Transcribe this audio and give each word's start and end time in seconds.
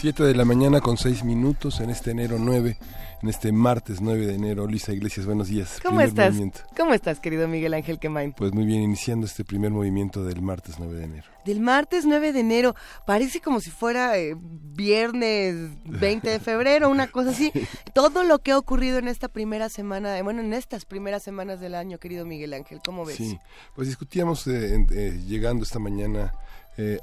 Siete 0.00 0.22
de 0.22 0.34
la 0.36 0.44
mañana 0.44 0.80
con 0.80 0.96
seis 0.96 1.24
minutos 1.24 1.80
en 1.80 1.90
este 1.90 2.12
enero 2.12 2.36
9 2.38 2.78
en 3.20 3.28
este 3.28 3.50
martes 3.50 4.00
9 4.00 4.26
de 4.28 4.34
enero. 4.36 4.68
Luisa 4.68 4.92
Iglesias, 4.92 5.26
buenos 5.26 5.48
días. 5.48 5.80
¿Cómo 5.82 6.00
estás? 6.00 6.36
¿Cómo 6.76 6.94
estás, 6.94 7.18
querido 7.18 7.48
Miguel 7.48 7.74
Ángel 7.74 7.98
Quemain? 7.98 8.32
Pues 8.32 8.52
muy 8.52 8.64
bien, 8.64 8.80
iniciando 8.80 9.26
este 9.26 9.44
primer 9.44 9.72
movimiento 9.72 10.22
del 10.22 10.40
martes 10.40 10.76
9 10.78 10.94
de 10.94 11.04
enero. 11.04 11.24
Del 11.44 11.58
martes 11.58 12.04
9 12.04 12.32
de 12.32 12.38
enero. 12.38 12.76
Parece 13.06 13.40
como 13.40 13.58
si 13.58 13.70
fuera 13.70 14.16
eh, 14.16 14.36
viernes 14.38 15.56
20 15.86 16.30
de 16.30 16.38
febrero, 16.38 16.88
una 16.90 17.08
cosa 17.08 17.30
así. 17.30 17.50
Todo 17.92 18.22
lo 18.22 18.38
que 18.38 18.52
ha 18.52 18.58
ocurrido 18.58 18.98
en 18.98 19.08
esta 19.08 19.26
primera 19.26 19.68
semana, 19.68 20.16
eh, 20.16 20.22
bueno, 20.22 20.42
en 20.42 20.52
estas 20.52 20.84
primeras 20.84 21.24
semanas 21.24 21.58
del 21.58 21.74
año, 21.74 21.98
querido 21.98 22.24
Miguel 22.24 22.54
Ángel, 22.54 22.80
¿cómo 22.84 23.04
ves? 23.04 23.16
Sí, 23.16 23.36
pues 23.74 23.88
discutíamos 23.88 24.46
eh, 24.46 25.20
llegando 25.26 25.64
esta 25.64 25.80
mañana 25.80 26.32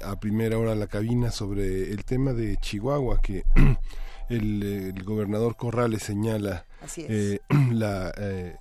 a 0.02 0.18
primera 0.18 0.58
hora 0.58 0.74
la 0.74 0.86
cabina 0.86 1.30
sobre 1.30 1.92
el 1.92 2.04
tema 2.04 2.32
de 2.32 2.56
Chihuahua, 2.56 3.20
que 3.20 3.44
el, 4.28 5.02
gobernador 5.04 5.56
Corrales 5.56 6.02
señala 6.02 6.66
eh, 6.96 7.38
la, 7.72 8.12
eh, 8.16 8.56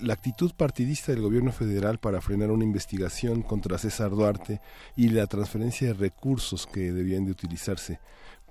la 0.00 0.12
actitud 0.12 0.52
partidista 0.56 1.12
del 1.12 1.22
gobierno 1.22 1.52
federal 1.52 1.98
para 1.98 2.20
frenar 2.20 2.50
una 2.50 2.64
investigación 2.64 3.42
contra 3.42 3.78
César 3.78 4.10
Duarte 4.10 4.60
y 4.96 5.08
la 5.08 5.26
transferencia 5.26 5.88
de 5.88 5.94
recursos 5.94 6.66
que 6.66 6.92
debían 6.92 7.24
de 7.24 7.32
utilizarse 7.32 8.00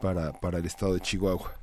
para, 0.01 0.33
para 0.33 0.59
el 0.59 0.65
estado 0.65 0.93
de 0.93 1.01
Chihuahua. 1.01 1.53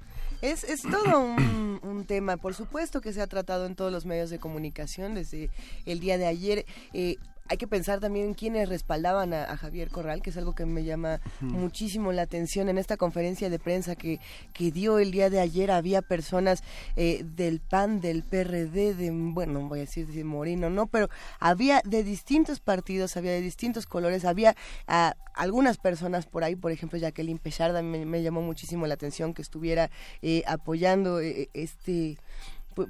Es, 0.43 0.65
es 0.65 0.83
todo 0.83 1.21
un, 1.21 1.81
un, 1.83 2.05
tema, 2.05 2.37
por 2.37 2.55
supuesto 2.55 3.01
que 3.01 3.13
se 3.13 3.23
ha 3.23 3.27
tratado 3.27 3.65
en 3.65 3.75
todos 3.75 3.91
los 3.91 4.05
medios 4.05 4.29
de 4.29 4.39
comunicación 4.39 5.15
desde 5.15 5.49
el 5.87 6.01
día 6.01 6.19
de 6.19 6.27
ayer. 6.27 6.67
Eh, 6.93 7.17
hay 7.47 7.59
que 7.59 7.69
pensar 7.69 8.01
también 8.01 8.29
en 8.29 8.35
quienes 8.35 8.71
respaldaban 8.71 9.35
a, 9.35 9.55
Javier 9.59 9.91
Corral, 9.91 10.23
que 10.23 10.31
es 10.31 10.37
algo 10.39 10.55
que 10.55 10.65
me 10.65 10.83
llama 10.83 11.21
muchísimo 11.41 12.11
la 12.11 12.23
atención. 12.23 12.71
En 12.71 12.79
esta 12.79 12.97
conferencia 12.97 13.51
de 13.51 13.59
prensa 13.59 13.97
que, 13.97 14.19
que 14.55 14.73
dio 14.73 14.99
el 14.99 15.11
día 15.11 15.29
de 15.29 15.41
ayer 15.41 15.71
había 15.71 16.01
personas 16.01 16.65
eh, 16.97 17.23
del 17.23 17.61
PAN, 17.61 18.01
del 18.01 18.23
PRD, 18.23 18.95
de, 18.95 19.11
bueno, 19.13 19.69
voy 19.69 19.81
a 19.81 19.83
decir 19.83 20.07
de 20.07 20.25
Morino, 20.25 20.71
no, 20.71 20.87
pero 20.87 21.11
había 21.39 21.83
de 21.85 22.03
distintos 22.03 22.61
partidos, 22.61 23.19
había 23.19 23.33
de 23.33 23.43
distintos 23.43 23.85
colores, 23.85 24.25
había 24.25 24.57
ah, 24.87 25.15
algunas 25.35 25.77
personas 25.77 26.25
por 26.25 26.45
ahí, 26.45 26.57
por 26.57 26.73
ejemplo, 26.73 26.99
Jacqueline 26.99 27.39
Pecharda, 27.39 27.83
me, 27.83 28.23
llamó 28.23 28.41
muchísimo 28.41 28.87
la 28.87 28.95
atención 28.95 29.35
que 29.35 29.43
estuviera 29.43 29.91
eh, 30.23 30.45
apoyando 30.47 31.21
eh, 31.21 31.51
este 31.53 32.17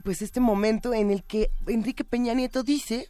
pues 0.02 0.22
este 0.22 0.40
momento 0.40 0.94
en 0.94 1.10
el 1.10 1.24
que 1.24 1.50
Enrique 1.66 2.04
Peña 2.04 2.32
Nieto 2.32 2.62
dice 2.62 3.08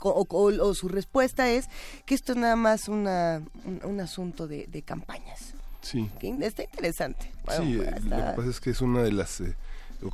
o, 0.00 0.74
su 0.74 0.88
respuesta 0.88 1.50
es 1.50 1.68
que 2.04 2.14
esto 2.14 2.32
es 2.32 2.38
nada 2.38 2.56
más 2.56 2.88
una, 2.88 3.42
un, 3.84 4.00
asunto 4.00 4.46
de, 4.46 4.82
campañas. 4.84 5.54
Sí. 5.82 6.10
está 6.40 6.64
interesante. 6.64 7.30
sí, 7.56 7.78
pues, 7.78 8.04
lo 8.04 8.16
que 8.16 8.32
pasa 8.36 8.50
es 8.50 8.60
que 8.60 8.70
es 8.70 8.80
una 8.80 9.02
de 9.02 9.12
las 9.12 9.40
eh, 9.40 9.54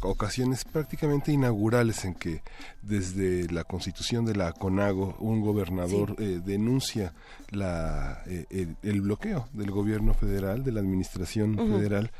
ocasiones 0.02 0.64
prácticamente 0.64 1.32
inaugurales 1.32 2.04
en 2.04 2.14
que 2.14 2.42
desde 2.82 3.48
la 3.50 3.64
constitución 3.64 4.26
de 4.26 4.36
la 4.36 4.52
CONAGO 4.52 5.16
un 5.18 5.40
gobernador 5.40 6.14
eh, 6.18 6.40
denuncia 6.44 7.14
la, 7.50 8.22
eh, 8.26 8.74
el, 8.82 9.00
bloqueo 9.00 9.48
del 9.54 9.70
gobierno 9.70 10.12
federal, 10.12 10.62
de 10.62 10.72
la 10.72 10.80
administración 10.80 11.56
federal, 11.56 12.10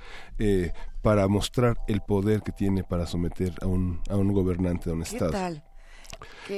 para 1.03 1.28
mostrar 1.28 1.76
el 1.88 2.00
poder 2.00 2.42
que 2.42 2.53
tiene 2.53 2.84
para 2.84 3.06
someter 3.06 3.53
a 3.60 3.66
un, 3.66 4.00
a 4.09 4.16
un 4.16 4.32
gobernante 4.32 4.86
de 4.86 4.97
un 4.97 5.03
¿Qué 5.03 5.09
estado. 5.10 5.32
Tal? 5.32 5.62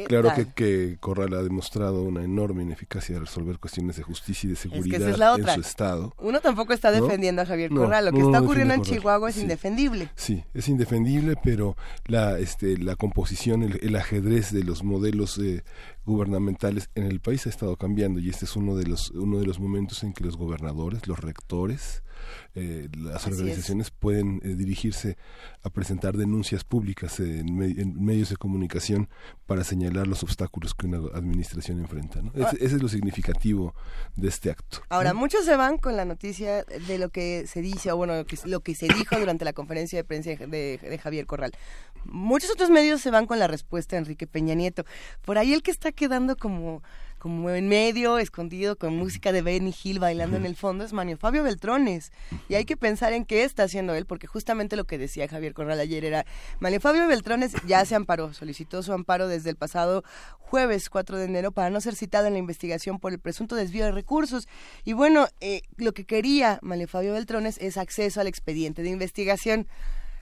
Claro 0.07 0.33
que, 0.35 0.47
que, 0.53 0.97
Corral 0.99 1.35
ha 1.35 1.43
demostrado 1.43 2.03
una 2.03 2.25
enorme 2.25 2.63
ineficacia 2.63 3.15
de 3.15 3.21
resolver 3.21 3.59
cuestiones 3.59 3.97
de 3.97 4.03
justicia 4.03 4.47
y 4.49 4.51
de 4.51 4.57
seguridad 4.57 5.39
en 5.39 5.55
su 5.55 5.61
estado. 5.61 6.15
Uno 6.19 6.41
tampoco 6.41 6.73
está 6.73 6.91
defendiendo 6.91 7.43
a 7.43 7.47
Javier 7.47 7.71
Corral. 7.71 8.07
Lo 8.07 8.13
que 8.13 8.21
está 8.21 8.41
ocurriendo 8.41 8.75
en 8.75 8.83
Chihuahua 8.83 9.31
es 9.31 9.39
indefendible. 9.39 10.11
Sí, 10.17 10.45
es 10.55 10.69
indefendible, 10.69 11.35
pero 11.43 11.77
la, 12.07 12.39
este, 12.39 12.79
la 12.79 12.97
composición, 12.97 13.63
el, 13.63 13.97
ajedrez 13.97 14.53
de 14.53 14.65
los 14.65 14.83
modelos 14.83 15.39
eh, 15.39 15.63
gubernamentales 16.05 16.91
en 16.95 17.05
el 17.05 17.21
país 17.21 17.47
ha 17.47 17.51
estado 17.51 17.77
cambiando 17.77 18.21
y 18.21 18.29
este 18.29 18.45
es 18.45 18.57
uno 18.57 18.77
de 18.77 18.87
los 18.87 19.11
uno 19.11 19.39
de 19.39 19.47
los 19.47 19.61
momentos 19.61 20.03
en 20.03 20.13
que 20.13 20.25
los 20.25 20.37
gobernadores, 20.37 21.07
los 21.07 21.21
rectores, 21.21 22.03
eh, 22.55 22.89
las 22.97 23.27
organizaciones 23.27 23.91
pueden 23.91 24.41
eh, 24.43 24.55
dirigirse 24.55 25.17
a 25.63 25.71
presentar 25.71 26.17
denuncias 26.17 26.65
públicas 26.65 27.21
en, 27.21 27.55
medios 28.05 28.31
de 28.31 28.37
comunicación 28.37 29.09
para 29.47 29.65
señalar 29.65 30.07
los 30.07 30.23
obstáculos 30.23 30.75
que 30.75 30.87
una 30.87 30.99
administración 31.15 31.81
enfrenta. 31.81 32.21
Ah. 32.41 32.53
ese 32.61 32.77
es 32.77 32.83
lo 32.83 32.89
significativo 32.89 33.75
de 34.17 34.29
este 34.29 34.51
acto. 34.51 34.83
Ahora, 34.89 35.15
muchos 35.15 35.45
se 35.45 35.57
van 35.57 35.79
con 35.79 35.97
la 35.97 36.05
noticia 36.05 36.65
de 36.65 36.99
lo 36.99 37.11
que 37.11 37.47
se 37.47 37.61
dice, 37.61 37.93
o 37.93 37.97
bueno, 37.97 38.15
lo 38.45 38.61
que, 38.61 38.75
se 38.75 38.87
dijo 38.89 39.19
durante 39.19 39.45
la 39.45 39.53
conferencia 39.53 39.99
de 39.99 40.05
prensa 40.05 40.31
de, 40.31 40.79
de 40.79 40.99
Javier 40.99 41.27
Corral. 41.27 41.53
Muchos 42.05 42.51
otros 42.51 42.71
medios 42.71 43.01
se 43.01 43.11
van 43.11 43.27
con 43.27 43.39
la 43.39 43.47
respuesta 43.47 43.97
de 43.97 44.01
Enrique 44.01 44.27
Peña 44.27 44.55
Nieto. 44.55 44.85
Por 45.23 45.39
ahí 45.39 45.55
el 45.55 45.63
que 45.63 45.71
está 45.71 45.93
quedando 45.93 46.37
como 46.37 46.83
como 47.25 47.49
en 47.49 47.69
medio, 47.69 48.19
escondido, 48.19 48.77
con 48.77 48.99
música 48.99 49.33
de 49.33 49.41
Benny 49.41 49.75
Hill 49.83 49.99
bailando 49.99 50.37
en 50.37 50.45
el 50.45 50.57
fondo, 50.57 50.85
es 50.85 50.93
Manio 50.93 51.17
Fabio 51.17 51.43
Beltrones. 51.43 52.13
Y 52.51 52.55
hay 52.55 52.67
que 52.67 52.77
pensar 52.77 53.15
en 53.15 53.25
qué 53.25 53.45
está 53.45 53.63
haciendo 53.63 53.95
él, 53.95 54.05
porque 54.05 54.27
justamente 54.27 54.77
lo 54.77 54.85
que 54.85 54.99
decía 54.99 55.27
Javier 55.27 55.55
Corral 55.55 55.81
ayer 55.81 56.05
era, 56.05 56.27
Manio 56.61 56.83
Fabio 56.83 57.09
Beltrones 57.09 57.55
ya 57.67 57.83
se 57.87 57.95
amparó, 57.95 58.35
solicitó 58.35 58.83
su 58.83 58.93
amparo 58.93 59.27
desde 59.27 59.49
el 59.49 59.57
pasado 59.57 60.05
jueves 60.39 60.91
4 60.91 61.17
de 61.17 61.25
enero 61.25 61.51
para 61.51 61.71
no 61.71 61.81
ser 61.81 61.95
citado 61.95 62.27
en 62.27 62.35
la 62.35 62.41
investigación 62.41 62.99
por 62.99 63.15
el 63.15 63.19
presunto 63.19 63.57
desvío 63.57 63.87
de 63.87 63.93
recursos. 63.93 64.47
Y 64.85 64.93
bueno, 64.93 65.27
eh, 65.41 65.63
lo 65.79 65.95
que 65.95 66.05
quería 66.05 66.59
Manio 66.61 66.89
Fabio 66.89 67.15
Beltrones 67.15 67.57
es 67.57 67.79
acceso 67.79 68.21
al 68.21 68.27
expediente 68.27 68.83
de 68.83 68.91
investigación. 68.91 69.67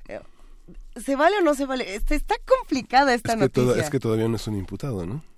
Eh, 0.07 0.21
¿Se 1.05 1.17
vale 1.17 1.39
o 1.39 1.41
no 1.41 1.57
se 1.57 1.67
vale? 1.67 1.97
Está, 1.97 2.15
está 2.15 2.37
complicada 2.47 3.13
esta 3.13 3.35
noticia. 3.35 3.83
es 3.83 3.91
que 3.91 3.99
todavía 3.99 4.29
no 4.29 4.37
es 4.37 4.47
un 4.47 4.55
imputado, 4.55 5.05
¿no? 5.05 5.32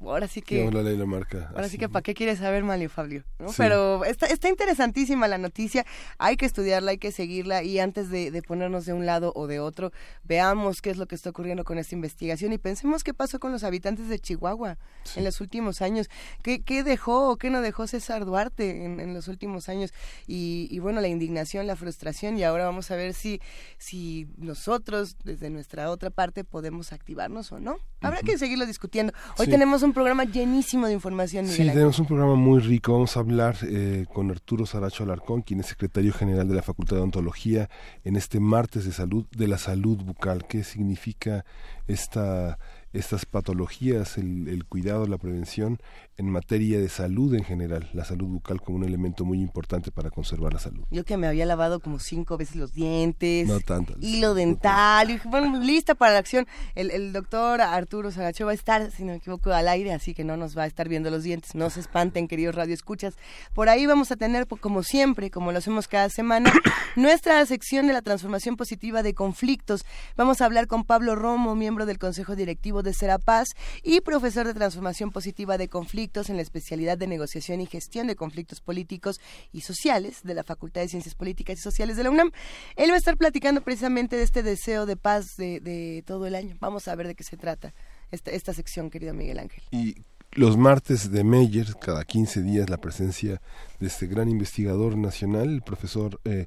Ahora 0.00 0.26
sí 0.26 0.42
que... 0.42 0.68
la 0.70 0.82
ley 0.82 0.96
la 0.96 1.06
marca. 1.06 1.50
Ahora 1.54 1.68
sí 1.68 1.78
que 1.78 1.88
¿para 1.88 2.02
qué 2.02 2.14
quieres 2.14 2.40
saber, 2.40 2.64
Malio 2.64 2.90
Fabio? 2.90 3.24
Pero 3.56 4.04
está, 4.04 4.26
está 4.26 4.48
interesantísima 4.48 5.28
la 5.28 5.38
noticia, 5.38 5.86
hay 6.18 6.36
que 6.36 6.46
estudiarla, 6.46 6.90
hay 6.92 6.98
que 6.98 7.12
seguirla 7.12 7.62
y 7.62 7.78
antes 7.78 8.10
de, 8.10 8.42
ponernos 8.46 8.84
de 8.86 8.92
un 8.92 9.06
lado 9.06 9.32
o 9.36 9.46
de 9.46 9.60
otro, 9.60 9.92
veamos 10.24 10.82
qué 10.82 10.90
es 10.90 10.96
lo 10.96 11.06
que 11.06 11.14
está 11.14 11.30
ocurriendo 11.30 11.64
con 11.64 11.78
esta 11.78 11.94
investigación 11.94 12.52
y 12.52 12.58
pensemos 12.58 13.04
qué 13.04 13.14
pasó 13.14 13.38
con 13.38 13.52
los 13.52 13.62
habitantes 13.62 14.08
de 14.08 14.18
Chihuahua 14.18 14.78
en 15.16 15.24
los 15.24 15.40
últimos 15.40 15.82
años, 15.82 16.08
qué, 16.42 16.62
qué 16.62 16.82
dejó 16.82 17.30
o 17.30 17.36
qué 17.36 17.50
no 17.50 17.60
dejó 17.60 17.86
César 17.86 18.24
Duarte 18.24 18.84
en, 18.84 19.14
los 19.14 19.28
últimos 19.28 19.68
años 19.68 19.92
y, 20.26 20.78
bueno, 20.80 21.00
la 21.00 21.08
indignación, 21.08 21.66
la 21.66 21.76
frustración 21.76 22.38
y 22.38 22.44
ahora 22.44 22.64
vamos 22.64 22.90
a 22.90 22.96
ver 22.96 23.14
si, 23.14 23.40
si 23.78 24.28
nosotros 24.36 25.16
desde 25.24 25.50
nuestra 25.50 25.90
otra 25.90 26.10
parte 26.10 26.44
podemos 26.44 26.92
activarnos 26.92 27.52
o 27.52 27.60
no. 27.60 27.76
Habrá 28.00 28.20
que 28.22 28.38
seguirlo 28.38 28.66
discutiendo. 28.66 29.12
Hoy 29.38 29.46
tenemos 29.60 29.82
un 29.82 29.92
programa 29.92 30.24
llenísimo 30.24 30.86
de 30.86 30.94
información. 30.94 31.46
sí, 31.46 31.66
tenemos 31.66 31.98
un 31.98 32.06
programa 32.06 32.34
muy 32.34 32.60
rico. 32.60 32.94
Vamos 32.94 33.14
a 33.18 33.20
hablar 33.20 33.58
eh, 33.62 34.06
con 34.10 34.30
Arturo 34.30 34.64
Saracho 34.64 35.04
Alarcón, 35.04 35.42
quien 35.42 35.60
es 35.60 35.66
secretario 35.66 36.14
general 36.14 36.48
de 36.48 36.54
la 36.54 36.62
Facultad 36.62 36.96
de 36.96 37.00
Odontología, 37.00 37.68
en 38.02 38.16
este 38.16 38.40
martes 38.40 38.86
de 38.86 38.92
salud, 38.92 39.26
de 39.36 39.48
la 39.48 39.58
salud 39.58 39.98
bucal. 39.98 40.46
¿Qué 40.46 40.64
significa 40.64 41.44
esta 41.86 42.58
estas 42.94 43.26
patologías, 43.26 44.16
el, 44.16 44.48
el, 44.48 44.64
cuidado, 44.64 45.06
la 45.06 45.18
prevención 45.18 45.78
en 46.20 46.28
materia 46.28 46.78
de 46.78 46.90
salud 46.90 47.34
en 47.34 47.44
general, 47.44 47.88
la 47.94 48.04
salud 48.04 48.26
bucal 48.26 48.60
como 48.60 48.76
un 48.76 48.84
elemento 48.84 49.24
muy 49.24 49.40
importante 49.40 49.90
para 49.90 50.10
conservar 50.10 50.52
la 50.52 50.58
salud. 50.58 50.84
Yo 50.90 51.02
que 51.02 51.16
me 51.16 51.26
había 51.26 51.46
lavado 51.46 51.80
como 51.80 51.98
cinco 51.98 52.36
veces 52.36 52.56
los 52.56 52.74
dientes, 52.74 53.48
no 53.48 53.58
tanto, 53.60 53.94
hilo 54.00 54.34
dental, 54.34 55.10
y 55.10 55.18
bueno, 55.24 55.58
lista 55.60 55.94
para 55.94 56.12
la 56.12 56.18
acción. 56.18 56.46
El, 56.74 56.90
el 56.90 57.14
doctor 57.14 57.62
Arturo 57.62 58.10
Sagacho 58.10 58.44
va 58.44 58.50
a 58.50 58.54
estar, 58.54 58.90
si 58.90 59.02
no 59.02 59.12
me 59.12 59.16
equivoco, 59.16 59.50
al 59.50 59.66
aire, 59.66 59.94
así 59.94 60.12
que 60.12 60.22
no 60.22 60.36
nos 60.36 60.56
va 60.56 60.64
a 60.64 60.66
estar 60.66 60.90
viendo 60.90 61.08
los 61.08 61.22
dientes. 61.22 61.54
No 61.54 61.70
se 61.70 61.80
espanten, 61.80 62.28
queridos 62.28 62.54
radioescuchas. 62.54 63.14
Por 63.54 63.70
ahí 63.70 63.86
vamos 63.86 64.12
a 64.12 64.16
tener, 64.16 64.46
como 64.46 64.82
siempre, 64.82 65.30
como 65.30 65.52
lo 65.52 65.58
hacemos 65.58 65.88
cada 65.88 66.10
semana, 66.10 66.52
nuestra 66.96 67.44
sección 67.46 67.86
de 67.86 67.94
la 67.94 68.02
transformación 68.02 68.58
positiva 68.58 69.02
de 69.02 69.14
conflictos. 69.14 69.86
Vamos 70.18 70.42
a 70.42 70.44
hablar 70.44 70.66
con 70.66 70.84
Pablo 70.84 71.16
Romo, 71.16 71.54
miembro 71.54 71.86
del 71.86 71.98
Consejo 71.98 72.36
Directivo 72.36 72.82
de 72.82 72.92
Serapaz 72.92 73.48
y 73.82 74.02
profesor 74.02 74.46
de 74.46 74.52
transformación 74.52 75.12
positiva 75.12 75.56
de 75.56 75.68
conflictos 75.68 76.09
en 76.10 76.36
la 76.36 76.42
especialidad 76.42 76.98
de 76.98 77.06
negociación 77.06 77.60
y 77.60 77.66
gestión 77.66 78.08
de 78.08 78.16
conflictos 78.16 78.60
políticos 78.60 79.20
y 79.52 79.60
sociales 79.60 80.22
de 80.24 80.34
la 80.34 80.42
Facultad 80.42 80.80
de 80.80 80.88
Ciencias 80.88 81.14
Políticas 81.14 81.58
y 81.58 81.62
Sociales 81.62 81.96
de 81.96 82.02
la 82.02 82.10
UNAM. 82.10 82.32
Él 82.74 82.90
va 82.90 82.94
a 82.94 82.98
estar 82.98 83.16
platicando 83.16 83.60
precisamente 83.60 84.16
de 84.16 84.24
este 84.24 84.42
deseo 84.42 84.86
de 84.86 84.96
paz 84.96 85.36
de, 85.36 86.02
todo 86.04 86.26
el 86.26 86.34
año. 86.34 86.56
Vamos 86.60 86.88
a 86.88 86.94
ver 86.96 87.06
de 87.06 87.14
qué 87.14 87.22
se 87.22 87.36
trata 87.36 87.72
esta, 88.10 88.32
esta 88.32 88.52
sección, 88.52 88.90
querido 88.90 89.14
Miguel 89.14 89.38
Ángel. 89.38 89.62
Y 89.70 89.94
los 90.32 90.56
martes 90.56 91.10
de 91.10 91.24
Meyer, 91.24 91.74
cada 91.80 92.04
15 92.04 92.42
días, 92.42 92.70
la 92.70 92.76
presencia 92.76 93.40
de 93.78 93.86
este 93.86 94.06
gran 94.06 94.28
investigador 94.28 94.96
nacional, 94.96 95.48
el 95.48 95.62
profesor 95.62 96.20
eh, 96.24 96.46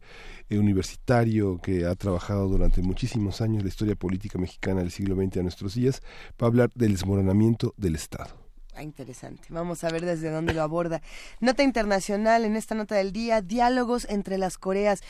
universitario 0.50 1.60
que 1.62 1.86
ha 1.86 1.96
trabajado 1.96 2.48
durante 2.48 2.82
muchísimos 2.82 3.42
años 3.42 3.64
la 3.64 3.70
historia 3.70 3.96
política 3.96 4.38
mexicana 4.38 4.82
del 4.82 4.92
siglo 4.92 5.16
XX 5.16 5.38
a 5.38 5.44
nuestros 5.44 5.76
días, 5.76 6.02
va 6.42 6.48
a 6.48 6.50
hablar 6.50 6.70
del 6.76 6.94
desmoronamiento 6.94 7.74
del 7.78 7.96
Estado. 7.96 8.43
Ah, 8.76 8.82
interesante. 8.82 9.44
Vamos 9.50 9.84
a 9.84 9.90
ver 9.90 10.04
desde 10.04 10.32
dónde 10.32 10.54
lo 10.54 10.64
aborda. 10.64 11.02
Nota 11.40 11.62
internacional 11.62 12.44
en 12.44 12.56
esta 12.56 12.74
nota 12.74 12.96
del 12.96 13.12
día, 13.12 13.42
diálogos 13.42 14.06
entre 14.10 14.38
las 14.38 14.58
Coreas. 14.58 15.02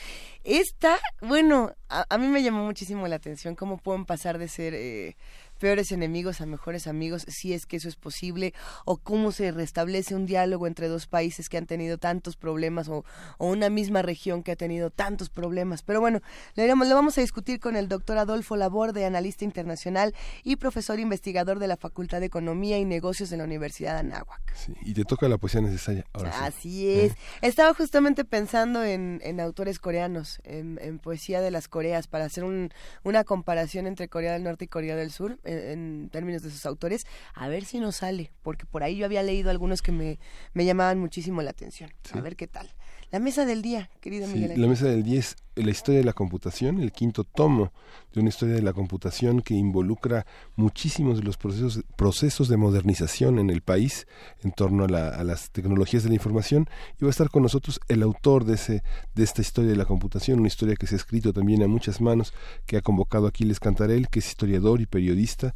Esta, 0.44 0.98
bueno, 1.22 1.72
a, 1.88 2.18
mí 2.18 2.26
me 2.28 2.42
llamó 2.42 2.64
muchísimo 2.64 3.08
la 3.08 3.16
atención 3.16 3.54
cómo 3.54 3.78
pueden 3.78 4.04
pasar 4.04 4.38
de 4.38 4.48
ser... 4.48 4.74
Eh, 4.74 5.16
peores 5.54 5.92
enemigos 5.92 6.40
a 6.40 6.46
mejores 6.46 6.86
amigos, 6.86 7.24
si 7.28 7.52
es 7.52 7.66
que 7.66 7.76
eso 7.76 7.88
es 7.88 7.96
posible, 7.96 8.54
o 8.84 8.96
cómo 8.96 9.32
se 9.32 9.50
restablece 9.50 10.14
un 10.14 10.26
diálogo 10.26 10.66
entre 10.66 10.88
dos 10.88 11.06
países 11.06 11.48
que 11.48 11.56
han 11.56 11.66
tenido 11.66 11.98
tantos 11.98 12.36
problemas, 12.36 12.88
o, 12.88 13.04
una 13.38 13.70
misma 13.70 14.02
región 14.02 14.42
que 14.42 14.52
ha 14.52 14.56
tenido 14.56 14.90
tantos 14.90 15.30
problemas. 15.30 15.82
Pero 15.82 16.00
bueno, 16.00 16.20
lo, 16.54 16.66
lo 16.66 16.94
vamos 16.94 17.18
a 17.18 17.20
discutir 17.20 17.60
con 17.60 17.76
el 17.76 17.88
doctor 17.88 18.18
Adolfo 18.18 18.56
Laborde, 18.56 19.04
analista 19.04 19.44
internacional 19.44 20.14
y 20.42 20.56
profesor 20.56 20.98
investigador 20.98 21.58
de 21.58 21.66
la 21.66 21.76
Facultad 21.76 22.20
de 22.20 22.26
Economía 22.26 22.78
y 22.78 22.84
Negocios 22.84 23.30
de 23.30 23.36
la 23.36 23.44
Universidad 23.44 23.94
de 23.94 24.00
Anáhuac. 24.00 24.54
Sí, 24.54 24.74
y 24.82 24.94
te 24.94 25.04
toca 25.04 25.28
la 25.28 25.38
poesía 25.38 25.60
necesaria. 25.60 26.04
Ahora 26.12 26.44
Así 26.44 26.88
es. 26.90 27.12
¿Eh? 27.12 27.16
Estaba 27.42 27.74
justamente 27.74 28.24
pensando 28.24 28.84
en, 28.84 29.40
autores 29.40 29.78
coreanos, 29.78 30.40
en, 30.44 30.98
poesía 30.98 31.40
de 31.40 31.50
las 31.50 31.68
Coreas, 31.68 32.06
para 32.06 32.24
hacer 32.24 32.44
una 32.44 33.24
comparación 33.24 33.86
entre 33.86 34.08
Corea 34.08 34.32
del 34.32 34.44
Norte 34.44 34.66
y 34.66 34.68
Corea 34.68 34.96
del 34.96 35.10
Sur 35.10 35.38
en, 35.44 36.08
términos 36.10 36.42
de 36.42 36.50
sus 36.50 36.66
autores, 36.66 37.06
a 37.34 37.48
ver 37.48 37.64
si 37.64 37.80
nos 37.80 37.96
sale, 37.96 38.30
porque 38.42 38.66
por 38.66 38.82
ahí 38.82 38.96
yo 38.96 39.04
había 39.04 39.22
leído 39.22 39.50
algunos 39.50 39.82
que 39.82 39.92
me, 39.92 40.18
me 40.52 40.64
llamaban 40.64 40.98
muchísimo 40.98 41.42
la 41.42 41.50
atención. 41.50 41.90
A 42.12 42.20
ver 42.20 42.36
qué 42.36 42.46
tal. 42.46 42.70
La 43.10 43.18
mesa 43.18 43.44
del 43.44 43.62
día, 43.62 43.90
querido 44.00 44.26
Miguel. 44.28 44.60
La 44.60 44.66
mesa 44.66 44.86
del 44.86 45.02
día 45.02 45.20
es 45.20 45.36
la 45.56 45.70
historia 45.70 46.00
de 46.00 46.04
la 46.04 46.12
computación, 46.12 46.80
el 46.80 46.92
quinto 46.92 47.24
tomo 47.24 47.72
de 48.12 48.20
una 48.20 48.28
historia 48.28 48.54
de 48.54 48.62
la 48.62 48.72
computación 48.72 49.40
que 49.40 49.54
involucra 49.54 50.26
muchísimos 50.56 51.18
de 51.18 51.24
los 51.24 51.36
procesos, 51.36 51.84
procesos 51.96 52.48
de 52.48 52.56
modernización 52.56 53.38
en 53.38 53.50
el 53.50 53.60
país 53.60 54.06
en 54.42 54.52
torno 54.52 54.84
a, 54.84 54.88
la, 54.88 55.08
a, 55.08 55.24
las 55.24 55.50
tecnologías 55.50 56.02
de 56.02 56.08
la 56.08 56.16
información. 56.16 56.68
Y 57.00 57.04
va 57.04 57.08
a 57.08 57.10
estar 57.10 57.30
con 57.30 57.42
nosotros 57.42 57.80
el 57.88 58.02
autor 58.02 58.44
de, 58.44 58.54
ese, 58.54 58.82
de 59.14 59.22
esta 59.22 59.42
historia 59.42 59.70
de 59.70 59.76
la 59.76 59.84
computación, 59.84 60.40
una 60.40 60.48
historia 60.48 60.76
que 60.76 60.86
se 60.86 60.96
ha 60.96 60.98
escrito 60.98 61.32
también 61.32 61.62
a 61.62 61.68
muchas 61.68 62.00
manos, 62.00 62.32
que 62.66 62.76
ha 62.76 62.82
convocado 62.82 63.26
Aquiles 63.26 63.60
Cantarel, 63.60 64.08
que 64.08 64.18
es 64.18 64.28
historiador 64.28 64.80
y 64.80 64.86
periodista, 64.86 65.54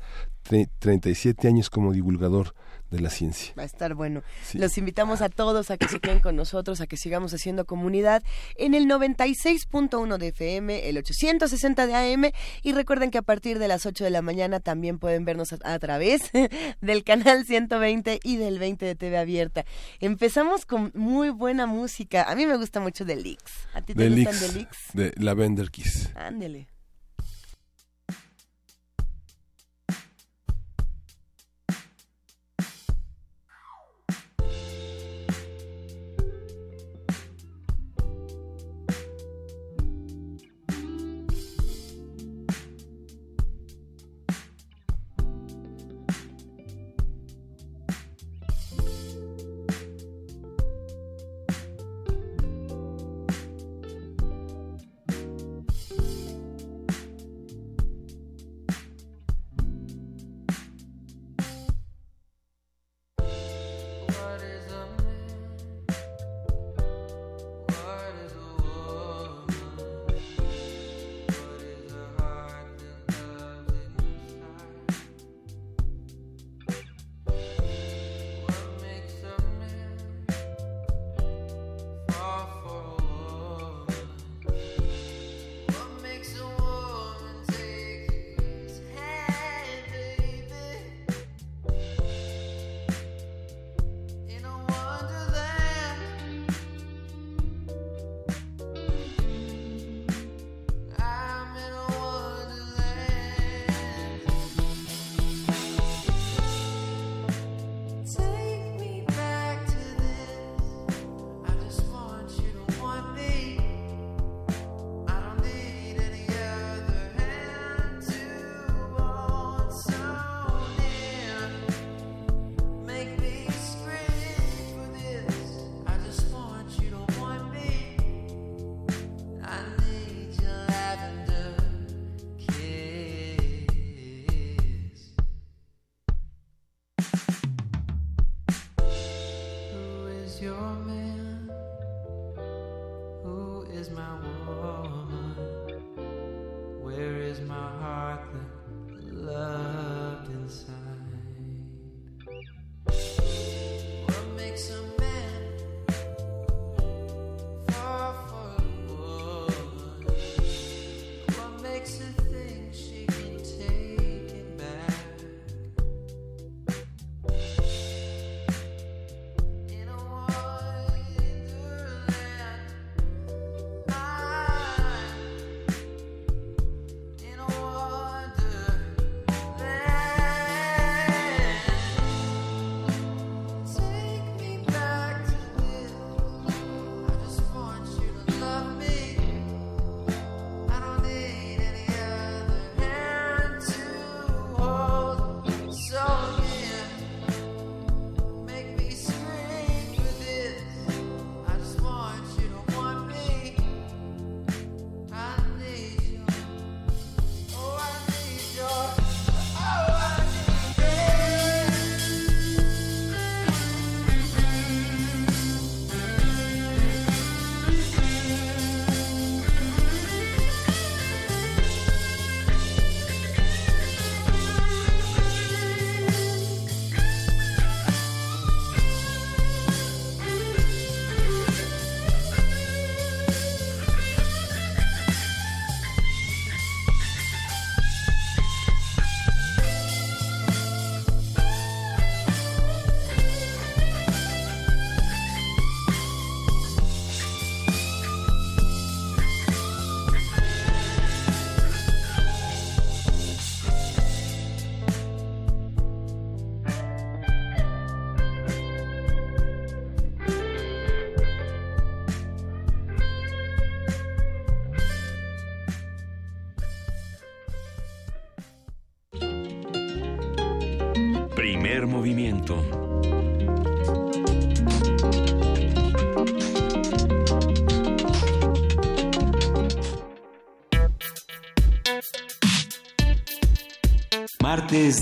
37 0.78 1.46
años 1.46 1.70
como 1.70 1.92
divulgador 1.92 2.54
de 2.90 3.00
la 3.00 3.10
ciencia. 3.10 3.52
Va 3.56 3.62
a 3.62 3.66
estar 3.66 3.94
bueno. 3.94 4.22
Los 4.54 4.78
invitamos 4.78 5.20
a 5.20 5.28
todos 5.28 5.70
a 5.70 5.76
que 5.76 5.88
se 5.88 6.00
queden 6.00 6.20
con 6.20 6.36
nosotros, 6.36 6.80
a 6.80 6.86
que 6.86 6.96
sigamos 6.96 7.34
haciendo 7.34 7.66
comunidad 7.66 8.22
en 8.56 8.74
el 8.74 8.86
96.1 8.86 10.16
de 10.18 10.28
FM, 10.28 10.88
el 10.88 10.98
860 10.98 11.86
de 11.86 11.94
AM 11.94 12.32
y 12.62 12.72
recuerden 12.72 13.10
que 13.10 13.18
a 13.18 13.22
partir 13.22 13.58
de 13.58 13.68
las 13.68 13.86
8 13.86 14.04
de 14.04 14.10
la 14.10 14.22
mañana 14.22 14.60
también 14.60 14.98
pueden 14.98 15.24
vernos 15.24 15.52
a, 15.52 15.78
través 15.78 16.30
del 16.80 17.04
canal 17.04 17.44
120 17.44 18.20
y 18.22 18.36
del 18.36 18.58
20 18.58 18.86
de 18.86 18.94
TV 18.94 19.18
Abierta. 19.18 19.64
Empezamos 20.00 20.64
con 20.64 20.92
muy 20.94 21.30
buena 21.30 21.66
música. 21.66 22.24
A 22.24 22.34
mí 22.34 22.46
me 22.46 22.56
gusta 22.56 22.80
mucho 22.80 23.04
The 23.04 23.16
Leaks. 23.16 23.52
¿A 23.74 23.82
ti 23.82 23.94
te 23.94 24.08
gustan 24.08 24.38
The 24.38 24.58
Leaks? 24.58 24.78
De 24.94 25.12
Lavender 25.16 25.70
Kiss. 25.70 26.10
Ándele. 26.14 26.77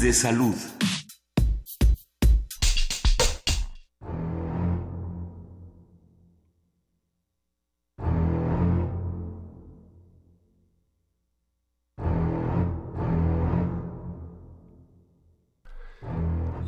De 0.07 0.13
salud. 0.13 0.76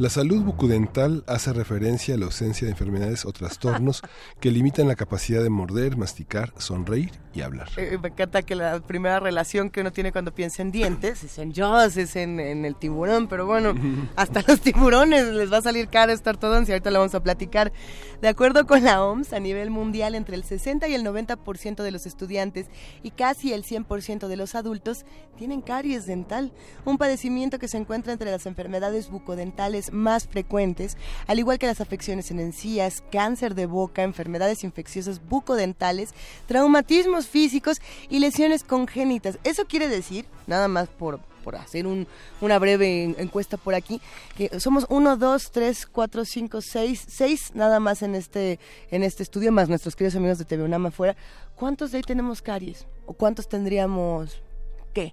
La 0.09 0.15
salud 0.15 0.43
bucodental 0.43 1.23
hace 1.27 1.53
referencia 1.53 2.15
a 2.15 2.17
la 2.17 2.25
ausencia 2.25 2.65
de 2.65 2.71
enfermedades 2.71 3.27
o 3.27 3.33
trastornos 3.33 4.01
que 4.41 4.51
limitan 4.51 4.89
la 4.89 4.95
capacidad 4.95 5.43
de 5.43 5.51
morder, 5.51 5.99
masticar, 5.99 6.55
sonreír 6.57 7.11
y 7.35 7.43
hablar. 7.43 7.69
Eh, 7.77 7.99
me 8.01 8.09
encanta 8.09 8.41
que 8.41 8.55
la 8.55 8.81
primera 8.81 9.21
relación 9.21 9.69
que 9.69 9.83
uno 9.83 9.93
tiene 9.93 10.11
cuando 10.11 10.33
piensa 10.33 10.63
en 10.63 10.73
dientes 10.73 11.25
es 11.25 11.37
en 11.37 11.53
Jaws, 11.53 11.99
es 11.99 12.17
en, 12.17 12.41
el 12.41 12.75
tiburón, 12.75 13.29
pero 13.29 13.45
bueno, 13.45 13.75
hasta 14.17 14.43
los 14.49 14.63
tiburones 14.63 15.27
les 15.27 15.53
va 15.53 15.59
a 15.59 15.63
salir 15.63 15.89
caro 15.89 16.11
esta 16.11 16.31
ortodoncia, 16.31 16.75
ahorita 16.75 16.91
la 16.91 17.01
vamos 17.01 17.15
a 17.15 17.23
platicar. 17.23 17.71
De 18.23 18.29
acuerdo 18.29 18.67
con 18.67 18.83
la 18.85 19.05
OMS, 19.05 19.35
a 19.35 19.41
nivel 19.41 19.69
mundial, 19.69 20.15
entre 20.15 20.37
el 20.37 20.43
60 20.45 20.89
y 20.89 20.95
el 20.95 21.05
90% 21.05 21.83
de 21.83 21.91
los 21.91 22.07
estudiantes 22.07 22.69
y 23.03 23.11
casi 23.11 23.53
el 23.53 23.63
100% 23.63 24.27
de 24.27 24.37
los 24.37 24.55
adultos 24.55 25.05
tienen 25.37 25.61
caries 25.61 26.07
dental, 26.07 26.51
un 26.87 26.97
padecimiento 26.97 27.59
que 27.59 27.69
se 27.69 27.77
encuentra 27.77 28.15
entre 28.15 28.31
las 28.31 28.47
enfermedades 28.47 29.11
bucodentales 29.11 29.93
más 29.99 30.27
frecuentes, 30.27 30.97
al 31.27 31.39
igual 31.39 31.59
que 31.59 31.67
las 31.67 31.81
afecciones 31.81 32.31
en 32.31 32.41
encías, 32.41 33.03
cáncer 33.13 33.55
de 33.55 33.67
boca, 33.67 34.03
enfermedades 34.03 34.65
infecciosas 34.65 35.21
bucodentales, 35.29 36.15
traumatismos 36.47 37.27
físicos 37.27 37.83
y 38.09 38.21
lesiones 38.21 38.65
congénitas. 38.65 39.39
Eso 39.45 39.67
quiere 39.67 39.89
decir, 39.89 40.25
nada 40.47 40.69
más 40.69 40.89
por, 40.89 41.21
por 41.45 41.57
hacer 41.57 41.87
una 41.87 42.59
breve 42.59 43.15
encuesta 43.19 43.57
por 43.57 43.75
aquí, 43.75 44.01
que 44.37 44.61
somos 44.61 44.87
1, 44.89 45.17
2, 45.17 45.51
3, 45.51 45.87
4, 45.87 46.25
5, 46.25 46.61
6, 46.61 47.05
6 47.09 47.51
nada 47.55 47.81
más 47.81 48.03
en 48.03 48.15
este, 48.15 48.59
en 48.91 49.03
este 49.03 49.23
estudio, 49.23 49.53
más 49.53 49.69
nuestros 49.69 49.97
queridos 49.97 50.17
amigos 50.17 50.39
de 50.39 50.45
TV 50.45 50.63
UNAM 50.63 50.87
afuera. 50.87 51.17
¿Cuántos 51.57 51.91
de 51.91 51.99
ahí 51.99 52.03
tenemos 52.03 52.41
caries? 52.41 52.87
¿O 53.07 53.13
cuántos 53.13 53.49
tendríamos 53.49 54.41
qué? 54.95 55.13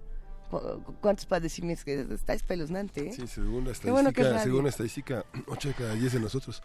¿Cuántos 1.01 1.25
padecimientos? 1.25 1.85
Que 1.85 2.05
está 2.13 2.33
espeluznante, 2.33 3.09
¿eh? 3.09 3.13
Sí, 3.13 3.27
según 3.27 3.65
la 3.65 3.71
estadística, 3.71 4.43
según 4.43 4.63
la 4.63 4.69
estadística 4.69 5.25
8 5.47 5.67
de 5.69 5.73
cada 5.73 5.93
10 5.93 6.13
de 6.13 6.19
nosotros. 6.19 6.61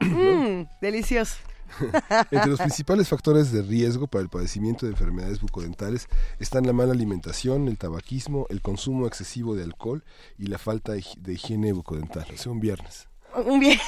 Mm, 0.00 0.62
delicioso. 0.80 1.36
Entre 2.30 2.50
los 2.50 2.58
principales 2.58 3.08
factores 3.08 3.50
de 3.52 3.62
riesgo 3.62 4.06
para 4.06 4.22
el 4.22 4.28
padecimiento 4.28 4.86
de 4.86 4.92
enfermedades 4.92 5.40
bucodentales 5.40 6.08
están 6.38 6.66
la 6.66 6.72
mala 6.72 6.92
alimentación, 6.92 7.68
el 7.68 7.78
tabaquismo, 7.78 8.46
el 8.50 8.60
consumo 8.60 9.06
excesivo 9.06 9.54
de 9.54 9.64
alcohol 9.64 10.04
y 10.38 10.46
la 10.46 10.58
falta 10.58 10.92
de 10.92 11.32
higiene 11.32 11.72
bucodental. 11.72 12.26
O 12.32 12.36
sea, 12.36 12.52
un 12.52 12.60
viernes. 12.60 13.08
Un 13.34 13.60
bien. 13.60 13.78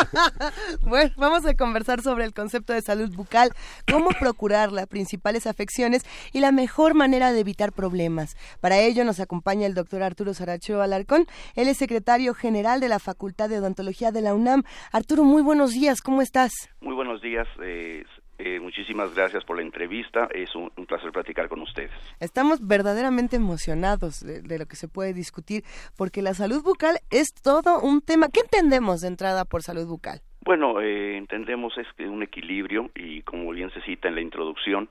bueno, 0.82 1.10
vamos 1.16 1.46
a 1.46 1.54
conversar 1.54 2.02
sobre 2.02 2.24
el 2.24 2.32
concepto 2.32 2.72
de 2.72 2.82
salud 2.82 3.14
bucal, 3.14 3.50
cómo 3.90 4.10
procurarla, 4.18 4.86
principales 4.86 5.46
afecciones 5.46 6.02
y 6.32 6.40
la 6.40 6.52
mejor 6.52 6.94
manera 6.94 7.32
de 7.32 7.40
evitar 7.40 7.72
problemas. 7.72 8.36
Para 8.60 8.78
ello 8.78 9.04
nos 9.04 9.20
acompaña 9.20 9.66
el 9.66 9.74
doctor 9.74 10.02
Arturo 10.02 10.34
Saracho 10.34 10.82
Alarcón. 10.82 11.26
Él 11.54 11.68
es 11.68 11.76
secretario 11.76 12.34
general 12.34 12.80
de 12.80 12.88
la 12.88 12.98
Facultad 12.98 13.48
de 13.48 13.58
Odontología 13.58 14.10
de 14.10 14.22
la 14.22 14.34
UNAM. 14.34 14.64
Arturo, 14.92 15.24
muy 15.24 15.42
buenos 15.42 15.72
días, 15.72 16.00
¿cómo 16.00 16.22
estás? 16.22 16.52
Muy 16.80 16.94
buenos 16.94 17.22
días. 17.22 17.46
Eh, 17.62 18.04
eh, 18.46 18.60
muchísimas 18.60 19.14
gracias 19.14 19.42
por 19.42 19.56
la 19.56 19.62
entrevista. 19.62 20.28
Es 20.30 20.54
un, 20.54 20.68
placer 20.86 21.10
platicar 21.12 21.48
con 21.48 21.62
ustedes. 21.62 21.90
Estamos 22.20 22.66
verdaderamente 22.66 23.36
emocionados 23.36 24.20
de, 24.20 24.58
lo 24.58 24.66
que 24.66 24.76
se 24.76 24.86
puede 24.86 25.14
discutir, 25.14 25.62
porque 25.96 26.20
la 26.20 26.34
salud 26.34 26.62
bucal 26.62 26.98
es 27.10 27.32
todo 27.32 27.80
un 27.80 28.02
tema. 28.02 28.28
¿Qué 28.28 28.40
entendemos 28.40 29.00
de 29.00 29.08
entrada 29.08 29.46
por 29.46 29.62
salud 29.62 29.86
bucal? 29.86 30.20
Bueno, 30.42 30.82
eh, 30.82 31.16
entendemos 31.16 31.72
es 31.78 31.86
un 32.06 32.22
equilibrio 32.22 32.90
y 32.94 33.22
como 33.22 33.50
bien 33.50 33.70
se 33.70 33.80
cita 33.80 34.08
en 34.08 34.14
la 34.14 34.20
introducción, 34.20 34.90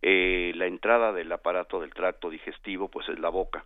eh, 0.00 0.52
la 0.54 0.66
entrada 0.66 1.12
del 1.12 1.32
aparato 1.32 1.80
del 1.80 1.92
tracto 1.92 2.30
digestivo 2.30 2.86
pues 2.86 3.08
es 3.08 3.18
la 3.18 3.30
boca. 3.30 3.64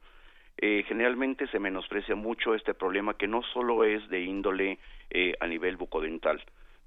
generalmente 0.59 1.47
se 1.49 1.59
menosprecia 1.59 2.14
mucho 2.14 2.55
este 2.55 2.73
problema 2.73 3.12
que 3.12 3.28
no 3.28 3.43
solo 3.52 3.85
es 3.85 4.09
de 4.09 4.23
índole 4.23 4.78
a 5.38 5.47
nivel 5.47 5.76
bucodental, 5.76 6.43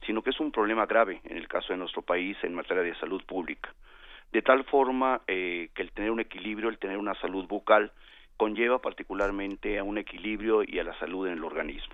sino 0.05 0.21
que 0.21 0.29
es 0.29 0.39
un 0.39 0.51
problema 0.51 0.85
grave 0.85 1.21
en 1.23 1.37
el 1.37 1.47
caso 1.47 1.73
de 1.73 1.77
nuestro 1.77 2.01
país 2.01 2.37
en 2.43 2.53
materia 2.53 2.83
de 2.83 2.95
salud 2.95 3.23
pública. 3.25 3.73
De 4.31 4.41
tal 4.41 4.63
forma 4.65 5.21
eh, 5.27 5.69
que 5.73 5.81
el 5.81 5.91
tener 5.91 6.11
un 6.11 6.19
equilibrio, 6.19 6.69
el 6.69 6.77
tener 6.77 6.97
una 6.97 7.15
salud 7.15 7.47
bucal, 7.47 7.91
conlleva 8.37 8.79
particularmente 8.79 9.79
a 9.79 9.83
un 9.83 9.97
equilibrio 9.97 10.63
y 10.63 10.79
a 10.79 10.83
la 10.83 10.97
salud 10.99 11.27
en 11.27 11.33
el 11.33 11.43
organismo. 11.43 11.93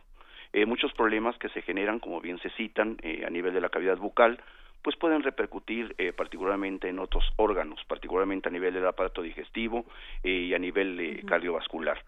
Eh, 0.54 0.66
muchos 0.66 0.94
problemas 0.94 1.38
que 1.38 1.50
se 1.50 1.62
generan, 1.62 2.00
como 2.00 2.22
bien 2.22 2.38
se 2.40 2.50
citan, 2.52 2.98
eh, 3.02 3.24
a 3.26 3.30
nivel 3.30 3.54
de 3.54 3.62
la 3.62 3.70
cavidad 3.70 3.98
bucal, 3.98 4.40
pues 4.82 4.96
pueden 4.98 5.24
repercutir 5.24 5.96
particularmente 6.16 6.88
en 6.88 7.00
otros 7.00 7.24
órganos, 7.38 7.84
particularmente 7.86 8.50
a 8.50 8.52
nivel 8.52 8.76
del 8.76 8.86
aparato 8.86 9.24
digestivo 9.24 9.84
y 10.24 10.54
a 10.54 10.60
nivel 10.60 11.24
cardiovascular. 11.26 12.04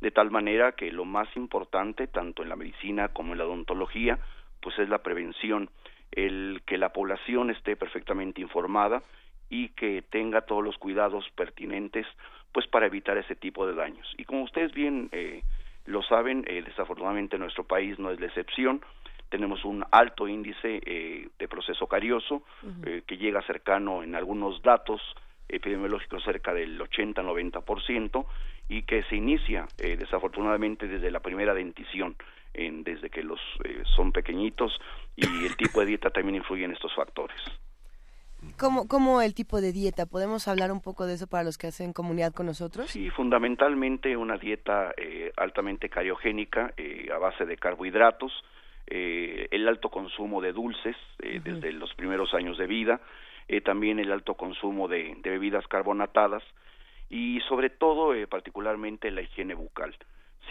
De 0.00 0.12
tal 0.12 0.30
manera 0.30 0.70
que 0.70 0.92
lo 0.92 1.04
más 1.04 1.28
importante, 1.36 2.06
tanto 2.06 2.44
en 2.44 2.48
la 2.48 2.54
medicina 2.54 3.08
como 3.08 3.32
en 3.32 3.38
la 3.38 3.44
odontología, 3.44 4.20
pues 4.62 4.78
es 4.78 4.88
la 4.88 5.02
prevención, 5.02 5.68
el 6.12 6.62
que 6.64 6.78
la 6.78 6.92
población 6.92 7.50
esté 7.50 7.76
perfectamente 7.76 8.40
informada 8.40 9.02
y 9.50 9.68
que 9.70 10.02
tenga 10.02 10.42
todos 10.42 10.64
los 10.64 10.78
cuidados 10.78 11.28
pertinentes 11.36 12.06
pues 12.52 12.66
para 12.66 12.86
evitar 12.86 13.16
ese 13.18 13.34
tipo 13.34 13.66
de 13.66 13.74
daños. 13.74 14.06
Y 14.16 14.24
como 14.24 14.44
ustedes 14.44 14.72
bien 14.72 15.08
eh, 15.12 15.42
lo 15.86 16.02
saben, 16.02 16.44
eh, 16.46 16.62
desafortunadamente 16.64 17.38
nuestro 17.38 17.64
país 17.64 17.98
no 17.98 18.10
es 18.10 18.20
la 18.20 18.26
excepción. 18.26 18.82
Tenemos 19.28 19.64
un 19.64 19.84
alto 19.90 20.28
índice 20.28 20.80
eh, 20.84 21.28
de 21.38 21.48
proceso 21.48 21.86
carioso 21.86 22.44
que 23.06 23.16
llega 23.16 23.42
cercano 23.42 24.02
en 24.02 24.14
algunos 24.14 24.62
datos 24.62 25.00
epidemiológicos 25.48 26.22
cerca 26.22 26.52
del 26.52 26.78
80-90% 26.78 28.26
y 28.68 28.82
que 28.82 29.02
se 29.04 29.16
inicia 29.16 29.66
desafortunadamente 29.76 30.86
desde 30.86 31.10
la 31.10 31.20
primera 31.20 31.54
dentición 31.54 32.16
en, 32.54 32.84
desde 32.84 33.10
que 33.10 33.22
los 33.22 33.40
eh, 33.64 33.82
son 33.96 34.12
pequeñitos 34.12 34.78
y 35.16 35.46
el 35.46 35.56
tipo 35.56 35.80
de 35.80 35.86
dieta 35.86 36.10
también 36.10 36.36
influye 36.36 36.64
en 36.64 36.72
estos 36.72 36.94
factores. 36.94 37.36
¿Cómo, 38.58 38.88
¿Cómo 38.88 39.22
el 39.22 39.34
tipo 39.34 39.60
de 39.60 39.72
dieta? 39.72 40.06
¿Podemos 40.06 40.48
hablar 40.48 40.72
un 40.72 40.80
poco 40.80 41.06
de 41.06 41.14
eso 41.14 41.28
para 41.28 41.44
los 41.44 41.58
que 41.58 41.68
hacen 41.68 41.92
comunidad 41.92 42.32
con 42.32 42.46
nosotros? 42.46 42.90
Sí, 42.90 43.08
fundamentalmente 43.10 44.16
una 44.16 44.36
dieta 44.36 44.92
eh, 44.96 45.32
altamente 45.36 45.88
cariogénica 45.88 46.74
eh, 46.76 47.08
a 47.14 47.18
base 47.18 47.46
de 47.46 47.56
carbohidratos, 47.56 48.32
el 48.84 49.68
alto 49.68 49.88
consumo 49.88 50.42
de 50.42 50.52
dulces 50.52 50.96
desde 51.18 51.72
los 51.72 51.94
primeros 51.94 52.34
años 52.34 52.58
de 52.58 52.66
vida, 52.66 53.00
también 53.64 53.98
el 53.98 54.12
alto 54.12 54.34
consumo 54.34 54.86
de, 54.86 55.16
de, 55.22 55.30
bebidas 55.30 55.66
carbonatadas 55.66 56.42
y 57.08 57.40
sobre 57.48 57.70
todo 57.70 58.12
particularmente 58.28 59.10
la 59.10 59.22
higiene 59.22 59.54
bucal. 59.54 59.96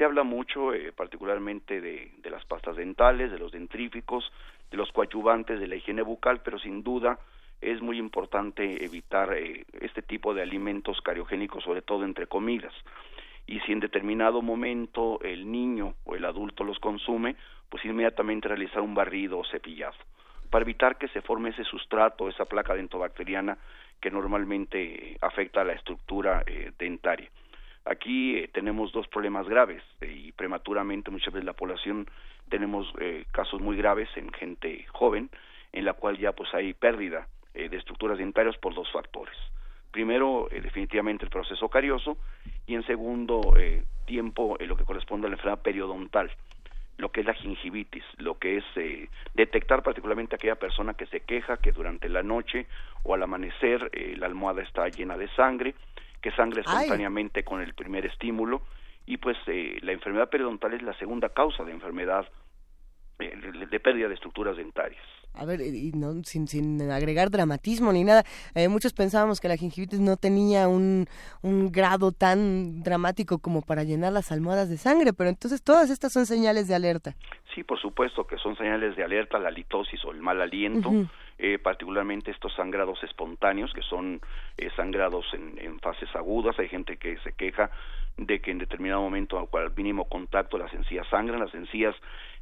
Se 0.02 0.06
habla 0.06 0.24
mucho, 0.24 0.74
eh, 0.74 0.92
particularmente, 0.94 1.80
de, 1.80 2.12
las 2.32 2.44
pastas 2.46 2.76
dentales, 2.76 3.30
de 3.30 3.38
los 3.38 3.52
dentríficos, 3.52 4.34
de 4.72 4.78
los 4.78 4.92
coadyuvantes, 4.92 5.60
de 5.60 5.68
la 5.68 5.76
higiene 5.76 6.02
bucal, 6.02 6.42
pero 6.42 6.58
sin 6.58 6.82
duda 6.82 7.20
es 7.62 7.84
muy 7.84 8.00
importante 8.00 8.84
evitar 8.84 9.32
eh, 9.34 9.64
este 9.80 10.02
tipo 10.02 10.34
de 10.34 10.42
alimentos 10.42 11.00
cariogénicos, 11.02 11.64
sobre 11.64 11.84
todo 11.84 12.04
entre 12.04 12.26
comidas. 12.26 12.74
Y 13.46 13.60
si 13.60 13.74
en 13.74 13.80
determinado 13.80 14.42
momento 14.42 15.20
el 15.22 15.52
niño 15.52 15.94
o 16.06 16.16
el 16.16 16.26
adulto 16.26 16.64
los 16.64 16.80
consume, 16.80 17.36
pues 17.70 17.86
inmediatamente 17.86 18.48
realizar 18.48 18.82
un 18.82 18.96
barrido 18.96 19.38
o 19.38 19.46
cepillado, 19.46 19.98
para 20.50 20.64
evitar 20.64 20.98
que 20.98 21.10
se 21.10 21.22
forme 21.22 21.50
ese 21.50 21.64
sustrato, 21.64 22.28
esa 22.28 22.46
placa 22.46 22.74
dentobacteriana 22.74 23.56
que 24.00 24.10
normalmente 24.10 25.20
afecta 25.22 25.62
a 25.62 25.66
la 25.66 25.74
estructura 25.74 26.42
eh, 26.48 26.72
dentaria. 26.80 27.30
Aquí 27.86 28.38
eh, 28.38 28.50
tenemos 28.54 28.92
dos 28.92 29.08
problemas 29.08 29.48
graves 29.48 29.82
eh, 30.02 30.26
y 30.26 30.32
prematuramente 30.34 31.10
muchas 31.10 31.34
veces 31.34 31.46
la 31.46 31.54
población 31.54 32.08
tenemos 32.50 32.92
eh, 33.00 33.26
casos 33.32 33.60
muy 33.60 33.76
graves 33.76 34.10
en 34.16 34.32
gente 34.34 34.86
joven 34.92 35.30
en 35.74 35.86
la 35.86 35.94
cual 35.94 36.18
ya 36.18 36.34
pues 36.34 36.54
hay 36.54 36.74
pérdida 36.74 37.28
de 37.54 37.76
estructuras 37.76 38.18
dentarias 38.18 38.58
por 38.58 38.74
dos 38.74 38.90
factores. 38.92 39.36
Primero, 39.92 40.48
definitivamente 40.50 41.26
el 41.26 41.32
proceso 41.32 41.68
carioso 41.68 42.18
y 42.66 42.76
en 42.76 42.86
segundo 42.86 43.54
tiempo 44.06 44.58
lo 44.60 44.78
que 44.78 44.86
corresponde 44.86 45.28
a 45.28 45.30
la 45.30 45.36
enfermedad 45.36 45.62
periodontal, 45.62 46.32
lo 46.98 47.12
que 47.12 47.22
es 47.22 47.26
la 47.26 47.34
gingivitis, 47.34 48.06
lo 48.18 48.38
que 48.38 48.58
es 48.58 48.66
detectar 49.34 49.84
particularmente 49.84 50.36
aquella 50.36 50.56
persona 50.56 50.94
que 50.94 51.08
se 51.08 51.22
queja 51.22 51.58
que 51.58 51.74
durante 51.74 52.08
la 52.08 52.24
noche 52.24 52.68
o 53.04 53.14
al 53.14 53.24
amanecer 53.24 53.92
la 54.18 54.28
almohada 54.28 54.62
está 54.62 54.88
llena 54.88 55.18
de 55.18 55.28
sangre, 55.36 55.76
que 56.22 56.32
sangre 56.32 56.62
espontáneamente 56.62 57.44
con 57.44 57.62
el 57.62 57.74
primer 57.74 58.06
estímulo 58.06 58.62
y 59.06 59.18
pues 59.18 59.38
eh, 59.48 59.80
la 59.82 59.92
enfermedad 59.92 60.30
periodontal 60.30 60.74
es 60.74 60.82
la 60.82 60.94
segunda 60.94 61.30
causa 61.30 61.64
de 61.64 61.72
enfermedad 61.72 62.28
de 63.30 63.80
pérdida 63.80 64.08
de 64.08 64.16
estructuras 64.16 64.58
dentarias. 64.58 65.02
A 65.34 65.46
ver, 65.46 65.62
y 65.62 65.94
no, 65.94 66.24
sin, 66.24 66.48
sin 66.48 66.82
agregar 66.92 67.30
dramatismo 67.30 67.94
ni 67.94 68.04
nada, 68.04 68.24
eh, 68.54 68.68
muchos 68.68 68.92
pensábamos 68.92 69.40
que 69.40 69.48
la 69.48 69.56
gingivitis 69.56 70.02
no 70.02 70.18
tenía 70.18 70.68
un, 70.68 71.08
un 71.42 71.72
grado 71.72 72.12
tan 72.12 72.84
dramático 72.84 73.40
como 73.40 73.62
para 73.62 73.84
llenar 73.84 74.12
las 74.12 74.32
almohadas 74.32 74.70
de 74.70 74.78
sangre, 74.78 75.14
pero 75.14 75.30
entonces 75.30 75.64
todas 75.64 75.90
estas 75.90 76.12
son 76.12 76.26
señales 76.26 76.68
de 76.68 76.76
alerta. 76.76 77.16
Sí, 77.56 77.64
por 77.64 77.80
supuesto 77.80 78.28
que 78.28 78.38
son 78.38 78.58
señales 78.58 78.96
de 78.98 79.04
alerta, 79.04 79.40
la 79.40 79.52
litosis 79.52 80.04
o 80.04 80.12
el 80.12 80.20
mal 80.20 80.42
aliento, 80.42 80.92
eh, 81.38 81.58
particularmente 81.60 82.32
estos 82.32 82.54
sangrados 82.54 83.02
espontáneos, 83.04 83.72
que 83.74 83.82
son 83.82 84.22
eh, 84.58 84.70
sangrados 84.76 85.26
en, 85.34 85.58
en, 85.60 85.80
fases 85.80 86.14
agudas. 86.14 86.60
Hay 86.60 86.70
gente 86.70 86.98
que 86.98 87.18
se 87.20 87.34
queja 87.34 87.72
de 88.18 88.40
que 88.42 88.52
en 88.52 88.58
determinado 88.58 89.02
momento, 89.02 89.38
al 89.40 89.76
mínimo 89.76 90.06
contacto, 90.06 90.58
las 90.58 90.74
encías 90.74 91.08
sangran, 91.10 91.40
las 91.40 91.54
encías 91.54 91.96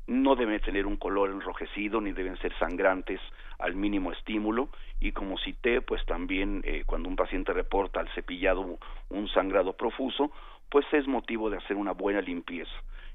no 0.07 0.35
deben 0.35 0.59
tener 0.61 0.85
un 0.85 0.97
color 0.97 1.29
enrojecido 1.29 2.01
ni 2.01 2.11
deben 2.11 2.37
ser 2.37 2.57
sangrantes 2.57 3.21
al 3.59 3.75
mínimo 3.75 4.11
estímulo. 4.11 4.69
Y 4.99 5.11
como 5.11 5.37
cité 5.37 5.81
pues 5.81 6.05
también 6.05 6.61
eh, 6.65 6.83
cuando 6.85 7.07
un 7.07 7.15
paciente 7.15 7.53
reporta 7.53 7.99
al 7.99 8.09
cepillado 8.09 8.79
un 9.09 9.29
sangrado 9.29 9.73
profuso 9.73 10.31
pues 10.69 10.85
es 10.91 11.07
motivo 11.07 11.49
de 11.49 11.57
hacer 11.57 11.77
una 11.77 11.93
buena 11.93 12.21
limpieza 12.21 12.71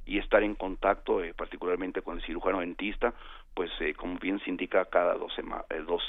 y 0.06 0.18
estar 0.18 0.42
en 0.42 0.54
contacto 0.54 1.22
eh, 1.22 1.34
particularmente 1.34 2.02
con 2.02 2.16
el 2.16 2.24
cirujano 2.24 2.60
dentista 2.60 3.14
pues 3.54 3.70
eh, 3.80 3.94
como 3.94 4.18
bien 4.18 4.40
se 4.40 4.50
indica 4.50 4.84
cada 4.86 5.14
dos, 5.14 5.32
dos 5.86 6.02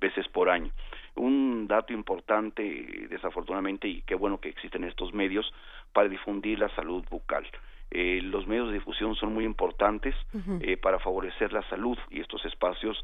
veces 0.00 0.28
por 0.28 0.48
año. 0.50 0.72
Un 1.14 1.66
dato 1.66 1.92
importante 1.92 2.62
desafortunadamente 3.08 3.88
y 3.88 4.02
qué 4.02 4.14
bueno 4.14 4.40
que 4.40 4.48
existen 4.48 4.84
estos 4.84 5.12
medios 5.12 5.52
para 5.92 6.08
difundir 6.08 6.58
la 6.58 6.68
salud 6.74 7.04
bucal 7.10 7.46
eh, 7.94 8.20
los 8.22 8.46
medios 8.46 8.68
de 8.68 8.74
difusión 8.74 9.14
son 9.16 9.34
muy 9.34 9.44
importantes 9.44 10.14
eh, 10.60 10.78
para 10.78 10.98
favorecer 10.98 11.52
la 11.52 11.62
salud 11.68 11.98
y 12.10 12.20
estos 12.20 12.42
espacios 12.46 13.02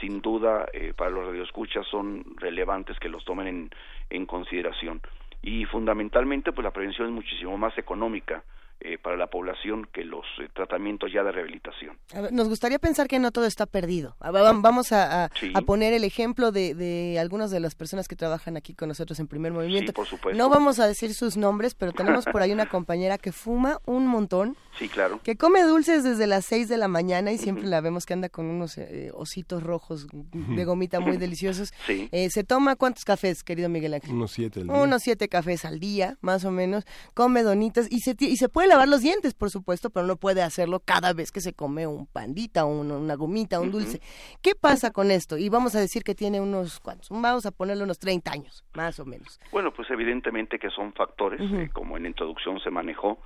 sin 0.00 0.22
duda 0.22 0.66
eh, 0.72 0.94
para 0.96 1.10
los 1.10 1.26
radioescuchas 1.26 1.86
son 1.88 2.24
relevantes 2.36 2.98
que 2.98 3.10
los 3.10 3.22
tomen 3.24 3.46
en, 3.46 3.70
en 4.08 4.24
consideración. 4.24 5.02
Y 5.42 5.66
fundamentalmente 5.66 6.52
pues 6.52 6.64
la 6.64 6.70
prevención 6.70 7.08
es 7.08 7.14
muchísimo 7.14 7.58
más 7.58 7.76
económica 7.76 8.42
eh, 8.82 8.96
para 8.96 9.18
la 9.18 9.26
población 9.26 9.86
que 9.92 10.04
los 10.04 10.24
eh, 10.40 10.48
tratamientos 10.54 11.12
ya 11.12 11.22
de 11.22 11.32
rehabilitación. 11.32 11.98
nos 12.32 12.48
gustaría 12.48 12.78
pensar 12.78 13.08
que 13.08 13.18
no 13.18 13.30
todo 13.30 13.44
está 13.44 13.66
perdido. 13.66 14.16
Vamos 14.20 14.92
a, 14.92 15.30
poner 15.66 15.92
el 15.92 16.02
ejemplo 16.02 16.50
de, 16.50 16.74
de, 16.74 17.18
algunas 17.18 17.50
de 17.50 17.60
las 17.60 17.74
personas 17.74 18.08
que 18.08 18.16
trabajan 18.16 18.56
aquí 18.56 18.72
con 18.72 18.88
nosotros 18.88 19.20
en 19.20 19.26
primer 19.26 19.52
movimiento. 19.52 19.92
por 19.92 20.06
supuesto. 20.06 20.38
No 20.38 20.48
vamos 20.48 20.80
a 20.80 20.86
decir 20.86 21.12
sus 21.12 21.36
nombres, 21.36 21.74
pero 21.74 21.92
tenemos 21.92 22.24
por 22.24 22.40
ahí 22.40 22.52
una 22.52 22.66
compañera 22.70 23.18
que 23.18 23.32
fuma 23.32 23.80
un 23.84 24.06
montón. 24.06 24.56
Sí, 24.78 24.88
claro. 24.88 25.20
Que 25.22 25.36
come 25.36 25.62
dulces 25.62 26.02
desde 26.02 26.26
las 26.26 26.46
6 26.46 26.70
de 26.70 26.78
la 26.78 26.88
mañana 26.88 27.32
y 27.32 27.38
siempre 27.38 27.66
la 27.66 27.82
vemos 27.82 28.06
que 28.06 28.14
anda 28.14 28.30
con 28.30 28.46
unos 28.46 28.78
eh, 28.78 29.10
ositos 29.12 29.62
rojos 29.62 30.06
de 30.32 30.64
gomita 30.64 31.00
muy 31.00 31.18
deliciosos. 31.18 31.74
Sí. 31.86 32.08
¿Se 32.30 32.44
toma 32.44 32.76
cuántos 32.76 33.04
cafés, 33.04 33.44
querido 33.44 33.68
Miguel 33.68 33.92
Ángel? 33.92 34.12
Unos 34.12 34.32
siete 34.32 34.60
al 34.60 34.68
día. 34.68 34.76
Unos 34.76 35.02
siete 35.02 35.28
cafés 35.28 35.66
al 35.66 35.80
día, 35.80 36.16
más 36.22 36.46
o 36.46 36.50
menos. 36.50 36.84
Come 37.12 37.42
donitas 37.42 37.86
y 37.90 38.00
se, 38.00 38.16
y 38.18 38.38
se 38.38 38.48
puede 38.48 38.69
lavar 38.70 38.88
los 38.88 39.02
dientes, 39.02 39.34
por 39.34 39.50
supuesto, 39.50 39.90
pero 39.90 40.06
no 40.06 40.16
puede 40.16 40.42
hacerlo 40.42 40.80
cada 40.80 41.12
vez 41.12 41.32
que 41.32 41.40
se 41.40 41.52
come 41.52 41.86
un 41.86 42.06
pandita, 42.06 42.64
un, 42.64 42.90
una 42.90 43.14
gomita, 43.14 43.60
un 43.60 43.70
dulce. 43.70 44.00
¿Qué 44.40 44.54
pasa 44.54 44.92
con 44.92 45.10
esto? 45.10 45.36
Y 45.36 45.48
vamos 45.48 45.74
a 45.74 45.80
decir 45.80 46.02
que 46.04 46.14
tiene 46.14 46.40
unos, 46.40 46.80
¿cuántos? 46.80 47.10
Vamos 47.10 47.44
a 47.46 47.50
ponerle 47.50 47.84
unos 47.84 47.98
30 47.98 48.30
años, 48.30 48.64
más 48.74 48.98
o 49.00 49.04
menos. 49.04 49.40
Bueno, 49.50 49.72
pues 49.72 49.90
evidentemente 49.90 50.58
que 50.58 50.70
son 50.70 50.92
factores, 50.92 51.40
eh, 51.40 51.68
como 51.72 51.96
en 51.96 52.04
la 52.04 52.08
introducción 52.10 52.60
se 52.60 52.70
manejó, 52.70 53.18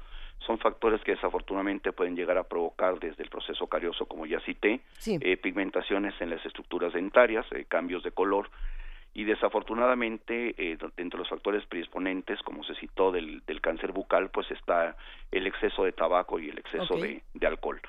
son 0.47 0.59
factores 0.59 1.01
que 1.03 1.13
desafortunadamente 1.13 1.93
pueden 1.93 2.17
llegar 2.17 2.39
a 2.39 2.45
provocar 2.45 2.99
desde 2.99 3.23
el 3.23 3.29
proceso 3.29 3.67
carioso, 3.67 4.07
como 4.07 4.27
ya 4.27 4.41
cité, 4.41 4.81
eh, 5.07 5.37
pigmentaciones 5.37 6.15
en 6.21 6.31
las 6.31 6.45
estructuras 6.45 6.93
dentarias, 6.93 7.47
eh, 7.53 7.67
cambios 7.69 8.03
de 8.03 8.11
color, 8.11 8.51
y 9.15 9.25
desafortunadamente 9.25 10.55
eh, 10.59 10.77
entre 10.97 11.19
los 11.19 11.29
factores 11.29 11.65
predisponentes, 11.67 12.43
como 12.43 12.65
se 12.65 12.75
citó 12.75 13.13
del, 13.13 13.43
del, 13.47 13.61
cáncer 13.61 13.93
bucal, 13.93 14.31
pues 14.31 14.51
está 14.51 14.97
el 15.31 15.47
exceso 15.47 15.85
de 15.85 15.93
tabaco 15.93 16.41
y 16.41 16.49
el 16.49 16.59
exceso 16.59 16.97
de, 16.97 17.23
de, 17.33 17.47
alcohol. 17.47 17.81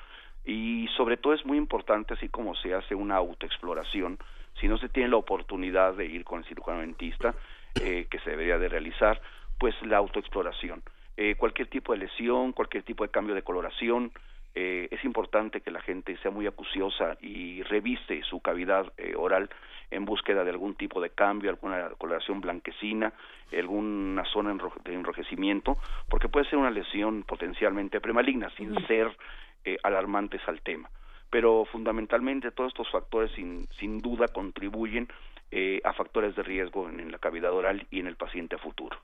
Y 0.44 0.88
sobre 0.96 1.16
todo 1.16 1.34
es 1.34 1.44
muy 1.44 1.58
importante, 1.58 2.14
así 2.14 2.28
como 2.28 2.54
se 2.54 2.74
hace 2.74 2.94
una 2.94 3.16
autoexploración, 3.16 4.18
si 4.60 4.68
no 4.68 4.78
se 4.78 4.88
tiene 4.88 5.10
la 5.10 5.16
oportunidad 5.16 5.94
de 5.94 6.06
ir 6.06 6.24
con 6.24 6.38
el 6.38 6.44
cirujano 6.46 6.80
dentista, 6.80 7.34
eh, 7.82 8.06
que 8.08 8.20
se 8.20 8.30
debería 8.30 8.58
de 8.58 8.68
realizar, 8.68 9.20
pues 9.58 9.74
la 9.82 9.96
autoexploración. 9.96 10.82
Eh, 11.16 11.34
cualquier 11.36 11.68
tipo 11.68 11.92
de 11.92 11.98
lesión, 11.98 12.52
cualquier 12.52 12.84
tipo 12.84 13.02
de 13.02 13.10
cambio 13.10 13.34
de 13.34 13.42
coloración, 13.42 14.12
eh, 14.58 14.88
es 14.90 15.04
importante 15.04 15.60
que 15.60 15.70
la 15.70 15.82
gente 15.82 16.16
sea 16.22 16.30
muy 16.30 16.46
acuciosa 16.46 17.18
y 17.20 17.62
revise 17.64 18.22
su 18.22 18.40
cavidad 18.40 18.90
eh, 18.96 19.14
oral 19.14 19.50
en 19.90 20.04
búsqueda 20.04 20.44
de 20.44 20.50
algún 20.50 20.74
tipo 20.74 21.00
de 21.00 21.10
cambio, 21.10 21.50
alguna 21.50 21.90
coloración 21.98 22.40
blanquecina, 22.40 23.12
alguna 23.56 24.24
zona 24.32 24.56
de 24.84 24.94
enrojecimiento, 24.94 25.76
porque 26.08 26.28
puede 26.28 26.48
ser 26.48 26.58
una 26.58 26.70
lesión 26.70 27.22
potencialmente 27.22 28.00
premaligna, 28.00 28.50
sin 28.56 28.74
ser 28.86 29.16
eh, 29.64 29.78
alarmantes 29.82 30.40
al 30.46 30.60
tema. 30.62 30.90
Pero 31.30 31.64
fundamentalmente 31.64 32.50
todos 32.52 32.68
estos 32.68 32.90
factores 32.90 33.30
sin, 33.32 33.68
sin 33.78 34.00
duda 34.00 34.28
contribuyen 34.28 35.08
eh, 35.50 35.80
a 35.84 35.92
factores 35.92 36.34
de 36.34 36.42
riesgo 36.42 36.88
en, 36.88 37.10
la 37.10 37.18
cavidad 37.18 37.52
oral 37.52 37.86
y 37.90 38.00
en 38.00 38.08
el 38.08 38.16
paciente 38.16 38.56
a 38.56 38.58
futuro. 38.58 38.98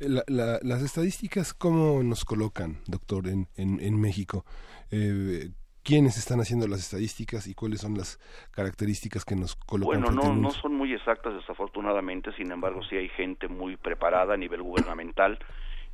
las 0.00 0.82
estadísticas, 0.82 1.54
¿cómo 1.54 2.02
nos 2.02 2.24
colocan, 2.24 2.78
doctor, 2.86 3.28
en, 3.28 3.46
en, 3.56 3.80
en 3.80 4.00
México? 4.00 4.44
Eh, 4.90 5.50
quiénes 5.88 6.18
están 6.18 6.38
haciendo 6.38 6.68
las 6.68 6.80
estadísticas 6.80 7.46
y 7.46 7.54
cuáles 7.54 7.80
son 7.80 7.96
las 7.96 8.18
características 8.50 9.24
que 9.24 9.34
nos 9.34 9.56
colocan. 9.56 10.02
Bueno, 10.02 10.22
no, 10.22 10.34
no 10.34 10.50
son 10.50 10.74
muy 10.74 10.92
exactas 10.92 11.32
desafortunadamente, 11.32 12.30
sin 12.34 12.52
embargo 12.52 12.82
sí 12.82 12.94
hay 12.94 13.08
gente 13.08 13.48
muy 13.48 13.78
preparada 13.78 14.34
a 14.34 14.36
nivel 14.36 14.60
gubernamental 14.60 15.38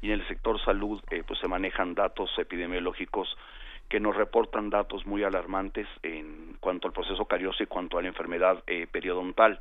y 0.03 0.11
en 0.11 0.15
el 0.19 0.27
sector 0.27 0.61
salud 0.65 1.01
eh, 1.13 1.23
pues 1.25 1.39
se 1.39 1.47
manejan 1.47 1.95
datos 1.95 2.29
epidemiológicos 2.39 3.37
que 3.89 4.01
nos 4.01 4.17
reportan 4.17 4.69
datos 4.69 5.07
muy 5.07 5.23
alarmantes 5.23 5.87
en 6.03 6.57
cuanto 6.59 6.89
al 6.89 6.93
proceso 6.93 7.27
carioso 7.27 7.63
y 7.63 7.67
cuanto 7.67 7.97
a 7.97 8.03
la 8.03 8.09
enfermedad 8.09 8.65
eh, 8.67 8.89
periodontal. 8.91 9.61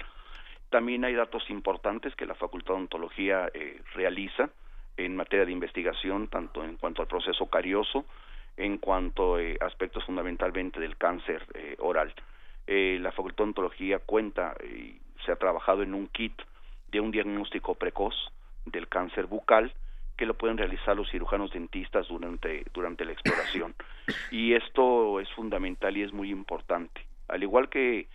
También 0.72 1.06
hay 1.06 1.14
datos 1.14 1.48
importantes 1.52 2.16
que 2.16 2.26
la 2.26 2.34
Facultad 2.34 2.70
de 2.70 2.80
Odontología 2.80 3.52
eh, 3.54 3.84
realiza 3.94 4.50
en 4.98 5.16
materia 5.16 5.46
de 5.46 5.52
investigación, 5.52 6.28
tanto 6.28 6.64
en 6.64 6.78
cuanto 6.78 7.04
al 7.04 7.08
proceso 7.08 7.46
carioso, 7.46 8.06
en 8.58 8.78
cuanto 8.78 9.36
a 9.36 9.42
eh, 9.42 9.58
aspectos 9.62 10.04
fundamentalmente 10.06 10.80
del 10.80 10.98
cáncer 10.98 11.46
eh, 11.54 11.76
oral. 11.80 12.14
Eh, 12.68 12.98
la 13.02 13.12
Facultad 13.12 13.44
de 13.44 13.50
Ontología 13.50 14.00
cuenta 14.00 14.56
y 14.64 14.98
se 15.26 15.32
ha 15.32 15.36
trabajado 15.36 15.84
en 15.84 15.94
un 15.94 16.08
kit 16.08 16.34
de 16.92 17.00
un 17.00 17.12
diagnóstico 17.12 17.76
precoz 17.76 18.16
del 18.66 18.88
cáncer 18.88 19.26
bucal 19.26 19.74
que 20.18 20.26
lo 20.26 20.36
pueden 20.36 20.58
realizar 20.58 20.96
los 20.96 21.10
cirujanos 21.10 21.52
dentistas 21.52 22.08
durante, 22.08 22.64
durante 22.74 23.04
la 23.04 23.14
exploración. 23.14 23.74
Y 24.30 24.54
esto 24.54 25.20
es 25.20 25.30
fundamental 25.32 25.98
y 25.98 26.04
es 26.04 26.14
muy 26.14 26.30
importante. 26.30 27.02
Al 27.28 27.42
igual 27.42 27.70
que 27.70 28.08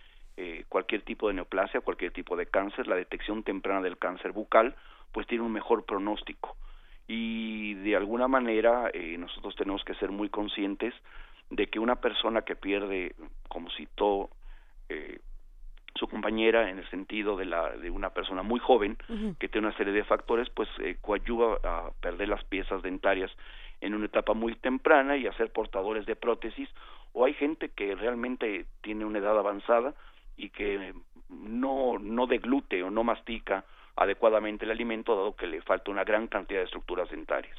cualquier 0.69 1.01
tipo 1.01 1.27
de 1.27 1.33
neoplasia, 1.33 1.81
cualquier 1.81 2.13
tipo 2.13 2.37
de 2.37 2.45
cáncer, 2.45 2.87
la 2.87 2.95
detección 2.95 3.43
temprana 3.43 3.81
del 3.81 3.97
cáncer 3.97 4.31
bucal 4.31 4.73
pues 5.11 5.27
tiene 5.27 5.43
un 5.43 5.51
mejor 5.51 5.83
pronóstico 5.83 6.55
y 7.09 7.73
de 7.73 7.95
alguna 7.95 8.27
manera 8.27 8.91
eh, 8.93 9.17
nosotros 9.17 9.55
tenemos 9.55 9.83
que 9.83 9.95
ser 9.95 10.11
muy 10.11 10.29
conscientes 10.29 10.93
de 11.49 11.65
que 11.65 11.79
una 11.79 11.95
persona 11.95 12.43
que 12.43 12.55
pierde, 12.55 13.15
como 13.47 13.71
citó 13.71 14.29
eh, 14.89 15.19
su 15.95 16.07
compañera 16.07 16.69
en 16.69 16.77
el 16.77 16.87
sentido 16.91 17.35
de 17.35 17.45
la 17.45 17.71
de 17.71 17.89
una 17.89 18.11
persona 18.11 18.43
muy 18.43 18.59
joven 18.59 18.95
que 19.39 19.49
tiene 19.49 19.67
una 19.67 19.75
serie 19.75 19.91
de 19.91 20.03
factores, 20.03 20.51
pues 20.51 20.69
eh, 20.81 20.97
coadyuva 21.01 21.57
a 21.63 21.89
perder 21.99 22.29
las 22.29 22.43
piezas 22.43 22.83
dentarias 22.83 23.31
en 23.81 23.95
una 23.95 24.05
etapa 24.05 24.35
muy 24.35 24.53
temprana 24.53 25.17
y 25.17 25.25
a 25.25 25.33
ser 25.33 25.51
portadores 25.51 26.05
de 26.05 26.15
prótesis 26.15 26.69
o 27.13 27.25
hay 27.25 27.33
gente 27.33 27.69
que 27.69 27.95
realmente 27.95 28.67
tiene 28.81 29.03
una 29.05 29.17
edad 29.17 29.37
avanzada 29.37 29.95
y 30.37 30.49
que 30.49 30.93
no 31.27 31.97
no 31.97 32.27
deglute 32.27 32.83
o 32.83 32.91
no 32.91 33.03
mastica 33.03 33.65
adecuadamente 33.99 34.65
el 34.65 34.71
alimento, 34.71 35.15
dado 35.15 35.35
que 35.35 35.45
le 35.45 35.61
falta 35.61 35.91
una 35.91 36.03
gran 36.03 36.27
cantidad 36.27 36.59
de 36.59 36.65
estructuras 36.65 37.09
dentarias. 37.09 37.57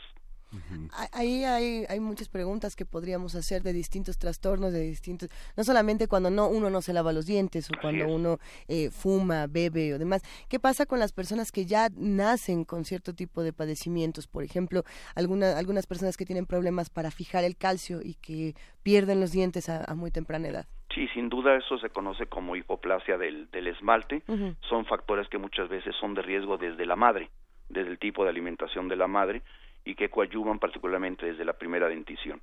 Ahí 1.13 1.45
hay, 1.45 1.85
hay 1.89 2.01
muchas 2.01 2.29
preguntas 2.29 2.75
que 2.75 2.85
podríamos 2.85 3.37
hacer 3.37 3.63
de 3.63 3.73
distintos 3.73 4.19
trastornos, 4.19 4.73
de 4.73 4.81
distintos, 4.81 5.31
no 5.57 5.63
solamente 5.63 6.09
cuando 6.09 6.29
no 6.29 6.49
uno 6.49 6.71
no 6.71 6.83
se 6.83 6.93
lava 6.93 7.13
los 7.13 7.27
dientes 7.27 7.71
o 7.71 7.75
cuando 7.81 8.09
uno 8.09 8.39
eh, 8.67 8.91
fuma, 8.91 9.47
bebe 9.47 9.95
o 9.95 9.99
demás. 9.99 10.23
¿Qué 10.49 10.59
pasa 10.59 10.87
con 10.87 10.99
las 10.99 11.13
personas 11.13 11.53
que 11.53 11.67
ya 11.67 11.89
nacen 11.95 12.65
con 12.65 12.85
cierto 12.85 13.15
tipo 13.15 13.45
de 13.45 13.53
padecimientos? 13.53 14.27
Por 14.27 14.43
ejemplo, 14.43 14.83
alguna, 15.15 15.57
algunas 15.57 15.87
personas 15.87 16.17
que 16.17 16.27
tienen 16.27 16.47
problemas 16.47 16.91
para 16.91 17.13
fijar 17.13 17.45
el 17.45 17.57
calcio 17.57 18.01
y 18.03 18.15
que 18.15 18.57
pierden 18.83 19.21
los 19.21 19.31
dientes 19.31 19.69
a 19.69 19.95
muy 19.95 20.11
temprana 20.11 20.49
edad. 20.49 20.67
Sí, 20.95 21.07
sin 21.09 21.29
duda 21.29 21.57
eso 21.57 21.79
se 21.79 21.91
conoce 21.91 22.27
como 22.27 22.57
hipoplasia 22.57 23.17
del, 23.17 23.51
del 23.51 23.69
esmalte. 23.69 24.23
Son 24.69 24.85
factores 24.87 25.29
que 25.29 25.39
muchas 25.39 25.69
veces 25.69 25.95
son 25.97 26.15
de 26.15 26.23
riesgo 26.23 26.59
desde 26.59 26.85
la 26.85 26.97
madre, 26.97 27.31
desde 27.69 27.91
el 27.91 27.99
tipo 27.99 28.25
de 28.25 28.31
alimentación 28.31 28.89
de 28.89 28.97
la 28.97 29.07
madre 29.07 29.43
y 29.85 29.95
que 29.95 30.11
coadyuvan 30.11 30.59
particularmente 30.59 31.27
desde 31.27 31.45
la 31.45 31.53
primera 31.53 31.89
dentición. 31.89 32.41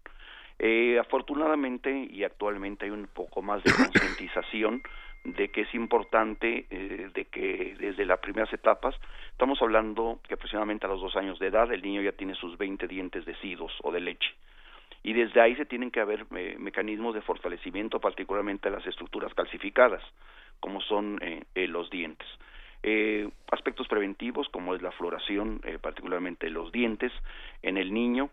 Eh, 0.60 0.98
afortunadamente 1.00 2.08
y 2.10 2.24
actualmente 2.24 2.86
hay 2.86 2.92
un 2.92 3.08
poco 3.08 3.42
más 3.42 3.64
de 3.64 3.72
concientización 3.78 4.82
de 5.24 5.50
que 5.50 5.62
es 5.62 5.76
importante 5.76 6.66
eh, 6.70 7.10
de 7.14 7.26
que 7.26 7.76
desde 7.78 8.06
las 8.06 8.20
primeras 8.20 8.52
etapas, 8.54 8.96
estamos 9.32 9.62
hablando 9.62 10.20
que 10.28 10.36
aproximadamente 10.36 10.86
a 10.86 10.90
los 10.90 11.02
dos 11.02 11.16
años 11.16 11.38
de 11.38 11.48
edad 11.48 11.72
el 11.72 11.82
niño 11.82 12.02
ya 12.02 12.14
tiene 12.14 12.34
sus 12.34 12.58
20 12.58 12.88
dientes 12.88 13.26
decidos 13.26 13.74
o 13.84 13.92
de 13.92 14.00
leche. 14.00 14.30
Y 15.08 15.14
desde 15.14 15.40
ahí 15.40 15.56
se 15.56 15.66
tienen 15.66 15.90
que 15.90 16.02
haber 16.02 16.26
eh, 16.36 16.58
mecanismos 16.60 17.16
de 17.16 17.22
fortalecimiento, 17.22 18.02
particularmente 18.02 18.70
de 18.70 18.76
las 18.76 18.86
estructuras 18.86 19.34
calcificadas, 19.34 20.04
como 20.60 20.82
son 20.82 21.18
eh, 21.22 21.68
los 21.70 21.90
dientes. 21.90 22.28
aspectos 23.50 23.88
preventivos 23.88 24.50
como 24.50 24.76
es 24.76 24.82
la 24.82 24.92
floración, 24.92 25.62
particularmente 25.82 26.50
los 26.50 26.74
dientes 26.74 27.14
en 27.62 27.78
el 27.78 27.94
niño, 27.94 28.32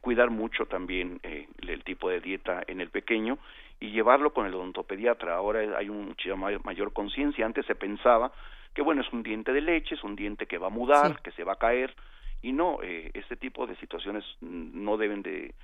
cuidar 0.00 0.30
mucho 0.30 0.64
también 0.64 1.20
el 1.22 1.84
tipo 1.84 2.08
de 2.08 2.20
dieta 2.20 2.62
en 2.66 2.80
el 2.80 2.88
pequeño 2.88 3.36
y 3.78 3.90
llevarlo 3.90 4.32
con 4.32 4.46
el 4.46 4.54
odontopediatra. 4.54 5.36
Ahora 5.36 5.76
hay 5.76 5.90
mucha 5.90 6.34
mayor 6.36 6.94
conciencia. 6.94 7.44
Antes 7.44 7.66
se 7.66 7.74
pensaba 7.74 8.32
que, 8.74 8.80
bueno, 8.80 9.02
es 9.02 9.12
un 9.12 9.22
diente 9.22 9.52
de 9.52 9.60
leche, 9.60 9.94
es 9.94 10.02
un 10.02 10.16
diente 10.16 10.46
que 10.46 10.56
va 10.56 10.68
a 10.68 10.78
mudar, 10.80 11.20
que 11.20 11.32
se 11.32 11.44
va 11.44 11.52
a 11.52 11.56
caer, 11.56 11.94
y 12.42 12.52
no, 12.52 12.78
eh, 12.82 13.10
este 13.14 13.36
tipo 13.36 13.66
de 13.66 13.76
situaciones 13.76 14.24
no 14.40 14.96
deben 14.96 15.22
de 15.22 15.54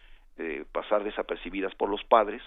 pasar 0.73 1.05
desapercibidas 1.05 1.75
por 1.75 1.89
los 1.89 2.03
padres 2.05 2.43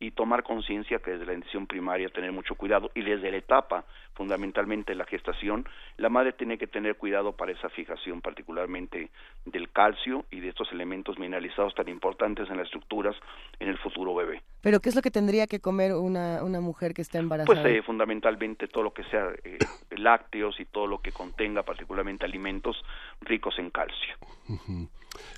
y 0.00 0.12
tomar 0.12 0.42
conciencia 0.44 1.00
que 1.00 1.12
desde 1.12 1.26
la 1.26 1.32
dentición 1.32 1.66
primaria 1.66 2.08
tener 2.08 2.30
mucho 2.32 2.54
cuidado 2.54 2.90
y 2.94 3.02
desde 3.02 3.30
la 3.30 3.38
etapa 3.38 3.84
fundamentalmente 4.14 4.94
la 4.94 5.04
gestación 5.04 5.68
la 5.96 6.08
madre 6.08 6.32
tiene 6.32 6.58
que 6.58 6.66
tener 6.66 6.96
cuidado 6.96 7.32
para 7.32 7.52
esa 7.52 7.68
fijación 7.68 8.20
particularmente 8.20 9.10
del 9.44 9.70
calcio 9.70 10.24
y 10.30 10.40
de 10.40 10.50
estos 10.50 10.70
elementos 10.72 11.18
mineralizados 11.18 11.74
tan 11.74 11.88
importantes 11.88 12.48
en 12.48 12.58
las 12.58 12.66
estructuras 12.66 13.16
en 13.58 13.68
el 13.68 13.78
futuro 13.78 14.14
bebé. 14.14 14.42
Pero 14.60 14.80
¿qué 14.80 14.88
es 14.88 14.94
lo 14.94 15.02
que 15.02 15.10
tendría 15.10 15.46
que 15.46 15.60
comer 15.60 15.94
una, 15.94 16.42
una 16.42 16.60
mujer 16.60 16.94
que 16.94 17.02
está 17.02 17.18
embarazada? 17.18 17.62
Pues 17.62 17.74
eh, 17.74 17.82
fundamentalmente 17.82 18.68
todo 18.68 18.84
lo 18.84 18.92
que 18.92 19.04
sea 19.04 19.30
eh, 19.44 19.58
lácteos 19.96 20.58
y 20.60 20.64
todo 20.64 20.86
lo 20.86 21.00
que 21.00 21.12
contenga 21.12 21.62
particularmente 21.62 22.24
alimentos 22.24 22.76
ricos 23.20 23.58
en 23.58 23.70
calcio. 23.70 24.14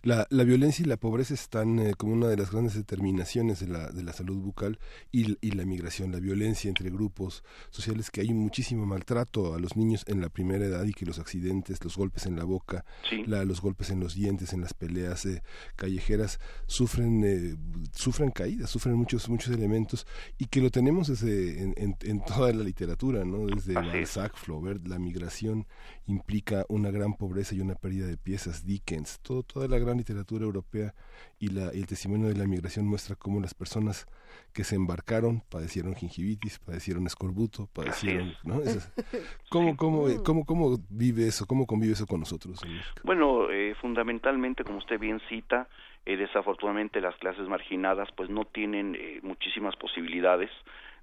La, 0.03 0.27
la 0.31 0.45
violencia 0.45 0.83
y 0.83 0.89
la 0.89 0.97
pobreza 0.97 1.35
están 1.35 1.79
eh, 1.79 1.93
como 1.97 2.15
una 2.15 2.29
de 2.29 2.37
las 2.37 2.51
grandes 2.51 2.75
determinaciones 2.75 3.61
de 3.61 3.69
la, 3.69 3.91
de 3.91 4.03
la 4.03 4.13
salud 4.13 4.37
bucal 4.39 4.79
y, 5.13 5.37
y, 5.41 5.53
la 5.53 5.65
migración, 5.65 6.11
la 6.11 6.21
violencia 6.21 6.69
entre 6.69 6.91
grupos 6.91 7.45
sociales, 7.71 8.11
que 8.11 8.23
hay 8.23 8.33
muchísimo 8.33 8.87
maltrato 8.87 9.55
a 9.55 9.59
los 9.59 9.77
niños 9.77 10.05
en 10.09 10.21
la 10.21 10.29
primera 10.29 10.65
edad 10.65 10.85
y 10.85 10.93
que 10.93 11.05
los 11.05 11.19
accidentes, 11.19 11.85
los 11.85 11.97
golpes 11.97 12.27
en 12.27 12.37
la 12.37 12.45
boca, 12.45 12.85
la, 13.27 13.45
los 13.45 13.61
golpes 13.61 13.91
en 13.91 14.01
los 14.01 14.15
dientes, 14.15 14.53
en 14.53 14.63
las 14.63 14.75
peleas 14.75 15.27
eh, 15.27 15.43
callejeras, 15.77 16.41
sufren, 16.67 17.23
eh, 17.25 17.57
sufren 17.93 18.31
caídas, 18.31 18.71
sufren 18.71 18.95
muchos, 19.11 19.29
muchos 19.29 19.55
elementos 19.57 20.07
y 20.39 20.47
que 20.47 20.61
lo 20.61 20.71
tenemos 20.71 21.09
desde 21.09 21.63
en, 21.63 21.97
en, 22.01 22.25
toda 22.25 22.53
la 22.53 22.63
literatura, 22.63 23.25
¿no? 23.25 23.47
desde 23.47 23.75
Balzac, 23.75 24.37
Flaubert, 24.37 24.87
la 24.87 25.01
migración 25.01 25.67
implica 26.07 26.65
una 26.69 26.93
gran 26.93 27.15
pobreza 27.15 27.57
y 27.57 27.61
una 27.61 27.75
pérdida 27.75 28.07
de 28.07 28.17
piezas, 28.17 28.65
Dickens, 28.65 29.19
todo, 29.21 29.43
toda 29.43 29.67
la 29.67 29.79
gran 29.79 29.97
literatura 29.97 30.45
europea 30.45 30.95
y, 31.41 31.49
la, 31.49 31.71
el 31.71 31.87
testimonio 31.87 32.29
de 32.29 32.37
la 32.37 32.47
migración 32.47 32.87
muestra 32.87 33.17
cómo 33.17 33.41
las 33.41 33.53
personas 33.53 34.07
que 34.53 34.63
se 34.63 34.77
embarcaron 34.77 35.43
padecieron 35.51 35.97
gingivitis, 35.97 36.61
padecieron 36.61 37.07
escorbuto, 37.07 37.69
padecieron, 37.73 38.35
¿no? 38.45 38.61
¿cómo, 39.51 39.77
cómo, 39.77 40.07
mm. 40.07 40.23
cómo, 40.23 40.45
¿Cómo 40.45 40.79
vive 40.89 41.27
eso? 41.27 41.47
¿Cómo 41.47 41.67
convive 41.67 41.95
eso 41.95 42.07
con 42.07 42.21
nosotros? 42.21 42.61
Bueno, 43.03 43.51
eh, 43.51 43.75
fundamentalmente, 43.81 44.63
como 44.63 44.79
usted 44.79 45.01
bien 45.01 45.21
cita, 45.29 45.69
eh, 46.07 46.17
desafortunadamente 46.17 47.01
las 47.01 47.17
clases 47.17 47.47
marginadas 47.49 48.09
pues 48.13 48.31
no 48.31 48.45
tienen 48.45 48.97
eh, 48.99 49.21
muchísimas 49.23 49.77
posibilidades 49.77 50.51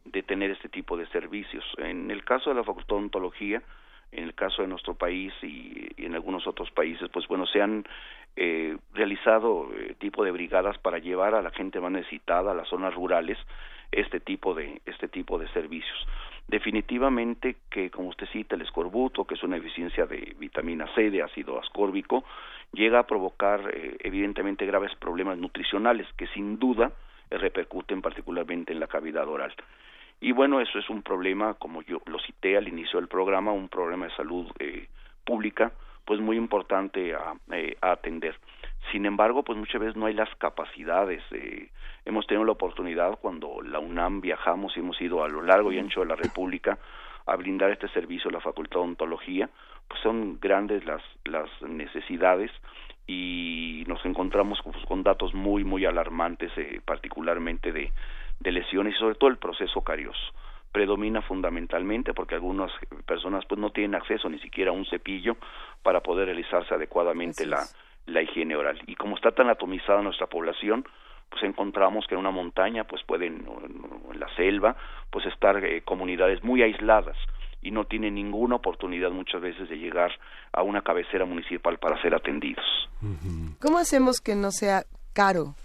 de 0.05 0.23
tener 0.23 0.51
este 0.51 0.69
tipo 0.69 0.97
de 0.97 1.07
servicios. 1.07 1.63
En 1.77 2.11
el 2.11 2.23
caso 2.23 2.49
de 2.49 2.55
la 2.55 2.63
Facultad 2.63 2.95
de 2.95 3.03
Ontología, 3.03 3.61
en 4.11 4.23
el 4.23 4.33
caso 4.33 4.61
de 4.61 4.67
nuestro 4.67 4.95
país 4.95 5.33
y, 5.41 5.89
en 5.97 6.15
algunos 6.15 6.47
otros 6.47 6.71
países, 6.71 7.09
pues 7.11 7.27
bueno, 7.27 7.45
se 7.45 7.61
han 7.61 7.85
eh, 8.35 8.77
realizado 8.93 9.69
eh, 9.75 9.95
tipo 9.99 10.23
de 10.23 10.31
brigadas 10.31 10.77
para 10.77 10.99
llevar 10.99 11.35
a 11.35 11.41
la 11.41 11.51
gente 11.51 11.79
más 11.79 11.91
necesitada 11.91 12.51
a 12.51 12.55
las 12.55 12.67
zonas 12.69 12.93
rurales 12.93 13.37
este 13.91 14.19
tipo 14.19 14.53
de 14.53 14.81
este 14.85 15.07
tipo 15.07 15.39
de 15.39 15.47
servicios. 15.49 16.07
Definitivamente 16.47 17.57
que 17.69 17.89
como 17.89 18.09
usted 18.09 18.27
cita 18.27 18.55
el 18.55 18.61
escorbuto, 18.61 19.25
que 19.25 19.35
es 19.35 19.43
una 19.43 19.55
deficiencia 19.57 20.05
de 20.05 20.35
vitamina 20.39 20.87
C, 20.95 21.09
de 21.09 21.21
ácido 21.21 21.59
ascórbico, 21.59 22.23
llega 22.73 22.99
a 22.99 23.07
provocar 23.07 23.69
eh, 23.73 23.97
evidentemente 23.99 24.65
graves 24.65 24.93
problemas 24.95 25.37
nutricionales 25.37 26.07
que 26.17 26.27
sin 26.27 26.59
duda 26.59 26.91
repercuten 27.29 28.01
particularmente 28.01 28.71
en 28.73 28.79
la 28.79 28.87
cavidad 28.87 29.27
oral. 29.27 29.53
Y 30.19 30.31
bueno, 30.31 30.59
eso 30.59 30.79
es 30.79 30.89
un 30.89 31.03
problema, 31.03 31.53
como 31.55 31.83
yo 31.83 32.01
lo 32.05 32.19
cité 32.19 32.57
al 32.57 32.67
inicio 32.67 32.99
del 32.99 33.07
programa, 33.07 33.51
un 33.51 33.69
problema 33.69 34.07
de 34.07 34.15
salud 34.15 34.47
eh, 34.59 34.87
pública, 35.23 35.71
pues 36.05 36.19
muy 36.19 36.37
importante 36.37 37.13
a, 37.13 37.33
eh, 37.51 37.77
a, 37.81 37.91
atender. 37.91 38.35
Sin 38.91 39.05
embargo, 39.05 39.43
pues 39.43 39.59
muchas 39.59 39.79
veces 39.79 39.95
no 39.95 40.07
hay 40.07 40.13
las 40.13 40.33
capacidades. 40.37 41.21
Eh, 41.31 41.69
hemos 42.05 42.25
tenido 42.25 42.45
la 42.45 42.53
oportunidad 42.53 43.19
cuando 43.19 43.61
la 43.61 43.79
UNAM 43.79 44.21
viajamos 44.21 44.75
y 44.75 44.79
hemos 44.79 44.99
ido 45.01 45.23
a 45.23 45.27
lo 45.27 45.43
largo 45.43 45.71
y 45.71 45.77
ancho 45.77 45.99
de 45.99 46.07
la 46.07 46.15
República 46.15 46.79
a 47.27 47.35
brindar 47.35 47.69
este 47.69 47.89
servicio 47.89 48.29
a 48.29 48.33
la 48.33 48.39
Facultad 48.39 48.79
de 48.79 48.85
Ontología, 48.85 49.49
pues 49.87 50.01
son 50.01 50.39
grandes 50.39 50.85
las, 50.85 51.01
las 51.25 51.49
necesidades 51.61 52.51
y 53.07 53.83
nos 53.87 54.03
encontramos 54.05 54.59
pues, 54.63 54.85
con 54.85 55.03
datos 55.03 55.33
muy, 55.33 55.63
muy 55.63 55.85
alarmantes, 55.85 56.51
eh, 56.57 56.81
particularmente 56.83 57.71
de 57.71 57.91
de 58.39 58.51
lesiones 58.51 58.95
y 58.95 58.99
sobre 58.99 59.15
todo 59.15 59.29
el 59.29 59.37
proceso 59.37 59.81
carioso. 59.81 60.19
Predomina 60.71 61.21
fundamentalmente 61.21 62.13
porque 62.13 62.35
algunas 62.35 62.71
personas 63.05 63.45
pues 63.45 63.59
no 63.59 63.71
tienen 63.71 63.95
acceso 63.95 64.29
ni 64.29 64.39
siquiera 64.39 64.71
a 64.71 64.73
un 64.73 64.85
cepillo 64.85 65.37
para 65.81 66.01
poder 66.01 66.27
realizarse 66.27 66.73
adecuadamente 66.73 67.45
la, 67.45 67.63
la 68.05 68.21
higiene 68.21 68.55
oral. 68.55 68.79
Y 68.85 68.95
como 68.95 69.15
está 69.15 69.31
tan 69.31 69.49
atomizada 69.49 70.01
nuestra 70.01 70.27
población 70.27 70.85
pues 71.29 71.43
encontramos 71.43 72.07
que 72.07 72.15
en 72.15 72.19
una 72.19 72.31
montaña 72.31 72.85
pues 72.85 73.03
pueden 73.03 73.45
en 74.13 74.19
la 74.19 74.33
selva 74.35 74.77
pues 75.09 75.25
estar 75.25 75.63
eh, 75.63 75.81
comunidades 75.81 76.41
muy 76.43 76.61
aisladas 76.61 77.17
y 77.61 77.71
no 77.71 77.85
tienen 77.85 78.15
ninguna 78.15 78.55
oportunidad 78.55 79.11
muchas 79.11 79.41
veces 79.41 79.69
de 79.69 79.77
llegar 79.77 80.11
a 80.53 80.63
una 80.63 80.81
cabecera 80.81 81.25
municipal 81.25 81.77
para 81.79 82.01
ser 82.01 82.13
atendidos. 82.15 82.65
¿Cómo 83.59 83.77
hacemos 83.77 84.21
que 84.21 84.35
no 84.35 84.51
sea 84.51 84.83
caro 85.13 85.55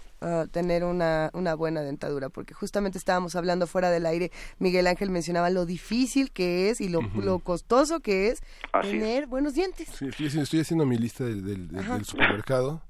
tener 0.51 0.83
una, 0.83 1.29
una 1.33 1.55
buena 1.55 1.81
dentadura, 1.81 2.29
porque 2.29 2.53
justamente 2.53 2.97
estábamos 2.97 3.35
hablando 3.35 3.67
fuera 3.67 3.89
del 3.89 4.05
aire, 4.05 4.31
Miguel 4.59 4.87
Ángel 4.87 5.09
mencionaba 5.09 5.49
lo 5.49 5.65
difícil 5.65 6.31
que 6.31 6.69
es 6.69 6.81
y 6.81 6.89
lo, 6.89 7.01
lo 7.15 7.39
costoso 7.39 7.99
que 7.99 8.29
es 8.29 8.41
tener 8.81 9.27
buenos 9.27 9.53
dientes. 9.53 9.89
Sí, 9.89 10.07
estoy 10.25 10.61
haciendo 10.61 10.85
mi 10.85 10.97
lista 10.97 11.25
del, 11.25 11.43
del, 11.43 12.05
supermercado. 12.05 12.81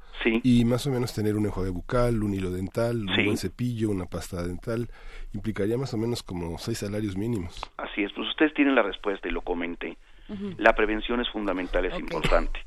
Y 0.43 0.63
más 0.65 0.88
o 0.88 0.89
menos 0.89 1.13
tener 1.13 1.36
un 1.36 1.45
enjuague 1.45 1.69
bucal, 1.69 2.23
un 2.23 2.34
hilo 2.34 2.49
dental, 2.52 2.97
un 2.97 3.26
buen 3.26 3.38
cepillo, 3.38 3.89
una 3.89 4.06
pasta 4.06 4.41
dental, 4.43 4.89
implicaría 5.34 5.78
más 5.78 5.93
o 5.93 5.97
menos 5.97 6.23
como 6.23 6.58
seis 6.58 6.78
salarios 6.78 7.17
mínimos. 7.17 7.69
Así 7.78 8.04
es, 8.04 8.13
pues 8.13 8.30
ustedes 8.30 8.54
tienen 8.54 8.76
la 8.76 8.84
respuesta 8.84 9.28
y 9.28 9.32
lo 9.32 9.41
comenté. 9.41 9.97
La 10.58 10.73
prevención 10.73 11.19
es 11.19 11.30
fundamental, 11.30 11.86
es 11.86 11.99
importante. 11.99 12.60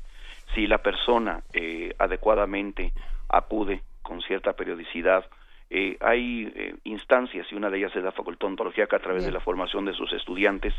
Si 0.55 0.67
la 0.67 0.77
persona 0.77 1.43
eh, 1.53 1.93
adecuadamente 1.97 2.93
acude 3.29 3.81
con 4.07 4.21
cierta 4.21 4.53
periodicidad. 4.53 5.25
Eh, 5.69 5.97
hay 5.99 6.51
eh, 6.55 6.75
instancias 6.85 7.45
y 7.51 7.55
una 7.55 7.69
de 7.69 7.77
ellas 7.77 7.95
es 7.95 8.03
la 8.03 8.13
Facultad 8.13 8.47
de 8.47 8.53
Ontología 8.53 8.87
que 8.87 8.95
a 8.95 8.99
través 8.99 9.25
de 9.25 9.31
la 9.31 9.41
formación 9.41 9.83
de 9.83 9.93
sus 9.93 10.11
estudiantes 10.13 10.73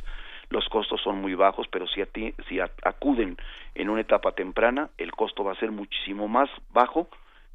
los 0.49 0.67
costos 0.71 1.03
son 1.03 1.21
muy 1.21 1.35
bajos, 1.35 1.69
pero 1.69 1.87
si, 1.87 2.03
si 2.49 2.59
acuden 2.61 3.37
en 3.75 3.91
una 3.91 4.01
etapa 4.01 4.33
temprana, 4.33 4.89
el 4.97 5.13
costo 5.13 5.45
va 5.45 5.53
a 5.53 5.57
ser 5.57 5.71
muchísimo 5.73 6.27
más 6.27 6.49
bajo 6.73 7.09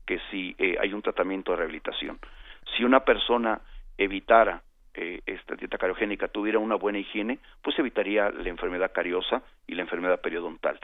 que 0.06 0.20
si 0.30 0.56
eh, 0.60 0.78
hay 0.80 0.94
un 0.94 1.02
tratamiento 1.02 1.52
de 1.52 1.58
rehabilitación. 1.58 2.20
Si 2.78 2.84
una 2.84 3.04
persona 3.04 3.62
evitara 3.98 4.62
esta 4.96 5.56
dieta 5.56 5.80
cariogénica, 5.80 6.28
tuviera 6.28 6.60
una 6.60 6.76
buena 6.76 7.00
higiene, 7.00 7.40
pues 7.64 7.80
evitaría 7.80 8.30
la 8.30 8.48
enfermedad 8.48 8.92
cariosa 8.94 9.42
y 9.66 9.74
la 9.74 9.82
enfermedad 9.82 10.22
periodontal. 10.22 10.80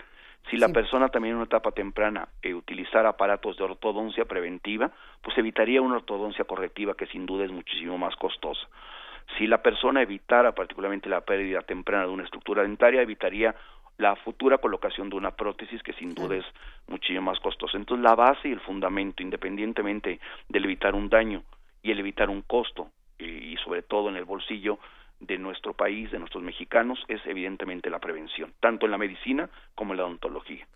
Si 0.49 0.57
la 0.57 0.69
persona 0.69 1.09
también 1.09 1.33
en 1.33 1.37
una 1.37 1.45
etapa 1.45 1.71
temprana 1.71 2.27
eh, 2.41 2.53
utilizara 2.53 3.09
aparatos 3.09 3.57
de 3.57 3.63
ortodoncia 3.63 4.25
preventiva, 4.25 4.91
pues 5.21 5.37
evitaría 5.37 5.81
una 5.81 5.97
ortodoncia 5.97 6.45
correctiva 6.45 6.95
que 6.95 7.05
sin 7.07 7.25
duda 7.25 7.45
es 7.45 7.51
muchísimo 7.51 7.97
más 7.97 8.15
costosa. 8.15 8.67
Si 9.37 9.45
la 9.45 9.61
persona 9.61 10.01
evitara 10.01 10.53
particularmente 10.53 11.07
la 11.07 11.21
pérdida 11.21 11.61
temprana 11.61 12.07
de 12.07 12.13
una 12.13 12.23
estructura 12.23 12.63
dentaria, 12.63 13.01
evitaría 13.01 13.55
la 13.97 14.15
futura 14.15 14.57
colocación 14.57 15.09
de 15.09 15.17
una 15.17 15.31
prótesis 15.31 15.83
que 15.83 15.93
sin 15.93 16.15
duda 16.15 16.37
es 16.37 16.45
muchísimo 16.87 17.21
más 17.21 17.39
costosa. 17.39 17.77
Entonces 17.77 18.03
la 18.03 18.15
base 18.15 18.47
y 18.47 18.51
el 18.51 18.61
fundamento, 18.61 19.21
independientemente 19.21 20.19
del 20.47 20.65
evitar 20.65 20.95
un 20.95 21.09
daño 21.09 21.43
y 21.83 21.91
el 21.91 21.99
evitar 21.99 22.29
un 22.29 22.41
costo, 22.41 22.89
y 23.19 23.57
sobre 23.57 23.81
todo 23.81 24.07
en 24.07 24.15
el 24.15 24.23
bolsillo, 24.23 24.79
de 25.19 25.37
nuestro 25.37 25.73
país, 25.73 26.11
de 26.11 26.19
nuestros 26.19 26.43
mexicanos, 26.43 26.99
es 27.07 27.21
evidentemente 27.25 27.89
la 27.89 27.99
prevención, 27.99 28.53
tanto 28.59 28.85
en 28.85 28.91
la 28.91 28.97
medicina 28.97 29.49
como 29.75 29.93
en 29.93 29.97
la 29.97 30.05
odontología. 30.05 30.67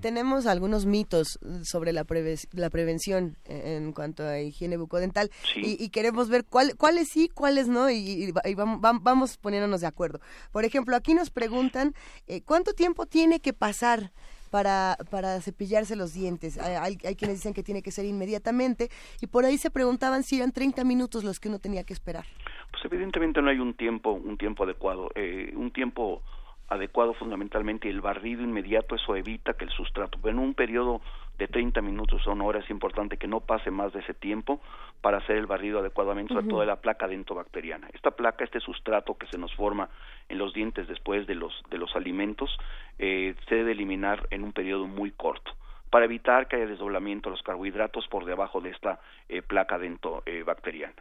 tenemos 0.00 0.46
algunos 0.46 0.86
mitos 0.86 1.38
sobre 1.62 1.92
la, 1.92 2.04
la 2.52 2.70
prevención 2.70 3.36
en 3.44 3.92
cuanto 3.92 4.26
a 4.26 4.40
higiene 4.40 4.76
bucodental 4.76 5.30
y, 5.56 5.88
queremos 5.90 6.28
ver 6.28 6.44
cuál, 6.44 6.76
cuáles 6.76 7.08
sí, 7.08 7.28
cuáles 7.28 7.68
no 7.68 7.88
y, 7.90 8.32
vamos, 8.56 9.36
poniéndonos 9.36 9.80
de 9.80 9.86
acuerdo. 9.86 10.20
Por 10.52 10.64
ejemplo, 10.64 10.96
aquí 10.96 11.14
nos 11.14 11.30
preguntan 11.30 11.94
eh, 12.26 12.42
cuánto 12.42 12.72
tiempo 12.72 13.06
tiene 13.06 13.40
que 13.40 13.52
pasar 13.52 14.12
para, 14.50 14.96
para 15.10 15.40
cepillarse 15.40 15.96
los 15.96 16.14
dientes. 16.14 16.58
Hay, 16.58 16.98
hay, 17.04 17.16
quienes 17.16 17.38
dicen 17.38 17.54
que 17.54 17.62
tiene 17.62 17.82
que 17.82 17.90
ser 17.90 18.04
inmediatamente 18.04 18.88
y 19.20 19.26
por 19.26 19.44
ahí 19.44 19.58
se 19.58 19.70
preguntaban 19.70 20.22
si 20.22 20.38
eran 20.38 20.52
30 20.52 20.84
minutos 20.84 21.24
los 21.24 21.40
que 21.40 21.48
uno 21.48 21.58
tenía 21.58 21.84
que 21.84 21.92
esperar. 21.92 22.24
Pues 22.70 22.84
evidentemente 22.84 23.40
no 23.40 23.50
hay 23.50 23.58
un 23.58 23.74
tiempo, 23.74 24.12
un 24.12 24.36
tiempo 24.36 24.64
adecuado. 24.64 25.10
Eh, 25.14 25.52
un 25.56 25.70
tiempo 25.70 26.22
adecuado 26.68 27.14
fundamentalmente 27.14 27.88
el 27.88 28.00
barrido 28.00 28.42
inmediato, 28.42 28.94
eso 28.94 29.16
evita 29.16 29.54
que 29.54 29.64
el 29.64 29.70
sustrato, 29.70 30.18
en 30.28 30.38
un 30.38 30.54
periodo 30.54 31.00
de 31.38 31.46
30 31.46 31.80
minutos 31.82 32.26
o 32.26 32.32
una 32.32 32.44
hora 32.44 32.58
es 32.58 32.68
importante 32.70 33.16
que 33.16 33.28
no 33.28 33.40
pase 33.40 33.70
más 33.70 33.92
de 33.92 34.00
ese 34.00 34.12
tiempo 34.14 34.60
para 35.00 35.18
hacer 35.18 35.36
el 35.36 35.46
barrido 35.46 35.78
adecuadamente, 35.78 36.34
sobre 36.34 36.48
todo 36.48 36.60
de 36.60 36.66
la 36.66 36.80
placa 36.80 37.06
dentobacteriana. 37.06 37.88
Esta 37.92 38.10
placa, 38.10 38.44
este 38.44 38.60
sustrato 38.60 39.16
que 39.16 39.26
se 39.28 39.38
nos 39.38 39.54
forma 39.54 39.88
en 40.28 40.38
los 40.38 40.52
dientes 40.52 40.88
después 40.88 41.26
de 41.26 41.36
los, 41.36 41.62
de 41.70 41.78
los 41.78 41.94
alimentos, 41.94 42.58
eh, 42.98 43.34
se 43.48 43.54
debe 43.54 43.72
eliminar 43.72 44.26
en 44.30 44.42
un 44.42 44.52
periodo 44.52 44.86
muy 44.86 45.12
corto 45.12 45.52
para 45.90 46.04
evitar 46.04 46.48
que 46.48 46.56
haya 46.56 46.66
desdoblamiento 46.66 47.30
de 47.30 47.36
los 47.36 47.42
carbohidratos 47.42 48.06
por 48.08 48.24
debajo 48.24 48.60
de 48.60 48.70
esta 48.70 49.00
eh, 49.28 49.40
placa 49.42 49.78
dentobacteriana. 49.78 50.94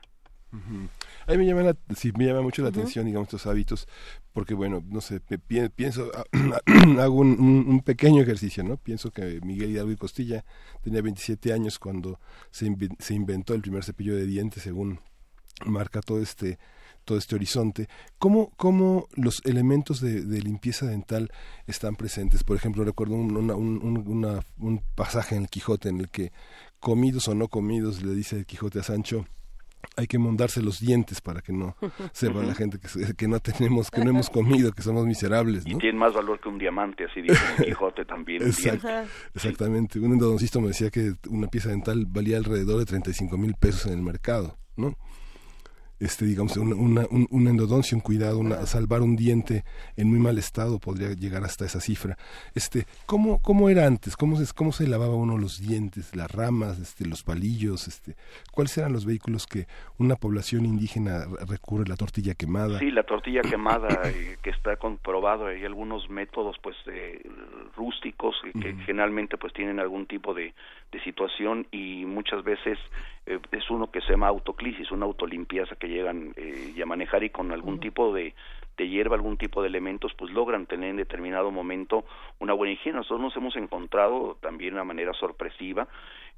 A 1.28 1.32
mí 1.32 1.38
me 1.40 1.46
llama, 1.46 1.76
sí, 1.94 2.13
me 2.18 2.26
llama 2.26 2.42
mucho 2.42 2.62
la 2.63 2.70
atención, 2.70 3.06
digamos, 3.06 3.28
estos 3.28 3.48
hábitos, 3.48 3.86
porque, 4.32 4.54
bueno, 4.54 4.82
no 4.88 5.02
sé, 5.02 5.20
pienso, 5.20 6.10
hago 7.00 7.16
un, 7.16 7.82
pequeño 7.84 8.22
ejercicio, 8.22 8.63
¿no? 8.63 8.78
Pienso 8.78 9.12
que 9.12 9.42
Miguel 9.42 9.72
Hidalgo 9.72 9.92
y 9.92 9.98
Costilla 9.98 10.46
tenía 10.82 11.02
27 11.02 11.52
años 11.52 11.80
cuando 11.80 12.22
se, 12.50 12.74
se 13.00 13.13
inventó 13.13 13.54
el 13.54 13.62
primer 13.62 13.84
cepillo 13.84 14.16
de 14.16 14.26
dientes, 14.26 14.63
según 14.63 15.02
marca 15.66 16.02
todo 16.02 16.22
este 16.22 16.60
todo 17.04 17.18
este 17.18 17.36
horizonte, 17.36 17.88
¿cómo, 18.18 18.52
cómo 18.58 19.08
los 19.16 19.42
elementos 19.46 20.02
de, 20.02 20.24
limpieza 20.42 20.88
dental 20.88 21.32
están 21.66 21.96
presentes? 21.96 22.44
Por 22.44 22.58
ejemplo, 22.58 22.84
recuerdo 22.84 23.16
un, 23.16 24.42
un 24.58 24.82
pasaje 24.94 25.36
en 25.36 25.44
el 25.44 25.48
Quijote 25.48 25.88
en 25.88 26.02
el 26.02 26.10
que 26.10 26.34
comidos 26.82 27.30
o 27.30 27.34
no 27.34 27.48
comidos, 27.48 28.04
le 28.04 28.13
dice 28.13 28.36
el 28.36 28.46
Quijote 28.46 28.80
a 28.80 28.84
Sancho, 28.84 29.26
hay 29.96 30.08
que 30.08 30.20
mondarse 30.20 30.62
los 30.62 30.80
dientes 30.80 31.22
para 31.22 31.42
que 31.42 31.52
no 31.54 31.76
sepa 32.13 32.44
la 32.44 32.54
gente 32.54 32.80
que, 32.80 33.13
que, 33.16 33.28
no 33.28 33.40
tenemos, 33.40 33.90
que 33.90 34.04
no 34.04 34.12
hemos 34.12 34.30
comido, 34.32 34.72
que 34.72 34.82
somos 34.82 35.06
miserables. 35.06 35.66
¿no? 35.66 35.78
Y 35.78 35.80
tiene 35.80 35.98
más 35.98 36.13
valor 36.13 36.40
que 36.40 36.50
un 36.50 36.58
diamante, 36.58 37.06
así 37.06 37.22
dice 37.22 37.40
Quijote 37.63 38.06
también. 38.06 38.44
exactamente. 38.44 40.00
Un 40.00 40.13
endodoncista 40.13 40.60
me 40.60 40.68
decía 40.68 40.90
que 40.90 41.13
una 41.30 41.48
pieza 41.48 41.70
dental 41.70 42.06
valía 42.08 42.38
alrededor 42.38 42.80
de 42.80 42.86
35 42.86 43.38
mil 43.38 43.56
pesos 43.56 43.88
en 43.88 43.94
el 43.94 44.02
mercado, 44.02 44.58
¿no? 44.76 44.96
Este 46.00 46.26
digamos 46.26 46.56
una, 46.58 46.76
una, 46.76 47.06
un, 47.10 47.48
endodoncia, 47.48 47.96
un 47.96 48.02
cuidado, 48.02 48.40
una, 48.40 48.66
salvar 48.66 49.02
un 49.02 49.16
diente 49.16 49.64
en 49.96 50.10
muy 50.10 50.20
mal 50.20 50.38
estado 50.38 50.80
podría 50.80 51.10
llegar 51.14 51.44
hasta 51.44 51.66
esa 51.66 51.80
cifra. 51.80 52.18
Este, 52.54 52.86
¿cómo, 53.06 53.42
cómo 53.42 53.70
era 53.70 53.86
antes? 53.86 54.16
¿Cómo 54.16 54.36
se, 54.38 54.54
cómo 54.54 54.72
se 54.72 54.88
lavaba 54.88 55.16
uno 55.16 55.38
los 55.38 55.60
dientes, 55.60 56.16
las 56.16 56.32
ramas, 56.32 56.80
este, 56.80 57.06
los 57.06 57.24
palillos? 57.24 57.88
Este, 57.88 58.16
¿Cuáles 58.52 58.78
eran 58.78 58.94
los 58.94 59.06
vehículos 59.06 59.48
que 59.48 59.66
una 59.98 60.16
población 60.16 60.66
indígena 60.66 61.26
recurre? 61.48 61.88
La 61.88 61.96
tortilla 61.96 62.36
quemada. 62.36 62.80
Sí, 62.80 62.92
la 62.92 63.04
tortilla 63.04 63.42
quemada, 63.50 63.88
eh, 64.10 64.38
que 64.42 64.52
está 64.52 64.76
comprobado. 64.76 65.48
Hay 65.48 65.64
algunos 65.66 66.10
métodos, 66.10 66.58
pues, 66.62 66.76
eh, 66.88 67.22
rústicos 67.76 68.36
que 68.62 68.76
generalmente, 68.86 69.38
pues, 69.38 69.54
tienen 69.54 69.80
algún 69.80 70.06
tipo 70.06 70.34
de, 70.34 70.54
de 70.92 71.04
situación 71.04 71.68
y 71.72 72.06
muchas 72.06 72.44
veces 72.44 72.78
eh, 73.28 73.40
es 73.52 73.70
uno 73.70 73.92
que 73.92 74.02
se 74.02 74.12
llama 74.12 74.28
autoclisis, 74.28 74.92
una 74.92 75.06
autolimpieza 75.06 75.76
que 75.76 75.88
llegan 75.88 76.34
eh, 76.36 76.74
y 76.76 76.82
a 76.82 76.86
manejar 76.86 77.24
y 77.24 77.30
con 77.30 77.52
algún 77.52 77.80
tipo 77.80 78.13
de, 78.13 78.34
de 78.78 78.88
hierba, 78.88 79.16
algún 79.16 79.38
tipo 79.38 79.62
de 79.62 79.68
elementos, 79.68 80.13
pues 80.18 80.32
logran 80.32 80.66
tener 80.66 80.90
en 80.90 80.98
determinado 80.98 81.52
momento 81.52 82.06
una 82.40 82.54
buena 82.54 82.74
higiene. 82.74 82.98
Nosotros 82.98 83.22
nos 83.22 83.36
hemos 83.36 83.56
encontrado 83.56 84.38
también 84.42 84.72
de 84.72 84.76
una 84.76 84.86
manera 84.86 85.13
sorpresiva 85.13 85.88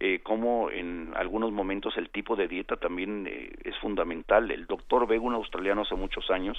eh, 0.02 0.22
como 0.24 0.72
en 0.72 1.12
algunos 1.16 1.52
momentos 1.52 1.98
el 1.98 2.10
tipo 2.10 2.38
de 2.38 2.48
dieta 2.48 2.78
también 2.78 3.28
eh, 3.28 3.52
es 3.66 3.78
fundamental. 3.80 4.50
El 4.50 4.66
doctor 4.66 5.06
Vega, 5.06 5.22
un 5.22 5.34
australiano 5.34 5.82
hace 5.82 5.96
muchos 5.96 6.32
años, 6.32 6.58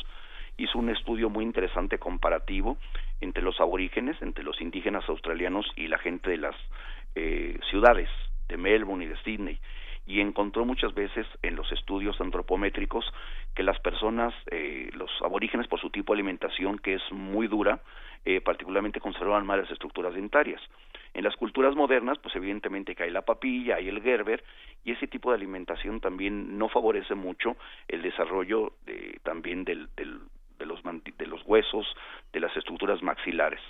hizo 0.59 0.79
un 0.79 0.90
estudio 0.90 1.31
muy 1.31 1.45
interesante 1.45 1.99
comparativo 1.99 2.77
entre 3.23 3.43
los 3.43 3.59
aborígenes, 3.59 4.21
entre 4.21 4.45
los 4.45 4.61
indígenas 4.61 5.09
australianos 5.09 5.66
y 5.75 5.88
la 5.88 5.97
gente 5.99 6.29
de 6.29 6.37
las 6.37 6.55
eh, 7.14 7.59
ciudades 7.71 8.11
de 8.49 8.59
Melbourne 8.59 9.07
y 9.07 9.09
de 9.09 9.16
Sydney 9.23 9.59
y 10.11 10.20
encontró 10.20 10.64
muchas 10.64 10.92
veces 10.92 11.25
en 11.40 11.55
los 11.55 11.70
estudios 11.70 12.20
antropométricos 12.20 13.05
que 13.55 13.62
las 13.62 13.79
personas, 13.79 14.35
eh, 14.51 14.90
los 14.92 15.09
aborígenes 15.23 15.68
por 15.68 15.81
su 15.81 15.88
tipo 15.90 16.12
de 16.12 16.16
alimentación 16.16 16.81
que 16.81 16.94
es 16.94 17.03
muy 17.12 17.46
dura, 17.46 17.81
eh, 18.25 18.40
particularmente 18.40 18.99
conservaban 18.99 19.46
malas 19.46 19.70
estructuras 19.70 20.12
dentarias. 20.14 20.61
En 21.14 21.23
las 21.23 21.37
culturas 21.37 21.77
modernas, 21.77 22.18
pues 22.18 22.35
evidentemente 22.35 22.96
que 22.96 23.05
hay 23.05 23.11
la 23.12 23.23
papilla, 23.23 23.77
hay 23.77 23.88
el 23.88 24.03
Gerber, 24.03 24.42
y 24.85 24.90
ese 24.90 25.07
tipo 25.07 25.31
de 25.31 25.37
alimentación 25.37 26.01
también 26.01 26.59
no 26.59 26.68
favorece 26.68 27.14
mucho 27.14 27.57
el 27.87 28.03
desarrollo 28.03 28.73
de, 28.87 29.20
también 29.23 29.62
del, 29.62 29.90
del, 29.94 30.18
de, 30.59 30.66
los, 30.66 30.81
de 30.83 31.27
los 31.27 31.42
huesos, 31.46 31.87
de 32.33 32.40
las 32.40 32.57
estructuras 32.57 33.01
maxilares. 33.01 33.61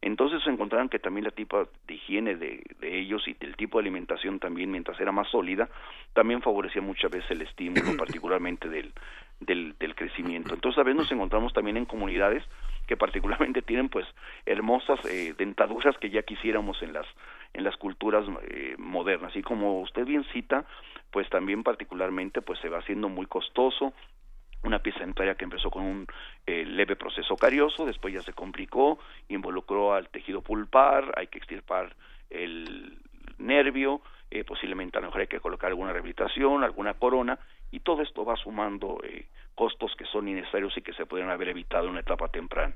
Entonces 0.00 0.42
se 0.44 0.50
encontraron 0.50 0.88
que 0.88 0.98
también 0.98 1.24
la 1.24 1.30
tipo 1.30 1.68
de 1.86 1.94
higiene 1.94 2.36
de, 2.36 2.62
ellos 2.82 3.26
y 3.26 3.36
el 3.40 3.56
tipo 3.56 3.78
de 3.78 3.82
alimentación 3.82 4.38
también, 4.38 4.70
mientras 4.70 4.98
era 5.00 5.10
más 5.10 5.28
sólida, 5.28 5.68
también 6.12 6.40
favorecía 6.40 6.80
muchas 6.80 7.10
veces 7.10 7.30
el 7.32 7.42
estímulo, 7.42 7.82
particularmente 7.98 8.68
del, 8.68 8.92
del, 9.40 9.74
del 9.78 9.94
crecimiento. 9.94 10.54
Entonces 10.54 10.78
a 10.78 10.84
veces 10.84 10.96
nos 10.98 11.12
encontramos 11.12 11.52
también 11.52 11.76
en 11.76 11.84
comunidades 11.84 12.44
que 12.88 12.96
particularmente 12.96 13.62
tienen 13.68 13.88
pues 13.88 14.06
hermosas 14.46 14.98
eh, 15.04 15.34
dentaduras 15.38 15.96
que 15.98 16.10
ya 16.10 16.22
quisiéramos 16.22 16.82
en 16.82 16.92
las 16.92 17.06
en 17.54 17.64
las 17.64 17.76
culturas 17.76 18.24
eh, 18.42 18.74
modernas 18.78 19.34
y 19.34 19.42
como 19.42 19.80
usted 19.80 20.04
bien 20.04 20.24
cita 20.32 20.66
pues 21.10 21.28
también 21.30 21.62
particularmente 21.62 22.42
pues 22.42 22.58
se 22.60 22.68
va 22.68 22.78
haciendo 22.78 23.08
muy 23.08 23.26
costoso 23.26 23.94
una 24.64 24.80
pieza 24.80 25.00
dentaria 25.00 25.34
que 25.34 25.44
empezó 25.44 25.70
con 25.70 25.82
un 25.82 26.06
eh, 26.46 26.64
leve 26.64 26.96
proceso 26.96 27.36
carioso, 27.36 27.86
después 27.86 28.12
ya 28.12 28.22
se 28.22 28.32
complicó, 28.32 28.98
involucró 29.28 29.94
al 29.94 30.08
tejido 30.08 30.42
pulpar, 30.42 31.14
hay 31.16 31.28
que 31.28 31.38
extirpar 31.38 31.94
el 32.30 32.98
nervio, 33.38 34.00
eh, 34.30 34.44
posiblemente 34.44 34.98
a 34.98 35.00
lo 35.00 35.08
mejor 35.08 35.22
hay 35.22 35.26
que 35.26 35.40
colocar 35.40 35.70
alguna 35.70 35.92
rehabilitación, 35.92 36.64
alguna 36.64 36.94
corona, 36.94 37.38
y 37.70 37.80
todo 37.80 38.02
esto 38.02 38.24
va 38.24 38.36
sumando 38.36 39.00
eh, 39.04 39.26
costos 39.54 39.94
que 39.96 40.04
son 40.06 40.28
innecesarios 40.28 40.76
y 40.76 40.82
que 40.82 40.92
se 40.94 41.06
podrían 41.06 41.30
haber 41.30 41.48
evitado 41.48 41.84
en 41.84 41.92
una 41.92 42.00
etapa 42.00 42.28
temprana. 42.28 42.74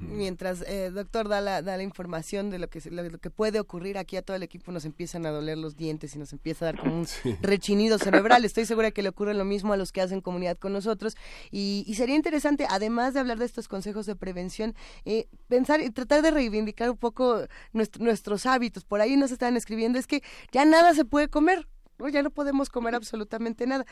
Mientras, 0.00 0.62
eh, 0.68 0.90
doctor, 0.90 1.28
da 1.28 1.40
la, 1.40 1.62
da 1.62 1.76
la 1.76 1.82
información 1.82 2.50
de 2.50 2.58
lo 2.58 2.68
que, 2.68 2.80
lo, 2.90 3.18
que 3.18 3.30
puede 3.30 3.58
ocurrir 3.58 3.98
aquí 3.98 4.16
a 4.16 4.22
todo 4.22 4.36
el 4.36 4.42
equipo, 4.42 4.70
nos 4.70 4.84
empiezan 4.84 5.26
a 5.26 5.30
doler 5.30 5.58
los 5.58 5.76
dientes 5.76 6.14
y 6.14 6.18
nos 6.18 6.32
empieza 6.32 6.64
a 6.64 6.72
dar 6.72 6.80
como 6.80 6.98
un 7.00 7.06
rechinido 7.42 7.98
cerebral. 7.98 8.44
Estoy 8.44 8.64
segura 8.64 8.90
que 8.90 9.02
le 9.02 9.08
ocurre 9.08 9.34
lo 9.34 9.44
mismo 9.44 9.72
a 9.72 9.76
los 9.76 9.90
que 9.90 10.00
hacen 10.00 10.20
comunidad 10.20 10.56
con 10.56 10.72
nosotros. 10.72 11.16
Y, 11.50 11.92
sería 11.94 12.14
interesante, 12.14 12.66
además 12.70 13.14
de 13.14 13.20
hablar 13.20 13.38
de 13.38 13.44
estos 13.44 13.68
consejos 13.68 14.06
de 14.06 14.16
prevención, 14.16 14.74
eh, 15.04 15.26
pensar 15.48 15.80
y 15.80 15.90
tratar 15.90 16.22
de 16.22 16.30
reivindicar 16.30 16.90
un 16.90 16.96
poco 16.96 17.46
nuestros 17.72 18.46
hábitos. 18.46 18.84
Por 18.84 19.00
ahí 19.00 19.16
nos 19.16 19.32
están 19.32 19.56
escribiendo, 19.56 19.98
es 19.98 20.06
que 20.06 20.22
ya 20.52 20.64
nada 20.64 20.94
se 20.94 21.04
puede 21.04 21.28
comer 21.28 21.66
ya 22.10 22.22
no 22.22 22.30
podemos 22.30 22.68
comer 22.68 22.94
absolutamente 22.94 23.66
nada. 23.66 23.84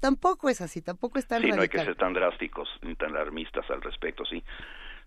tampoco 0.00 0.48
es 0.48 0.60
así, 0.60 0.82
tampoco 0.82 1.18
es 1.18 1.26
tan 1.26 1.42
Sí, 1.42 1.50
no 1.50 1.62
hay 1.62 1.68
que 1.68 1.78
ser 1.78 1.96
tan 1.96 2.12
drásticos 2.12 2.68
ni 2.82 2.94
tan 2.94 3.10
alarmistas 3.10 3.68
al 3.70 3.82
respecto, 3.82 4.24
sí. 4.24 4.42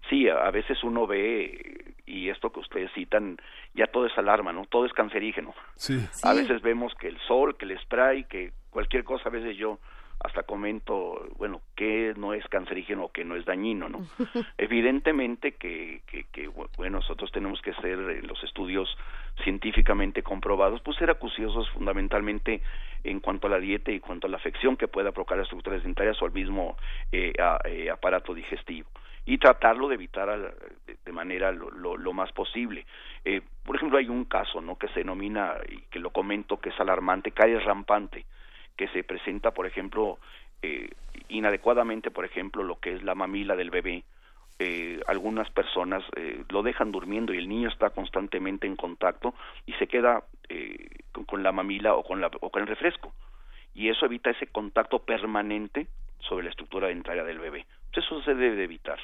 Sí, 0.10 0.28
a, 0.28 0.50
veces 0.52 0.84
uno 0.84 1.08
ve, 1.08 1.94
y 2.06 2.30
esto 2.30 2.52
que 2.52 2.60
ustedes 2.60 2.92
citan, 2.94 3.38
ya 3.74 3.88
todo 3.88 4.06
es 4.06 4.18
alarma, 4.18 4.52
¿no? 4.52 4.66
Todo 4.66 4.86
es 4.86 4.94
cancerígeno. 4.94 5.54
Sí. 5.76 6.06
A 6.24 6.34
veces 6.34 6.62
vemos 6.62 6.94
que 6.96 7.08
el 7.08 7.20
sol, 7.22 7.56
que 7.58 7.66
el 7.66 7.80
spray, 7.80 8.26
que 8.26 8.52
cualquier 8.70 9.04
cosa, 9.04 9.30
a 9.30 9.32
veces 9.32 9.58
yo 9.58 9.80
hasta 10.24 10.44
comento, 10.44 11.28
bueno, 11.38 11.62
qué 11.76 12.14
no 12.16 12.34
es 12.34 12.48
cancerígeno 12.48 13.06
o 13.06 13.12
qué 13.12 13.26
no 13.26 13.36
es 13.36 13.46
dañino, 13.46 13.90
¿no? 13.90 14.06
Evidentemente 14.58 15.54
que, 15.54 16.02
que, 16.06 16.26
que, 16.26 16.48
bueno, 16.48 17.00
nosotros 17.00 17.32
tenemos 17.32 17.60
que 17.62 17.74
ser 17.76 17.98
en 17.98 18.28
los 18.28 18.44
estudios 18.44 18.96
científicamente 19.44 20.22
comprobados, 20.22 20.82
pues 20.82 20.98
ser 20.98 21.10
acuciosos 21.10 21.70
fundamentalmente 21.72 22.62
en 23.04 23.20
cuanto 23.20 23.48
a 23.48 23.50
la 23.50 23.60
dieta 23.60 23.92
y 23.92 23.96
en 23.96 24.02
cuanto 24.02 24.28
a 24.28 24.30
la 24.30 24.38
afección 24.38 24.78
que 24.78 24.88
pueda 24.88 25.12
provocar 25.12 25.38
las 25.38 25.46
estructuras 25.46 25.82
dentarias 25.84 26.22
o 26.22 26.26
al 26.26 26.34
mismo 26.34 26.78
eh, 27.12 27.34
eh, 27.66 27.90
aparato 27.90 28.36
digestivo 28.36 28.88
y 29.26 29.38
tratarlo 29.38 29.88
de 29.88 29.96
evitar 29.96 30.56
de, 30.86 31.12
manera 31.12 31.52
lo, 31.52 31.98
lo, 31.98 32.14
más 32.14 32.32
posible. 32.32 32.86
Eh, 33.24 33.42
por 33.64 33.76
ejemplo, 33.76 33.98
hay 33.98 34.10
un 34.10 34.26
caso 34.26 34.62
¿no? 34.62 34.78
que 34.78 34.88
se 34.90 35.02
denomina, 35.02 35.56
y 35.70 35.82
que 35.90 36.00
lo 36.00 36.12
comento, 36.12 36.60
que 36.60 36.70
es 36.70 36.80
alarmante, 36.80 37.32
caries 37.32 37.64
rampante 37.64 38.26
que 38.76 38.88
se 38.88 39.04
presenta, 39.04 39.52
por 39.52 39.68
ejemplo, 39.68 40.18
eh, 40.62 40.90
inadecuadamente, 41.30 42.10
por 42.10 42.26
ejemplo, 42.26 42.64
lo 42.64 42.80
que 42.80 42.94
es 42.94 43.04
la 43.04 43.14
mamila 43.14 43.56
del 43.56 43.70
bebé, 43.70 44.04
eh, 44.64 45.02
algunas 45.08 45.50
personas 45.50 46.04
eh, 46.16 46.44
lo 46.50 46.62
dejan 46.62 46.92
durmiendo 46.92 47.34
y 47.34 47.40
el 47.40 47.50
niño 47.50 47.68
está 47.68 47.90
constantemente 47.90 48.68
en 48.68 48.76
contacto 48.76 49.34
y 49.66 49.74
se 49.74 49.88
queda 49.88 50.24
eh, 50.50 50.88
con, 51.26 51.42
la 51.42 51.52
mamila 51.52 51.96
o 51.96 52.04
con, 52.04 52.22
la, 52.22 52.28
o 52.28 52.52
con 52.52 52.62
el 52.62 52.68
refresco. 52.68 53.12
Y 53.74 53.90
eso 53.90 54.06
evita 54.06 54.30
ese 54.30 54.46
contacto 54.46 55.00
permanente 55.00 55.88
sobre 56.20 56.44
la 56.44 56.52
estructura 56.52 56.90
dentaria 56.90 57.24
del 57.24 57.40
bebé. 57.40 57.66
Eso 57.94 58.22
se 58.24 58.34
debe 58.34 58.56
de 58.56 58.64
evitar. 58.64 59.00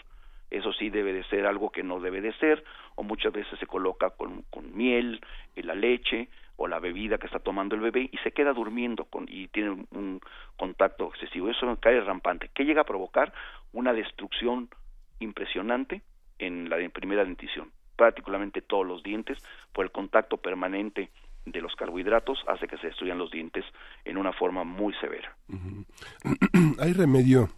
Eso 0.50 0.71
sí 0.71 0.89
debe 0.89 1.12
de 1.12 1.23
ser 1.26 1.45
algo 1.45 1.71
que 1.71 1.84
no 1.84 2.00
debe 2.00 2.21
de 2.21 2.34
ser, 2.34 2.63
o 2.95 3.04
muchas 3.04 3.34
veces 3.34 3.60
se 3.60 3.67
coloca 3.67 4.12
con, 4.12 4.43
con 4.43 4.76
miel, 4.76 5.19
en 5.56 5.67
la 5.67 5.76
leche 5.76 6.30
o 6.56 6.67
la 6.67 6.80
bebida 6.80 7.17
que 7.17 7.28
está 7.28 7.39
tomando 7.39 7.76
el 7.76 7.82
bebé 7.82 8.10
y 8.12 8.17
se 8.19 8.32
queda 8.32 8.54
durmiendo 8.54 9.06
con, 9.06 9.26
y 9.30 9.47
tiene 9.50 9.86
un 9.91 10.21
contacto 10.56 11.08
excesivo. 11.10 11.50
Eso 11.50 11.78
cae 11.80 12.00
rampante. 12.02 12.50
¿Qué 12.54 12.63
llega 12.63 12.82
a 12.82 12.86
provocar? 12.86 13.34
Una 13.73 13.93
destrucción 13.93 14.69
impresionante 15.19 16.02
en 16.39 16.69
la 16.69 16.78
primera 16.89 17.23
dentición. 17.23 17.71
Particularmente 17.95 18.62
todos 18.62 18.86
los 18.86 19.04
dientes, 19.04 19.38
por 19.73 19.86
el 19.86 19.91
contacto 19.91 20.38
permanente 20.38 21.10
de 21.45 21.62
los 21.62 21.76
carbohidratos, 21.76 22.43
hace 22.47 22.67
que 22.67 22.78
se 22.78 22.88
destruyan 22.88 23.17
los 23.17 23.32
dientes 23.32 23.65
en 24.06 24.17
una 24.17 24.34
forma 24.34 24.63
muy 24.63 24.93
severa. 24.95 25.36
¿Hay 26.80 26.93
remedio 26.93 27.50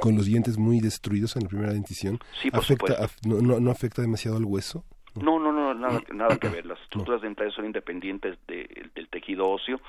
con 0.00 0.16
los 0.16 0.26
dientes 0.26 0.58
muy 0.58 0.80
destruidos 0.80 1.36
en 1.36 1.44
la 1.44 1.48
primera 1.48 1.72
dentición? 1.72 2.18
Sí, 2.42 2.50
por 2.50 2.60
¿Afecta, 2.60 3.08
no, 3.26 3.60
no, 3.60 3.70
afecta 3.70 4.02
demasiado 4.02 4.36
al 4.36 4.44
hueso? 4.44 4.84
No, 5.14 5.38
no, 5.38 5.50
no, 5.50 5.72
nada, 5.72 6.02
nada 6.12 6.36
que 6.36 6.48
ver. 6.48 6.66
Las 6.66 6.80
estructuras 6.82 7.22
dentales 7.22 7.54
son 7.54 7.64
independientes 7.64 8.38
del 8.46 9.08
tejido 9.10 9.48
óseo 9.48 9.80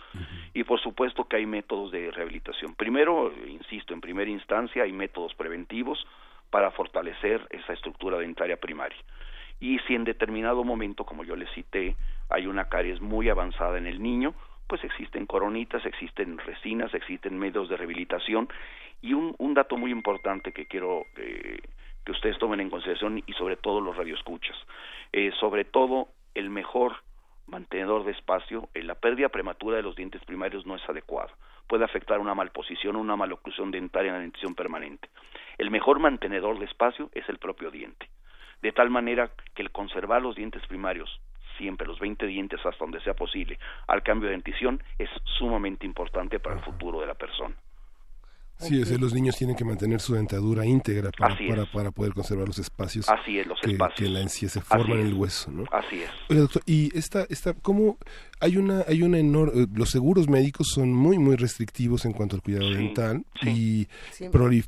y 0.54 0.64
por 0.64 0.80
supuesto 0.80 1.26
que 1.26 1.36
hay 1.36 1.46
métodos 1.46 1.92
de 1.92 2.12
rehabilitación. 2.12 2.76
Primero, 2.76 3.34
insisto, 3.48 3.94
en 3.94 4.00
primera 4.00 4.32
instancia 4.32 4.84
hay 4.84 4.94
métodos 4.94 5.34
preventivos 5.36 6.06
para 6.50 6.72
fortalecer 6.72 7.46
esa 7.50 7.74
estructura 7.74 8.18
dentaria 8.20 8.58
primaria. 8.58 8.98
Y 9.60 9.80
si 9.80 9.96
en 9.96 10.04
determinado 10.04 10.64
momento, 10.64 11.04
como 11.04 11.24
yo 11.24 11.36
le 11.36 11.48
cité, 11.54 11.96
hay 12.30 12.48
una 12.48 12.70
caries 12.70 13.02
muy 13.02 13.28
avanzada 13.28 13.78
en 13.78 13.88
el 13.88 14.02
niño, 14.02 14.34
pues 14.68 14.84
existen 14.84 15.26
coronitas, 15.26 15.86
existen 15.86 16.38
resinas, 16.38 16.94
existen 16.94 17.38
medios 17.38 17.70
de 17.70 17.78
rehabilitación 17.78 18.50
y 19.02 19.14
un, 19.14 19.36
un 19.38 19.54
dato 19.54 19.78
muy 19.78 19.92
importante 19.92 20.52
que 20.52 20.66
quiero 20.66 21.06
eh, 21.16 21.60
que 22.08 22.14
ustedes 22.14 22.38
tomen 22.38 22.62
en 22.62 22.70
consideración 22.70 23.22
y 23.26 23.34
sobre 23.34 23.58
todo 23.58 23.82
los 23.82 23.98
radioescuchas, 23.98 24.56
eh, 25.12 25.32
sobre 25.40 25.66
todo 25.66 26.08
el 26.36 26.50
mejor 26.50 26.96
mantenedor 27.48 28.06
de 28.06 28.12
espacio, 28.12 28.70
eh, 28.74 28.82
la 28.82 28.96
pérdida 28.96 29.28
prematura 29.28 29.76
de 29.76 29.84
los 29.84 29.96
dientes 29.96 30.24
primarios 30.24 30.66
no 30.66 30.76
es 30.76 30.90
adecuada. 30.90 31.34
Puede 31.68 31.84
afectar 31.84 32.20
una 32.20 32.34
malposición 32.34 32.96
o 32.96 33.02
una 33.02 33.18
maloclusión 33.18 33.72
dentaria 33.72 34.10
en 34.10 34.16
la 34.16 34.22
dentición 34.22 34.56
permanente. 34.56 35.10
El 35.58 35.70
mejor 35.70 36.00
mantenedor 36.00 36.60
de 36.60 36.66
espacio 36.66 37.10
es 37.14 37.28
el 37.28 37.40
propio 37.40 37.72
diente. 37.72 38.08
De 38.62 38.72
tal 38.72 38.90
manera 38.90 39.32
que 39.54 39.62
el 39.62 39.72
conservar 39.72 40.22
los 40.22 40.36
dientes 40.36 40.66
primarios, 40.68 41.20
siempre 41.58 41.88
los 41.88 42.00
20 42.00 42.26
dientes 42.26 42.66
hasta 42.66 42.86
donde 42.86 43.02
sea 43.02 43.16
posible, 43.16 43.60
al 43.88 44.02
cambio 44.02 44.30
de 44.30 44.36
dentición 44.36 44.82
es 44.98 45.10
sumamente 45.26 45.86
importante 45.86 46.40
para 46.40 46.56
el 46.56 46.64
futuro 46.64 47.02
de 47.02 47.08
la 47.08 47.16
persona. 47.16 47.56
Sí, 48.60 48.82
es, 48.82 49.00
los 49.00 49.14
niños 49.14 49.36
tienen 49.36 49.56
que 49.56 49.64
mantener 49.64 50.02
su 50.02 50.16
dentadura 50.16 50.66
íntegra 50.66 51.12
para, 51.12 51.36
para, 51.72 51.92
poder 51.92 52.14
conservar 52.14 52.48
los 52.48 52.58
espacios, 52.58 53.08
Así 53.08 53.38
es, 53.38 53.46
los 53.46 53.60
que, 53.62 53.72
espacios. 53.72 54.00
que 54.00 54.10
la 54.10 54.22
encía 54.22 54.50
se 54.50 54.62
forman 54.62 55.00
en 55.00 55.08
el 55.08 55.14
hueso, 55.14 55.52
¿no? 55.52 55.66
Así 55.72 56.02
es. 56.02 56.10
Oye, 56.30 56.40
doctor, 56.40 56.64
y 56.66 56.98
esta, 56.98 57.26
esta, 57.30 57.54
¿cómo 57.54 57.98
hay 58.40 58.58
una, 58.58 58.84
hay 58.88 59.04
una 59.04 59.20
enorme, 59.20 59.64
eh, 59.64 59.68
los 59.74 59.92
seguros 59.92 60.28
médicos 60.28 60.70
son 60.74 60.92
muy, 60.92 61.20
muy 61.20 61.36
restrictivos 61.36 62.06
en 62.06 62.14
cuanto 62.14 62.36
al 62.36 62.42
cuidado 62.42 62.72
dental 62.72 63.24
y 63.44 63.88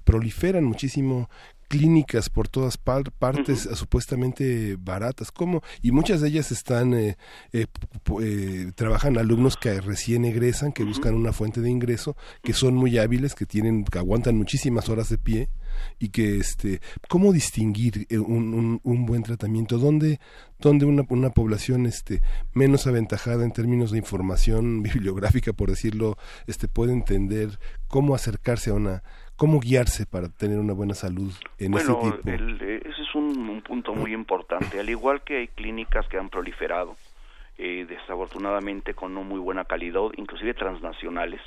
proliferan 0.03 0.63
muchísimo 0.65 1.29
clínicas 1.69 2.29
por 2.29 2.49
todas 2.49 2.77
partes 2.77 3.69
supuestamente 3.75 4.75
baratas. 4.77 5.31
Como 5.31 5.61
y 5.81 5.91
muchas 5.91 6.19
de 6.19 6.27
ellas 6.27 6.51
están 6.51 6.93
eh, 6.93 7.15
eh, 7.53 7.67
eh, 8.21 8.71
trabajan 8.75 9.17
alumnos 9.17 9.55
que 9.55 9.79
recién 9.79 10.25
egresan 10.25 10.73
que 10.73 10.83
buscan 10.83 11.13
una 11.13 11.31
fuente 11.31 11.61
de 11.61 11.69
ingreso 11.69 12.17
que 12.43 12.53
son 12.53 12.75
muy 12.75 12.97
hábiles 12.97 13.35
que 13.35 13.45
tienen 13.45 13.85
que 13.85 13.99
aguantan 13.99 14.35
muchísimas 14.35 14.89
horas 14.89 15.09
de 15.09 15.19
pie 15.19 15.49
y 15.99 16.09
que 16.09 16.39
este 16.39 16.81
cómo 17.07 17.31
distinguir 17.31 18.07
un, 18.11 18.81
un, 18.83 19.05
buen 19.05 19.21
tratamiento 19.21 19.77
dónde 19.77 20.19
dónde 20.57 20.85
una, 20.85 21.03
una 21.09 21.29
población 21.29 21.85
este 21.85 22.21
menos 22.53 22.87
aventajada 22.87 23.45
en 23.45 23.51
términos 23.51 23.91
de 23.91 23.99
información 23.99 24.81
bibliográfica 24.83 25.53
por 25.53 25.69
decirlo 25.69 26.17
este 26.47 26.67
puede 26.67 26.93
entender 26.93 27.59
cómo 27.87 28.15
acercarse 28.15 28.71
a 28.71 28.73
una 28.73 29.03
¿Cómo 29.39 29.61
guiarse 29.61 30.05
para 30.05 30.27
tener 30.27 30.59
una 30.59 30.73
buena 30.73 30.93
salud 30.93 31.33
en 31.57 31.73
ese 31.73 31.85
tipo? 31.85 32.17
Bueno, 32.23 32.57
ese 32.61 33.01
es 33.01 33.15
un, 33.15 33.61
punto 33.65 33.95
muy 33.95 34.13
importante. 34.13 34.81
Al 34.81 34.89
igual 34.89 35.21
que 35.21 35.37
hay 35.37 35.47
clínicas 35.47 36.05
que 36.09 36.17
han 36.17 36.29
proliferado, 36.29 36.97
eh, 37.61 37.85
desafortunadamente 37.89 38.93
con 38.93 39.13
no 39.13 39.23
muy 39.23 39.37
buena 39.37 39.65
calidad, 39.65 40.03
inclusive 40.15 40.53
transnacionales, 40.53 41.41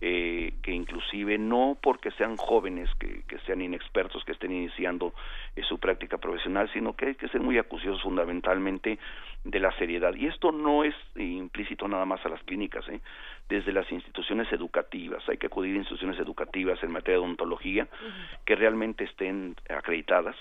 eh, 0.00 0.54
que 0.62 0.72
inclusive 0.72 1.36
no 1.36 1.76
porque 1.82 2.10
sean 2.12 2.38
jóvenes, 2.38 2.88
que, 2.98 3.22
sean 3.44 3.60
inexpertos, 3.60 4.24
que 4.24 4.32
estén 4.32 4.50
iniciando 4.50 5.12
eh, 5.54 5.62
su 5.62 5.78
práctica 5.78 6.16
profesional, 6.16 6.70
sino 6.72 6.96
que 6.96 7.08
hay 7.08 7.14
que 7.16 7.28
ser 7.28 7.42
muy 7.42 7.58
acuciosos 7.58 8.00
fundamentalmente 8.00 8.98
de 9.44 9.60
la 9.60 9.70
seriedad. 9.76 10.14
Y 10.14 10.26
esto 10.26 10.52
no 10.52 10.84
es 10.84 10.94
implícito 11.16 11.86
nada 11.86 12.06
más 12.06 12.24
a 12.24 12.30
las 12.30 12.42
clínicas, 12.44 12.88
¿eh? 12.88 13.02
desde 13.50 13.72
las 13.72 13.92
instituciones 13.92 14.50
educativas. 14.54 15.22
Hay 15.28 15.36
que 15.36 15.48
acudir 15.48 15.74
a 15.74 15.80
instituciones 15.80 16.18
educativas 16.18 16.82
en 16.82 16.92
materia 16.92 17.18
de 17.18 17.26
odontología 17.26 17.88
que 18.46 18.56
realmente 18.56 19.04
estén 19.04 19.54
acreditadas, 19.68 20.34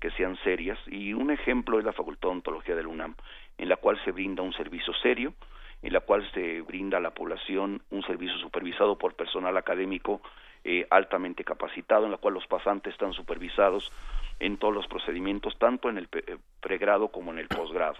que 0.00 0.10
sean 0.10 0.36
serias. 0.42 0.78
Y 0.88 1.12
un 1.12 1.30
ejemplo 1.30 1.78
es 1.78 1.84
la 1.84 1.92
Facultad 1.92 2.22
de 2.22 2.32
Odontología 2.32 2.74
del 2.74 2.88
UNAM, 2.88 3.14
en 3.58 3.68
la 3.68 3.76
cual 3.76 3.98
se 4.04 4.12
brinda 4.12 4.42
un 4.42 4.52
servicio 4.52 4.92
serio, 4.94 5.34
en 5.82 5.92
la 5.92 6.00
cual 6.00 6.28
se 6.32 6.62
brinda 6.62 6.98
a 6.98 7.00
la 7.00 7.10
población 7.10 7.82
un 7.90 8.02
servicio 8.02 8.38
supervisado 8.38 8.96
por 8.98 9.14
personal 9.14 9.56
académico 9.56 10.20
eh, 10.64 10.86
altamente 10.90 11.44
capacitado, 11.44 12.06
en 12.06 12.10
la 12.10 12.16
cual 12.18 12.34
los 12.34 12.46
pasantes 12.46 12.92
están 12.92 13.12
supervisados 13.12 13.92
en 14.40 14.56
todos 14.58 14.74
los 14.74 14.86
procedimientos, 14.88 15.56
tanto 15.58 15.88
en 15.88 15.98
el 15.98 16.08
eh, 16.12 16.38
pregrado 16.60 17.08
como 17.08 17.32
en 17.32 17.38
el 17.38 17.48
posgrado. 17.48 17.96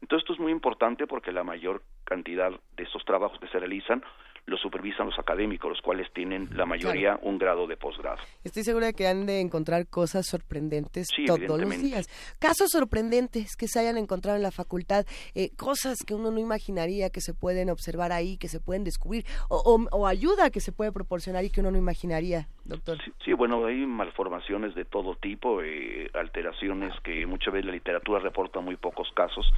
Entonces 0.00 0.22
esto 0.22 0.34
es 0.34 0.40
muy 0.40 0.52
importante 0.52 1.06
porque 1.06 1.32
la 1.32 1.44
mayor 1.44 1.82
cantidad 2.04 2.52
de 2.76 2.82
estos 2.82 3.04
trabajos 3.04 3.38
que 3.40 3.48
se 3.48 3.58
realizan 3.58 4.02
los 4.46 4.60
supervisan 4.60 5.06
los 5.06 5.18
académicos, 5.18 5.70
los 5.70 5.80
cuales 5.80 6.12
tienen 6.12 6.48
la 6.52 6.66
mayoría 6.66 7.18
un 7.22 7.38
grado 7.38 7.66
de 7.66 7.76
posgrado. 7.76 8.18
Estoy 8.42 8.62
segura 8.62 8.86
de 8.86 8.92
que 8.92 9.06
han 9.06 9.26
de 9.26 9.40
encontrar 9.40 9.86
cosas 9.86 10.26
sorprendentes 10.26 11.08
todos 11.26 11.60
los 11.60 11.78
días. 11.78 12.06
Casos 12.38 12.70
sorprendentes 12.70 13.56
que 13.56 13.68
se 13.68 13.80
hayan 13.80 13.96
encontrado 13.96 14.36
en 14.36 14.42
la 14.42 14.50
facultad, 14.50 15.06
eh, 15.34 15.50
cosas 15.56 15.98
que 16.06 16.14
uno 16.14 16.30
no 16.30 16.38
imaginaría 16.38 17.10
que 17.10 17.20
se 17.20 17.32
pueden 17.32 17.70
observar 17.70 18.12
ahí, 18.12 18.36
que 18.36 18.48
se 18.48 18.60
pueden 18.60 18.84
descubrir, 18.84 19.24
o, 19.48 20.06
ayuda 20.06 20.50
que 20.50 20.60
se 20.60 20.72
puede 20.72 20.92
proporcionar 20.92 21.44
y 21.44 21.50
que 21.50 21.60
uno 21.60 21.70
no 21.70 21.78
imaginaría, 21.78 22.48
doctor. 22.64 22.98
Sí, 23.24 23.32
bueno, 23.32 23.64
hay 23.64 23.86
malformaciones 23.86 24.74
de 24.74 24.84
todo 24.84 25.16
tipo, 25.16 25.62
eh, 25.62 26.10
alteraciones 26.12 26.92
que 27.02 27.26
muchas 27.26 27.52
veces 27.54 27.66
la 27.66 27.72
literatura 27.72 28.20
reporta 28.20 28.60
muy 28.60 28.76
pocos 28.76 29.08
casos 29.14 29.50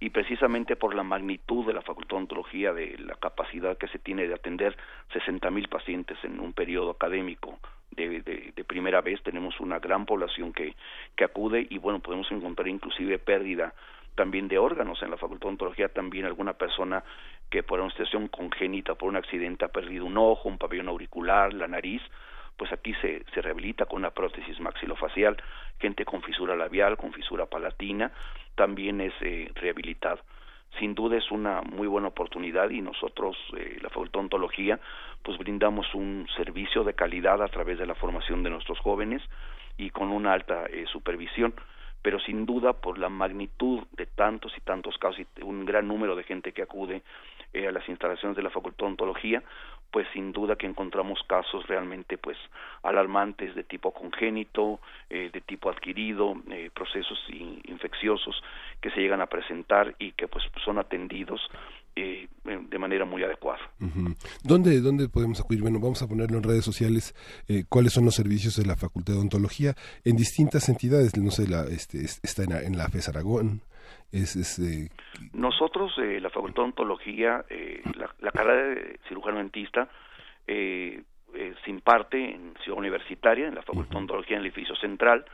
y 0.00 0.10
precisamente 0.10 0.76
por 0.76 0.94
la 0.94 1.02
magnitud 1.02 1.66
de 1.66 1.72
la 1.72 1.82
Facultad 1.82 2.16
de 2.16 2.22
Ontología, 2.22 2.72
de 2.72 2.98
la 2.98 3.14
capacidad 3.14 3.78
que 3.78 3.88
se 3.88 3.98
tiene 3.98 4.26
de 4.26 4.34
atender 4.34 4.76
60 5.12 5.50
mil 5.50 5.68
pacientes 5.68 6.18
en 6.24 6.40
un 6.40 6.52
periodo 6.52 6.90
académico 6.90 7.58
de, 7.90 8.20
de, 8.22 8.64
primera 8.64 9.00
vez, 9.00 9.22
tenemos 9.22 9.60
una 9.60 9.78
gran 9.78 10.04
población 10.04 10.52
que, 10.52 10.74
que 11.14 11.24
acude 11.24 11.66
y 11.70 11.78
bueno, 11.78 12.00
podemos 12.00 12.30
encontrar 12.32 12.66
inclusive 12.66 13.18
pérdida 13.18 13.72
también 14.14 14.48
de 14.48 14.58
órganos 14.58 15.02
en 15.02 15.10
la 15.10 15.16
Facultad 15.16 15.46
de 15.46 15.52
Ontología, 15.52 15.88
también 15.88 16.24
alguna 16.24 16.54
persona 16.54 17.02
que 17.50 17.62
por 17.62 17.80
una 17.80 17.90
situación 17.90 18.28
congénita, 18.28 18.94
por 18.94 19.08
un 19.08 19.16
accidente 19.16 19.64
ha 19.64 19.68
perdido 19.68 20.06
un 20.06 20.16
ojo, 20.16 20.48
un 20.48 20.58
pabellón 20.58 20.88
auricular, 20.88 21.52
la 21.52 21.68
nariz, 21.68 22.02
pues 22.56 22.72
aquí 22.72 22.94
se, 23.00 23.24
se 23.34 23.42
rehabilita 23.42 23.86
con 23.86 23.98
una 23.98 24.10
prótesis 24.10 24.58
maxilofacial, 24.60 25.36
gente 25.78 26.04
con 26.04 26.22
fisura 26.22 26.56
labial, 26.56 26.96
con 26.96 27.12
fisura 27.12 27.46
palatina, 27.46 28.12
también 28.54 29.00
es 29.00 29.12
eh, 29.20 29.50
rehabilitado. 29.54 30.20
Sin 30.78 30.94
duda 30.94 31.16
es 31.16 31.30
una 31.30 31.62
muy 31.62 31.86
buena 31.86 32.08
oportunidad 32.08 32.70
y 32.70 32.80
nosotros, 32.80 33.36
eh, 33.56 33.78
la 33.80 33.88
Facultad 33.90 34.20
de 34.20 34.24
Ontología, 34.24 34.80
pues 35.22 35.38
brindamos 35.38 35.94
un 35.94 36.26
servicio 36.36 36.82
de 36.82 36.94
calidad 36.94 37.42
a 37.42 37.48
través 37.48 37.78
de 37.78 37.86
la 37.86 37.94
formación 37.94 38.42
de 38.42 38.50
nuestros 38.50 38.78
jóvenes 38.80 39.22
y 39.78 39.90
con 39.90 40.10
una 40.10 40.32
alta 40.32 40.66
eh, 40.66 40.84
supervisión 40.90 41.54
pero 42.04 42.20
sin 42.20 42.44
duda 42.44 42.74
por 42.74 42.98
la 42.98 43.08
magnitud 43.08 43.82
de 43.92 44.04
tantos 44.04 44.52
y 44.58 44.60
tantos 44.60 44.98
casos 44.98 45.20
y 45.20 45.42
un 45.42 45.64
gran 45.64 45.88
número 45.88 46.14
de 46.14 46.22
gente 46.22 46.52
que 46.52 46.60
acude 46.60 47.00
eh, 47.54 47.66
a 47.66 47.72
las 47.72 47.88
instalaciones 47.88 48.36
de 48.36 48.42
la 48.42 48.50
Facultad 48.50 48.84
de 48.84 48.90
Ontología, 48.90 49.42
pues 49.94 50.08
sin 50.12 50.32
duda 50.32 50.56
que 50.56 50.66
encontramos 50.66 51.20
casos 51.28 51.64
realmente 51.68 52.18
pues 52.18 52.36
alarmantes 52.82 53.54
de 53.54 53.62
tipo 53.62 53.92
congénito, 53.92 54.80
eh, 55.08 55.30
de 55.32 55.40
tipo 55.40 55.70
adquirido, 55.70 56.34
eh, 56.50 56.68
procesos 56.74 57.16
infecciosos 57.30 58.42
que 58.80 58.90
se 58.90 59.00
llegan 59.00 59.20
a 59.20 59.26
presentar 59.26 59.94
y 60.00 60.10
que 60.10 60.26
pues 60.26 60.42
son 60.64 60.80
atendidos 60.80 61.40
eh, 61.94 62.26
de 62.42 62.78
manera 62.80 63.04
muy 63.04 63.22
adecuada. 63.22 63.60
¿Dónde, 64.42 64.80
¿Dónde 64.80 65.08
podemos 65.08 65.38
acudir? 65.38 65.62
Bueno, 65.62 65.78
vamos 65.78 66.02
a 66.02 66.08
ponerlo 66.08 66.38
en 66.38 66.42
redes 66.42 66.64
sociales. 66.64 67.14
Eh, 67.46 67.62
¿Cuáles 67.68 67.92
son 67.92 68.04
los 68.04 68.16
servicios 68.16 68.56
de 68.56 68.66
la 68.66 68.74
Facultad 68.74 69.12
de 69.12 69.20
Odontología 69.20 69.76
en 70.04 70.16
distintas 70.16 70.68
entidades? 70.68 71.16
No 71.16 71.30
sé, 71.30 71.46
la, 71.46 71.66
este, 71.66 72.04
está 72.04 72.42
en, 72.42 72.50
en 72.50 72.76
la 72.76 72.88
FES 72.88 73.10
Aragón. 73.10 73.62
Es, 74.12 74.36
es 74.36 74.58
eh, 74.58 74.90
Nosotros, 75.32 75.92
eh, 75.98 76.20
la 76.20 76.30
Facultad 76.30 76.56
de 76.56 76.62
Odontología, 76.62 77.44
la, 77.96 78.14
la, 78.20 78.30
carrera 78.30 78.74
de 78.74 79.00
cirujano 79.08 79.38
dentista, 79.38 79.88
se 80.46 81.70
imparte 81.70 82.34
en 82.34 82.54
Ciudad 82.62 82.78
Universitaria, 82.78 83.48
en 83.48 83.54
la 83.54 83.62
Facultad 83.62 83.90
de 83.90 83.96
Odontología 83.96 84.36
en 84.36 84.42
el 84.42 84.46
edificio 84.46 84.76
central. 84.76 85.24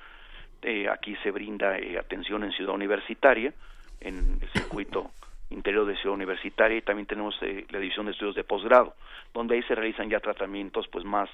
aquí 0.90 1.16
se 1.22 1.30
brinda 1.30 1.76
atención 1.98 2.44
en 2.44 2.52
Ciudad 2.52 2.74
Universitaria, 2.74 3.52
en 4.00 4.38
el 4.40 4.48
circuito 4.50 5.11
interior 5.50 5.84
de 5.86 5.96
Ciudad 5.96 6.14
Universitaria 6.14 6.78
y 6.78 6.82
también 6.82 7.06
tenemos 7.06 7.34
eh, 7.42 7.66
la 7.70 7.78
división 7.78 8.06
de 8.06 8.12
estudios 8.12 8.36
de 8.36 8.44
posgrado, 8.44 8.94
donde 9.34 9.56
ahí 9.56 9.62
se 9.64 9.74
realizan 9.74 10.08
ya 10.08 10.20
tratamientos 10.20 10.86
pues 10.88 11.04
más 11.04 11.28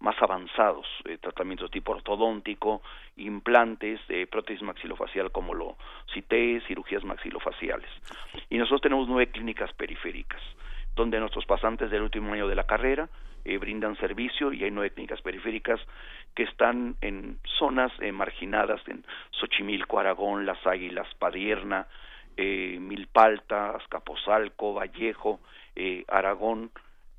más 0.00 0.20
avanzados, 0.20 0.86
eh, 1.04 1.18
tratamientos 1.18 1.70
tipo 1.70 1.92
ortodóntico, 1.92 2.82
implantes, 3.16 4.00
eh, 4.08 4.26
prótesis 4.26 4.62
maxilofacial 4.62 5.30
como 5.30 5.54
lo 5.54 5.76
cité, 6.12 6.60
cirugías 6.66 7.04
maxilofaciales. 7.04 7.90
Y 8.48 8.58
nosotros 8.58 8.80
tenemos 8.80 9.08
nueve 9.08 9.30
clínicas 9.30 9.72
periféricas, 9.74 10.40
donde 10.96 11.20
nuestros 11.20 11.46
pasantes 11.46 11.90
del 11.90 12.02
último 12.02 12.32
año 12.32 12.48
de 12.48 12.54
la 12.54 12.64
carrera 12.64 13.08
eh, 13.44 13.58
brindan 13.58 13.96
servicio 13.96 14.52
y 14.52 14.64
hay 14.64 14.70
nueve 14.70 14.90
clínicas 14.90 15.22
periféricas 15.22 15.80
que 16.34 16.42
están 16.44 16.96
en 17.00 17.38
zonas 17.58 17.92
marginadas 18.12 18.80
en 18.86 19.04
Xochimilco, 19.30 19.98
Aragón, 19.98 20.46
Las 20.46 20.64
Águilas, 20.66 21.08
Padierna, 21.18 21.86
eh, 22.36 22.78
Milpalta, 22.80 23.76
Azcapotzalco, 23.76 24.72
Vallejo, 24.72 25.40
eh, 25.76 26.04
Aragón, 26.08 26.70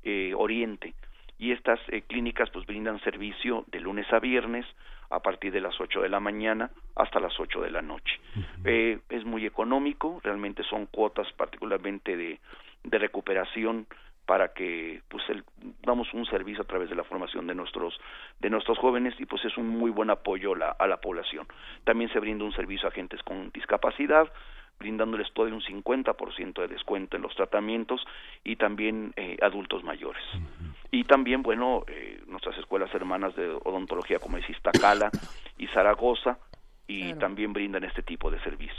eh, 0.02 0.34
Oriente. 0.36 0.94
Y 1.42 1.50
estas 1.50 1.80
eh, 1.88 2.02
clínicas 2.02 2.50
pues 2.50 2.66
brindan 2.66 3.00
servicio 3.00 3.64
de 3.66 3.80
lunes 3.80 4.06
a 4.12 4.20
viernes 4.20 4.64
a 5.10 5.18
partir 5.18 5.50
de 5.50 5.60
las 5.60 5.74
8 5.80 6.02
de 6.02 6.08
la 6.08 6.20
mañana 6.20 6.70
hasta 6.94 7.18
las 7.18 7.38
8 7.38 7.62
de 7.62 7.70
la 7.72 7.82
noche. 7.82 8.20
es 8.64 9.24
muy 9.24 9.44
económico, 9.44 10.20
realmente 10.22 10.62
son 10.62 10.86
cuotas 10.86 11.26
particularmente 11.32 12.16
de, 12.16 12.38
de 12.84 12.98
recuperación 12.98 13.88
para 14.24 14.52
que 14.52 15.02
pues 15.08 15.28
el, 15.30 15.42
damos 15.82 16.14
un 16.14 16.24
servicio 16.26 16.62
a 16.62 16.66
través 16.66 16.88
de 16.88 16.94
la 16.94 17.02
formación 17.02 17.48
de 17.48 17.56
nuestros 17.56 17.98
de 18.38 18.48
nuestros 18.48 18.78
jóvenes 18.78 19.12
y 19.18 19.26
pues 19.26 19.44
es 19.44 19.56
un 19.56 19.66
muy 19.66 19.90
buen 19.90 20.10
apoyo 20.10 20.54
la, 20.54 20.70
a 20.70 20.86
la 20.86 20.98
población. 20.98 21.48
También 21.82 22.08
se 22.12 22.20
brinda 22.20 22.44
un 22.44 22.52
servicio 22.52 22.86
a 22.86 22.92
agentes 22.92 23.20
con 23.24 23.50
discapacidad, 23.50 24.32
brindándoles 24.78 25.32
todo 25.32 25.46
un 25.46 25.62
50% 25.62 26.60
de 26.60 26.68
descuento 26.68 27.16
en 27.16 27.22
los 27.22 27.34
tratamientos 27.34 28.04
y 28.44 28.56
también 28.56 29.12
eh, 29.16 29.36
adultos 29.40 29.84
mayores. 29.84 30.22
Y 30.90 31.04
también, 31.04 31.42
bueno, 31.42 31.84
eh, 31.86 32.20
nuestras 32.26 32.58
escuelas 32.58 32.92
hermanas 32.94 33.34
de 33.36 33.48
odontología 33.48 34.18
como 34.18 34.38
es 34.38 34.50
Iztacala 34.50 35.10
y 35.58 35.66
Zaragoza, 35.68 36.38
y 36.86 37.14
también 37.14 37.52
brindan 37.52 37.84
este 37.84 38.02
tipo 38.02 38.30
de 38.30 38.38
servicio. 38.40 38.76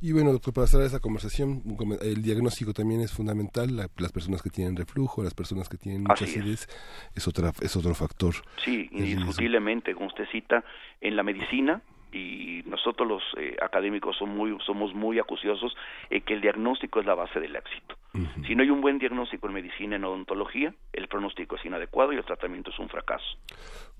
Y 0.00 0.12
bueno, 0.12 0.32
doctor, 0.32 0.54
para 0.54 0.66
cerrar 0.66 0.86
esa 0.86 1.00
conversación, 1.00 1.62
el 2.02 2.22
diagnóstico 2.22 2.72
también 2.72 3.00
es 3.00 3.12
fundamental. 3.12 3.68
las 3.74 4.12
personas 4.12 4.42
que 4.42 4.50
tienen 4.50 4.76
reflujo, 4.76 5.22
las 5.22 5.34
personas 5.34 5.68
que 5.68 5.76
tienen 5.76 6.02
mucha 6.02 6.24
acidez, 6.24 6.68
es. 7.14 7.28
otra, 7.28 7.52
es 7.60 7.74
otro 7.76 7.94
factor. 7.94 8.34
Sí, 8.64 8.88
indiscutiblemente, 8.92 9.94
como 9.94 10.06
usted 10.06 10.26
cita, 10.30 10.64
en 11.00 11.16
la 11.16 11.22
medicina 11.22 11.82
y 12.12 12.62
nosotros 12.66 13.08
los 13.08 13.22
eh, 13.36 13.56
académicos 13.62 14.16
somos 14.16 14.36
muy, 14.36 14.58
somos 14.64 14.94
muy 14.94 15.18
acuciosos 15.18 15.76
en 16.08 16.22
que 16.22 16.34
el 16.34 16.40
diagnóstico 16.40 17.00
es 17.00 17.06
la 17.06 17.14
base 17.14 17.40
del 17.40 17.56
éxito. 17.56 17.96
Si 18.44 18.56
no 18.56 18.64
hay 18.64 18.70
un 18.70 18.80
buen 18.80 18.98
diagnóstico 18.98 19.46
en 19.46 19.54
medicina, 19.54 19.94
en 19.94 20.04
odontología, 20.04 20.74
el 20.92 21.06
pronóstico 21.06 21.54
es 21.54 21.64
inadecuado 21.64 22.12
y 22.12 22.16
el 22.16 22.24
tratamiento 22.24 22.70
es 22.70 22.78
un 22.80 22.88
fracaso. 22.88 23.36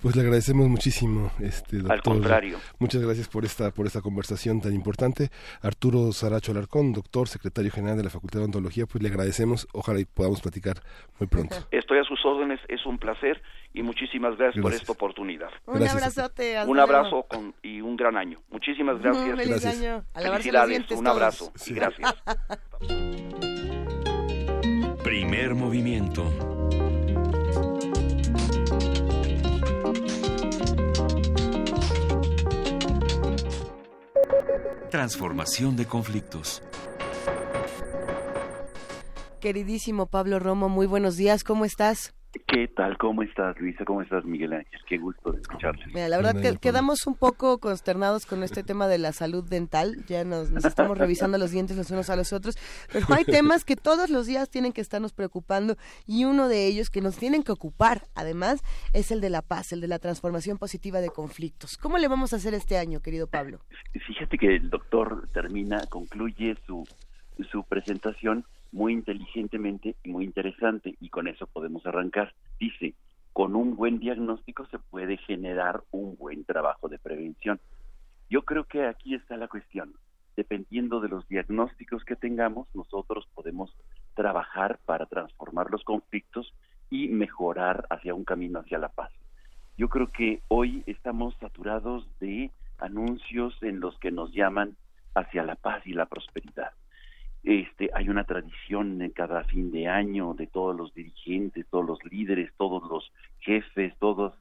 Pues 0.02 0.16
le 0.16 0.22
agradecemos 0.22 0.68
muchísimo, 0.68 1.30
este 1.40 1.76
doctor. 1.76 1.92
Al 1.92 2.02
contrario. 2.02 2.58
Muchas 2.78 3.02
gracias 3.02 3.28
por 3.28 3.44
esta 3.44 3.70
por 3.70 3.86
esta 3.86 4.00
conversación 4.00 4.62
tan 4.62 4.72
importante. 4.72 5.28
Arturo 5.60 6.12
Saracho 6.12 6.52
Alarcón, 6.52 6.94
doctor, 6.94 7.28
secretario 7.28 7.70
general 7.70 7.98
de 7.98 8.04
la 8.04 8.10
Facultad 8.10 8.38
de 8.38 8.44
Odontología, 8.44 8.86
pues 8.86 9.02
le 9.02 9.10
agradecemos. 9.10 9.68
Ojalá 9.72 10.00
y 10.00 10.06
podamos 10.06 10.40
platicar 10.40 10.80
muy 11.18 11.28
pronto. 11.28 11.54
Estoy 11.70 11.98
a 11.98 12.04
sus 12.04 12.24
órdenes, 12.24 12.60
es 12.68 12.86
un 12.86 12.98
placer 12.98 13.42
y 13.74 13.82
muchísimas 13.82 14.38
gracias, 14.38 14.62
por 14.62 14.72
esta 14.72 14.92
oportunidad. 14.92 15.50
Un 15.66 15.86
abrazote. 15.86 16.56
Un 16.66 16.80
abrazo 16.80 17.26
con, 17.28 17.54
y 17.62 17.82
un 17.82 17.96
gran 17.96 18.16
año. 18.16 18.38
Muchísimas 18.50 19.00
gracias. 19.00 19.36
feliz 19.36 19.48
gracias. 19.48 19.80
año. 19.80 20.04
Felicidades, 20.14 20.90
un 20.92 21.06
abrazo 21.06 21.52
y 21.66 21.74
gracias. 21.74 22.14
Primer 25.04 25.54
movimiento. 25.54 26.59
Transformación 34.90 35.76
de 35.76 35.86
conflictos. 35.86 36.62
Queridísimo 39.40 40.06
Pablo 40.06 40.38
Romo, 40.38 40.68
muy 40.68 40.86
buenos 40.86 41.16
días, 41.16 41.44
¿cómo 41.44 41.64
estás? 41.64 42.12
¿Qué 42.46 42.68
tal? 42.68 42.96
¿Cómo 42.96 43.22
estás, 43.22 43.58
Luisa? 43.58 43.84
¿Cómo 43.84 44.02
estás, 44.02 44.24
Miguel 44.24 44.52
Ángel? 44.52 44.80
Qué 44.86 44.98
gusto 44.98 45.32
de 45.32 45.40
escucharte. 45.40 45.84
Mira, 45.88 46.08
la 46.08 46.16
verdad 46.16 46.40
que 46.40 46.58
quedamos 46.58 47.06
un 47.08 47.16
poco 47.16 47.58
consternados 47.58 48.24
con 48.24 48.44
este 48.44 48.62
tema 48.62 48.86
de 48.86 48.98
la 48.98 49.12
salud 49.12 49.42
dental. 49.48 50.04
Ya 50.06 50.22
nos, 50.24 50.52
estamos 50.64 50.96
revisando 50.96 51.38
los 51.38 51.50
dientes 51.50 51.76
los 51.76 51.90
unos 51.90 52.08
a 52.08 52.14
los 52.14 52.32
otros. 52.32 52.56
Pero 52.92 53.06
hay 53.10 53.24
temas 53.24 53.64
que 53.64 53.74
todos 53.74 54.10
los 54.10 54.26
días 54.26 54.48
tienen 54.48 54.72
que 54.72 54.80
estarnos 54.80 55.12
preocupando 55.12 55.76
y 56.06 56.24
uno 56.24 56.46
de 56.46 56.66
ellos 56.66 56.88
que 56.88 57.00
nos 57.00 57.16
tienen 57.16 57.42
que 57.42 57.50
ocupar, 57.50 58.02
además, 58.14 58.62
es 58.92 59.10
el 59.10 59.20
de 59.20 59.30
la 59.30 59.42
paz, 59.42 59.72
el 59.72 59.80
de 59.80 59.88
la 59.88 59.98
transformación 59.98 60.56
positiva 60.56 61.00
de 61.00 61.10
conflictos. 61.10 61.76
¿Cómo 61.78 61.98
le 61.98 62.06
vamos 62.06 62.32
a 62.32 62.36
hacer 62.36 62.54
este 62.54 62.78
año, 62.78 63.00
querido 63.00 63.26
Pablo? 63.26 63.58
Fíjate 64.06 64.38
que 64.38 64.54
el 64.54 64.70
doctor 64.70 65.28
termina, 65.32 65.84
concluye 65.88 66.56
su, 66.64 66.86
su 67.50 67.64
presentación 67.64 68.44
muy 68.72 68.92
inteligentemente 68.92 69.96
y 70.02 70.10
muy 70.10 70.24
interesante 70.24 70.96
y 71.00 71.08
con 71.08 71.28
eso 71.28 71.46
podemos 71.46 71.84
arrancar. 71.86 72.34
Dice, 72.58 72.94
con 73.32 73.56
un 73.56 73.76
buen 73.76 73.98
diagnóstico 73.98 74.66
se 74.66 74.78
puede 74.78 75.16
generar 75.16 75.82
un 75.90 76.16
buen 76.16 76.44
trabajo 76.44 76.88
de 76.88 76.98
prevención. 76.98 77.60
Yo 78.28 78.42
creo 78.42 78.64
que 78.64 78.86
aquí 78.86 79.14
está 79.14 79.36
la 79.36 79.48
cuestión. 79.48 79.94
Dependiendo 80.36 81.00
de 81.00 81.08
los 81.08 81.26
diagnósticos 81.28 82.04
que 82.04 82.16
tengamos, 82.16 82.68
nosotros 82.74 83.28
podemos 83.34 83.74
trabajar 84.14 84.78
para 84.86 85.06
transformar 85.06 85.70
los 85.70 85.84
conflictos 85.84 86.54
y 86.90 87.08
mejorar 87.08 87.86
hacia 87.90 88.14
un 88.14 88.24
camino 88.24 88.60
hacia 88.60 88.78
la 88.78 88.88
paz. 88.88 89.10
Yo 89.76 89.88
creo 89.88 90.10
que 90.12 90.42
hoy 90.48 90.82
estamos 90.86 91.34
saturados 91.40 92.06
de 92.20 92.50
anuncios 92.78 93.54
en 93.62 93.80
los 93.80 93.98
que 93.98 94.10
nos 94.10 94.32
llaman 94.32 94.76
hacia 95.14 95.42
la 95.42 95.56
paz 95.56 95.86
y 95.86 95.92
la 95.92 96.06
prosperidad. 96.06 96.72
Este, 97.42 97.90
hay 97.94 98.08
una 98.08 98.24
tradición 98.24 99.00
en 99.00 99.10
cada 99.12 99.44
fin 99.44 99.70
de 99.70 99.88
año 99.88 100.34
de 100.34 100.46
todos 100.46 100.76
los 100.76 100.92
dirigentes, 100.94 101.66
todos 101.70 101.86
los 101.86 102.04
líderes, 102.04 102.52
todos 102.58 102.82
los 102.88 103.10
jefes, 103.40 103.94
todos, 103.98 104.34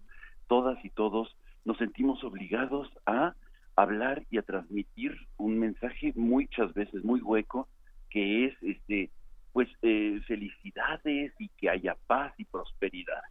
todas 0.47 0.83
y 0.83 0.89
todos 0.89 1.35
nos 1.63 1.77
sentimos 1.77 2.23
obligados 2.23 2.89
a 3.05 3.35
hablar 3.75 4.23
y 4.29 4.37
a 4.37 4.41
transmitir 4.41 5.15
un 5.37 5.59
mensaje 5.59 6.11
muchas 6.15 6.73
veces 6.73 7.03
muy 7.03 7.21
hueco 7.21 7.67
que 8.09 8.45
es 8.45 8.55
este 8.61 9.09
pues 9.53 9.69
eh, 9.81 10.19
felicidades 10.27 11.33
y 11.39 11.49
que 11.57 11.69
haya 11.69 11.95
paz 12.07 12.33
y 12.37 12.45
prosperidad. 12.45 13.21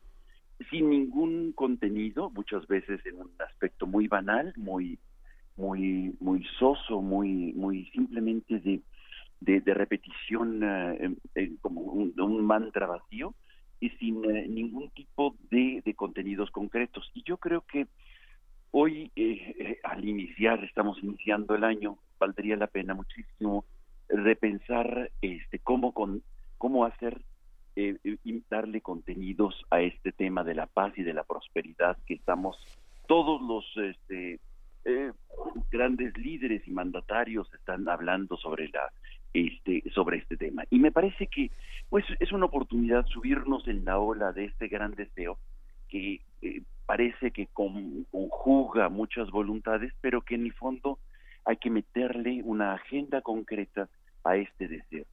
Sin 0.70 0.90
ningún 0.90 1.52
contenido 1.52 2.30
muchas 2.30 2.66
veces 2.66 3.04
en 3.06 3.16
un 3.16 3.30
aspecto 3.38 3.86
muy 3.86 4.08
banal 4.08 4.52
muy 4.56 4.98
muy 5.56 6.14
muy 6.20 6.44
soso 6.58 7.02
muy 7.02 7.52
muy 7.52 7.84
simplemente 7.90 8.58
de 8.60 8.80
de, 9.40 9.74
repetición 9.74 10.60
eh, 11.34 11.52
como 11.60 11.80
un, 11.80 12.44
mantra 12.44 12.86
vacío 12.86 13.34
y 13.80 13.90
sin 13.90 14.24
eh, 14.24 14.48
ningún 14.48 14.90
tipo 14.90 15.36
de, 15.50 15.82
contenidos 15.96 16.50
concretos. 16.50 17.10
Y 17.14 17.22
yo 17.22 17.36
creo 17.36 17.62
que 17.62 17.86
hoy, 18.70 19.10
eh, 19.16 19.78
al 19.84 20.04
iniciar, 20.04 20.62
estamos 20.64 21.02
iniciando 21.02 21.54
el 21.54 21.64
año, 21.64 21.98
valdría 22.18 22.56
la 22.56 22.66
pena 22.66 22.94
muchísimo 22.94 23.64
repensar 24.08 25.10
este, 25.20 25.58
cómo, 25.60 25.92
con, 25.92 26.22
cómo 26.56 26.84
hacer 26.84 27.20
y 27.76 28.42
darle 28.50 28.80
contenidos 28.80 29.54
a 29.70 29.80
este 29.80 30.10
tema 30.10 30.42
de 30.42 30.56
la 30.56 30.66
paz 30.66 30.92
y 30.96 31.04
de 31.04 31.14
la 31.14 31.22
prosperidad 31.22 31.96
que 32.06 32.14
estamos 32.14 32.58
todos 33.06 33.40
los 33.40 33.64
este, 33.76 34.40
grandes 35.70 36.18
líderes 36.18 36.66
y 36.66 36.72
mandatarios 36.72 37.48
están 37.54 37.88
hablando 37.88 38.36
sobre 38.36 38.68
la 38.70 38.90
este, 39.32 39.82
sobre 39.94 40.18
este 40.18 40.36
tema. 40.36 40.64
Y 40.70 40.78
me 40.78 40.92
parece 40.92 41.26
que 41.26 41.50
pues 41.88 42.04
es 42.20 42.32
una 42.32 42.46
oportunidad 42.46 43.06
subirnos 43.06 43.66
en 43.68 43.84
la 43.84 43.98
ola 43.98 44.32
de 44.32 44.46
este 44.46 44.68
gran 44.68 44.94
deseo 44.94 45.38
que 45.88 46.20
eh, 46.42 46.62
parece 46.86 47.30
que 47.30 47.48
conjuga 47.52 48.88
muchas 48.88 49.30
voluntades, 49.30 49.92
pero 50.00 50.22
que 50.22 50.34
en 50.34 50.44
el 50.44 50.52
fondo 50.52 50.98
hay 51.44 51.56
que 51.56 51.70
meterle 51.70 52.42
una 52.44 52.74
agenda 52.74 53.20
concreta 53.22 53.88
a 54.24 54.36
este 54.36 54.68
deseo. 54.68 55.04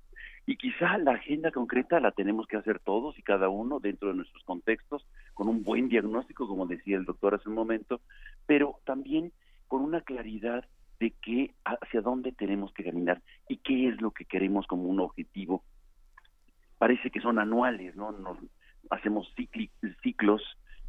Y 0.46 0.58
quizá 0.58 0.98
la 0.98 1.14
agenda 1.14 1.52
concreta 1.52 2.00
la 2.00 2.12
tenemos 2.12 2.46
que 2.48 2.58
hacer 2.58 2.80
todos 2.80 3.18
y 3.18 3.24
cada 3.24 3.50
uno 3.50 3.80
dentro 3.80 4.10
de 4.10 4.16
nuestros 4.16 4.44
contextos, 4.44 5.06
con 5.34 5.48
un 5.48 5.64
buen 5.64 5.90
diagnóstico, 5.90 6.48
como 6.48 6.68
decía 6.68 6.98
el 6.98 7.06
doctor 7.06 7.34
hace 7.34 7.50
un 7.50 7.56
momento, 7.56 8.00
pero 8.46 8.80
también 8.86 9.32
con 9.68 9.82
una 9.82 10.02
claridad 10.02 10.66
de 11.00 11.12
qué 11.22 11.54
hacia 11.66 12.02
dónde 12.02 12.32
tenemos 12.32 12.74
que 12.74 12.84
caminar 12.84 13.22
y 13.48 13.58
qué 13.58 13.90
es 13.90 14.02
lo 14.02 14.12
que 14.12 14.26
queremos 14.26 14.68
como 14.68 14.84
un 14.84 15.00
objetivo. 15.00 15.64
Parece 16.78 17.10
que 17.10 17.22
son 17.22 17.40
anuales, 17.40 17.96
¿no? 17.96 18.12
Nos, 18.12 18.38
hacemos 18.90 19.34
ciclos 20.02 20.42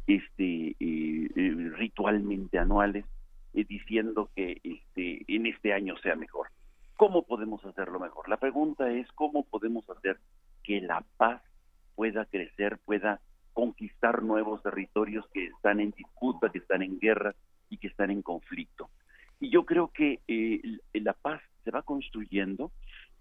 este, 0.05 0.69
eh, 0.79 1.29
eh, 1.35 1.71
ritualmente 1.75 2.59
anuales 2.59 3.05
eh, 3.53 3.65
diciendo 3.67 4.29
que 4.35 4.59
este, 4.63 5.23
en 5.27 5.47
este 5.47 5.73
año 5.73 5.97
sea 5.97 6.15
mejor. 6.15 6.47
¿Cómo 6.95 7.23
podemos 7.23 7.63
hacerlo 7.65 7.99
mejor? 7.99 8.27
La 8.29 8.37
pregunta 8.37 8.89
es 8.91 9.11
cómo 9.13 9.43
podemos 9.43 9.87
hacer 9.89 10.17
que 10.63 10.81
la 10.81 11.03
paz 11.17 11.41
pueda 11.95 12.25
crecer, 12.25 12.79
pueda 12.85 13.19
conquistar 13.53 14.23
nuevos 14.23 14.61
territorios 14.63 15.25
que 15.33 15.45
están 15.45 15.79
en 15.79 15.91
disputa, 15.91 16.49
que 16.49 16.59
están 16.59 16.81
en 16.81 16.99
guerra 16.99 17.35
y 17.69 17.77
que 17.77 17.87
están 17.87 18.11
en 18.11 18.21
conflicto. 18.21 18.89
Y 19.39 19.49
yo 19.49 19.65
creo 19.65 19.91
que 19.93 20.19
eh, 20.27 20.61
la 20.93 21.13
paz 21.13 21.41
se 21.63 21.71
va 21.71 21.83
construyendo 21.83 22.71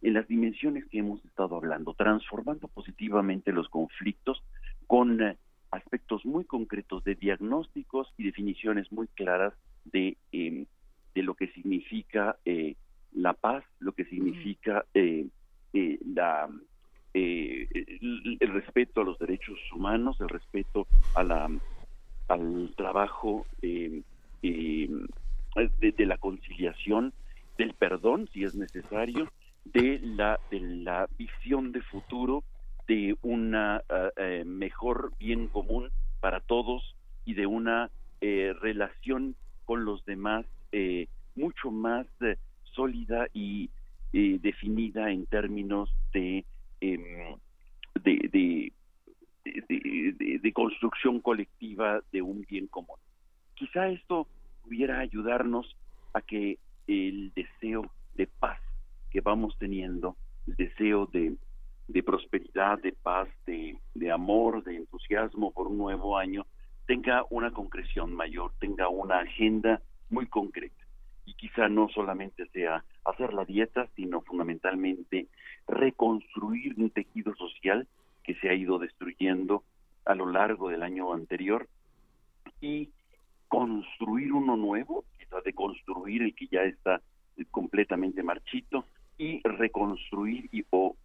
en 0.02 0.14
las 0.14 0.26
dimensiones 0.28 0.86
que 0.86 0.98
hemos 0.98 1.24
estado 1.24 1.56
hablando, 1.56 1.94
transformando 1.94 2.68
positivamente 2.68 3.52
los 3.52 3.68
conflictos 3.68 4.42
con 4.86 5.20
eh, 5.20 5.36
aspectos 5.70 6.24
muy 6.24 6.44
concretos 6.44 7.04
de 7.04 7.16
diagnósticos 7.16 8.12
y 8.16 8.24
definiciones 8.24 8.90
muy 8.92 9.08
claras 9.08 9.52
de, 9.84 10.16
em, 10.32 10.66
de 11.14 11.22
lo 11.22 11.34
que 11.34 11.48
significa 11.48 12.36
eh, 12.44 12.76
la 13.12 13.34
paz, 13.34 13.64
lo 13.78 13.92
que 13.92 14.04
significa 14.04 14.84
la, 14.94 16.48
el, 17.12 18.38
el, 18.40 18.52
respeto 18.52 19.00
a 19.00 19.04
los 19.04 19.18
derechos 19.18 19.58
humanos, 19.74 20.20
el 20.20 20.28
respeto 20.28 20.86
a 21.14 21.22
la, 21.22 21.50
al 22.28 22.74
trabajo 22.76 23.46
em, 25.56 25.70
em, 25.80 25.92
de, 25.92 26.06
la 26.06 26.18
conciliación, 26.18 27.12
del 27.58 27.74
perdón, 27.74 28.28
si 28.32 28.44
es 28.44 28.54
necesario, 28.54 29.30
de 29.64 29.98
la, 30.02 30.38
de 30.50 30.60
la 30.60 31.08
visión 31.18 31.72
de 31.72 31.80
futuro, 31.82 32.44
de 32.86 33.16
una 33.22 33.82
eh, 33.88 34.10
eh, 34.16 34.44
mejor 34.44 35.12
bien 35.18 35.48
común 35.48 35.90
para 36.20 36.40
todos 36.40 36.94
y 37.24 37.34
de 37.34 37.46
una 37.46 37.90
eh, 38.20 38.54
relación 38.60 39.34
con 39.64 39.84
los 39.84 40.04
demás 40.04 40.46
mucho 41.34 41.70
más 41.70 42.06
sólida 42.74 43.28
y 43.32 43.70
definida 44.12 45.10
en 45.10 45.24
términos 45.24 45.88
de, 46.12 46.44
em, 46.82 47.36
de, 48.04 48.72
de, 49.48 50.38
de, 50.42 50.52
construcción 50.52 51.20
colectiva 51.20 52.02
de 52.12 52.20
un 52.20 52.44
bien 52.46 52.66
común. 52.66 52.96
Quizá 53.54 53.88
esto 53.88 54.26
pudiera 54.66 54.98
ayudarnos 54.98 55.76
a 56.12 56.20
que 56.20 56.58
el 56.86 57.32
deseo 57.34 57.90
de 58.14 58.26
paz 58.26 58.60
que 59.10 59.20
vamos 59.20 59.56
teniendo, 59.58 60.16
el 60.46 60.56
deseo 60.56 61.06
de, 61.06 61.36
prosperidad, 62.02 62.80
de 62.80 62.92
paz, 62.92 63.28
de, 63.46 63.78
de 63.94 64.10
amor, 64.10 64.64
de 64.64 64.76
entusiasmo 64.76 65.52
por 65.52 65.68
un 65.68 65.78
nuevo 65.78 66.18
año, 66.18 66.46
tenga 66.86 67.24
una 67.30 67.52
concreción 67.52 68.12
mayor, 68.14 68.52
tenga 68.58 68.88
una 68.88 69.20
agenda 69.20 69.80
muy 70.10 70.26
concreta. 70.26 70.84
Y 71.24 71.34
quizá 71.34 71.68
no 71.68 71.88
solamente 71.88 72.46
sea 72.48 72.84
hacer 73.04 73.34
la 73.34 73.44
dieta, 73.44 73.88
sino 73.96 74.20
fundamentalmente 74.20 75.26
reconstruir 75.66 76.74
un 76.76 76.90
tejido 76.90 77.34
social 77.34 77.88
que 78.22 78.34
se 78.36 78.48
ha 78.48 78.54
ido 78.54 78.78
destruyendo 78.78 79.64
a 80.04 80.14
lo 80.14 80.26
largo 80.26 80.68
del 80.68 80.82
año 80.82 81.12
anterior 81.12 81.68
y 82.60 82.90
construir 83.48 84.32
uno 84.32 84.56
nuevo, 84.56 85.04
quizás 85.18 85.42
de 85.44 85.52
construir 85.52 86.22
el 86.22 86.34
que 86.34 86.46
ya 86.48 86.62
está 86.62 87.00
completamente 87.50 88.22
marchito 88.22 88.84
y 89.18 89.40
reconstruir 89.42 90.48
y 90.52 90.64
o 90.70 90.96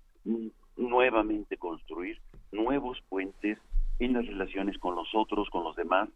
nuevamente 0.77 1.57
construir 1.57 2.19
nuevos 2.51 3.01
puentes 3.09 3.57
en 3.99 4.13
las 4.13 4.25
relaciones 4.25 4.77
con 4.77 4.95
los 4.95 5.09
otros, 5.13 5.49
con 5.49 5.63
los 5.63 5.75
demás 5.75 6.09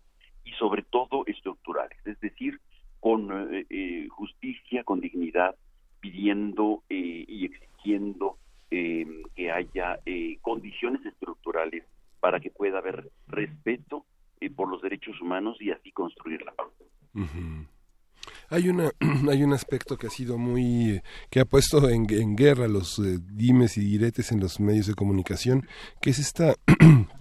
y 0.43 0.51
sobre 0.53 0.83
todo 0.83 1.23
estructurales, 1.25 1.97
es 2.05 2.19
decir, 2.19 2.59
con 2.99 3.53
eh, 3.53 3.65
eh, 3.69 4.07
justicia, 4.09 4.83
con 4.83 4.99
dignidad, 4.99 5.55
pidiendo 5.99 6.83
eh, 6.89 7.25
y 7.27 7.45
exigiendo 7.45 8.37
que 8.69 9.51
haya 9.51 9.99
condiciones 10.41 11.05
estructurales 11.05 11.85
para 12.19 12.41
que 12.41 12.49
pueda 12.49 12.79
haber 12.79 13.09
humanos 15.21 15.57
y 15.59 15.71
así 15.71 15.91
construir 15.91 16.41
la 16.43 16.53
paz. 16.53 16.67
Hay 18.49 18.69
una 18.69 18.91
hay 19.31 19.43
un 19.43 19.53
aspecto 19.53 19.97
que 19.97 20.07
ha 20.07 20.09
sido 20.09 20.37
muy 20.37 21.01
que 21.29 21.39
ha 21.39 21.45
puesto 21.45 21.89
en, 21.89 22.35
guerra 22.35 22.67
los 22.67 22.99
eh, 22.99 23.17
dimes 23.21 23.77
y 23.77 23.81
diretes 23.81 24.31
en 24.31 24.39
los 24.39 24.59
medios 24.59 24.87
de 24.87 24.95
comunicación, 24.95 25.67
que 26.01 26.09
es 26.09 26.19
esta 26.19 26.55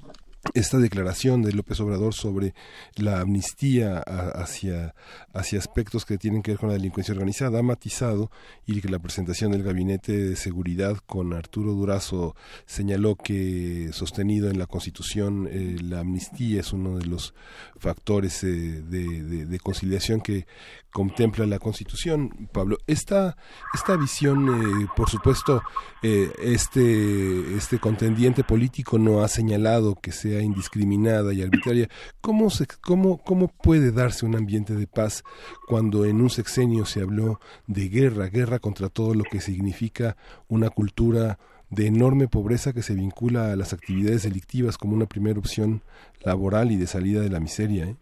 esta 0.55 0.79
declaración 0.79 1.43
de 1.43 1.53
López 1.53 1.81
Obrador 1.81 2.15
sobre 2.15 2.55
la 2.95 3.21
amnistía 3.21 3.99
hacia, 3.99 4.95
hacia 5.33 5.59
aspectos 5.59 6.05
que 6.05 6.17
tienen 6.17 6.43
que 6.43 6.53
ver 6.53 6.61
con 6.61 6.69
la 6.69 6.77
delincuencia 6.77 7.13
organizada 7.13 7.59
ha 7.59 7.63
matizado 7.63 8.31
y 8.65 8.81
que 8.81 8.89
la 8.89 9.01
presentación 9.01 9.51
del 9.51 9.65
gabinete 9.65 10.17
de 10.17 10.37
seguridad 10.37 10.99
con 11.07 11.35
Arturo 11.35 11.73
Durazo 11.73 12.37
señaló 12.67 13.17
que 13.17 13.91
sostenido 13.93 14.49
en 14.49 14.61
la 14.61 14.67
Constitución 14.67 15.49
eh, 15.51 15.77
la 15.83 16.01
amnistía 16.01 16.61
es 16.61 16.73
uno 16.73 16.99
de 16.99 17.07
los 17.07 17.35
factores 17.77 18.45
eh, 18.45 18.83
de, 18.83 19.59
conciliación 19.59 20.21
que 20.21 20.47
contempla 20.93 21.47
la 21.47 21.59
Constitución. 21.59 22.49
Pablo, 22.53 22.77
esta, 22.87 23.37
esta 23.73 23.97
visión, 23.97 24.49
eh, 24.49 24.87
por 24.95 25.11
supuesto, 25.11 25.63
este, 26.03 27.57
este 27.57 27.79
contendiente 27.79 28.45
político 28.45 28.99
no 28.99 29.23
ha 29.23 29.29
señalado 29.29 29.95
que 29.95 30.13
sea 30.13 30.43
indiscriminada 30.45 31.32
y 31.32 31.42
arbitraria. 31.42 31.88
¿Cómo, 32.20 32.51
se, 32.51 32.66
cómo, 32.80 33.18
¿Cómo 33.18 33.49
puede 33.49 33.92
darse 33.92 34.26
un 34.26 34.36
ambiente 34.36 34.74
de 34.74 34.86
paz 34.86 35.24
cuando 35.66 36.05
en 36.05 36.20
un 36.20 36.30
sexenio 36.30 36.84
se 36.84 37.01
habló 37.01 37.40
de 37.66 37.88
guerra, 37.88 38.26
guerra 38.26 38.59
contra 38.59 38.88
todo 38.88 39.14
lo 39.14 39.24
que 39.24 39.40
significa 39.40 40.16
una 40.49 40.70
cultura 40.70 41.38
de 41.70 41.86
enorme 41.86 42.28
pobreza 42.28 42.72
que 42.72 42.82
se 42.82 42.95
vincula 42.95 43.53
a 43.53 43.57
las 43.57 43.72
actividades 43.72 44.22
delictivas 44.22 44.78
como 44.78 44.95
una 44.95 45.07
primera 45.07 45.38
opción 45.38 45.82
laboral 46.24 46.70
y 46.70 46.76
de 46.76 46.86
salida 46.86 47.20
de 47.20 47.30
la 47.30 47.40
miseria? 47.40 47.86
¿eh? 47.86 47.97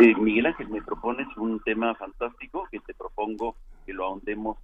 Eh, 0.00 0.14
Miguel 0.16 0.46
Ángel, 0.46 0.68
me 0.70 0.82
propones 0.82 1.28
un 1.36 1.60
tema 1.60 1.94
fantástico 1.94 2.66
que 2.70 2.80
te 2.80 2.94
propongo 2.94 3.54
que 3.86 3.92
lo 3.92 4.06
ahondemos 4.06 4.58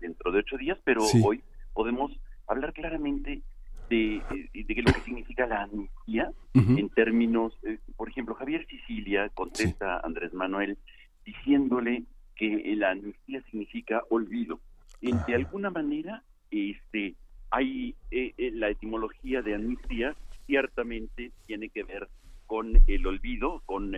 dentro 0.00 0.30
de 0.30 0.38
ocho 0.38 0.56
días, 0.56 0.78
pero 0.84 1.02
hoy 1.24 1.42
podemos 1.72 2.12
hablar 2.46 2.72
claramente 2.72 3.42
de, 3.88 4.22
de, 4.52 4.82
lo 4.82 4.92
que 4.92 5.00
significa 5.00 5.46
la 5.46 5.62
amnistía 5.62 6.30
en 6.54 6.88
términos, 6.90 7.52
eh, 7.64 7.78
por 7.96 8.08
ejemplo, 8.08 8.34
Javier 8.34 8.66
Sicilia 8.66 9.28
contesta 9.30 9.96
a 9.96 10.00
Andrés 10.04 10.32
Manuel 10.32 10.78
diciéndole 11.24 12.04
que 12.36 12.74
la 12.76 12.90
amnistía 12.90 13.42
significa 13.50 14.02
olvido. 14.10 14.60
En, 15.00 15.18
de 15.26 15.34
alguna 15.34 15.70
manera, 15.70 16.22
este, 16.50 17.14
hay 17.50 17.94
eh, 18.10 18.34
eh, 18.38 18.50
la 18.52 18.70
etimología 18.70 19.42
de 19.42 19.54
amnistía 19.54 20.14
ciertamente 20.46 21.32
tiene 21.46 21.68
que 21.68 21.82
ver 21.82 22.08
con 22.46 22.72
el 22.86 23.06
olvido, 23.06 23.62
con 23.66 23.92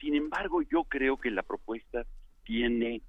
sin 0.00 0.14
embargo, 0.14 0.62
yo 0.62 0.84
creo 0.84 1.18
que 1.18 1.30
la 1.30 1.42
propuesta 1.42 2.06
tiene 2.44 3.02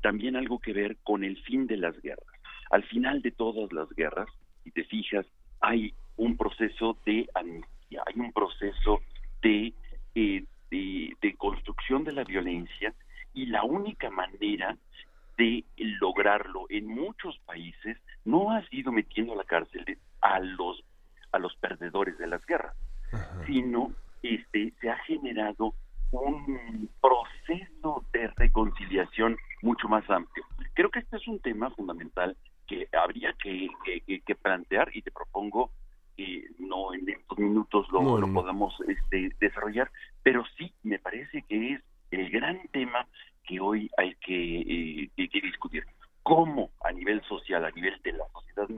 también 0.00 0.36
algo 0.36 0.58
que 0.58 0.72
ver 0.72 0.96
con 1.02 1.24
el 1.24 1.36
fin 1.42 1.66
de 1.66 1.76
las 1.76 2.00
guerras. 2.00 2.24
Al 2.70 2.84
final 2.84 3.20
de 3.20 3.32
todas 3.32 3.70
las 3.72 3.90
guerras, 3.90 4.28
si 4.64 4.70
te 4.70 4.84
fijas, 4.84 5.26
hay 5.60 5.94
un 6.16 6.36
proceso 6.36 6.96
de 7.04 7.28
amnistía, 7.34 8.02
hay 8.06 8.18
un 8.18 8.32
proceso 8.32 9.00
de, 9.42 9.72
eh, 10.14 10.44
de, 10.70 11.34
construcción 11.36 12.04
de 12.04 12.12
la 12.12 12.24
violencia 12.24 12.94
y 13.34 13.46
la 13.46 13.62
única 13.64 14.10
manera 14.10 14.76
de 15.36 15.64
lograrlo 15.76 16.66
en 16.70 16.86
muchos 16.86 17.38
países 17.40 17.98
no 18.24 18.50
ha 18.50 18.66
sido 18.68 18.92
metiendo 18.92 19.34
a 19.34 19.36
la 19.36 19.44
cárcel 19.44 19.98
a 20.20 20.40
los 20.40 20.82
a 21.32 21.38
los 21.38 21.54
perdedores 21.56 22.16
de 22.16 22.28
las 22.28 22.46
guerras, 22.46 22.76
sino 23.44 23.92
este 24.22 24.72
se 24.80 24.88
ha 24.88 24.96
generado 24.98 25.74
un 26.12 26.88
proceso 27.00 28.04
de 28.12 28.28
reconciliación 28.36 29.36
mucho 29.62 29.88
más 29.88 30.08
amplio. 30.08 30.44
Creo 30.74 30.90
que 30.90 31.00
este 31.00 31.16
es 31.16 31.26
un 31.26 31.40
tema 31.40 31.70
fundamental 31.70 32.36
que 32.66 32.88
habría 32.92 33.34
que, 33.34 33.68
que, 34.24 34.34
plantear 34.34 34.90
y 34.94 35.02
te 35.02 35.10
propongo 35.10 35.70
que 36.16 36.44
no 36.58 36.94
en 36.94 37.08
estos 37.08 37.38
minutos 37.38 37.86
lo, 37.92 38.18
lo 38.18 38.32
podamos 38.32 38.74
este, 38.88 39.30
desarrollar, 39.40 39.90
pero 40.22 40.44
sí 40.56 40.72
me 40.82 40.98
parece 40.98 41.42
que 41.48 41.74
es 41.74 41.80
el 42.10 42.30
gran 42.30 42.68
tema 42.68 43.06
que 43.44 43.60
hoy 43.60 43.90
hay 43.96 44.14
que, 44.16 45.08
eh, 45.16 45.28
que 45.28 45.40
discutir. 45.40 45.84
¿Cómo 46.22 46.70
a 46.82 46.92
nivel 46.92 47.22
social, 47.24 47.64
a 47.64 47.70
nivel 47.70 48.00
de 48.02 48.12
la 48.12 48.24
sociedad 48.32 48.68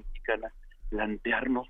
plantearnos 0.91 1.68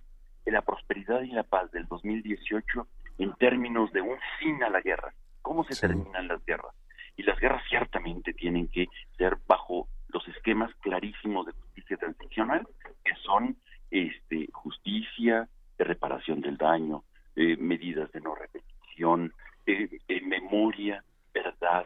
la 0.50 0.62
prosperidad 0.62 1.22
y 1.22 1.32
la 1.32 1.42
paz 1.42 1.70
del 1.72 1.86
2018 1.86 2.86
en 3.18 3.32
términos 3.34 3.92
de 3.92 4.00
un 4.00 4.16
fin 4.38 4.62
a 4.62 4.70
la 4.70 4.80
guerra. 4.80 5.12
¿Cómo 5.42 5.64
se 5.64 5.78
terminan 5.78 6.28
las 6.28 6.44
guerras? 6.44 6.74
Y 7.16 7.22
las 7.22 7.38
guerras 7.38 7.62
ciertamente 7.68 8.32
tienen 8.34 8.68
que 8.68 8.88
ser 9.16 9.36
bajo 9.46 9.88
los 10.08 10.26
esquemas 10.28 10.74
clarísimos 10.80 11.46
de 11.46 11.52
justicia 11.52 11.96
transicional, 11.96 12.66
que 13.04 13.14
son 13.24 13.56
este, 13.90 14.48
justicia, 14.52 15.48
de 15.78 15.84
reparación 15.84 16.40
del 16.40 16.56
daño, 16.56 17.04
eh, 17.34 17.56
medidas 17.56 18.10
de 18.12 18.20
no 18.20 18.34
repetición, 18.34 19.32
eh, 19.66 19.88
memoria, 20.22 21.04
verdad, 21.34 21.84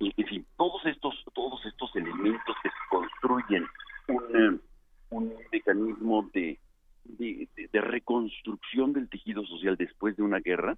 en 0.00 0.26
fin, 0.26 0.46
todos 0.56 0.84
estos, 0.86 1.14
todos 1.34 1.64
estos 1.66 1.94
elementos 1.94 2.56
que 2.62 2.70
construyen 2.88 3.66
un, 4.08 4.62
un 5.10 5.34
mecanismo 5.52 6.28
de, 6.32 6.58
de, 7.04 7.80
reconstrucción 7.80 8.92
del 8.92 9.08
tejido 9.08 9.44
social 9.44 9.76
después 9.76 10.16
de 10.16 10.22
una 10.22 10.38
guerra, 10.38 10.76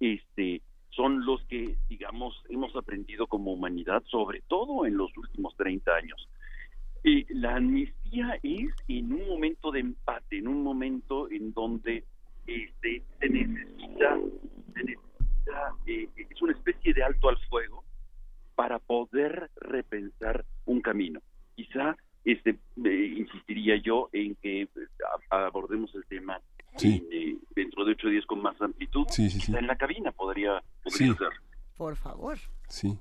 este, 0.00 0.60
son 0.98 1.24
los 1.24 1.40
que, 1.44 1.76
digamos, 1.88 2.34
hemos 2.48 2.74
aprendido 2.74 3.28
como 3.28 3.52
humanidad, 3.52 4.02
sobre 4.06 4.42
todo 4.48 4.84
en 4.84 4.96
los 4.96 5.16
últimos 5.16 5.56
30 5.56 5.94
años. 5.94 6.28
y 7.04 7.32
la 7.32 7.54
amnistía 7.54 8.40
es 8.42 8.74
en 8.88 9.12
un 9.12 9.28
momento 9.28 9.70
de 9.70 9.78
empate, 9.78 10.38
en 10.38 10.48
un 10.48 10.64
momento 10.64 11.30
en 11.30 11.52
donde 11.52 12.04
este, 12.48 13.04
se 13.20 13.28
necesita, 13.28 14.18
se 14.74 14.82
necesita 14.82 15.74
eh, 15.86 16.08
es 16.16 16.42
una 16.42 16.52
especie 16.52 16.92
de 16.92 17.04
alto 17.04 17.28
al 17.28 17.38
fuego 17.48 17.84
para 18.56 18.80
poder 18.80 19.48
repensar 19.54 20.44
un 20.66 20.80
camino. 20.80 21.20
Quizá 21.54 21.96
este, 22.24 22.58
insistiría 22.76 23.76
yo 23.76 24.08
en 24.12 24.34
que 24.34 24.68
abordemos 25.30 25.94
el 25.94 26.04
tema 26.06 26.40
eh, 26.82 27.36
dentro 27.54 27.84
de 27.84 27.92
ocho 27.92 28.08
días 28.08 28.26
con 28.26 28.42
más 28.42 28.60
amplitud. 28.60 29.06
Sí, 29.10 29.28
en 29.48 29.66
la 29.66 29.76
cabina 29.76 30.12
podría, 30.12 30.62
podría 30.82 31.14
ser. 31.14 31.28
Por 31.76 31.96
favor. 31.96 32.38
Sí, 32.68 32.98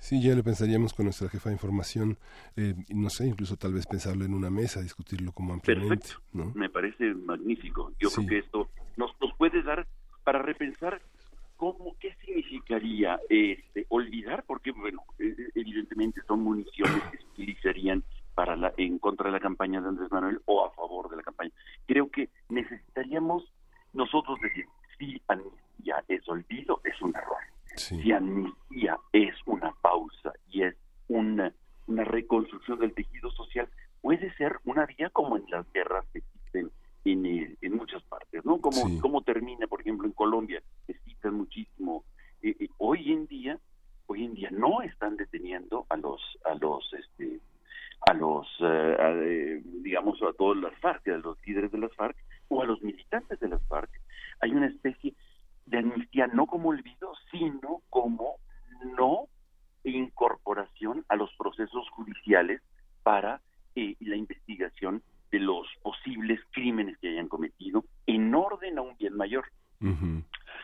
sí, 0.00 0.22
ya 0.22 0.34
lo 0.34 0.42
pensaríamos 0.42 0.94
con 0.94 1.04
nuestra 1.04 1.28
jefa 1.28 1.50
de 1.50 1.54
información, 1.54 2.16
eh, 2.56 2.74
no 2.88 3.10
sé, 3.10 3.26
incluso 3.26 3.56
tal 3.56 3.74
vez 3.74 3.86
pensarlo 3.86 4.24
en 4.24 4.34
una 4.34 4.50
mesa, 4.50 4.80
discutirlo 4.80 5.32
como 5.32 5.52
ampliamente. 5.52 6.08
Perfecto, 6.32 6.52
me 6.54 6.70
parece 6.70 7.14
magnífico. 7.14 7.92
Yo 8.00 8.10
creo 8.10 8.26
que 8.26 8.38
esto 8.38 8.70
nos, 8.96 9.10
nos 9.20 9.34
puede 9.36 9.62
dar 9.62 9.86
para 10.24 10.40
repensar 10.40 11.02
cómo, 11.56 11.96
qué 12.00 12.14
significaría 12.24 13.20
este, 13.28 13.86
olvidar, 13.88 14.42
porque 14.46 14.72
bueno, 14.72 15.02
e, 15.18 15.26
e, 15.26 15.34
evidentemente 15.54 16.22
son 16.26 16.42
municiones 16.42 17.02
que 17.10 17.18
se 17.18 17.24
utilizarían 17.34 18.02
para 18.34 18.56
la, 18.56 18.72
en 18.76 18.98
contra 18.98 19.26
de 19.26 19.32
la 19.32 19.40
campaña 19.40 19.80
de 19.80 19.88
Andrés 19.88 20.10
Manuel 20.10 20.40
o 20.46 20.64
a 20.64 20.70
favor 20.72 21.10
de 21.10 21.16
la 21.16 21.22
campaña. 21.22 21.50
Creo 21.86 22.10
que 22.10 22.30
necesitaríamos 22.48 23.44
nosotros 23.92 24.38
decir, 24.40 24.66
si 24.98 25.20
amnistía 25.28 26.02
es 26.08 26.26
olvido, 26.28 26.80
es 26.84 27.00
un 27.02 27.14
error. 27.14 27.38
Si 27.76 28.12
amnistía 28.12 28.98
es 29.12 29.34
una 29.46 29.72
pausa 29.80 30.32
y 30.50 30.62
es 30.62 30.76
una, 31.08 31.52
una 31.86 32.04
reconstrucción 32.04 32.78
del 32.78 32.94
tejido 32.94 33.30
social, 33.30 33.68
puede 34.00 34.34
ser 34.34 34.58
una 34.64 34.86
vía 34.86 35.10
como 35.10 35.36
en 35.36 35.44
las 35.48 35.70
guerras 35.72 36.04
que 36.12 36.18
existen 36.18 36.70
en, 37.04 37.26
eh, 37.26 37.56
en 37.60 37.76
muchas 37.76 38.02
partes, 38.04 38.44
¿no? 38.44 38.60
Como, 38.60 39.00
como 39.00 39.22
termina, 39.22 39.66
por 39.66 39.80
ejemplo, 39.80 40.06
en 40.06 40.12
Colombia, 40.12 40.62
que 40.86 40.94
citan 41.04 41.34
muchísimo. 41.34 42.04
Eh, 42.42 42.54
eh, 42.58 42.68
hoy 42.78 43.12
en 43.12 43.26
día, 43.26 43.58
hoy 44.06 44.24
en 44.24 44.34
día 44.34 44.50
no 44.50 44.82
están 44.82 45.16
deteniendo 45.16 45.86
a 45.88 45.96
los, 45.96 46.20
a 46.44 46.54
los, 46.54 46.92
este, 46.92 47.40
a 48.06 48.14
los, 48.14 48.46
digamos, 49.82 50.20
a 50.22 50.32
todas 50.32 50.62
las 50.62 50.74
FARC, 50.80 51.08
a 51.08 51.18
los 51.18 51.38
líderes 51.46 51.70
de 51.70 51.78
las 51.78 51.94
FARC 51.94 52.16
o 52.48 52.62
a 52.62 52.66
los 52.66 52.82
militantes 52.82 53.38
de 53.40 53.48
las 53.48 53.62
FARC. 53.68 53.90
Hay 54.40 54.50
una 54.50 54.66
especie 54.66 55.14
de 55.66 55.78
amnistía 55.78 56.26
no 56.26 56.46
como 56.46 56.70
olvido, 56.70 57.12
sino 57.30 57.82
como 57.90 58.36
no 58.96 59.28
incorporación 59.84 61.04
a 61.08 61.16
los 61.16 61.32
procesos 61.34 61.88
judiciales 61.90 62.60
para 63.02 63.40
eh, 63.74 63.96
la 64.00 64.16
investigación 64.16 65.02
de 65.30 65.40
los 65.40 65.66
posibles 65.82 66.40
crímenes 66.50 66.98
que 66.98 67.08
hayan 67.08 67.28
cometido 67.28 67.84
en 68.06 68.34
orden 68.34 68.78
a 68.78 68.82
un 68.82 68.96
bien 68.96 69.16
mayor. 69.16 69.46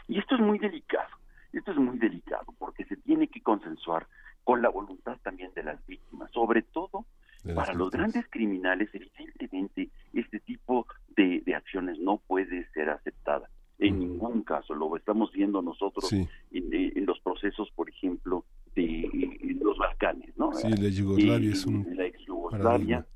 Y 0.07 0.19
esto 0.19 0.37
es 0.37 0.41
muy 0.41 0.61
delicado, 0.61 1.09
esto 1.53 1.73
es 1.73 1.77
muy 1.77 1.99
delicado 1.99 2.55
porque 2.59 2.85
se 2.85 2.97
tiene 2.99 3.27
que 3.27 3.43
consensuar 3.43 4.07
con 4.45 4.63
la 4.63 4.69
voluntad 4.69 5.19
también 5.25 5.53
de 5.55 5.65
las 5.65 5.85
víctimas, 5.87 6.31
sobre 6.31 6.63
todo 6.63 7.05
para 7.55 7.73
los 7.75 7.91
grandes 7.91 8.27
criminales, 8.29 8.89
evidentemente 8.93 9.91
este 10.13 10.41
tipo 10.41 10.87
de, 11.17 11.43
de 11.45 11.55
acciones 11.55 11.99
no 11.99 12.19
puede 12.19 12.69
ser 12.73 12.91
aceptada 12.91 13.49
en 13.79 13.99
ningún 13.99 14.43
caso. 14.43 14.75
Lo 14.75 14.97
estamos 14.97 15.33
viendo 15.33 15.63
nosotros 15.63 16.13
eh, 16.13 16.29
en, 16.51 17.07
los 17.07 17.21
procesos, 17.21 17.71
por 17.75 17.89
ejemplo, 17.89 18.45
de 18.75 19.09
los 19.61 19.79
Balcanes, 19.79 20.37
¿no? 20.37 20.53
Sí, 20.53 20.69
la 20.69 20.89
Yugoslavia 20.89 21.53
es 21.53 21.65
un 21.67 21.87
la 21.97 22.07
ex 22.07 22.25
Yugoslavia, 22.27 23.07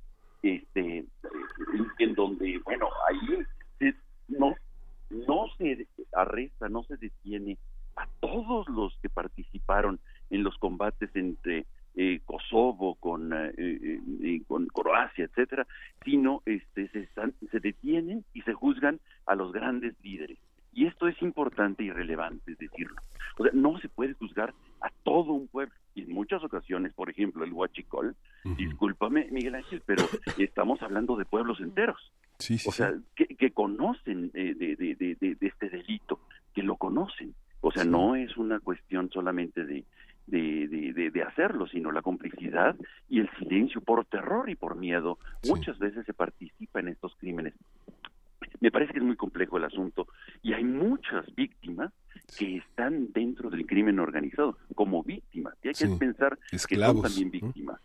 este, 0.43 1.05
en 1.99 2.15
donde, 2.15 2.59
bueno, 2.65 2.89
ahí 3.09 3.93
no 4.29 4.55
no 5.11 5.45
se 5.59 5.87
arresta, 6.13 6.71
no 6.71 6.85
se 6.85 6.97
detiene 6.97 7.59
a 7.97 8.07
todos 8.21 8.67
los 8.69 8.97
que 9.03 9.11
participaron 9.11 10.01
en 10.31 10.43
los 10.43 10.57
combates 10.57 11.11
entre 11.15 11.67
eh, 11.95 12.21
Kosovo 12.25 12.95
con 12.97 13.33
eh, 13.33 14.43
con 14.47 14.67
Croacia, 14.67 15.25
etcétera, 15.25 15.67
sino 16.05 16.43
este 16.47 16.89
se, 16.89 17.09
se 17.51 17.61
detienen 17.61 18.25
y 18.33 18.43
se 18.43 18.55
juzgan 18.55 19.01
a 19.27 19.35
los 19.35 19.53
grandes 19.53 19.95
líderes. 20.03 20.39
Y 20.75 20.87
esto 20.87 21.07
es 21.07 21.21
importante 21.21 21.83
y 21.83 21.91
relevante 21.91 22.57
decirlo. 22.59 22.97
O 23.37 23.45
sea, 23.45 23.53
no 23.55 23.79
se 23.79 23.89
puede 23.89 24.15
juzgar 24.15 24.55
a 24.81 24.91
todo 25.03 25.33
un 25.33 25.49
pueblo. 25.49 25.75
Y 25.95 26.03
en 26.03 26.13
muchas 26.13 26.43
ocasiones, 26.43 26.95
por 26.95 27.11
ejemplo, 27.11 27.45
el 27.45 27.53
Huachicol, 27.53 28.17
discúlpame, 28.57 29.29
Miguel 29.31 29.57
Ángel, 29.57 29.83
pero 29.85 30.05
estamos 30.39 30.81
hablando 30.81 31.17
de 31.17 31.27
pueblos 31.27 31.61
enteros. 31.61 32.13
Sí, 32.39 32.57
o 32.67 32.73
sea, 32.73 32.95
que, 33.15 33.51
conocen 33.51 34.31
eh, 34.35 34.55
de, 34.55 34.75
de, 34.77 35.15
de, 35.15 35.47
este 35.47 35.69
delito, 35.69 36.21
que 36.55 36.63
lo 36.63 36.77
conocen. 36.77 37.35
O 37.61 37.71
sea, 37.71 37.85
no 37.85 38.17
es 38.17 38.37
una 38.39 38.59
cuestión 38.59 39.11
solamente 39.11 39.65
de, 39.65 39.85
y 43.09 43.21
el 43.21 43.31
silencio 43.39 43.81
por 43.81 44.05
terror 44.07 44.51
y 44.51 44.55
por 44.55 44.77
miedo. 44.77 45.19
Muchas 45.47 45.79
veces 45.79 46.07
se 46.07 46.15
participa 46.15 46.81
en 46.81 46.89
estos 46.89 47.15
crímenes. 47.17 47.55
Me 48.61 48.71
parece 48.71 48.93
que 48.93 49.01
es 49.01 49.05
muy 49.05 49.17
complejo 49.17 49.57
el 49.57 49.65
asunto 49.65 50.07
y 50.41 50.53
hay 50.53 50.63
muchas 50.63 51.27
víctimas 51.35 51.93
que 52.39 52.59
están 52.59 53.13
dentro 53.13 53.51
del 53.51 53.67
crimen 53.67 53.99
organizado 53.99 54.57
como 54.77 55.03
víctimas 55.03 55.55
y 55.63 55.69
hay 55.69 55.75
que 55.75 55.89
pensar 55.99 56.39
que 56.49 56.77
son 56.77 57.03
también 57.03 57.31
víctimas 57.31 57.81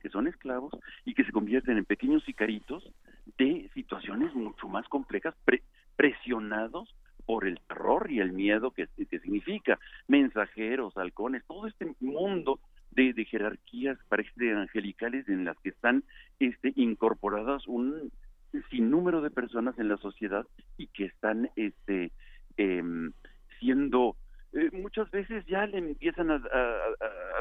que 0.00 0.08
son 0.08 0.28
esclavos 0.28 0.72
y 1.04 1.12
que 1.12 1.24
se 1.24 1.32
convierten 1.32 1.76
en 1.76 1.84
pequeños 1.84 2.24
sicaritos 2.24 2.90
de 3.36 3.68
situaciones 3.74 4.34
mucho 4.34 4.68
más 4.68 4.88
complejas, 4.88 5.34
presionados 5.96 6.94
por 7.26 7.46
el 7.46 7.60
terror 7.68 8.10
y 8.10 8.20
el 8.20 8.32
miedo 8.32 8.70
que, 8.70 8.88
significa 9.10 9.78
mensajeros, 10.08 10.96
halcones, 10.96 11.44
todo 11.44 11.66
este 11.66 11.94
mundo 12.00 12.60
de, 12.92 13.12
de 13.12 13.24
jerarquías 13.26 13.98
parece 14.08 14.52
angelicales 14.52 15.28
en 15.28 15.44
las 15.44 15.58
que 15.58 15.68
están 15.68 16.02
este, 16.38 16.72
incorporadas 16.76 17.66
un 17.66 18.10
sin 18.70 18.90
número 18.90 19.20
de 19.20 19.30
personas 19.30 19.78
en 19.78 19.88
la 19.88 19.96
sociedad 19.96 20.46
y 20.76 20.86
que 20.88 21.06
están 21.06 21.50
este 21.56 22.12
em, 22.56 23.12
siendo 23.58 24.16
eh, 24.52 24.70
muchas 24.72 25.10
veces 25.10 25.44
ya 25.46 25.66
le 25.66 25.78
empiezan 25.78 26.30
a, 26.30 26.40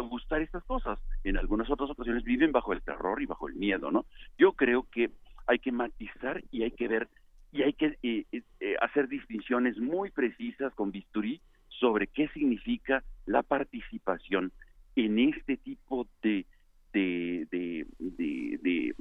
gustar 0.09 0.41
estas 0.41 0.63
cosas 0.65 0.99
en 1.23 1.37
algunas 1.37 1.69
otras 1.69 1.89
ocasiones 1.89 2.23
viven 2.23 2.51
bajo 2.51 2.73
el 2.73 2.81
terror 2.81 3.21
y 3.21 3.25
bajo 3.25 3.47
el 3.47 3.55
miedo 3.55 3.91
no 3.91 4.05
yo 4.37 4.53
creo 4.53 4.87
que 4.91 5.11
hay 5.47 5.59
que 5.59 5.71
matizar 5.71 6.43
y 6.51 6.63
hay 6.63 6.71
que 6.71 6.87
ver 6.87 7.07
y 7.51 7.63
hay 7.63 7.73
que 7.73 7.97
eh, 8.03 8.25
eh, 8.31 8.75
hacer 8.81 9.07
distinciones 9.07 9.77
muy 9.77 10.11
precisas 10.11 10.73
con 10.73 10.91
bisturí 10.91 11.41
sobre 11.69 12.07
qué 12.07 12.27
significa 12.29 13.03
la 13.25 13.43
participación 13.43 14.51
en 14.95 15.19
este 15.19 15.57
tipo 15.57 16.07
de 16.21 16.45
de, 16.93 17.45
de, 17.51 17.85
de 17.99 18.95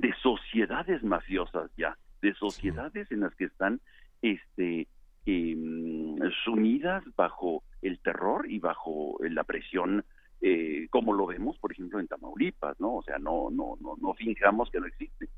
de 0.00 0.14
sociedades 0.22 1.02
mafiosas 1.02 1.70
ya, 1.76 1.96
de 2.22 2.34
sociedades 2.34 3.10
en 3.10 3.20
las 3.20 3.34
que 3.34 3.44
están 3.44 3.80
este 4.22 4.86
em, 5.26 6.16
sumidas 6.44 7.04
bajo 7.16 7.62
el 7.82 7.98
terror 8.00 8.50
y 8.50 8.58
bajo 8.58 9.18
la 9.20 9.44
presión 9.44 10.04
eh, 10.40 10.88
como 10.90 11.12
lo 11.12 11.26
vemos 11.26 11.58
por 11.58 11.72
ejemplo 11.72 12.00
en 12.00 12.08
Tamaulipas 12.08 12.78
no 12.80 12.96
o 12.96 13.02
sea 13.02 13.18
no 13.18 13.50
no 13.50 13.76
no 13.80 13.96
no 14.00 14.14
fingamos 14.14 14.70
que 14.70 14.80
no 14.80 14.86
existe 14.86 15.28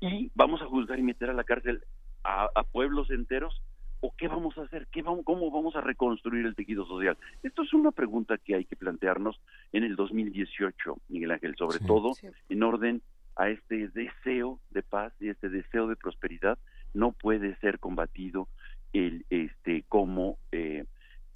y 0.00 0.30
vamos 0.34 0.62
a 0.62 0.66
juzgar 0.66 0.98
y 0.98 1.02
meter 1.02 1.30
a 1.30 1.34
la 1.34 1.44
cárcel 1.44 1.82
a, 2.24 2.48
pueblos 2.70 3.10
enteros 3.10 3.62
o 4.00 4.14
qué 4.16 4.28
vamos 4.28 4.56
a 4.56 4.62
hacer 4.62 4.86
qué 4.92 5.02
vamos 5.02 5.24
cómo 5.24 5.50
vamos 5.50 5.76
a 5.76 5.80
reconstruir 5.80 6.46
el 6.46 6.54
tejido 6.54 6.86
social 6.86 7.18
esto 7.42 7.62
es 7.62 7.72
una 7.74 7.90
pregunta 7.90 8.38
que 8.38 8.54
hay 8.54 8.64
que 8.64 8.76
plantearnos 8.76 9.40
en 9.72 9.84
el 9.84 9.96
2018 9.96 10.98
Miguel 11.08 11.32
Ángel 11.32 11.56
sobre 11.56 11.80
todo 11.80 12.12
en 12.48 12.62
orden 12.62 13.02
a 13.40 13.48
este 13.48 13.88
deseo 13.88 14.60
de 14.70 14.82
paz 14.82 15.14
y 15.18 15.30
este 15.30 15.48
deseo 15.48 15.86
de 15.86 15.96
prosperidad 15.96 16.58
no 16.92 17.12
puede 17.12 17.56
ser 17.56 17.78
combatido 17.78 18.48
el, 18.92 19.24
este, 19.30 19.84
como, 19.88 20.36
eh, 20.52 20.84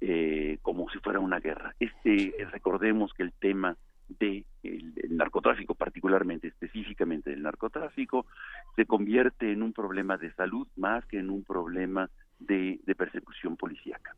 eh, 0.01 0.59
como 0.61 0.87
si 0.91 0.99
fuera 0.99 1.19
una 1.19 1.39
guerra. 1.39 1.73
Este, 1.79 2.35
recordemos 2.51 3.11
que 3.13 3.23
el 3.23 3.33
tema 3.33 3.75
del 4.07 4.45
de 4.61 5.07
narcotráfico, 5.09 5.73
particularmente, 5.73 6.47
específicamente 6.47 7.31
del 7.31 7.41
narcotráfico, 7.41 8.27
se 8.75 8.85
convierte 8.85 9.51
en 9.51 9.63
un 9.63 9.73
problema 9.73 10.17
de 10.17 10.31
salud 10.33 10.67
más 10.75 11.03
que 11.05 11.17
en 11.17 11.31
un 11.31 11.43
problema 11.43 12.07
de, 12.37 12.79
persecución 12.95 13.57
policíaca. 13.57 14.15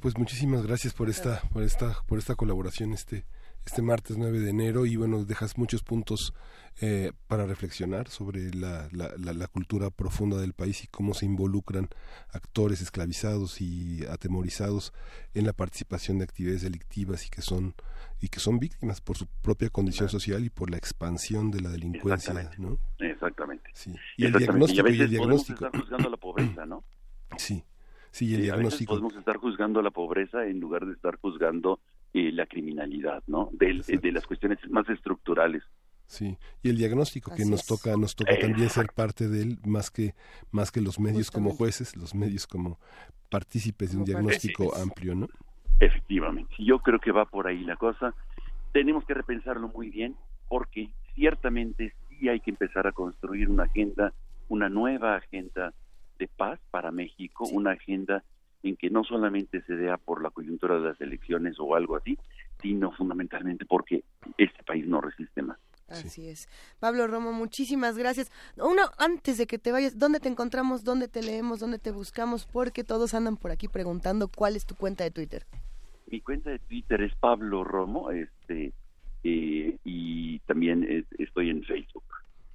Pues 0.00 0.16
muchísimas 0.16 0.66
gracias 0.66 0.94
por 0.94 1.10
esta, 1.10 1.42
por 1.52 1.62
esta, 1.62 1.94
por 2.06 2.18
esta 2.18 2.34
colaboración 2.34 2.94
este, 2.94 3.26
este 3.66 3.82
martes 3.82 4.16
9 4.16 4.40
de 4.40 4.48
enero 4.48 4.86
y 4.86 4.96
bueno, 4.96 5.26
dejas 5.26 5.58
muchos 5.58 5.82
puntos 5.82 6.32
eh, 6.80 7.12
para 7.26 7.44
reflexionar 7.44 8.08
sobre 8.08 8.54
la, 8.54 8.88
la, 8.92 9.10
la, 9.18 9.46
cultura 9.48 9.90
profunda 9.90 10.38
del 10.38 10.54
país 10.54 10.84
y 10.84 10.86
cómo 10.86 11.12
se 11.12 11.26
involucran 11.26 11.90
actores 12.30 12.80
esclavizados 12.80 13.60
y 13.60 14.06
atemorizados 14.06 14.94
en 15.34 15.44
la 15.44 15.52
participación 15.52 16.18
de 16.18 16.24
actividades 16.24 16.62
delictivas 16.62 17.26
y 17.26 17.28
que 17.28 17.42
son 17.42 17.74
y 18.22 18.28
que 18.28 18.40
son 18.40 18.58
víctimas 18.58 19.02
por 19.02 19.18
su 19.18 19.26
propia 19.42 19.68
condición 19.68 20.08
social 20.08 20.42
y 20.44 20.48
por 20.48 20.70
la 20.70 20.78
expansión 20.78 21.50
de 21.50 21.60
la 21.60 21.68
delincuencia, 21.68 22.32
Exactamente. 22.32 22.78
¿no? 22.98 23.06
Exactamente. 23.06 23.70
Sí. 23.74 23.94
Y 24.16 24.24
el 24.24 24.32
diagnóstico 24.32 24.88
y, 24.88 25.00
el 25.00 25.10
diagnóstico. 25.10 25.66
Estar 25.66 25.80
juzgando 25.80 26.08
la 26.08 26.16
pobreza, 26.16 26.64
¿no? 26.64 26.84
Sí. 27.36 27.62
Sí, 28.10 28.34
el 28.34 28.42
diagnóstico. 28.42 28.94
podemos 28.94 29.16
estar 29.16 29.36
juzgando 29.36 29.82
la 29.82 29.90
pobreza 29.90 30.44
en 30.46 30.60
lugar 30.60 30.84
de 30.84 30.92
estar 30.92 31.16
juzgando 31.16 31.80
eh, 32.12 32.32
la 32.32 32.46
criminalidad, 32.46 33.22
¿no? 33.26 33.50
De, 33.52 33.82
de, 33.86 34.12
las 34.12 34.26
cuestiones 34.26 34.58
más 34.68 34.88
estructurales. 34.88 35.62
Sí, 36.06 36.36
y 36.60 36.70
el 36.70 36.76
diagnóstico 36.76 37.32
que 37.36 37.44
nos 37.44 37.64
toca 37.64 37.96
nos 37.96 38.16
toca 38.16 38.36
también 38.36 38.68
ser 38.68 38.88
parte 38.92 39.28
de 39.28 39.42
él 39.42 39.58
más 39.64 39.92
que 39.92 40.14
más 40.50 40.72
que 40.72 40.80
los 40.80 40.98
medios 40.98 41.30
como 41.30 41.50
jueces, 41.50 41.96
los 41.96 42.16
medios 42.16 42.48
como 42.48 42.80
partícipes 43.30 43.92
de 43.92 43.98
un 43.98 44.04
diagnóstico 44.04 44.74
amplio, 44.74 45.14
¿no? 45.14 45.28
Efectivamente. 45.78 46.52
Yo 46.58 46.80
creo 46.80 46.98
que 46.98 47.12
va 47.12 47.26
por 47.26 47.46
ahí 47.46 47.62
la 47.62 47.76
cosa. 47.76 48.12
Tenemos 48.72 49.04
que 49.04 49.14
repensarlo 49.14 49.68
muy 49.68 49.88
bien 49.88 50.16
porque 50.48 50.90
ciertamente 51.14 51.94
sí 52.08 52.28
hay 52.28 52.40
que 52.40 52.50
empezar 52.50 52.88
a 52.88 52.92
construir 52.92 53.48
una 53.48 53.64
agenda, 53.64 54.12
una 54.48 54.68
nueva 54.68 55.14
agenda 55.14 55.72
de 56.20 56.28
paz 56.28 56.60
para 56.70 56.92
México, 56.92 57.48
una 57.50 57.72
agenda 57.72 58.22
en 58.62 58.76
que 58.76 58.90
no 58.90 59.02
solamente 59.04 59.62
se 59.62 59.74
vea 59.74 59.96
por 59.96 60.22
la 60.22 60.30
coyuntura 60.30 60.76
de 60.76 60.82
las 60.82 61.00
elecciones 61.00 61.56
o 61.58 61.74
algo 61.74 61.96
así, 61.96 62.18
sino 62.60 62.92
fundamentalmente 62.92 63.64
porque 63.64 64.04
este 64.36 64.62
país 64.62 64.86
no 64.86 65.00
resiste 65.00 65.42
más. 65.42 65.58
Así 65.88 66.28
es. 66.28 66.46
Pablo 66.78 67.08
Romo, 67.08 67.32
muchísimas 67.32 67.98
gracias. 67.98 68.30
Uno, 68.56 68.82
antes 68.98 69.38
de 69.38 69.46
que 69.46 69.58
te 69.58 69.72
vayas, 69.72 69.98
¿dónde 69.98 70.20
te 70.20 70.28
encontramos? 70.28 70.84
¿Dónde 70.84 71.08
te 71.08 71.22
leemos? 71.22 71.58
¿Dónde 71.58 71.80
te 71.80 71.90
buscamos? 71.90 72.46
Porque 72.46 72.84
todos 72.84 73.14
andan 73.14 73.36
por 73.36 73.50
aquí 73.50 73.66
preguntando 73.66 74.28
cuál 74.28 74.54
es 74.54 74.66
tu 74.66 74.76
cuenta 74.76 75.02
de 75.02 75.10
Twitter. 75.10 75.46
Mi 76.06 76.20
cuenta 76.20 76.50
de 76.50 76.60
Twitter 76.60 77.00
es 77.02 77.14
Pablo 77.16 77.64
Romo, 77.64 78.10
este, 78.12 78.72
eh, 79.24 79.78
y 79.82 80.38
también 80.40 81.06
estoy 81.18 81.50
en 81.50 81.64
Facebook. 81.64 82.04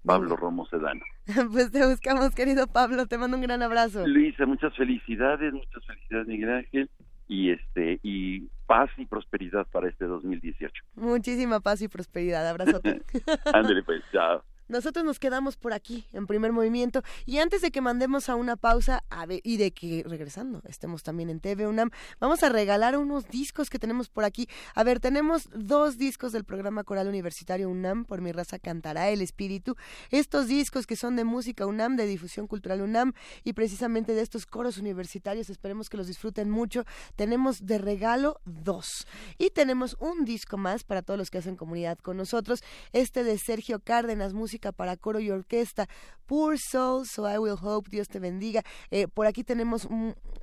Pablo 0.06 0.36
Romo 0.36 0.66
Sedano. 0.68 1.02
pues 1.52 1.72
te 1.72 1.86
buscamos, 1.86 2.34
querido 2.36 2.68
Pablo, 2.68 3.08
te 3.08 3.18
mando 3.18 3.38
un 3.38 3.44
gran 3.44 3.62
abrazo. 3.62 4.06
Luisa, 4.08 4.46
muchas 4.46 4.76
felicidades, 4.76 5.54
muchas 5.54 5.86
felicidades, 5.86 6.28
Miguel 6.28 6.52
Ángel, 6.52 6.90
y 7.28 7.52
este 7.52 8.00
y 8.04 8.42
paz 8.68 8.90
y 8.98 9.06
prosperidad 9.06 9.68
para 9.72 9.90
este 9.90 10.06
2018. 10.06 10.74
Muchísima 10.96 11.60
paz 11.60 11.82
y 11.82 11.88
prosperidad, 11.88 12.48
abrazote. 12.48 13.02
Ándale 13.54 13.84
pues, 13.84 14.04
chao. 14.12 14.44
Nosotros 14.68 15.06
nos 15.06 15.20
quedamos 15.20 15.58
por 15.58 15.74
aquí 15.74 16.08
en 16.12 16.26
primer 16.26 16.52
movimiento 16.52 17.04
y 17.28 17.38
antes 17.38 17.62
de 17.62 17.70
que 17.70 17.82
mandemos 17.82 18.30
a 18.30 18.36
una 18.36 18.56
pausa 18.56 19.04
a 19.12 19.28
ver, 19.28 19.40
y 19.44 19.58
de 19.58 19.72
que 19.72 20.04
regresando 20.08 20.64
estemos 20.68 21.04
también 21.04 21.30
en 21.30 21.40
TV 21.40 21.68
UNAM, 21.68 21.92
vamos 22.20 22.42
a 22.42 22.50
regalar 22.50 22.98
unos 22.98 23.28
discos 23.28 23.70
que 23.70 23.78
tenemos 23.78 24.10
por 24.10 24.24
aquí. 24.24 24.48
A 24.74 24.84
ver, 24.84 25.00
tenemos 25.00 25.50
dos 25.54 26.00
discos 26.00 26.32
del 26.32 26.46
programa 26.46 26.84
coral 26.84 27.08
universitario 27.08 27.70
UNAM, 27.70 28.06
por 28.06 28.22
mi 28.22 28.32
raza 28.32 28.58
cantará 28.58 29.10
el 29.10 29.22
espíritu. 29.22 29.76
Estos 30.10 30.48
discos 30.48 30.88
que 30.88 30.96
son 30.96 31.16
de 31.16 31.26
música 31.26 31.68
UNAM, 31.68 31.96
de 31.96 32.08
difusión 32.08 32.48
cultural 32.48 32.82
UNAM 32.82 33.14
y 33.44 33.54
precisamente 33.54 34.14
de 34.14 34.22
estos 34.22 34.48
coros 34.48 34.80
universitarios, 34.80 35.52
esperemos 35.52 35.90
que 35.90 35.98
los 35.98 36.08
disfruten 36.08 36.50
mucho. 36.50 36.86
Tenemos 37.16 37.68
de 37.68 37.78
regalo 37.78 38.42
dos 38.46 39.06
y 39.38 39.52
tenemos 39.52 39.96
un 40.00 40.26
disco 40.26 40.58
más 40.58 40.84
para 40.84 41.04
todos 41.04 41.20
los 41.20 41.30
que 41.30 41.38
hacen 41.38 41.56
comunidad 41.56 42.00
con 42.00 42.18
nosotros, 42.18 42.64
este 42.94 43.24
de 43.24 43.38
Sergio 43.38 43.80
Cárdenas, 43.80 44.34
música 44.34 44.55
para 44.72 44.98
coro 44.98 45.20
y 45.20 45.30
orquesta. 45.30 45.88
Poor 46.26 46.58
Soul, 46.58 47.06
So 47.06 47.32
I 47.32 47.38
Will 47.38 47.56
Hope, 47.62 47.90
Dios 47.92 48.08
te 48.08 48.20
bendiga. 48.20 48.64
Eh, 48.90 49.08
por 49.08 49.28
aquí 49.28 49.44
tenemos 49.44 49.88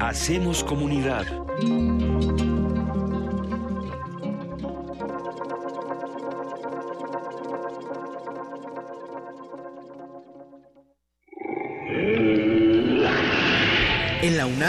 Hacemos 0.00 0.64
comunidad. 0.64 1.24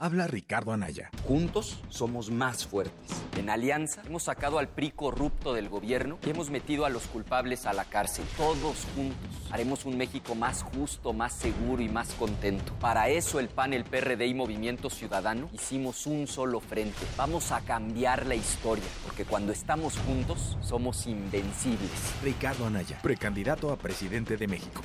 Habla 0.00 0.28
Ricardo 0.28 0.72
Anaya. 0.72 1.10
Juntos 1.24 1.82
somos 1.88 2.30
más 2.30 2.64
fuertes. 2.64 3.10
En 3.36 3.50
alianza 3.50 4.00
hemos 4.06 4.22
sacado 4.22 4.60
al 4.60 4.68
PRI 4.68 4.92
corrupto 4.92 5.54
del 5.54 5.68
gobierno 5.68 6.20
y 6.24 6.30
hemos 6.30 6.50
metido 6.50 6.86
a 6.86 6.88
los 6.88 7.08
culpables 7.08 7.66
a 7.66 7.72
la 7.72 7.84
cárcel. 7.84 8.24
Todos 8.36 8.86
juntos 8.94 9.18
haremos 9.50 9.86
un 9.86 9.98
México 9.98 10.36
más 10.36 10.62
justo, 10.62 11.12
más 11.12 11.32
seguro 11.32 11.82
y 11.82 11.88
más 11.88 12.14
contento. 12.14 12.74
Para 12.74 13.08
eso 13.08 13.40
el 13.40 13.48
PAN, 13.48 13.72
el 13.72 13.82
PRD 13.82 14.24
y 14.28 14.34
Movimiento 14.34 14.88
Ciudadano 14.88 15.50
hicimos 15.52 16.06
un 16.06 16.28
solo 16.28 16.60
frente. 16.60 17.04
Vamos 17.16 17.50
a 17.50 17.60
cambiar 17.62 18.24
la 18.26 18.36
historia, 18.36 18.86
porque 19.02 19.24
cuando 19.24 19.50
estamos 19.50 19.98
juntos 19.98 20.56
somos 20.60 21.08
invencibles. 21.08 21.90
Ricardo 22.22 22.66
Anaya, 22.66 23.00
precandidato 23.02 23.72
a 23.72 23.76
presidente 23.76 24.36
de 24.36 24.46
México. 24.46 24.80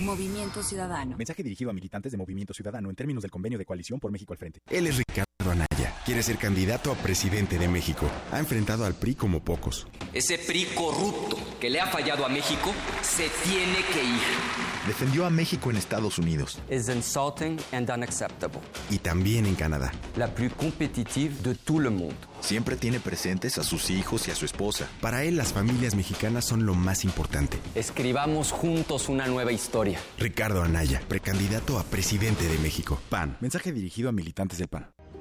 Movimiento 0.00 0.62
Ciudadano. 0.62 1.16
Mensaje 1.16 1.42
dirigido 1.42 1.70
a 1.70 1.72
militantes 1.72 2.12
de 2.12 2.18
Movimiento 2.18 2.54
Ciudadano 2.54 2.90
en 2.90 2.96
términos 2.96 3.22
del 3.22 3.30
convenio 3.30 3.58
de 3.58 3.64
coalición 3.64 4.00
por 4.00 4.10
México 4.10 4.32
al 4.32 4.38
frente. 4.38 4.60
Él 4.70 4.86
es 4.86 4.96
Ricardo 4.96 5.50
Anaya. 5.50 5.94
Quiere 6.04 6.22
ser 6.22 6.38
candidato 6.38 6.90
a 6.92 6.94
presidente 6.94 7.58
de 7.58 7.68
México. 7.68 8.10
Ha 8.32 8.38
enfrentado 8.38 8.84
al 8.84 8.94
PRI 8.94 9.14
como 9.14 9.44
pocos. 9.44 9.86
Ese 10.12 10.38
PRI 10.38 10.66
corrupto 10.74 11.36
que 11.60 11.70
le 11.70 11.80
ha 11.80 11.86
fallado 11.86 12.24
a 12.24 12.28
México 12.28 12.72
se 13.02 13.28
tiene 13.44 13.84
que 13.92 14.02
ir. 14.02 14.60
Defendió 14.86 15.26
a 15.26 15.30
México 15.30 15.70
en 15.70 15.76
Estados 15.76 16.18
Unidos. 16.18 16.58
Es 16.68 16.88
insulting 16.88 17.58
and 17.72 17.90
unacceptable. 17.90 18.60
Y 18.88 18.98
también 18.98 19.44
en 19.44 19.54
Canadá. 19.54 19.92
La 20.16 20.34
plus 20.34 20.52
compétitive 20.54 21.34
de 21.42 21.54
tout 21.54 21.80
le 21.80 21.90
monde. 21.90 22.16
Siempre 22.40 22.76
tiene 22.76 22.98
presentes 22.98 23.58
a 23.58 23.62
sus 23.62 23.90
hijos 23.90 24.26
y 24.26 24.30
a 24.30 24.34
su 24.34 24.46
esposa. 24.46 24.88
Para 25.02 25.22
él, 25.24 25.36
las 25.36 25.52
familias 25.52 25.94
mexicanas 25.94 26.46
son 26.46 26.64
lo 26.64 26.74
más 26.74 27.04
importante. 27.04 27.58
Escribamos 27.74 28.52
juntos 28.52 29.10
una 29.10 29.26
nueva 29.26 29.52
historia. 29.52 30.00
Ricardo 30.18 30.62
Anaya, 30.62 31.02
precandidato 31.08 31.78
a 31.78 31.84
presidente 31.84 32.48
de 32.48 32.58
México. 32.58 32.98
PAN. 33.10 33.36
Mensaje 33.40 33.72
dirigido 33.72 34.08
a 34.08 34.12
militantes 34.12 34.58
del 34.58 34.68
PAN. 34.68 34.90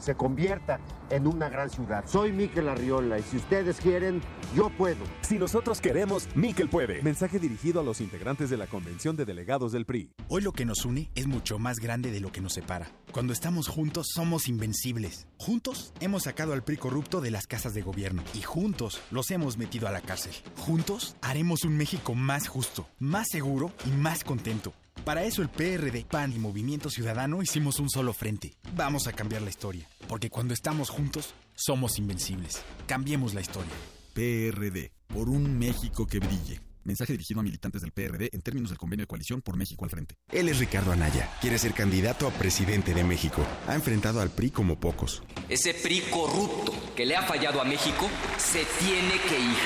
se 0.00 0.14
convierta 0.14 0.80
en 1.10 1.26
una 1.26 1.48
gran 1.48 1.70
ciudad. 1.70 2.04
Soy 2.06 2.32
Miquel 2.32 2.68
Arriola 2.68 3.18
y 3.18 3.22
si 3.22 3.36
ustedes 3.36 3.80
quieren, 3.80 4.20
yo 4.54 4.70
puedo. 4.70 5.04
Si 5.22 5.38
nosotros 5.38 5.80
queremos, 5.80 6.28
Miquel 6.34 6.68
puede. 6.68 7.02
Mensaje 7.02 7.38
dirigido 7.38 7.80
a 7.80 7.84
los 7.84 8.00
integrantes 8.00 8.50
de 8.50 8.56
la 8.56 8.66
Convención 8.66 9.16
de 9.16 9.24
Delegados 9.24 9.72
del 9.72 9.86
PRI. 9.86 10.10
Hoy 10.28 10.42
lo 10.42 10.52
que 10.52 10.64
nos 10.64 10.84
une 10.84 11.10
es 11.14 11.26
mucho 11.26 11.58
más 11.58 11.78
grande 11.78 12.10
de 12.10 12.20
lo 12.20 12.32
que 12.32 12.40
nos 12.40 12.54
separa. 12.54 12.90
Cuando 13.12 13.32
estamos 13.32 13.68
juntos 13.68 14.08
somos 14.14 14.48
invencibles. 14.48 15.26
Juntos 15.38 15.92
hemos 16.00 16.24
sacado 16.24 16.52
al 16.52 16.62
PRI 16.62 16.76
corrupto 16.76 17.20
de 17.20 17.30
las 17.30 17.46
casas 17.46 17.74
de 17.74 17.82
gobierno 17.82 18.22
y 18.34 18.42
juntos 18.42 19.00
los 19.10 19.30
hemos 19.30 19.58
metido 19.58 19.88
a 19.88 19.92
la 19.92 20.00
cárcel. 20.00 20.32
Juntos 20.56 21.16
haremos 21.20 21.64
un 21.64 21.76
México 21.76 22.14
más 22.14 22.48
justo, 22.48 22.88
más 22.98 23.28
seguro 23.30 23.72
y 23.86 23.90
más 23.90 24.24
contento. 24.24 24.72
Para 25.04 25.24
eso 25.24 25.40
el 25.42 25.48
PRD, 25.48 26.04
PAN 26.04 26.32
y 26.32 26.38
Movimiento 26.38 26.90
Ciudadano 26.90 27.42
hicimos 27.42 27.80
un 27.80 27.88
solo 27.88 28.12
frente. 28.12 28.54
Vamos 28.76 29.06
a 29.06 29.12
cambiar 29.12 29.42
la 29.42 29.50
historia, 29.50 29.88
porque 30.08 30.30
cuando 30.30 30.52
estamos 30.52 30.90
juntos, 30.90 31.34
somos 31.54 31.98
invencibles. 31.98 32.62
Cambiemos 32.86 33.32
la 33.34 33.40
historia. 33.40 33.72
PRD, 34.14 34.92
por 35.08 35.28
un 35.28 35.58
México 35.58 36.06
que 36.06 36.18
brille. 36.18 36.69
Mensaje 36.84 37.12
dirigido 37.12 37.40
a 37.40 37.42
militantes 37.42 37.82
del 37.82 37.92
PRD 37.92 38.30
en 38.32 38.40
términos 38.40 38.70
del 38.70 38.78
convenio 38.78 39.02
de 39.02 39.06
coalición 39.06 39.42
por 39.42 39.56
México 39.56 39.84
al 39.84 39.90
frente. 39.90 40.16
Él 40.32 40.48
es 40.48 40.58
Ricardo 40.58 40.92
Anaya. 40.92 41.30
Quiere 41.40 41.58
ser 41.58 41.74
candidato 41.74 42.26
a 42.26 42.30
presidente 42.30 42.94
de 42.94 43.04
México. 43.04 43.44
Ha 43.66 43.74
enfrentado 43.74 44.20
al 44.20 44.30
PRI 44.30 44.50
como 44.50 44.80
pocos. 44.80 45.22
Ese 45.48 45.74
PRI 45.74 46.02
corrupto 46.10 46.72
que 46.96 47.04
le 47.04 47.16
ha 47.16 47.22
fallado 47.22 47.60
a 47.60 47.64
México 47.64 48.08
se 48.38 48.64
tiene 48.78 49.20
que 49.28 49.38
ir. 49.38 49.56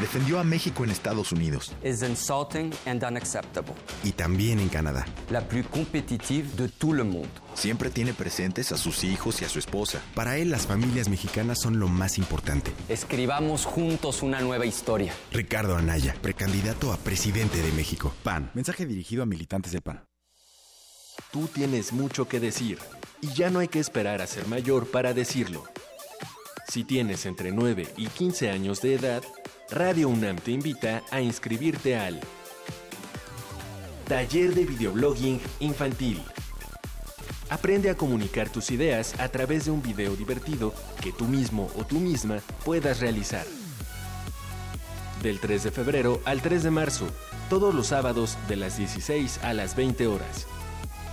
Defendió 0.00 0.38
a 0.40 0.44
México 0.44 0.84
en 0.84 0.90
Estados 0.90 1.32
Unidos. 1.32 1.72
Es 1.82 2.02
insulting 2.02 2.72
and 2.86 3.04
unacceptable. 3.04 3.74
Y 4.02 4.12
también 4.12 4.58
en 4.58 4.68
Canadá. 4.68 5.06
La 5.30 5.46
plus 5.46 5.66
compétitive 5.66 6.48
de 6.56 6.68
tout 6.68 6.92
le 6.92 7.04
monde. 7.04 7.30
Siempre 7.58 7.90
tiene 7.90 8.14
presentes 8.14 8.70
a 8.70 8.76
sus 8.76 9.02
hijos 9.02 9.42
y 9.42 9.44
a 9.44 9.48
su 9.48 9.58
esposa. 9.58 10.00
Para 10.14 10.36
él, 10.36 10.48
las 10.48 10.68
familias 10.68 11.08
mexicanas 11.08 11.60
son 11.60 11.80
lo 11.80 11.88
más 11.88 12.16
importante. 12.16 12.70
Escribamos 12.88 13.64
juntos 13.64 14.22
una 14.22 14.40
nueva 14.40 14.64
historia. 14.64 15.12
Ricardo 15.32 15.76
Anaya, 15.76 16.14
precandidato 16.22 16.92
a 16.92 16.98
presidente 16.98 17.60
de 17.60 17.72
México. 17.72 18.14
PAN. 18.22 18.52
Mensaje 18.54 18.86
dirigido 18.86 19.24
a 19.24 19.26
militantes 19.26 19.72
del 19.72 19.82
PAN. 19.82 20.04
Tú 21.32 21.48
tienes 21.48 21.92
mucho 21.92 22.28
que 22.28 22.38
decir 22.38 22.78
y 23.20 23.32
ya 23.34 23.50
no 23.50 23.58
hay 23.58 23.66
que 23.66 23.80
esperar 23.80 24.22
a 24.22 24.28
ser 24.28 24.46
mayor 24.46 24.88
para 24.88 25.12
decirlo. 25.12 25.64
Si 26.68 26.84
tienes 26.84 27.26
entre 27.26 27.50
9 27.50 27.88
y 27.96 28.06
15 28.06 28.50
años 28.50 28.82
de 28.82 28.94
edad, 28.94 29.24
Radio 29.68 30.10
UNAM 30.10 30.36
te 30.36 30.52
invita 30.52 31.02
a 31.10 31.20
inscribirte 31.20 31.96
al 31.96 32.20
Taller 34.06 34.54
de 34.54 34.64
Videoblogging 34.64 35.40
Infantil. 35.58 36.22
Aprende 37.50 37.88
a 37.88 37.96
comunicar 37.96 38.50
tus 38.50 38.70
ideas 38.70 39.18
a 39.18 39.28
través 39.28 39.64
de 39.64 39.70
un 39.70 39.80
video 39.80 40.14
divertido 40.16 40.74
que 41.00 41.12
tú 41.12 41.24
mismo 41.24 41.70
o 41.78 41.84
tú 41.84 41.98
misma 41.98 42.40
puedas 42.64 43.00
realizar. 43.00 43.46
Del 45.22 45.40
3 45.40 45.64
de 45.64 45.70
febrero 45.70 46.20
al 46.26 46.42
3 46.42 46.64
de 46.64 46.70
marzo, 46.70 47.06
todos 47.48 47.74
los 47.74 47.86
sábados 47.86 48.36
de 48.48 48.56
las 48.56 48.76
16 48.76 49.40
a 49.42 49.54
las 49.54 49.74
20 49.76 50.06
horas. 50.06 50.46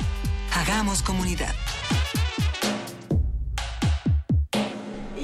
Hagamos 0.53 1.01
comunidad. 1.01 1.55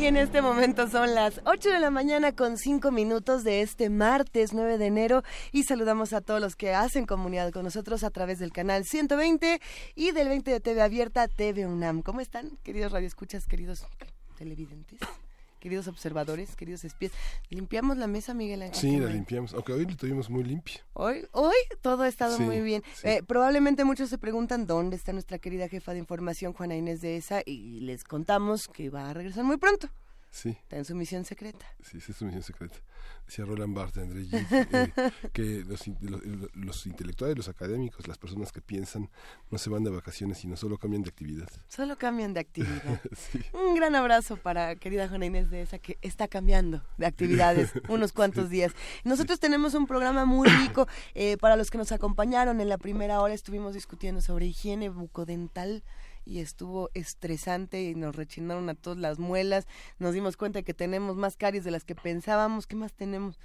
En 0.06 0.18
este 0.18 0.44
momento 0.44 0.88
son 0.88 1.16
las 1.16 1.42
8 1.46 1.68
de 1.68 1.80
la 1.80 1.90
mañana 1.90 2.32
con 2.32 2.60
5 2.60 2.92
minutos 2.92 3.44
de 3.44 3.62
este 3.62 3.90
martes 3.90 4.54
9 4.54 4.78
de 4.78 4.86
enero 4.86 5.24
y 5.52 5.64
saludamos 5.64 6.14
a 6.14 6.22
todos 6.22 6.40
los 6.40 6.56
que 6.56 6.76
hacen 6.76 7.08
comunidad 7.08 7.52
con 7.52 7.64
nosotros 7.64 8.04
a 8.04 8.12
través 8.12 8.38
del 8.38 8.52
canal 8.52 8.86
120 8.86 9.60
y 9.96 10.12
del 10.12 10.30
20 10.30 10.52
de 10.52 10.60
TV 10.60 10.84
Abierta 10.84 11.28
TV 11.28 11.66
UNAM. 11.66 12.04
¿Cómo 12.04 12.22
están, 12.22 12.52
queridos 12.62 12.92
radioescuchas, 12.92 13.48
queridos 13.48 13.84
televidentes? 14.38 15.00
Queridos 15.60 15.88
observadores, 15.88 16.56
queridos 16.56 16.84
espías, 16.84 17.12
limpiamos 17.50 17.98
la 17.98 18.06
mesa, 18.08 18.34
Miguel 18.34 18.62
Ángel. 18.62 18.80
Sí, 18.80 18.98
la 19.00 19.10
limpiamos, 19.10 19.54
aunque 19.54 19.74
hoy 19.74 19.86
la 19.86 19.96
tuvimos 19.96 20.30
muy 20.30 20.44
limpia. 20.44 20.76
Hoy, 20.94 21.26
hoy 21.32 21.56
todo 21.82 22.04
ha 22.04 22.08
estado 22.08 22.38
Sí, 22.38 22.44
muy 22.44 22.62
bien. 22.62 22.84
sí. 22.96 23.08
Eh, 23.08 23.24
probablemente 23.26 23.84
muchos 23.84 24.10
se 24.10 24.18
preguntan 24.18 24.68
dónde 24.68 24.96
está 24.96 25.12
nuestra 25.14 25.40
querida 25.40 25.68
jefa 25.68 25.94
de 25.94 26.00
información, 26.00 26.54
Juana 26.54 26.76
Inés 26.76 27.02
de 27.02 27.18
ESA, 27.18 27.42
y 27.46 27.80
les 27.80 28.04
contamos 28.04 28.68
que 28.68 28.90
va 28.90 29.10
a 29.10 29.14
regresar 29.14 29.44
muy 29.44 29.58
pronto. 29.58 29.90
Sí. 30.36 30.50
Está 30.50 30.76
en 30.76 30.84
su 30.84 30.96
misión 30.96 31.24
secreta. 31.24 31.66
Sí, 31.82 31.98
esa 32.00 32.12
es 32.12 32.18
su 32.18 32.26
misión 32.26 32.44
secreta. 32.44 32.76
Decía 33.26 33.46
Roland 33.46 33.74
Barthes, 33.74 34.04
André 34.04 34.26
Gide, 34.26 34.46
eh, 34.52 34.92
que 35.34 35.64
los, 35.66 35.88
in- 35.88 35.98
los, 36.02 36.22
los 36.54 36.86
intelectuales, 36.88 37.38
los 37.38 37.48
académicos, 37.48 38.06
las 38.06 38.18
personas 38.18 38.52
que 38.52 38.62
piensan, 38.62 39.10
no 39.50 39.58
se 39.58 39.70
van 39.70 39.86
de 39.86 39.92
vacaciones, 39.92 40.40
sino 40.40 40.58
solo 40.58 40.78
cambian 40.78 41.04
de 41.04 41.10
actividad. 41.10 41.48
Solo 41.70 41.98
cambian 41.98 42.34
de 42.34 42.42
actividad. 42.42 43.02
Sí. 43.16 43.40
Un 43.54 43.76
gran 43.76 43.96
abrazo 43.96 44.36
para 44.36 44.76
querida 44.76 45.08
Juana 45.08 45.26
Inés 45.26 45.50
de 45.50 45.62
esa 45.62 45.80
que 45.80 45.98
está 46.02 46.28
cambiando 46.28 46.84
de 46.98 47.06
actividades 47.06 47.72
unos 47.88 48.12
cuantos 48.12 48.50
días. 48.50 48.74
Nosotros 49.06 49.40
tenemos 49.40 49.74
un 49.74 49.88
programa 49.88 50.26
muy 50.26 50.50
rico. 50.50 50.86
eh, 51.14 51.38
para 51.38 51.56
los 51.56 51.72
que 51.72 51.78
nos 51.78 51.94
acompañaron 51.94 52.60
en 52.60 52.68
la 52.68 52.78
primera 52.78 53.22
hora 53.22 53.34
estuvimos 53.34 53.74
discutiendo 53.74 54.22
sobre 54.22 54.48
higiene 54.48 54.90
bucodental 54.90 55.84
y 56.26 56.40
estuvo 56.40 56.90
estresante 56.94 57.84
y 57.84 57.96
nos 57.96 58.16
rechinaron 58.16 58.70
a 58.70 58.76
todas 58.76 59.00
las 59.00 59.20
muelas. 59.20 59.68
Nos 60.00 60.14
dimos 60.14 60.38
cuenta 60.38 60.64
que 60.64 60.74
tenemos 60.74 61.16
más 61.16 61.38
caries 61.38 61.64
de 61.64 61.72
las 61.72 61.84
que 61.84 61.96
pensábamos. 61.96 62.68
¿Qué 62.68 62.76
más 62.76 62.94
tenemos? 62.94 63.38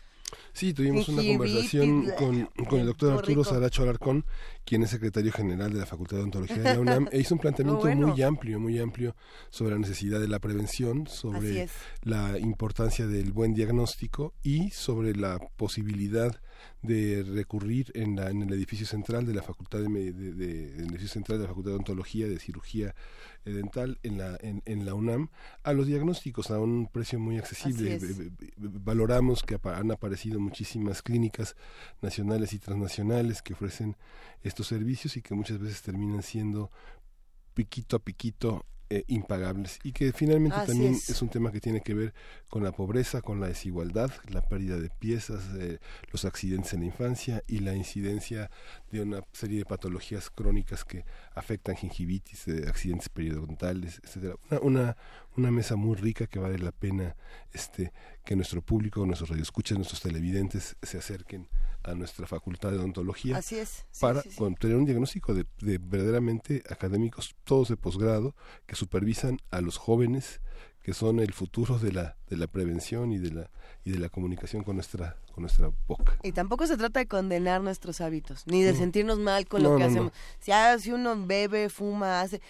Sí, 0.52 0.72
tuvimos 0.72 1.08
una 1.08 1.22
conversación 1.22 2.10
con, 2.16 2.46
con 2.68 2.80
el 2.80 2.86
doctor 2.86 3.12
Arturo 3.14 3.44
Saracho 3.44 3.82
Alarcón, 3.82 4.24
quien 4.64 4.82
es 4.82 4.90
secretario 4.90 5.32
general 5.32 5.72
de 5.72 5.80
la 5.80 5.86
Facultad 5.86 6.18
de 6.18 6.22
Ontología 6.24 6.58
de 6.58 6.74
la 6.74 6.80
UNAM, 6.80 7.08
e 7.10 7.20
hizo 7.20 7.34
un 7.34 7.40
planteamiento 7.40 7.86
muy 7.86 8.22
amplio, 8.22 8.60
muy 8.60 8.78
amplio 8.78 9.16
sobre 9.50 9.72
la 9.72 9.80
necesidad 9.80 10.20
de 10.20 10.28
la 10.28 10.38
prevención, 10.38 11.06
sobre 11.06 11.68
la 12.02 12.38
importancia 12.38 13.06
del 13.06 13.32
buen 13.32 13.54
diagnóstico 13.54 14.34
y 14.42 14.70
sobre 14.70 15.14
la 15.14 15.38
posibilidad 15.56 16.40
de 16.82 17.22
recurrir 17.22 17.90
en, 17.94 18.16
la, 18.16 18.30
en 18.30 18.42
el 18.42 18.52
edificio 18.52 18.86
central 18.86 19.26
de 19.26 19.34
la 19.34 19.42
Facultad 19.42 19.80
de, 19.80 20.12
de, 20.12 20.76
edificio 20.76 21.08
central 21.08 21.38
de 21.38 21.44
la 21.44 21.48
Facultad 21.48 21.72
de 21.72 21.76
Ontología 21.76 22.26
de 22.26 22.38
Cirugía 22.38 22.94
eh, 23.44 23.50
dental 23.50 23.98
en 24.02 24.18
la, 24.18 24.38
en, 24.40 24.84
la 24.84 24.94
UNAM 24.94 25.28
a 25.62 25.72
los 25.72 25.86
diagnósticos 25.86 26.50
a 26.50 26.58
un 26.58 26.88
precio 26.88 27.18
muy 27.18 27.38
accesible. 27.38 27.98
Valoramos 28.56 29.42
que 29.42 29.58
han 29.62 29.90
aparecido 29.90 30.40
muchísimas 30.40 31.02
clínicas 31.02 31.56
nacionales 32.02 32.52
y 32.52 32.58
transnacionales 32.58 33.42
que 33.42 33.52
ofrecen 33.52 33.96
estos 34.42 34.66
servicios 34.66 35.16
y 35.16 35.22
que 35.22 35.34
muchas 35.34 35.58
veces 35.58 35.82
terminan 35.82 36.22
siendo 36.22 36.70
piquito 37.54 37.96
a 37.96 37.98
piquito 37.98 38.64
eh, 38.92 39.04
impagables 39.06 39.78
y 39.84 39.92
que 39.92 40.12
finalmente 40.12 40.56
también 40.66 40.94
es. 40.94 41.22
un 41.22 41.28
tema 41.28 41.52
que 41.52 41.60
tiene 41.60 41.80
que 41.80 41.94
ver 41.94 42.12
con 42.48 42.64
la 42.64 42.72
pobreza, 42.72 43.22
con 43.22 43.40
la 43.40 43.46
desigualdad, 43.46 44.10
la 44.28 44.42
pérdida 44.42 44.78
de 44.78 44.90
piezas, 44.90 45.44
eh, 45.60 45.78
los 46.10 46.24
accidentes 46.24 46.72
en 46.72 46.80
la 46.80 46.86
infancia 46.86 47.44
y 47.46 47.60
la 47.60 47.76
incidencia 47.76 48.50
de 48.90 49.02
una 49.02 49.22
serie 49.32 49.58
de 49.58 49.64
patologías 49.64 50.28
crónicas 50.28 50.84
que 50.84 51.04
afectan 51.36 51.76
gingivitis, 51.76 52.48
eh, 52.48 52.64
accidentes 52.66 53.08
periodontales, 53.08 54.00
etcétera. 54.02 54.34
Una, 54.50 54.60
una, 54.60 54.96
una 55.36 55.50
mesa 55.50 55.76
muy 55.76 55.96
rica 55.96 56.26
que 56.26 56.38
vale 56.38 56.58
la 56.58 56.72
pena 56.72 57.16
este 57.52 57.92
que 58.24 58.36
nuestro 58.36 58.62
público, 58.62 59.04
nuestros 59.06 59.30
radioescuchas, 59.30 59.78
nuestros 59.78 60.02
televidentes 60.02 60.76
se 60.82 60.98
acerquen 60.98 61.48
a 61.82 61.94
nuestra 61.94 62.26
facultad 62.26 62.70
de 62.70 62.78
odontología 62.78 63.38
Así 63.38 63.56
es, 63.56 63.86
para 64.00 64.22
tener 64.22 64.76
un 64.76 64.84
diagnóstico 64.84 65.34
de, 65.34 65.46
verdaderamente 65.78 66.62
académicos, 66.68 67.34
todos 67.44 67.68
de 67.68 67.76
posgrado, 67.76 68.34
que 68.66 68.76
supervisan 68.76 69.38
a 69.50 69.60
los 69.60 69.78
jóvenes 69.78 70.40
que 70.82 70.94
son 70.94 71.20
el 71.20 71.34
futuro 71.34 71.78
de 71.78 71.92
la 71.92 72.16
de 72.28 72.38
la 72.38 72.46
prevención 72.46 73.12
y 73.12 73.18
de 73.18 73.30
la 73.30 73.50
y 73.84 73.90
de 73.90 73.98
la 73.98 74.08
comunicación 74.08 74.62
con 74.62 74.76
nuestra 74.76 75.16
con 75.32 75.42
nuestra 75.42 75.70
boca. 75.86 76.18
Y 76.22 76.32
tampoco 76.32 76.66
se 76.66 76.76
trata 76.76 77.00
de 77.00 77.06
condenar 77.06 77.60
nuestros 77.60 78.00
hábitos, 78.00 78.46
ni 78.46 78.62
de 78.62 78.74
sentirnos 78.74 79.18
mal 79.18 79.46
con 79.46 79.62
lo 79.62 79.76
que 79.76 79.84
hacemos. 79.84 80.12
Si, 80.38 80.52
ah, 80.52 80.78
si 80.78 80.92
uno 80.92 81.26
bebe, 81.26 81.68
fuma, 81.68 82.22
hace, 82.22 82.40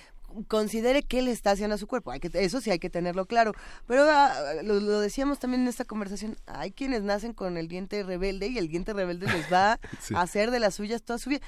considere 0.49 1.03
qué 1.03 1.23
le 1.23 1.31
está 1.31 1.53
haciendo 1.53 1.75
a 1.75 1.79
su 1.79 1.87
cuerpo. 1.87 2.11
Hay 2.11 2.21
que, 2.21 2.31
eso 2.35 2.61
sí 2.61 2.71
hay 2.71 2.79
que 2.79 2.91
tenerlo 2.91 3.27
claro. 3.27 3.53
Pero 3.87 4.05
ah, 4.09 4.33
lo, 4.63 5.01
decíamos 5.01 5.39
también 5.39 5.63
en 5.63 5.69
esta 5.69 5.85
conversación, 5.85 6.37
hay 6.47 6.73
quienes 6.73 7.03
nacen 7.03 7.33
con 7.33 7.57
el 7.57 7.69
diente 7.69 8.03
rebelde 8.03 8.49
y 8.49 8.59
el 8.59 8.69
diente 8.69 8.93
rebelde 8.93 9.27
les 9.27 9.53
va 9.53 9.79
a 10.15 10.21
hacer 10.21 10.51
de 10.51 10.61
las 10.61 10.75
suyas 10.75 11.03
toda 11.03 11.19
su 11.19 11.31
vida. 11.31 11.41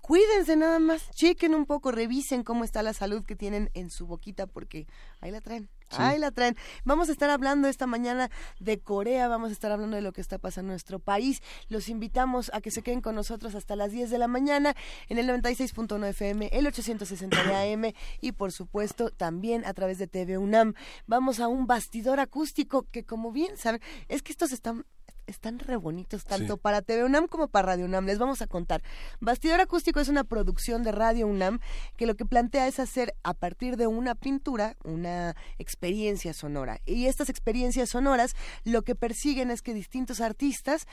Cuídense 0.00 0.56
nada 0.56 0.78
más, 0.78 1.10
chequen 1.10 1.54
un 1.54 1.66
poco, 1.66 1.92
revisen 1.92 2.42
cómo 2.42 2.64
está 2.64 2.82
la 2.82 2.92
salud 2.92 3.24
que 3.24 3.36
tienen 3.36 3.70
en 3.74 3.90
su 3.90 4.06
boquita 4.06 4.46
porque 4.46 4.86
ahí 5.20 5.30
la 5.30 5.40
traen. 5.40 5.68
Ahí 5.90 6.18
la 6.18 6.30
traen. 6.30 6.56
Vamos 6.84 7.08
a 7.08 7.12
estar 7.12 7.30
hablando 7.30 7.68
esta 7.68 7.86
mañana 7.86 8.30
de 8.58 8.80
Corea, 8.80 9.28
vamos 9.28 9.50
a 9.50 9.52
estar 9.52 9.70
hablando 9.70 9.96
de 9.96 10.02
lo 10.02 10.12
que 10.12 10.20
está 10.20 10.38
pasando 10.38 10.68
en 10.68 10.74
nuestro 10.74 10.98
país. 10.98 11.40
Los 11.68 11.88
invitamos 11.88 12.50
a 12.54 12.60
que 12.60 12.70
se 12.70 12.82
queden 12.82 13.00
con 13.00 13.14
nosotros 13.14 13.54
hasta 13.54 13.76
las 13.76 13.92
10 13.92 14.10
de 14.10 14.18
la 14.18 14.28
mañana 14.28 14.74
en 15.08 15.18
el 15.18 15.28
96.9 15.28 16.08
FM, 16.08 16.50
el 16.52 16.66
860 16.66 17.44
de 17.44 17.72
AM 17.72 17.92
y 18.20 18.32
por 18.32 18.52
supuesto 18.52 19.10
también 19.10 19.64
a 19.64 19.74
través 19.74 19.98
de 19.98 20.06
TV 20.06 20.38
UNAM. 20.38 20.74
Vamos 21.06 21.40
a 21.40 21.48
un 21.48 21.66
bastidor 21.66 22.20
acústico 22.20 22.86
que 22.90 23.04
como 23.04 23.32
bien 23.32 23.56
saben, 23.56 23.80
es 24.08 24.22
que 24.22 24.32
estos 24.32 24.52
están 24.52 24.84
están 25.26 25.58
re 25.58 25.76
bonitos, 25.76 26.24
tanto 26.24 26.56
para 26.56 26.82
TV 26.82 27.04
UNAM 27.04 27.28
como 27.28 27.48
para 27.48 27.68
Radio 27.68 27.84
UNAM. 27.84 28.06
Les 28.06 28.18
vamos 28.18 28.42
a 28.42 28.46
contar. 28.46 28.82
Bastidor 29.20 29.60
Acústico 29.60 30.00
es 30.00 30.08
una 30.08 30.24
producción 30.24 30.82
de 30.82 30.92
Radio 30.92 31.26
UNAM 31.26 31.60
que 31.96 32.06
lo 32.06 32.14
que 32.14 32.24
plantea 32.24 32.66
es 32.66 32.78
hacer 32.78 33.14
a 33.22 33.34
partir 33.34 33.76
de 33.76 33.86
una 33.86 34.14
pintura 34.14 34.76
una 34.84 35.36
experiencia 35.58 36.34
sonora. 36.34 36.80
Y 36.86 37.06
estas 37.06 37.28
experiencias 37.28 37.90
sonoras 37.90 38.34
lo 38.64 38.82
que 38.82 38.94
persiguen 38.94 39.50
es 39.50 39.62
que 39.62 39.74
distintos 39.74 40.20
artistas 40.20 40.86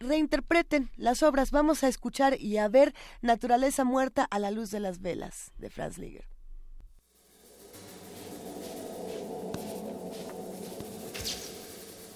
reinterpreten 0.00 0.90
las 0.96 1.22
obras. 1.22 1.50
Vamos 1.50 1.84
a 1.84 1.88
escuchar 1.88 2.40
y 2.40 2.58
a 2.58 2.68
ver 2.68 2.94
Naturaleza 3.20 3.84
muerta 3.84 4.26
a 4.30 4.38
la 4.38 4.50
luz 4.50 4.70
de 4.70 4.80
las 4.80 5.00
velas 5.00 5.52
de 5.58 5.70
Franz 5.70 5.98
Liger. 5.98 6.31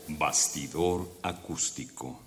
Bastidor 0.09 1.19
acústico. 1.23 2.21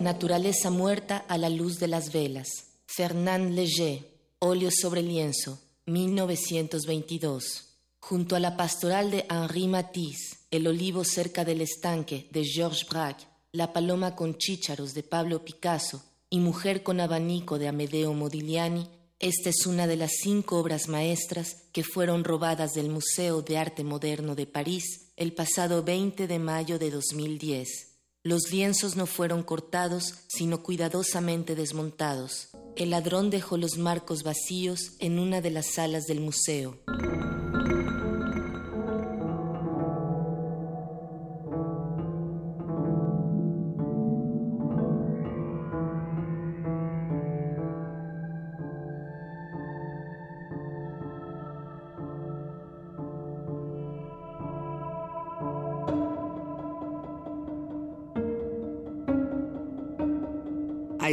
Naturaleza 0.00 0.70
muerta 0.70 1.18
a 1.28 1.38
la 1.38 1.48
luz 1.48 1.78
de 1.78 1.86
las 1.86 2.12
velas. 2.12 2.48
Fernand 2.86 3.52
Léger, 3.54 4.10
óleo 4.40 4.70
sobre 4.72 5.02
lienzo, 5.02 5.60
1922. 5.86 7.64
Junto 8.00 8.34
a 8.34 8.40
la 8.40 8.56
pastoral 8.56 9.12
de 9.12 9.24
Henri 9.30 9.68
Matisse, 9.68 10.38
El 10.50 10.66
olivo 10.66 11.04
cerca 11.04 11.44
del 11.44 11.60
estanque 11.60 12.28
de 12.32 12.44
Georges 12.44 12.88
Braque, 12.88 13.24
La 13.52 13.72
paloma 13.72 14.16
con 14.16 14.38
chícharos 14.38 14.94
de 14.94 15.04
Pablo 15.04 15.44
Picasso 15.44 16.02
y 16.28 16.40
Mujer 16.40 16.82
con 16.82 16.98
abanico 16.98 17.60
de 17.60 17.68
Amedeo 17.68 18.12
Modigliani, 18.14 18.88
esta 19.20 19.50
es 19.50 19.64
una 19.64 19.86
de 19.86 19.96
las 19.96 20.10
cinco 20.20 20.58
obras 20.58 20.88
maestras 20.88 21.62
que 21.72 21.84
fueron 21.84 22.24
robadas 22.24 22.74
del 22.74 22.90
Museo 22.90 23.42
de 23.42 23.58
Arte 23.58 23.84
Moderno 23.84 24.34
de 24.34 24.46
París 24.46 25.05
el 25.16 25.32
pasado 25.32 25.82
20 25.82 26.26
de 26.26 26.38
mayo 26.38 26.78
de 26.78 26.90
2010. 26.90 27.96
Los 28.22 28.50
lienzos 28.50 28.96
no 28.96 29.06
fueron 29.06 29.42
cortados, 29.42 30.14
sino 30.28 30.62
cuidadosamente 30.62 31.54
desmontados. 31.54 32.50
El 32.76 32.90
ladrón 32.90 33.30
dejó 33.30 33.56
los 33.56 33.78
marcos 33.78 34.22
vacíos 34.24 34.92
en 34.98 35.18
una 35.18 35.40
de 35.40 35.50
las 35.50 35.72
salas 35.72 36.04
del 36.04 36.20
museo. 36.20 36.78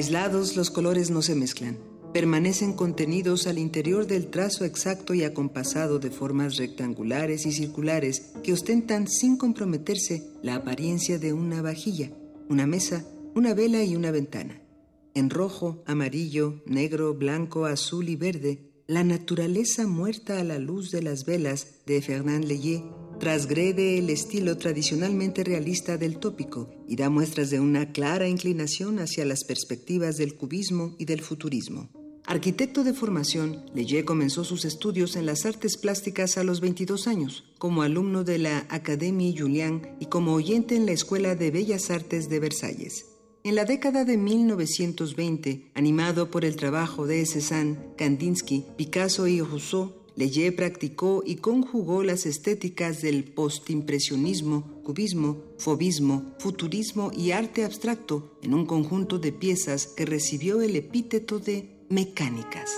Aislados, 0.04 0.58
los 0.58 0.70
colores 0.70 1.12
no 1.12 1.22
se 1.22 1.34
mezclan. 1.34 1.78
Permanecen 2.12 2.74
contenidos 2.74 3.48
al 3.48 3.58
interior 3.58 4.06
del 4.06 4.28
trazo 4.28 4.66
exacto 4.66 5.14
y 5.14 5.24
acompasado 5.24 5.98
de 5.98 6.12
formas 6.12 6.58
rectangulares 6.58 7.46
y 7.46 7.54
circulares 7.54 8.34
que 8.44 8.52
ostentan 8.52 9.08
sin 9.08 9.38
comprometerse 9.38 10.30
la 10.42 10.56
apariencia 10.56 11.20
de 11.20 11.32
una 11.32 11.62
vajilla, 11.62 12.12
una 12.50 12.68
mesa, 12.68 13.06
una 13.34 13.54
vela 13.54 13.82
y 13.86 13.96
una 13.96 14.12
ventana. 14.12 14.62
En 15.14 15.30
rojo, 15.30 15.82
amarillo, 15.88 16.62
negro, 16.66 17.14
blanco, 17.14 17.66
azul 17.66 18.10
y 18.10 18.18
verde, 18.18 18.74
la 18.88 19.06
naturaleza 19.06 19.88
muerta 19.88 20.38
a 20.38 20.44
la 20.44 20.60
luz 20.60 20.92
de 20.92 21.02
las 21.02 21.24
velas 21.24 21.78
de 21.86 22.02
Fernand 22.02 22.44
Leyé 22.44 22.84
trasgrede 23.24 23.98
el 24.00 24.10
estilo 24.10 24.58
tradicionalmente 24.58 25.46
realista 25.46 25.98
del 25.98 26.18
tópico 26.18 26.70
y 26.90 26.98
da 26.98 27.10
muestras 27.10 27.50
de 27.52 27.62
una 27.62 27.94
clara 27.94 28.28
inclinación 28.28 29.00
hacia 29.00 29.24
las 29.24 29.46
perspectivas 29.46 30.18
del 30.18 30.36
cubismo 30.36 30.94
y 31.00 31.06
del 31.06 31.22
futurismo. 31.22 31.90
Arquitecto 32.26 32.84
de 32.84 32.94
formación, 32.94 33.64
Leyé 33.74 34.04
comenzó 34.04 34.44
sus 34.44 34.66
estudios 34.66 35.16
en 35.16 35.26
las 35.26 35.46
artes 35.46 35.78
plásticas 35.78 36.38
a 36.38 36.44
los 36.44 36.60
22 36.60 37.08
años, 37.08 37.46
como 37.60 37.82
alumno 37.82 38.26
de 38.26 38.40
la 38.40 38.66
Académie 38.68 39.34
Julian 39.38 39.96
y 40.02 40.08
como 40.08 40.34
oyente 40.34 40.76
en 40.76 40.86
la 40.86 40.92
Escuela 40.92 41.34
de 41.36 41.50
Bellas 41.50 41.92
Artes 41.92 42.28
de 42.28 42.42
Versalles. 42.42 43.06
En 43.46 43.56
la 43.56 43.64
década 43.64 44.04
de 44.04 44.18
1920, 44.18 45.72
animado 45.76 46.30
por 46.30 46.44
el 46.44 46.58
trabajo 46.58 47.08
de 47.08 47.26
Cézanne, 47.26 47.78
Kandinsky, 47.98 48.66
Picasso 48.76 49.28
y 49.28 49.40
Rousseau, 49.40 50.03
Leyé 50.16 50.52
practicó 50.52 51.24
y 51.26 51.38
conjugó 51.38 52.04
las 52.04 52.26
estéticas 52.26 53.02
del 53.02 53.24
postimpresionismo, 53.24 54.82
cubismo, 54.84 55.38
fobismo, 55.58 56.36
futurismo 56.38 57.12
y 57.16 57.32
arte 57.32 57.66
abstracto 57.66 58.38
en 58.44 58.54
un 58.54 58.66
conjunto 58.66 59.18
de 59.18 59.32
piezas 59.32 59.88
que 59.88 60.06
recibió 60.06 60.62
el 60.62 60.76
epíteto 60.76 61.40
de 61.40 61.86
mecánicas. 61.90 62.70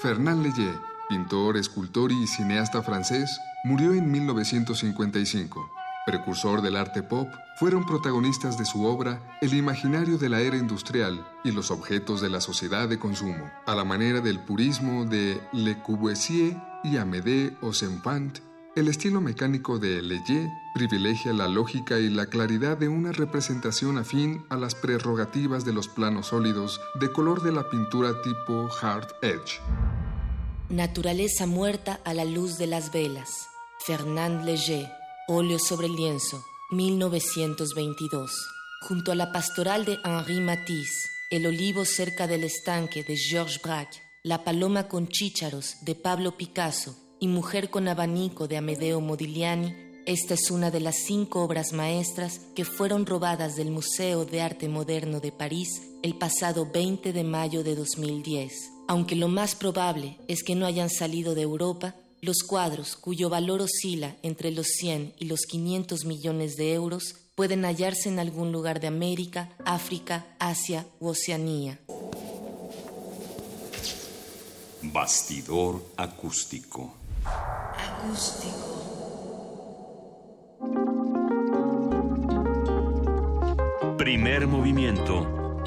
Fernand 0.00 0.42
Leyé, 0.42 0.72
pintor, 1.08 1.56
escultor 1.56 2.10
y 2.10 2.26
cineasta 2.26 2.82
francés, 2.82 3.30
murió 3.64 3.94
en 3.94 4.10
1955. 4.10 5.77
Precursor 6.08 6.62
del 6.62 6.76
arte 6.76 7.02
pop, 7.02 7.28
fueron 7.56 7.84
protagonistas 7.84 8.56
de 8.56 8.64
su 8.64 8.86
obra 8.86 9.20
el 9.42 9.52
imaginario 9.52 10.16
de 10.16 10.30
la 10.30 10.40
era 10.40 10.56
industrial 10.56 11.22
y 11.44 11.52
los 11.52 11.70
objetos 11.70 12.22
de 12.22 12.30
la 12.30 12.40
sociedad 12.40 12.88
de 12.88 12.98
consumo, 12.98 13.50
a 13.66 13.74
la 13.74 13.84
manera 13.84 14.22
del 14.22 14.40
purismo 14.40 15.04
de 15.04 15.38
Le 15.52 15.82
Corbusier 15.82 16.56
y 16.82 16.96
Amédée 16.96 17.54
Osenfant. 17.60 18.38
El 18.74 18.88
estilo 18.88 19.20
mecánico 19.20 19.78
de 19.78 20.00
Leye 20.00 20.50
privilegia 20.72 21.34
la 21.34 21.46
lógica 21.46 21.98
y 21.98 22.08
la 22.08 22.24
claridad 22.26 22.78
de 22.78 22.88
una 22.88 23.12
representación 23.12 23.98
afín 23.98 24.46
a 24.48 24.56
las 24.56 24.74
prerrogativas 24.74 25.66
de 25.66 25.74
los 25.74 25.88
planos 25.88 26.28
sólidos 26.28 26.80
de 26.94 27.12
color 27.12 27.42
de 27.42 27.52
la 27.52 27.68
pintura 27.68 28.22
tipo 28.22 28.70
Hard 28.80 29.08
Edge. 29.20 29.60
Naturaleza 30.70 31.44
muerta 31.44 32.00
a 32.02 32.14
la 32.14 32.24
luz 32.24 32.56
de 32.56 32.66
las 32.66 32.92
velas. 32.92 33.48
Fernand 33.84 34.44
Léger. 34.46 34.97
Óleo 35.30 35.58
sobre 35.58 35.90
lienzo, 35.90 36.42
1922. 36.70 38.30
Junto 38.80 39.12
a 39.12 39.14
la 39.14 39.30
pastoral 39.30 39.84
de 39.84 39.98
Henri 40.02 40.40
Matisse, 40.40 41.10
El 41.28 41.44
olivo 41.44 41.84
cerca 41.84 42.26
del 42.26 42.44
estanque 42.44 43.04
de 43.04 43.14
Georges 43.14 43.60
Braque, 43.60 43.98
La 44.22 44.42
paloma 44.42 44.88
con 44.88 45.06
chícharos 45.06 45.74
de 45.82 45.94
Pablo 45.94 46.38
Picasso 46.38 46.96
y 47.20 47.28
Mujer 47.28 47.68
con 47.68 47.88
abanico 47.88 48.48
de 48.48 48.56
Amedeo 48.56 49.02
Modigliani, 49.02 49.74
esta 50.06 50.32
es 50.32 50.50
una 50.50 50.70
de 50.70 50.80
las 50.80 50.96
cinco 50.96 51.42
obras 51.42 51.74
maestras 51.74 52.40
que 52.56 52.64
fueron 52.64 53.04
robadas 53.04 53.54
del 53.54 53.70
Museo 53.70 54.24
de 54.24 54.40
Arte 54.40 54.66
Moderno 54.70 55.20
de 55.20 55.30
París 55.30 55.82
el 56.02 56.16
pasado 56.16 56.70
20 56.72 57.12
de 57.12 57.24
mayo 57.24 57.62
de 57.62 57.74
2010. 57.74 58.70
Aunque 58.88 59.14
lo 59.14 59.28
más 59.28 59.54
probable 59.54 60.16
es 60.26 60.42
que 60.42 60.54
no 60.54 60.64
hayan 60.64 60.88
salido 60.88 61.34
de 61.34 61.42
Europa, 61.42 61.96
los 62.20 62.38
cuadros, 62.46 62.96
cuyo 62.96 63.28
valor 63.28 63.62
oscila 63.62 64.16
entre 64.22 64.50
los 64.50 64.66
100 64.66 65.14
y 65.18 65.26
los 65.26 65.40
500 65.42 66.04
millones 66.04 66.56
de 66.56 66.74
euros, 66.74 67.16
pueden 67.34 67.64
hallarse 67.64 68.08
en 68.08 68.18
algún 68.18 68.50
lugar 68.50 68.80
de 68.80 68.88
América, 68.88 69.50
África, 69.64 70.26
Asia 70.38 70.86
u 70.98 71.08
Oceanía. 71.08 71.78
Bastidor 74.82 75.82
acústico. 75.96 76.94
Acústico. 77.76 78.78
Primer 83.98 84.46
movimiento. 84.46 85.62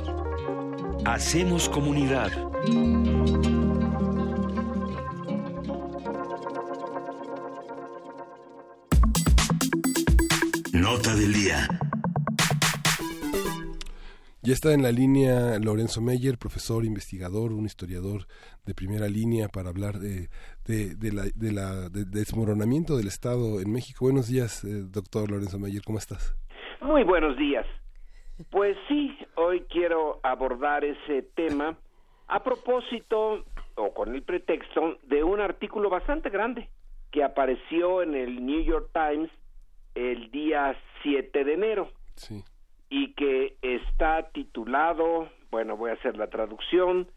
Hacemos 1.06 1.70
comunidad. 1.70 2.32
Nota 10.92 11.16
del 11.16 11.32
día. 11.32 11.56
Ya 14.44 14.52
está 14.52 14.74
en 14.74 14.84
la 14.84 14.92
línea 14.92 15.58
Lorenzo 15.64 16.02
Meyer, 16.02 16.38
profesor, 16.38 16.84
investigador, 16.84 17.54
un 17.54 17.64
historiador 17.64 18.28
de 18.66 18.74
primera 18.74 19.08
línea 19.08 19.48
para 19.48 19.70
hablar 19.70 20.00
de, 20.00 20.28
de, 20.66 21.14
la, 21.14 21.24
de 21.34 21.52
la 21.54 21.88
desmoronamiento 21.88 22.98
del 22.98 23.08
Estado 23.08 23.62
en 23.62 23.72
México. 23.72 24.04
Buenos 24.04 24.28
días, 24.28 24.66
eh, 24.66 24.84
doctor 24.84 25.32
Lorenzo 25.32 25.60
Meyer, 25.60 25.82
¿cómo 25.82 25.98
estás? 25.98 26.36
Muy 26.82 27.06
buenos 27.06 27.38
días. 27.38 27.66
Pues 28.50 28.76
sí, 28.90 29.18
hoy 29.36 29.62
quiero 29.70 30.20
abordar 30.24 30.84
ese 30.84 31.22
tema 31.22 31.78
a 32.28 32.44
propósito 32.44 33.46
o 33.76 33.94
con 33.94 34.14
el 34.14 34.24
pretexto 34.24 34.98
de 35.04 35.24
un 35.24 35.40
artículo 35.40 35.90
bastante 35.90 36.30
grande 36.30 36.68
que 37.12 37.24
apareció 37.24 38.02
en 38.04 38.14
el 38.14 38.46
New 38.46 38.62
York 38.62 38.90
Times 38.92 39.32
el 39.96 40.32
día 40.32 40.76
7 41.04 41.44
de 41.44 41.54
enero. 41.54 41.92
Y 42.90 43.14
que 43.14 43.56
está 43.62 44.30
titulado, 44.32 45.30
bueno, 45.50 45.78
voy 45.78 45.92
a 45.92 45.94
hacer 45.94 46.18
la 46.18 46.28
traducción, 46.28 47.08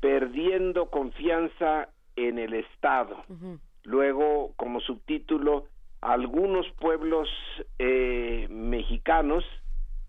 Perdiendo 0.00 0.90
confianza 0.90 1.88
en 2.16 2.40
el 2.40 2.54
Estado. 2.54 3.24
Luego, 3.84 4.52
como 4.56 4.80
subtítulo, 4.80 5.66
algunos 6.00 6.66
pueblos 6.80 7.28
eh, 7.78 8.48
mexicanos 8.50 9.44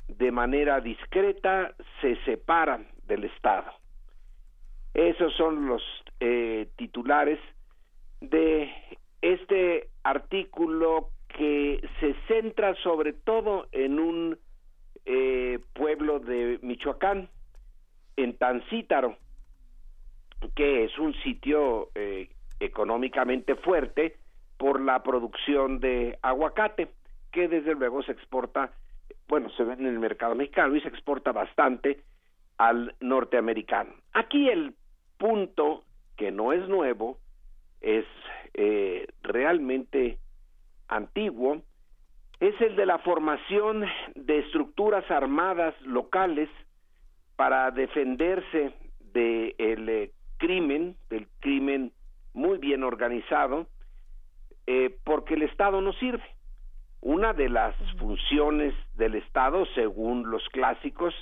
de 0.08 0.32
manera 0.32 0.82
discreta 0.82 1.76
se 2.02 2.16
separan 2.26 2.88
del 3.08 3.26
Estado. 3.26 3.72
Esos 4.94 5.34
son 5.36 5.68
los 5.68 5.84
eh, 6.20 6.70
titulares 6.76 7.40
de 8.22 8.72
este 9.22 9.90
artículo 10.04 11.10
que 11.34 11.88
se 12.00 12.16
centra 12.28 12.76
sobre 12.76 13.14
todo 13.14 13.68
en 13.72 14.00
un 14.00 14.38
eh, 15.06 15.60
pueblo 15.74 16.20
de 16.20 16.60
Michoacán, 16.62 17.30
en 18.16 18.38
Tancítaro, 18.38 19.18
que 20.56 20.86
es 20.86 20.98
un 21.00 21.14
sitio 21.24 21.90
eh, 21.96 22.30
económicamente 22.60 23.56
fuerte 23.56 24.18
por 24.58 24.80
la 24.80 25.02
producción 25.02 25.80
de 25.80 26.18
aguacate, 26.22 26.90
que 27.32 27.48
desde 27.48 27.74
luego 27.74 28.04
se 28.04 28.12
exporta, 28.12 28.72
bueno, 29.28 29.50
se 29.58 29.64
ve 29.64 29.74
en 29.74 29.88
el 29.88 30.00
mercado 30.00 30.36
mexicano 30.36 30.76
y 30.76 30.82
se 30.82 30.88
exporta 30.88 31.32
bastante 31.32 32.02
al 32.58 32.96
norteamericano. 33.00 33.96
Aquí 34.14 34.48
el 34.50 34.76
punto, 35.18 35.84
que 36.16 36.32
no 36.32 36.54
es 36.54 36.68
nuevo, 36.70 37.18
es 37.82 38.06
eh, 38.54 39.08
realmente 39.24 40.20
antiguo 40.96 41.62
es 42.40 42.60
el 42.62 42.76
de 42.76 42.86
la 42.86 43.00
formación 43.00 43.86
de 44.16 44.40
estructuras 44.40 45.10
armadas 45.10 45.74
locales 45.82 46.50
para 47.36 47.72
defenderse 47.72 48.74
del 49.00 49.90
eh, 49.90 50.12
crimen, 50.38 50.98
del 51.10 51.28
crimen 51.40 51.94
muy 52.34 52.58
bien 52.58 52.84
organizado, 52.84 53.68
eh, 54.68 54.96
porque 55.04 55.36
el 55.36 55.44
Estado 55.44 55.82
no 55.82 55.94
sirve. 55.94 56.24
Una 57.02 57.34
de 57.34 57.50
las 57.50 57.76
funciones 57.98 58.74
del 58.96 59.16
Estado, 59.16 59.66
según 59.76 60.30
los 60.30 60.48
clásicos, 60.50 61.14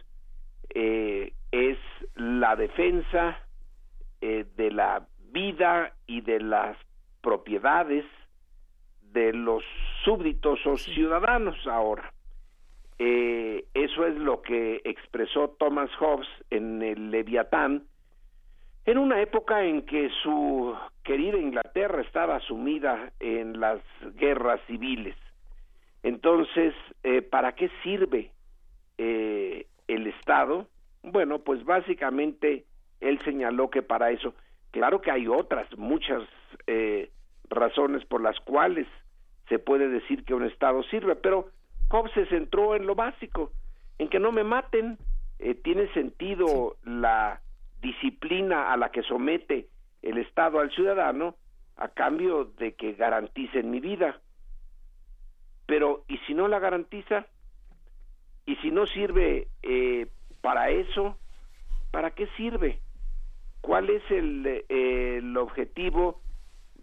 eh, 0.74 1.34
es 1.52 1.78
la 2.16 2.56
defensa 2.56 3.38
de 4.22 4.70
la 4.70 5.08
vida 5.32 5.96
y 6.06 6.22
de 6.22 6.40
las 6.40 6.78
propiedades 7.22 8.06
de 9.12 9.34
los 9.34 9.64
súbditos 10.04 10.66
o 10.66 10.78
ciudadanos 10.78 11.56
ahora. 11.68 12.12
Eh, 13.00 13.66
eso 13.74 14.06
es 14.06 14.16
lo 14.16 14.42
que 14.42 14.82
expresó 14.84 15.50
Thomas 15.60 15.90
Hobbes 16.00 16.28
en 16.50 16.82
el 16.84 17.12
Leviatán, 17.12 17.84
en 18.86 18.98
una 18.98 19.22
época 19.22 19.64
en 19.64 19.84
que 19.86 20.10
su 20.22 20.76
querida 21.04 21.38
Inglaterra 21.38 22.02
estaba 22.02 22.40
sumida 22.42 23.12
en 23.20 23.60
las 23.60 23.80
guerras 24.16 24.60
civiles. 24.68 25.16
Entonces, 26.04 26.74
eh, 27.04 27.22
¿para 27.22 27.54
qué 27.54 27.70
sirve 27.84 28.32
eh, 28.98 29.68
el 29.88 30.08
Estado? 30.08 30.68
Bueno, 31.04 31.40
pues 31.40 31.64
básicamente 31.64 32.66
él 33.00 33.20
señaló 33.24 33.70
que 33.70 33.82
para 33.82 34.12
eso, 34.12 34.36
claro 34.72 35.02
que 35.02 35.12
hay 35.12 35.28
otras, 35.28 35.68
muchas 35.78 36.24
razones 37.50 38.06
por 38.06 38.22
las 38.22 38.40
cuales 38.42 38.88
se 39.52 39.60
puede 39.60 39.90
decir 39.90 40.24
que 40.24 40.34
un 40.34 40.46
Estado 40.46 40.82
sirve, 40.84 41.18
pero 41.18 41.50
Hobbes 41.90 42.14
se 42.14 42.26
centró 42.28 42.74
en 42.74 42.88
lo 42.88 42.96
básico, 42.96 43.52
en 43.98 44.08
que 44.08 44.18
no 44.18 44.32
me 44.32 44.46
maten, 44.46 44.98
eh, 45.40 45.56
tiene 45.56 45.92
sentido 45.94 46.78
la 46.86 47.42
disciplina 47.82 48.72
a 48.72 48.78
la 48.78 48.92
que 48.92 49.04
somete 49.04 49.68
el 50.04 50.20
Estado 50.20 50.62
al 50.62 50.72
ciudadano 50.72 51.36
a 51.76 51.90
cambio 51.90 52.46
de 52.46 52.76
que 52.76 52.94
garanticen 52.94 53.70
mi 53.70 53.82
vida. 53.82 54.22
Pero, 55.66 56.06
¿y 56.08 56.18
si 56.20 56.34
no 56.34 56.48
la 56.48 56.60
garantiza? 56.60 57.26
¿Y 58.46 58.56
si 58.58 58.72
no 58.72 58.88
sirve 58.88 59.50
eh, 59.64 60.08
para 60.40 60.70
eso? 60.70 61.18
¿Para 61.92 62.12
qué 62.12 62.28
sirve? 62.38 62.80
¿Cuál 63.60 63.90
es 63.90 64.04
el, 64.12 64.48
eh, 64.48 65.18
el 65.18 65.36
objetivo 65.36 66.22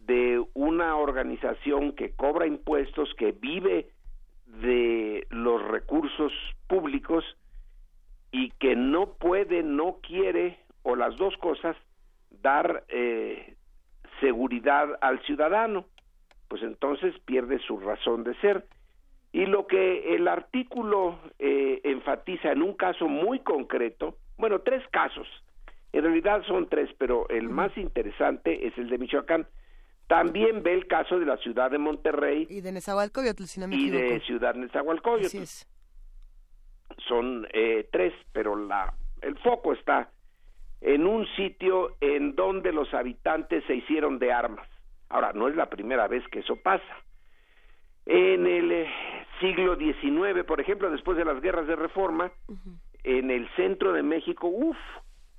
de 0.09 0.43
una 0.55 0.97
organización 0.97 1.93
que 1.93 2.12
cobra 2.12 2.47
impuestos, 2.47 3.14
que 3.18 3.32
vive 3.32 3.90
de 4.47 5.26
los 5.28 5.62
recursos 5.68 6.32
públicos 6.66 7.24
y 8.32 8.51
que 8.52 8.74
no 8.74 9.12
puede, 9.12 9.62
no 9.62 9.98
quiere, 10.02 10.59
o 10.82 10.97
las 10.97 11.14
dos 11.18 11.36
cosas, 11.36 11.76
dar 12.43 12.85
eh, 12.89 13.55
seguridad 14.18 14.98
al 15.02 15.20
ciudadano, 15.24 15.85
pues 16.48 16.62
entonces 16.62 17.14
pierde 17.26 17.59
su 17.59 17.78
razón 17.78 18.24
de 18.24 18.35
ser. 18.36 18.64
Y 19.32 19.44
lo 19.44 19.66
que 19.66 20.14
el 20.14 20.26
artículo 20.26 21.18
eh, 21.39 21.82
enfatiza 21.85 22.52
en 22.52 22.62
un 22.62 22.72
caso 22.72 23.09
muy 23.09 23.40
concreto, 23.40 24.16
bueno, 24.39 24.60
tres 24.60 24.82
casos, 24.90 25.28
en 25.93 26.02
realidad 26.02 26.43
son 26.47 26.66
tres, 26.70 26.89
pero 26.97 27.28
el 27.28 27.51
más 27.51 27.76
interesante 27.76 28.66
es 28.66 28.78
el 28.78 28.89
de 28.89 28.97
Michoacán, 28.97 29.47
También 30.09 30.62
ve 30.62 30.72
el 30.74 30.86
caso 30.89 31.18
de 31.20 31.26
la 31.26 31.36
ciudad 31.36 31.70
de 31.70 31.78
Monterrey 31.78 32.47
Y 32.51 32.60
de 32.62 32.72
Nezahualcóyotl, 32.72 33.44
si 33.44 33.60
no 33.60 33.68
me 33.68 33.76
y 33.76 33.89
equivoco. 33.89 34.05
de 34.14 34.20
Ciudad 34.20 34.55
Nezahualcóyotl. 34.55 35.26
Así 35.26 35.39
es. 35.39 35.68
Son 37.06 37.47
eh, 37.52 37.89
tres, 37.93 38.12
pero 38.32 38.56
la, 38.56 38.94
el 39.22 39.39
foco 39.39 39.72
está 39.74 40.10
en 40.80 41.06
un 41.06 41.26
sitio 41.36 41.97
en 42.01 42.35
donde 42.35 42.72
los 42.72 42.93
habitantes 42.94 43.62
se 43.66 43.74
hicieron 43.74 44.18
de 44.18 44.32
armas. 44.32 44.66
Ahora, 45.10 45.32
no 45.35 45.48
es 45.48 45.56
la 45.56 45.68
primera 45.68 46.09
vez 46.09 46.26
que 46.28 46.40
eso 46.40 46.56
pasa. 46.56 46.85
En 48.06 48.47
el 48.47 48.72
eh, 48.72 48.89
siglo 49.40 49.76
XIX, 49.76 50.44
por 50.47 50.60
ejemplo, 50.60 50.90
después 50.90 51.18
de 51.18 51.24
las 51.26 51.40
guerras 51.43 51.66
de 51.66 51.76
reforma, 51.76 52.32
en 53.05 53.30
el 53.30 53.48
centro 53.56 53.93
de 53.93 54.02
México, 54.02 54.48
uff, 54.48 54.76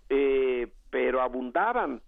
eh, 0.10 0.68
pero 0.92 1.22
abundaban 1.22 2.02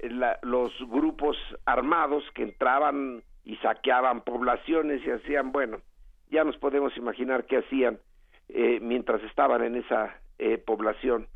la- 0.00 0.38
los 0.42 0.72
grupos 0.88 1.36
armados 1.66 2.24
que 2.34 2.42
entraban 2.42 3.22
y 3.44 3.56
saqueaban 3.56 4.20
poblaciones 4.22 5.04
y 5.06 5.10
hacían, 5.10 5.52
bueno, 5.52 5.80
ya 6.30 6.44
nos 6.44 6.56
podemos 6.58 6.96
imaginar 6.96 7.46
qué 7.46 7.58
hacían 7.58 7.98
eh, 8.48 8.78
mientras 8.80 9.22
estaban 9.24 9.62
en 9.62 9.76
esa 9.76 10.14
eh, 10.38 10.58
población. 10.58 11.26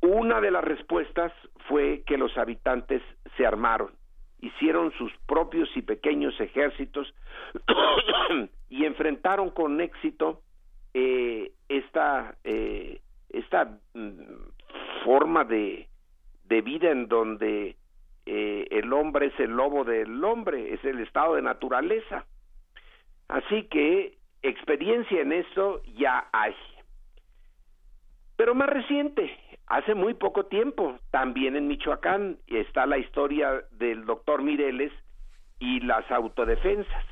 Una 0.00 0.40
de 0.40 0.50
las 0.50 0.64
respuestas 0.64 1.32
fue 1.68 2.02
que 2.06 2.18
los 2.18 2.36
habitantes 2.36 3.02
se 3.36 3.46
armaron, 3.46 3.90
hicieron 4.40 4.92
sus 4.92 5.12
propios 5.26 5.68
y 5.76 5.82
pequeños 5.82 6.38
ejércitos 6.40 7.14
y 8.68 8.84
enfrentaron 8.84 9.50
con 9.50 9.80
éxito 9.80 10.42
eh, 10.92 11.52
esta 11.68 12.36
eh, 12.44 13.00
esta 13.30 13.78
mm, 13.94 14.12
forma 15.04 15.44
de, 15.44 15.88
de 16.44 16.60
vida 16.62 16.90
en 16.90 17.08
donde 17.08 17.76
eh, 18.26 18.66
el 18.70 18.92
hombre 18.92 19.26
es 19.26 19.40
el 19.40 19.50
lobo 19.50 19.84
del 19.84 20.22
hombre, 20.24 20.74
es 20.74 20.84
el 20.84 21.00
estado 21.00 21.34
de 21.34 21.42
naturaleza. 21.42 22.26
Así 23.28 23.64
que 23.64 24.18
experiencia 24.42 25.20
en 25.20 25.32
eso 25.32 25.82
ya 25.96 26.28
hay. 26.32 26.54
Pero 28.36 28.54
más 28.54 28.68
reciente, 28.68 29.30
hace 29.66 29.94
muy 29.94 30.14
poco 30.14 30.46
tiempo, 30.46 30.98
también 31.10 31.56
en 31.56 31.68
Michoacán 31.68 32.38
está 32.46 32.86
la 32.86 32.98
historia 32.98 33.64
del 33.72 34.04
doctor 34.04 34.42
Mireles 34.42 34.92
y 35.58 35.80
las 35.80 36.10
autodefensas. 36.10 37.04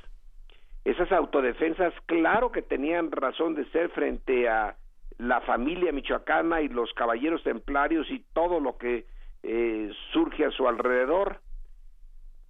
Esas 0.85 1.13
autodefensas, 1.13 1.95
claro 2.07 2.51
que 2.51 2.61
tenían 2.61 3.13
razón 3.13 3.55
de 3.55 3.65
ser 3.71 3.91
frente 3.91 4.49
a 4.49 4.77
la 5.19 5.41
familia 5.43 5.93
michoacana 5.93 6.61
y 6.63 6.69
los 6.69 6.93
caballeros 6.95 7.43
templarios 7.45 8.11
y 8.11 8.25
todo 8.33 8.59
lo 8.59 8.77
que 8.79 9.07
eh, 9.43 9.91
surge 10.13 10.45
a 10.45 10.51
su 10.51 10.69
alrededor. 10.69 11.41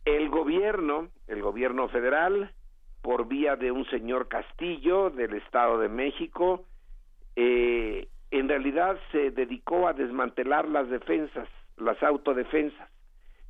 El 0.04 0.28
gobierno, 0.28 1.08
el 1.26 1.42
gobierno 1.42 1.88
federal, 1.88 2.52
por 3.02 3.28
vía 3.28 3.56
de 3.56 3.70
un 3.70 3.84
señor 3.86 4.28
Castillo 4.28 5.10
del 5.10 5.34
Estado 5.34 5.78
de 5.78 5.88
México, 5.88 6.66
eh, 7.36 8.08
en 8.30 8.48
realidad 8.48 8.98
se 9.10 9.30
dedicó 9.30 9.86
a 9.86 9.92
desmantelar 9.92 10.68
las 10.68 10.88
defensas, 10.88 11.48
las 11.76 12.02
autodefensas, 12.02 12.90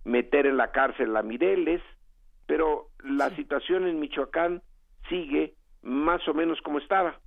meter 0.04 0.46
en 0.46 0.56
la 0.56 0.72
cárcel 0.72 1.16
a 1.16 1.22
Mireles, 1.22 1.80
pero 2.46 2.88
la 3.04 3.30
situación 3.30 3.86
en 3.86 4.00
Michoacán 4.00 4.62
sigue 5.08 5.54
más 5.82 6.26
o 6.28 6.34
menos 6.34 6.60
como 6.62 6.78
estaba. 6.78 7.18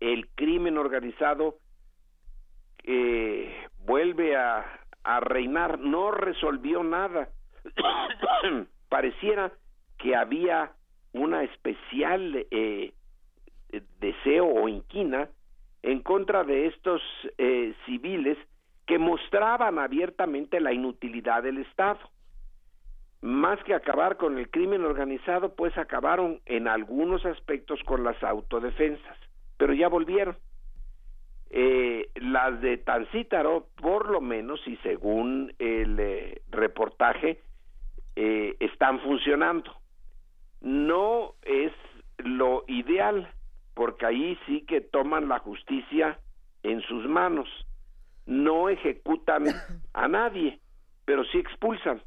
El 0.00 0.28
crimen 0.34 0.78
organizado 0.78 1.58
eh, 2.84 3.52
vuelve 3.86 4.36
a, 4.36 4.64
reinar, 5.20 5.78
no 5.78 6.10
resolvió 6.10 6.82
nada. 6.82 7.28
Pareciera 8.88 9.52
que 9.98 10.16
había 10.16 10.72
una 11.12 11.44
especial 11.44 12.46
eh, 12.50 12.92
deseo 14.00 14.46
o 14.46 14.68
inquina 14.68 15.28
en 15.82 16.02
contra 16.02 16.42
de 16.42 16.66
estos 16.66 17.00
eh, 17.38 17.74
civiles 17.86 18.36
que 18.86 18.98
mostraban 18.98 19.78
abiertamente 19.78 20.60
la 20.60 20.72
inutilidad 20.72 21.42
del 21.42 21.58
Estado. 21.58 22.00
Más 23.22 23.62
que 23.64 23.74
acabar 23.74 24.16
con 24.16 24.38
el 24.38 24.50
crimen 24.50 24.84
organizado, 24.84 25.54
pues 25.54 25.76
acabaron 25.78 26.40
en 26.46 26.68
algunos 26.68 27.24
aspectos 27.24 27.80
con 27.84 28.04
las 28.04 28.22
autodefensas, 28.22 29.16
pero 29.56 29.72
ya 29.72 29.88
volvieron. 29.88 30.36
Eh, 31.58 32.10
las 32.16 32.60
de 32.60 32.76
Tancítaro, 32.76 33.68
por 33.80 34.10
lo 34.10 34.20
menos, 34.20 34.60
y 34.66 34.76
según 34.82 35.54
el 35.58 35.98
eh, 35.98 36.42
reportaje, 36.50 37.40
eh, 38.14 38.56
están 38.60 39.00
funcionando. 39.00 39.74
No 40.60 41.32
es 41.40 41.72
lo 42.18 42.62
ideal, 42.68 43.32
porque 43.72 44.04
ahí 44.04 44.38
sí 44.44 44.66
que 44.66 44.82
toman 44.82 45.30
la 45.30 45.38
justicia 45.38 46.20
en 46.62 46.82
sus 46.82 47.08
manos. 47.08 47.48
No 48.26 48.68
ejecutan 48.68 49.46
a 49.94 50.08
nadie, 50.08 50.60
pero 51.06 51.24
sí 51.24 51.38
expulsan. 51.38 52.02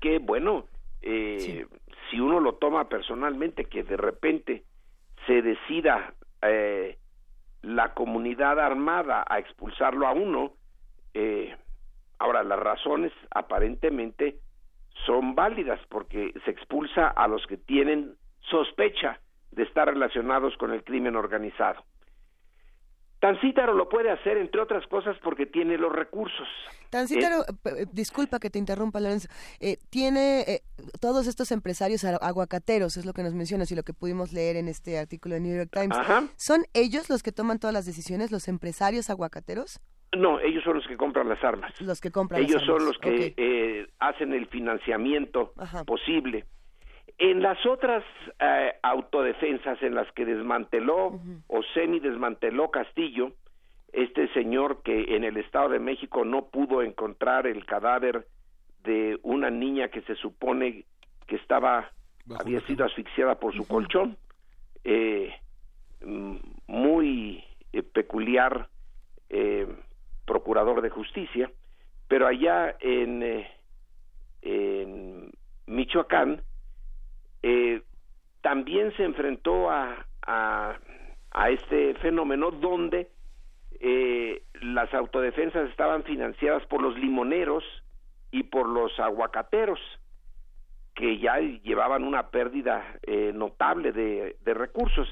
Que 0.00 0.20
bueno, 0.20 0.66
eh, 1.02 1.66
si 2.08 2.20
uno 2.20 2.38
lo 2.38 2.54
toma 2.54 2.88
personalmente, 2.88 3.64
que 3.64 3.82
de 3.82 3.96
repente 3.96 4.62
se 5.26 5.42
decida 5.42 6.14
eh, 6.42 6.96
la 7.66 7.94
comunidad 7.94 8.60
armada 8.60 9.24
a 9.28 9.40
expulsarlo 9.40 10.06
a 10.06 10.12
uno, 10.12 10.52
eh, 11.14 11.52
ahora 12.20 12.44
las 12.44 12.60
razones 12.60 13.12
aparentemente 13.32 14.36
son 15.04 15.34
válidas 15.34 15.80
porque 15.88 16.32
se 16.44 16.52
expulsa 16.52 17.08
a 17.08 17.26
los 17.26 17.44
que 17.48 17.56
tienen 17.56 18.14
sospecha 18.48 19.18
de 19.50 19.64
estar 19.64 19.88
relacionados 19.88 20.56
con 20.58 20.72
el 20.72 20.84
crimen 20.84 21.16
organizado. 21.16 21.82
Tancítaro 23.26 23.74
lo 23.74 23.88
puede 23.88 24.10
hacer, 24.12 24.36
entre 24.36 24.60
otras 24.60 24.86
cosas, 24.86 25.16
porque 25.20 25.46
tiene 25.46 25.76
los 25.76 25.92
recursos. 25.92 26.46
Tancítaro, 26.90 27.42
eh, 27.64 27.86
disculpa 27.92 28.38
que 28.38 28.50
te 28.50 28.60
interrumpa, 28.60 29.00
Lorenzo, 29.00 29.26
eh, 29.58 29.78
tiene 29.90 30.42
eh, 30.42 30.60
todos 31.00 31.26
estos 31.26 31.50
empresarios 31.50 32.04
aguacateros, 32.04 32.96
es 32.96 33.04
lo 33.04 33.12
que 33.12 33.24
nos 33.24 33.34
mencionas 33.34 33.72
y 33.72 33.74
lo 33.74 33.82
que 33.82 33.92
pudimos 33.92 34.32
leer 34.32 34.54
en 34.54 34.68
este 34.68 34.96
artículo 34.96 35.34
de 35.34 35.40
New 35.40 35.56
York 35.56 35.70
Times. 35.72 35.96
Ajá. 35.98 36.22
¿Son 36.36 36.62
ellos 36.72 37.10
los 37.10 37.24
que 37.24 37.32
toman 37.32 37.58
todas 37.58 37.74
las 37.74 37.84
decisiones, 37.84 38.30
los 38.30 38.46
empresarios 38.46 39.10
aguacateros? 39.10 39.80
No, 40.16 40.38
ellos 40.38 40.62
son 40.62 40.74
los 40.76 40.86
que 40.86 40.96
compran 40.96 41.28
las 41.28 41.42
armas. 41.42 41.72
Los 41.80 42.00
que 42.00 42.12
compran 42.12 42.40
ellos 42.42 42.62
las 42.62 42.62
armas. 42.62 42.76
son 42.78 42.86
los 42.86 42.98
que 42.98 43.08
Ok. 43.30 43.34
eh, 43.38 43.86
hacen 43.98 44.32
el 44.32 44.46
financiamiento 44.46 45.52
Ajá. 45.56 45.82
posible. 45.82 46.44
En 47.18 47.42
las 47.42 47.64
otras 47.64 48.04
eh, 48.38 48.72
autodefensas 48.82 49.82
en 49.82 49.94
las 49.94 50.10
que 50.12 50.26
desmanteló 50.26 51.18
o 51.46 51.62
semi 51.74 51.98
desmanteló 51.98 52.70
Castillo, 52.70 53.32
este 53.92 54.28
señor 54.34 54.82
que 54.82 55.16
en 55.16 55.24
el 55.24 55.38
Estado 55.38 55.70
de 55.70 55.78
México 55.78 56.24
no 56.24 56.46
pudo 56.46 56.82
encontrar 56.82 57.46
el 57.46 57.64
cadáver 57.64 58.26
de 58.84 59.18
una 59.22 59.50
niña 59.50 59.88
que 59.88 60.02
se 60.02 60.14
supone 60.16 60.84
que 61.26 61.36
estaba 61.36 61.90
había 62.38 62.60
sido 62.62 62.84
asfixiada 62.84 63.38
por 63.38 63.54
su 63.54 63.66
colchón, 63.66 64.16
eh, 64.84 65.32
mm, 66.04 66.36
muy 66.66 67.44
eh, 67.72 67.82
peculiar 67.82 68.68
eh, 69.28 69.66
procurador 70.24 70.82
de 70.82 70.90
justicia, 70.90 71.50
pero 72.08 72.26
allá 72.26 72.76
en, 72.80 73.22
eh, 73.22 73.50
en 74.42 75.30
Michoacán 75.66 76.42
eh, 77.48 77.82
también 78.40 78.92
se 78.96 79.04
enfrentó 79.04 79.70
a, 79.70 80.04
a, 80.26 80.78
este 81.50 81.94
fenómeno 81.94 82.50
donde 82.50 83.08
eh, 83.78 84.42
las 84.62 84.92
autodefensas 84.92 85.70
estaban 85.70 86.02
financiadas 86.02 86.66
por 86.66 86.82
los 86.82 86.98
limoneros 86.98 87.62
y 88.32 88.42
por 88.42 88.68
los 88.68 88.98
aguacateros 88.98 89.78
que 90.96 91.18
ya 91.18 91.38
llevaban 91.38 92.02
una 92.02 92.30
pérdida 92.30 92.84
eh, 93.02 93.30
notable 93.32 93.92
de, 93.92 94.34
recursos. 94.44 95.08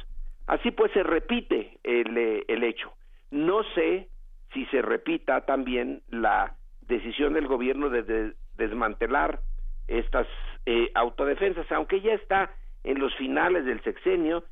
Así 0.49 0.73
pues 0.73 0.91
se 0.91 1.05
repite 1.05 1.79
el, 1.85 2.19
eh, 2.19 2.45
el 2.49 2.65
hecho. 2.65 2.93
No 3.31 3.63
sé 3.77 4.09
si 4.53 4.67
se 4.67 4.83
repita 4.83 5.43
también 5.43 6.03
la 6.09 6.57
decisión 6.89 7.35
del 7.35 7.47
gobierno 7.47 7.91
de- 7.91 8.33
desmantelar 8.57 9.41
estas 9.89 10.27
eh, 10.67 10.91
autodefensas, 10.95 11.71
aunque 11.73 12.01
ya 12.01 12.15
está 12.15 12.51
en 12.85 12.99
los 12.99 13.15
finales 13.17 13.65
del 13.65 13.83
sexenio 13.83 14.45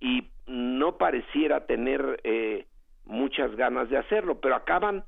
y 0.00 0.28
no 0.46 0.96
pareciera 0.96 1.66
tener 1.66 2.20
eh, 2.24 2.66
muchas 3.04 3.54
ganas 3.56 3.88
de 3.90 3.98
hacerlo, 3.98 4.40
pero 4.40 4.54
acaban 4.56 5.04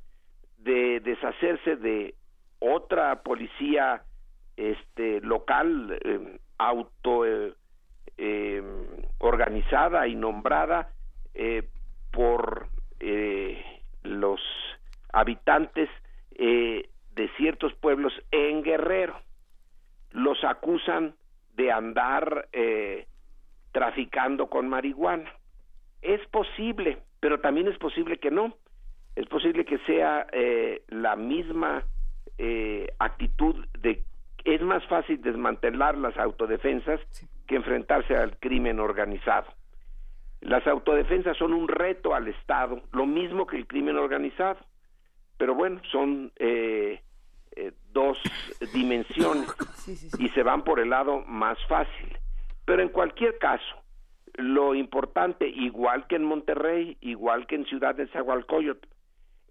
de 0.59 1.00
deshacerse 1.00 1.76
de 1.76 2.14
otra 2.60 3.22
policía 3.22 4.02
este 4.56 5.20
local 5.20 5.98
eh, 6.04 6.38
auto 6.59 7.26
eh, 7.26 7.54
eh, 8.18 8.62
organizada 9.18 10.06
y 10.06 10.14
nombrada 10.14 10.90
eh, 11.34 11.68
por 12.12 12.68
eh, 13.00 13.64
los 14.02 14.40
habitantes 15.12 15.88
eh, 16.36 16.88
de 17.14 17.28
ciertos 17.36 17.74
pueblos 17.74 18.12
en 18.30 18.62
Guerrero. 18.62 19.18
Los 20.12 20.43
acusan 20.44 21.14
de 21.55 21.70
andar 21.70 22.48
eh, 22.52 23.06
traficando 23.72 24.48
con 24.48 24.68
marihuana. 24.68 25.30
Es 26.01 26.26
posible, 26.28 26.98
pero 27.20 27.40
también 27.40 27.68
es 27.68 27.78
posible 27.78 28.18
que 28.18 28.30
no. 28.30 28.56
Es 29.14 29.26
posible 29.26 29.64
que 29.64 29.78
sea 29.80 30.26
eh, 30.32 30.82
la 30.89 31.16
misma 31.16 31.84
eh, 32.39 32.89
actitud 32.98 33.66
de 33.78 34.05
es 34.44 34.60
más 34.60 34.84
fácil 34.86 35.20
desmantelar 35.22 35.97
las 35.97 36.16
autodefensas 36.16 37.01
que 37.47 37.55
enfrentarse 37.56 38.16
al 38.16 38.36
crimen 38.39 38.80
organizado. 38.80 39.47
Las 40.40 40.66
autodefensas 40.66 41.36
son 41.36 41.52
un 41.52 41.68
reto 41.68 42.14
al 42.14 42.26
Estado, 42.26 42.82
lo 42.93 43.06
mismo 43.06 43.47
que 43.47 43.56
el 43.56 43.68
crimen 43.68 43.97
organizado. 43.97 44.59
Pero 45.39 45.55
bueno, 45.55 45.80
son 45.90 46.32
eh, 46.36 47.01
eh, 47.57 47.73
dos 47.93 48.19
dimensiones 48.73 49.49
y 50.19 50.29
se 50.31 50.43
van 50.43 50.62
por 50.62 50.81
el 50.81 50.91
lado 50.91 51.23
más 51.27 51.59
fácil. 51.69 52.16
Pero 52.65 52.83
en 52.83 52.89
cualquier 52.89 53.39
caso, 53.39 53.83
lo 54.35 54.74
importante, 54.74 55.49
igual 55.49 56.07
que 56.07 56.16
en 56.16 56.24
Monterrey, 56.24 56.97
igual 57.01 57.47
que 57.47 57.57
en 57.57 57.66
Ciudad 57.66 57.95
de 57.95 58.07
Zagualcoyot, 58.09 58.87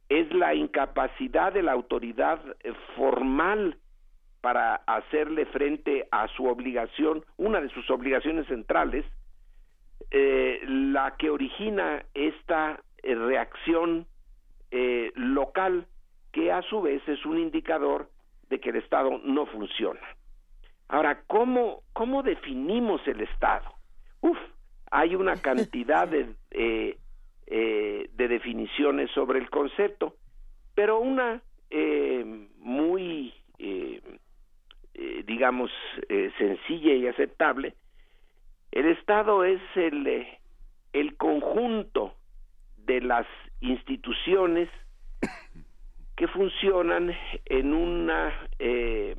es 0.10 0.34
la 0.34 0.54
incapacidad 0.54 1.54
de 1.54 1.64
la 1.64 1.72
autoridad 1.72 2.40
eh, 2.62 2.74
formal 2.96 3.78
para 4.42 4.76
hacerle 4.88 5.46
frente 5.46 6.08
a 6.12 6.28
su 6.30 6.46
obligación, 6.46 7.24
una 7.38 7.62
de 7.62 7.70
sus 7.70 7.90
obligaciones 7.90 8.48
centrales, 8.48 9.06
eh, 10.10 10.60
la 10.68 11.16
que 11.18 11.30
origina 11.30 12.04
esta 12.14 12.82
eh, 13.04 13.16
reacción 13.16 14.08
eh, 14.72 15.12
local, 15.16 15.86
que 16.32 16.52
a 16.52 16.62
su 16.64 16.82
vez 16.82 17.02
es 17.08 17.26
un 17.26 17.38
indicador 17.40 18.10
de 18.50 18.60
que 18.60 18.70
el 18.70 18.78
Estado 18.78 19.20
no 19.24 19.46
funciona. 19.46 20.02
Ahora, 20.88 21.24
¿cómo, 21.28 21.84
cómo 21.94 22.24
definimos 22.24 23.06
el 23.08 23.22
Estado? 23.22 23.70
Uf, 24.22 24.38
hay 24.92 25.16
una 25.16 25.36
cantidad 25.42 26.08
de, 26.08 26.36
eh, 26.52 26.98
eh, 27.48 28.10
de 28.14 28.28
definiciones 28.28 29.10
sobre 29.12 29.40
el 29.40 29.50
concepto, 29.50 30.16
pero 30.74 31.00
una 31.00 31.42
eh, 31.74 32.26
muy, 32.60 33.34
eh, 33.58 34.02
eh, 34.94 35.24
digamos, 35.26 35.72
sencilla 36.38 36.94
y 36.94 37.08
aceptable, 37.08 37.76
el 38.74 38.88
Estado 38.88 39.46
es 39.46 39.62
el, 39.76 40.28
el 40.92 41.16
conjunto 41.16 42.14
de 42.76 43.00
las 43.00 43.26
instituciones 43.62 44.68
que 46.22 46.28
funcionan 46.28 47.18
en 47.46 47.74
una 47.74 48.32
eh, 48.60 49.16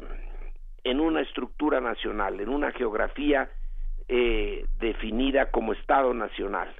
en 0.85 1.01
una 1.01 1.21
estructura 1.23 1.81
nacional, 1.81 2.39
en 2.39 2.49
una 2.49 2.71
geografía 2.71 3.51
eh, 4.07 4.65
definida 4.79 5.51
como 5.51 5.73
Estado 5.73 6.15
nacional. 6.15 6.73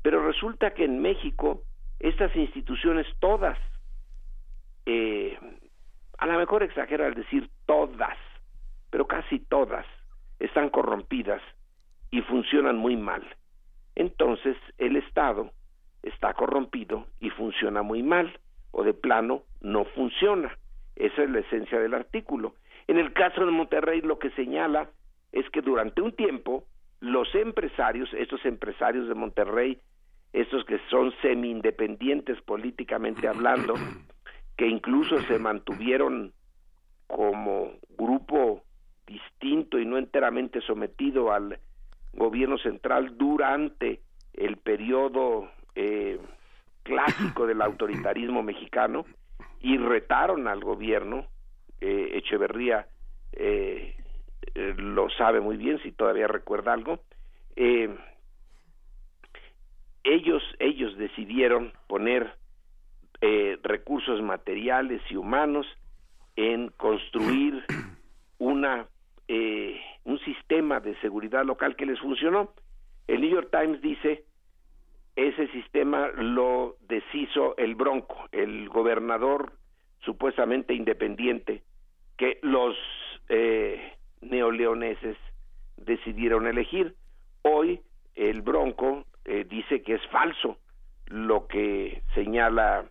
Pero 0.00 0.26
resulta 0.26 0.72
que 0.72 0.86
en 0.86 1.02
México 1.02 1.60
estas 2.00 2.34
instituciones 2.36 3.06
todas, 3.18 3.58
eh, 4.86 5.38
a 6.16 6.26
lo 6.26 6.38
mejor 6.38 6.62
exagero 6.62 7.04
al 7.04 7.12
decir 7.12 7.50
todas, 7.66 8.16
pero 8.88 9.06
casi 9.06 9.40
todas, 9.40 9.84
están 10.38 10.70
corrompidas 10.70 11.42
y 12.10 12.22
funcionan 12.22 12.78
muy 12.78 12.96
mal. 12.96 13.22
Entonces 13.94 14.56
el 14.78 14.96
Estado 14.96 15.50
está 16.02 16.32
corrompido 16.32 17.08
y 17.20 17.28
funciona 17.28 17.82
muy 17.82 18.02
mal, 18.02 18.32
o 18.70 18.84
de 18.84 18.94
plano 18.94 19.42
no 19.60 19.84
funciona. 19.84 20.56
Esa 20.94 21.22
es 21.22 21.30
la 21.30 21.40
esencia 21.40 21.78
del 21.78 21.94
artículo. 21.94 22.54
En 22.88 22.98
el 22.98 23.12
caso 23.12 23.44
de 23.44 23.50
Monterrey 23.50 24.00
lo 24.00 24.18
que 24.18 24.30
señala 24.30 24.88
es 25.32 25.48
que 25.50 25.60
durante 25.60 26.02
un 26.02 26.12
tiempo 26.12 26.64
los 27.00 27.34
empresarios, 27.34 28.12
estos 28.14 28.44
empresarios 28.44 29.08
de 29.08 29.14
Monterrey, 29.14 29.78
estos 30.32 30.64
que 30.64 30.78
son 30.90 31.12
semi-independientes 31.22 32.40
políticamente 32.42 33.28
hablando, 33.28 33.74
que 34.56 34.66
incluso 34.66 35.20
se 35.22 35.38
mantuvieron 35.38 36.32
como 37.06 37.72
grupo 37.96 38.62
distinto 39.06 39.78
y 39.78 39.86
no 39.86 39.98
enteramente 39.98 40.60
sometido 40.60 41.32
al 41.32 41.58
gobierno 42.12 42.58
central 42.58 43.16
durante 43.16 44.00
el 44.34 44.56
periodo 44.56 45.48
eh, 45.74 46.18
clásico 46.86 47.46
del 47.46 47.60
autoritarismo 47.60 48.42
mexicano 48.42 49.04
y 49.60 49.76
retaron 49.76 50.46
al 50.46 50.60
gobierno 50.60 51.26
eh, 51.80 52.10
Echeverría 52.14 52.86
eh, 53.32 53.96
eh, 54.54 54.74
lo 54.76 55.10
sabe 55.10 55.40
muy 55.40 55.56
bien 55.56 55.82
si 55.82 55.92
todavía 55.92 56.28
recuerda 56.28 56.72
algo 56.72 57.00
ellos 60.04 60.42
ellos 60.58 60.96
decidieron 60.98 61.72
poner 61.86 62.34
recursos 63.62 64.22
materiales 64.22 65.00
y 65.10 65.16
humanos 65.16 65.66
en 66.36 66.68
construir 66.76 67.64
una 68.38 68.86
un 70.04 70.20
sistema 70.20 70.80
de 70.80 70.94
seguridad 71.00 71.44
local 71.44 71.74
que 71.76 71.86
les 71.86 71.98
funcionó. 71.98 72.52
El 73.08 73.22
New 73.22 73.30
York 73.30 73.48
Times 73.50 73.80
dice 73.80 74.24
ese 75.16 75.48
sistema 75.48 76.08
lo 76.08 76.76
deshizo 76.88 77.56
el 77.56 77.74
Bronco, 77.74 78.28
el 78.32 78.68
gobernador 78.68 79.52
supuestamente 80.00 80.74
independiente 80.74 81.62
que 82.16 82.38
los 82.42 82.76
eh, 83.28 83.94
neoleoneses 84.20 85.16
decidieron 85.76 86.46
elegir. 86.46 86.94
Hoy 87.42 87.80
el 88.14 88.42
Bronco 88.42 89.04
eh, 89.24 89.46
dice 89.48 89.82
que 89.82 89.94
es 89.94 90.06
falso 90.08 90.58
lo 91.06 91.46
que 91.46 92.02
señala 92.14 92.84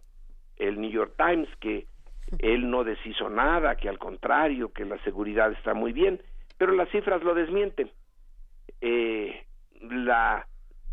el 0.58 0.80
New 0.80 0.90
York 0.90 1.14
Times, 1.18 1.50
que 1.60 1.86
él 2.40 2.70
no 2.70 2.84
deshizo 2.84 3.30
nada, 3.30 3.76
que 3.76 3.90
al 3.90 4.00
contrario, 4.00 4.72
que 4.72 4.86
la 4.86 4.98
seguridad 5.04 5.52
está 5.52 5.74
muy 5.74 5.92
bien, 5.92 6.22
pero 6.58 6.74
las 6.74 6.90
cifras 6.90 7.24
lo 7.24 7.34
desmienten. 7.36 7.92
Eh, 8.82 9.46
la 9.82 10.48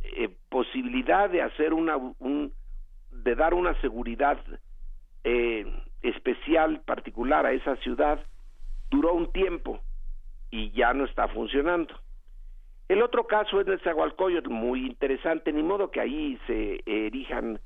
eh, 0.05 0.29
posibilidad 0.49 1.31
de 1.31 1.43
hacer 1.43 1.73
una, 1.73 1.97
un, 1.97 2.53
de 3.11 3.35
dar 3.35 3.55
una 3.55 3.79
seguridad 3.81 4.39
eh, 5.25 5.67
especial, 6.03 6.81
particular 6.81 7.47
a 7.47 7.53
esa 7.53 7.77
ciudad, 7.77 8.21
duró 8.91 9.15
un 9.15 9.33
tiempo 9.33 9.81
y 10.51 10.71
ya 10.73 10.93
no 10.93 11.05
está 11.05 11.29
funcionando. 11.29 11.95
El 12.89 13.03
otro 13.03 13.27
caso 13.27 13.61
es 13.61 13.67
Nezahualcóyotl, 13.67 14.51
muy 14.51 14.87
interesante, 14.87 15.53
ni 15.53 15.63
modo 15.63 15.91
que 15.91 16.01
ahí 16.01 16.39
se 16.47 16.83
erijan 16.85 17.61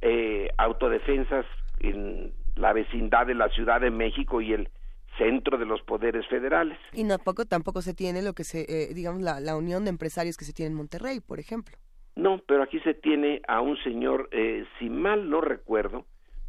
eh, 0.00 0.48
autodefensas 0.58 1.46
en 1.78 2.32
la 2.56 2.72
vecindad 2.72 3.26
de 3.26 3.34
la 3.34 3.48
Ciudad 3.50 3.80
de 3.80 3.90
México 3.90 4.40
y 4.40 4.52
el 4.52 4.68
centro 5.18 5.58
de 5.58 5.66
los 5.66 5.82
poderes 5.82 6.26
federales. 6.28 6.78
Y 6.92 7.06
tampoco, 7.06 7.44
tampoco 7.44 7.82
se 7.82 7.94
tiene 7.94 8.22
lo 8.22 8.32
que 8.32 8.44
se, 8.44 8.62
eh, 8.62 8.94
digamos, 8.94 9.22
la, 9.22 9.40
la, 9.40 9.56
unión 9.56 9.84
de 9.84 9.90
empresarios 9.90 10.36
que 10.36 10.44
se 10.44 10.52
tiene 10.52 10.70
en 10.70 10.76
Monterrey, 10.76 11.20
por 11.20 11.38
ejemplo. 11.38 11.76
No, 12.16 12.40
pero 12.46 12.62
aquí 12.62 12.80
se 12.80 12.94
tiene 12.94 13.40
a 13.48 13.60
un 13.60 13.76
señor, 13.82 14.28
eh, 14.32 14.64
si 14.78 14.90
mal 14.90 15.30
no 15.30 15.40
recuerdo, 15.40 16.06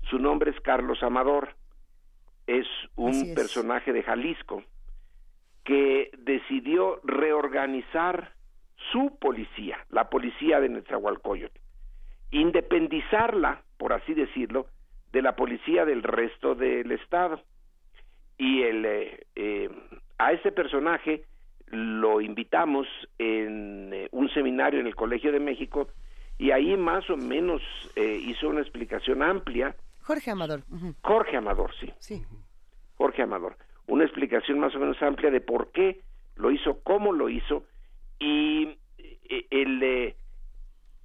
su 0.10 0.20
nombre 0.20 0.52
es 0.52 0.60
Carlos 0.62 1.02
Amador, 1.04 1.56
es 2.48 2.68
un 2.96 3.12
es. 3.12 3.36
personaje 3.36 3.94
de 3.94 4.04
Jalisco 4.04 4.64
que 5.64 6.12
decidió 6.18 7.00
reorganizar 7.04 8.34
su 8.92 9.18
policía, 9.20 9.78
la 9.90 10.10
policía 10.10 10.60
de 10.60 10.70
Netzahualcoyotl, 10.70 11.58
independizarla, 12.32 13.64
por 13.78 13.94
así 13.94 14.14
decirlo, 14.14 14.68
de 15.14 15.22
la 15.22 15.36
policía 15.36 15.86
del 15.86 16.04
resto 16.04 16.56
del 16.56 16.92
estado. 16.92 17.42
Y 18.44 18.62
el, 18.62 18.86
eh, 18.86 19.26
eh, 19.38 19.70
a 20.18 20.34
ese 20.34 20.52
personaje 20.52 21.24
lo 21.68 22.20
invitamos 22.20 22.88
en 23.18 23.94
eh, 23.94 24.10
un 24.12 24.30
seminario 24.32 24.82
en 24.82 24.88
el 24.88 24.96
Colegio 24.96 25.32
de 25.32 25.40
México 25.40 25.88
y 26.38 26.52
ahí 26.52 26.76
más 26.76 27.10
o 27.10 27.16
menos 27.16 27.62
eh, 27.96 28.20
hizo 28.22 28.50
una 28.50 28.60
explicación 28.60 29.24
amplia. 29.24 29.78
Jorge 30.02 30.32
Amador. 30.32 30.60
Uh 30.70 30.76
-huh. 30.76 30.96
Jorge 31.04 31.38
Amador, 31.38 31.72
sí. 31.80 31.90
Sí. 32.00 32.22
Jorge 32.96 33.22
Amador. 33.22 33.56
Una 33.88 34.04
explicación 34.04 34.60
más 34.60 34.76
o 34.76 34.80
menos 34.80 35.02
amplia 35.02 35.32
de 35.32 35.40
por 35.40 35.72
qué 35.72 36.02
lo 36.36 36.52
hizo, 36.52 36.82
cómo 36.84 37.14
lo 37.14 37.30
hizo 37.30 37.64
y 38.20 38.78
el, 39.52 40.16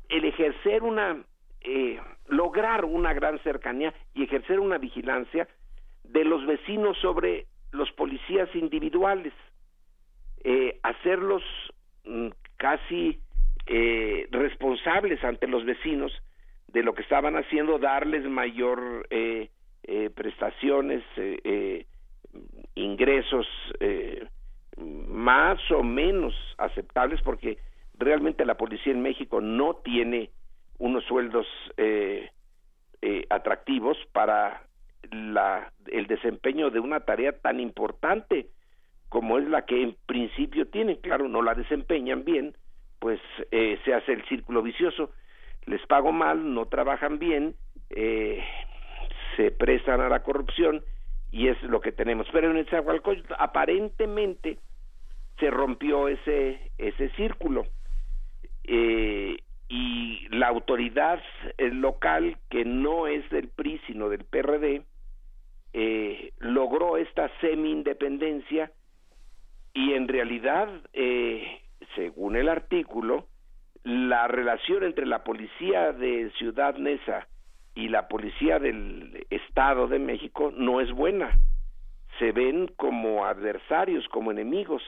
el 0.08 0.24
ejercer 0.24 0.82
una 0.82 1.22
eh, 1.60 2.00
lograr 2.28 2.84
una 2.84 3.12
gran 3.12 3.38
cercanía 3.42 3.92
y 4.14 4.24
ejercer 4.24 4.60
una 4.60 4.78
vigilancia 4.78 5.48
de 6.08 6.24
los 6.24 6.44
vecinos 6.46 6.96
sobre 6.98 7.46
los 7.70 7.90
policías 7.92 8.48
individuales, 8.54 9.32
eh, 10.44 10.78
hacerlos 10.82 11.42
mm, 12.04 12.28
casi 12.56 13.20
eh, 13.66 14.26
responsables 14.30 15.22
ante 15.22 15.46
los 15.46 15.64
vecinos 15.64 16.12
de 16.68 16.82
lo 16.82 16.94
que 16.94 17.02
estaban 17.02 17.36
haciendo, 17.36 17.78
darles 17.78 18.24
mayor 18.24 19.06
eh, 19.90 20.10
prestaciones, 20.10 21.02
eh, 21.16 21.40
eh, 21.44 21.86
ingresos 22.74 23.46
más 24.76 25.58
o 25.70 25.82
menos 25.82 26.34
aceptables 26.58 27.22
porque 27.22 27.56
realmente 27.94 28.44
la 28.44 28.58
policía 28.58 28.92
en 28.92 29.00
México 29.00 29.40
no 29.40 29.76
tiene 29.76 30.30
unos 30.76 31.04
sueldos 31.04 31.46
atractivos 33.30 33.96
para 34.12 34.62
la, 35.10 35.72
el 35.86 36.06
desempeño 36.06 36.70
de 36.70 36.80
una 36.80 37.00
tarea 37.00 37.32
tan 37.32 37.60
importante 37.60 38.48
como 39.08 39.38
es 39.38 39.48
la 39.48 39.64
que 39.64 39.82
en 39.82 39.96
principio 40.06 40.68
tienen. 40.68 40.96
Claro, 40.96 41.28
no 41.28 41.42
la 41.42 41.54
desempeñan 41.54 42.24
bien, 42.24 42.54
pues 42.98 43.20
eh, 43.50 43.78
se 43.84 43.94
hace 43.94 44.12
el 44.12 44.24
círculo 44.26 44.62
vicioso. 44.62 45.10
Les 45.66 45.84
pago 45.86 46.12
mal, 46.12 46.54
no 46.54 46.66
trabajan 46.66 47.18
bien, 47.18 47.54
eh, 47.90 48.42
se 49.36 49.50
prestan 49.50 50.00
a 50.00 50.08
la 50.08 50.22
corrupción 50.22 50.82
y 51.30 51.48
es 51.48 51.62
lo 51.62 51.80
que 51.80 51.92
tenemos. 51.92 52.26
Pero 52.32 52.50
en 52.50 52.56
el 52.56 52.68
Zahualcóyotl 52.68 53.34
aparentemente 53.38 54.58
se 55.38 55.50
rompió 55.50 56.08
ese 56.08 56.72
ese 56.78 57.10
círculo 57.10 57.64
eh, 58.64 59.36
y 59.68 60.26
la 60.30 60.48
autoridad 60.48 61.22
eh, 61.58 61.68
local 61.68 62.38
que 62.48 62.64
no 62.64 63.06
es 63.06 63.28
del 63.30 63.48
PRI 63.48 63.80
sino 63.86 64.08
del 64.08 64.24
PRD 64.24 64.82
eh, 65.74 66.32
logró 66.38 66.96
esta 66.96 67.30
semi 67.40 67.70
independencia 67.70 68.72
y 69.74 69.92
en 69.92 70.08
realidad 70.08 70.68
eh, 70.92 71.60
según 71.94 72.36
el 72.36 72.48
artículo 72.48 73.26
la 73.84 74.26
relación 74.26 74.84
entre 74.84 75.06
la 75.06 75.22
policía 75.24 75.92
de 75.92 76.30
Ciudad 76.38 76.76
Neza 76.76 77.28
y 77.74 77.88
la 77.88 78.08
policía 78.08 78.58
del 78.58 79.26
Estado 79.30 79.86
de 79.86 79.98
México 79.98 80.52
no 80.56 80.80
es 80.80 80.90
buena 80.92 81.38
se 82.18 82.32
ven 82.32 82.68
como 82.76 83.26
adversarios 83.26 84.08
como 84.08 84.30
enemigos 84.32 84.82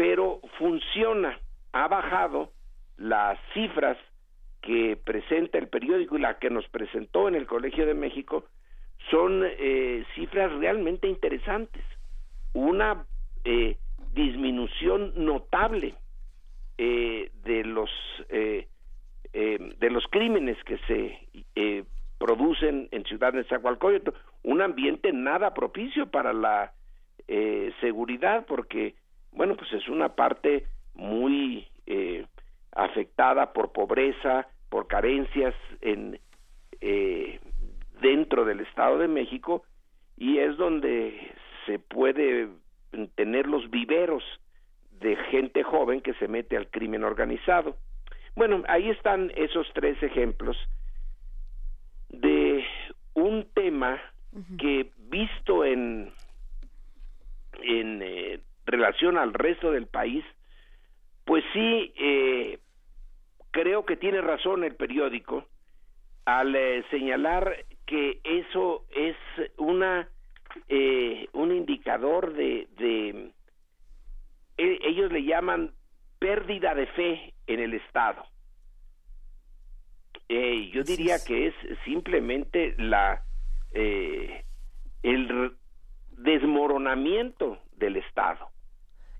pero 0.00 0.40
funciona. 0.56 1.38
Ha 1.72 1.86
bajado 1.86 2.52
las 3.00 3.38
cifras 3.54 3.96
que 4.60 4.98
presenta 5.02 5.56
el 5.58 5.68
periódico 5.68 6.18
y 6.18 6.20
la 6.20 6.38
que 6.38 6.50
nos 6.50 6.68
presentó 6.68 7.28
en 7.28 7.34
el 7.34 7.46
Colegio 7.46 7.86
de 7.86 7.94
México 7.94 8.44
son 9.10 9.42
eh, 9.44 10.04
cifras 10.14 10.52
realmente 10.52 11.08
interesantes. 11.08 11.82
Una 12.52 13.06
eh, 13.44 13.78
disminución 14.12 15.12
notable 15.16 15.94
eh, 16.78 17.30
de 17.42 17.64
los 17.64 17.90
de 19.32 19.90
los 19.90 20.04
crímenes 20.08 20.58
que 20.64 20.76
se 20.88 21.86
producen 22.18 22.88
en 22.90 23.04
Ciudad 23.04 23.32
de 23.32 23.44
Zagualcoyotl, 23.44 24.10
un 24.42 24.60
ambiente 24.60 25.12
nada 25.12 25.54
propicio 25.54 26.10
para 26.10 26.32
la 26.32 26.72
seguridad 27.80 28.44
porque 28.46 28.96
bueno, 29.32 29.56
pues 29.56 29.72
es 29.72 29.88
una 29.88 30.16
parte 30.16 30.66
muy 30.94 31.66
afectada 32.72 33.52
por 33.52 33.72
pobreza, 33.72 34.46
por 34.68 34.86
carencias 34.86 35.54
en 35.80 36.18
eh, 36.80 37.40
dentro 38.00 38.44
del 38.44 38.60
Estado 38.60 38.98
de 38.98 39.08
México 39.08 39.64
y 40.16 40.38
es 40.38 40.56
donde 40.56 41.32
se 41.66 41.78
puede 41.78 42.48
tener 43.14 43.46
los 43.46 43.70
viveros 43.70 44.22
de 45.00 45.16
gente 45.30 45.62
joven 45.62 46.00
que 46.00 46.14
se 46.14 46.28
mete 46.28 46.56
al 46.56 46.68
crimen 46.68 47.04
organizado. 47.04 47.76
Bueno, 48.36 48.62
ahí 48.68 48.90
están 48.90 49.32
esos 49.34 49.66
tres 49.74 50.02
ejemplos 50.02 50.56
de 52.08 52.64
un 53.14 53.46
tema 53.54 54.00
que 54.58 54.90
visto 55.10 55.64
en 55.64 56.12
en 57.62 58.00
eh, 58.02 58.40
relación 58.66 59.18
al 59.18 59.34
resto 59.34 59.70
del 59.72 59.86
país, 59.86 60.24
pues 61.24 61.44
sí, 61.52 61.92
eh, 61.96 62.58
creo 63.50 63.84
que 63.84 63.96
tiene 63.96 64.20
razón 64.20 64.64
el 64.64 64.74
periódico 64.76 65.44
al 66.24 66.54
eh, 66.54 66.84
señalar 66.90 67.64
que 67.86 68.20
eso 68.24 68.84
es 68.90 69.16
una 69.56 70.08
eh, 70.68 71.28
un 71.32 71.52
indicador 71.52 72.32
de, 72.34 72.68
de 72.76 73.32
e- 74.58 74.78
ellos 74.82 75.12
le 75.12 75.22
llaman 75.24 75.72
pérdida 76.18 76.74
de 76.74 76.86
fe 76.88 77.34
en 77.46 77.60
el 77.60 77.74
Estado. 77.74 78.24
Eh, 80.28 80.70
yo 80.72 80.82
diría 80.82 81.16
que 81.24 81.48
es 81.48 81.54
simplemente 81.84 82.74
la 82.78 83.22
eh, 83.72 84.44
el 85.02 85.56
desmoronamiento 86.10 87.58
del 87.76 87.96
Estado. 87.96 88.48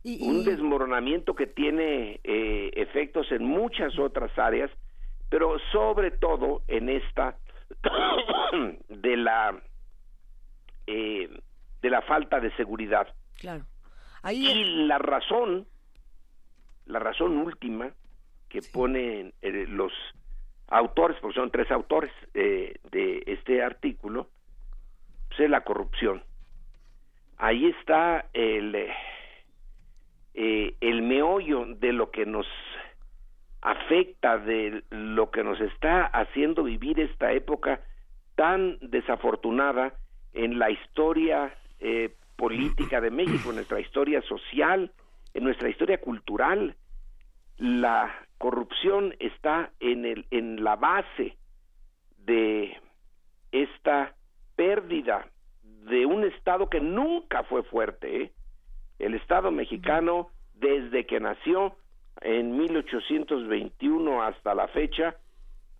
Un 0.02 0.44
desmoronamiento 0.44 1.34
que 1.34 1.46
tiene 1.46 2.20
eh, 2.24 2.70
efectos 2.74 3.30
en 3.32 3.44
muchas 3.44 3.98
otras 3.98 4.36
áreas, 4.38 4.70
pero 5.28 5.58
sobre 5.72 6.10
todo 6.10 6.62
en 6.68 6.88
esta 6.88 7.36
de 8.88 9.16
la 9.16 9.60
eh, 10.86 11.28
de 11.82 11.90
la 11.90 12.02
falta 12.02 12.40
de 12.40 12.54
seguridad. 12.56 13.08
Claro. 13.38 13.64
Y 14.30 14.86
la 14.86 14.98
razón, 14.98 15.66
la 16.86 16.98
razón 16.98 17.38
última 17.38 17.92
que 18.48 18.60
ponen 18.62 19.32
eh, 19.40 19.66
los 19.68 19.92
autores, 20.68 21.16
porque 21.20 21.38
son 21.38 21.50
tres 21.50 21.70
autores 21.70 22.12
eh, 22.34 22.74
de 22.90 23.22
este 23.26 23.62
artículo, 23.62 24.28
pues 25.28 25.40
es 25.40 25.50
la 25.50 25.62
corrupción. 25.62 26.22
Ahí 27.38 27.66
está 27.66 28.26
el, 28.34 28.88
eh, 30.42 30.74
el 30.80 31.02
meollo 31.02 31.66
de 31.66 31.92
lo 31.92 32.10
que 32.10 32.24
nos 32.24 32.46
afecta, 33.60 34.38
de 34.38 34.82
lo 34.88 35.30
que 35.30 35.44
nos 35.44 35.60
está 35.60 36.06
haciendo 36.06 36.62
vivir 36.62 36.98
esta 36.98 37.30
época 37.32 37.82
tan 38.36 38.78
desafortunada 38.80 39.92
en 40.32 40.58
la 40.58 40.70
historia 40.70 41.54
eh, 41.78 42.14
política 42.36 43.02
de 43.02 43.10
México, 43.10 43.50
en 43.50 43.56
nuestra 43.56 43.80
historia 43.80 44.22
social, 44.22 44.90
en 45.34 45.44
nuestra 45.44 45.68
historia 45.68 46.00
cultural. 46.00 46.74
La 47.58 48.10
corrupción 48.38 49.14
está 49.18 49.72
en, 49.78 50.06
el, 50.06 50.24
en 50.30 50.64
la 50.64 50.76
base 50.76 51.36
de 52.16 52.78
esta 53.52 54.14
pérdida 54.56 55.26
de 55.62 56.06
un 56.06 56.24
Estado 56.24 56.70
que 56.70 56.80
nunca 56.80 57.42
fue 57.42 57.62
fuerte. 57.62 58.22
¿eh? 58.22 58.32
El 59.00 59.14
Estado 59.14 59.50
mexicano, 59.50 60.30
desde 60.54 61.06
que 61.06 61.20
nació 61.20 61.74
en 62.20 62.56
1821 62.56 64.22
hasta 64.22 64.54
la 64.54 64.68
fecha, 64.68 65.16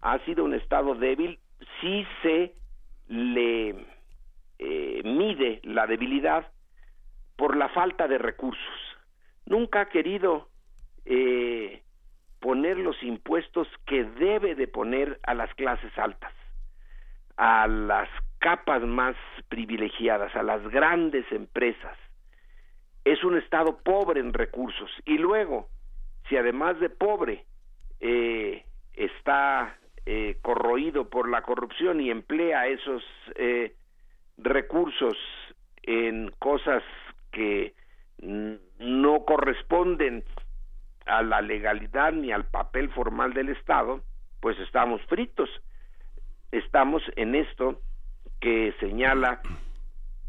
ha 0.00 0.18
sido 0.20 0.44
un 0.44 0.54
Estado 0.54 0.94
débil. 0.94 1.38
Sí 1.80 2.06
se 2.22 2.54
le 3.08 3.86
eh, 4.58 5.02
mide 5.04 5.60
la 5.64 5.86
debilidad 5.86 6.50
por 7.36 7.56
la 7.56 7.68
falta 7.68 8.08
de 8.08 8.18
recursos. 8.18 8.96
Nunca 9.44 9.82
ha 9.82 9.88
querido 9.90 10.48
eh, 11.04 11.82
poner 12.40 12.78
los 12.78 13.02
impuestos 13.02 13.68
que 13.84 14.04
debe 14.04 14.54
de 14.54 14.66
poner 14.66 15.20
a 15.24 15.34
las 15.34 15.52
clases 15.54 15.96
altas, 15.98 16.32
a 17.36 17.66
las 17.66 18.08
capas 18.38 18.82
más 18.82 19.14
privilegiadas, 19.48 20.34
a 20.34 20.42
las 20.42 20.62
grandes 20.68 21.30
empresas. 21.32 21.96
Es 23.04 23.24
un 23.24 23.36
Estado 23.38 23.78
pobre 23.78 24.20
en 24.20 24.32
recursos. 24.32 24.90
Y 25.04 25.18
luego, 25.18 25.68
si 26.28 26.36
además 26.36 26.78
de 26.80 26.90
pobre 26.90 27.44
eh, 28.00 28.64
está 28.94 29.76
eh, 30.06 30.38
corroído 30.42 31.08
por 31.08 31.28
la 31.28 31.42
corrupción 31.42 32.00
y 32.00 32.10
emplea 32.10 32.66
esos 32.66 33.02
eh, 33.34 33.74
recursos 34.38 35.16
en 35.82 36.30
cosas 36.38 36.82
que 37.32 37.74
no 38.22 39.24
corresponden 39.24 40.24
a 41.06 41.22
la 41.22 41.40
legalidad 41.40 42.12
ni 42.12 42.32
al 42.32 42.44
papel 42.44 42.90
formal 42.90 43.32
del 43.32 43.48
Estado, 43.48 44.02
pues 44.40 44.58
estamos 44.58 45.00
fritos. 45.06 45.48
Estamos 46.52 47.02
en 47.16 47.34
esto 47.34 47.80
que 48.40 48.74
señala 48.80 49.40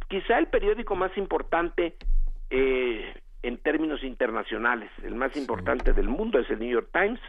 quizá 0.10 0.38
el 0.38 0.48
periódico 0.48 0.96
más 0.96 1.16
importante 1.18 1.96
eh, 2.52 3.14
en 3.44 3.58
términos 3.58 4.04
internacionales, 4.04 4.92
el 5.04 5.16
más 5.16 5.36
importante 5.36 5.94
del 5.94 6.08
mundo 6.08 6.40
es 6.40 6.50
el 6.50 6.60
New 6.60 6.70
York 6.70 6.90
Times, 6.94 7.20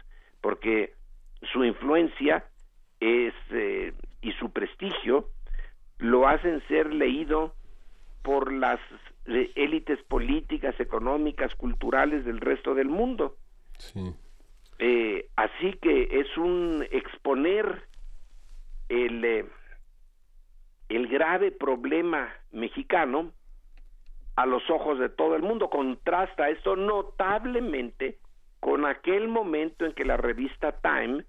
porque 0.41 0.93
su 1.51 1.63
influencia 1.63 2.45
es 2.99 3.33
eh, 3.51 3.93
y 4.21 4.31
su 4.33 4.51
prestigio 4.51 5.29
lo 5.97 6.27
hacen 6.27 6.61
ser 6.67 6.93
leído 6.93 7.55
por 8.21 8.51
las 8.51 8.79
eh, 9.25 9.51
élites 9.55 10.01
políticas, 10.03 10.79
económicas, 10.79 11.55
culturales 11.55 12.25
del 12.25 12.39
resto 12.39 12.75
del 12.75 12.89
mundo. 12.89 13.37
Eh, 14.79 15.29
así 15.35 15.73
que 15.81 16.19
es 16.19 16.37
un 16.37 16.85
exponer 16.91 17.83
el, 18.89 19.47
el 20.89 21.07
grave 21.07 21.51
problema 21.51 22.29
mexicano 22.51 23.31
a 24.35 24.45
los 24.45 24.69
ojos 24.69 24.99
de 24.99 25.09
todo 25.09 25.35
el 25.35 25.41
mundo. 25.41 25.69
Contrasta 25.69 26.49
esto 26.49 26.75
notablemente 26.75 28.17
con 28.59 28.85
aquel 28.85 29.27
momento 29.27 29.85
en 29.85 29.93
que 29.93 30.05
la 30.05 30.17
revista 30.17 30.71
Time 30.81 31.25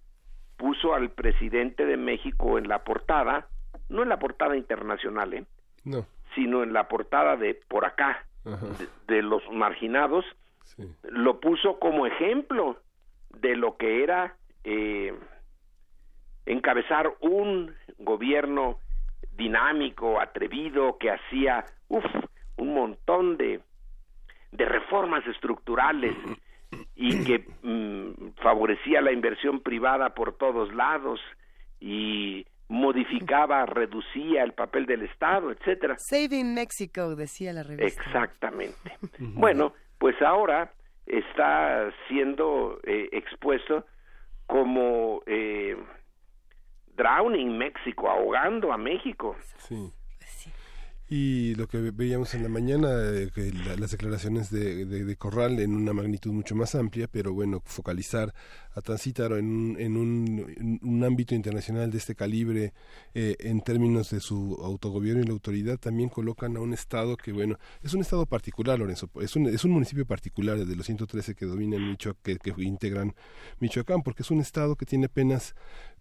puso 0.56 0.94
al 0.94 1.10
presidente 1.10 1.85
de 1.85 1.97
México 1.97 2.59
en 2.59 2.68
la 2.68 2.85
portada, 2.85 3.48
no 3.89 4.02
en 4.02 4.09
la 4.09 4.18
portada 4.18 4.56
internacional, 4.56 5.35
¿eh? 5.35 5.44
No. 5.85 6.06
sino 6.35 6.62
en 6.62 6.72
la 6.72 6.89
portada 6.89 7.36
de 7.36 7.55
por 7.68 7.85
acá, 7.85 8.24
de, 8.44 9.14
de 9.14 9.22
los 9.22 9.43
marginados, 9.51 10.24
lo 11.02 11.40
puso 11.40 11.78
como 11.78 12.06
ejemplo 12.06 12.78
de 13.31 13.56
lo 13.56 13.76
que 13.76 14.02
era 14.02 14.36
eh, 14.64 15.14
encabezar 16.47 17.12
un 17.20 17.74
gobierno 17.98 18.78
dinámico, 19.32 20.20
atrevido, 20.20 20.98
que 20.98 21.10
hacía 21.10 21.64
uf, 21.89 22.05
un 22.56 22.74
montón 22.74 23.36
de, 23.36 23.60
de 24.52 24.64
reformas 24.64 25.26
estructurales 25.26 26.14
y 26.94 27.24
que 27.24 27.44
mm, 27.62 28.35
favorecía 28.43 29.01
la 29.01 29.12
inversión 29.12 29.60
privada 29.60 30.10
por 30.14 30.36
todos 30.36 30.72
lados 30.74 31.20
y 31.81 32.47
modificaba, 32.68 33.66
reducía 33.66 34.43
el 34.43 34.52
papel 34.52 34.86
del 34.86 35.02
Estado, 35.02 35.51
etcétera. 35.51 35.97
Saving 35.98 36.55
Mexico, 36.55 37.14
decía 37.14 37.52
la 37.52 37.62
revista. 37.62 38.02
Exactamente. 38.02 38.97
Bueno, 39.18 39.74
pues 39.98 40.20
ahora 40.22 40.72
está 41.06 41.93
siendo 42.09 42.81
eh, 42.85 43.09
expuesto 43.12 43.85
como 44.47 45.22
eh, 45.26 45.76
drowning 46.97 47.56
México, 47.59 48.09
ahogando 48.09 48.72
a 48.72 48.78
México. 48.78 49.36
Sí. 49.59 49.90
Y 51.06 51.55
lo 51.56 51.68
que 51.68 51.78
veíamos 51.90 52.35
en 52.35 52.43
la 52.43 52.48
mañana, 52.48 52.89
eh, 52.90 53.31
la- 53.66 53.76
las 53.76 53.90
declaraciones 53.90 54.51
de, 54.51 54.86
de- 54.86 55.16
Corral 55.16 55.60
en 55.60 55.74
una 55.74 55.93
magnitud 55.93 56.32
mucho 56.32 56.55
más 56.56 56.74
amplia, 56.74 57.06
pero 57.09 57.32
bueno, 57.35 57.62
focalizar 57.66 58.35
a 58.74 58.81
Tancítaro 58.81 59.36
en 59.39 59.47
un, 59.47 59.76
en 59.81 59.97
un, 59.97 60.47
en 60.56 60.81
un 60.82 61.05
ámbito 61.05 61.35
internacional 61.35 61.90
de 61.90 61.98
este 61.98 62.14
calibre, 62.14 62.72
eh, 63.14 63.36
en 63.40 63.60
términos 63.60 64.10
de 64.10 64.20
su 64.20 64.59
autogobierno 64.62 65.22
y 65.22 65.26
la 65.26 65.32
autoridad, 65.32 65.78
también 65.78 66.09
colocan 66.09 66.56
a 66.56 66.60
un 66.60 66.72
Estado 66.72 67.16
que, 67.16 67.32
bueno, 67.32 67.59
es 67.82 67.93
un 67.94 68.01
Estado 68.01 68.26
particular, 68.26 68.78
Lorenzo, 68.78 69.09
es 69.20 69.36
un, 69.36 69.47
es 69.47 69.64
un 69.64 69.70
municipio 69.72 70.06
particular 70.06 70.59
de 70.64 70.76
los 70.76 70.86
113 70.86 71.35
que 71.35 71.47
dominan 71.47 71.97
que, 72.22 72.36
que 72.39 72.62
integran 72.62 73.14
Michoacán, 73.60 74.02
porque 74.02 74.22
es 74.22 74.31
un 74.31 74.40
Estado 74.40 74.74
que 74.76 74.86
tiene 74.86 75.06
apenas 75.06 75.55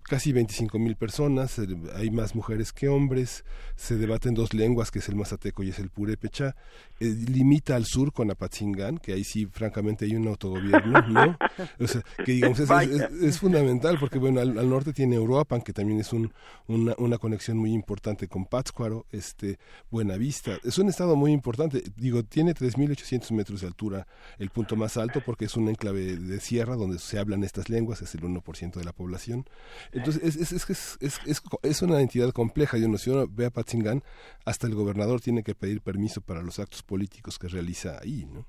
casi 0.03 0.31
25 0.31 0.77
mil 0.79 0.95
personas, 0.95 1.59
hay 1.95 2.11
más 2.11 2.35
mujeres 2.35 2.71
que 2.73 2.87
hombres, 2.89 3.43
se 3.75 3.95
debaten 3.95 4.33
dos 4.33 4.53
lenguas, 4.53 4.91
que 4.91 4.99
es 4.99 5.09
el 5.09 5.15
mazateco 5.15 5.63
y 5.63 5.69
es 5.69 5.79
el 5.79 5.89
purépecha, 5.89 6.55
eh, 6.99 7.05
limita 7.05 7.75
al 7.75 7.85
sur 7.85 8.13
con 8.13 8.29
Apatzingán, 8.29 8.97
que 8.97 9.13
ahí 9.13 9.23
sí, 9.23 9.45
francamente, 9.45 10.05
hay 10.05 10.15
un 10.15 10.27
autogobierno, 10.27 11.01
¿no? 11.07 11.37
O 11.79 11.87
sea, 11.87 12.01
que 12.25 12.33
digamos, 12.33 12.59
es, 12.59 12.69
es- 12.69 12.89
es- 13.01 13.21
es 13.23 13.39
fundamental, 13.39 13.97
porque 13.99 14.19
bueno, 14.19 14.39
al, 14.41 14.57
al 14.57 14.69
norte 14.69 14.93
tiene 14.93 15.17
Uruapan, 15.19 15.61
que 15.61 15.73
también 15.73 15.99
es 15.99 16.13
un, 16.13 16.31
una, 16.67 16.93
una 16.97 17.17
conexión 17.17 17.57
muy 17.57 17.71
importante 17.73 18.27
con 18.27 18.45
Pátzcuaro, 18.45 19.05
este, 19.11 19.57
Buenavista, 19.89 20.57
es 20.63 20.77
un 20.77 20.89
estado 20.89 21.15
muy 21.15 21.31
importante, 21.31 21.83
digo, 21.95 22.23
tiene 22.23 22.53
3.800 22.53 23.31
metros 23.31 23.61
de 23.61 23.67
altura, 23.67 24.07
el 24.37 24.49
punto 24.49 24.75
más 24.75 24.97
alto, 24.97 25.21
porque 25.25 25.45
es 25.45 25.55
un 25.55 25.69
enclave 25.69 26.17
de 26.17 26.39
sierra 26.39 26.75
donde 26.75 26.99
se 26.99 27.19
hablan 27.19 27.43
estas 27.43 27.69
lenguas, 27.69 28.01
es 28.01 28.13
el 28.15 28.21
1% 28.21 28.73
de 28.79 28.83
la 28.83 28.91
población. 28.93 29.45
Entonces, 29.93 30.23
es, 30.23 30.51
es, 30.51 30.69
es, 30.69 30.97
es, 31.25 31.43
es, 31.63 31.81
una 31.81 32.01
entidad 32.01 32.31
compleja. 32.31 32.77
Yo 32.77 32.87
no 32.87 32.97
si 32.97 33.09
uno 33.09 33.25
ve 33.29 33.45
a 33.45 33.49
Patzingán, 33.49 34.01
hasta 34.45 34.67
el 34.67 34.75
gobernador 34.75 35.21
tiene 35.21 35.43
que 35.43 35.55
pedir 35.55 35.81
permiso 35.81 36.21
para 36.21 36.41
los 36.41 36.59
actos 36.59 36.83
políticos 36.83 37.37
que 37.37 37.47
realiza 37.47 37.99
ahí, 38.01 38.25
¿no? 38.25 38.45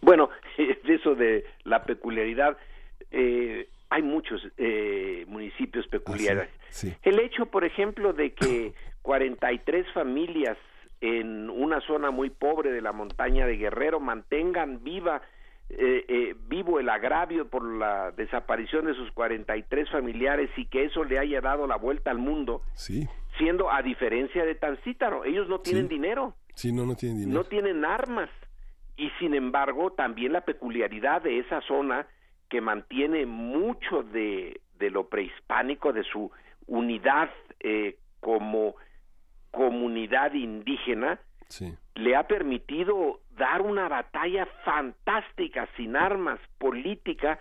Bueno, 0.00 0.30
de 0.58 0.94
eso 0.94 1.14
de 1.14 1.44
la 1.64 1.84
peculiaridad, 1.84 2.56
eh, 3.10 3.68
hay 3.90 4.02
muchos 4.02 4.40
eh, 4.56 5.24
municipios 5.28 5.86
peculiares. 5.86 6.48
Sí. 6.70 6.92
El 7.02 7.20
hecho, 7.20 7.46
por 7.46 7.64
ejemplo, 7.64 8.12
de 8.12 8.32
que 8.32 8.74
43 9.02 9.86
familias 9.92 10.56
en 11.00 11.50
una 11.50 11.80
zona 11.80 12.10
muy 12.10 12.30
pobre 12.30 12.70
de 12.70 12.80
la 12.80 12.92
montaña 12.92 13.46
de 13.46 13.56
Guerrero 13.56 14.00
mantengan 14.00 14.82
viva 14.84 15.20
eh, 15.72 16.04
eh, 16.08 16.36
vivo 16.48 16.78
el 16.80 16.88
agravio 16.88 17.48
por 17.48 17.64
la 17.64 18.10
desaparición 18.12 18.84
de 18.84 18.94
sus 18.94 19.10
43 19.12 19.88
familiares 19.90 20.50
y 20.56 20.66
que 20.66 20.84
eso 20.84 21.02
le 21.04 21.18
haya 21.18 21.40
dado 21.40 21.66
la 21.66 21.76
vuelta 21.76 22.10
al 22.10 22.18
mundo, 22.18 22.62
Sí, 22.74 23.08
siendo 23.38 23.70
a 23.70 23.80
diferencia 23.82 24.44
de 24.44 24.54
Tancítaro, 24.54 25.24
ellos 25.24 25.48
no 25.48 25.60
tienen 25.60 25.88
Sí. 25.88 25.94
dinero 25.94 26.34
sí, 26.54 26.72
no, 26.72 26.84
no 26.84 26.94
tienen 26.94 27.20
dinero. 27.20 27.38
no 27.38 27.44
tienen 27.48 27.84
armas 27.86 28.28
y 28.96 29.08
sin 29.18 29.34
embargo 29.34 29.92
también 29.92 30.32
la 30.34 30.42
peculiaridad 30.42 31.22
de 31.22 31.38
esa 31.38 31.62
zona 31.62 32.06
que 32.50 32.60
mantiene 32.60 33.24
mucho 33.24 34.02
de, 34.02 34.60
de 34.78 34.90
lo 34.90 35.08
prehispánico 35.08 35.94
de 35.94 36.02
su 36.04 36.30
unidad 36.66 37.30
eh, 37.60 37.96
como 38.20 38.74
comunidad 39.50 40.34
indígena 40.34 41.18
Sí. 41.48 41.74
le 41.94 42.16
ha 42.16 42.26
permitido 42.28 43.20
dar 43.36 43.62
una 43.62 43.88
batalla 43.88 44.46
fantástica 44.64 45.68
sin 45.76 45.96
armas 45.96 46.40
política 46.58 47.38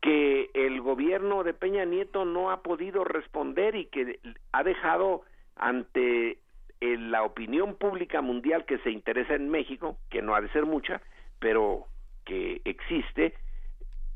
que 0.00 0.50
el 0.52 0.80
gobierno 0.80 1.44
de 1.44 1.54
Peña 1.54 1.84
Nieto 1.84 2.24
no 2.24 2.50
ha 2.50 2.62
podido 2.62 3.04
responder 3.04 3.74
y 3.74 3.86
que 3.86 4.20
ha 4.52 4.62
dejado 4.62 5.22
ante 5.56 6.38
eh, 6.80 6.96
la 6.98 7.22
opinión 7.22 7.76
pública 7.76 8.20
mundial 8.20 8.66
que 8.66 8.78
se 8.78 8.90
interesa 8.90 9.34
en 9.34 9.48
México, 9.48 9.96
que 10.10 10.20
no 10.20 10.34
ha 10.34 10.40
de 10.42 10.50
ser 10.50 10.66
mucha, 10.66 11.00
pero 11.38 11.86
que 12.26 12.60
existe, 12.64 13.34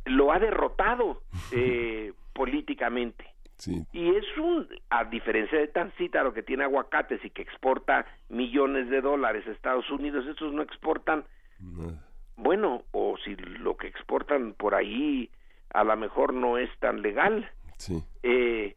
lo 0.05 0.33
ha 0.33 0.39
derrotado 0.39 1.23
eh, 1.53 2.13
políticamente. 2.35 3.25
Sí. 3.59 3.85
Y 3.93 4.15
es 4.15 4.25
un, 4.39 4.69
a 4.91 5.05
diferencia 5.05 5.59
de 5.59 5.67
Tancítaro 5.69 6.33
que 6.33 6.43
tiene 6.45 6.65
aguacates 6.65 7.25
y 7.25 7.31
que 7.31 7.43
exporta 7.43 8.07
millones 8.29 8.89
de 8.89 9.01
dólares 9.01 9.45
a 9.47 9.51
Estados 9.51 9.91
Unidos, 9.91 10.27
estos 10.27 10.53
no 10.53 10.63
exportan, 10.63 11.25
bueno, 12.37 12.85
o 12.93 13.17
si 13.25 13.35
lo 13.37 13.77
que 13.77 13.89
exportan 13.89 14.55
por 14.55 14.75
ahí 14.75 15.31
a 15.75 15.83
lo 15.85 15.97
mejor 15.97 16.33
no 16.33 16.57
es 16.57 16.71
tan 16.79 17.03
legal, 17.03 17.51
Sí. 17.79 18.03
eh, 18.23 18.77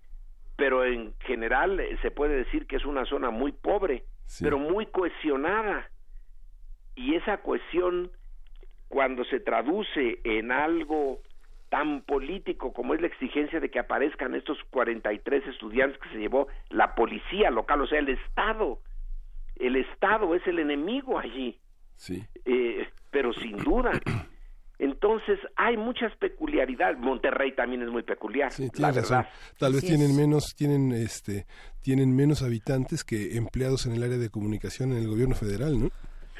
pero 0.58 0.84
en 0.84 1.14
general 1.22 1.80
eh, 1.80 1.98
se 2.02 2.12
puede 2.12 2.36
decir 2.36 2.66
que 2.68 2.76
es 2.76 2.86
una 2.86 3.06
zona 3.06 3.30
muy 3.30 3.52
pobre, 3.52 4.04
pero 4.42 4.58
muy 4.60 4.86
cohesionada. 4.88 5.90
Y 6.96 7.16
esa 7.16 7.38
cohesión, 7.38 8.12
cuando 8.90 9.24
se 9.26 9.40
traduce 9.40 10.20
en 10.24 10.52
algo 10.52 11.20
tan 11.72 12.02
político 12.02 12.74
como 12.74 12.94
es 12.94 13.00
la 13.00 13.08
exigencia 13.08 13.62
de 13.62 13.72
que 13.72 13.80
aparezcan 13.80 14.36
estos 14.36 14.58
43 14.72 15.48
estudiantes 15.48 15.98
que 16.02 16.10
se 16.10 16.18
llevó 16.20 16.48
la 16.70 16.94
policía 16.96 17.50
local, 17.50 17.82
o 17.82 17.88
sea, 17.88 18.00
el 18.00 18.10
Estado, 18.10 18.80
el 19.56 19.78
Estado 19.78 20.36
es 20.36 20.46
el 20.48 20.60
enemigo 20.60 21.18
allí, 21.18 21.58
Sí. 21.96 22.22
eh, 22.46 22.90
pero 23.10 23.32
sin 23.34 23.56
duda. 23.58 23.92
Entonces 24.80 25.40
hay 25.56 25.78
muchas 25.78 26.12
peculiaridades. 26.18 26.98
Monterrey 26.98 27.54
también 27.56 27.84
es 27.84 27.90
muy 27.90 28.02
peculiar, 28.04 28.52
Sí, 28.52 28.68
la 28.78 28.92
razón. 28.92 29.26
Tal 29.60 29.74
vez 29.74 29.82
tienen 29.86 30.10
es. 30.10 30.18
menos, 30.18 30.56
tienen 30.56 30.92
este, 30.92 31.46
tienen 31.82 32.16
menos 32.16 32.42
habitantes 32.42 33.04
que 33.04 33.38
empleados 33.38 33.86
en 33.86 33.94
el 33.94 34.04
área 34.04 34.18
de 34.18 34.30
comunicación 34.30 34.92
en 34.92 34.98
el 34.98 35.08
gobierno 35.08 35.36
federal, 35.36 35.80
¿no? 35.80 35.90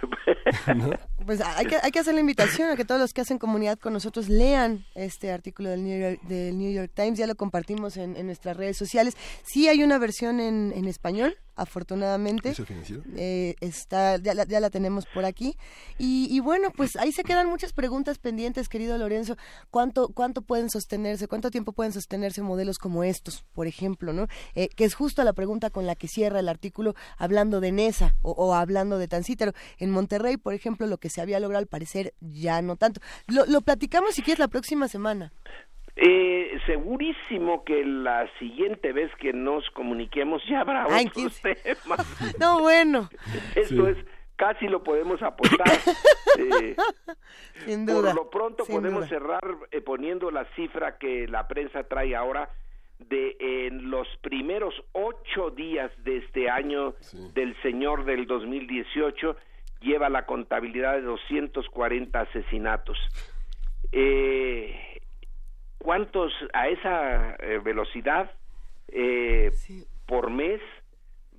¿No? 0.76 0.92
Pues 1.26 1.42
hay 1.42 1.66
que, 1.66 1.78
hay 1.82 1.92
que 1.92 2.00
hacer 2.00 2.14
la 2.14 2.20
invitación 2.20 2.70
a 2.70 2.76
que 2.76 2.86
todos 2.86 3.00
los 3.00 3.14
que 3.14 3.22
hacen 3.22 3.38
comunidad 3.38 3.78
con 3.78 3.94
nosotros 3.94 4.28
lean 4.28 4.86
este 4.96 5.32
artículo 5.32 5.70
del 5.70 5.84
New 5.84 6.00
York, 6.00 6.22
del 6.24 6.58
New 6.58 6.72
York 6.72 6.92
Times. 6.94 7.20
Ya 7.20 7.28
lo 7.28 7.36
compartimos 7.36 7.98
en, 7.98 8.18
en 8.18 8.26
nuestras 8.26 8.58
redes 8.58 8.78
sociales. 8.78 9.16
Sí 9.44 9.68
hay 9.68 9.84
una 9.84 9.98
versión 9.98 10.40
en, 10.40 10.74
en 10.76 10.86
español, 10.86 11.38
afortunadamente. 11.56 12.54
Eh, 13.18 13.56
está, 13.62 14.18
ya, 14.18 14.34
la, 14.34 14.46
ya 14.46 14.60
la 14.60 14.70
tenemos 14.70 15.06
por 15.06 15.26
aquí. 15.26 15.58
Y, 15.98 16.28
y 16.30 16.40
bueno, 16.40 16.72
pues 16.72 16.96
ahí 16.96 17.12
se 17.12 17.24
quedan 17.24 17.48
muchas 17.48 17.74
preguntas 17.74 18.18
pendientes, 18.18 18.68
querido 18.68 18.98
Lorenzo. 18.98 19.38
¿Cuánto, 19.70 20.10
¿Cuánto 20.10 20.42
pueden 20.42 20.70
sostenerse, 20.70 21.28
cuánto 21.28 21.52
tiempo 21.52 21.74
pueden 21.74 21.94
sostenerse 21.94 22.42
modelos 22.42 22.78
como 22.78 23.04
estos, 23.04 23.46
por 23.54 23.68
ejemplo, 23.68 24.14
¿no? 24.14 24.28
Eh, 24.56 24.70
que 24.70 24.86
es 24.86 24.96
justo 24.96 25.24
la 25.24 25.34
pregunta 25.34 25.70
con 25.70 25.86
la 25.86 25.96
que 25.96 26.08
cierra 26.08 26.40
el 26.40 26.50
artículo 26.50 26.96
hablando 27.18 27.60
de 27.60 27.72
Nesa 27.72 28.16
o, 28.22 28.32
o 28.32 28.54
hablando 28.54 28.98
de 28.98 29.08
Tancítaro. 29.08 29.54
En 29.78 29.92
Monterrey, 29.92 30.31
por 30.38 30.54
ejemplo, 30.54 30.88
lo 30.88 30.98
que 30.98 31.10
se 31.10 31.22
había 31.22 31.40
logrado 31.40 31.62
al 31.62 31.68
parecer 31.68 32.14
ya 32.22 32.62
no 32.62 32.76
tanto. 32.76 33.02
Lo, 33.28 33.46
lo 33.46 33.62
platicamos 33.62 34.16
si 34.16 34.22
quieres 34.22 34.40
la 34.40 34.48
próxima 34.48 34.88
semana. 34.88 35.32
Eh, 35.98 36.58
segurísimo 36.66 37.64
que 37.66 37.84
la 37.86 38.28
siguiente 38.40 38.94
vez 38.94 39.12
que 39.20 39.34
nos 39.34 39.70
comuniquemos 39.72 40.42
ya 40.50 40.62
habrá 40.62 40.86
Ay, 40.90 41.08
otros 41.08 41.42
temas. 41.42 42.36
No, 42.40 42.62
bueno. 42.62 43.10
Esto 43.56 43.88
es, 43.88 43.98
casi 44.38 44.68
lo 44.68 44.84
podemos 44.84 45.22
apostar. 45.22 45.68
Eh, 46.40 46.78
Sin 47.66 47.86
duda. 47.86 48.14
Por 48.14 48.24
lo 48.24 48.30
pronto 48.30 48.64
sin 48.64 48.76
podemos 48.78 49.02
duda. 49.02 49.10
cerrar 49.10 49.42
eh, 49.72 49.82
poniendo 49.82 50.32
la 50.32 50.46
cifra 50.56 50.98
que 50.98 51.28
la 51.28 51.46
prensa 51.50 51.84
trae 51.84 52.16
ahora 52.16 52.50
de 53.00 53.36
en 53.40 53.92
los 53.92 54.08
primeros 54.22 54.74
ocho 54.94 55.50
días 55.52 55.92
de 56.06 56.18
este 56.20 56.50
año 56.50 56.96
del 57.34 57.54
señor 57.62 58.06
del 58.06 58.28
2018 58.28 59.36
lleva 59.82 60.10
la 60.10 60.26
contabilidad 60.26 60.96
de 60.96 61.02
240 61.02 62.20
asesinatos. 62.20 62.98
Eh, 63.92 65.02
¿Cuántos 65.78 66.32
a 66.54 66.68
esa 66.70 67.36
eh, 67.36 67.60
velocidad 67.64 68.32
eh, 68.88 69.52
por 70.06 70.30
mes 70.30 70.62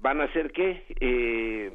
van 0.00 0.20
a 0.20 0.32
ser 0.32 0.52
qué? 0.52 0.84
Eh, 1.00 1.72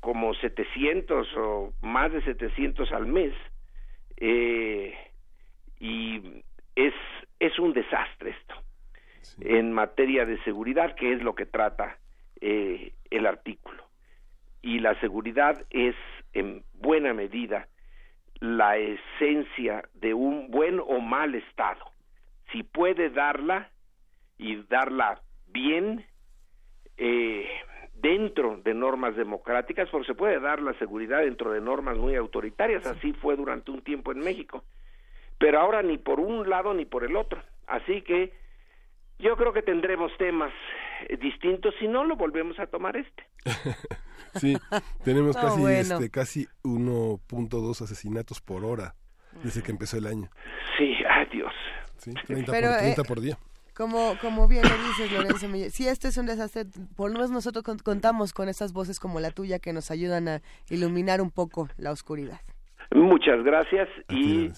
como 0.00 0.34
700 0.34 1.28
o 1.36 1.72
más 1.82 2.12
de 2.12 2.22
700 2.22 2.90
al 2.92 3.06
mes. 3.06 3.34
Y 5.78 6.42
es, 6.76 6.94
es 7.38 7.58
un 7.58 7.72
desastre 7.72 8.30
esto 8.30 8.54
en 9.40 9.72
materia 9.72 10.24
de 10.24 10.42
seguridad, 10.44 10.94
que 10.94 11.12
es 11.12 11.22
lo 11.22 11.34
que 11.34 11.46
trata 11.46 11.98
eh, 12.40 12.92
el 13.10 13.26
artículo. 13.26 13.84
Y 14.62 14.78
la 14.78 14.98
seguridad 15.00 15.64
es 15.70 15.96
en 16.32 16.64
buena 16.72 17.12
medida 17.12 17.68
la 18.40 18.76
esencia 18.76 19.84
de 19.94 20.14
un 20.14 20.50
buen 20.50 20.80
o 20.80 21.00
mal 21.00 21.34
Estado. 21.34 21.84
Si 22.50 22.62
puede 22.62 23.10
darla 23.10 23.70
y 24.38 24.56
darla 24.64 25.20
bien 25.46 26.04
eh, 26.96 27.46
dentro 27.94 28.56
de 28.56 28.74
normas 28.74 29.14
democráticas, 29.14 29.88
porque 29.90 30.08
se 30.08 30.14
puede 30.14 30.40
dar 30.40 30.60
la 30.60 30.74
seguridad 30.74 31.20
dentro 31.20 31.52
de 31.52 31.60
normas 31.60 31.96
muy 31.96 32.16
autoritarias, 32.16 32.84
así 32.84 33.12
fue 33.12 33.36
durante 33.36 33.70
un 33.70 33.82
tiempo 33.82 34.10
en 34.10 34.18
México, 34.18 34.64
pero 35.38 35.60
ahora 35.60 35.82
ni 35.82 35.98
por 35.98 36.18
un 36.18 36.48
lado 36.50 36.74
ni 36.74 36.84
por 36.84 37.04
el 37.04 37.16
otro. 37.16 37.40
Así 37.66 38.02
que 38.02 38.32
yo 39.22 39.36
creo 39.36 39.52
que 39.52 39.62
tendremos 39.62 40.10
temas 40.18 40.52
eh, 41.08 41.16
distintos, 41.16 41.74
si 41.78 41.88
no 41.88 42.04
lo 42.04 42.16
volvemos 42.16 42.58
a 42.58 42.66
tomar 42.66 42.96
este. 42.96 43.24
Sí, 44.34 44.56
tenemos 45.04 45.36
No, 45.36 45.42
casi, 45.42 45.60
bueno. 45.60 45.94
este, 45.96 46.10
casi 46.10 46.46
1.2 46.64 47.82
asesinatos 47.82 48.40
por 48.40 48.64
hora 48.64 48.94
desde 49.42 49.62
que 49.62 49.72
empezó 49.72 49.98
el 49.98 50.06
año. 50.06 50.30
Sí, 50.78 50.94
adiós. 51.08 51.52
Sí, 51.98 52.12
30, 52.26 52.50
Pero, 52.50 52.68
por, 52.68 52.76
eh, 52.76 52.80
30 52.94 53.04
por 53.04 53.20
día. 53.20 53.36
Como, 53.74 54.16
como 54.20 54.48
bien 54.48 54.62
lo 54.62 54.70
dices, 54.88 55.12
Lorenzo 55.12 55.48
Meyer, 55.48 55.70
si 55.70 55.86
este 55.86 56.08
es 56.08 56.16
un 56.16 56.26
desastre, 56.26 56.64
por 56.96 57.10
lo 57.10 57.14
menos 57.16 57.30
nosotros 57.30 57.62
con- 57.62 57.78
contamos 57.78 58.32
con 58.32 58.48
esas 58.48 58.72
voces 58.72 58.98
como 59.00 59.20
la 59.20 59.30
tuya 59.30 59.58
que 59.58 59.72
nos 59.74 59.90
ayudan 59.90 60.28
a 60.28 60.40
iluminar 60.70 61.20
un 61.20 61.30
poco 61.30 61.68
la 61.76 61.90
oscuridad. 61.90 62.40
Muchas 62.94 63.42
gracias 63.42 63.88
y 64.10 64.48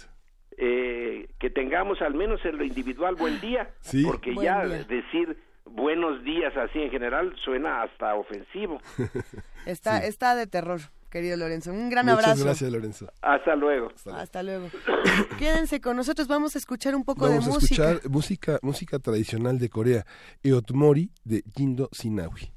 eh, 0.58 1.28
que 1.38 1.50
tengamos 1.50 2.00
al 2.02 2.14
menos 2.14 2.44
en 2.44 2.58
lo 2.58 2.64
individual 2.64 3.14
buen 3.16 3.40
día, 3.40 3.70
Sí. 3.80 4.04
porque 4.04 4.32
Buen 4.32 4.44
ya 4.44 4.64
día. 4.64 4.84
decir 4.84 5.36
buenos 5.66 6.22
días 6.24 6.56
así 6.56 6.78
en 6.80 6.90
general 6.90 7.34
suena 7.44 7.82
hasta 7.82 8.14
ofensivo. 8.14 8.80
Está, 9.66 10.04
está 10.04 10.36
de 10.36 10.46
terror, 10.46 10.78
querido 11.10 11.38
Lorenzo. 11.38 11.72
Un 11.72 11.88
gran 11.88 12.04
Muchas 12.04 12.24
abrazo. 12.24 12.44
gracias, 12.44 12.70
Lorenzo. 12.70 13.10
Hasta 13.22 13.56
luego. 13.56 13.90
Hasta 14.14 14.42
luego. 14.42 14.68
Quédense 15.38 15.80
con 15.80 15.96
nosotros, 15.96 16.28
vamos 16.28 16.54
a 16.54 16.58
escuchar 16.58 16.94
un 16.94 17.02
poco 17.02 17.22
Vamos 17.26 17.46
de 17.46 17.50
a 17.50 17.54
música. 17.54 17.90
escuchar 17.92 18.10
música, 18.10 18.58
música 18.60 18.98
tradicional 18.98 19.58
de 19.58 19.70
Corea, 19.70 20.04
Eotmori 20.42 21.10
de 21.24 21.42
Jindo 21.56 21.88
Sinawi. 21.92 22.52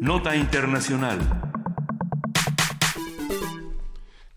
Nota 0.00 0.36
Internacional. 0.36 1.43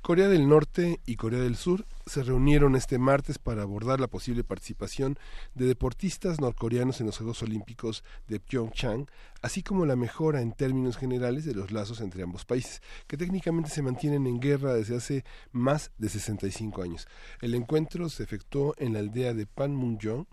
Corea 0.08 0.30
del 0.30 0.48
Norte 0.48 1.02
y 1.06 1.18
Corea 1.18 1.42
del 1.42 1.58
Sur 1.58 1.86
se 2.06 2.24
reunieron 2.24 2.78
este 2.78 2.98
martes 2.98 3.40
para 3.40 3.64
abordar 3.64 4.00
la 4.00 4.08
posible 4.08 4.46
participación 4.46 5.20
de 5.54 5.66
deportistas 5.66 6.40
norcoreanos 6.40 7.02
en 7.02 7.08
los 7.08 7.18
Juegos 7.18 7.44
Olímpicos 7.44 8.06
de 8.30 8.40
Pyeongchang, 8.40 9.10
así 9.42 9.64
como 9.64 9.86
la 9.86 9.98
mejora 9.98 10.40
en 10.42 10.54
términos 10.54 10.96
generales 10.96 11.44
de 11.44 11.54
los 11.54 11.74
lazos 11.74 12.00
entre 12.00 12.24
ambos 12.24 12.46
países, 12.46 12.82
que 13.08 13.18
técnicamente 13.18 13.70
se 13.70 13.82
mantienen 13.82 14.28
en 14.28 14.40
guerra 14.40 14.76
desde 14.76 14.96
hace 14.96 15.26
más 15.52 15.92
de 15.98 16.08
65 16.08 16.84
años. 16.84 17.06
El 17.42 17.54
encuentro 17.54 18.08
se 18.08 18.24
efectuó 18.24 18.76
en 18.78 18.94
la 18.94 19.00
aldea 19.00 19.34
de 19.34 19.46
Panmunjom, 19.46 20.24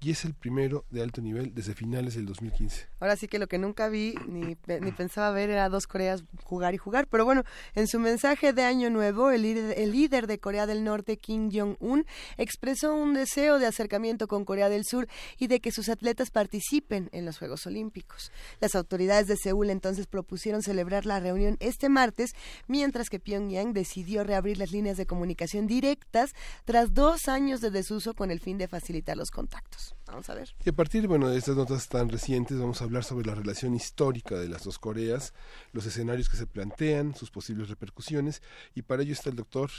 y 0.00 0.12
es 0.12 0.24
el 0.24 0.34
primero 0.34 0.84
de 0.90 1.02
alto 1.02 1.20
nivel 1.20 1.54
desde 1.54 1.74
finales 1.74 2.14
del 2.14 2.26
2015. 2.26 2.88
Ahora 3.00 3.16
sí 3.16 3.26
que 3.26 3.38
lo 3.38 3.48
que 3.48 3.58
nunca 3.58 3.88
vi 3.88 4.14
ni, 4.28 4.56
ni 4.80 4.92
pensaba 4.92 5.30
ver 5.32 5.50
era 5.50 5.68
dos 5.68 5.86
Coreas 5.86 6.22
jugar 6.44 6.74
y 6.74 6.78
jugar, 6.78 7.08
pero 7.08 7.24
bueno, 7.24 7.44
en 7.74 7.88
su 7.88 7.98
mensaje 7.98 8.52
de 8.52 8.62
Año 8.62 8.90
Nuevo, 8.90 9.30
el 9.30 9.44
el 9.44 9.92
líder 9.92 10.26
de 10.26 10.38
Corea 10.38 10.66
del 10.66 10.84
Norte, 10.84 11.16
Kim 11.16 11.50
Jong-un, 11.50 12.06
expresó 12.36 12.94
un 12.94 13.14
deseo 13.14 13.58
de 13.58 13.66
acercamiento 13.66 14.28
con 14.28 14.44
Corea 14.44 14.68
del 14.68 14.84
Sur 14.84 15.08
y 15.38 15.46
de 15.46 15.60
que 15.60 15.72
sus 15.72 15.88
atletas 15.88 16.30
participen 16.30 17.08
en 17.12 17.24
los 17.24 17.38
Juegos 17.38 17.66
Olímpicos. 17.66 18.30
Las 18.60 18.74
autoridades 18.74 19.26
de 19.26 19.36
Seúl 19.36 19.70
entonces 19.70 20.06
propusieron 20.06 20.62
celebrar 20.62 21.06
la 21.06 21.20
reunión 21.20 21.56
este 21.60 21.88
martes, 21.88 22.32
mientras 22.66 23.08
que 23.08 23.20
Pyongyang 23.20 23.72
decidió 23.72 24.24
reabrir 24.24 24.58
las 24.58 24.72
líneas 24.72 24.96
de 24.96 25.06
comunicación 25.06 25.66
directas 25.66 26.30
tras 26.64 26.94
dos 26.94 27.28
años 27.28 27.60
de 27.60 27.70
desuso 27.70 28.14
con 28.14 28.30
el 28.30 28.40
fin 28.40 28.58
de 28.58 28.68
facilitar 28.68 29.16
los 29.16 29.30
contactos. 29.30 29.87
Vamos 30.06 30.28
a 30.30 30.34
ver. 30.34 30.48
Y 30.64 30.70
a 30.70 30.72
partir 30.72 31.06
bueno, 31.06 31.28
de 31.28 31.38
estas 31.38 31.56
notas 31.56 31.88
tan 31.88 32.08
recientes 32.08 32.58
vamos 32.58 32.80
a 32.80 32.84
hablar 32.84 33.04
sobre 33.04 33.26
la 33.26 33.34
relación 33.34 33.74
histórica 33.74 34.36
de 34.36 34.48
las 34.48 34.64
dos 34.64 34.78
Coreas, 34.78 35.34
los 35.72 35.86
escenarios 35.86 36.28
que 36.28 36.36
se 36.36 36.46
plantean, 36.46 37.14
sus 37.14 37.30
posibles 37.30 37.68
repercusiones 37.68 38.42
y 38.74 38.82
para 38.82 39.02
ello 39.02 39.12
está 39.12 39.30
el 39.30 39.36
doctor 39.36 39.70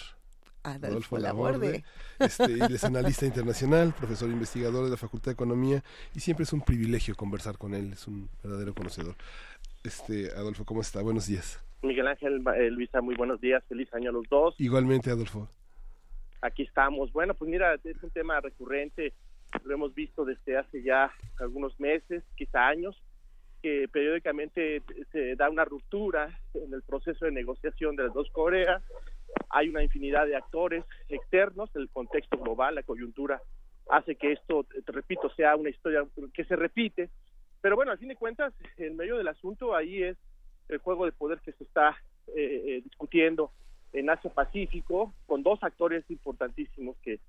Adolfo 0.64 1.18
Laborde, 1.18 1.84
este, 2.20 2.44
él 2.44 2.74
es 2.74 2.84
analista 2.84 3.26
internacional, 3.26 3.94
profesor 3.94 4.30
investigador 4.30 4.86
de 4.86 4.92
la 4.92 4.98
Facultad 4.98 5.28
de 5.28 5.34
Economía 5.34 5.84
y 6.14 6.20
siempre 6.20 6.44
es 6.44 6.54
un 6.54 6.62
privilegio 6.62 7.16
conversar 7.16 7.58
con 7.58 7.74
él, 7.74 7.94
es 7.94 8.08
un 8.08 8.30
verdadero 8.44 8.74
conocedor. 8.74 9.16
Este, 9.84 10.32
Adolfo, 10.32 10.66
¿cómo 10.66 10.82
está? 10.82 11.02
Buenos 11.02 11.28
días. 11.28 11.64
Miguel 11.82 12.08
Ángel, 12.08 12.44
eh, 12.58 12.70
Luisa, 12.70 13.02
muy 13.02 13.16
buenos 13.16 13.40
días, 13.40 13.64
feliz 13.70 13.88
año 13.94 14.10
a 14.10 14.14
los 14.14 14.28
dos. 14.30 14.56
Igualmente, 14.58 15.10
Adolfo. 15.10 15.48
Aquí 16.42 16.64
estamos. 16.64 17.12
Bueno, 17.14 17.34
pues 17.34 17.50
mira, 17.50 17.76
es 17.76 18.04
un 18.04 18.10
tema 18.10 18.40
recurrente 18.42 19.14
lo 19.64 19.74
hemos 19.74 19.94
visto 19.94 20.26
desde 20.26 20.58
hace 20.58 20.82
ya 20.84 21.12
algunos 21.40 21.80
meses, 21.80 22.24
quizá 22.36 22.68
años, 22.68 23.02
que 23.62 23.88
periódicamente 23.92 24.82
se 25.12 25.36
da 25.36 25.50
una 25.50 25.66
ruptura 25.66 26.40
en 26.54 26.74
el 26.74 26.82
proceso 26.84 27.26
de 27.26 27.32
negociación 27.32 27.96
de 27.96 28.04
las 28.04 28.14
dos 28.14 28.30
Coreas. 28.32 28.82
Hay 29.50 29.70
una 29.70 29.84
infinidad 29.84 30.26
de 30.26 30.36
actores 30.36 30.86
externos, 31.10 31.70
el 31.76 31.90
contexto 31.90 32.38
global, 32.38 32.76
la 32.76 32.84
coyuntura 32.84 33.42
hace 33.90 34.16
que 34.16 34.32
esto, 34.32 34.64
te 34.64 34.92
repito, 34.92 35.30
sea 35.32 35.56
una 35.56 35.70
historia 35.70 36.06
que 36.34 36.46
se 36.46 36.56
repite. 36.56 37.10
Pero 37.62 37.76
bueno, 37.76 37.92
al 37.92 37.98
fin 37.98 38.10
de 38.10 38.16
cuentas, 38.16 38.54
en 38.78 38.96
medio 38.96 39.18
del 39.18 39.28
asunto 39.28 39.76
ahí 39.76 40.04
es 40.04 40.18
el 40.70 40.78
juego 40.78 41.06
de 41.06 41.12
poder 41.12 41.40
que 41.40 41.52
se 41.54 41.64
está 41.64 41.98
eh, 42.28 42.64
eh, 42.66 42.82
discutiendo 42.84 43.52
en 43.92 44.10
Asia 44.10 44.32
Pacífico, 44.32 45.14
con 45.26 45.42
dos 45.42 45.62
actores 45.64 46.06
importantísimos 46.10 46.96
que 46.98 47.20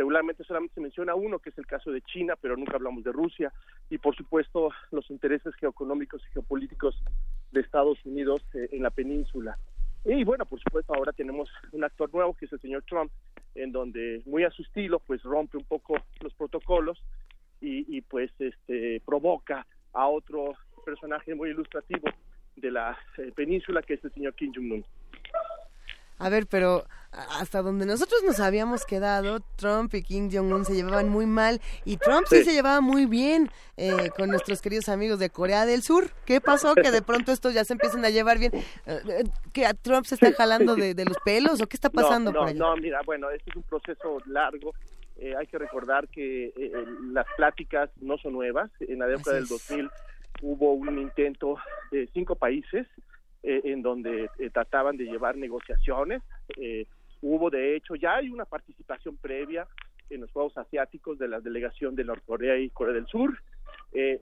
regularmente 0.00 0.44
solamente 0.44 0.76
se 0.76 0.80
menciona 0.80 1.14
uno, 1.14 1.40
que 1.40 1.50
es 1.50 1.58
el 1.58 1.66
caso 1.66 1.92
de 1.92 2.00
China, 2.00 2.34
pero 2.40 2.56
nunca 2.56 2.76
hablamos 2.76 3.04
de 3.04 3.12
Rusia, 3.12 3.52
y 3.90 3.98
por 3.98 4.16
supuesto 4.16 4.70
los 4.92 5.10
intereses 5.10 5.54
geoeconómicos 5.56 6.22
y 6.22 6.32
geopolíticos 6.32 6.98
de 7.52 7.60
Estados 7.60 7.98
Unidos 8.06 8.40
eh, 8.54 8.70
en 8.72 8.82
la 8.82 8.88
península. 8.88 9.58
Y 10.06 10.24
bueno, 10.24 10.46
por 10.46 10.58
supuesto 10.58 10.94
ahora 10.94 11.12
tenemos 11.12 11.50
un 11.72 11.84
actor 11.84 12.08
nuevo, 12.14 12.32
que 12.32 12.46
es 12.46 12.52
el 12.54 12.60
señor 12.60 12.82
Trump, 12.88 13.12
en 13.54 13.72
donde 13.72 14.22
muy 14.24 14.44
a 14.44 14.50
su 14.50 14.62
estilo, 14.62 15.00
pues 15.00 15.22
rompe 15.22 15.58
un 15.58 15.64
poco 15.64 15.98
los 16.22 16.32
protocolos 16.32 16.98
y, 17.60 18.00
pues 18.00 18.30
este 18.38 19.02
provoca 19.04 19.66
a 19.92 20.08
otro 20.08 20.54
personaje 20.82 21.34
muy 21.34 21.50
ilustrativo 21.50 22.08
de 22.56 22.70
la 22.70 22.98
eh, 23.18 23.32
península, 23.36 23.82
que 23.82 23.94
es 23.94 24.04
el 24.04 24.12
señor 24.14 24.32
Kim 24.32 24.50
Jong-un. 24.54 24.82
A 26.20 26.28
ver, 26.28 26.46
pero 26.46 26.84
hasta 27.12 27.62
donde 27.62 27.86
nosotros 27.86 28.22
nos 28.24 28.40
habíamos 28.40 28.84
quedado, 28.84 29.40
Trump 29.56 29.94
y 29.94 30.02
Kim 30.02 30.30
Jong-un 30.30 30.66
se 30.66 30.74
llevaban 30.74 31.08
muy 31.08 31.24
mal 31.24 31.60
y 31.86 31.96
Trump 31.96 32.26
sí, 32.28 32.44
se 32.44 32.52
llevaba 32.52 32.82
muy 32.82 33.06
bien 33.06 33.48
eh, 33.78 34.10
con 34.14 34.28
nuestros 34.28 34.60
queridos 34.60 34.90
amigos 34.90 35.18
de 35.18 35.30
Corea 35.30 35.64
del 35.64 35.82
Sur. 35.82 36.10
¿Qué 36.26 36.42
pasó? 36.42 36.74
Que 36.74 36.90
de 36.90 37.00
pronto 37.00 37.32
estos 37.32 37.54
ya 37.54 37.64
se 37.64 37.72
empiezan 37.72 38.04
a 38.04 38.10
llevar 38.10 38.38
bien. 38.38 38.52
Eh, 38.54 39.00
eh, 39.08 39.24
¿Que 39.54 39.64
a 39.64 39.72
Trump 39.72 40.04
se 40.04 40.16
está 40.16 40.30
jalando 40.34 40.76
de, 40.76 40.94
los 41.04 41.16
pelos 41.24 41.62
o 41.62 41.66
qué 41.66 41.76
está 41.76 41.88
pasando 41.88 42.32
no, 42.32 42.40
por 42.40 42.48
allá? 42.48 42.58
No, 42.58 42.76
mira, 42.76 43.00
bueno, 43.06 43.30
este 43.30 43.48
es 43.48 43.56
un 43.56 43.62
proceso 43.62 44.18
largo. 44.26 44.74
hay 45.38 45.46
que 45.46 45.56
recordar 45.56 46.06
que 46.08 46.52
las 47.12 47.26
pláticas 47.38 47.88
no 48.02 48.18
son 48.18 48.34
nuevas. 48.34 48.70
En 48.80 48.98
la 48.98 49.06
década 49.06 49.36
del 49.36 49.46
2000 49.46 49.90
hubo 50.42 50.74
un 50.74 50.98
intento 50.98 51.56
de 51.90 52.08
cinco 52.12 52.36
países 52.36 52.86
eh, 53.42 53.62
en 53.64 53.80
donde 53.80 54.28
eh, 54.38 54.50
trataban 54.50 54.98
de 54.98 55.04
llevar 55.04 55.34
negociaciones. 55.34 56.22
Eh, 56.58 56.86
hubo, 57.22 57.48
de 57.48 57.74
hecho, 57.74 57.94
ya 57.94 58.16
hay 58.16 58.28
una 58.28 58.44
participación 58.44 59.16
previa 59.16 59.66
en 60.10 60.20
los 60.20 60.30
Juegos 60.30 60.58
Asiáticos 60.58 61.18
de 61.18 61.26
la 61.26 61.40
delegación 61.40 61.94
de 61.94 62.04
Norcorea 62.04 62.58
y 62.58 62.68
Corea 62.68 62.92
del 62.92 63.06
Sur. 63.06 63.38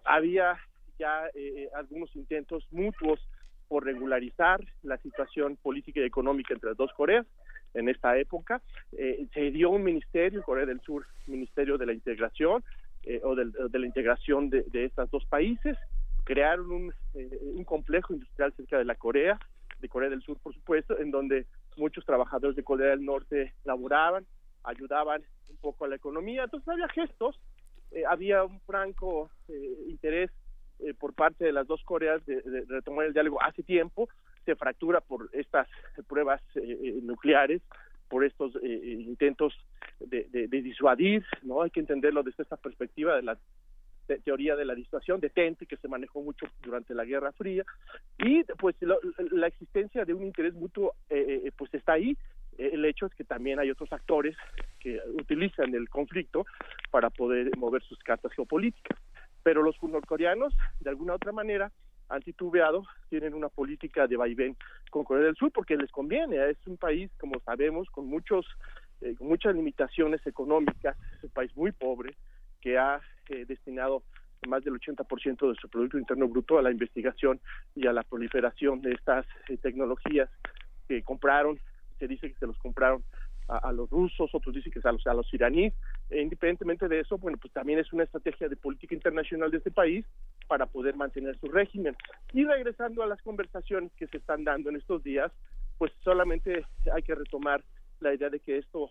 había 0.05 0.57
ya 1.01 1.31
algunos 1.75 2.15
intentos 2.15 2.65
mutuos 2.71 3.19
por 3.67 3.85
regularizar 3.85 4.61
la 4.83 4.99
situación 4.99 5.57
política 5.57 6.01
y 6.01 6.05
económica 6.05 6.55
entre 6.55 6.71
las 6.71 6.77
dos 6.77 6.93
Coreas 6.93 7.27
en 7.75 7.89
esta 7.89 8.17
época. 8.19 8.61
se 8.93 9.51
dio 9.51 9.71
un 9.71 9.83
ministerio, 9.83 10.43
Corea 10.43 10.67
del 10.67 10.81
Sur, 10.83 11.07
Ministerio 11.27 11.77
de 11.77 11.87
la 11.87 11.93
Integración, 11.93 12.63
o 13.23 13.35
de, 13.35 13.79
la 13.79 13.87
integración 13.87 14.51
de, 14.51 14.63
de, 14.65 14.85
estos 14.85 15.11
dos 15.11 15.25
países 15.25 15.77
crearon 16.29 16.71
un, 16.71 16.95
eh, 17.15 17.39
un 17.55 17.65
complejo 17.65 18.13
industrial 18.13 18.53
cerca 18.53 18.77
de 18.77 18.85
la 18.85 18.97
Corea, 18.97 19.41
de 19.81 19.89
Corea 19.89 20.11
del 20.11 20.21
Sur, 20.21 20.39
por 20.39 20.53
supuesto, 20.53 20.99
en 20.99 21.11
donde 21.11 21.47
muchos 21.79 22.05
trabajadores 22.05 22.55
de 22.55 22.63
Corea 22.63 22.91
del 22.91 23.03
Norte 23.03 23.55
laboraban, 23.65 24.27
ayudaban 24.63 25.23
un 25.49 25.57
poco 25.57 25.87
a 25.87 25.89
la 25.89 25.97
economía. 25.97 26.45
Entonces 26.45 26.69
había 26.69 26.89
gestos, 26.89 27.41
eh, 27.93 28.03
había 28.07 28.45
un 28.45 28.61
franco 28.61 29.31
eh, 29.49 29.87
interés 29.89 30.31
por 31.01 31.13
parte 31.15 31.47
de 31.47 31.53
las 31.53 31.67
dos 31.67 31.83
Coreas 31.83 32.25
de, 32.27 32.41
retomar 32.69 33.07
el 33.07 33.15
diálogo 33.15 33.43
hace 33.43 33.63
tiempo. 33.63 34.09
Se 34.45 34.55
fractura 34.55 35.01
por 35.01 35.31
estas 35.33 35.67
pruebas 36.07 36.43
nucleares, 37.03 37.63
por 38.09 38.23
estos 38.23 38.53
intentos 38.63 39.55
de, 39.99 40.29
de, 40.31 40.63
disuadir, 40.63 41.25
¿no? 41.43 41.63
Hay 41.63 41.71
que 41.71 41.81
entenderlo 41.81 42.23
desde 42.23 42.45
esta 42.45 42.57
perspectiva 42.57 43.17
de 43.17 43.23
la 44.09 44.17
teoría 44.17 44.57
de 44.57 44.65
la 44.65 44.75
disuasión, 44.75 45.21
de 45.21 45.31
Tente, 45.31 45.67
que 45.67 45.77
se 45.77 45.89
manejó 45.89 46.23
mucho 46.23 46.47
durante 46.63 46.95
la 46.95 47.05
Guerra 47.05 47.33
Fría, 47.33 47.65
y 48.19 48.43
pues 48.59 48.77
la 48.81 49.47
existencia 49.47 50.05
de 50.05 50.15
un 50.15 50.25
interés 50.25 50.55
mutuo 50.55 50.95
eh, 51.11 51.43
eh, 51.45 51.53
pues 51.57 51.73
está 51.75 51.93
ahí. 51.93 52.17
El 52.57 52.85
hecho 52.85 53.07
es 53.07 53.15
que 53.15 53.23
también 53.23 53.61
hay 53.61 53.71
otros 53.71 53.93
actores 53.93 54.37
que 54.81 54.99
utilizan 55.15 55.73
el 55.75 55.89
conflicto 55.89 56.45
para 56.91 57.09
poder 57.09 57.57
mover 57.57 57.83
sus 57.83 57.99
cartas 58.01 58.33
geopolíticas. 58.33 58.99
Pero 59.45 59.63
los 59.63 59.81
norcoreanos, 59.81 60.53
de 60.81 60.91
alguna 60.91 61.15
otra 61.15 61.31
manera, 61.31 61.71
han 62.09 62.23
titubeado, 62.23 62.85
tienen 63.11 63.35
una 63.35 63.49
política 63.49 64.09
de 64.09 64.17
vaivén 64.17 64.57
con 64.91 65.05
Corea 65.05 65.27
del 65.27 65.37
Sur 65.37 65.53
porque 65.53 65.77
les 65.77 65.93
conviene. 65.93 66.51
Es 66.51 66.59
un 66.67 66.79
país, 66.79 67.13
como 67.21 67.39
sabemos, 67.41 67.89
con 67.91 68.07
muchos 68.07 68.45
eh, 69.01 69.15
muchas 69.21 69.55
limitaciones 69.55 70.27
económicas, 70.27 70.97
es 71.19 71.25
un 71.25 71.31
país 71.31 71.57
muy 71.57 71.71
pobre, 71.71 72.17
que 72.61 72.79
ha 72.79 73.01
destinado 73.47 74.03
más 74.47 74.65
del 74.65 74.75
80% 74.75 75.49
de 75.49 75.61
su 75.61 75.69
Producto 75.69 75.99
Interno 75.99 76.29
Bruto 76.29 76.59
a 76.59 76.63
la 76.63 76.71
investigación 76.71 77.41
y 77.75 77.87
a 77.87 77.93
la 77.93 78.05
proliferación 78.05 78.81
de 78.81 78.93
estas 78.93 79.27
eh, 79.49 79.57
tecnologías 79.57 80.31
que 80.87 81.03
compraron, 81.03 81.59
se 81.99 82.07
dice 82.07 82.31
que 82.33 82.39
se 82.39 82.47
los 82.47 82.57
compraron 82.59 83.03
a, 83.49 83.73
los 83.73 83.89
rusos, 83.89 84.31
otros 84.35 84.55
dicen 84.55 84.71
que 84.71 84.87
a 84.87 84.93
los, 84.93 85.07
a 85.07 85.15
los 85.15 85.33
iraníes. 85.33 85.73
E 86.11 86.21
independientemente 86.21 86.87
de 86.87 87.01
eso, 87.01 87.17
bueno, 87.17 87.39
pues 87.39 87.53
también 87.53 87.79
es 87.79 87.93
una 87.95 88.05
estrategia 88.05 88.49
de 88.49 88.57
política 88.57 88.95
internacional 88.95 89.51
de 89.51 89.57
este 89.57 89.71
país 89.71 90.05
para 90.47 90.67
poder 90.67 90.97
mantener 90.97 91.39
su 91.39 91.47
régimen. 91.47 91.97
Y 92.35 92.45
regresando 92.45 93.03
a 93.03 93.07
las 93.07 93.21
conversaciones 93.23 93.91
que 93.95 94.07
se 94.07 94.19
están 94.19 94.45
dando 94.45 94.69
en 94.69 94.77
estos 94.77 95.03
días, 95.03 95.33
pues 95.79 95.93
solamente 96.05 96.67
hay 96.95 97.03
que 97.03 97.15
retomar 97.15 97.65
la 98.01 98.13
idea 98.13 98.29
de 98.29 98.41
que 98.41 98.59
esto 98.59 98.91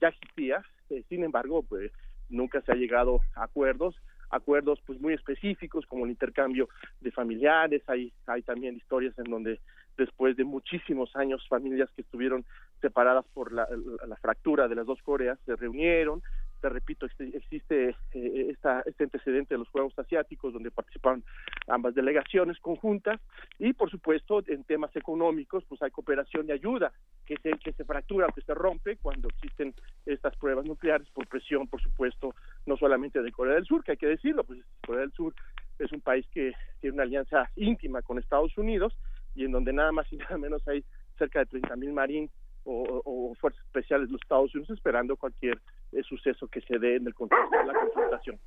ya 0.00 0.08
existía, 0.08 0.64
eh, 0.90 1.02
sin 1.08 1.24
embargo, 1.24 1.62
pues 1.62 1.90
nunca 2.28 2.60
se 2.62 2.72
ha 2.72 2.76
llegado 2.76 3.20
a 3.34 3.44
acuerdos 3.44 3.96
acuerdos 4.30 4.80
pues 4.84 5.00
muy 5.00 5.14
específicos 5.14 5.86
como 5.86 6.04
el 6.04 6.10
intercambio 6.10 6.68
de 7.00 7.12
familiares. 7.12 7.82
Hay 7.86 8.12
hay 8.26 8.42
también 8.42 8.76
historias 8.76 9.16
en 9.18 9.30
donde 9.30 9.60
después 9.96 10.36
de 10.36 10.44
muchísimos 10.44 11.14
años 11.16 11.46
familias 11.48 11.88
que 11.94 12.02
estuvieron 12.02 12.44
separadas 12.80 13.24
por 13.32 13.52
la, 13.52 13.66
la 14.06 14.16
fractura 14.16 14.68
de 14.68 14.74
las 14.74 14.86
dos 14.86 15.00
Coreas 15.02 15.38
se 15.46 15.56
reunieron 15.56 16.22
te 16.60 16.68
repito, 16.68 17.06
existe 17.18 17.90
eh, 18.12 18.46
esta, 18.50 18.82
este 18.86 19.04
antecedente 19.04 19.54
de 19.54 19.58
los 19.58 19.68
Juegos 19.68 19.98
Asiáticos 19.98 20.52
donde 20.52 20.70
participaron 20.70 21.24
ambas 21.66 21.94
delegaciones 21.94 22.58
conjuntas 22.60 23.20
y 23.58 23.72
por 23.72 23.90
supuesto 23.90 24.42
en 24.46 24.64
temas 24.64 24.94
económicos 24.96 25.64
pues 25.68 25.82
hay 25.82 25.90
cooperación 25.90 26.48
y 26.48 26.52
ayuda 26.52 26.92
que 27.24 27.36
se, 27.42 27.50
que 27.62 27.72
se 27.72 27.84
fractura 27.84 28.26
o 28.26 28.32
que 28.32 28.42
se 28.42 28.54
rompe 28.54 28.96
cuando 28.96 29.28
existen 29.28 29.74
estas 30.04 30.36
pruebas 30.36 30.64
nucleares 30.64 31.08
por 31.10 31.26
presión 31.26 31.66
por 31.66 31.80
supuesto 31.80 32.34
no 32.66 32.76
solamente 32.76 33.22
de 33.22 33.32
Corea 33.32 33.54
del 33.54 33.66
Sur 33.66 33.84
que 33.84 33.92
hay 33.92 33.98
que 33.98 34.06
decirlo 34.06 34.44
pues 34.44 34.60
Corea 34.86 35.02
del 35.02 35.12
Sur 35.12 35.34
es 35.78 35.92
un 35.92 36.00
país 36.00 36.26
que 36.32 36.52
tiene 36.80 36.94
una 36.94 37.02
alianza 37.02 37.50
íntima 37.56 38.02
con 38.02 38.18
Estados 38.18 38.56
Unidos 38.56 38.96
y 39.34 39.44
en 39.44 39.52
donde 39.52 39.72
nada 39.72 39.92
más 39.92 40.10
y 40.12 40.16
nada 40.16 40.38
menos 40.38 40.66
hay 40.68 40.84
cerca 41.18 41.40
de 41.40 41.46
30.000 41.46 41.76
mil 41.76 41.92
marines 41.92 42.30
o, 42.66 43.34
fuerzas 43.40 43.64
especiales 43.66 44.08
de 44.08 44.14
los 44.14 44.22
Estados 44.22 44.54
Unidos 44.54 44.70
esperando 44.70 45.16
cualquier 45.16 45.60
suceso 46.04 46.48
que 46.48 46.60
se 46.62 46.78
dé 46.78 46.96
en 46.96 47.06
el 47.06 47.14
contexto 47.14 47.56
de 47.56 47.64
la 47.64 47.74
confrontación. 47.74 48.38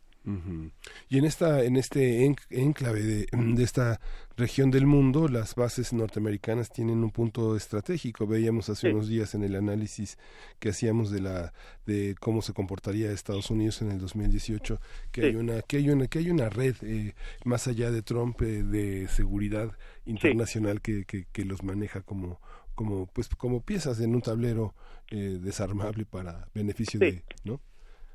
Y 1.09 1.17
en 1.17 1.25
esta, 1.25 1.63
en 1.63 1.75
este 1.75 2.25
en- 2.25 2.35
enclave 2.51 3.01
de, 3.01 3.27
de 3.31 3.63
esta 3.63 3.99
región 4.37 4.69
del 4.69 4.85
mundo, 4.85 5.27
las 5.27 5.55
bases 5.55 5.91
norteamericanas 5.91 6.69
tienen 6.71 7.03
un 7.03 7.09
punto 7.09 7.55
estratégico. 7.55 8.27
Veíamos 8.27 8.69
hace 8.69 8.87
Sí. 8.89 8.93
unos 8.93 9.07
días 9.07 9.33
en 9.33 9.43
el 9.43 9.55
análisis 9.55 10.17
que 10.59 10.69
hacíamos 10.69 11.09
de 11.09 11.21
la 11.21 11.53
de 11.87 12.15
cómo 12.19 12.41
se 12.43 12.53
comportaría 12.53 13.11
Estados 13.11 13.49
Unidos 13.49 13.81
en 13.81 13.91
el 13.91 13.97
2018 13.99 14.79
que 15.11 15.21
Sí. 15.21 15.27
hay 15.27 15.35
una 15.35 15.61
que 15.63 15.77
hay 15.77 15.89
una 15.89 16.07
que 16.07 16.19
hay 16.19 16.29
una 16.29 16.49
red 16.49 16.75
eh, 16.83 17.15
más 17.45 17.67
allá 17.67 17.89
de 17.89 18.03
Trump 18.03 18.39
eh, 18.43 18.61
de 18.63 19.07
seguridad 19.07 19.71
internacional 20.05 20.81
que, 20.81 21.05
que, 21.05 21.25
que 21.31 21.45
los 21.45 21.63
maneja 21.63 22.01
como 22.01 22.39
como 22.79 23.07
pues 23.07 23.27
como 23.35 23.59
piezas 23.61 23.99
en 23.99 24.15
un 24.15 24.21
tablero 24.21 24.73
eh, 25.11 25.37
desarmable 25.41 26.05
para 26.05 26.47
beneficio 26.55 26.97
Sí. 26.97 27.05
de 27.11 27.23
no 27.43 27.59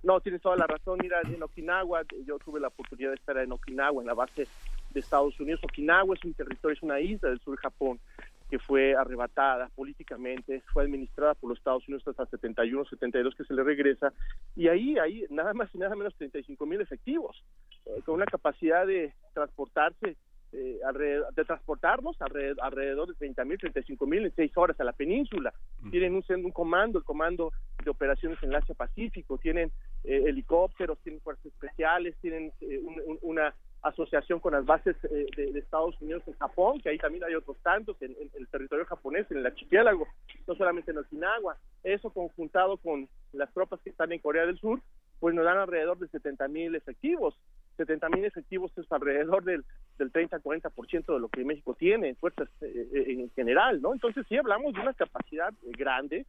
No, 0.02 0.20
tienes 0.22 0.40
toda 0.40 0.56
la 0.56 0.66
razón. 0.66 0.98
Mira, 1.02 1.20
en 1.22 1.42
Okinawa, 1.42 2.00
yo 2.26 2.38
tuve 2.38 2.60
la 2.60 2.68
oportunidad 2.68 3.10
de 3.10 3.16
estar 3.16 3.36
en 3.36 3.52
Okinawa, 3.52 4.00
en 4.00 4.06
la 4.06 4.14
base 4.14 4.46
de 4.90 5.00
Estados 5.00 5.38
Unidos. 5.38 5.60
Okinawa 5.64 6.14
es 6.14 6.24
un 6.24 6.32
territorio, 6.32 6.74
es 6.74 6.82
una 6.82 6.98
isla 6.98 7.28
del 7.28 7.40
sur 7.40 7.56
de 7.56 7.60
Japón 7.60 8.00
que 8.48 8.58
fue 8.58 8.94
arrebatada 8.94 9.68
políticamente, 9.74 10.62
fue 10.72 10.84
administrada 10.84 11.34
por 11.34 11.50
los 11.50 11.58
Estados 11.58 11.86
Unidos 11.88 12.06
hasta 12.08 12.24
71, 12.26 12.84
72 12.86 13.34
que 13.34 13.44
se 13.44 13.52
le 13.54 13.62
regresa. 13.64 14.12
Y 14.56 14.68
ahí, 14.68 14.96
ahí 14.98 15.24
nada 15.28 15.52
más 15.52 15.68
y 15.74 15.78
nada 15.78 15.94
menos 15.94 16.14
35 16.14 16.64
mil 16.64 16.80
efectivos, 16.80 17.42
eh, 17.86 18.00
con 18.06 18.14
una 18.14 18.24
capacidad 18.26 18.86
de 18.86 19.12
transportarse 19.34 20.16
eh, 20.54 20.78
alrededor- 20.84 21.34
de 21.34 21.44
transportarnos 21.44 22.20
alrededor, 22.22 22.56
alrededor 22.62 23.08
de 23.08 23.14
30 23.14 23.44
mil, 23.44 23.58
35 23.58 24.06
mil 24.06 24.24
en 24.24 24.34
seis 24.34 24.52
horas 24.56 24.78
a 24.80 24.84
la 24.84 24.92
península. 24.92 25.52
Tienen 25.90 26.14
un, 26.14 26.24
un 26.44 26.50
comando, 26.52 26.98
el 26.98 27.04
comando 27.04 27.52
de 27.84 27.90
operaciones 27.90 28.38
en 28.42 28.50
el 28.50 28.56
Asia 28.56 28.74
Pacífico, 28.74 29.38
tienen 29.38 29.70
eh, 30.04 30.24
helicópteros, 30.26 30.98
tienen 31.00 31.20
fuerzas 31.20 31.46
especiales, 31.46 32.16
tienen 32.20 32.52
eh, 32.60 32.78
un- 32.82 33.00
un- 33.06 33.18
una 33.22 33.54
asociación 33.82 34.40
con 34.40 34.52
las 34.52 34.64
bases 34.64 34.96
eh, 35.10 35.26
de, 35.36 35.52
de 35.52 35.58
Estados 35.58 36.00
Unidos 36.00 36.22
en 36.26 36.32
Japón, 36.34 36.80
que 36.80 36.88
ahí 36.88 36.96
también 36.98 37.24
hay 37.24 37.34
otros 37.34 37.58
tantos 37.62 38.00
en, 38.00 38.12
en 38.12 38.30
el 38.38 38.48
territorio 38.48 38.86
japonés, 38.86 39.30
en 39.30 39.38
el 39.38 39.46
archipiélago, 39.46 40.06
no 40.46 40.54
solamente 40.54 40.90
en 40.92 40.98
Okinawa. 40.98 41.58
Eso 41.82 42.08
conjuntado 42.10 42.78
con 42.78 43.08
las 43.32 43.52
tropas 43.52 43.80
que 43.82 43.90
están 43.90 44.10
en 44.12 44.20
Corea 44.20 44.46
del 44.46 44.58
Sur, 44.58 44.80
pues 45.20 45.34
nos 45.34 45.44
dan 45.44 45.58
alrededor 45.58 45.98
de 45.98 46.08
70 46.08 46.48
mil 46.48 46.74
efectivos. 46.74 47.34
70 47.76 48.08
mil 48.10 48.24
efectivos 48.24 48.72
es 48.78 48.90
alrededor 48.92 49.44
del, 49.44 49.64
del 49.98 50.12
30-40% 50.12 51.14
de 51.14 51.20
lo 51.20 51.28
que 51.28 51.44
México 51.44 51.74
tiene 51.74 52.08
en 52.10 52.16
fuerzas 52.16 52.48
eh, 52.60 52.88
eh, 52.94 53.04
en 53.08 53.30
general, 53.30 53.80
¿no? 53.82 53.92
Entonces 53.92 54.24
sí 54.28 54.36
hablamos 54.36 54.72
de 54.74 54.80
una 54.80 54.94
capacidad 54.94 55.52
eh, 55.62 55.70
grande, 55.76 56.26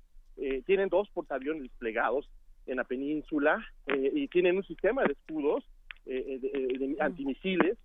tienen 0.65 0.89
dos 0.89 1.09
portaaviones 1.11 1.63
desplegados 1.63 2.29
en 2.67 2.75
la 2.75 2.83
península 2.83 3.65
y 3.87 4.27
tienen 4.27 4.57
un 4.57 4.65
sistema 4.65 5.01
de 5.05 5.13
escudos 5.13 5.63
de, 6.03 6.39
de- 6.39 6.97
antimisiles 6.99 7.77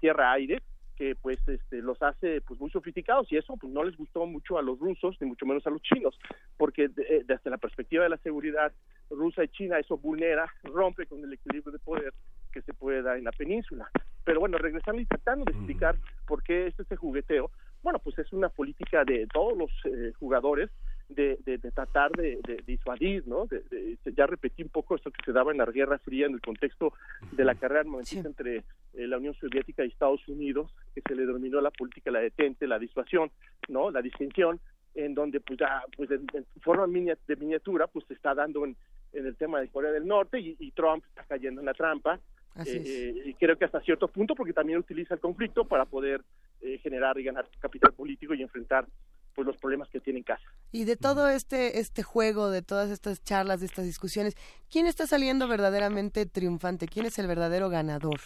tierra-aire 0.00 0.62
que 0.96 1.14
pues 1.16 1.38
este, 1.48 1.80
los 1.82 2.00
hace 2.02 2.40
pues 2.42 2.60
muy 2.60 2.70
sofisticados 2.70 3.30
y 3.32 3.36
eso 3.36 3.56
pues 3.56 3.72
no 3.72 3.82
les 3.82 3.96
gustó 3.96 4.26
mucho 4.26 4.58
a 4.58 4.62
los 4.62 4.78
rusos 4.78 5.16
ni 5.20 5.26
mucho 5.26 5.46
menos 5.46 5.66
a 5.66 5.70
los 5.70 5.82
chinos 5.82 6.18
porque 6.56 6.88
de- 6.88 7.02
eh, 7.08 7.22
desde 7.26 7.50
la 7.50 7.58
perspectiva 7.58 8.04
de 8.04 8.10
la 8.10 8.18
seguridad 8.18 8.72
rusa 9.10 9.44
y 9.44 9.48
china 9.48 9.78
eso 9.78 9.96
vulnera 9.96 10.52
rompe 10.64 11.06
con 11.06 11.22
el 11.24 11.32
equilibrio 11.32 11.72
de 11.72 11.78
poder 11.78 12.12
que 12.52 12.62
se 12.62 12.74
puede 12.74 13.00
dar 13.02 13.16
en 13.16 13.24
la 13.24 13.32
península. 13.32 13.90
Pero 14.24 14.40
bueno 14.40 14.58
regresando 14.58 15.00
y 15.00 15.06
tratando 15.06 15.44
de 15.46 15.52
explicar 15.52 15.96
por 16.26 16.42
qué 16.42 16.66
es 16.66 16.78
este 16.78 16.96
jugueteo 16.96 17.50
bueno 17.82 17.98
pues 17.98 18.18
es 18.18 18.32
una 18.32 18.48
política 18.50 19.04
de 19.04 19.26
todos 19.32 19.56
los 19.56 19.70
eh, 19.84 20.12
jugadores 20.18 20.70
de, 21.14 21.38
de- 21.44 21.58
de 21.58 21.70
tratar 21.70 22.10
de, 22.12 22.38
de 22.46 22.62
disuadir, 22.66 23.26
¿no? 23.26 23.46
De- 23.46 23.60
de- 23.70 23.96
ya 24.16 24.26
repetí 24.26 24.62
un 24.62 24.68
poco 24.68 24.96
esto 24.96 25.10
que 25.10 25.22
se 25.24 25.32
daba 25.32 25.52
en 25.52 25.58
la 25.58 25.66
Guerra 25.66 25.98
Fría 25.98 26.26
en 26.26 26.34
el 26.34 26.40
contexto 26.40 26.92
de 27.32 27.44
la 27.44 27.54
carrera 27.54 27.80
armamentista 27.80 28.28
entre 28.28 28.56
eh, 28.58 29.06
la 29.06 29.18
Unión 29.18 29.34
Soviética 29.34 29.84
y 29.84 29.88
Estados 29.88 30.26
Unidos, 30.28 30.70
que 30.94 31.02
se 31.06 31.14
le 31.14 31.26
denominó 31.26 31.60
la 31.60 31.70
política 31.70 32.10
la 32.10 32.20
detente, 32.20 32.66
la 32.66 32.78
disuasión, 32.78 33.30
¿no? 33.68 33.90
La 33.90 34.02
distinción, 34.02 34.60
en 34.94 35.14
donde 35.14 35.40
pues 35.40 35.58
ya, 35.58 35.82
pues 35.96 36.10
en, 36.10 36.26
en 36.34 36.44
forma 36.60 36.86
de 36.86 37.36
miniatura, 37.36 37.86
pues 37.86 38.04
se 38.06 38.14
está 38.14 38.34
dando 38.34 38.64
en, 38.64 38.76
en 39.12 39.26
el 39.26 39.36
tema 39.36 39.60
de 39.60 39.68
Corea 39.68 39.90
del 39.92 40.06
Norte 40.06 40.38
y, 40.38 40.56
y 40.58 40.70
Trump 40.72 41.04
está 41.08 41.24
cayendo 41.24 41.60
en 41.60 41.66
la 41.66 41.74
trampa. 41.74 42.20
Así 42.54 42.76
es. 42.76 42.86
Eh, 42.86 43.22
y 43.24 43.34
creo 43.34 43.56
que 43.56 43.64
hasta 43.64 43.80
cierto 43.80 44.08
punto, 44.08 44.34
porque 44.34 44.52
también 44.52 44.78
utiliza 44.78 45.14
el 45.14 45.20
conflicto 45.20 45.64
para 45.64 45.86
poder 45.86 46.20
eh, 46.62 46.78
generar 46.78 47.18
y 47.18 47.24
ganar 47.24 47.46
capital 47.58 47.92
político 47.92 48.34
y 48.34 48.42
enfrentar 48.42 48.86
pues 49.34 49.46
los 49.46 49.56
problemas 49.56 49.88
que 49.88 49.98
tiene 50.00 50.18
en 50.18 50.24
casa. 50.24 50.44
Y 50.72 50.84
de 50.84 50.96
todo 50.96 51.28
este 51.28 51.78
este 51.80 52.02
juego, 52.02 52.50
de 52.50 52.60
todas 52.62 52.90
estas 52.90 53.22
charlas, 53.24 53.60
de 53.60 53.66
estas 53.66 53.84
discusiones, 53.86 54.34
¿quién 54.70 54.86
está 54.86 55.06
saliendo 55.06 55.48
verdaderamente 55.48 56.26
triunfante? 56.26 56.86
¿Quién 56.86 57.06
es 57.06 57.18
el 57.18 57.26
verdadero 57.26 57.70
ganador? 57.70 58.20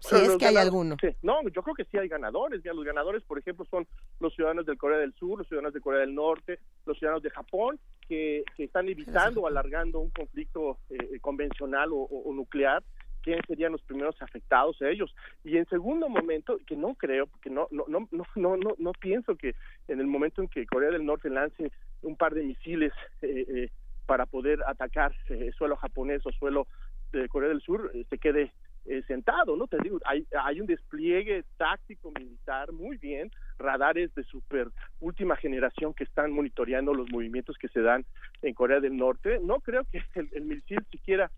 Si 0.00 0.10
Pero 0.10 0.32
es 0.32 0.38
que 0.38 0.46
hay 0.46 0.56
alguno. 0.56 0.96
sí, 1.00 1.08
no, 1.22 1.42
yo 1.48 1.62
creo 1.62 1.74
que 1.74 1.84
sí 1.86 1.98
hay 1.98 2.08
ganadores. 2.08 2.60
Mira, 2.62 2.72
los 2.74 2.84
ganadores, 2.84 3.22
por 3.24 3.38
ejemplo, 3.38 3.64
son 3.66 3.86
los 4.20 4.32
ciudadanos 4.34 4.64
del 4.64 4.78
Corea 4.78 4.98
del 4.98 5.12
Sur, 5.14 5.38
los 5.38 5.48
ciudadanos 5.48 5.74
de 5.74 5.80
Corea 5.80 6.00
del 6.00 6.14
Norte, 6.14 6.60
los 6.86 6.96
ciudadanos 6.98 7.22
de 7.22 7.30
Japón, 7.30 7.78
que, 8.08 8.44
que 8.56 8.64
están 8.64 8.88
evitando 8.88 9.40
o 9.42 9.46
alargando 9.48 9.98
un 10.00 10.10
conflicto 10.10 10.78
eh, 10.88 11.18
convencional 11.20 11.92
o, 11.92 11.96
o- 11.96 12.30
o 12.30 12.32
nuclear. 12.34 12.82
¿Quiénes 13.22 13.44
serían 13.46 13.72
los 13.72 13.82
primeros 13.82 14.20
afectados 14.22 14.80
ellos? 14.82 15.14
Y 15.44 15.56
en 15.56 15.66
segundo 15.66 16.08
momento, 16.08 16.58
que 16.66 16.76
no 16.76 16.94
creo, 16.94 17.26
porque 17.26 17.50
no, 17.50 17.68
no, 17.70 17.84
no, 17.88 18.08
no, 18.10 18.24
no, 18.36 18.56
no, 18.56 18.74
no 18.78 18.92
pienso 18.92 19.36
que 19.36 19.54
en 19.88 20.00
el 20.00 20.06
momento 20.06 20.42
en 20.42 20.48
que 20.48 20.66
Corea 20.66 20.90
del 20.90 21.04
Norte 21.04 21.30
lance 21.30 21.70
un 22.02 22.16
par 22.16 22.34
de 22.34 22.42
misiles 22.42 22.92
eh, 23.22 23.44
eh, 23.48 23.70
para 24.06 24.24
poder 24.24 24.60
atacar 24.66 25.14
eh, 25.28 25.50
suelo 25.56 25.76
japonés 25.76 26.24
o 26.24 26.32
suelo 26.32 26.66
de 27.12 27.28
Corea 27.28 27.50
del 27.50 27.60
Sur, 27.60 27.90
eh, 27.94 28.04
se 28.08 28.18
quede 28.18 28.52
eh, 28.86 29.02
sentado, 29.06 29.54
¿no? 29.56 29.66
Te 29.66 29.76
digo, 29.82 29.98
hay, 30.04 30.26
hay 30.42 30.60
un 30.60 30.66
despliegue 30.66 31.44
táctico 31.58 32.10
militar 32.18 32.72
muy 32.72 32.96
bien, 32.96 33.30
radares 33.58 34.14
de 34.14 34.24
super 34.24 34.68
última 35.00 35.36
generación 35.36 35.92
que 35.92 36.04
están 36.04 36.32
monitoreando 36.32 36.94
los 36.94 37.10
movimientos 37.10 37.58
que 37.58 37.68
se 37.68 37.82
dan 37.82 38.06
en 38.40 38.54
Corea 38.54 38.80
del 38.80 38.96
Norte. 38.96 39.40
No 39.42 39.60
creo 39.60 39.84
que 39.84 40.02
el, 40.14 40.28
el 40.32 40.44
misil 40.44 40.78
siquiera 40.90 41.30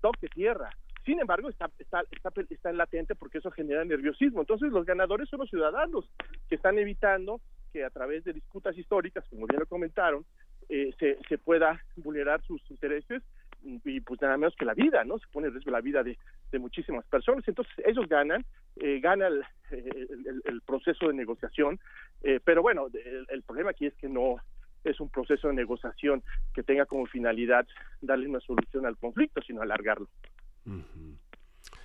toque 0.00 0.28
tierra. 0.28 0.70
Sin 1.04 1.18
embargo, 1.20 1.48
está, 1.48 1.70
está, 1.78 2.02
está, 2.10 2.32
está 2.48 2.70
en 2.70 2.76
latente 2.76 3.14
porque 3.14 3.38
eso 3.38 3.50
genera 3.50 3.84
nerviosismo. 3.84 4.40
Entonces, 4.40 4.70
los 4.70 4.86
ganadores 4.86 5.28
son 5.28 5.40
los 5.40 5.50
ciudadanos 5.50 6.08
que 6.48 6.54
están 6.54 6.78
evitando 6.78 7.40
que 7.72 7.84
a 7.84 7.90
través 7.90 8.22
de 8.24 8.32
disputas 8.32 8.76
históricas, 8.76 9.24
como 9.28 9.46
bien 9.46 9.60
lo 9.60 9.66
comentaron, 9.66 10.24
eh, 10.68 10.90
se, 10.98 11.18
se 11.28 11.38
pueda 11.38 11.82
vulnerar 11.96 12.42
sus 12.42 12.62
intereses 12.70 13.22
y 13.64 14.00
pues 14.00 14.20
nada 14.20 14.36
menos 14.36 14.54
que 14.56 14.64
la 14.64 14.74
vida, 14.74 15.04
¿no? 15.04 15.18
Se 15.18 15.26
pone 15.32 15.46
en 15.46 15.54
riesgo 15.54 15.70
la 15.70 15.80
vida 15.80 16.02
de, 16.02 16.18
de 16.50 16.58
muchísimas 16.58 17.04
personas. 17.06 17.46
Entonces 17.46 17.72
ellos 17.84 18.08
ganan, 18.08 18.44
eh, 18.76 19.00
gana 19.00 19.28
el, 19.28 19.42
el- 19.70 20.42
el- 20.44 20.60
proceso 20.62 21.08
de 21.08 21.14
negociación, 21.14 21.78
eh, 22.22 22.40
pero 22.44 22.62
bueno, 22.62 22.88
el, 22.92 23.26
el 23.28 23.42
problema 23.42 23.70
aquí 23.70 23.86
es 23.86 23.94
que 23.94 24.08
no 24.08 24.36
es 24.84 24.98
un 25.00 25.08
proceso 25.08 25.48
de 25.48 25.54
negociación 25.54 26.22
que 26.54 26.62
tenga 26.62 26.86
como 26.86 27.06
finalidad 27.06 27.66
darle 28.00 28.28
una 28.28 28.40
solución 28.40 28.84
al 28.84 28.96
conflicto, 28.98 29.40
sino 29.42 29.62
alargarlo. 29.62 30.08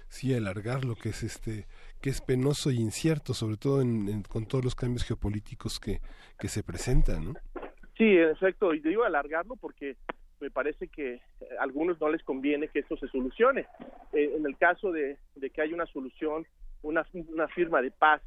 Sí 0.07 0.33
alargar 0.33 0.85
lo 0.85 0.95
que 0.95 1.09
es 1.09 1.23
este 1.23 1.65
que 2.01 2.09
es 2.09 2.21
penoso 2.21 2.71
y 2.71 2.77
incierto 2.77 3.33
sobre 3.33 3.57
todo 3.57 3.81
en- 3.81 4.23
con 4.23 4.45
todos 4.45 4.63
los 4.63 4.75
cambios 4.75 5.03
geopolíticos 5.03 5.79
que 5.79 5.99
que 6.39 6.47
se 6.47 6.63
presentan 6.63 7.25
¿no? 7.25 7.33
Sí, 7.97 8.03
en 8.05 8.29
efecto, 8.29 8.73
y 8.75 8.79
digo 8.79 9.03
alargarlo 9.03 9.55
porque 9.55 9.97
me 10.39 10.51
parece 10.51 10.87
que 10.87 11.15
eh, 11.15 11.21
a 11.59 11.63
algunos 11.63 11.99
no 11.99 12.09
les 12.09 12.21
conviene 12.23 12.67
que 12.67 12.77
esto 12.79 12.95
se 12.97 13.07
solucione. 13.07 13.61
Eh, 14.13 14.35
en 14.37 14.45
el 14.45 14.55
caso 14.55 14.91
de, 14.91 15.17
de 15.35 15.49
que 15.49 15.63
haya 15.63 15.73
una 15.73 15.87
solución, 15.87 16.45
una, 16.83 17.07
una 17.13 17.47
firma 17.47 17.81
de 17.81 17.89
paz 17.89 18.21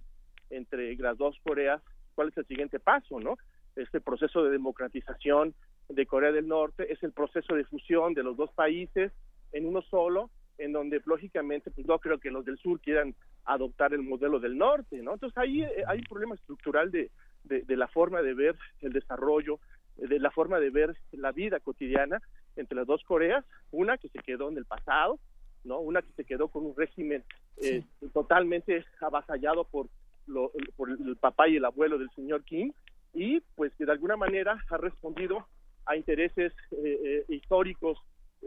entre 0.51 0.97
las 0.97 1.17
dos 1.17 1.37
Coreas, 1.45 1.81
¿cuál 2.17 2.31
es 2.31 2.37
el 2.39 2.47
siguiente 2.47 2.81
paso, 2.81 3.21
no? 3.21 3.39
Este 3.77 4.01
proceso 4.01 4.43
de 4.43 4.51
democratización 4.51 5.55
de 5.89 6.05
Corea 6.05 6.33
del 6.33 6.49
Norte 6.49 6.93
es 6.93 7.01
el 7.05 7.13
proceso 7.13 7.55
de 7.55 7.65
fusión 7.65 8.13
de 8.15 8.25
los 8.25 8.37
dos 8.37 8.51
países 8.53 9.13
en 9.53 9.67
uno 9.67 9.83
solo, 9.83 10.31
en 10.61 10.73
donde 10.73 11.01
lógicamente 11.05 11.71
pues 11.71 11.87
no 11.87 11.99
creo 11.99 12.19
que 12.19 12.31
los 12.31 12.45
del 12.45 12.59
sur 12.59 12.81
quieran 12.81 13.15
adoptar 13.45 13.93
el 13.95 14.03
modelo 14.03 14.39
del 14.39 14.57
norte, 14.57 15.03
¿no? 15.03 15.15
Entonces 15.15 15.37
ahí 15.39 15.63
eh, 15.63 15.85
hay 15.87 15.99
un 15.99 16.05
problema 16.05 16.35
estructural 16.35 16.91
de, 16.91 17.11
de, 17.45 17.63
de 17.63 17.77
la 17.77 17.89
forma 17.89 18.23
de 18.23 18.35
ver 18.35 18.57
el 18.81 18.93
desarrollo, 18.93 19.59
de 19.97 20.19
la 20.19 20.31
forma 20.31 20.61
de 20.61 20.71
ver 20.71 20.97
la 21.13 21.33
vida 21.33 21.61
cotidiana 21.61 22.21
entre 22.57 22.77
las 22.77 22.87
dos 22.87 23.03
Coreas, 23.05 23.45
una 23.71 23.99
que 23.99 24.09
se 24.09 24.19
quedó 24.19 24.49
en 24.49 24.59
el 24.59 24.67
pasado, 24.67 25.19
no, 25.65 25.81
una 25.81 26.03
que 26.03 26.13
se 26.13 26.25
quedó 26.25 26.49
con 26.49 26.65
un 26.65 26.77
régimen 26.77 27.25
eh, 27.63 27.83
totalmente 28.13 28.85
avasallado 29.01 29.65
por 29.65 29.89
lo, 30.27 30.53
por 30.77 30.91
el 30.91 31.17
papá 31.17 31.49
y 31.49 31.57
el 31.57 31.65
abuelo 31.65 31.99
del 31.99 32.11
señor 32.11 32.45
Kim 32.45 32.73
y 33.13 33.41
pues 33.57 33.75
que 33.75 33.85
de 33.85 33.93
alguna 33.93 34.17
manera 34.17 34.63
ha 34.71 34.77
respondido 34.77 35.47
a 35.87 35.97
intereses 35.97 36.53
eh, 36.71 37.01
eh, 37.05 37.25
históricos 37.29 37.99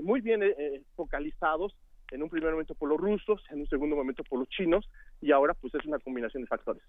muy 0.01 0.21
bien 0.21 0.43
eh, 0.43 0.55
eh, 0.57 0.81
focalizados 0.95 1.75
en 2.13 2.23
un 2.23 2.29
primer 2.29 2.51
momento 2.51 2.75
por 2.75 2.89
los 2.89 2.99
rusos, 2.99 3.43
en 3.49 3.61
un 3.61 3.67
segundo 3.67 3.95
momento 3.95 4.23
por 4.23 4.39
los 4.39 4.47
chinos 4.49 4.87
y 5.21 5.31
ahora 5.31 5.53
pues 5.53 5.73
es 5.75 5.85
una 5.85 5.99
combinación 5.99 6.43
de 6.43 6.47
factores. 6.47 6.83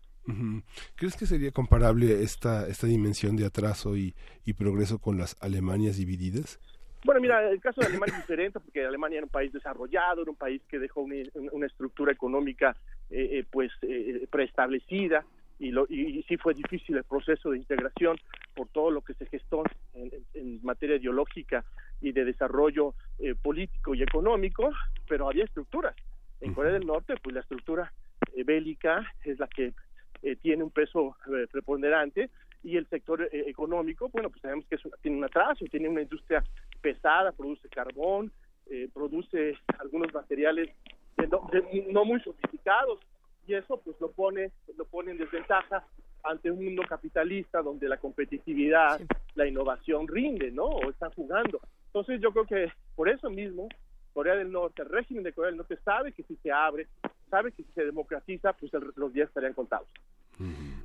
¿Crees 0.96 1.16
que 1.16 1.26
sería 1.26 1.50
comparable 1.50 2.22
esta 2.22 2.68
esta 2.68 2.86
dimensión 2.86 3.36
de 3.36 3.46
atraso 3.46 3.96
y, 3.96 4.14
y 4.44 4.52
progreso 4.52 4.98
con 4.98 5.18
las 5.18 5.36
Alemanias 5.42 5.96
divididas? 5.96 6.60
Bueno, 7.04 7.20
mira, 7.20 7.50
el 7.50 7.60
caso 7.60 7.82
de 7.82 7.88
Alemania 7.88 8.14
es 8.16 8.22
diferente 8.22 8.60
porque 8.60 8.84
Alemania 8.84 9.18
era 9.18 9.26
un 9.26 9.30
país 9.30 9.52
desarrollado, 9.52 10.22
era 10.22 10.30
un 10.30 10.36
país 10.36 10.62
que 10.68 10.78
dejó 10.78 11.02
una, 11.02 11.16
una 11.52 11.66
estructura 11.66 12.12
económica 12.12 12.74
eh, 13.10 13.40
eh, 13.40 13.44
pues 13.50 13.70
eh, 13.82 14.26
preestablecida 14.30 15.24
y, 15.64 15.70
lo, 15.70 15.86
y, 15.88 16.22
sí 16.28 16.36
fue 16.36 16.52
difícil 16.52 16.96
el 16.96 17.04
proceso 17.04 17.50
de 17.50 17.56
integración 17.56 18.18
por 18.54 18.68
todo 18.68 18.90
lo 18.90 19.00
que 19.00 19.14
se 19.14 19.24
gestó 19.26 19.62
en, 19.94 20.10
en 20.34 20.60
materia 20.62 20.96
ideológica 20.96 21.64
y 22.02 22.12
de 22.12 22.26
desarrollo 22.26 22.94
eh, 23.18 23.34
político 23.34 23.94
y 23.94 24.02
económico, 24.02 24.70
pero 25.08 25.28
había 25.28 25.44
estructuras. 25.44 25.96
En 26.42 26.52
Corea 26.52 26.72
del 26.72 26.86
Norte, 26.86 27.14
pues 27.22 27.32
la 27.34 27.40
estructura 27.40 27.90
eh, 28.36 28.44
bélica 28.44 29.10
es 29.24 29.38
la 29.38 29.46
que 29.48 29.72
eh, 30.22 30.36
tiene 30.36 30.62
un 30.62 30.70
peso 30.70 31.16
eh, 31.34 31.46
preponderante 31.50 32.28
y 32.62 32.76
el 32.76 32.86
sector 32.88 33.26
económico, 33.32 34.10
bueno, 34.10 34.28
pues 34.28 34.42
sabemos 34.42 34.66
que 34.66 34.74
es 34.74 34.84
una- 34.84 34.96
tiene 34.98 35.16
un 35.18 35.24
atraso, 35.24 35.64
tiene 35.70 35.88
una 35.88 36.02
industria 36.02 36.42
pesada, 36.80 37.32
produce 37.32 37.68
carbón, 37.68 38.32
produce 38.94 39.58
algunos 39.78 40.12
materiales 40.14 40.70
de 41.18 41.26
no, 41.28 41.46
de 41.52 41.86
no 41.92 42.06
muy 42.06 42.20
sofisticados 42.20 43.00
y 43.46 43.54
eso 43.54 43.80
pues 43.80 43.96
lo 44.00 44.10
pone 44.12 44.50
lo 44.76 44.84
pone 44.84 45.12
en 45.12 45.18
desventaja 45.18 45.84
ante 46.22 46.50
un 46.50 46.64
mundo 46.64 46.82
capitalista 46.88 47.60
donde 47.60 47.88
la 47.88 47.98
competitividad, 47.98 49.00
la 49.34 49.46
innovación 49.46 50.08
rinde, 50.08 50.50
¿no? 50.50 50.64
O 50.64 50.90
están 50.90 51.10
jugando. 51.12 51.60
Entonces 51.86 52.20
yo 52.20 52.32
creo 52.32 52.46
que 52.46 52.72
por 52.94 53.08
eso 53.08 53.28
mismo 53.30 53.68
Corea 54.14 54.34
del 54.36 54.50
Norte, 54.50 54.82
el 54.82 54.88
régimen 54.88 55.22
de 55.24 55.32
Corea 55.32 55.48
del 55.50 55.58
Norte 55.58 55.76
sabe 55.84 56.12
que 56.12 56.22
si 56.22 56.36
se 56.36 56.50
abre, 56.50 56.86
sabe 57.28 57.52
que 57.52 57.62
si 57.64 57.72
se 57.72 57.84
democratiza, 57.84 58.52
pues 58.54 58.72
el- 58.72 58.92
los 58.96 59.12
días 59.12 59.28
estarían 59.28 59.54
contados. 59.54 59.88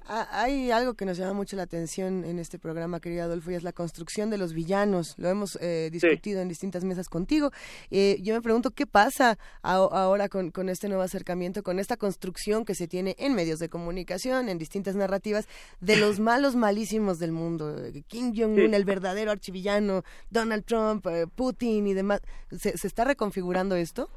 Ah, 0.07 0.27
Hay 0.31 0.71
algo 0.71 0.93
que 0.93 1.05
nos 1.05 1.17
llama 1.17 1.33
mucho 1.33 1.55
la 1.55 1.63
atención 1.63 2.23
en 2.23 2.39
este 2.39 2.59
programa, 2.59 2.99
querido 2.99 3.23
Adolfo, 3.23 3.51
y 3.51 3.55
es 3.55 3.63
la 3.63 3.73
construcción 3.73 4.29
de 4.29 4.37
los 4.37 4.53
villanos. 4.53 5.15
Lo 5.17 5.29
hemos 5.29 5.57
eh, 5.61 5.89
discutido 5.91 6.41
en 6.41 6.47
distintas 6.47 6.83
mesas 6.83 7.09
contigo. 7.09 7.51
Eh, 7.91 8.17
yo 8.21 8.33
me 8.33 8.41
pregunto 8.41 8.71
qué 8.71 8.85
pasa 8.87 9.37
a- 9.61 9.73
ahora 9.75 10.29
con, 10.29 10.51
con 10.51 10.69
este 10.69 10.87
nuevo 10.87 11.03
acercamiento, 11.03 11.63
con 11.63 11.79
esta 11.79 11.97
construcción 11.97 12.63
que 12.65 12.75
se 12.75 12.87
tiene 12.87 13.15
en 13.19 13.33
medios 13.33 13.59
de 13.59 13.69
comunicación, 13.69 14.49
en 14.49 14.57
distintas 14.57 14.95
narrativas, 14.95 15.47
de 15.79 15.97
los 15.97 16.19
malos 16.19 16.55
malísimos 16.55 17.19
del 17.19 17.31
mundo. 17.31 17.75
Eh, 17.85 18.03
Kim 18.07 18.33
Jong-un, 18.35 18.69
Sí. 18.69 18.75
el 18.75 18.85
verdadero 18.85 19.31
archivillano, 19.31 20.03
Donald 20.29 20.63
Trump, 20.65 21.05
eh, 21.07 21.25
Putin 21.27 21.87
y 21.87 21.93
demás. 21.93 22.21
¿Se, 22.51 22.77
se 22.77 22.87
está 22.87 23.03
reconfigurando 23.03 23.75
esto? 23.75 24.09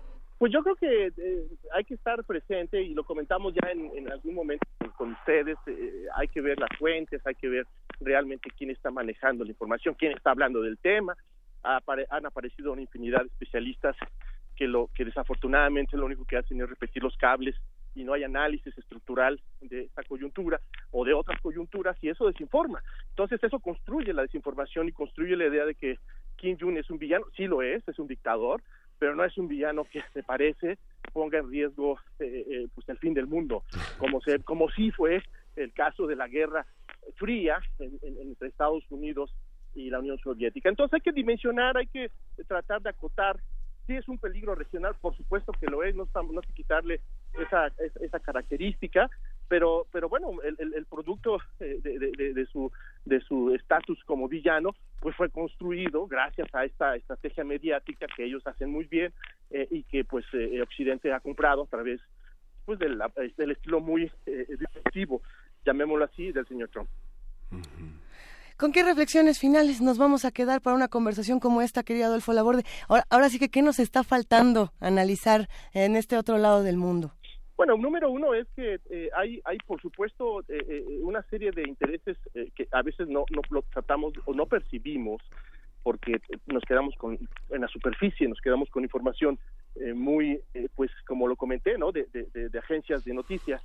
Pues 0.42 0.52
yo 0.52 0.64
creo 0.64 0.74
que 0.74 1.12
eh, 1.16 1.46
hay 1.72 1.84
que 1.84 1.94
estar 1.94 2.24
presente 2.24 2.82
y 2.82 2.94
lo 2.94 3.04
comentamos 3.04 3.54
ya 3.54 3.70
en, 3.70 3.96
en 3.96 4.10
algún 4.10 4.34
momento 4.34 4.66
con, 4.96 5.12
ustedes. 5.12 5.56
eh, 5.68 6.06
hay 6.16 6.26
que 6.26 6.40
ver 6.40 6.58
las 6.58 6.76
fuentes, 6.80 7.24
hay 7.24 7.36
que 7.36 7.48
ver 7.48 7.64
realmente 8.00 8.50
quién 8.58 8.70
está 8.70 8.90
manejando 8.90 9.44
la 9.44 9.50
información, 9.50 9.94
quién 9.96 10.10
está 10.10 10.32
hablando 10.32 10.60
del 10.60 10.78
tema. 10.78 11.16
Apare- 11.62 12.08
han 12.10 12.26
aparecido 12.26 12.72
una 12.72 12.82
infinidad 12.82 13.20
de 13.20 13.28
especialistas 13.28 13.94
que 14.56 14.66
lo 14.66 14.90
que 14.92 15.04
desafortunadamente 15.04 15.96
lo 15.96 16.06
único 16.06 16.24
que 16.24 16.38
hacen 16.38 16.60
es 16.60 16.68
repetir 16.68 17.04
los 17.04 17.16
cables 17.18 17.54
y 17.94 18.02
no 18.02 18.12
hay 18.12 18.24
análisis 18.24 18.76
estructural 18.76 19.40
de 19.60 19.82
esta 19.82 20.02
coyuntura 20.02 20.60
o 20.90 21.04
de 21.04 21.14
otras 21.14 21.40
coyunturas 21.40 21.96
y 22.02 22.08
eso 22.08 22.26
desinforma. 22.26 22.82
Entonces 23.10 23.38
eso 23.44 23.60
construye 23.60 24.12
la 24.12 24.22
desinformación 24.22 24.88
y 24.88 24.92
construye 24.92 25.36
la 25.36 25.46
idea 25.46 25.66
de 25.66 25.76
que 25.76 26.00
Kim 26.34 26.56
Jong 26.60 26.78
es 26.78 26.90
un 26.90 26.98
villano, 26.98 27.26
sí 27.36 27.46
lo 27.46 27.62
es, 27.62 27.86
es 27.86 27.98
un 28.00 28.08
dictador, 28.08 28.60
pero 28.98 29.14
no 29.14 29.24
es 29.24 29.36
un 29.38 29.48
villano 29.48 29.84
que 29.84 30.02
se 30.12 30.22
parece 30.22 30.78
ponga 31.12 31.38
en 31.38 31.50
riesgo 31.50 31.98
eh, 32.20 32.44
eh, 32.48 32.68
pues 32.74 32.88
el 32.88 32.98
fin 32.98 33.12
del 33.14 33.26
mundo, 33.26 33.64
como 33.98 34.20
se 34.22 34.38
como 34.44 34.70
sí 34.70 34.90
fue 34.92 35.22
el 35.56 35.72
caso 35.74 36.06
de 36.06 36.16
la 36.16 36.26
Guerra 36.28 36.66
Fría 37.16 37.60
en- 37.78 37.98
en- 38.02 38.18
entre 38.28 38.48
Estados 38.48 38.84
Unidos 38.90 39.34
y 39.74 39.90
la 39.90 39.98
Unión 39.98 40.18
Soviética. 40.18 40.68
Entonces 40.68 40.94
hay 40.94 41.00
que 41.00 41.12
dimensionar, 41.12 41.76
hay 41.76 41.86
que 41.88 42.10
tratar 42.46 42.80
de 42.82 42.90
acotar. 42.90 43.38
Sí 43.86 43.96
es 43.96 44.06
un 44.08 44.18
peligro 44.18 44.54
regional, 44.54 44.94
por 45.00 45.16
supuesto 45.16 45.52
que 45.52 45.66
lo 45.66 45.82
es, 45.82 45.94
no, 45.94 46.04
estamos, 46.04 46.32
no 46.32 46.40
hay 46.40 46.46
que 46.46 46.52
quitarle 46.54 47.00
esa, 47.38 47.66
esa 48.00 48.20
característica, 48.20 49.10
pero, 49.52 49.86
pero 49.92 50.08
bueno, 50.08 50.30
el, 50.42 50.86
producto 50.86 51.36
eh, 51.60 51.78
de, 51.82 52.32
de- 52.32 52.46
su 52.46 52.72
de 53.04 53.20
su 53.20 53.54
estatus 53.54 54.02
como 54.06 54.26
villano, 54.26 54.74
pues 54.98 55.14
fue 55.14 55.28
construido 55.28 56.06
gracias 56.06 56.48
a 56.54 56.64
esta 56.64 56.96
estrategia 56.96 57.44
mediática 57.44 58.06
que 58.16 58.24
ellos 58.24 58.46
hacen 58.46 58.70
muy 58.70 58.86
bien 58.86 59.12
eh, 59.50 59.68
y 59.70 59.82
que 59.82 60.04
pues 60.04 60.24
eh, 60.32 60.62
Occidente 60.62 61.12
ha 61.12 61.20
comprado 61.20 61.64
a 61.64 61.66
través 61.66 62.00
pues 62.64 62.78
del, 62.78 62.98
estilo 63.50 63.80
muy 63.80 64.10
eh, 64.24 64.46
llamémoslo 65.66 66.06
así, 66.06 66.32
del 66.32 66.48
señor 66.48 66.70
Trump. 66.70 66.88
¿Con 68.56 68.72
qué 68.72 68.84
reflexiones 68.84 69.38
finales 69.38 69.82
nos 69.82 69.98
vamos 69.98 70.24
a 70.24 70.30
quedar 70.30 70.62
para 70.62 70.76
una 70.76 70.88
conversación 70.88 71.40
como 71.40 71.60
esta, 71.60 71.82
querido 71.82 72.06
Adolfo 72.06 72.32
Laborde? 72.32 72.64
Ahora 73.10 73.28
sí 73.28 73.38
que, 73.38 73.50
¿qué 73.50 73.60
nos 73.60 73.80
está 73.80 74.02
faltando 74.02 74.72
analizar 74.80 75.50
en 75.74 75.96
este 75.96 76.16
otro 76.16 76.38
lado 76.38 76.62
del 76.62 76.78
mundo? 76.78 77.12
Bueno, 77.64 77.76
número 77.76 78.10
uno 78.10 78.34
es 78.34 78.48
que 78.56 78.80
eh, 78.90 79.08
hay, 79.14 79.40
hay, 79.44 79.56
por 79.58 79.80
supuesto, 79.80 80.40
eh, 80.48 80.66
eh, 80.68 80.98
una 81.00 81.22
serie 81.30 81.52
de 81.52 81.62
intereses 81.62 82.18
eh, 82.34 82.50
que 82.56 82.66
a 82.72 82.82
veces 82.82 83.06
no, 83.06 83.24
no 83.30 83.40
lo 83.50 83.62
tratamos 83.62 84.14
o 84.24 84.34
no 84.34 84.46
percibimos 84.46 85.22
porque 85.84 86.20
nos 86.46 86.64
quedamos 86.64 86.96
con, 86.96 87.16
en 87.50 87.60
la 87.60 87.68
superficie, 87.68 88.26
nos 88.26 88.40
quedamos 88.40 88.68
con 88.68 88.82
información 88.82 89.38
eh, 89.76 89.94
muy, 89.94 90.40
pues 90.74 90.90
como 91.06 91.28
lo 91.28 91.36
comenté, 91.36 91.78
¿no? 91.78 91.92
De, 91.92 92.08
agencias 92.58 93.04
de 93.04 93.14
noticias. 93.14 93.62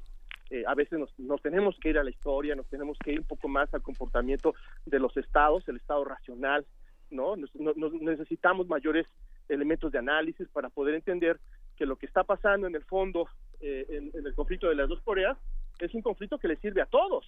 A 0.68 0.76
veces 0.76 1.00
nos, 1.00 1.18
nos 1.18 1.42
tenemos 1.42 1.76
que 1.82 1.90
ir 1.90 1.98
a 1.98 2.04
la 2.04 2.12
historia, 2.12 2.54
nos 2.56 2.68
tenemos 2.68 3.00
que 3.04 3.14
ir 3.14 3.20
un 3.22 3.26
poco 3.26 3.48
más 3.48 3.74
al 3.74 3.82
comportamiento 3.82 4.54
de 4.86 5.00
los 5.00 5.18
estados, 5.18 5.68
el 5.68 5.78
estado 5.78 6.06
racional, 6.06 6.68
no- 7.10 7.36
nos- 7.36 7.56
necesitamos 7.94 8.68
mayores 8.68 9.08
elementos 9.50 9.92
de 9.92 9.98
análisis 9.98 10.48
para 10.50 10.70
poder 10.70 10.94
entender 10.94 11.40
que 11.76 11.86
lo 11.86 11.96
que 11.96 12.06
está 12.06 12.24
pasando 12.24 12.68
en 12.68 12.76
el 12.76 12.84
fondo 12.84 13.28
eh, 13.62 13.86
en, 13.90 14.26
el 14.26 14.34
conflicto 14.36 14.68
de 14.70 14.76
las 14.76 14.90
dos 14.90 15.02
Coreas 15.02 15.38
es 15.80 15.94
un 15.94 16.02
conflicto 16.02 16.38
que 16.40 16.48
le 16.48 16.56
sirve 16.58 16.82
a 16.82 16.86
todos, 16.88 17.26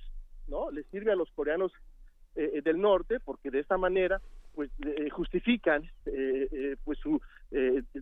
¿no? 0.48 0.72
Le 0.72 0.84
sirve 0.86 1.12
a 1.12 1.16
los 1.16 1.30
coreanos 1.32 1.72
eh, 2.36 2.52
eh, 2.56 2.62
del 2.62 2.80
norte 2.80 3.20
porque 3.20 3.52
de 3.52 3.60
esta 3.60 3.78
manera 3.78 4.22
pues 4.56 4.70
eh, 4.86 5.10
justifican 5.10 5.84
eh, 6.06 6.48
eh, 6.52 6.76
pues 6.84 6.98
su 7.00 7.22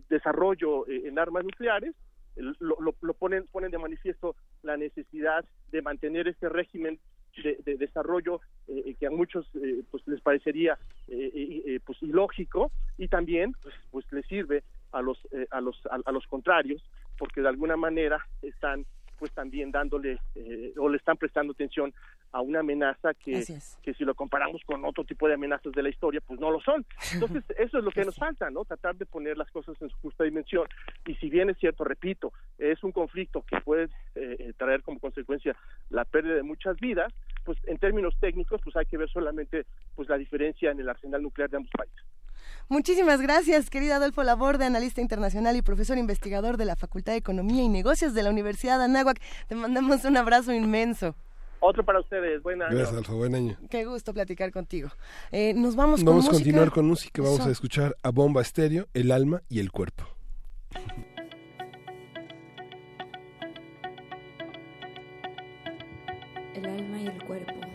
desarrollo 0.08 0.86
en 0.88 1.18
armas 1.18 1.44
nucleares 1.44 1.94
lo, 2.36 2.76
lo- 2.80 2.94
lo 3.00 3.14
ponen 3.14 3.46
ponen 3.48 3.70
de 3.70 3.78
manifiesto 3.78 4.36
la 4.62 4.76
necesidad 4.76 5.44
de 5.70 5.82
mantener 5.82 6.28
este 6.28 6.48
régimen 6.48 6.98
de, 7.42 7.58
de 7.64 7.76
desarrollo 7.76 8.40
que 8.98 9.06
a 9.06 9.10
muchos 9.10 9.48
pues 9.90 10.06
les 10.06 10.20
parecería 10.20 10.78
pues 11.84 12.02
ilógico 12.02 12.70
y 12.96 13.08
también 13.08 13.52
pues, 13.62 13.74
pues 13.90 14.12
les 14.12 14.26
sirve 14.26 14.62
a 14.92 15.02
los 15.02 15.18
a 15.50 15.60
los 15.60 15.80
a 15.86 16.12
los 16.12 16.26
contrarios 16.26 16.82
porque 17.18 17.40
de 17.40 17.48
alguna 17.48 17.76
manera 17.76 18.26
están 18.42 18.86
pues 19.18 19.32
también 19.32 19.70
dándole 19.70 20.20
eh, 20.36 20.72
o 20.78 20.88
le 20.88 20.96
están 20.96 21.16
prestando 21.16 21.52
atención 21.52 21.92
a 22.30 22.40
una 22.40 22.60
amenaza 22.60 23.14
que, 23.14 23.32
es. 23.32 23.78
que 23.82 23.94
si 23.94 24.04
lo 24.04 24.14
comparamos 24.14 24.62
con 24.64 24.84
otro 24.84 25.04
tipo 25.04 25.26
de 25.26 25.34
amenazas 25.34 25.72
de 25.72 25.82
la 25.82 25.88
historia, 25.88 26.20
pues 26.20 26.38
no 26.38 26.50
lo 26.50 26.60
son. 26.60 26.84
Entonces, 27.12 27.42
eso 27.58 27.78
es 27.78 27.84
lo 27.84 27.90
que 27.90 28.04
nos 28.04 28.16
falta, 28.16 28.50
¿no? 28.50 28.64
Tratar 28.64 28.96
de 28.96 29.06
poner 29.06 29.36
las 29.36 29.50
cosas 29.50 29.80
en 29.80 29.88
su 29.88 29.96
justa 29.98 30.24
dimensión. 30.24 30.68
Y 31.06 31.14
si 31.16 31.30
bien 31.30 31.50
es 31.50 31.58
cierto, 31.58 31.84
repito, 31.84 32.32
es 32.58 32.82
un 32.84 32.92
conflicto 32.92 33.42
que 33.42 33.60
puede 33.60 33.84
eh, 34.14 34.36
eh, 34.38 34.52
traer 34.56 34.82
como 34.82 35.00
consecuencia 35.00 35.56
la 35.90 36.04
pérdida 36.04 36.34
de 36.34 36.42
muchas 36.42 36.78
vidas, 36.78 37.12
pues 37.44 37.58
en 37.64 37.78
términos 37.78 38.14
técnicos, 38.20 38.60
pues 38.62 38.76
hay 38.76 38.86
que 38.86 38.98
ver 38.98 39.08
solamente 39.08 39.64
pues 39.94 40.08
la 40.08 40.18
diferencia 40.18 40.70
en 40.70 40.80
el 40.80 40.88
arsenal 40.88 41.22
nuclear 41.22 41.48
de 41.50 41.56
ambos 41.56 41.72
países. 41.76 42.04
Muchísimas 42.68 43.20
gracias, 43.20 43.70
querido 43.70 43.94
Adolfo 43.94 44.22
Laborde, 44.22 44.64
analista 44.64 45.00
internacional 45.00 45.56
y 45.56 45.62
profesor 45.62 45.98
investigador 45.98 46.56
de 46.56 46.64
la 46.66 46.76
Facultad 46.76 47.12
de 47.12 47.18
Economía 47.18 47.62
y 47.62 47.68
Negocios 47.68 48.14
de 48.14 48.22
la 48.22 48.30
Universidad 48.30 48.78
de 48.78 48.84
Anáhuac. 48.84 49.20
Te 49.48 49.54
mandamos 49.54 50.04
un 50.04 50.16
abrazo 50.16 50.52
inmenso. 50.52 51.14
Otro 51.60 51.84
para 51.84 51.98
ustedes, 52.00 52.42
buen 52.42 52.62
año. 52.62 52.76
Gracias, 52.76 52.96
Alfa, 52.96 53.14
buen 53.14 53.34
año. 53.34 53.56
Qué 53.68 53.84
gusto 53.84 54.14
platicar 54.14 54.52
contigo. 54.52 54.90
Eh, 55.32 55.54
nos 55.54 55.74
vamos, 55.74 56.04
Vamos 56.04 56.26
a 56.26 56.28
con 56.30 56.36
continuar 56.38 56.70
con 56.70 56.86
música, 56.86 57.20
vamos 57.22 57.40
Eso. 57.40 57.48
a 57.48 57.52
escuchar 57.52 57.96
a 58.02 58.10
Bomba 58.10 58.42
Estéreo, 58.42 58.86
El 58.94 59.10
alma 59.10 59.42
y 59.48 59.58
el 59.58 59.72
cuerpo. 59.72 60.04
el 66.54 66.66
alma 66.66 67.00
y 67.00 67.06
el 67.06 67.24
cuerpo. 67.24 67.67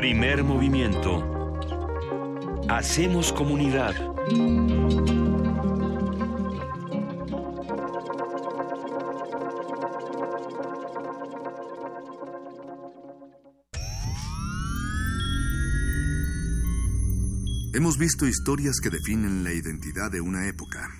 Primer 0.00 0.42
movimiento. 0.42 1.22
Hacemos 2.70 3.34
comunidad. 3.34 3.94
Hemos 17.74 17.98
visto 17.98 18.26
historias 18.26 18.80
que 18.80 18.88
definen 18.88 19.44
la 19.44 19.52
identidad 19.52 20.10
de 20.10 20.22
una 20.22 20.48
época. 20.48 20.99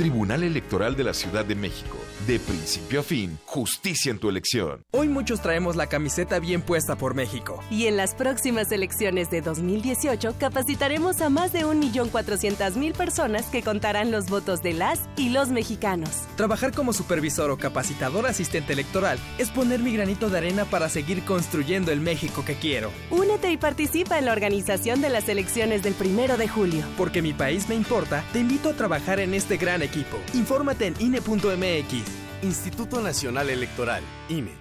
Tribunal 0.00 0.42
Electoral 0.44 0.96
de 0.96 1.04
la 1.04 1.12
Ciudad 1.12 1.44
de 1.44 1.54
México. 1.54 1.98
De 2.26 2.38
principio 2.38 3.00
a 3.00 3.02
fin, 3.02 3.38
justicia 3.44 4.10
en 4.10 4.18
tu 4.18 4.30
elección. 4.30 4.82
Hoy 4.92 5.08
muchos 5.08 5.42
traemos 5.42 5.76
la 5.76 5.88
camiseta 5.88 6.38
bien 6.38 6.62
puesta 6.62 6.96
por 6.96 7.14
México. 7.14 7.62
Y 7.70 7.84
en 7.84 7.98
las 7.98 8.14
próximas 8.14 8.72
elecciones 8.72 9.30
de 9.30 9.42
2018 9.42 10.36
capacitaremos 10.38 11.20
a 11.20 11.28
más 11.28 11.52
de 11.52 11.66
1.400.000 11.66 12.94
personas 12.94 13.44
que 13.50 13.62
contarán 13.62 14.10
los 14.10 14.30
votos 14.30 14.62
de 14.62 14.72
las 14.72 15.00
y 15.18 15.28
los 15.28 15.50
mexicanos. 15.50 16.10
Trabajar 16.34 16.72
como 16.72 16.94
supervisor 16.94 17.50
o 17.50 17.58
capacitador 17.58 18.26
asistente 18.26 18.72
electoral 18.72 19.18
es 19.36 19.50
poner 19.50 19.80
mi 19.80 19.92
granito 19.94 20.30
de 20.30 20.38
arena 20.38 20.64
para 20.64 20.88
seguir 20.88 21.26
construyendo 21.26 21.92
el 21.92 22.00
México 22.00 22.42
que 22.42 22.54
quiero. 22.54 22.90
Únete 23.10 23.52
y 23.52 23.58
participa 23.58 24.18
en 24.18 24.24
la 24.24 24.32
organización 24.32 25.02
de 25.02 25.10
las 25.10 25.28
elecciones 25.28 25.82
del 25.82 25.92
primero 25.92 26.38
de 26.38 26.48
julio. 26.48 26.84
Porque 26.96 27.20
mi 27.20 27.34
país 27.34 27.68
me 27.68 27.74
importa, 27.74 28.24
te 28.32 28.38
invito 28.38 28.70
a 28.70 28.74
trabajar 28.74 29.20
en 29.20 29.34
este 29.34 29.58
gran 29.58 29.82
equipo. 29.82 29.89
Infórmate 30.34 30.86
en 30.86 30.94
INE.mx. 30.98 31.94
Instituto 32.42 33.00
Nacional 33.00 33.50
Electoral, 33.50 34.02
INE. 34.28 34.52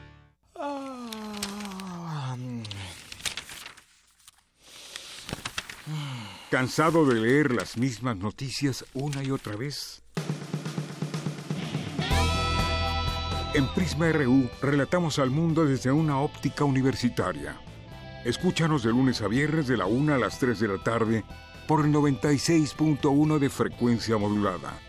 ¿Cansado 6.49 7.05
de 7.05 7.15
leer 7.15 7.53
las 7.53 7.77
mismas 7.77 8.17
noticias 8.17 8.83
una 8.93 9.23
y 9.23 9.29
otra 9.29 9.55
vez? 9.55 10.01
En 13.53 13.67
Prisma 13.75 14.11
RU 14.11 14.49
relatamos 14.61 15.19
al 15.19 15.29
mundo 15.29 15.65
desde 15.65 15.91
una 15.91 16.19
óptica 16.19 16.63
universitaria. 16.63 17.55
Escúchanos 18.25 18.83
de 18.83 18.89
lunes 18.89 19.21
a 19.21 19.27
viernes 19.27 19.67
de 19.67 19.77
la 19.77 19.85
1 19.85 20.15
a 20.15 20.17
las 20.17 20.39
3 20.39 20.59
de 20.59 20.67
la 20.67 20.83
tarde 20.83 21.23
por 21.67 21.85
el 21.85 21.93
96.1 21.93 23.37
de 23.37 23.49
frecuencia 23.49 24.17
modulada. 24.17 24.88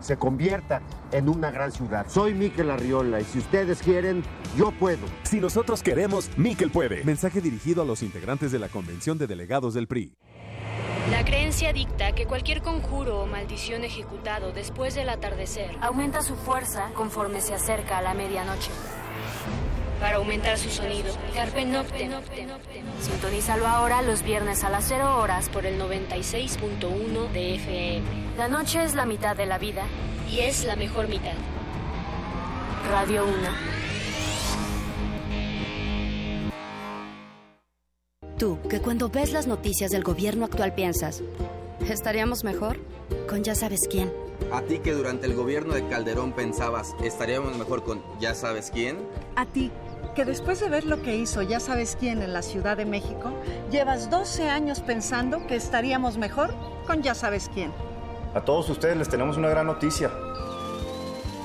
se 0.00 0.16
convierta 0.16 0.82
en 1.12 1.28
una 1.28 1.50
gran 1.50 1.72
ciudad. 1.72 2.06
Soy 2.08 2.34
Miquel 2.34 2.70
Arriola 2.70 3.20
y 3.20 3.24
si 3.24 3.38
ustedes 3.38 3.82
quieren, 3.82 4.22
yo 4.56 4.70
puedo. 4.72 5.06
Si 5.22 5.40
nosotros 5.40 5.82
queremos, 5.82 6.30
Miquel 6.36 6.70
puede. 6.70 7.04
Mensaje 7.04 7.40
dirigido 7.40 7.82
a 7.82 7.84
los 7.84 8.02
integrantes 8.02 8.52
de 8.52 8.58
la 8.58 8.68
Convención 8.68 9.18
de 9.18 9.26
Delegados 9.26 9.74
del 9.74 9.86
PRI. 9.86 10.14
La 11.10 11.24
creencia 11.24 11.72
dicta 11.72 12.12
que 12.12 12.26
cualquier 12.26 12.60
conjuro 12.60 13.20
o 13.22 13.26
maldición 13.26 13.82
ejecutado 13.82 14.52
después 14.52 14.94
del 14.94 15.08
atardecer 15.08 15.70
aumenta 15.80 16.20
su 16.20 16.36
fuerza 16.36 16.90
conforme 16.94 17.40
se 17.40 17.54
acerca 17.54 17.96
a 17.96 18.02
la 18.02 18.12
medianoche. 18.12 18.70
Para 20.00 20.16
aumentar 20.16 20.56
su 20.58 20.70
sonido, 20.70 21.12
Carpe 21.34 21.64
Noctem. 21.64 22.12
Sintonízalo 23.00 23.66
ahora 23.66 24.00
los 24.02 24.22
viernes 24.22 24.62
a 24.62 24.70
las 24.70 24.84
0 24.86 25.18
horas 25.18 25.48
por 25.48 25.66
el 25.66 25.80
96.1 25.80 27.30
de 27.32 27.54
FM. 27.56 28.02
La 28.36 28.46
noche 28.46 28.84
es 28.84 28.94
la 28.94 29.06
mitad 29.06 29.36
de 29.36 29.46
la 29.46 29.58
vida 29.58 29.82
y 30.30 30.40
es 30.40 30.64
la 30.64 30.76
mejor 30.76 31.08
mitad. 31.08 31.32
Radio 32.88 33.24
1. 33.24 33.34
Tú, 38.38 38.60
que 38.70 38.80
cuando 38.80 39.08
ves 39.08 39.32
las 39.32 39.48
noticias 39.48 39.90
del 39.90 40.04
gobierno 40.04 40.44
actual 40.44 40.72
piensas, 40.74 41.24
¿estaríamos 41.88 42.44
mejor? 42.44 42.78
Con 43.28 43.42
ya 43.42 43.56
sabes 43.56 43.80
quién. 43.90 44.12
A 44.52 44.62
ti 44.62 44.78
que 44.78 44.92
durante 44.92 45.26
el 45.26 45.34
gobierno 45.34 45.74
de 45.74 45.88
Calderón 45.88 46.32
pensabas, 46.32 46.94
¿estaríamos 47.02 47.58
mejor 47.58 47.82
con 47.82 48.00
ya 48.20 48.36
sabes 48.36 48.70
quién? 48.70 48.96
A 49.34 49.44
ti 49.44 49.72
que 50.18 50.24
después 50.24 50.58
de 50.58 50.68
ver 50.68 50.84
lo 50.84 51.00
que 51.00 51.14
hizo 51.14 51.42
ya 51.42 51.60
sabes 51.60 51.96
quién 51.96 52.22
en 52.22 52.32
la 52.32 52.42
Ciudad 52.42 52.76
de 52.76 52.84
México, 52.84 53.32
llevas 53.70 54.10
12 54.10 54.48
años 54.48 54.80
pensando 54.80 55.46
que 55.46 55.54
estaríamos 55.54 56.18
mejor 56.18 56.52
con 56.88 57.02
ya 57.04 57.14
sabes 57.14 57.48
quién. 57.54 57.70
A 58.34 58.40
todos 58.40 58.68
ustedes 58.68 58.96
les 58.96 59.08
tenemos 59.08 59.36
una 59.36 59.48
gran 59.48 59.68
noticia. 59.68 60.10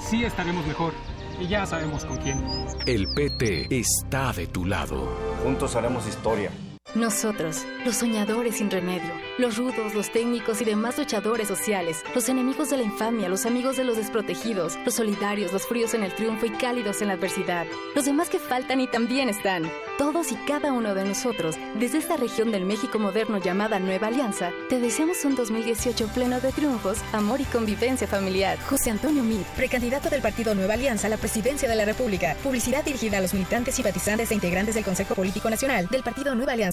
Sí 0.01 0.25
estaremos 0.25 0.65
mejor 0.65 0.91
y 1.39 1.47
ya 1.47 1.67
sabemos 1.67 2.03
con 2.03 2.17
quién. 2.17 2.43
El 2.87 3.05
PT 3.13 3.67
está 3.69 4.33
de 4.33 4.47
tu 4.47 4.65
lado. 4.65 5.07
Juntos 5.43 5.75
haremos 5.75 6.07
historia. 6.07 6.49
Nosotros, 6.95 7.65
los 7.85 7.95
soñadores 7.95 8.57
sin 8.57 8.69
remedio, 8.69 9.09
los 9.39 9.57
rudos, 9.57 9.95
los 9.95 10.11
técnicos 10.11 10.61
y 10.61 10.65
demás 10.65 10.95
luchadores 10.99 11.47
sociales, 11.47 12.03
los 12.13 12.29
enemigos 12.29 12.69
de 12.69 12.77
la 12.77 12.83
infamia, 12.83 13.29
los 13.29 13.47
amigos 13.47 13.77
de 13.77 13.83
los 13.83 13.97
desprotegidos, 13.97 14.77
los 14.85 14.93
solidarios, 14.93 15.51
los 15.51 15.65
fríos 15.65 15.95
en 15.95 16.03
el 16.03 16.13
triunfo 16.13 16.45
y 16.45 16.51
cálidos 16.51 17.01
en 17.01 17.07
la 17.07 17.15
adversidad, 17.15 17.65
los 17.95 18.05
demás 18.05 18.29
que 18.29 18.37
faltan 18.37 18.79
y 18.79 18.85
también 18.85 19.27
están. 19.27 19.71
Todos 19.97 20.31
y 20.31 20.35
cada 20.47 20.71
uno 20.71 20.93
de 20.93 21.03
nosotros, 21.03 21.55
desde 21.79 21.97
esta 21.97 22.15
región 22.15 22.51
del 22.51 22.65
México 22.65 22.99
moderno 22.99 23.39
llamada 23.39 23.79
Nueva 23.79 24.07
Alianza, 24.07 24.51
te 24.69 24.79
deseamos 24.79 25.25
un 25.25 25.35
2018 25.35 26.09
pleno 26.09 26.41
de 26.41 26.51
triunfos, 26.51 26.99
amor 27.11 27.41
y 27.41 27.45
convivencia 27.45 28.07
familiar. 28.07 28.59
José 28.69 28.91
Antonio 28.91 29.23
Mid, 29.23 29.41
precandidato 29.55 30.11
del 30.11 30.21
Partido 30.21 30.53
Nueva 30.53 30.75
Alianza 30.75 31.07
a 31.07 31.09
la 31.09 31.17
presidencia 31.17 31.67
de 31.67 31.75
la 31.75 31.85
República. 31.85 32.35
Publicidad 32.43 32.83
dirigida 32.83 33.17
a 33.17 33.21
los 33.21 33.33
militantes, 33.33 33.73
simpatizantes 33.73 34.29
e 34.29 34.35
integrantes 34.35 34.75
del 34.75 34.85
Consejo 34.85 35.15
Político 35.15 35.49
Nacional 35.49 35.87
del 35.87 36.03
Partido 36.03 36.35
Nueva 36.35 36.53
Alianza. 36.53 36.72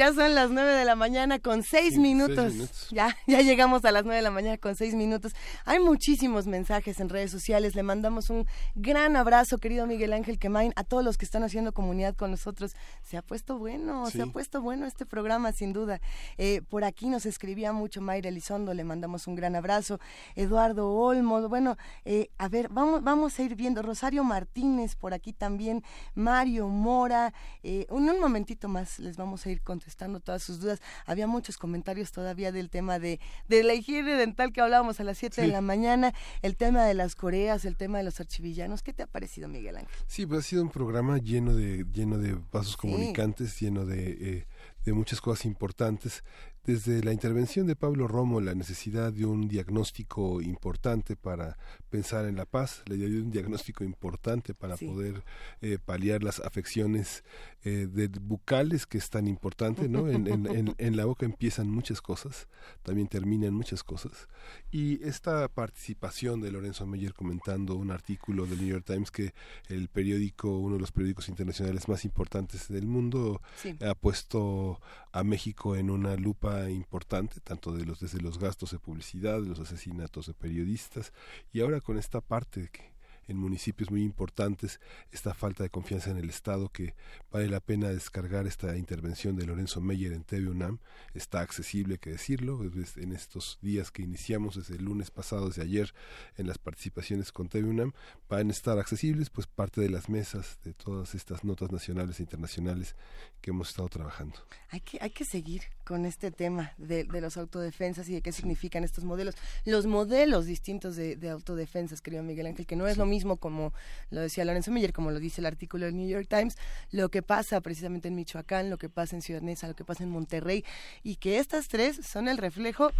ya 0.00 0.14
son 0.14 0.34
las 0.34 0.50
nueve 0.50 0.72
de 0.72 0.86
la 0.86 0.96
mañana 0.96 1.40
con 1.40 1.62
seis, 1.62 1.98
minutos. 1.98 2.88
Ya, 2.90 3.14
ya 3.26 3.42
llegamos 3.42 3.84
a 3.84 3.92
las 3.92 4.04
nueve 4.04 4.16
de 4.16 4.22
la 4.22 4.30
mañana 4.30 4.56
con 4.56 4.74
seis 4.74 4.94
minutos. 4.94 5.34
Hay 5.66 5.78
muchísimos 5.78 6.46
mensajes 6.46 7.00
en 7.00 7.10
redes 7.10 7.30
sociales. 7.30 7.74
Le 7.74 7.82
mandamos 7.82 8.30
un 8.30 8.46
gran 8.74 9.14
abrazo, 9.14 9.58
querido 9.58 9.86
Miguel 9.86 10.14
Ángel 10.14 10.38
Quemain, 10.38 10.72
a 10.76 10.84
todos 10.84 11.04
los 11.04 11.18
que 11.18 11.26
están 11.26 11.42
haciendo 11.42 11.74
comunidad 11.74 12.16
con 12.16 12.30
nosotros. 12.30 12.74
Se 13.02 13.18
ha 13.18 13.22
puesto 13.22 13.58
bueno, 13.58 14.08
se 14.08 14.22
ha 14.22 14.26
puesto 14.26 14.62
bueno 14.62 14.86
este 14.86 15.04
programa, 15.04 15.52
sin 15.52 15.74
duda. 15.74 16.00
Eh, 16.38 16.62
por 16.70 16.84
aquí 16.84 17.06
nos 17.10 17.26
escribía 17.26 17.74
mucho 17.74 18.00
Mayra 18.00 18.30
Elizondo, 18.30 18.72
le 18.72 18.84
mandamos 18.84 19.26
un 19.26 19.34
gran 19.34 19.54
abrazo. 19.54 20.00
Eduardo 20.34 20.94
Olmos, 20.94 21.46
bueno, 21.50 21.76
eh, 22.06 22.30
a 22.38 22.48
ver, 22.48 22.70
vamos, 22.70 23.04
vamos 23.04 23.38
a 23.38 23.42
ir 23.42 23.54
viendo. 23.54 23.82
Rosario 23.82 24.24
Martínez, 24.24 24.96
por 24.96 25.12
aquí 25.12 25.34
también. 25.34 25.84
Mario 26.14 26.68
Mora. 26.68 27.34
Eh, 27.62 27.86
un, 27.90 28.08
un 28.08 28.18
momentito 28.18 28.66
más 28.66 28.98
les 28.98 29.18
vamos 29.18 29.44
a 29.44 29.50
ir 29.50 29.60
contestando 29.60 29.89
todas 29.96 30.42
sus 30.42 30.60
dudas. 30.60 30.80
Había 31.06 31.26
muchos 31.26 31.58
comentarios 31.58 32.12
todavía 32.12 32.52
del 32.52 32.70
tema 32.70 32.98
de, 32.98 33.20
de 33.48 33.62
la 33.62 33.74
higiene 33.74 34.14
dental 34.14 34.52
que 34.52 34.60
hablábamos 34.60 35.00
a 35.00 35.04
las 35.04 35.18
7 35.18 35.42
de 35.42 35.48
la 35.48 35.60
mañana, 35.60 36.12
el 36.42 36.56
tema 36.56 36.84
de 36.84 36.94
las 36.94 37.14
coreas, 37.14 37.64
el 37.64 37.76
tema 37.76 37.98
de 37.98 38.04
los 38.04 38.20
archivillanos. 38.20 38.82
¿Qué 38.82 38.92
te 38.92 39.02
ha 39.02 39.06
parecido, 39.06 39.48
Miguel 39.48 39.76
Ángel? 39.76 39.94
Sí, 40.06 40.26
pues 40.26 40.40
ha 40.40 40.42
sido 40.42 40.62
un 40.62 40.70
programa 40.70 41.18
lleno 41.18 41.54
de, 41.54 41.84
lleno 41.92 42.18
de 42.18 42.38
vasos 42.52 42.76
comunicantes, 42.76 43.58
lleno 43.60 43.84
de, 43.84 44.10
eh, 44.20 44.46
de 44.84 44.92
muchas 44.92 45.20
cosas 45.20 45.44
importantes 45.44 46.24
desde 46.64 47.02
la 47.02 47.12
intervención 47.12 47.66
de 47.66 47.74
Pablo 47.74 48.06
Romo, 48.06 48.40
la 48.40 48.54
necesidad 48.54 49.12
de 49.12 49.24
un 49.24 49.48
diagnóstico 49.48 50.42
importante 50.42 51.16
para 51.16 51.58
pensar 51.88 52.26
en 52.26 52.36
la 52.36 52.44
paz, 52.44 52.82
le 52.86 52.96
dio 52.96 53.06
un 53.06 53.30
diagnóstico 53.30 53.82
importante 53.82 54.54
para 54.54 54.76
poder 54.76 55.24
eh, 55.62 55.78
paliar 55.84 56.22
las 56.22 56.40
afecciones 56.40 57.24
eh, 57.64 57.88
de 57.90 58.08
bucales, 58.08 58.86
que 58.86 58.98
es 58.98 59.10
tan 59.10 59.26
importante, 59.26 59.88
¿no? 59.88 60.08
En, 60.08 60.26
en, 60.26 60.74
en, 60.78 60.96
la 60.96 61.04
boca 61.06 61.26
empiezan 61.26 61.68
muchas 61.68 62.00
cosas, 62.00 62.48
también 62.82 63.08
terminan 63.08 63.54
muchas 63.54 63.82
cosas. 63.82 64.28
Y 64.70 65.02
esta 65.06 65.48
participación 65.48 66.40
de 66.40 66.52
Lorenzo 66.52 66.86
Meyer 66.86 67.14
comentando 67.14 67.74
un 67.74 67.90
artículo 67.90 68.46
del 68.46 68.58
New 68.58 68.68
York 68.68 68.84
Times 68.86 69.10
que 69.10 69.34
el 69.68 69.88
periódico, 69.88 70.58
uno 70.58 70.74
de 70.74 70.80
los 70.80 70.92
periódicos 70.92 71.28
internacionales 71.28 71.88
más 71.88 72.04
importantes 72.04 72.68
del 72.68 72.86
mundo, 72.86 73.40
ha 73.80 73.94
puesto 73.94 74.80
a 75.12 75.24
México 75.24 75.76
en 75.76 75.90
una 75.90 76.16
lupa 76.16 76.70
importante, 76.70 77.40
tanto 77.40 77.72
de 77.72 77.84
los, 77.84 78.00
desde 78.00 78.20
los 78.20 78.38
gastos 78.38 78.70
de 78.70 78.78
publicidad, 78.78 79.40
de 79.40 79.48
los 79.48 79.60
asesinatos 79.60 80.26
de 80.26 80.34
periodistas, 80.34 81.12
y 81.52 81.60
ahora 81.60 81.80
con 81.80 81.98
esta 81.98 82.20
parte 82.20 82.68
que 82.70 82.92
en 83.30 83.36
municipios 83.36 83.90
muy 83.90 84.02
importantes 84.02 84.80
esta 85.12 85.34
falta 85.34 85.62
de 85.62 85.70
confianza 85.70 86.10
en 86.10 86.18
el 86.18 86.28
Estado 86.28 86.68
que 86.68 86.94
vale 87.30 87.48
la 87.48 87.60
pena 87.60 87.88
descargar 87.88 88.46
esta 88.46 88.76
intervención 88.76 89.36
de 89.36 89.46
Lorenzo 89.46 89.80
Meyer 89.80 90.12
en 90.12 90.24
TV 90.24 90.48
UNAM. 90.48 90.78
Está 91.14 91.40
accesible, 91.40 91.98
que 91.98 92.10
decirlo, 92.10 92.60
en 92.62 93.12
estos 93.12 93.58
días 93.62 93.90
que 93.90 94.02
iniciamos 94.02 94.56
desde 94.56 94.76
el 94.76 94.84
lunes 94.84 95.10
pasado, 95.10 95.48
desde 95.48 95.62
ayer, 95.62 95.94
en 96.36 96.48
las 96.48 96.58
participaciones 96.58 97.30
con 97.30 97.48
TV 97.48 97.68
UNAM, 97.68 97.92
van 98.28 98.48
a 98.48 98.52
estar 98.52 98.78
accesibles 98.78 99.30
pues 99.30 99.46
parte 99.46 99.80
de 99.80 99.90
las 99.90 100.08
mesas 100.08 100.58
de 100.64 100.74
todas 100.74 101.14
estas 101.14 101.44
notas 101.44 101.70
nacionales 101.70 102.18
e 102.18 102.22
internacionales 102.24 102.96
que 103.40 103.50
hemos 103.50 103.70
estado 103.70 103.88
trabajando. 103.88 104.38
Hay 104.70 104.80
que, 104.80 104.98
hay 105.00 105.10
que 105.10 105.24
seguir 105.24 105.62
con 105.90 106.06
este 106.06 106.30
tema 106.30 106.72
de, 106.78 107.02
de 107.02 107.20
los 107.20 107.36
autodefensas 107.36 108.08
y 108.08 108.12
de 108.12 108.22
qué 108.22 108.30
significan 108.30 108.84
estos 108.84 109.02
modelos. 109.02 109.34
Los 109.64 109.86
modelos 109.86 110.46
distintos 110.46 110.94
de, 110.94 111.16
de 111.16 111.30
autodefensas, 111.30 112.00
querido 112.00 112.22
Miguel 112.22 112.46
Ángel, 112.46 112.64
que 112.64 112.76
no 112.76 112.86
es 112.86 112.96
lo 112.96 113.06
mismo 113.06 113.38
como 113.38 113.72
lo 114.10 114.20
decía 114.20 114.44
Lorenzo 114.44 114.70
Miller, 114.70 114.92
como 114.92 115.10
lo 115.10 115.18
dice 115.18 115.40
el 115.40 115.46
artículo 115.46 115.86
del 115.86 115.96
New 115.96 116.08
York 116.08 116.28
Times, 116.28 116.56
lo 116.92 117.08
que 117.08 117.22
pasa 117.22 117.60
precisamente 117.60 118.06
en 118.06 118.14
Michoacán, 118.14 118.70
lo 118.70 118.78
que 118.78 118.88
pasa 118.88 119.16
en 119.16 119.22
Ciudad 119.22 119.42
Neza, 119.42 119.66
lo 119.66 119.74
que 119.74 119.84
pasa 119.84 120.04
en 120.04 120.10
Monterrey, 120.10 120.64
y 121.02 121.16
que 121.16 121.40
estas 121.40 121.66
tres 121.66 121.96
son 122.06 122.28
el 122.28 122.38
reflejo 122.38 122.92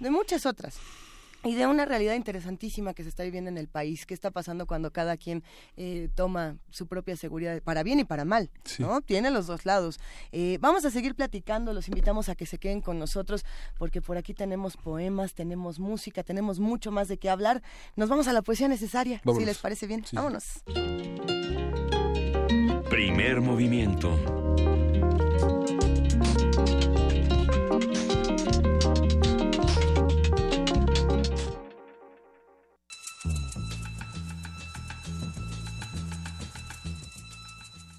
de 0.00 0.10
muchas 0.10 0.44
otras 0.44 0.80
y 1.44 1.54
de 1.54 1.66
una 1.66 1.84
realidad 1.84 2.14
interesantísima 2.14 2.94
que 2.94 3.02
se 3.02 3.08
está 3.08 3.22
viviendo 3.22 3.50
en 3.50 3.58
el 3.58 3.68
país. 3.68 4.06
¿Qué 4.06 4.14
está 4.14 4.30
pasando 4.30 4.66
cuando 4.66 4.92
cada 4.92 5.16
quien 5.16 5.44
eh, 5.76 6.08
toma 6.14 6.56
su 6.70 6.86
propia 6.86 7.16
seguridad, 7.16 7.60
para 7.62 7.82
bien 7.82 8.00
y 8.00 8.04
para 8.04 8.24
mal? 8.24 8.50
¿no? 8.78 9.00
Tiene 9.02 9.30
los 9.30 9.46
dos 9.46 9.66
lados. 9.66 10.00
Eh, 10.32 10.58
vamos 10.60 10.84
a 10.84 10.90
seguir 10.90 11.14
platicando, 11.14 11.72
los 11.72 11.88
invitamos 11.88 12.28
a 12.28 12.34
que 12.34 12.46
se 12.46 12.58
queden 12.58 12.80
con 12.80 12.98
nosotros, 12.98 13.44
porque 13.78 14.00
por 14.00 14.16
aquí 14.16 14.34
tenemos 14.34 14.76
poemas, 14.76 15.34
tenemos 15.34 15.78
música, 15.78 16.22
tenemos 16.22 16.58
mucho 16.58 16.90
más 16.90 17.08
de 17.08 17.18
qué 17.18 17.28
hablar. 17.28 17.62
Nos 17.96 18.08
vamos 18.08 18.26
a 18.28 18.32
la 18.32 18.42
poesía 18.42 18.68
necesaria, 18.68 19.20
si 19.36 19.44
les 19.44 19.58
parece 19.58 19.86
bien. 19.86 20.04
Vámonos. 20.12 20.62
Primer 22.88 23.40
movimiento. 23.40 24.83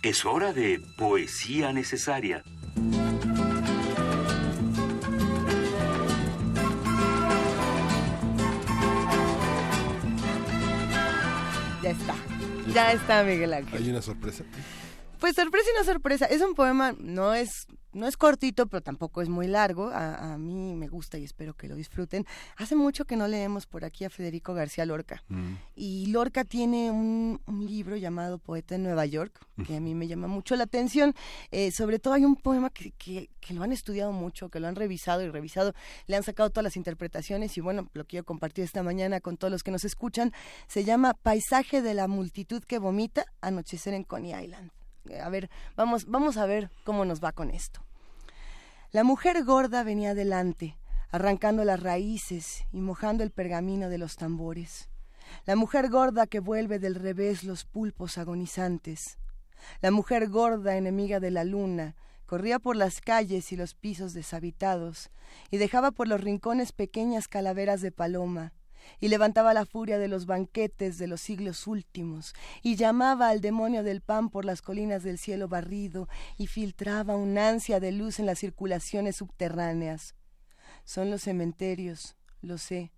Es 0.05 0.23
hora 0.23 0.53
de 0.53 0.79
poesía 0.97 1.73
necesaria. 1.73 2.43
Ya 11.81 11.89
está. 11.89 12.15
Ya 12.71 12.91
está, 12.91 13.23
Miguel 13.23 13.51
Ángel. 13.51 13.81
¿Hay 13.81 13.89
una 13.89 14.03
sorpresa? 14.03 14.43
Pues 15.19 15.33
sorpresa 15.33 15.69
y 15.73 15.79
no 15.79 15.83
sorpresa. 15.83 16.25
Es 16.27 16.41
un 16.43 16.53
poema, 16.53 16.93
no 16.99 17.33
es, 17.33 17.65
no 17.95 18.07
es 18.07 18.17
cortito, 18.17 18.67
pero 18.67 18.81
tampoco 18.81 19.21
es 19.21 19.29
muy 19.29 19.47
largo. 19.47 19.87
A, 19.87 20.33
a, 20.33 20.37
mí 20.37 20.75
me 20.75 20.87
gusta 20.87 21.17
y 21.17 21.23
espero 21.23 21.53
que 21.53 21.67
lo 21.67 21.75
disfruten. 21.75 22.25
Hace 22.57 22.75
mucho 22.75 23.05
que 23.05 23.15
no 23.15 23.27
leemos 23.27 23.65
por 23.65 23.85
aquí 23.85 24.03
a 24.03 24.09
Federico 24.09 24.53
García 24.53 24.85
Lorca. 24.85 25.23
Mm. 25.29 25.53
Y 25.75 26.07
Lorca 26.07 26.43
tiene 26.43 26.91
un, 26.91 27.39
un, 27.45 27.65
libro 27.65 27.95
llamado 27.95 28.37
Poeta 28.37 28.75
en 28.75 28.83
Nueva 28.83 29.05
York, 29.05 29.39
que 29.65 29.77
a 29.77 29.79
mí 29.79 29.95
me 29.95 30.07
llama 30.07 30.27
mucho 30.27 30.55
la 30.57 30.65
atención. 30.65 31.15
Eh, 31.51 31.71
sobre 31.71 31.99
todo 31.99 32.13
hay 32.13 32.25
un 32.25 32.35
poema 32.35 32.69
que, 32.69 32.91
que, 32.91 33.29
que, 33.39 33.53
lo 33.53 33.63
han 33.63 33.71
estudiado 33.71 34.11
mucho, 34.11 34.49
que 34.49 34.59
lo 34.59 34.67
han 34.67 34.75
revisado 34.75 35.23
y 35.23 35.29
revisado. 35.29 35.73
Le 36.07 36.17
han 36.17 36.23
sacado 36.23 36.49
todas 36.49 36.65
las 36.65 36.75
interpretaciones 36.75 37.57
y 37.57 37.61
bueno, 37.61 37.89
lo 37.93 38.05
quiero 38.05 38.25
compartir 38.25 38.65
esta 38.65 38.83
mañana 38.83 39.21
con 39.21 39.37
todos 39.37 39.51
los 39.51 39.63
que 39.63 39.71
nos 39.71 39.85
escuchan. 39.85 40.33
Se 40.67 40.83
llama 40.83 41.13
Paisaje 41.13 41.81
de 41.81 41.93
la 41.93 42.07
multitud 42.07 42.61
que 42.61 42.77
vomita, 42.77 43.25
anochecer 43.41 43.93
en 43.93 44.03
Coney 44.03 44.33
Island 44.33 44.74
a 45.21 45.29
ver, 45.29 45.49
vamos, 45.75 46.05
vamos 46.05 46.37
a 46.37 46.45
ver 46.45 46.69
cómo 46.83 47.05
nos 47.05 47.23
va 47.23 47.31
con 47.31 47.51
esto. 47.51 47.81
La 48.91 49.03
mujer 49.03 49.43
gorda 49.43 49.83
venía 49.83 50.11
adelante, 50.11 50.77
arrancando 51.11 51.63
las 51.63 51.81
raíces 51.81 52.65
y 52.71 52.81
mojando 52.81 53.23
el 53.23 53.31
pergamino 53.31 53.89
de 53.89 53.97
los 53.97 54.15
tambores. 54.15 54.89
La 55.45 55.55
mujer 55.55 55.89
gorda 55.89 56.27
que 56.27 56.39
vuelve 56.39 56.79
del 56.79 56.95
revés 56.95 57.43
los 57.43 57.65
pulpos 57.65 58.17
agonizantes. 58.17 59.17
La 59.81 59.91
mujer 59.91 60.29
gorda, 60.29 60.77
enemiga 60.77 61.19
de 61.19 61.31
la 61.31 61.43
luna, 61.43 61.95
corría 62.25 62.59
por 62.59 62.75
las 62.75 63.01
calles 63.01 63.51
y 63.51 63.55
los 63.55 63.73
pisos 63.75 64.13
deshabitados, 64.13 65.11
y 65.51 65.57
dejaba 65.57 65.91
por 65.91 66.07
los 66.07 66.21
rincones 66.21 66.71
pequeñas 66.71 67.27
calaveras 67.27 67.81
de 67.81 67.91
paloma, 67.91 68.53
y 68.99 69.07
levantaba 69.07 69.53
la 69.53 69.65
furia 69.65 69.97
de 69.97 70.07
los 70.07 70.25
banquetes 70.25 70.97
de 70.97 71.07
los 71.07 71.21
siglos 71.21 71.67
últimos, 71.67 72.33
y 72.61 72.75
llamaba 72.75 73.29
al 73.29 73.41
demonio 73.41 73.83
del 73.83 74.01
pan 74.01 74.29
por 74.29 74.45
las 74.45 74.61
colinas 74.61 75.03
del 75.03 75.17
cielo 75.17 75.47
barrido, 75.47 76.07
y 76.37 76.47
filtraba 76.47 77.15
un 77.15 77.37
ansia 77.37 77.79
de 77.79 77.91
luz 77.91 78.19
en 78.19 78.25
las 78.25 78.39
circulaciones 78.39 79.17
subterráneas. 79.17 80.15
Son 80.83 81.09
los 81.09 81.23
cementerios, 81.23 82.15
lo 82.41 82.57
sé, 82.57 82.91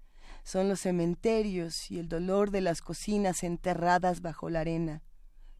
son 0.43 0.69
los 0.69 0.79
cementerios 0.79 1.91
y 1.91 1.99
el 1.99 2.07
dolor 2.07 2.51
de 2.51 2.61
las 2.61 2.81
cocinas 2.81 3.43
enterradas 3.43 4.21
bajo 4.21 4.49
la 4.49 4.61
arena. 4.61 5.03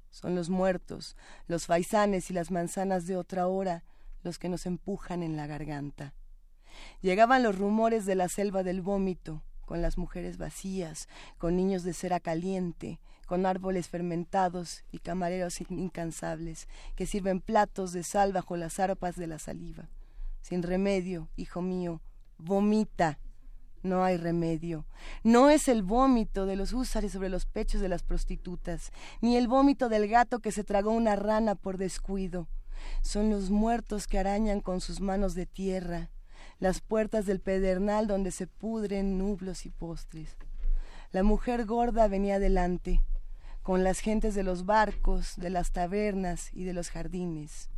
Son 0.10 0.34
los 0.34 0.50
muertos, 0.50 1.18
los 1.48 1.66
faisanes 1.66 2.30
y 2.32 2.34
las 2.34 2.52
manzanas 2.52 3.06
de 3.06 3.18
otra 3.18 3.48
hora, 3.48 3.84
los 4.24 4.40
que 4.40 4.50
nos 4.50 4.66
empujan 4.66 5.24
en 5.24 5.36
la 5.36 5.46
garganta. 5.46 6.14
Llegaban 7.02 7.44
los 7.44 7.58
rumores 7.58 8.06
de 8.06 8.16
la 8.16 8.30
selva 8.30 8.64
del 8.64 8.82
vómito, 8.82 9.44
con 9.68 9.82
las 9.84 9.98
mujeres 9.98 10.38
vacías, 10.38 11.10
con 11.38 11.58
niños 11.58 11.84
de 11.84 11.94
cera 11.94 12.22
caliente, 12.22 13.00
con 13.28 13.46
árboles 13.46 13.90
fermentados 13.90 14.86
y 14.92 15.00
camareros 15.00 15.60
incansables 15.70 16.70
que 16.96 17.06
sirven 17.06 17.42
platos 17.42 17.92
de 17.92 18.04
sal 18.04 18.32
bajo 18.32 18.56
las 18.56 18.80
arpas 18.80 19.18
de 19.18 19.28
la 19.28 19.38
saliva. 19.38 19.90
Sin 20.42 20.64
remedio, 20.64 21.30
hijo 21.36 21.62
mío, 21.62 22.02
vomita. 22.38 23.20
No 23.84 24.04
hay 24.06 24.16
remedio. 24.16 24.86
No 25.24 25.50
es 25.50 25.68
el 25.68 25.84
vómito 25.84 26.46
de 26.46 26.56
los 26.56 26.72
húsares 26.72 27.12
sobre 27.12 27.30
los 27.30 27.46
pechos 27.46 27.82
de 27.82 27.90
las 27.90 28.04
prostitutas, 28.04 28.92
ni 29.22 29.36
el 29.36 29.50
vómito 29.50 29.90
del 29.90 30.08
gato 30.08 30.40
que 30.40 30.54
se 30.54 30.64
tragó 30.64 30.92
una 30.92 31.18
rana 31.18 31.56
por 31.56 31.78
descuido. 31.78 32.48
Son 33.02 33.30
los 33.30 33.50
muertos 33.50 34.08
que 34.08 34.18
arañan 34.18 34.62
con 34.62 34.80
sus 34.80 35.02
manos 35.02 35.36
de 35.36 35.46
tierra, 35.46 36.10
las 36.60 36.82
puertas 36.82 37.26
del 37.26 37.40
pedernal 37.40 38.08
donde 38.08 38.32
se 38.32 38.48
pudren 38.48 39.18
nublos 39.18 39.66
y 39.66 39.70
postres. 39.70 40.36
La 41.12 41.24
mujer 41.24 41.66
gorda 41.66 42.08
venía 42.08 42.36
adelante, 42.36 43.02
con 43.64 43.84
las 43.84 44.00
gentes 44.00 44.36
de 44.36 44.44
los 44.44 44.66
barcos, 44.66 45.36
de 45.38 45.50
las 45.50 45.72
tabernas 45.72 46.50
y 46.54 46.64
de 46.64 46.74
los 46.74 46.90
jardines. 46.90 47.70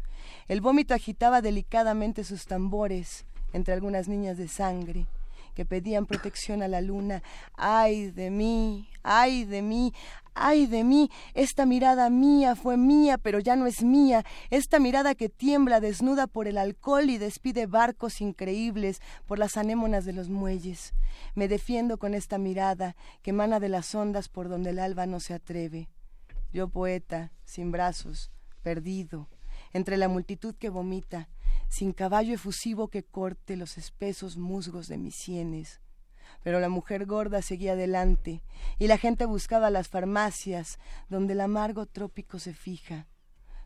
El 0.48 0.62
vómito 0.62 0.94
agitaba 0.94 1.42
delicadamente 1.42 2.24
sus 2.24 2.46
tambores 2.46 3.26
entre 3.54 3.74
algunas 3.74 4.08
niñas 4.08 4.38
de 4.38 4.48
sangre 4.48 5.08
que 5.54 5.66
pedían 5.66 6.06
protección 6.06 6.62
a 6.62 6.68
la 6.68 6.82
luna. 6.82 7.24
¡Ay 7.56 8.12
de 8.12 8.30
mí! 8.30 8.90
¡Ay 9.04 9.46
de 9.46 9.62
mí! 9.62 9.94
¡Ay 10.34 10.68
de 10.68 10.84
mí! 10.84 11.10
Esta 11.34 11.66
mirada 11.66 12.10
mía 12.10 12.56
fue 12.56 12.78
mía, 12.78 13.18
pero 13.18 13.40
ya 13.40 13.56
no 13.56 13.66
es 13.66 13.84
mía. 13.84 14.26
Esta 14.50 14.80
mirada 14.80 15.16
que 15.16 15.30
tiembla 15.30 15.80
desnuda 15.80 16.28
por 16.28 16.48
el 16.48 16.58
alcohol 16.58 17.10
y 17.10 17.18
despide 17.18 17.66
barcos 17.66 18.22
increíbles 18.22 19.02
por 19.26 19.40
las 19.40 19.58
anémonas 19.58 20.06
de 20.06 20.14
los 20.14 20.30
muelles. 20.30 20.94
Me 21.36 21.48
defiendo 21.48 21.98
con 21.98 22.14
esta 22.14 22.38
mirada 22.38 22.96
que 23.22 23.32
emana 23.32 23.60
de 23.60 23.70
las 23.70 23.94
ondas 23.96 24.30
por 24.30 24.50
donde 24.50 24.70
el 24.70 24.80
alba 24.80 25.06
no 25.06 25.20
se 25.20 25.34
atreve. 25.34 25.90
Yo 26.52 26.70
poeta, 26.70 27.32
sin 27.44 27.72
brazos, 27.72 28.32
perdido, 28.64 29.30
entre 29.74 29.98
la 29.98 30.08
multitud 30.08 30.56
que 30.56 30.70
vomita, 30.70 31.30
sin 31.70 31.94
caballo 31.94 32.34
efusivo 32.34 32.88
que 32.88 33.04
corte 33.04 33.56
los 33.56 33.78
espesos 33.78 34.38
musgos 34.38 34.88
de 34.88 34.98
mis 34.98 35.16
sienes. 35.16 35.80
Pero 36.44 36.60
la 36.60 36.70
mujer 36.70 37.06
gorda 37.06 37.42
seguía 37.42 37.74
adelante, 37.74 38.44
y 38.78 38.88
la 38.88 38.98
gente 38.98 39.26
buscaba 39.26 39.70
las 39.70 39.88
farmacias 39.88 40.80
donde 41.10 41.34
el 41.34 41.42
amargo 41.42 41.86
trópico 41.86 42.40
se 42.40 42.54
fija. 42.54 43.08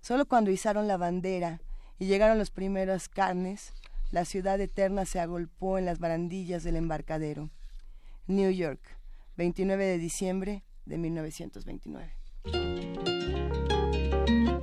Solo 0.01 0.25
cuando 0.25 0.51
izaron 0.51 0.87
la 0.87 0.97
bandera 0.97 1.61
y 1.97 2.07
llegaron 2.07 2.37
los 2.37 2.51
primeros 2.51 3.09
carnes, 3.09 3.73
la 4.11 4.25
ciudad 4.25 4.59
eterna 4.59 5.05
se 5.05 5.19
agolpó 5.19 5.77
en 5.77 5.85
las 5.85 5.99
barandillas 5.99 6.63
del 6.63 6.75
embarcadero. 6.75 7.49
New 8.27 8.51
York, 8.51 8.81
29 9.37 9.85
de 9.85 9.97
diciembre 9.97 10.63
de 10.85 10.97
1929. 10.97 13.62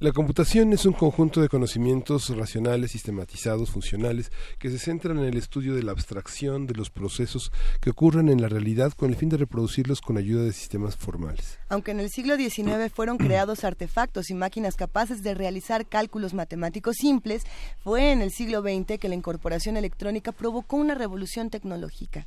La 0.00 0.12
computación 0.12 0.72
es 0.72 0.86
un 0.86 0.94
conjunto 0.94 1.42
de 1.42 1.50
conocimientos 1.50 2.34
racionales, 2.34 2.92
sistematizados, 2.92 3.70
funcionales, 3.70 4.32
que 4.58 4.70
se 4.70 4.78
centran 4.78 5.18
en 5.18 5.26
el 5.26 5.36
estudio 5.36 5.74
de 5.74 5.82
la 5.82 5.92
abstracción 5.92 6.66
de 6.66 6.72
los 6.72 6.88
procesos 6.88 7.52
que 7.82 7.90
ocurren 7.90 8.30
en 8.30 8.40
la 8.40 8.48
realidad 8.48 8.94
con 8.94 9.10
el 9.10 9.16
fin 9.16 9.28
de 9.28 9.36
reproducirlos 9.36 10.00
con 10.00 10.16
ayuda 10.16 10.42
de 10.42 10.54
sistemas 10.54 10.96
formales. 10.96 11.58
Aunque 11.68 11.90
en 11.90 12.00
el 12.00 12.08
siglo 12.08 12.38
XIX 12.38 12.90
fueron 12.94 13.18
creados 13.18 13.62
artefactos 13.62 14.30
y 14.30 14.34
máquinas 14.34 14.74
capaces 14.74 15.22
de 15.22 15.34
realizar 15.34 15.86
cálculos 15.86 16.32
matemáticos 16.32 16.96
simples, 16.96 17.42
fue 17.84 18.10
en 18.10 18.22
el 18.22 18.30
siglo 18.30 18.62
XX 18.62 18.98
que 18.98 19.08
la 19.10 19.16
incorporación 19.16 19.76
electrónica 19.76 20.32
provocó 20.32 20.76
una 20.76 20.94
revolución 20.94 21.50
tecnológica. 21.50 22.26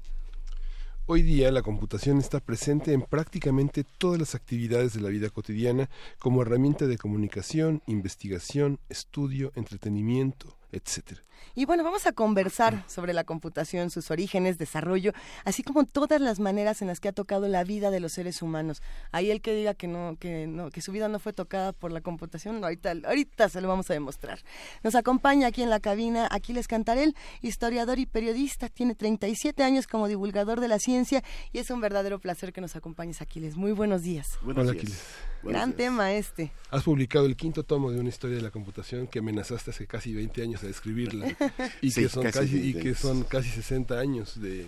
Hoy 1.05 1.21
día 1.21 1.51
la 1.51 1.63
computación 1.63 2.17
está 2.19 2.39
presente 2.39 2.93
en 2.93 3.01
prácticamente 3.01 3.84
todas 3.84 4.17
las 4.17 4.35
actividades 4.35 4.93
de 4.93 5.01
la 5.01 5.09
vida 5.09 5.30
cotidiana 5.30 5.89
como 6.17 6.41
herramienta 6.41 6.88
de 6.88 6.97
comunicación, 6.97 7.81
investigación, 7.88 8.80
estudio, 8.88 9.51
entretenimiento, 9.55 10.55
etcétera. 10.71 11.21
Y 11.56 11.65
bueno, 11.65 11.84
vamos 11.84 12.07
a 12.07 12.11
conversar 12.11 12.84
sobre 12.88 13.14
la 13.14 13.24
computación, 13.24 13.90
sus 13.90 14.11
orígenes, 14.11 14.57
desarrollo, 14.57 15.14
así 15.45 15.64
como 15.64 15.86
todas 15.86 16.20
las 16.22 16.40
maneras 16.40 16.82
en 16.82 16.88
las 16.88 16.99
que 16.99 17.10
ha 17.10 17.14
tocado 17.14 17.48
la 17.48 17.64
vida 17.64 17.91
de 17.91 17.99
los 17.99 18.14
seres 18.14 18.41
humanos. 18.41 18.82
Ahí 19.11 19.32
el 19.32 19.41
que 19.41 19.53
diga 19.53 19.74
que 19.74 19.88
no, 19.88 20.18
que 20.20 20.48
no, 20.48 20.72
que 20.72 20.82
su 20.82 20.91
vida 20.91 21.07
no 21.07 21.20
fue 21.20 21.34
tocada 21.34 21.74
por 21.74 21.91
la 21.91 22.02
computación, 22.02 22.64
ahorita, 22.64 22.94
ahorita 23.06 23.49
se 23.49 23.61
lo 23.61 23.68
vamos 23.68 23.90
a 23.90 23.94
demostrar. 23.94 24.40
Nos 24.84 24.95
acompaña 24.95 25.48
aquí 25.48 25.61
en 25.61 25.70
la 25.70 25.80
cabina 25.80 26.28
Aquiles 26.32 26.68
Cantarel, 26.68 27.15
historiador 27.41 27.99
y 27.99 28.06
periodista, 28.06 28.70
tiene 28.70 28.95
37 28.95 29.64
años 29.64 29.88
como 29.88 30.07
divulgador 30.07 30.60
de 30.60 30.68
la 30.68 30.80
ciencia 30.80 31.24
y 31.52 31.60
es 31.60 31.70
un 31.70 31.82
verdadero 31.82 32.20
placer 32.20 32.53
que 32.53 32.61
nos 32.61 32.76
acompañes, 32.76 33.22
Aquiles. 33.22 33.56
Muy 33.56 33.72
buenos 33.72 34.03
días. 34.03 34.40
Hola, 34.45 34.72
Aquiles. 34.72 35.03
Gran 35.44 35.74
tema 35.74 36.14
este. 36.14 36.53
Has 36.72 36.84
publicado 36.84 37.26
el 37.26 37.36
quinto 37.36 37.64
tomo 37.64 37.91
de 37.91 37.99
una 37.99 38.10
historia 38.10 38.38
de 38.38 38.41
la 38.41 38.52
computación 38.52 39.07
que 39.07 39.20
amenazaste 39.20 39.72
hace 39.72 39.88
casi 39.88 40.14
20 40.14 40.41
años 40.41 40.64
a 40.64 40.68
escribirla 40.68 41.32
y, 41.81 41.91
que, 41.91 42.10
son 42.10 42.23
casi, 42.23 42.69
y 42.69 42.73
que 42.73 42.95
son 42.95 43.23
casi 43.23 43.49
60 43.49 43.99
años 43.99 44.39
de, 44.39 44.65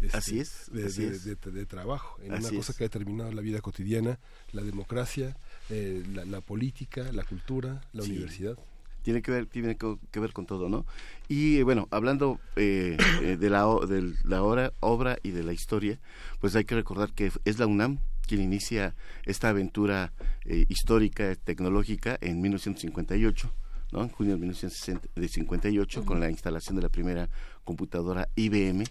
este, 0.00 0.16
así 0.16 0.38
es, 0.40 0.70
de, 0.72 1.66
trabajo 1.66 2.18
en 2.22 2.34
una 2.34 2.50
cosa 2.50 2.74
que 2.74 2.84
ha 2.84 2.88
determinado 2.88 3.32
la 3.32 3.40
vida 3.40 3.60
cotidiana, 3.60 4.18
la 4.52 4.62
democracia, 4.62 5.36
eh, 5.70 6.02
la, 6.26 6.40
política, 6.40 7.10
la 7.12 7.24
cultura, 7.24 7.82
la 7.92 8.02
universidad. 8.02 8.58
Tiene 9.02 9.22
que 9.22 9.30
ver, 9.30 9.46
tiene 9.46 9.76
que 9.76 10.20
ver 10.20 10.32
con 10.32 10.46
todo, 10.46 10.68
¿no? 10.68 10.84
Y 11.28 11.62
bueno, 11.62 11.86
hablando 11.92 12.40
eh, 12.56 12.96
eh, 13.22 13.36
de, 13.36 13.50
la, 13.50 13.62
de 13.86 14.14
la 14.24 14.42
obra, 14.42 14.72
obra 14.80 15.18
y 15.22 15.30
de 15.30 15.44
la 15.44 15.52
historia, 15.52 15.98
pues 16.40 16.56
hay 16.56 16.64
que 16.64 16.74
recordar 16.74 17.12
que 17.12 17.30
es 17.44 17.58
la 17.58 17.66
UNAM 17.66 17.98
quien 18.26 18.42
inicia 18.42 18.94
esta 19.24 19.48
aventura 19.48 20.12
eh, 20.44 20.66
histórica, 20.68 21.34
tecnológica, 21.36 22.18
en 22.20 22.40
1958. 22.42 23.52
¿No? 23.96 24.02
en 24.02 24.10
junio 24.10 24.34
de 24.34 24.40
1958 24.40 26.04
con 26.04 26.20
la 26.20 26.30
instalación 26.30 26.76
de 26.76 26.82
la 26.82 26.88
primera 26.88 27.28
computadora 27.64 28.28
IBM 28.36 28.84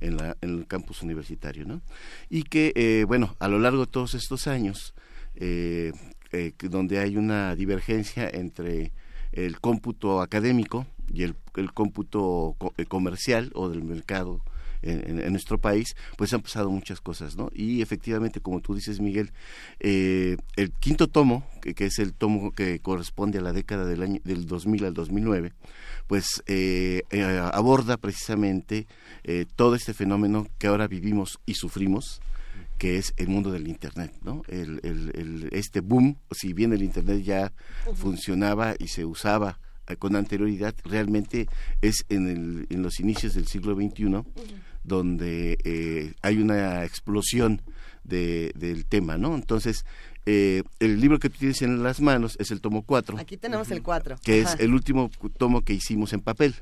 en, 0.00 0.16
la, 0.16 0.36
en 0.40 0.58
el 0.58 0.66
campus 0.66 1.02
universitario. 1.02 1.66
¿no? 1.66 1.82
Y 2.30 2.44
que, 2.44 2.72
eh, 2.74 3.04
bueno, 3.06 3.36
a 3.40 3.48
lo 3.48 3.58
largo 3.58 3.86
de 3.86 3.92
todos 3.92 4.14
estos 4.14 4.46
años, 4.46 4.94
eh, 5.34 5.92
donde 6.62 6.98
hay 6.98 7.16
una 7.16 7.54
divergencia 7.56 8.28
entre 8.32 8.92
el 9.32 9.60
cómputo 9.60 10.22
académico 10.22 10.86
y 11.12 11.24
el, 11.24 11.34
el 11.56 11.72
cómputo 11.72 12.56
comercial 12.88 13.50
o 13.54 13.68
del 13.68 13.82
mercado 13.82 14.40
en, 14.82 15.32
nuestro 15.32 15.58
país, 15.58 15.96
pues 16.16 16.32
han 16.32 16.42
pasado 16.42 16.70
muchas 16.70 17.00
cosas, 17.00 17.36
¿no? 17.36 17.50
Y 17.54 17.82
efectivamente, 17.82 18.40
como 18.40 18.60
tú 18.60 18.74
dices, 18.74 19.00
Miguel, 19.00 19.32
eh, 19.80 20.36
el 20.56 20.72
quinto 20.72 21.08
tomo, 21.08 21.46
que, 21.60 21.86
es 21.86 21.98
el 21.98 22.12
tomo 22.12 22.52
que 22.52 22.80
corresponde 22.80 23.38
a 23.38 23.42
la 23.42 23.52
década 23.52 23.84
del 23.84 24.02
año 24.02 24.20
del 24.24 24.46
2000 24.46 24.84
al 24.84 24.94
2009, 24.94 25.52
pues 26.06 26.42
eh, 26.46 27.02
eh, 27.10 27.40
aborda 27.52 27.96
precisamente 27.96 28.86
todo 29.56 29.76
este 29.76 29.94
fenómeno 29.94 30.48
que 30.58 30.66
ahora 30.66 30.88
vivimos 30.88 31.38
y 31.46 31.54
sufrimos, 31.54 32.20
que 32.78 32.98
es 32.98 33.14
el 33.16 33.28
mundo 33.28 33.52
del 33.52 33.68
Internet, 33.68 34.12
¿no? 34.22 34.42
El, 34.48 34.80
el, 34.82 35.48
este 35.52 35.80
boom, 35.80 36.18
si 36.32 36.52
bien 36.52 36.72
el 36.72 36.82
Internet 36.82 37.22
ya 37.22 37.52
funcionaba 37.94 38.74
y 38.78 38.88
se 38.88 39.04
usaba 39.04 39.60
con 39.98 40.16
anterioridad, 40.16 40.74
realmente 40.84 41.48
es 41.80 42.04
en, 42.08 42.28
el, 42.28 42.66
en 42.70 42.82
los 42.82 43.00
inicios 43.00 43.34
del 43.34 43.46
siglo 43.46 43.74
XXI 43.74 44.22
donde 44.84 45.58
eh, 45.64 46.14
hay 46.22 46.38
una 46.38 46.84
explosión 46.84 47.62
de, 48.04 48.52
del 48.54 48.84
tema, 48.86 49.16
¿no? 49.16 49.34
Entonces, 49.34 49.84
eh, 50.26 50.62
el 50.80 51.00
libro 51.00 51.18
que 51.18 51.30
tú 51.30 51.38
tienes 51.38 51.62
en 51.62 51.82
las 51.82 52.00
manos 52.00 52.36
es 52.38 52.50
el 52.50 52.60
tomo 52.60 52.82
4. 52.82 53.18
Aquí 53.18 53.36
tenemos 53.36 53.70
el 53.70 53.82
4. 53.82 54.16
Que 54.22 54.40
es 54.40 54.56
el 54.58 54.74
último 54.74 55.10
tomo 55.36 55.62
que 55.62 55.74
hicimos 55.74 56.12
en 56.12 56.20
papel. 56.20 56.54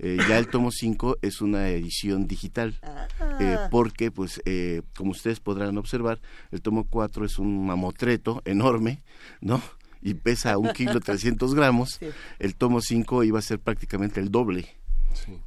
Eh, 0.00 0.16
ya 0.28 0.38
el 0.38 0.46
tomo 0.46 0.70
5 0.70 1.18
es 1.22 1.40
una 1.40 1.70
edición 1.70 2.28
digital, 2.28 2.78
ah. 2.84 3.68
porque, 3.68 4.12
pues, 4.12 4.40
como 4.96 5.10
ustedes 5.10 5.40
podrán 5.40 5.76
observar, 5.76 6.20
el 6.52 6.62
tomo 6.62 6.84
4 6.84 7.24
es 7.24 7.38
un 7.38 7.66
mamotreto 7.66 8.40
enorme, 8.44 9.02
¿no? 9.40 9.60
Y 10.00 10.14
pesa 10.14 10.56
un 10.56 10.72
kilo 10.72 11.00
300 11.00 11.52
gramos. 11.54 11.98
El 12.38 12.54
tomo 12.54 12.80
5 12.80 13.24
iba 13.24 13.40
a 13.40 13.42
ser 13.42 13.58
prácticamente 13.58 14.20
el 14.20 14.30
doble 14.30 14.77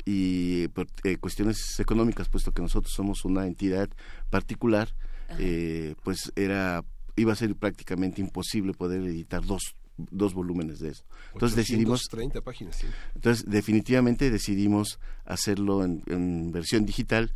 y 0.05 0.67
por 0.69 0.87
eh, 1.03 1.17
cuestiones 1.17 1.79
económicas, 1.79 2.29
puesto 2.29 2.51
que 2.51 2.61
nosotros 2.61 2.93
somos 2.93 3.25
una 3.25 3.45
entidad 3.45 3.89
particular, 4.29 4.93
eh, 5.39 5.95
pues 6.03 6.31
era 6.35 6.83
iba 7.15 7.33
a 7.33 7.35
ser 7.35 7.55
prácticamente 7.55 8.21
imposible 8.21 8.73
poder 8.73 9.01
editar 9.01 9.45
dos 9.45 9.75
dos 10.09 10.33
volúmenes 10.33 10.79
de 10.79 10.89
eso. 10.89 11.03
Entonces 11.33 11.55
decidimos... 11.55 12.01
30 12.09 12.41
páginas, 12.41 12.75
sí. 12.75 12.87
Entonces 13.13 13.45
definitivamente 13.47 14.31
decidimos 14.31 14.99
hacerlo 15.25 15.83
en, 15.83 16.51
versión 16.51 16.85
digital 16.85 17.31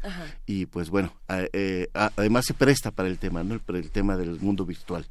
y 0.47 0.65
pues 0.65 0.89
bueno, 0.89 1.13
eh, 1.29 1.89
además 1.93 2.45
se 2.45 2.55
presta 2.55 2.91
para 2.91 3.07
el 3.09 3.19
tema, 3.19 3.43
¿no? 3.43 3.59
Para 3.59 3.77
el 3.77 3.91
tema 3.91 4.17
del 4.17 4.39
mundo 4.39 4.65
virtual 4.65 5.05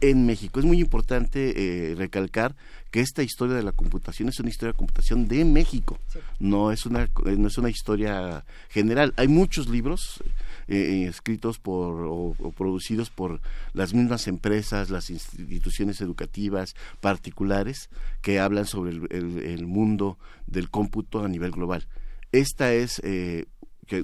en 0.00 0.26
México. 0.26 0.60
Es 0.60 0.66
muy 0.66 0.80
importante 0.80 1.90
eh, 1.90 1.94
recalcar 1.94 2.56
que 2.90 3.00
esta 3.00 3.22
historia 3.22 3.56
de 3.56 3.62
la 3.62 3.72
computación 3.72 4.28
es 4.28 4.38
una 4.40 4.48
historia 4.48 4.72
de 4.72 4.78
computación 4.78 5.26
de 5.26 5.44
México, 5.44 5.98
no 6.38 6.70
es 6.70 6.86
una 6.86 7.10
no 7.24 7.48
es 7.48 7.58
una 7.58 7.68
historia 7.68 8.44
general. 8.68 9.12
Hay 9.16 9.28
muchos 9.28 9.68
libros 9.68 10.22
eh, 10.68 11.06
escritos 11.08 11.58
por 11.58 12.06
o, 12.08 12.34
producidos 12.56 13.10
por 13.10 13.40
las 13.72 13.94
mismas 13.94 14.28
empresas, 14.28 14.90
las 14.90 15.10
instituciones 15.10 16.00
educativas 16.00 16.74
particulares 17.00 17.90
que 18.22 18.38
hablan 18.38 18.66
sobre 18.66 18.92
el, 18.92 19.66
mundo 19.66 20.18
del 20.46 20.70
cómputo 20.70 21.24
a 21.24 21.28
nivel 21.28 21.50
global. 21.50 21.88
Esta 22.32 22.72
es 22.72 23.00
eh, 23.04 23.46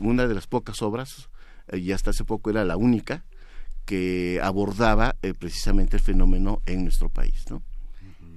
una 0.00 0.26
de 0.26 0.34
las 0.34 0.46
pocas 0.46 0.82
obras, 0.82 1.30
eh, 1.68 1.78
y 1.78 1.92
hasta 1.92 2.10
hace 2.10 2.24
poco 2.24 2.50
era 2.50 2.64
la 2.64 2.76
única, 2.76 3.24
que 3.90 4.40
abordaba 4.42 5.16
precisamente 5.38 5.96
el 5.96 6.02
fenómeno 6.02 6.62
en 6.66 6.84
nuestro 6.84 7.08
país, 7.08 7.44
¿no? 7.50 7.62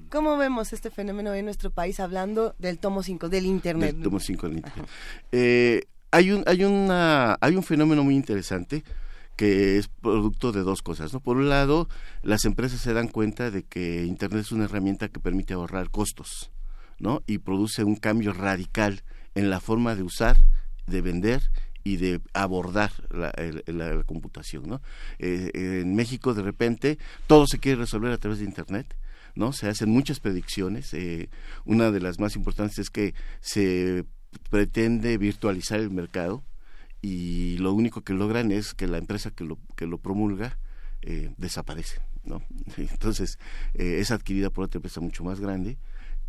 ¿Cómo 0.10 0.38
vemos 0.38 0.74
este 0.74 0.90
fenómeno 0.90 1.34
en 1.34 1.46
nuestro 1.46 1.70
país 1.70 2.00
hablando 2.00 2.56
del 2.60 2.80
tomo 2.80 3.04
5, 3.04 3.30
del 3.30 3.46
Internet? 3.46 3.96
Del 3.96 4.04
tomo 4.04 4.20
5 4.20 4.48
del 4.50 4.58
Internet 4.58 5.88
hay 6.14 6.32
un, 6.32 6.44
hay 6.46 6.64
una, 6.64 7.38
hay 7.42 7.56
un 7.56 7.64
fenómeno 7.64 8.04
muy 8.04 8.16
interesante 8.16 8.84
que 9.36 9.80
es 9.80 9.88
producto 9.88 10.52
de 10.52 10.62
dos 10.62 10.84
cosas, 10.84 11.12
¿no? 11.12 11.20
Por 11.20 11.38
un 11.38 11.50
lado, 11.50 11.90
las 12.22 12.46
empresas 12.46 12.82
se 12.82 12.94
dan 12.94 13.08
cuenta 13.08 13.50
de 13.50 13.64
que 13.64 14.06
Internet 14.06 14.42
es 14.42 14.52
una 14.52 14.66
herramienta 14.66 15.10
que 15.10 15.20
permite 15.20 15.56
ahorrar 15.56 15.90
costos, 15.90 16.52
¿no? 17.00 17.24
Y 17.26 17.40
produce 17.40 17.84
un 17.84 17.96
cambio 17.96 18.32
radical 18.32 19.02
en 19.34 19.50
la 19.50 19.60
forma 19.60 19.96
de 19.96 20.04
usar, 20.04 20.38
de 20.86 21.02
vender 21.02 21.42
y 21.84 21.98
de 21.98 22.22
abordar 22.34 22.92
la, 23.12 24.04
computación, 24.06 24.64
¿no? 24.68 24.82
Eh, 25.20 25.52
en 25.54 25.96
México, 25.96 26.34
de 26.34 26.42
repente, 26.42 26.98
todo 27.28 27.48
se 27.48 27.60
quiere 27.60 27.82
resolver 27.82 28.12
a 28.12 28.18
través 28.18 28.40
de 28.40 28.46
Internet, 28.46 28.96
¿no? 29.36 29.54
Se 29.54 29.68
hacen 29.68 29.90
muchas 29.90 30.20
predicciones. 30.20 30.94
Eh, 30.94 31.30
una 31.66 31.92
de 31.92 32.00
las 32.00 32.20
más 32.20 32.36
importantes 32.36 32.80
es 32.80 32.90
que 32.90 33.14
se 33.42 34.06
pretende 34.50 35.18
virtualizar 35.18 35.80
el 35.80 35.92
mercado 35.92 36.44
y 37.02 37.58
lo 37.58 37.74
único 37.74 38.02
que 38.02 38.14
logran 38.14 38.52
es 38.52 38.74
que 38.74 38.88
la 38.88 38.98
empresa 38.98 39.32
que 39.32 39.44
lo, 39.44 39.60
que 39.76 39.88
lo 39.88 39.98
promulga 39.98 40.58
eh, 41.02 41.34
desaparece. 41.38 42.00
¿no? 42.24 42.42
Entonces 42.78 43.38
eh, 43.74 43.98
es 44.00 44.12
adquirida 44.12 44.50
por 44.50 44.66
otra 44.66 44.78
empresa 44.78 45.02
mucho 45.02 45.24
más 45.24 45.40
grande 45.40 45.78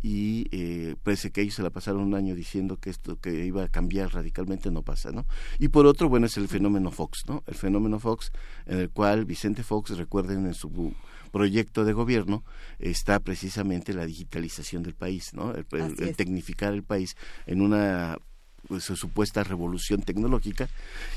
y 0.05 0.45
eh, 0.51 0.95
parece 1.01 1.31
que 1.31 1.41
ellos 1.41 1.55
se 1.55 1.63
la 1.63 1.71
pasaron 1.71 2.01
un 2.01 2.13
año 2.13 2.35
diciendo 2.35 2.77
que 2.77 2.91
esto 2.91 3.19
que 3.19 3.43
iba 3.43 3.63
a 3.63 3.69
cambiar 3.69 4.13
radicalmente 4.13 4.69
no 4.69 4.83
pasa, 4.83 5.11
¿no? 5.11 5.25
Y 5.57 5.69
por 5.69 5.87
otro, 5.87 6.09
bueno, 6.09 6.27
es 6.27 6.37
el 6.37 6.47
fenómeno 6.47 6.91
Fox, 6.91 7.23
¿no? 7.27 7.43
El 7.47 7.55
fenómeno 7.55 7.99
Fox 7.99 8.31
en 8.67 8.77
el 8.81 8.91
cual 8.91 9.25
Vicente 9.25 9.63
Fox, 9.63 9.97
recuerden 9.97 10.45
en 10.45 10.53
su 10.53 10.93
proyecto 11.31 11.85
de 11.85 11.93
gobierno 11.93 12.43
está 12.77 13.19
precisamente 13.19 13.95
la 13.95 14.05
digitalización 14.05 14.83
del 14.83 14.93
país, 14.93 15.33
¿no? 15.33 15.55
El, 15.55 16.15
tecnificar 16.15 16.75
el 16.75 16.83
país 16.83 17.17
en 17.47 17.63
una 17.63 18.19
pues, 18.67 18.83
supuesta 18.83 19.43
revolución 19.43 20.03
tecnológica 20.03 20.69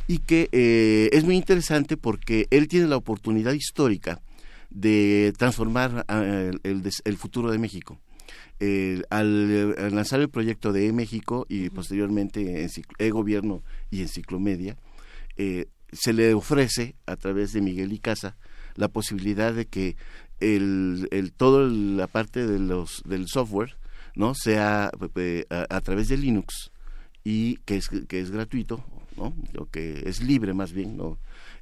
y 0.06 0.20
que 0.20 0.48
eh, 0.50 1.10
es 1.12 1.24
muy 1.24 1.36
interesante 1.36 1.98
porque 1.98 2.46
él 2.50 2.68
tiene 2.68 2.86
la 2.86 2.96
oportunidad 2.96 3.52
histórica 3.52 4.22
de 4.70 5.34
transformar 5.36 6.06
ah, 6.08 6.22
el, 6.62 7.16
futuro 7.18 7.50
de 7.50 7.58
México. 7.58 8.00
Al, 9.10 9.94
lanzar 9.94 10.20
el 10.20 10.28
proyecto 10.28 10.72
de 10.72 10.86
E-México 10.86 11.46
y 11.48 11.70
posteriormente 11.70 12.62
en 12.62 12.70
E-Gobierno 12.98 13.62
y 13.90 14.02
Enciclomedia, 14.02 14.76
eh, 15.36 15.66
se 15.92 16.12
le 16.12 16.34
ofrece 16.34 16.96
a 17.06 17.16
través 17.16 17.52
de 17.52 17.60
Miguel 17.60 17.92
Icaza 17.92 18.36
la 18.74 18.88
posibilidad 18.88 19.54
de 19.54 19.66
que 19.66 19.96
el, 20.40 21.08
el 21.10 21.32
todo 21.32 21.66
la 21.68 22.06
parte 22.06 22.46
de 22.46 22.58
los 22.58 23.02
del 23.04 23.26
software 23.28 23.76
no 24.14 24.34
sea 24.34 24.90
eh, 25.16 25.44
a, 25.48 25.80
través 25.80 26.08
de 26.08 26.16
Linux 26.16 26.70
y 27.24 27.56
que 27.64 27.76
es 27.76 27.88
que 27.88 28.20
es 28.20 28.30
gratuito 28.30 28.84
no 29.16 29.34
o 29.56 29.66
que 29.66 30.02
es 30.06 30.22
libre 30.22 30.54
más 30.54 30.72
bien 30.72 30.96
no 30.96 31.18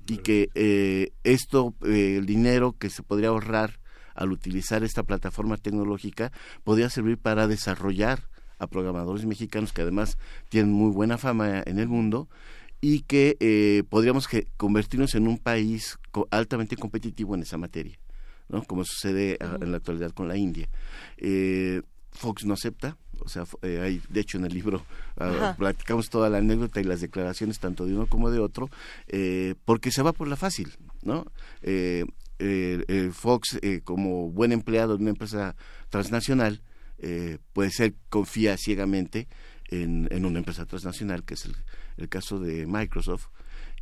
y 0.06 0.18
que 0.18 0.50
eh, 0.54 1.12
esto 1.24 1.74
eh, 1.84 2.16
el 2.18 2.26
dinero 2.26 2.74
que 2.78 2.90
se 2.90 3.02
podría 3.02 3.28
ahorrar 3.28 3.78
al 4.16 4.32
utilizar 4.32 4.84
esta 4.84 5.02
plataforma 5.02 5.56
tecnológica 5.56 6.32
podría 6.64 6.90
servir 6.90 7.18
para 7.18 7.46
desarrollar 7.46 8.28
a 8.58 8.66
programadores 8.66 9.26
mexicanos 9.26 9.72
que 9.72 9.82
además 9.82 10.18
tienen 10.48 10.72
muy 10.72 10.90
buena 10.90 11.18
fama 11.18 11.62
en 11.66 11.78
el 11.78 11.88
mundo 11.88 12.28
y 12.80 13.00
que 13.02 13.36
eh, 13.40 13.84
podríamos 13.88 14.28
convertirnos 14.56 15.14
en 15.14 15.28
un 15.28 15.38
país 15.38 15.98
altamente 16.30 16.76
competitivo 16.76 17.34
en 17.34 17.42
esa 17.42 17.58
materia, 17.58 17.98
¿no? 18.48 18.62
como 18.64 18.84
sucede 18.84 19.38
en 19.40 19.70
la 19.70 19.78
actualidad 19.78 20.12
con 20.12 20.28
la 20.28 20.36
India. 20.36 20.68
Eh, 21.18 21.82
Fox 22.16 22.44
no 22.44 22.54
acepta, 22.54 22.96
o 23.20 23.28
sea, 23.28 23.44
eh, 23.62 23.80
hay, 23.80 24.02
de 24.08 24.20
hecho 24.20 24.38
en 24.38 24.46
el 24.46 24.54
libro 24.54 24.84
uh, 25.20 25.56
platicamos 25.56 26.08
toda 26.10 26.28
la 26.28 26.38
anécdota 26.38 26.80
y 26.80 26.84
las 26.84 27.00
declaraciones 27.00 27.58
tanto 27.58 27.86
de 27.86 27.94
uno 27.94 28.06
como 28.06 28.30
de 28.30 28.38
otro, 28.38 28.70
eh, 29.08 29.54
porque 29.64 29.90
se 29.90 30.02
va 30.02 30.12
por 30.12 30.28
la 30.28 30.36
fácil, 30.36 30.72
¿no? 31.02 31.26
Eh, 31.62 32.04
Fox, 33.12 33.58
como 33.84 34.30
buen 34.30 34.52
empleado 34.52 34.96
de 34.96 35.02
una 35.02 35.10
empresa 35.10 35.56
transnacional, 35.88 36.62
puede 37.52 37.70
ser, 37.70 37.94
confía 38.08 38.56
ciegamente 38.56 39.28
en, 39.68 40.08
en 40.10 40.24
una 40.24 40.38
empresa 40.38 40.66
transnacional, 40.66 41.24
que 41.24 41.34
es 41.34 41.44
el, 41.46 41.56
el 41.96 42.08
caso 42.08 42.38
de 42.38 42.66
Microsoft, 42.66 43.28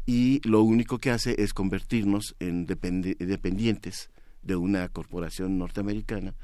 y 0.06 0.40
lo 0.46 0.62
único 0.62 0.98
que 0.98 1.10
hace 1.10 1.34
es 1.42 1.54
convertirnos 1.54 2.36
en 2.38 2.66
dependientes 2.66 4.10
de 4.42 4.56
una 4.56 4.88
corporación 4.88 5.58
norteamericana 5.58 6.34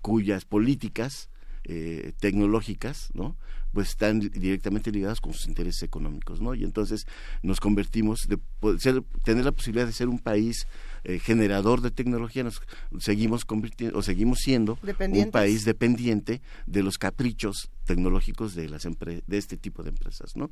cuyas 0.00 0.44
políticas 0.44 1.28
eh, 1.72 2.14
tecnológicas, 2.18 3.10
¿no? 3.14 3.36
Pues 3.72 3.90
están 3.90 4.18
directamente 4.18 4.90
ligadas 4.90 5.20
con 5.20 5.32
sus 5.32 5.46
intereses 5.46 5.84
económicos, 5.84 6.40
¿no? 6.40 6.52
Y 6.56 6.64
entonces 6.64 7.06
nos 7.44 7.60
convertimos 7.60 8.26
de 8.26 8.40
ser, 8.80 9.04
tener 9.24 9.44
la 9.44 9.52
posibilidad 9.52 9.86
de 9.86 9.92
ser 9.92 10.08
un 10.08 10.18
país 10.18 10.66
eh, 11.04 11.20
generador 11.20 11.80
de 11.80 11.92
tecnología, 11.92 12.42
nos 12.42 12.60
seguimos 12.98 13.44
convirtiendo 13.44 13.96
o 13.96 14.02
seguimos 14.02 14.40
siendo 14.40 14.80
un 14.82 15.30
país 15.30 15.64
dependiente 15.64 16.42
de 16.66 16.82
los 16.82 16.98
caprichos 16.98 17.70
tecnológicos 17.86 18.54
de 18.56 18.68
las 18.68 18.82
de 18.82 19.38
este 19.38 19.56
tipo 19.56 19.84
de 19.84 19.90
empresas, 19.90 20.36
¿no? 20.36 20.50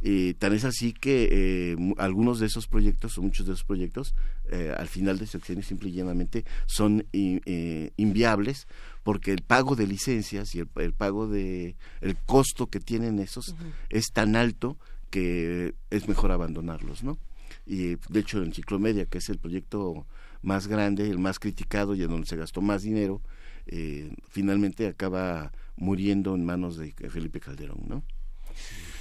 Y 0.00 0.34
tan 0.34 0.52
es 0.52 0.64
así 0.64 0.92
que 0.92 1.28
eh, 1.30 1.94
algunos 1.98 2.38
de 2.38 2.46
esos 2.46 2.68
proyectos 2.68 3.18
o 3.18 3.22
muchos 3.22 3.46
de 3.46 3.54
esos 3.54 3.64
proyectos 3.64 4.14
eh, 4.50 4.72
al 4.76 4.86
final 4.86 5.18
de 5.18 5.26
su 5.26 5.36
acción 5.36 5.62
simple 5.64 5.88
y 5.88 5.92
llanamente 5.92 6.44
son 6.66 7.06
inviables 7.12 8.68
porque 9.02 9.32
el 9.32 9.42
pago 9.42 9.76
de 9.76 9.86
licencias 9.86 10.54
y 10.54 10.60
el, 10.60 10.92
pago 10.92 11.26
de 11.26 11.76
el 12.00 12.16
costo 12.16 12.66
que 12.66 12.80
tienen 12.80 13.18
esos 13.18 13.54
es 13.88 14.12
tan 14.12 14.36
alto 14.36 14.76
que 15.10 15.74
es 15.90 16.08
mejor 16.08 16.32
abandonarlos, 16.32 17.02
¿no? 17.02 17.18
y 17.66 17.96
de 18.08 18.20
hecho 18.20 18.42
Enciclomedia, 18.42 19.06
que 19.06 19.18
es 19.18 19.28
el 19.28 19.38
proyecto 19.38 20.06
más 20.42 20.66
grande, 20.66 21.08
el 21.08 21.18
más 21.18 21.38
criticado 21.38 21.94
y 21.94 22.02
en 22.02 22.10
donde 22.10 22.26
se 22.26 22.36
gastó 22.36 22.60
más 22.60 22.82
dinero, 22.82 23.20
eh, 23.66 24.12
finalmente 24.28 24.86
acaba 24.88 25.52
muriendo 25.76 26.34
en 26.34 26.44
manos 26.44 26.76
de 26.76 26.92
Felipe 27.08 27.40
Calderón, 27.40 27.82
¿no? 27.86 28.02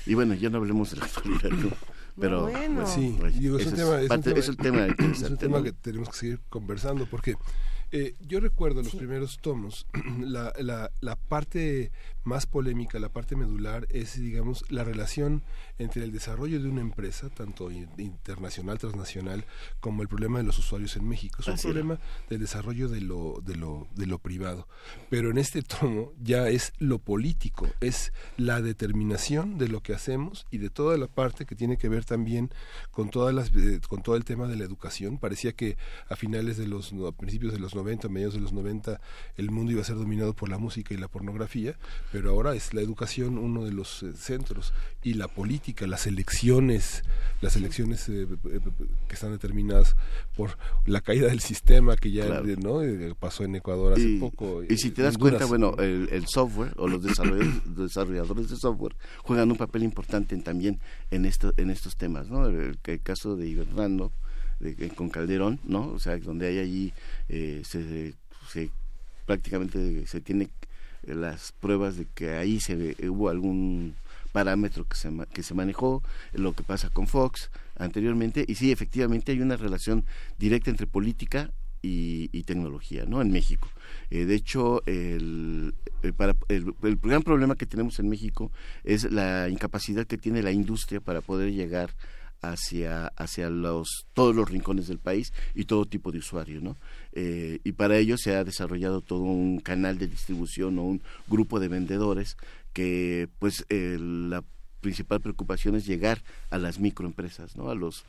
Y 0.05 0.13
bueno, 0.13 0.33
ya 0.33 0.49
no 0.49 0.57
hablemos 0.57 0.91
de 0.91 0.97
la 0.97 1.05
actualidad, 1.07 1.49
¿no? 1.49 1.69
Pero 2.19 2.51
pues, 2.75 2.89
sí, 2.89 3.17
es, 3.57 3.67
un 3.67 3.75
tema, 3.75 3.99
es, 4.01 4.07
tema, 4.57 4.85
es 4.87 5.21
un 5.23 5.37
tema 5.37 5.63
que 5.63 5.71
tenemos 5.71 6.09
que 6.09 6.17
seguir 6.17 6.39
conversando 6.49 7.05
porque 7.05 7.35
eh, 7.91 8.15
yo 8.19 8.39
recuerdo 8.39 8.83
los 8.83 8.95
primeros 8.95 9.39
tomos, 9.39 9.87
la, 10.19 10.53
la, 10.59 10.91
la, 11.01 11.15
parte 11.15 11.91
más 12.29 12.45
polémica, 12.45 12.99
la 12.99 13.09
parte 13.09 13.35
medular, 13.35 13.87
es, 13.89 14.21
digamos, 14.21 14.63
la 14.69 14.83
relación 14.83 15.41
entre 15.79 16.03
el 16.03 16.11
desarrollo 16.11 16.61
de 16.61 16.69
una 16.69 16.81
empresa, 16.81 17.29
tanto 17.29 17.71
internacional, 17.71 18.77
transnacional, 18.77 19.45
como 19.79 20.03
el 20.03 20.07
problema 20.07 20.37
de 20.37 20.43
los 20.43 20.59
usuarios 20.59 20.95
en 20.95 21.09
México. 21.09 21.41
Es 21.41 21.47
un 21.47 21.57
problema 21.57 21.99
del 22.29 22.39
desarrollo 22.39 22.87
de 22.87 23.01
lo, 23.01 23.41
de, 23.43 23.55
lo, 23.55 23.87
de 23.95 24.05
lo 24.05 24.19
privado. 24.19 24.67
Pero 25.09 25.31
en 25.31 25.39
este 25.39 25.63
tomo 25.63 26.13
ya 26.21 26.49
es 26.49 26.73
lo 26.77 26.99
político, 26.99 27.67
es 27.79 28.13
la 28.37 28.61
determinación 28.61 29.57
de 29.57 29.67
lo 29.67 29.81
que 29.81 29.93
hacemos 29.95 30.45
y 30.51 30.59
de 30.59 30.69
toda 30.69 30.97
la 30.97 31.07
parte 31.07 31.47
que 31.47 31.55
tiene 31.55 31.77
que 31.77 31.89
ver 31.89 32.05
también 32.05 32.51
con, 32.91 33.09
todas 33.09 33.33
las, 33.33 33.49
eh, 33.55 33.81
con 33.87 34.03
todo 34.03 34.15
el 34.15 34.23
tema 34.23 34.47
de 34.47 34.55
la 34.55 34.65
educación. 34.65 35.17
Parecía 35.17 35.53
que 35.53 35.77
a 36.07 36.15
finales 36.15 36.57
de 36.57 36.67
los, 36.67 36.93
principios 37.17 37.53
de 37.53 37.59
los 37.59 37.73
90, 37.73 38.07
mediados 38.09 38.35
de 38.35 38.41
los 38.41 38.53
90, 38.53 39.01
el 39.37 39.49
mundo 39.49 39.71
iba 39.71 39.81
a 39.81 39.85
ser 39.85 39.95
dominado 39.95 40.35
por 40.35 40.49
la 40.49 40.59
música 40.59 40.93
y 40.93 40.97
la 40.97 41.07
pornografía, 41.07 41.77
pero 42.11 42.18
ahora 42.27 42.55
es 42.55 42.73
la 42.73 42.81
educación 42.81 43.37
uno 43.37 43.63
de 43.63 43.71
los 43.71 44.03
eh, 44.03 44.13
centros 44.13 44.73
y 45.03 45.13
la 45.13 45.27
política, 45.27 45.87
las 45.87 46.07
elecciones, 46.07 47.03
las 47.41 47.55
elecciones 47.55 48.09
eh, 48.09 48.27
eh, 48.51 48.59
que 49.07 49.13
están 49.13 49.31
determinadas 49.31 49.95
por 50.35 50.57
la 50.85 51.01
caída 51.01 51.27
del 51.27 51.39
sistema 51.39 51.95
que 51.95 52.11
ya 52.11 52.41
¿no? 52.41 52.81
pasó 53.15 53.43
en 53.43 53.55
Ecuador 53.55 53.93
hace 53.93 54.17
poco. 54.19 54.63
Y 54.67 54.77
si 54.77 54.91
te 54.91 55.03
das 55.03 55.17
cuenta, 55.17 55.45
bueno, 55.45 55.75
el, 55.77 56.25
software 56.27 56.73
o 56.77 56.87
los 56.87 57.01
desarrolladores, 57.65 58.49
de 58.49 58.57
software 58.57 58.95
juegan 59.23 59.51
un 59.51 59.57
papel 59.57 59.83
importante 59.83 60.35
también 60.37 60.79
en, 61.11 61.25
esto, 61.25 61.53
en 61.57 61.69
estos 61.69 61.95
temas, 61.95 62.29
¿no? 62.29 62.47
El, 62.47 62.77
el 62.83 63.01
caso 63.01 63.35
de 63.35 63.47
Ibernando, 63.47 64.11
con 64.95 65.09
Calderón, 65.09 65.59
¿no? 65.63 65.87
O 65.93 65.99
sea, 65.99 66.17
donde 66.17 66.47
hay 66.47 66.59
allí, 66.59 66.93
eh, 67.29 67.61
se, 67.63 68.13
prácticamente 69.25 70.05
se 70.07 70.21
tiene 70.21 70.49
las 71.03 71.51
pruebas 71.53 71.97
de 71.97 72.05
que 72.05 72.31
ahí 72.31 72.59
se 72.59 72.95
hubo 73.09 73.29
algún 73.29 73.95
parámetro 74.31 74.85
que 74.85 74.95
se, 74.95 75.09
que 75.33 75.43
se 75.43 75.53
manejó, 75.53 76.03
lo 76.33 76.53
que 76.53 76.63
pasa 76.63 76.89
con 76.89 77.07
Fox 77.07 77.49
anteriormente, 77.77 78.45
y 78.47 78.55
sí, 78.55 78.71
efectivamente 78.71 79.31
hay 79.31 79.41
una 79.41 79.57
relación 79.57 80.05
directa 80.37 80.69
entre 80.69 80.87
política 80.87 81.51
y, 81.81 82.43
tecnología, 82.43 83.05
¿no? 83.05 83.21
En 83.21 83.31
México. 83.31 83.69
Eh, 84.09 84.25
de 84.25 84.35
hecho, 84.35 84.81
el, 84.85 85.73
para, 86.17 86.35
el, 86.47 86.73
gran 87.01 87.23
problema 87.23 87.55
que 87.55 87.65
tenemos 87.65 87.99
en 87.99 88.09
México 88.09 88.51
es 88.83 89.11
la 89.11 89.49
incapacidad 89.49 90.05
que 90.05 90.17
tiene 90.17 90.41
la 90.41 90.51
industria 90.51 90.99
para 90.99 91.21
poder 91.21 91.53
llegar 91.53 91.95
hacia, 92.41 93.07
hacia 93.07 93.49
los, 93.49 94.07
todos 94.13 94.35
los 94.35 94.49
rincones 94.49 94.87
del 94.87 94.99
país 94.99 95.33
y 95.53 95.65
todo 95.65 95.85
tipo 95.85 96.11
de 96.11 96.19
usuarios, 96.19 96.63
¿no? 96.63 96.77
Eh, 97.21 97.59
y 97.65 97.73
para 97.73 97.97
ello 97.97 98.17
se 98.17 98.33
ha 98.33 98.45
desarrollado 98.45 99.01
todo 99.01 99.23
un 99.23 99.59
canal 99.59 99.97
de 99.97 100.07
distribución 100.07 100.79
o 100.79 100.83
un 100.83 101.01
grupo 101.27 101.59
de 101.59 101.67
vendedores 101.67 102.37
que, 102.71 103.27
pues, 103.39 103.65
la 103.69 104.41
principal 104.79 105.19
preocupación 105.19 105.75
es 105.75 105.85
llegar 105.85 106.23
a 106.49 106.57
las 106.57 106.79
microempresas, 106.79 107.57
¿no? 107.57 107.69
A 107.69 107.75
los, 107.75 108.05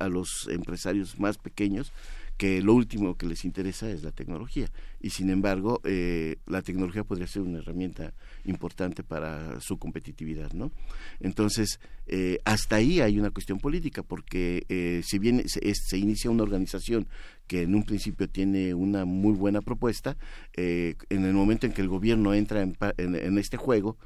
a 0.00 0.08
los 0.08 0.48
empresarios 0.50 1.20
más 1.20 1.38
pequeños 1.38 1.92
que 2.40 2.62
lo 2.62 2.72
último 2.72 3.18
que 3.18 3.26
les 3.26 3.44
interesa 3.44 3.90
es 3.90 4.02
la 4.02 4.12
tecnología. 4.12 4.70
Y 4.98 5.10
sin 5.10 5.28
embargo 5.28 5.82
eh, 5.84 6.36
la 6.46 6.62
tecnología 6.62 7.04
podría 7.04 7.26
ser 7.26 7.42
una 7.42 7.58
herramienta 7.58 8.14
importante 8.44 9.02
para 9.02 9.60
su 9.60 9.78
competitividad 9.78 10.50
no 10.52 10.72
entonces 11.20 11.80
eh, 12.06 12.38
hasta 12.46 12.76
ahí 12.76 13.00
hay 13.00 13.18
una 13.18 13.30
cuestión 13.30 13.58
política 13.58 14.02
porque 14.02 14.64
eh, 14.70 15.02
si 15.04 15.18
bien 15.18 15.42
se, 15.46 15.98
inicia 15.98 16.30
una 16.30 16.42
organización 16.42 17.06
que 17.46 17.62
en 17.62 17.74
un 17.74 17.84
principio 17.84 18.26
tiene 18.26 18.72
una 18.72 19.04
muy 19.04 19.34
buena 19.34 19.60
propuesta 19.60 20.16
en 20.54 20.96
el 21.10 21.34
momento 21.34 21.66
en 21.66 21.72
que 21.74 21.82
el 21.82 21.88
gobierno 21.88 22.32
entra 22.32 22.62
en, 22.62 22.76
en 22.96 23.36
este 23.36 23.58
juego 23.58 23.98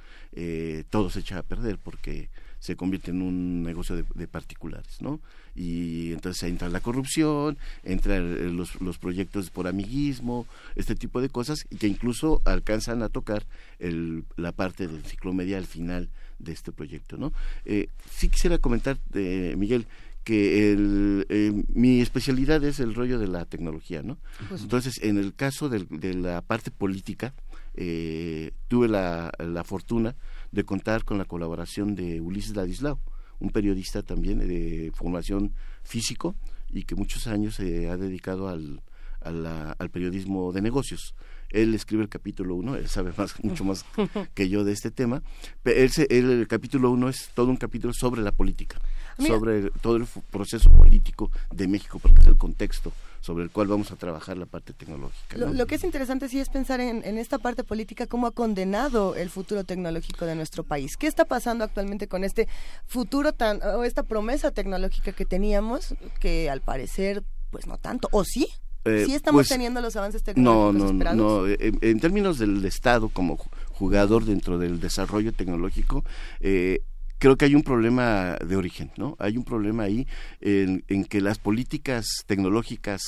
todo 0.91 1.09
se 1.09 1.21
echa 1.21 1.39
a 1.39 1.43
perder 1.45 1.79
porque 1.79 2.31
se 2.65 2.77
convierte 2.77 3.11
en 3.11 3.21
un 3.21 3.63
negocio 3.63 3.95
de, 3.95 4.27
particulares, 4.27 5.03
¿no? 5.03 5.21
Y 5.55 6.13
entonces 6.13 6.45
entra 6.45 6.71
la 6.71 6.81
corrupción, 6.81 7.59
entran 7.83 8.57
los, 8.57 8.81
los 8.81 8.97
proyectos 8.97 9.51
por 9.51 9.67
amiguismo, 9.67 10.47
este 10.75 10.95
tipo 10.95 11.21
de 11.21 11.29
cosas, 11.29 11.67
y 11.69 11.77
que 11.77 11.89
incluso 11.89 12.41
alcanzan 12.47 13.03
a 13.03 13.11
tocar 13.11 13.45
el, 13.81 14.25
la 14.37 14.53
parte 14.53 14.89
del 14.89 15.05
ciclo 15.05 15.35
media 15.35 15.59
al 15.59 15.67
final 15.67 16.09
de 16.39 16.53
este 16.53 16.73
proyecto, 16.73 17.19
¿no? 17.19 17.35
Eh, 17.67 17.89
sí 18.11 18.31
quisiera 18.31 18.57
comentar, 18.57 18.97
eh, 19.13 19.57
Miguel, 19.59 19.87
que 20.25 20.73
el, 20.73 21.27
eh, 21.29 21.53
mi 21.75 22.01
especialidad 22.01 22.65
es 22.65 22.81
el 22.81 22.95
rollo 22.95 23.19
de 23.19 23.29
la 23.29 23.45
tecnología, 23.45 24.03
¿no? 24.03 24.17
Pues 24.49 24.63
entonces, 24.63 25.03
en 25.03 25.19
el 25.19 25.35
caso 25.35 25.69
de, 25.69 25.85
de 25.91 26.15
la 26.15 26.41
parte 26.41 26.71
política, 26.71 27.35
eh, 27.77 28.53
tuve 28.69 28.89
la, 28.89 29.33
la 29.39 29.65
fortuna 29.65 30.15
de 30.55 30.65
contar 30.65 31.05
con 31.05 31.19
la 31.19 31.25
colaboración 31.25 31.95
de 31.95 32.21
Ulises 32.21 32.55
Ladislao, 32.57 33.01
un 33.41 33.51
periodista 33.51 34.03
también 34.03 34.39
de 34.39 34.93
formación 34.95 35.53
físico 35.83 36.37
y 36.71 36.85
que 36.85 36.95
muchos 36.95 37.27
años 37.27 37.57
se 37.57 37.91
ha 37.91 37.97
dedicado 37.97 38.49
al, 38.49 38.81
al 39.21 39.91
periodismo 39.91 40.53
de 40.53 40.63
negocios. 40.63 41.15
Él 41.51 41.75
escribe 41.75 42.03
el 42.03 42.09
capítulo 42.09 42.55
1, 42.55 42.77
él 42.77 42.89
sabe 42.89 43.13
más, 43.17 43.35
mucho 43.45 43.65
más 43.65 43.85
que 44.35 44.49
yo 44.49 44.65
de 44.65 44.73
este 44.73 44.91
tema. 44.91 45.23
Él, 45.65 45.91
el 46.09 46.47
capítulo 46.49 46.91
1 46.91 47.09
es 47.09 47.31
todo 47.35 47.49
un 47.49 47.57
capítulo 47.57 47.93
sobre 47.93 48.23
la 48.23 48.33
política, 48.33 48.81
sobre 49.19 49.71
todo 49.83 49.97
el 49.97 50.07
proceso 50.31 50.71
político 50.71 51.31
de 51.53 51.67
México, 51.69 51.99
porque 51.99 52.21
es 52.21 52.27
el 52.27 52.37
contexto 52.37 52.93
sobre 53.25 53.43
el 53.43 53.51
cual 53.51 53.69
vamos 53.69 53.91
a 53.91 53.97
trabajar 53.97 54.37
la 54.37 54.45
parte 54.45 54.75
tecnológica. 54.75 55.39
Lo, 55.39 55.67
que 55.67 55.77
es 55.77 55.85
interesante 55.85 56.29
sí 56.29 56.41
es 56.41 56.51
pensar 56.51 56.79
en, 56.81 57.03
esta 57.17 57.39
parte 57.39 57.65
política, 57.65 58.07
cómo 58.07 58.27
ha 58.27 58.33
condenado 58.33 59.15
el 59.15 59.31
futuro 59.31 59.65
tecnológico 59.65 60.27
de 60.27 60.35
nuestro 60.35 60.63
país. 60.63 60.99
¿Qué 60.99 61.07
está 61.07 61.25
pasando 61.25 61.65
actualmente 61.65 62.07
con 62.07 62.23
este 62.23 62.49
futuro 62.85 63.33
tan, 63.33 63.63
o 63.63 63.83
esta 63.85 64.03
promesa 64.03 64.51
tecnológica 64.51 65.13
que 65.13 65.25
teníamos, 65.25 65.95
que 66.21 66.51
al 66.51 66.61
parecer, 66.61 67.25
pues 67.51 67.67
no 67.67 67.79
tanto, 67.79 68.09
o 68.13 68.25
sí? 68.25 68.47
Eh, 68.85 69.05
¿Sí 69.07 69.15
estamos 69.15 69.39
pues, 69.39 69.49
teniendo 69.49 69.81
los 69.81 69.97
avances 69.97 70.23
tecnológicos 70.23 70.75
no, 70.75 70.85
no, 70.85 70.93
esperados? 70.93 71.17
No, 71.17 71.47
en, 71.47 71.79
en, 71.81 72.01
términos 72.01 72.39
del 72.39 72.63
Estado 72.67 73.09
como 73.09 73.39
jugador 73.71 74.27
dentro 74.27 74.59
del 74.59 74.81
desarrollo 74.81 75.33
tecnológico, 75.33 76.05
eh, 76.41 76.83
creo 77.25 77.39
que 77.39 77.47
hay 77.47 77.55
un 77.55 77.63
problema 77.63 78.37
de 78.47 78.55
origen, 78.55 78.91
¿no? 78.99 79.17
Hay 79.19 79.39
un 79.39 79.45
problema 79.45 79.85
ahí 79.85 80.07
en, 80.43 80.83
que 81.07 81.23
las 81.23 81.39
políticas 81.39 82.05
tecnológicas 82.27 83.01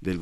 de 0.00 0.16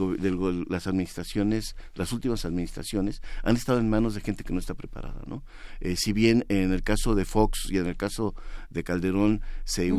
las 0.69 0.89
administraciones, 0.89 1.77
las 1.95 2.13
últimas 2.13 2.45
administraciones, 2.45 3.23
han 3.45 3.55
estado 3.55 3.79
en 3.79 3.89
manos 3.89 4.17
de 4.17 4.21
gente 4.21 4.43
que 4.43 4.53
no 4.53 4.59
está 4.59 4.75
preparada, 4.75 5.23
¿no? 5.29 5.45
Eh, 5.79 5.95
si 5.97 6.13
bien 6.13 6.45
en 6.49 6.73
el 6.73 6.83
caso 6.83 7.15
de 7.15 7.25
Fox 7.25 7.69
y 7.71 7.79
en 7.79 7.87
el 7.87 7.97
caso 7.97 8.35
de 8.71 8.83
Calderón 8.83 9.43
se, 9.63 9.93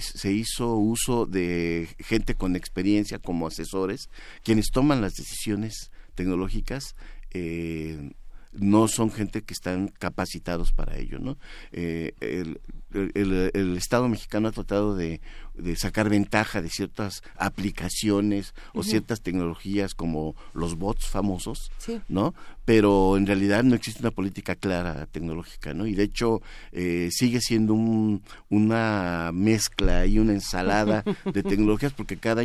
se 0.00 0.32
hizo 0.32 0.74
uso 0.74 1.24
de 1.24 1.88
gente 2.00 2.34
con 2.34 2.56
experiencia 2.56 3.20
como 3.20 3.46
asesores, 3.46 4.10
quienes 4.42 4.72
toman 4.72 5.02
las 5.02 5.12
decisiones 5.14 5.92
tecnológicas, 6.16 6.96
eh, 7.30 8.10
no 8.60 8.88
son 8.88 9.10
gente 9.10 9.42
que 9.42 9.54
están 9.54 9.88
capacitados 9.88 10.72
para 10.72 10.96
ello, 10.96 11.18
¿no? 11.18 11.38
Eh, 11.72 12.12
el, 12.20 12.60
el, 12.92 13.76
Estado 13.76 14.08
mexicano 14.08 14.48
ha 14.48 14.52
tratado 14.52 14.96
de, 14.96 15.20
de, 15.54 15.76
sacar 15.76 16.08
ventaja 16.08 16.62
de 16.62 16.70
ciertas 16.70 17.22
aplicaciones 17.36 18.54
o 18.72 18.82
ciertas 18.82 19.20
tecnologías 19.20 19.94
como 19.94 20.34
los 20.54 20.76
bots 20.76 21.06
famosos, 21.06 21.70
¿no? 22.08 22.34
Pero 22.64 23.16
en 23.16 23.26
realidad 23.26 23.62
no 23.64 23.74
existe 23.74 24.00
una 24.00 24.10
política 24.10 24.54
clara 24.54 25.06
tecnológica, 25.06 25.74
¿no? 25.74 25.86
Y 25.86 25.94
de 25.94 26.04
hecho 26.04 26.40
eh, 26.72 27.10
sigue 27.12 27.40
siendo 27.40 27.74
un, 27.74 28.22
una 28.48 29.30
mezcla 29.34 30.06
y 30.06 30.18
una 30.18 30.32
ensalada 30.32 31.04
de 31.32 31.42
tecnologías 31.42 31.92
porque 31.92 32.16
cada, 32.16 32.42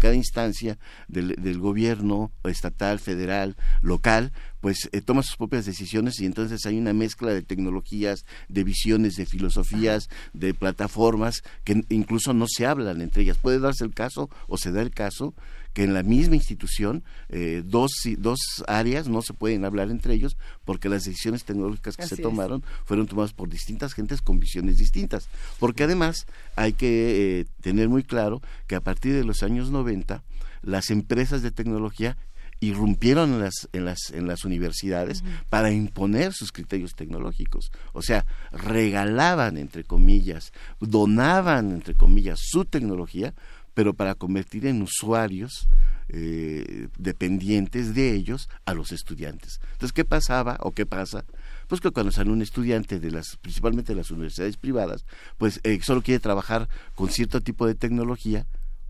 cada 0.00 0.14
instancia 0.14 0.78
del, 1.06 1.36
del 1.36 1.58
gobierno 1.58 2.32
estatal, 2.44 2.98
federal, 2.98 3.56
local, 3.82 4.32
pues 4.60 4.88
eh, 4.92 5.00
toma 5.00 5.22
sus 5.22 5.36
propias 5.36 5.66
decisiones 5.66 6.20
y 6.20 6.26
entonces 6.26 6.64
hay 6.66 6.78
una 6.78 6.92
mezcla 6.92 7.32
de 7.32 7.42
tecnologías, 7.42 8.24
de 8.48 8.64
visiones, 8.64 9.14
de 9.16 9.26
filosofías, 9.26 10.08
de 10.32 10.54
plataformas 10.54 11.42
que 11.64 11.84
incluso 11.88 12.34
no 12.34 12.46
se 12.48 12.66
hablan 12.66 13.00
entre 13.00 13.22
ellas. 13.22 13.38
Puede 13.38 13.60
darse 13.60 13.84
el 13.84 13.94
caso 13.94 14.30
o 14.46 14.56
se 14.56 14.72
da 14.72 14.82
el 14.82 14.90
caso 14.90 15.34
que 15.72 15.84
en 15.84 15.94
la 15.94 16.02
misma 16.02 16.34
institución 16.34 17.04
eh, 17.28 17.62
dos, 17.64 17.92
dos 18.18 18.40
áreas 18.66 19.06
no 19.06 19.22
se 19.22 19.34
pueden 19.34 19.64
hablar 19.64 19.90
entre 19.90 20.14
ellos 20.14 20.36
porque 20.64 20.88
las 20.88 21.04
decisiones 21.04 21.44
tecnológicas 21.44 21.96
que 21.96 22.06
se 22.06 22.16
tomaron 22.16 22.64
fueron 22.84 23.06
tomadas 23.06 23.32
por 23.32 23.48
distintas 23.48 23.94
gentes 23.94 24.22
con 24.22 24.40
visiones 24.40 24.78
distintas. 24.78 25.28
Porque 25.58 25.84
además 25.84 26.26
hay 26.56 26.72
que 26.72 27.40
eh, 27.40 27.46
tener 27.60 27.88
muy 27.88 28.02
claro 28.02 28.42
que 28.66 28.74
a 28.74 28.80
partir 28.80 29.14
de 29.14 29.24
los 29.24 29.42
años 29.42 29.70
90 29.70 30.24
las 30.62 30.90
empresas 30.90 31.42
de 31.42 31.50
tecnología 31.50 32.16
irrumpieron 32.60 33.34
en 33.34 33.40
las, 33.40 33.68
en 33.72 33.84
las, 33.84 34.10
en 34.10 34.26
las 34.26 34.44
universidades 34.44 35.22
para 35.48 35.70
imponer 35.70 36.32
sus 36.32 36.52
criterios 36.52 36.94
tecnológicos. 36.94 37.70
O 37.92 38.02
sea, 38.02 38.26
regalaban, 38.50 39.56
entre 39.56 39.84
comillas, 39.84 40.52
donaban, 40.80 41.70
entre 41.72 41.94
comillas, 41.94 42.40
su 42.42 42.64
tecnología, 42.64 43.34
pero 43.74 43.94
para 43.94 44.16
convertir 44.16 44.66
en 44.66 44.82
usuarios 44.82 45.68
eh, 46.08 46.88
dependientes 46.98 47.94
de 47.94 48.12
ellos 48.14 48.48
a 48.64 48.74
los 48.74 48.92
estudiantes. 48.92 49.60
Entonces, 49.72 49.92
¿qué 49.92 50.04
pasaba 50.04 50.56
o 50.60 50.72
qué 50.72 50.84
pasa? 50.84 51.24
Pues 51.68 51.80
que 51.80 51.90
cuando 51.90 52.10
sale 52.10 52.30
un 52.30 52.42
estudiante 52.42 52.98
de 52.98 53.10
las, 53.10 53.36
principalmente 53.36 53.92
de 53.92 53.98
las 53.98 54.10
universidades 54.10 54.56
privadas, 54.56 55.04
pues 55.36 55.60
eh, 55.62 55.78
solo 55.82 56.02
quiere 56.02 56.18
trabajar 56.18 56.68
con 56.94 57.10
cierto 57.10 57.40
tipo 57.42 57.66
de 57.66 57.74
tecnología, 57.74 58.46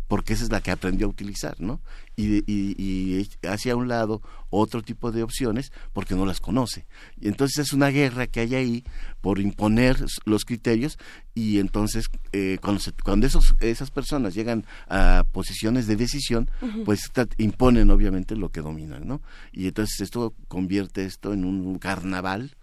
porque 0.08 0.32
esa 0.32 0.44
es 0.44 0.50
la 0.50 0.62
que 0.62 0.70
aprendió 0.70 1.06
a 1.06 1.10
utilizar, 1.10 1.60
¿no? 1.60 1.80
Y, 2.16 2.38
y, 2.50 2.74
y 2.76 3.28
hacia 3.46 3.76
un 3.76 3.88
lado 3.88 4.22
otro 4.50 4.82
tipo 4.82 5.12
de 5.12 5.22
opciones 5.22 5.70
porque 5.92 6.14
no 6.14 6.24
las 6.26 6.40
conoce. 6.40 6.86
Y 7.20 7.28
entonces 7.28 7.66
es 7.66 7.72
una 7.72 7.88
guerra 7.88 8.26
que 8.26 8.40
hay 8.40 8.54
ahí 8.54 8.84
por 9.20 9.38
imponer 9.38 10.02
los 10.24 10.44
criterios 10.44 10.98
y 11.34 11.58
entonces 11.58 12.06
eh, 12.32 12.58
cuando, 12.60 12.80
cuando 13.04 13.26
esos, 13.26 13.54
esas 13.60 13.90
personas 13.90 14.34
llegan 14.34 14.64
a 14.88 15.24
posiciones 15.30 15.86
de 15.86 15.96
decisión, 15.96 16.50
pues 16.84 17.10
imponen 17.36 17.90
obviamente 17.90 18.34
lo 18.34 18.50
que 18.50 18.62
dominan, 18.62 19.06
¿no? 19.06 19.20
Y 19.52 19.66
entonces 19.66 20.00
esto 20.00 20.34
convierte 20.48 21.04
esto 21.04 21.32
en 21.32 21.44
un 21.44 21.78
carnaval, 21.78 22.56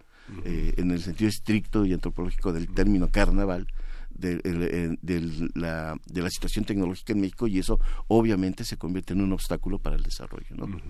eh, 0.44 0.74
en 0.76 0.90
el 0.90 1.00
sentido 1.00 1.28
estricto 1.28 1.84
y 1.86 1.92
antropológico 1.92 2.52
del 2.52 2.66
término 2.68 3.08
carnaval, 3.08 3.68
de, 4.18 4.96
de, 5.00 5.50
la, 5.54 5.96
de 6.06 6.22
la 6.22 6.30
situación 6.30 6.64
tecnológica 6.64 7.12
en 7.12 7.20
México 7.20 7.46
y 7.46 7.58
eso 7.58 7.78
obviamente 8.08 8.64
se 8.64 8.76
convierte 8.76 9.12
en 9.12 9.20
un 9.20 9.32
obstáculo 9.32 9.78
para 9.78 9.96
el 9.96 10.02
desarrollo. 10.02 10.46
¿no? 10.56 10.80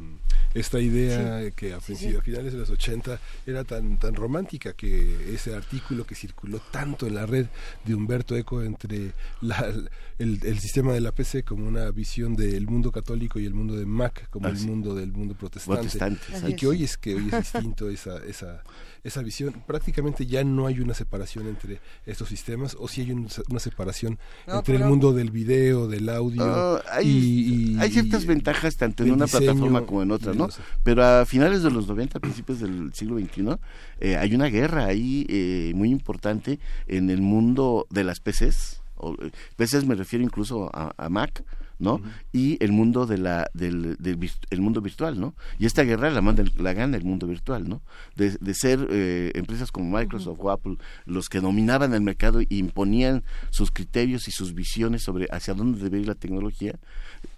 Esta 0.55 0.80
idea 0.80 1.50
que 1.52 1.74
a, 1.74 1.80
finales 1.80 2.52
de 2.52 2.58
los 2.58 2.70
80 2.70 3.18
era 3.46 3.64
tan, 3.64 3.98
tan 3.98 4.14
romántica 4.14 4.72
que 4.72 5.34
ese 5.34 5.55
artículo 5.55 6.06
que 6.06 6.14
circuló 6.14 6.60
tanto 6.70 7.06
en 7.06 7.14
la 7.14 7.26
red 7.26 7.46
de 7.84 7.94
Humberto 7.94 8.36
Eco 8.36 8.62
entre 8.62 9.12
la, 9.40 9.72
el, 10.18 10.40
el, 10.42 10.58
sistema 10.58 10.92
de 10.92 11.00
la 11.00 11.12
PC 11.12 11.42
como 11.42 11.66
una 11.66 11.90
visión 11.90 12.34
del 12.34 12.66
mundo 12.66 12.90
católico 12.90 13.38
y 13.38 13.46
el 13.46 13.55
mundo 13.55 13.76
de 13.76 13.86
Mac 13.86 14.28
como 14.30 14.48
el 14.48 14.58
mundo 14.60 14.94
del 14.94 15.12
mundo 15.12 15.34
protestante, 15.34 16.18
y 16.48 16.55
que 16.55 16.66
hoy 16.66 16.84
es 16.84 16.96
que 16.96 17.14
hoy 17.14 17.28
es 17.32 17.52
distinto 17.52 17.88
esa, 17.90 18.24
esa 18.24 18.62
esa 19.06 19.22
visión. 19.22 19.54
Prácticamente 19.66 20.26
ya 20.26 20.44
no 20.44 20.66
hay 20.66 20.80
una 20.80 20.94
separación 20.94 21.46
entre 21.46 21.80
estos 22.04 22.28
sistemas, 22.28 22.76
o 22.78 22.88
si 22.88 23.02
hay 23.02 23.12
una 23.12 23.60
separación 23.60 24.18
entre 24.46 24.76
el 24.76 24.84
mundo 24.84 25.12
del 25.12 25.30
video, 25.30 25.88
del 25.88 26.08
audio. 26.08 26.42
Ah, 26.44 26.82
hay, 26.90 27.76
hay 27.80 27.90
ciertas 27.90 28.26
ventajas 28.26 28.76
tanto 28.76 29.04
en 29.04 29.12
una 29.12 29.26
plataforma 29.26 29.86
como 29.86 30.02
en 30.02 30.10
otra, 30.10 30.34
¿no? 30.34 30.48
Pero 30.82 31.04
a 31.04 31.24
finales 31.24 31.62
de 31.62 31.70
los 31.70 31.86
90, 31.86 32.20
principios 32.20 32.60
del 32.60 32.92
siglo 32.94 33.18
XXI, 33.18 33.56
eh, 34.00 34.16
hay 34.16 34.34
una 34.34 34.46
guerra 34.46 34.86
ahí 34.86 35.26
eh, 35.28 35.72
muy 35.74 35.90
importante 35.90 36.58
en 36.86 37.10
el 37.10 37.22
mundo 37.22 37.86
de 37.90 38.04
las 38.04 38.20
PCs. 38.20 38.82
O, 38.96 39.14
eh, 39.14 39.30
PCs 39.56 39.84
me 39.86 39.94
refiero 39.94 40.24
incluso 40.24 40.70
a 40.72 41.08
Mac 41.08 41.44
¿no? 41.78 42.00
Y 42.32 42.62
el 42.64 42.72
mundo 42.72 43.06
de 43.06 43.18
la 43.18 43.50
del, 43.55 43.96
el 44.50 44.60
mundo 44.60 44.80
virtual, 44.80 45.20
¿no? 45.20 45.34
Y 45.58 45.66
esta 45.66 45.82
guerra 45.82 46.10
la 46.10 46.22
manda 46.22 46.44
la 46.56 46.72
gana 46.72 46.96
el 46.96 47.05
mundo 47.05 47.26
virtual, 47.26 47.68
¿no? 47.68 47.82
De, 48.14 48.30
de 48.40 48.55
ser 48.55 48.86
eh, 48.90 49.32
empresas 49.34 49.70
como 49.70 49.96
Microsoft 49.96 50.38
o 50.40 50.50
Apple 50.50 50.76
los 51.05 51.28
que 51.28 51.40
dominaban 51.40 51.94
el 51.94 52.00
mercado 52.00 52.40
e 52.40 52.46
imponían 52.50 53.22
sus 53.50 53.70
criterios 53.70 54.28
y 54.28 54.30
sus 54.30 54.55
visiones 54.55 55.02
sobre 55.02 55.26
hacia 55.30 55.55
dónde 55.55 55.82
debe 55.82 56.00
ir 56.00 56.06
la 56.06 56.14
tecnología, 56.14 56.78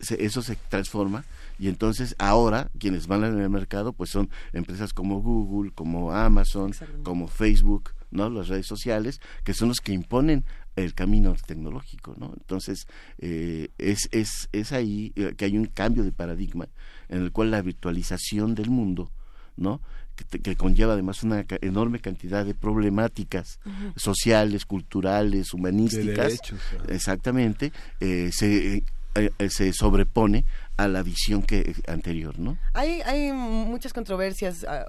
eso 0.00 0.42
se 0.42 0.56
transforma 0.68 1.24
y 1.58 1.68
entonces 1.68 2.14
ahora 2.18 2.70
quienes 2.78 3.06
van 3.06 3.24
en 3.24 3.38
el 3.38 3.50
mercado 3.50 3.92
pues 3.92 4.10
son 4.10 4.30
empresas 4.52 4.92
como 4.92 5.20
Google, 5.20 5.72
como 5.72 6.12
Amazon, 6.12 6.72
como 7.02 7.28
Facebook, 7.28 7.90
¿no? 8.10 8.30
Las 8.30 8.48
redes 8.48 8.66
sociales, 8.66 9.20
que 9.44 9.54
son 9.54 9.68
los 9.68 9.80
que 9.80 9.92
imponen 9.92 10.44
el 10.84 10.94
camino 10.94 11.34
tecnológico, 11.46 12.14
¿no? 12.18 12.32
Entonces, 12.36 12.86
eh, 13.18 13.68
es, 13.78 14.08
es, 14.12 14.48
es 14.52 14.72
ahí 14.72 15.12
eh, 15.16 15.34
que 15.36 15.44
hay 15.44 15.56
un 15.56 15.66
cambio 15.66 16.04
de 16.04 16.12
paradigma 16.12 16.68
en 17.08 17.22
el 17.22 17.32
cual 17.32 17.50
la 17.50 17.62
virtualización 17.62 18.54
del 18.54 18.70
mundo, 18.70 19.10
¿no? 19.56 19.80
Que, 20.42 20.56
conlleva 20.56 20.94
además 20.94 21.22
una 21.22 21.44
enorme 21.60 22.00
cantidad 22.00 22.44
de 22.44 22.52
problemáticas 22.52 23.60
sociales, 23.94 24.64
culturales, 24.64 25.54
humanísticas, 25.54 26.40
exactamente, 26.88 27.72
eh, 28.00 28.30
se, 28.32 28.82
se 29.48 29.72
sobrepone 29.72 30.44
a 30.78 30.86
la 30.86 31.02
visión 31.02 31.42
que 31.42 31.74
anterior, 31.88 32.38
¿no? 32.38 32.56
Hay, 32.72 33.00
hay 33.02 33.32
muchas 33.32 33.92
controversias. 33.92 34.64
Ah, 34.66 34.86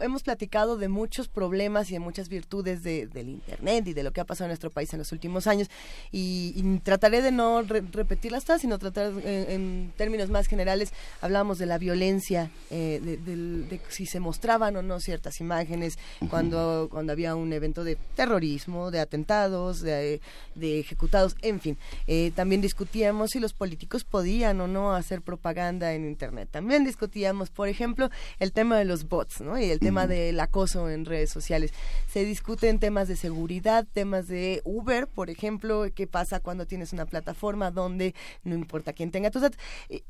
hemos 0.00 0.22
platicado 0.22 0.76
de 0.76 0.88
muchos 0.88 1.26
problemas 1.26 1.90
y 1.90 1.94
de 1.94 1.98
muchas 1.98 2.28
virtudes 2.28 2.84
de, 2.84 3.08
del 3.08 3.28
Internet 3.28 3.88
y 3.88 3.92
de 3.92 4.04
lo 4.04 4.12
que 4.12 4.20
ha 4.20 4.24
pasado 4.24 4.46
en 4.46 4.50
nuestro 4.50 4.70
país 4.70 4.92
en 4.92 5.00
los 5.00 5.10
últimos 5.10 5.48
años. 5.48 5.68
Y, 6.12 6.78
trataré 6.84 7.22
de 7.22 7.32
no 7.32 7.62
repetirlas 7.62 8.44
todas, 8.44 8.60
sino 8.60 8.78
tratar 8.78 9.12
en, 9.24 9.92
términos 9.96 10.30
más 10.30 10.46
generales. 10.46 10.92
Hablábamos 11.20 11.58
de 11.58 11.66
la 11.66 11.78
violencia, 11.78 12.52
eh, 12.70 13.00
de, 13.02 13.80
si 13.88 14.06
se 14.06 14.20
mostraban 14.20 14.76
o 14.76 14.82
no 14.82 15.00
ciertas 15.00 15.40
imágenes 15.40 15.98
cuando, 16.30 16.86
cuando 16.88 17.12
había 17.12 17.34
un 17.34 17.52
evento 17.52 17.82
de 17.82 17.96
terrorismo, 18.14 18.92
de 18.92 19.00
atentados, 19.00 19.80
de, 19.80 20.20
ejecutados, 20.60 21.34
en 21.42 21.60
fin. 21.60 21.76
Eh, 22.06 22.30
también 22.36 22.60
discutíamos 22.60 23.32
si 23.32 23.40
los 23.40 23.52
políticos 23.52 24.04
podían 24.04 24.60
o 24.60 24.68
no 24.68 24.94
hacer 24.94 25.15
propaganda 25.22 25.92
en 25.92 26.06
Internet. 26.06 26.48
También 26.50 26.84
discutíamos, 26.84 27.50
por 27.50 27.68
ejemplo, 27.68 28.10
el 28.38 28.52
tema 28.52 28.78
de 28.78 28.84
los 28.84 29.08
bots 29.08 29.40
¿no? 29.40 29.58
y 29.58 29.70
el 29.70 29.80
tema 29.80 30.06
del 30.06 30.38
acoso 30.40 30.90
en 30.90 31.04
redes 31.04 31.30
sociales. 31.30 31.72
Se 32.08 32.24
discuten 32.24 32.78
temas 32.78 33.08
de 33.08 33.16
seguridad, 33.16 33.86
temas 33.92 34.28
de 34.28 34.62
Uber, 34.64 35.06
por 35.06 35.30
ejemplo, 35.30 35.86
qué 35.94 36.06
pasa 36.06 36.40
cuando 36.40 36.66
tienes 36.66 36.92
una 36.92 37.06
plataforma 37.06 37.70
donde 37.70 38.14
no 38.44 38.54
importa 38.54 38.92
quién 38.92 39.10
tenga 39.10 39.30
tus 39.30 39.42
datos. 39.42 39.60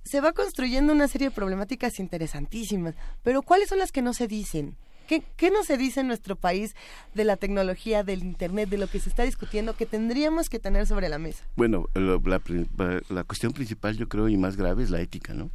Se 0.04 0.20
va 0.20 0.32
construyendo 0.32 0.92
una 0.92 1.08
serie 1.08 1.28
de 1.28 1.34
problemáticas 1.34 1.98
interesantísimas, 1.98 2.94
pero 3.22 3.42
¿cuáles 3.42 3.68
son 3.68 3.78
las 3.78 3.92
que 3.92 4.02
no 4.02 4.12
se 4.12 4.26
dicen? 4.26 4.76
¿Qué, 5.06 5.22
¿Qué, 5.36 5.50
no 5.50 5.64
se 5.64 5.76
dice 5.76 6.00
en 6.00 6.08
nuestro 6.08 6.36
país 6.36 6.74
de 7.14 7.24
la 7.24 7.36
tecnología, 7.36 8.02
del 8.02 8.22
Internet, 8.22 8.68
de 8.68 8.78
lo 8.78 8.88
que 8.88 9.00
se 9.00 9.08
está 9.08 9.22
discutiendo, 9.22 9.76
que 9.76 9.86
tendríamos 9.86 10.48
que 10.48 10.58
tener 10.58 10.86
sobre 10.86 11.08
la 11.08 11.18
mesa? 11.18 11.44
Bueno, 11.56 11.88
la, 11.94 12.20
la, 13.08 13.24
cuestión 13.24 13.52
principal, 13.52 13.96
yo 13.96 14.08
creo, 14.08 14.28
y 14.28 14.36
más 14.36 14.56
grave, 14.56 14.82
es 14.82 14.90
la 14.90 15.00
ética, 15.00 15.34
¿no? 15.34 15.50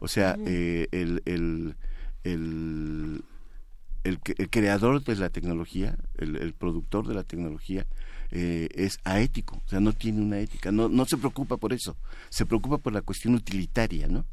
O 0.00 0.08
sea, 0.08 0.36
eh, 0.46 0.88
el, 0.92 1.22
el, 1.24 1.76
el, 2.24 3.24
el, 4.04 4.20
creador 4.50 5.02
de 5.02 5.16
la 5.16 5.30
tecnología, 5.30 5.96
el, 6.18 6.52
productor 6.54 7.06
de 7.08 7.14
la 7.14 7.24
tecnología, 7.24 7.86
eh, 8.30 8.68
es 8.74 8.98
aético, 9.04 9.62
o 9.64 9.68
sea, 9.68 9.80
no 9.80 9.92
tiene 9.92 10.20
una 10.20 10.40
ética, 10.40 10.72
no, 10.72 10.88
no 10.88 11.04
se 11.04 11.16
preocupa 11.16 11.56
por 11.56 11.72
eso, 11.72 11.96
se 12.30 12.46
preocupa 12.46 12.78
por 12.78 12.92
la 12.92 13.02
cuestión 13.02 13.34
utilitaria, 13.34 14.08
¿no? 14.08 14.26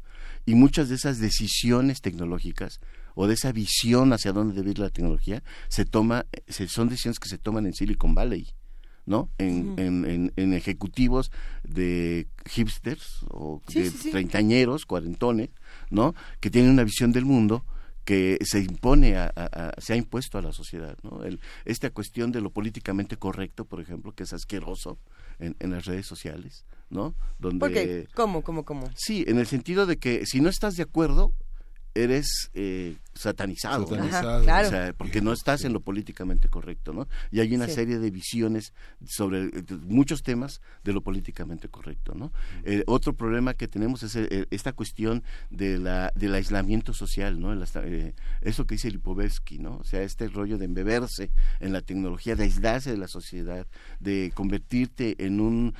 Y 0.44 0.54
muchas 0.54 0.88
de 0.88 0.96
esas 0.96 1.18
decisiones 1.18 2.00
tecnológicas 2.00 2.80
o 3.14 3.26
de 3.26 3.34
esa 3.34 3.52
visión 3.52 4.12
hacia 4.12 4.32
dónde 4.32 4.54
debe 4.54 4.70
ir 4.70 4.78
la 4.78 4.90
tecnología 4.90 5.42
se 5.68 5.84
toma 5.84 6.26
se, 6.48 6.68
son 6.68 6.88
decisiones 6.88 7.18
que 7.18 7.28
se 7.28 7.38
toman 7.38 7.66
en 7.66 7.74
Silicon 7.74 8.14
Valley 8.14 8.48
no 9.04 9.30
en, 9.38 9.74
en, 9.78 10.32
en, 10.36 10.54
ejecutivos 10.54 11.32
de 11.64 12.28
hipsters 12.46 13.24
o 13.30 13.60
de 13.68 13.90
treintañeros 13.90 14.86
cuarentones 14.86 15.50
no 15.90 16.14
que 16.40 16.50
tienen 16.50 16.70
una 16.70 16.84
visión 16.84 17.12
del 17.12 17.24
mundo 17.24 17.64
que 18.04 18.38
se 18.42 18.60
impone 18.60 19.16
a, 19.16 19.32
se 19.78 19.92
ha 19.92 19.96
impuesto 19.96 20.38
a 20.38 20.42
la 20.42 20.52
sociedad 20.52 20.96
no 21.02 21.24
El, 21.24 21.40
esta 21.64 21.90
cuestión 21.90 22.32
de 22.32 22.40
lo 22.40 22.50
políticamente 22.50 23.16
correcto 23.16 23.64
por 23.64 23.80
ejemplo 23.80 24.12
que 24.12 24.22
es 24.22 24.32
asqueroso 24.32 24.98
en, 25.38 25.56
en 25.58 25.72
las 25.72 25.84
redes 25.84 26.06
sociales 26.06 26.64
no 26.90 27.14
donde 27.38 27.58
¿Por 27.58 27.72
qué? 27.72 28.08
cómo 28.14 28.42
cómo 28.42 28.64
cómo 28.64 28.88
sí 28.94 29.24
en 29.26 29.38
el 29.38 29.46
sentido 29.46 29.86
de 29.86 29.98
que 29.98 30.26
si 30.26 30.40
no 30.40 30.48
estás 30.48 30.76
de 30.76 30.84
acuerdo 30.84 31.32
eres 31.94 32.50
eh, 32.54 32.96
satanizado, 33.14 33.86
porque 34.96 35.20
no 35.20 35.32
estás 35.32 35.64
en 35.64 35.72
lo 35.72 35.80
políticamente 35.80 36.48
correcto, 36.48 36.92
¿no? 36.92 37.08
Y 37.30 37.40
hay 37.40 37.54
una 37.54 37.68
serie 37.68 37.98
de 37.98 38.10
visiones 38.10 38.72
sobre 39.06 39.44
eh, 39.44 39.64
muchos 39.82 40.22
temas 40.22 40.60
de 40.84 40.92
lo 40.92 41.02
políticamente 41.02 41.68
correcto, 41.68 42.14
¿no? 42.14 42.32
Eh, 42.64 42.82
otro 42.86 43.14
problema 43.14 43.54
que 43.54 43.68
tenemos 43.68 44.02
es 44.02 44.16
esta 44.50 44.72
cuestión 44.72 45.22
de 45.50 45.78
la, 45.78 46.12
del 46.14 46.34
aislamiento 46.34 46.94
social, 46.94 47.38
¿no? 47.38 47.52
eso 48.40 48.66
que 48.66 48.74
dice 48.74 48.90
Lipovetsky, 48.90 49.58
¿no? 49.58 49.76
O 49.76 49.84
sea, 49.84 50.02
este 50.02 50.28
rollo 50.28 50.56
de 50.58 50.64
embeberse 50.64 51.30
en 51.60 51.72
la 51.72 51.82
tecnología, 51.82 52.34
de 52.34 52.44
aislarse 52.44 52.90
de 52.90 52.96
la 52.96 53.08
sociedad, 53.08 53.66
de 54.00 54.32
convertirte 54.34 55.22
en 55.24 55.40
un 55.40 55.74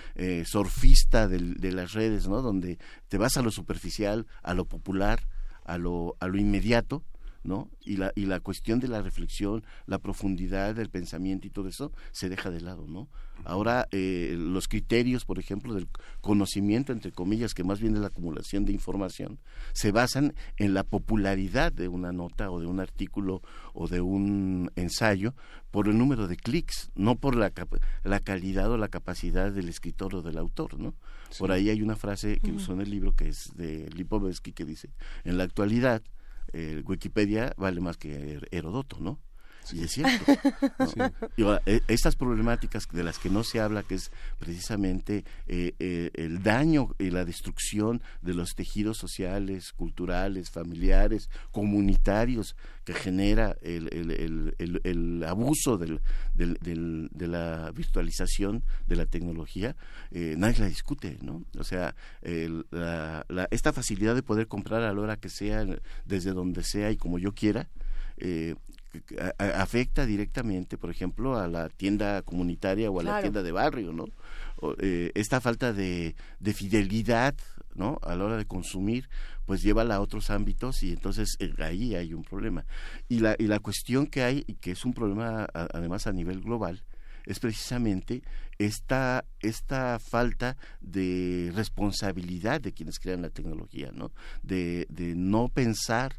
surfista 0.45 1.29
de 1.29 1.73
las 1.73 1.93
redes, 1.93 2.29
¿no? 2.29 2.43
Donde 2.43 2.79
te 3.09 3.17
vas 3.17 3.37
a 3.37 3.43
lo 3.43 3.51
superficial, 3.51 4.27
a 4.43 4.55
lo 4.55 4.67
popular, 4.67 5.27
a 5.65 5.79
lo, 5.79 6.17
a 6.21 6.27
lo 6.27 6.39
inmediato, 6.39 7.03
¿no? 7.45 7.71
Y 7.81 7.97
la, 7.97 8.13
y 8.15 8.27
la 8.27 8.41
cuestión 8.41 8.81
de 8.81 8.89
la 8.89 9.03
reflexión, 9.03 9.65
la 9.87 9.99
profundidad 9.99 10.75
del 10.75 10.91
pensamiento 10.91 11.47
y 11.47 11.51
todo 11.51 11.69
eso 11.69 11.93
se 12.13 12.29
deja 12.29 12.51
de 12.51 12.61
lado, 12.61 12.87
¿no? 12.87 13.09
Ahora, 13.45 13.89
eh, 13.91 14.37
los 14.39 14.69
criterios, 14.69 15.25
por 15.25 15.39
ejemplo, 15.39 15.75
del 15.75 15.89
conocimiento, 16.21 16.93
entre 16.93 17.11
comillas, 17.11 17.55
que 17.55 17.65
más 17.65 17.81
bien 17.81 17.95
es 17.95 18.01
la 18.01 18.09
acumulación 18.09 18.65
de 18.65 18.73
información, 18.73 19.41
se 19.73 19.91
basan 19.91 20.35
en 20.59 20.75
la 20.75 20.85
popularidad 20.85 21.73
de 21.73 21.89
una 21.89 22.13
nota 22.13 22.51
o 22.51 22.61
de 22.61 22.67
un 22.67 22.79
artículo 22.79 23.43
o 23.75 23.89
de 23.89 24.01
un 24.01 24.71
ensayo 24.77 25.35
por 25.73 25.89
el 25.89 25.99
número 25.99 26.29
de 26.29 26.37
clics, 26.37 26.93
no 26.95 27.17
por 27.17 27.35
la, 27.35 27.53
la 28.05 28.21
calidad 28.21 28.71
o 28.71 28.77
la 28.77 28.89
capacidad 28.89 29.51
del 29.51 29.69
escritor 29.69 30.15
o 30.15 30.23
del 30.23 30.39
autor, 30.39 30.79
¿no? 30.79 30.95
Por 31.39 31.51
ahí 31.51 31.71
hay 31.71 31.83
una 31.83 31.97
frase 31.97 32.41
que 32.41 32.53
usó 32.53 32.75
en 32.75 32.83
el 32.83 32.91
libro 32.91 33.15
que 33.17 33.29
es 33.29 33.51
de 33.57 33.89
Lipovetsky 33.91 34.53
que 34.53 34.67
dice, 34.67 34.91
en 35.25 35.39
la 35.39 35.45
actualidad, 35.45 36.03
eh, 36.53 36.83
Wikipedia 36.87 37.55
vale 37.57 37.81
más 37.81 37.97
que 37.97 38.41
Herodoto, 38.51 38.99
¿no? 39.01 39.19
Y 39.73 39.85
es 39.85 39.93
cierto. 39.93 40.33
Ahora, 41.39 41.63
e- 41.67 41.83
estas 41.89 42.17
problemáticas 42.17 42.89
de 42.93 43.05
las 43.05 43.19
que 43.19 43.31
no 43.31 43.45
se 43.45 43.61
habla, 43.61 43.83
que 43.83 43.95
es 43.95 44.11
precisamente 44.39 45.25
eh, 45.47 45.75
eh, 45.79 46.11
el 46.15 46.43
daño 46.43 46.95
y 46.99 47.11
la 47.11 47.25
destrucción 47.25 48.03
de 48.23 48.35
los 48.35 48.55
tejidos 48.55 48.99
sociales, 48.99 49.73
culturales, 49.73 50.51
familiares, 50.51 51.31
comunitarios 51.51 52.57
que 52.85 52.95
genera 52.95 53.57
el, 53.63 53.89
el- 53.93 54.11
el- 54.11 54.55
el- 54.59 54.81
el 54.85 55.25
abuso 55.25 55.79
del- 55.79 56.01
del- 56.35 56.59
del- 56.61 57.09
de 57.13 57.29
la 57.29 57.71
virtualización 57.73 58.65
de 58.89 58.97
la 58.97 59.07
tecnología, 59.07 59.77
eh, 60.11 60.35
nadie 60.37 60.59
la 60.59 60.67
discute, 60.69 61.19
¿no? 61.23 61.45
O 61.59 61.65
sea, 61.65 61.95
el- 62.23 62.67
la- 62.71 63.25
la- 63.29 63.49
esta 63.51 63.73
facilidad 63.73 64.15
de 64.15 64.23
poder 64.23 64.49
comprar 64.49 64.83
a 64.83 64.93
la 64.93 65.01
hora 65.01 65.17
que 65.17 65.29
sea, 65.29 65.65
desde 66.05 66.33
donde 66.33 66.65
sea 66.65 66.91
y 66.91 66.97
como 66.97 67.19
yo 67.19 67.33
quiera, 67.33 67.69
eh, 68.19 68.57
a- 69.39 69.63
afecta 69.63 70.07
directamente, 70.07 70.77
por 70.79 70.91
ejemplo, 70.91 71.37
a 71.39 71.49
la 71.49 71.69
tienda 71.69 72.23
comunitaria 72.23 72.91
o 72.91 73.01
a 73.01 73.03
la 73.03 73.11
tienda 73.23 73.43
de 73.43 73.53
barrio, 73.53 73.93
¿no? 73.93 74.05
O, 74.57 74.75
eh, 74.79 75.11
esta 75.15 75.41
falta 75.41 75.73
de, 75.73 76.15
de 76.41 76.53
fidelidad, 76.55 77.35
¿no? 77.75 77.99
A 78.03 78.15
la 78.15 78.25
hora 78.25 78.37
de 78.37 78.45
consumir, 78.47 79.09
pues 79.47 79.63
llévala 79.63 79.97
a 79.97 80.01
otros 80.01 80.31
ámbitos 80.31 80.83
y 80.83 80.93
entonces 80.93 81.37
eh, 81.41 81.53
ahí 81.59 81.95
hay 81.95 82.15
un 82.15 82.23
problema. 82.23 82.65
Y 83.09 83.21
la, 83.21 83.35
y 83.39 83.47
la 83.47 83.59
cuestión 83.59 84.07
que 84.07 84.23
hay, 84.23 84.45
y 84.47 84.55
que 84.55 84.73
es 84.73 84.85
un 84.85 84.93
problema 84.95 85.45
a- 85.53 85.69
además 85.73 86.07
a 86.07 86.13
nivel 86.13 86.41
global, 86.43 86.83
es 87.25 87.39
precisamente 87.39 88.23
esta, 88.59 89.25
esta 89.41 89.99
falta 90.01 90.57
de 90.81 91.53
responsabilidad 91.55 92.61
de 92.61 92.73
quienes 92.73 92.99
crean 92.99 93.23
la 93.23 93.31
tecnología, 93.31 93.91
¿no? 93.93 94.11
De, 94.43 94.87
de 94.91 95.15
no 95.15 95.49
pensar 95.49 96.15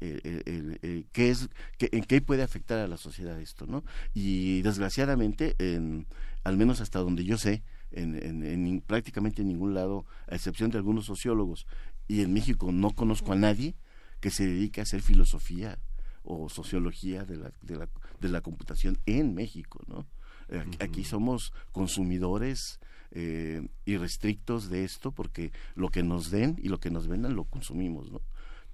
eh, 0.00 0.78
eh, 0.82 1.04
qué 1.12 1.30
es 1.30 1.48
qué- 1.78 1.88
en 1.92 2.04
qué 2.04 2.20
puede 2.20 2.42
afectar 2.42 2.78
a 2.78 2.88
la 2.88 2.96
sociedad 2.96 3.40
esto 3.40 3.66
no 3.66 3.82
y 4.14 4.62
desgraciadamente 4.62 5.54
en, 5.58 6.06
al 6.44 6.56
menos 6.56 6.80
hasta 6.80 6.98
donde 7.00 7.24
yo 7.24 7.38
sé 7.38 7.62
en, 7.92 8.14
en- 8.16 8.44
en 8.44 8.64
nin- 8.66 8.82
prácticamente 8.82 9.42
en 9.42 9.48
ningún 9.48 9.74
lado 9.74 10.04
a 10.28 10.34
excepción 10.34 10.70
de 10.70 10.78
algunos 10.78 11.06
sociólogos 11.06 11.66
y 12.08 12.20
en 12.22 12.32
México 12.32 12.72
no 12.72 12.90
conozco 12.90 13.32
a 13.32 13.36
nadie 13.36 13.74
que 14.20 14.30
se 14.30 14.46
dedique 14.46 14.80
a 14.80 14.84
hacer 14.84 15.02
filosofía 15.02 15.78
o 16.24 16.48
sociología 16.48 17.24
de 17.24 17.36
la, 17.36 17.52
de 17.62 17.76
la, 17.76 17.88
de 18.20 18.28
la 18.28 18.40
computación 18.40 18.98
en 19.06 19.34
México 19.34 19.80
no 19.86 20.06
Eh, 20.48 20.60
aquí, 20.60 20.76
aquí 20.80 21.02
somos 21.04 21.52
consumidores 21.72 22.78
eh, 23.12 23.66
irrestrictos 23.84 24.68
de 24.68 24.84
esto 24.84 25.10
porque 25.10 25.50
lo 25.74 25.88
que 25.88 26.02
nos 26.02 26.30
den 26.30 26.56
y 26.62 26.68
lo 26.68 26.78
que 26.78 26.90
nos 26.90 27.08
vendan 27.08 27.34
lo 27.34 27.44
consumimos 27.44 28.10
no 28.12 28.20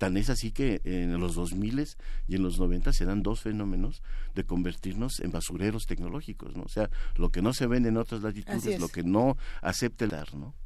Tan 0.02 0.16
es 0.16 0.30
así 0.30 0.50
que 0.50 0.80
en 0.82 1.16
los 1.20 1.36
2000 1.36 1.86
y 2.26 2.34
en 2.34 2.42
los 2.42 2.58
90 2.58 2.92
se 2.92 3.04
dan 3.04 3.22
dos 3.22 3.42
fenómenos 3.42 4.02
de 4.34 4.42
convertirnos 4.42 5.20
en 5.20 5.30
basureros 5.30 5.86
tecnológicos, 5.86 6.56
¿no? 6.56 6.64
O 6.64 6.68
sea, 6.68 6.90
lo 7.14 7.28
que 7.28 7.40
no 7.40 7.52
se 7.52 7.68
vende 7.68 7.90
en 7.90 7.96
otras 7.96 8.20
latitudes, 8.20 8.66
es. 8.66 8.80
lo 8.80 8.88
que 8.88 9.04
no 9.04 9.36
acepta 9.60 10.04
el 10.04 10.10
dar, 10.10 10.34
¿no? 10.34 10.56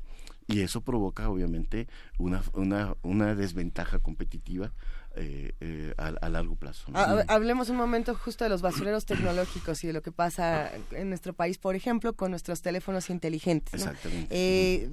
Y 0.46 0.60
eso 0.60 0.80
provoca, 0.80 1.28
obviamente, 1.28 1.86
una, 2.16 2.42
una, 2.54 2.96
una 3.02 3.34
desventaja 3.34 3.98
competitiva 3.98 4.72
eh, 5.16 5.52
eh, 5.60 5.94
a, 5.98 6.08
a 6.08 6.28
largo 6.28 6.56
plazo. 6.56 6.90
¿no? 6.90 6.98
Ha- 6.98 7.24
Hablemos 7.28 7.68
un 7.70 7.76
momento 7.76 8.14
justo 8.14 8.44
de 8.44 8.50
los 8.50 8.62
basureros 8.62 9.04
tecnológicos 9.06 9.82
y 9.84 9.86
de 9.88 9.92
lo 9.92 10.02
que 10.02 10.12
pasa 10.12 10.70
en 10.92 11.08
nuestro 11.08 11.32
país, 11.32 11.58
por 11.58 11.74
ejemplo, 11.74 12.12
con 12.14 12.30
nuestros 12.30 12.62
teléfonos 12.62 13.10
inteligentes. 13.10 13.84
¿no? 13.84 13.90
Exactamente. 13.90 14.28
Eh, 14.30 14.90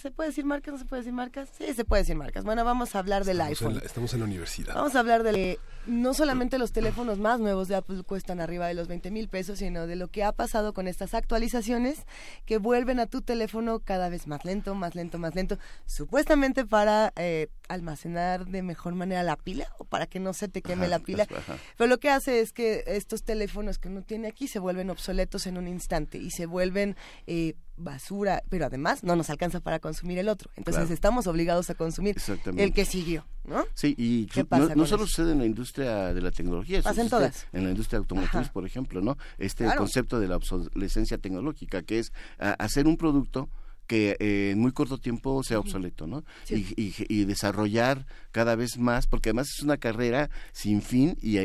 ¿Se 0.00 0.10
puede 0.10 0.30
decir 0.30 0.46
marcas? 0.46 0.72
¿No 0.72 0.78
se 0.78 0.86
puede 0.86 1.02
decir 1.02 1.12
marcas? 1.12 1.50
Sí, 1.58 1.74
se 1.74 1.84
puede 1.84 2.02
decir 2.02 2.16
marcas. 2.16 2.44
Bueno, 2.44 2.64
vamos 2.64 2.94
a 2.94 2.98
hablar 3.00 3.24
del 3.24 3.36
Estamos 3.40 3.60
en, 3.60 3.66
iPhone. 3.68 3.74
la, 3.80 3.86
estamos 3.86 4.14
en 4.14 4.20
la 4.20 4.24
universidad. 4.24 4.74
Vamos 4.74 4.94
a 4.96 5.00
hablar 5.00 5.22
de 5.22 5.58
no 5.86 6.14
solamente 6.14 6.56
los 6.58 6.72
teléfonos 6.72 7.18
más 7.18 7.40
nuevos 7.40 7.68
de 7.68 7.74
Apple 7.76 8.02
cuestan 8.02 8.40
arriba 8.40 8.66
de 8.68 8.74
los 8.74 8.88
20 8.88 9.10
mil 9.10 9.28
pesos, 9.28 9.58
sino 9.58 9.86
de 9.86 9.96
lo 9.96 10.08
que 10.08 10.24
ha 10.24 10.32
pasado 10.32 10.72
con 10.72 10.88
estas 10.88 11.12
actualizaciones 11.12 12.06
que 12.46 12.56
vuelven 12.56 13.00
a 13.00 13.06
tu 13.06 13.20
teléfono 13.20 13.80
cada 13.80 14.08
vez 14.08 14.26
más 14.26 14.44
lento, 14.46 14.74
más 14.74 14.94
lento, 14.94 15.18
más 15.18 15.34
lento, 15.34 15.58
supuestamente 15.84 16.64
para 16.64 17.12
eh, 17.16 17.48
almacenar 17.68 18.46
de 18.46 18.62
mejor 18.62 18.94
manera 18.94 19.22
la 19.22 19.36
pila 19.36 19.55
o 19.78 19.84
para 19.84 20.06
que 20.06 20.20
no 20.20 20.32
se 20.32 20.48
te 20.48 20.62
queme 20.62 20.82
Ajá, 20.86 20.90
la 20.90 20.98
pila. 20.98 21.22
ajá. 21.24 21.56
Pero 21.76 21.88
lo 21.88 21.98
que 21.98 22.10
hace 22.10 22.40
es 22.40 22.52
que 22.52 22.84
estos 22.86 23.22
teléfonos 23.22 23.78
que 23.78 23.88
uno 23.88 24.02
tiene 24.02 24.28
aquí 24.28 24.48
se 24.48 24.58
vuelven 24.58 24.90
obsoletos 24.90 25.46
en 25.46 25.56
un 25.58 25.68
instante 25.68 26.18
y 26.18 26.30
se 26.30 26.46
vuelven 26.46 26.96
eh, 27.26 27.54
basura, 27.78 28.42
pero 28.48 28.64
además 28.66 29.04
no 29.04 29.16
nos 29.16 29.28
alcanza 29.30 29.60
para 29.60 29.78
consumir 29.80 30.18
el 30.18 30.28
otro. 30.28 30.50
Entonces 30.56 30.82
Claro. 30.82 30.94
estamos 30.94 31.26
obligados 31.26 31.68
a 31.70 31.74
consumir 31.74 32.16
el 32.56 32.72
que 32.72 32.84
siguió, 32.86 33.26
¿no? 33.44 33.64
Sí, 33.74 33.94
y 33.98 34.26
¿Qué 34.26 34.44
pasa 34.46 34.74
no, 34.74 34.86
solo 34.86 35.06
sucede 35.06 35.32
en 35.32 35.38
la 35.38 35.46
industria 35.46 36.14
de 36.14 36.20
la 36.22 36.30
tecnología, 36.30 36.80
Pasa 36.82 37.02
en 37.02 37.10
todas. 37.10 37.46
en 37.52 37.64
la 37.64 37.70
industria 37.70 37.98
automotriz, 37.98 38.34
Ajá. 38.34 38.52
por 38.52 38.64
ejemplo, 38.64 39.02
¿no? 39.02 39.18
Este 39.38 39.64
Claro. 39.64 39.78
concepto 39.80 40.18
de 40.20 40.28
la 40.28 40.36
obsolescencia 40.36 41.18
tecnológica, 41.18 41.82
que 41.82 41.98
es 41.98 42.12
a- 42.38 42.52
hacer 42.52 42.86
un 42.86 42.96
producto 42.96 43.50
que 43.86 44.16
eh, 44.20 44.50
en 44.52 44.58
muy 44.58 44.72
corto 44.72 44.98
tiempo 44.98 45.42
sea 45.42 45.58
obsoleto, 45.58 46.06
¿no? 46.06 46.24
Sí. 46.44 46.66
Y, 46.76 46.82
y- 46.82 46.94
y 47.20 47.24
desarrollar 47.24 48.06
cada 48.32 48.56
vez 48.56 48.78
más, 48.78 49.06
porque 49.06 49.30
además 49.30 49.48
es 49.56 49.62
una 49.62 49.76
carrera 49.76 50.28
sin 50.52 50.82
fin 50.82 51.16
y, 51.20 51.36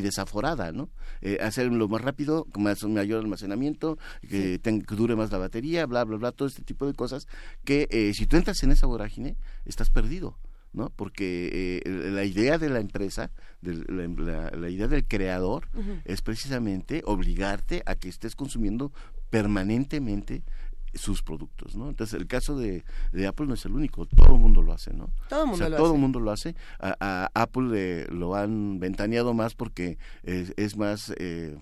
desaforada, 0.00 0.72
¿no? 0.72 0.90
Eh, 1.22 1.38
hacerlo 1.40 1.88
más 1.88 2.02
rápido, 2.02 2.44
con 2.52 2.62
más, 2.62 2.82
mayor 2.84 3.20
almacenamiento, 3.20 3.98
que, 4.28 4.58
ten- 4.58 4.82
que 4.82 4.94
dure 4.94 5.16
más 5.16 5.30
la 5.32 5.38
batería, 5.38 5.86
bla, 5.86 6.04
bla, 6.04 6.16
bla, 6.18 6.32
todo 6.32 6.48
este 6.48 6.62
tipo 6.62 6.86
de 6.86 6.94
cosas, 6.94 7.26
que 7.64 7.88
eh, 7.90 8.12
si 8.14 8.26
tú 8.26 8.36
entras 8.36 8.62
en 8.62 8.70
esa 8.72 8.86
vorágine, 8.86 9.36
estás 9.64 9.90
perdido. 9.90 10.38
¿no? 10.72 10.90
Porque 10.94 11.80
eh, 11.86 11.90
la 12.10 12.24
idea 12.24 12.58
de 12.58 12.68
la 12.68 12.80
empresa, 12.80 13.30
la, 13.62 14.06
la- 14.08 14.50
la 14.50 14.68
idea 14.68 14.86
del 14.88 15.06
creador, 15.08 15.68
es 16.04 16.20
precisamente 16.20 17.00
obligarte 17.06 17.82
a 17.86 17.94
que 17.94 18.10
estés 18.10 18.34
consumiendo 18.36 18.92
permanentemente 19.30 20.42
sus 20.98 21.22
productos, 21.22 21.76
¿no? 21.76 21.88
Entonces, 21.88 22.18
el 22.20 22.26
caso 22.26 22.58
de, 22.58 22.84
de 23.12 23.26
Apple 23.26 23.46
no 23.46 23.54
es 23.54 23.64
el 23.64 23.72
único, 23.72 24.06
todo 24.06 24.34
el 24.34 24.40
mundo 24.40 24.62
lo 24.62 24.72
hace, 24.72 24.92
¿no? 24.92 25.10
Todo 25.28 25.40
el 25.40 25.44
O 25.44 25.46
mundo 25.48 25.58
sea, 25.58 25.68
lo 25.68 25.76
todo 25.76 25.86
hace. 25.86 25.94
el 25.94 26.00
mundo 26.00 26.20
lo 26.20 26.30
hace. 26.30 26.54
A, 26.80 26.96
a 27.34 27.42
Apple 27.42 27.70
eh, 27.74 28.06
lo 28.10 28.34
han 28.34 28.78
ventaneado 28.80 29.34
más 29.34 29.54
porque 29.54 29.98
es, 30.22 30.52
es 30.56 30.76
más... 30.76 31.12
Eh, 31.18 31.56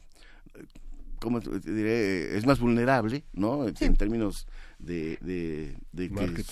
¿Cómo 1.21 1.41
te 1.41 1.59
diré? 1.73 2.37
Es 2.37 2.45
más 2.45 2.61
vulnerable, 2.61 3.25
¿no? 3.33 3.67
En 3.67 3.97
términos 3.97 4.47
de, 4.79 5.17
de, 5.23 5.79
de 5.93 6.11
que 6.11 6.45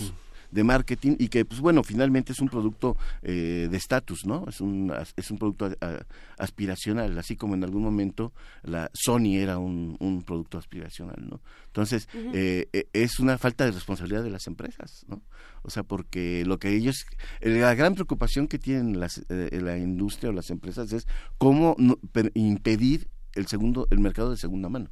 de 0.53 0.63
marketing 0.65 1.17
y 1.19 1.29
que 1.29 1.45
pues 1.45 1.61
bueno 1.61 1.83
finalmente 1.83 2.33
es 2.33 2.39
un 2.41 2.49
producto 2.49 2.97
eh, 3.23 3.67
de 3.71 3.77
estatus 3.77 4.25
no 4.27 4.45
es 4.49 4.61
un 4.61 4.93
es 5.17 5.31
un 5.31 5.39
producto 5.39 5.65
a- 5.67 5.77
a- 5.87 6.07
aspiracional 6.39 7.19
así 7.19 7.37
como 7.37 7.55
en 7.55 7.65
algún 7.65 7.83
momento 7.83 8.33
la 8.63 8.91
Sony 8.93 9.37
era 9.37 9.59
un, 9.59 9.97
un 9.99 10.23
producto 10.23 10.59
aspiracional 10.59 11.17
no 11.29 11.41
entonces 11.67 12.09
eh, 12.35 12.69
eh, 12.73 12.87
es 12.93 13.19
una 13.19 13.39
falta 13.39 13.65
de 13.65 13.73
responsabilidad 13.73 14.23
de 14.23 14.31
las 14.31 14.47
empresas 14.47 15.05
no 15.09 15.23
o 15.63 15.71
sea 15.71 15.83
porque 15.83 16.45
lo 16.47 16.59
que 16.59 16.75
ellos 16.75 16.97
eh, 17.41 17.51
la 17.51 17.75
gran 17.75 17.95
preocupación 17.95 18.47
que 18.49 18.59
tienen 18.59 19.01
las, 19.01 19.25
eh, 19.31 19.59
la 19.63 19.79
industria 19.79 20.31
o 20.31 20.33
las 20.33 20.51
empresas 20.51 20.93
es 20.93 21.07
cómo 21.39 21.75
no- 21.79 21.97
per- 22.13 22.31
impedir 22.35 23.09
el 23.35 23.47
segundo 23.47 23.87
el 23.91 23.99
mercado 24.01 24.31
de 24.31 24.37
segunda 24.37 24.69
mano 24.69 24.91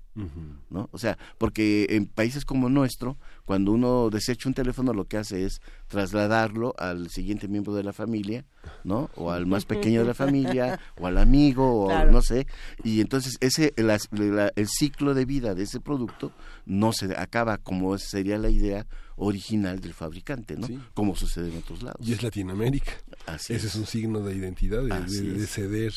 ¿no? 0.71 0.89
O 0.93 0.99
sea, 0.99 1.17
porque 1.39 1.87
en 1.91 2.07
países 2.07 2.45
como 2.45 2.69
nuestro, 2.69 3.17
cuando 3.47 3.73
uno 3.73 4.11
desecha 4.11 4.49
un 4.51 4.55
teléfono, 4.55 4.93
lo 4.93 5.07
que 5.07 5.17
hace 5.17 5.45
es 5.45 5.61
trasladarlo 5.89 6.75
al 6.79 7.09
siguiente 7.11 7.49
miembro 7.49 7.75
de 7.75 7.83
la 7.85 7.93
familia, 7.93 8.45
¿no? 8.85 9.11
O 9.17 9.31
al 9.31 9.47
más 9.47 9.65
pequeño 9.65 10.01
de 10.01 10.07
la 10.07 10.15
familia, 10.15 10.79
o 10.99 11.07
al 11.07 11.17
amigo, 11.19 11.85
o 11.85 11.89
Claro. 11.89 12.13
no 12.13 12.21
sé. 12.23 12.47
Y 12.85 13.01
entonces 13.01 13.37
ese 13.41 13.73
el, 13.77 13.87
la- 13.87 14.53
el 14.57 14.69
ciclo 14.69 15.15
de 15.15 15.25
vida 15.25 15.55
de 15.55 15.63
ese 15.63 15.81
producto 15.81 16.33
no 16.67 16.93
se 16.93 17.17
acaba 17.17 17.57
como 17.59 17.97
sería 17.99 18.37
la 18.39 18.51
idea 18.51 18.87
original 19.17 19.81
del 19.81 19.93
fabricante, 19.95 20.57
¿no? 20.57 20.67
Como 20.95 21.15
sucede 21.17 21.51
en 21.51 21.59
otros 21.59 21.83
lados. 21.83 22.07
Y 22.07 22.13
es 22.13 22.23
Latinoamérica. 22.23 22.93
Así 23.27 23.53
Ese 23.55 23.67
es. 23.69 23.75
es 23.75 23.81
un 23.81 23.87
signo 23.87 24.21
de 24.21 24.35
identidad, 24.35 24.83
de, 24.83 25.47
ceder 25.47 25.93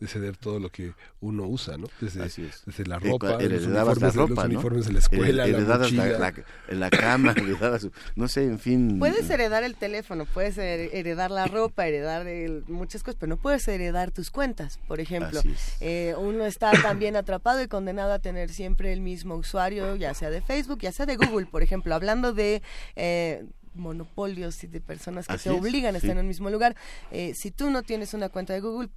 de 0.00 0.06
ceder 0.08 0.36
todo 0.36 0.58
lo 0.58 0.70
que 0.70 0.94
uno 1.20 1.46
usa, 1.46 1.76
¿no? 1.76 1.86
Desde, 2.00 2.22
Así 2.22 2.42
es. 2.46 2.62
desde 2.64 2.86
la 2.86 2.96
Eh, 2.96 3.00
ropa, 3.10 3.38
cua- 3.38 3.42
los 3.48 3.66
uniformes, 3.66 3.68
la 3.68 3.84
de- 3.84 4.16
ropa, 4.16 4.28
los 4.28 4.36
¿no? 4.36 4.44
uniformes 4.44 4.86
de 4.86 4.92
la 4.94 4.98
escuela, 4.98 5.46
Hered- 5.46 5.66
la 5.66 6.32
la, 6.70 6.78
la 6.78 6.90
cama, 6.90 7.32
heredabas, 7.36 7.88
no 8.16 8.26
sé, 8.28 8.44
en 8.44 8.58
fin. 8.58 8.98
Puedes 8.98 9.28
heredar 9.28 9.62
el 9.62 9.76
teléfono, 9.76 10.24
puedes 10.24 10.56
her- 10.56 10.88
heredar 10.92 11.30
la 11.30 11.46
ropa, 11.46 11.86
heredar 11.86 12.26
el- 12.26 12.64
muchas 12.66 13.02
cosas, 13.02 13.16
pero 13.20 13.28
no 13.28 13.36
puedes 13.36 13.68
heredar 13.68 14.10
tus 14.10 14.30
cuentas, 14.30 14.78
por 14.88 15.00
ejemplo. 15.00 15.40
Así 15.40 15.50
es. 15.50 15.76
Eh, 15.80 16.14
uno 16.18 16.46
está 16.46 16.70
también 16.82 17.14
atrapado 17.16 17.62
y 17.62 17.68
condenado 17.68 18.12
a 18.14 18.18
tener 18.20 18.48
siempre 18.50 18.92
el 18.94 19.02
mismo 19.02 19.34
usuario, 19.36 19.96
ya 19.96 20.14
sea 20.14 20.30
de 20.30 20.40
Facebook, 20.40 20.78
ya 20.80 20.92
sea 20.92 21.04
de 21.06 21.16
Google, 21.16 21.46
por 21.46 21.62
ejemplo, 21.62 21.94
hablando 21.94 22.32
de... 22.32 22.62
eh, 22.96 23.44
monopolios 23.72 24.64
y 24.64 24.66
de 24.66 24.80
personas 24.80 25.28
que 25.28 25.34
Así 25.34 25.48
te 25.48 25.54
es, 25.54 25.60
obligan 25.60 25.94
a 25.94 25.98
estar 25.98 26.08
sí. 26.08 26.12
en 26.12 26.18
un 26.18 26.26
mismo 26.26 26.50
lugar. 26.50 26.74
Eh, 27.12 27.34
si 27.36 27.52
tú 27.52 27.70
no 27.70 27.84
tienes 27.84 28.14
una 28.14 28.28
cuenta 28.28 28.52
de 28.52 28.60
Google, 28.60 28.90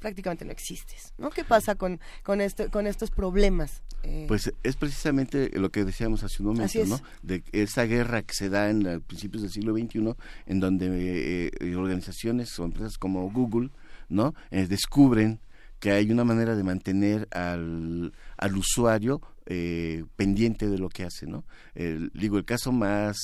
prácticamente 0.00 0.44
no 0.44 0.50
existes. 0.50 1.12
¿no? 1.18 1.30
¿Qué 1.30 1.44
pasa 1.44 1.76
con, 1.76 2.00
con, 2.24 2.40
esto, 2.40 2.70
con 2.70 2.86
estos 2.86 3.10
problemas? 3.10 3.82
Eh, 4.02 4.24
Pues 4.26 4.52
es 4.62 4.76
precisamente 4.76 5.50
lo 5.58 5.70
que 5.70 5.84
decíamos 5.84 6.24
hace 6.24 6.42
un 6.42 6.48
momento. 6.48 6.84
¿no? 6.86 7.00
De 7.22 7.44
esa 7.52 7.84
guerra 7.84 8.22
que 8.22 8.34
se 8.34 8.48
da 8.48 8.70
en 8.70 8.82
los 8.82 9.02
principios 9.02 9.42
del 9.42 9.52
siglo 9.52 9.74
XXI, 9.74 10.14
en 10.46 10.60
donde 10.60 10.86
eh, 10.86 11.50
eh, 11.60 11.76
organizaciones 11.76 12.58
o 12.58 12.64
empresas 12.64 12.98
como 12.98 13.30
Google, 13.30 13.70
¿no? 14.08 14.34
Eh, 14.50 14.66
descubren 14.66 15.40
que 15.78 15.92
hay 15.92 16.10
una 16.10 16.24
manera 16.24 16.56
de 16.56 16.62
mantener 16.62 17.28
al, 17.30 18.12
al 18.36 18.56
usuario 18.56 19.20
eh, 19.46 20.04
pendiente 20.16 20.68
de 20.68 20.78
lo 20.78 20.88
que 20.88 21.04
hace, 21.04 21.26
¿no? 21.26 21.44
El, 21.74 22.10
digo, 22.14 22.36
el 22.38 22.44
caso 22.44 22.70
más 22.72 23.16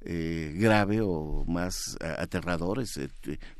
eh, 0.00 0.52
grave 0.56 1.00
o 1.00 1.44
más 1.46 1.96
aterrador 2.00 2.80
es 2.80 2.96
eh, 2.96 3.08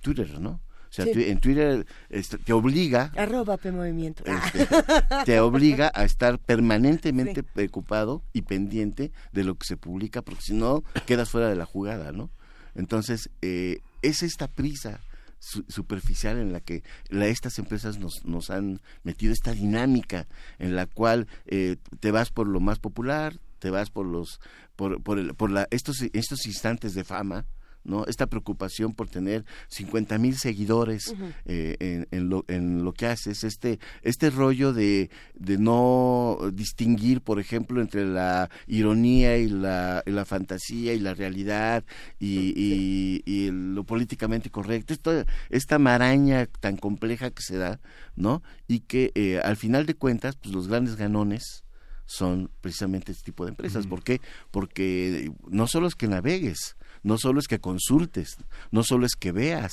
Twitter, 0.00 0.40
¿no? 0.40 0.60
O 0.92 0.94
sea, 0.94 1.06
Sí. 1.06 1.12
tu- 1.12 1.20
en 1.20 1.40
Twitter 1.40 1.86
este, 2.10 2.36
te 2.36 2.52
obliga 2.52 3.10
Arroba 3.16 3.56
P 3.56 3.72
Movimiento. 3.72 4.22
este, 4.26 4.66
te 5.24 5.40
obliga 5.40 5.90
a 5.94 6.04
estar 6.04 6.38
permanentemente 6.38 7.42
preocupado 7.42 8.22
y 8.34 8.42
pendiente 8.42 9.10
de 9.32 9.44
lo 9.44 9.54
que 9.54 9.66
se 9.66 9.78
publica, 9.78 10.20
porque 10.20 10.42
si 10.42 10.52
no 10.54 10.84
quedas 11.06 11.30
fuera 11.30 11.48
de 11.48 11.56
la 11.56 11.64
jugada, 11.64 12.12
¿no? 12.12 12.30
Entonces, 12.74 13.30
eh, 13.40 13.78
es 14.02 14.22
esta 14.22 14.48
prisa 14.48 15.00
su- 15.38 15.64
superficial 15.68 16.38
en 16.38 16.52
la 16.52 16.60
que 16.60 16.82
la- 17.08 17.26
estas 17.26 17.58
empresas 17.58 17.98
nos, 17.98 18.24
nos 18.26 18.50
han 18.50 18.80
metido, 19.02 19.32
esta 19.32 19.52
dinámica 19.52 20.26
en 20.58 20.76
la 20.76 20.84
cual 20.86 21.26
eh, 21.46 21.76
te 22.00 22.10
vas 22.10 22.30
por 22.30 22.46
lo 22.46 22.60
más 22.60 22.78
popular, 22.78 23.38
te 23.60 23.70
vas 23.70 23.88
por 23.90 24.04
los 24.06 24.40
por, 24.76 25.02
por, 25.02 25.18
el- 25.18 25.34
por 25.34 25.50
la, 25.50 25.66
estos, 25.70 26.02
estos 26.12 26.46
instantes 26.46 26.94
de 26.94 27.04
fama, 27.04 27.46
¿no? 27.84 28.04
Esta 28.06 28.26
preocupación 28.26 28.92
por 28.94 29.08
tener 29.08 29.44
50 29.68 30.18
mil 30.18 30.36
seguidores 30.36 31.14
eh, 31.46 31.76
en, 31.80 32.08
en 32.10 32.28
lo, 32.28 32.44
en 32.48 32.84
lo 32.84 32.92
que 32.92 33.06
haces, 33.06 33.44
este, 33.44 33.78
este 34.02 34.30
rollo 34.30 34.72
de, 34.72 35.10
de 35.34 35.58
no 35.58 36.38
distinguir, 36.52 37.20
por 37.20 37.40
ejemplo, 37.40 37.80
entre 37.80 38.04
la 38.06 38.48
ironía 38.66 39.36
y 39.38 39.48
la, 39.48 40.02
y 40.06 40.10
la 40.10 40.24
fantasía 40.24 40.94
y 40.94 41.00
la 41.00 41.14
realidad 41.14 41.84
y, 42.18 42.52
y- 42.56 43.22
y 43.24 43.50
lo 43.50 43.84
políticamente 43.84 44.50
correcto, 44.50 44.92
esto, 44.92 45.24
esta 45.50 45.78
maraña 45.78 46.46
tan 46.60 46.76
compleja 46.76 47.30
que 47.30 47.42
se 47.42 47.56
da, 47.56 47.80
¿no? 48.16 48.42
Y 48.68 48.80
que 48.80 49.12
eh, 49.14 49.40
al 49.42 49.56
final 49.56 49.86
de 49.86 49.94
cuentas, 49.94 50.36
pues 50.36 50.54
los 50.54 50.68
grandes 50.68 50.96
ganones 50.96 51.64
son 52.06 52.50
precisamente 52.60 53.12
este 53.12 53.24
tipo 53.24 53.44
de 53.44 53.50
empresas. 53.50 53.86
¿Por 53.86 54.02
qué? 54.02 54.20
Porque 54.50 55.30
no 55.48 55.66
solo 55.66 55.86
es 55.86 55.94
que 55.94 56.08
navegues, 56.08 56.76
no 57.02 57.18
solo 57.18 57.40
es 57.40 57.48
que 57.48 57.58
consultes, 57.60 58.36
no 58.70 58.82
solo 58.82 59.06
es 59.06 59.14
que 59.16 59.32
veas, 59.32 59.72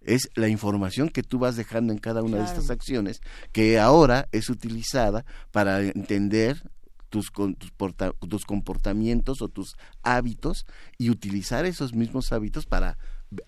es 0.00 0.28
la 0.34 0.48
información 0.48 1.08
que 1.08 1.22
tú 1.22 1.38
vas 1.38 1.56
dejando 1.56 1.92
en 1.92 1.98
cada 1.98 2.22
una 2.22 2.38
de 2.38 2.44
estas 2.44 2.70
acciones 2.70 3.20
que 3.52 3.78
ahora 3.80 4.28
es 4.32 4.48
utilizada 4.48 5.24
para 5.50 5.80
entender 5.82 6.70
tus, 7.10 7.30
tus, 7.32 7.72
porta- 7.72 8.12
tus 8.28 8.44
comportamientos 8.44 9.42
o 9.42 9.48
tus 9.48 9.74
hábitos 10.02 10.66
y 10.98 11.10
utilizar 11.10 11.64
esos 11.66 11.94
mismos 11.94 12.32
hábitos 12.32 12.66
para 12.66 12.96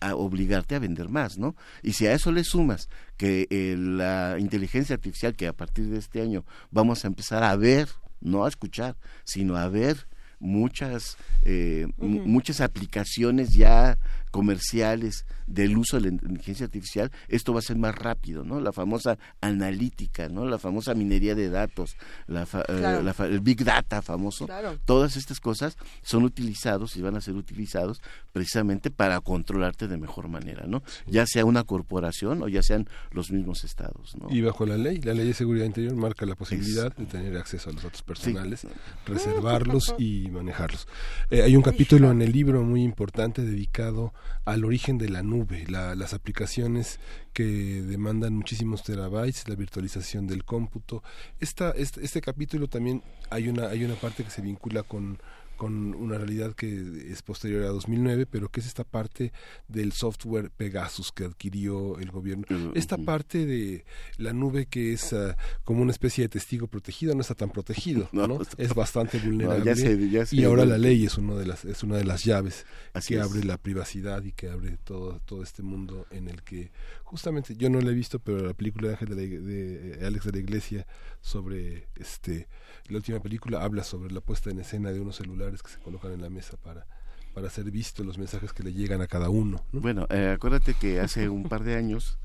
a 0.00 0.14
obligarte 0.14 0.74
a 0.74 0.78
vender 0.78 1.08
más, 1.08 1.38
¿no? 1.38 1.56
Y 1.82 1.94
si 1.94 2.06
a 2.06 2.12
eso 2.12 2.32
le 2.32 2.44
sumas 2.44 2.90
que 3.16 3.46
eh, 3.48 3.76
la 3.78 4.36
inteligencia 4.38 4.94
artificial 4.94 5.34
que 5.36 5.46
a 5.46 5.54
partir 5.54 5.88
de 5.88 5.98
este 5.98 6.20
año 6.20 6.44
vamos 6.70 7.04
a 7.04 7.08
empezar 7.08 7.42
a 7.44 7.56
ver, 7.56 7.88
no 8.20 8.44
a 8.44 8.48
escuchar, 8.48 8.96
sino 9.24 9.56
a 9.56 9.68
ver 9.68 10.06
muchas 10.40 11.16
eh, 11.42 11.86
muchas 11.98 12.60
aplicaciones 12.60 13.54
ya 13.54 13.98
comerciales 14.31 15.25
del 15.47 15.76
uso 15.76 15.97
de 15.97 16.02
la 16.02 16.09
inteligencia 16.09 16.67
artificial, 16.67 17.10
esto 17.28 17.52
va 17.52 17.59
a 17.59 17.62
ser 17.62 17.76
más 17.76 17.94
rápido, 17.94 18.44
¿no? 18.44 18.60
La 18.60 18.73
famosa 18.73 19.18
analítica, 19.41 20.28
¿no? 20.28 20.44
La 20.47 20.59
famosa 20.59 20.94
minería 20.94 21.34
de 21.34 21.50
datos, 21.50 21.97
la 22.26 22.47
fa- 22.47 22.65
eh, 22.68 23.00
la 23.02 23.12
fa- 23.12 23.26
el 23.26 23.41
big 23.41 23.65
data 23.65 24.00
famoso, 24.02 24.47
Claro. 24.47 24.78
todas 24.84 25.17
estas 25.17 25.41
cosas 25.41 25.76
son 26.02 26.23
utilizados 26.25 26.97
y 26.97 27.02
van 27.02 27.17
a 27.17 27.20
ser 27.20 27.34
utilizados 27.34 28.00
precisamente 28.33 28.91
para 28.91 29.20
controlarte 29.20 29.89
de 29.89 29.97
mejor 29.97 30.28
manera, 30.28 30.67
¿no? 30.67 30.83
Ya 31.07 31.26
sea 31.26 31.44
una 31.44 31.65
corporación 31.65 32.42
o 32.42 32.49
ya 32.49 32.62
sean 32.62 32.89
los 33.10 33.31
mismos 33.33 33.65
estados, 33.65 34.15
¿no? 34.20 34.28
Y 34.31 34.41
bajo 34.41 34.65
la 34.67 34.76
ley, 34.76 34.99
la 35.00 35.15
ley 35.15 35.26
de 35.26 35.34
seguridad 35.34 35.67
interior 35.67 35.94
marca 35.97 36.25
la 36.26 36.36
posibilidad 36.36 36.94
de 36.94 37.07
tener 37.07 37.36
acceso 37.36 37.70
a 37.70 37.73
los 37.73 37.83
datos 37.83 38.02
personales, 38.02 38.67
reservarlos 39.07 39.94
y 39.99 40.28
manejarlos. 40.31 40.86
Eh, 41.31 41.42
hay 41.42 41.57
un 41.57 41.62
capítulo 41.62 42.10
en 42.10 42.23
el 42.23 42.33
libro 42.33 42.62
muy 42.62 42.83
importante 42.83 43.42
dedicado 43.42 44.12
al 44.44 44.65
origen 44.65 44.99
de 44.99 45.08
la 45.08 45.23
nube, 45.23 45.65
la- 45.68 45.94
las 45.94 46.15
aplicaciones 46.15 46.99
que 47.32 47.44
demandan 47.44 48.34
muchísimos 48.34 48.82
terabytes, 48.82 49.49
la 49.49 49.55
virtualización 49.55 50.26
del 50.26 50.44
cómputo. 50.44 51.02
Esta, 51.40 51.70
este, 51.73 52.05
este 52.05 52.20
capítulo 52.20 52.68
también 52.68 53.02
hay 53.31 53.49
una, 53.49 53.68
hay 53.68 53.84
una 53.84 53.94
parte 53.94 54.24
que 54.24 54.31
se 54.31 54.42
vincula 54.42 54.82
con 54.82 55.18
con 55.60 55.94
una 55.94 56.16
realidad 56.16 56.55
que 56.55 57.12
es 57.12 57.20
posterior 57.20 57.64
a 57.64 57.68
2009, 57.68 58.24
pero 58.24 58.48
que 58.48 58.60
es 58.60 58.66
esta 58.66 58.82
parte 58.82 59.30
del 59.68 59.92
software 59.92 60.50
Pegasus 60.50 61.12
que 61.12 61.24
adquirió 61.24 61.98
el 61.98 62.10
gobierno. 62.10 62.47
Esta 62.74 62.97
parte 62.97 63.44
de 63.44 63.84
la 64.16 64.32
nube 64.32 64.64
que 64.64 64.94
es 64.94 65.12
ah, 65.12 65.36
como 65.62 65.82
una 65.82 65.90
especie 65.90 66.24
de 66.24 66.30
testigo 66.30 66.66
protegido 66.66 67.14
no 67.14 67.20
está 67.20 67.34
tan 67.34 67.50
protegido, 67.50 68.08
No, 68.12 68.40
es 68.56 68.74
bastante 68.74 69.18
No, 69.20 69.24
vulnerable. 69.26 69.74
ya 70.10 70.24
ya 70.24 70.24
y 70.30 70.44
ahora 70.44 70.64
la 70.64 70.78
ley 70.78 71.05
es 71.05 71.18
uno 71.18 71.36
de 71.36 71.44
las 71.44 71.66
es 71.66 71.82
una 71.82 71.97
de 71.98 72.05
las 72.05 72.24
llaves 72.24 72.64
Así 72.94 73.12
que 73.12 73.20
es. 73.20 73.26
abre 73.26 73.44
la 73.44 73.58
privacidad 73.58 74.24
y 74.24 74.32
que 74.32 74.48
abre 74.48 74.78
todo 74.82 75.20
todo 75.26 75.42
este 75.42 75.62
mundo 75.62 76.06
en 76.10 76.28
el 76.28 76.42
que 76.42 76.72
justamente 77.05 77.55
yo 77.55 77.68
no 77.68 77.80
la 77.82 77.90
he 77.90 77.94
visto, 77.94 78.18
pero 78.18 78.47
la 78.47 78.55
película 78.55 78.89
de 78.89 78.94
Ángel 78.94 79.08
de, 79.10 79.14
la 79.16 79.22
de 79.47 79.92
eh, 80.00 80.06
Alex 80.06 80.24
de 80.24 80.32
la 80.32 80.39
Iglesia 80.39 80.86
sobre 81.20 81.89
este 81.97 82.48
la 82.89 82.97
última 82.97 83.20
película 83.20 83.62
habla 83.62 83.84
sobre 83.84 84.12
la 84.12 84.20
puesta 84.20 84.50
en 84.50 84.58
escena 84.58 84.90
de 84.90 85.00
unos 85.00 85.16
celulares 85.16 85.49
que 85.62 85.70
se 85.70 85.78
colocan 85.78 86.12
en 86.12 86.22
la 86.22 86.30
mesa 86.30 86.56
para 86.56 86.86
para 87.34 87.48
ser 87.48 87.70
vistos 87.70 88.04
los 88.04 88.18
mensajes 88.18 88.52
que 88.52 88.62
le 88.62 88.72
llegan 88.72 89.00
a 89.02 89.06
cada 89.06 89.30
uno. 89.30 89.64
¿no? 89.72 89.80
Bueno, 89.80 90.06
eh, 90.10 90.32
acuérdate 90.34 90.74
que 90.74 91.00
hace 91.00 91.28
un 91.28 91.44
par 91.44 91.62
de 91.62 91.76
años 91.76 92.18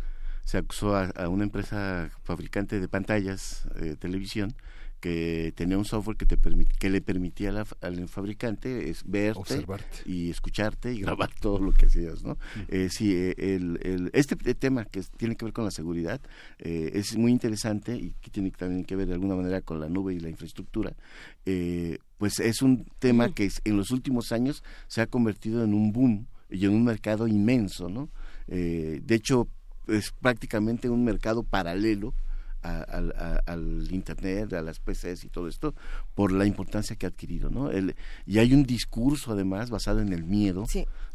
se 0.43 0.57
acusó 0.57 0.95
a, 0.95 1.05
a 1.15 1.29
una 1.29 1.43
empresa 1.43 2.09
fabricante 2.23 2.79
de 2.79 2.87
pantallas 2.87 3.67
de 3.75 3.95
televisión 3.95 4.55
que 5.05 5.53
tenía 5.55 5.77
un 5.77 5.85
software 5.85 6.17
que 6.17 6.25
te 6.25 6.35
permit- 6.35 6.71
que 6.79 6.89
le 6.89 6.99
permitía 6.99 7.51
la 7.51 7.63
al 7.81 8.07
fabricante 8.07 8.89
es 8.89 9.03
verte 9.05 9.39
Observarte. 9.39 9.97
y 10.07 10.31
escucharte 10.31 10.93
y 10.93 11.01
grabar 11.01 11.29
todo 11.39 11.59
lo 11.59 11.71
que 11.73 11.85
hacías, 11.85 12.23
¿no? 12.23 12.39
Eh, 12.69 12.87
sí, 12.89 13.13
eh, 13.13 13.35
el, 13.37 13.77
el- 13.83 14.09
este 14.13 14.35
tema 14.55 14.85
que 14.85 15.03
tiene 15.17 15.35
que 15.35 15.45
ver 15.45 15.53
con 15.53 15.63
la 15.63 15.69
seguridad 15.69 16.19
eh, 16.57 16.89
es 16.95 17.15
muy 17.17 17.31
interesante 17.31 17.95
y 17.95 18.15
que 18.19 18.31
tiene 18.31 18.49
también 18.49 18.83
que 18.83 18.95
ver 18.95 19.07
de 19.07 19.13
alguna 19.13 19.35
manera 19.35 19.61
con 19.61 19.79
la 19.79 19.89
nube 19.89 20.15
y 20.15 20.19
la 20.19 20.29
infraestructura. 20.29 20.95
Eh, 21.45 21.99
pues 22.17 22.39
es 22.39 22.63
un 22.63 22.85
tema 22.97 23.29
que 23.29 23.49
en 23.63 23.77
los 23.77 23.91
últimos 23.91 24.31
años 24.31 24.63
se 24.87 25.01
ha 25.01 25.05
convertido 25.05 25.63
en 25.63 25.75
un 25.75 25.91
boom 25.91 26.25
y 26.49 26.65
en 26.65 26.71
un 26.71 26.83
mercado 26.83 27.27
inmenso, 27.27 27.89
¿no? 27.89 28.09
Eh, 28.47 29.01
de 29.03 29.15
hecho, 29.15 29.47
es 29.87 30.11
prácticamente 30.19 30.89
un 30.89 31.03
mercado 31.03 31.43
paralelo 31.43 32.15
a- 32.65 32.81
al, 32.97 33.11
a- 33.17 33.41
al 33.45 33.87
internet, 33.91 34.53
a 34.53 34.61
las 34.61 34.79
PCs 34.79 35.23
y 35.25 35.29
todo 35.29 35.47
esto, 35.47 35.73
por 36.15 36.31
la 36.31 36.45
importancia 36.45 36.95
que 36.95 37.05
ha 37.05 37.09
adquirido, 37.09 37.49
¿no? 37.49 37.69
El- 37.71 37.95
y 38.25 38.39
hay 38.39 38.53
un 38.53 38.63
discurso 38.63 39.31
además 39.33 39.69
basado 39.69 39.99
en 40.01 40.11
el 40.13 40.23
miedo, 40.23 40.65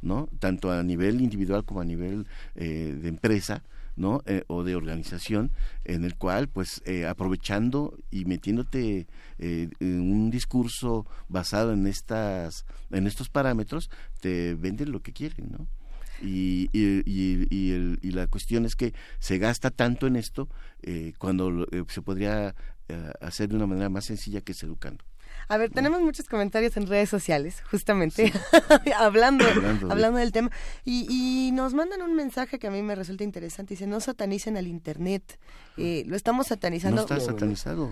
¿no? 0.02 0.28
Tanto 0.38 0.70
a 0.72 0.82
nivel 0.82 1.20
individual 1.20 1.64
como 1.64 1.80
a 1.80 1.84
nivel 1.84 2.26
eh, 2.54 2.96
de 3.00 3.08
empresa, 3.08 3.62
¿no? 3.96 4.22
Eh, 4.26 4.44
o 4.46 4.62
de 4.64 4.76
organización, 4.76 5.50
en 5.84 6.04
el 6.04 6.14
cual, 6.16 6.48
pues, 6.48 6.80
eh, 6.86 7.06
aprovechando 7.06 7.98
y 8.10 8.24
metiéndote 8.24 9.06
eh, 9.38 9.68
en 9.80 10.00
un 10.00 10.30
discurso 10.30 11.04
basado 11.28 11.72
en 11.72 11.86
estas, 11.86 12.64
en 12.90 13.06
estos 13.06 13.28
parámetros, 13.28 13.90
te 14.20 14.54
venden 14.54 14.92
lo 14.92 15.00
que 15.02 15.12
quieren, 15.12 15.50
¿no? 15.50 15.66
Y, 16.20 16.68
y, 16.72 17.02
y, 17.06 17.46
y 17.50 17.72
el- 17.72 17.98
y 18.02 18.10
la 18.12 18.26
cuestión 18.26 18.64
es 18.66 18.76
que 18.76 18.92
se 19.18 19.38
gasta 19.38 19.70
tanto 19.70 20.06
en 20.06 20.16
esto 20.16 20.48
eh, 20.82 21.12
cuando 21.18 21.64
eh, 21.72 21.84
se 21.88 22.02
podría 22.02 22.54
eh, 22.88 23.12
hacer 23.20 23.48
de 23.48 23.56
una 23.56 23.66
manera 23.66 23.88
más 23.88 24.04
sencilla 24.04 24.40
que 24.40 24.52
es 24.52 24.62
educando. 24.62 25.04
A 25.48 25.56
ver, 25.56 25.70
tenemos 25.70 26.00
muchos 26.00 26.26
comentarios 26.26 26.76
en 26.76 26.86
redes 26.86 27.08
sociales, 27.08 27.62
justamente, 27.70 28.32
hablando, 28.98 29.44
Hablando 29.48 29.90
hablando, 29.90 30.16
de- 30.18 30.24
del 30.24 30.32
tema. 30.32 30.50
Y, 30.84 31.06
y 31.08 31.52
nos 31.52 31.74
mandan 31.74 32.02
un 32.02 32.14
mensaje 32.14 32.58
que 32.58 32.66
a 32.66 32.70
mí 32.70 32.82
me 32.82 32.94
resulta 32.94 33.24
interesante. 33.24 33.74
Dice, 33.74 33.86
no 33.86 34.00
satanicen 34.00 34.56
al 34.56 34.66
Internet. 34.66 35.38
Eh, 35.76 36.04
lo 36.06 36.16
estamos 36.16 36.48
satanizando. 36.48 36.96
No 36.96 37.02
está 37.02 37.20
satanizado. 37.20 37.90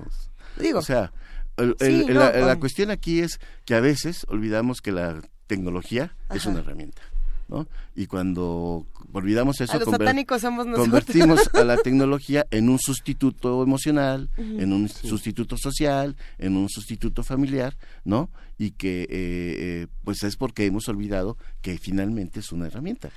Digo, 0.59 0.81
o 0.81 0.83
sea, 0.83 1.13
el- 1.57 1.75
sí, 1.81 2.05
el- 2.09 2.15
no, 2.15 2.21
la, 2.21 2.33
la 2.33 2.57
cuestión 2.61 2.91
aquí 2.91 3.21
es 3.21 3.41
que 3.65 3.75
a 3.75 3.81
veces 3.81 4.25
olvidamos 4.29 4.81
que 4.81 4.93
la 4.93 5.21
tecnología 5.47 6.15
es 6.35 6.45
una 6.47 6.59
herramienta. 6.61 7.03
¿No? 7.49 7.67
Y 7.97 8.07
cuando 8.07 8.87
olvidamos 9.13 9.61
eso, 9.61 9.73
A 9.73 9.77
los 9.79 9.89
conver- 9.89 9.99
satánicos 9.99 10.41
somos 10.43 10.67
nosotros. 10.67 10.87
convertimos 10.87 11.51
a 11.55 11.65
la 11.65 11.77
tecnología 11.83 12.47
en 12.51 12.69
un 12.69 12.79
sustituto 12.79 13.63
emocional, 13.63 14.31
en 14.37 14.73
un 14.73 14.89
sustituto 14.89 15.57
social, 15.57 16.17
en 16.39 16.57
un 16.57 16.69
sustituto 16.69 17.23
familiar, 17.23 17.77
¿no? 18.05 18.31
Y 18.59 18.73
que, 18.73 19.03
eh, 19.03 19.09
eh, 19.11 19.87
pues 20.05 20.23
es 20.23 20.37
porque 20.37 20.67
hemos 20.67 20.89
olvidado 20.89 21.37
que 21.63 21.79
finalmente 21.79 22.41
es 22.41 22.53
una 22.53 22.67
herramienta. 22.67 23.11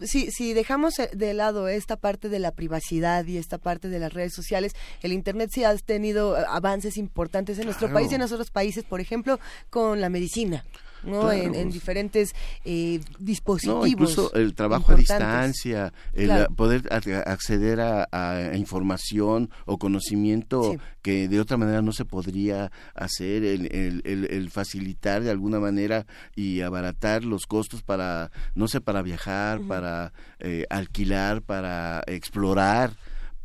si, 0.00 0.30
si 0.30 0.54
dejamos 0.54 0.98
eh, 0.98 1.10
de 1.12 1.34
lado 1.34 1.68
esta 1.68 1.96
parte 1.96 2.28
de 2.28 2.38
la 2.38 2.52
privacidad 2.52 3.26
y 3.26 3.36
esta 3.36 3.58
parte 3.58 3.88
de 3.88 3.98
las 3.98 4.12
redes 4.12 4.32
sociales, 4.34 4.72
el 5.02 5.12
Internet 5.12 5.50
sí 5.52 5.64
ha 5.64 5.76
tenido 5.76 6.38
eh, 6.38 6.44
avances 6.48 6.96
importantes 6.96 7.58
en 7.58 7.64
nuestro 7.66 7.92
país 7.92 8.10
y 8.12 8.14
en 8.14 8.22
otros 8.22 8.50
países, 8.50 8.84
por 8.84 9.00
ejemplo, 9.00 9.38
con 9.70 10.00
la 10.00 10.08
medicina. 10.08 10.64
¿No? 11.04 11.30
En, 11.32 11.54
en 11.54 11.70
diferentes 11.70 12.34
eh, 12.64 13.00
dispositivos. 13.18 13.80
No, 13.80 13.86
incluso 13.86 14.32
el 14.34 14.54
trabajo 14.54 14.92
a 14.92 14.96
distancia, 14.96 15.92
el 16.12 16.26
Claro. 16.26 16.54
poder 16.54 16.82
acceder 17.26 17.80
a, 17.80 18.08
a 18.12 18.56
información 18.56 19.50
o 19.64 19.78
conocimiento 19.78 20.72
Sí. 20.72 20.78
que 21.02 21.28
de 21.28 21.40
otra 21.40 21.56
manera 21.56 21.82
no 21.82 21.92
se 21.92 22.04
podría 22.04 22.70
hacer, 22.94 23.44
el, 23.44 23.66
el- 23.74 24.02
el- 24.04 24.24
el 24.30 24.50
facilitar 24.50 25.22
de 25.22 25.30
alguna 25.30 25.60
manera 25.60 26.06
y 26.34 26.60
abaratar 26.62 27.24
los 27.24 27.46
costos 27.46 27.82
para, 27.82 28.30
no 28.54 28.68
sé, 28.68 28.80
para 28.80 29.02
viajar, 29.02 29.60
para 29.68 30.12
eh, 30.40 30.64
alquilar, 30.70 31.42
para 31.42 32.02
explorar 32.06 32.92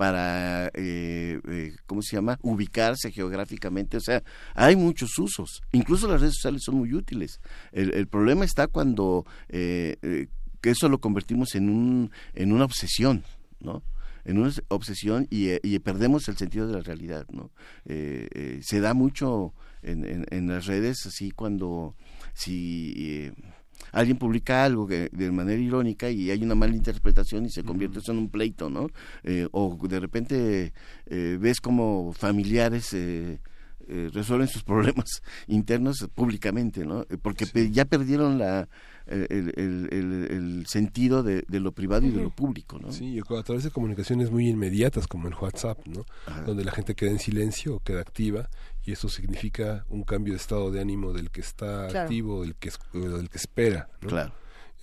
para, 0.02 0.72
eh, 0.74 1.40
eh, 1.48 1.76
¿cómo 1.86 2.02
se 2.02 2.16
llama?, 2.16 2.40
ubicarse 2.42 3.12
geográficamente. 3.12 3.98
O 3.98 4.02
sea, 4.02 4.24
hay 4.56 4.76
muchos 4.76 5.12
usos. 5.20 5.62
Incluso 5.74 6.08
las 6.08 6.22
redes 6.22 6.38
sociales 6.38 6.64
son 6.66 6.78
muy 6.78 6.92
útiles. 6.96 7.40
El, 7.72 8.08
problema 8.08 8.44
está 8.44 8.66
cuando 8.66 9.28
eh, 9.48 9.98
eh, 10.02 10.26
eso 10.64 10.90
lo 10.90 11.00
convertimos 11.00 11.54
en, 11.54 11.70
un, 11.70 12.12
en 12.34 12.52
una 12.52 12.66
obsesión, 12.66 13.24
¿no? 13.60 13.84
en 14.26 14.40
una 14.40 14.52
obsesión 14.70 15.28
y, 15.30 15.50
eh, 15.50 15.80
perdemos 15.84 16.28
el 16.30 16.38
sentido 16.38 16.66
de 16.66 16.74
la 16.74 16.82
realidad, 16.82 17.28
¿no? 17.30 17.52
Se 17.86 18.80
da 18.80 18.96
mucho 18.96 19.54
en, 19.84 20.48
las 20.48 20.66
redes 20.66 21.06
así 21.06 21.30
cuando 21.30 21.96
si 22.34 23.32
alguien 23.92 24.18
publica 24.18 24.64
algo 24.66 24.88
que, 24.88 25.10
de 25.12 25.32
manera 25.32 25.62
irónica 25.62 26.10
y 26.10 26.32
hay 26.32 26.44
una 26.44 26.56
mala 26.56 26.76
interpretación 26.76 27.46
y 27.46 27.50
se 27.50 27.64
convierte 27.64 28.00
eso 28.00 28.12
en 28.12 28.18
un 28.20 28.30
pleito, 28.30 28.70
¿no? 28.70 28.88
Eh, 29.24 29.48
o 29.52 29.78
de 29.88 30.00
repente 30.00 30.74
eh, 31.08 31.38
ves 31.40 31.62
como 31.62 32.14
familiares 32.14 32.94
eh, 32.94 33.40
eh, 33.88 34.10
resuelven 34.14 34.48
sus 34.48 34.64
problemas 34.72 35.22
internos 35.48 36.08
públicamente, 36.16 36.86
¿no? 36.86 37.06
Porque 37.22 37.46
ya 37.72 37.86
perdieron 37.86 38.38
la 38.38 38.68
el, 39.08 39.52
el- 39.58 39.90
el- 39.92 40.28
el 40.30 40.66
sentido 40.68 41.22
de, 41.24 41.44
de 41.48 41.60
lo 41.60 41.74
privado 41.74 42.06
y 42.06 42.12
de 42.12 42.22
lo 42.24 42.30
público, 42.30 42.80
¿no? 42.80 42.92
Sí, 42.94 43.20
a 43.20 43.44
través 43.44 43.64
de 43.64 43.72
comunicaciones 43.72 44.32
muy 44.32 44.48
inmediatas 44.48 45.08
como 45.08 45.28
el 45.28 45.34
WhatsApp, 45.34 45.86
¿no? 45.88 46.06
Donde 46.46 46.64
la 46.64 46.72
gente 46.72 46.96
queda 46.96 47.10
en 47.10 47.20
silencio 47.20 47.76
o 47.76 47.80
queda 47.82 48.00
activa 48.00 48.48
y 48.86 48.92
eso 48.94 49.10
significa 49.10 49.86
un 49.90 50.04
cambio 50.04 50.34
de 50.34 50.38
estado 50.38 50.72
de 50.72 50.82
ánimo 50.82 51.14
del 51.14 51.30
que 51.32 51.42
está 51.42 51.88
Claro. 51.88 52.00
activo 52.02 52.42
del 52.44 52.56
que 52.56 52.70
es- 52.70 52.80
o 52.94 52.98
del 53.00 53.30
que 53.30 53.38
espera, 53.38 53.90
¿no? 54.02 54.10
Claro. 54.10 54.34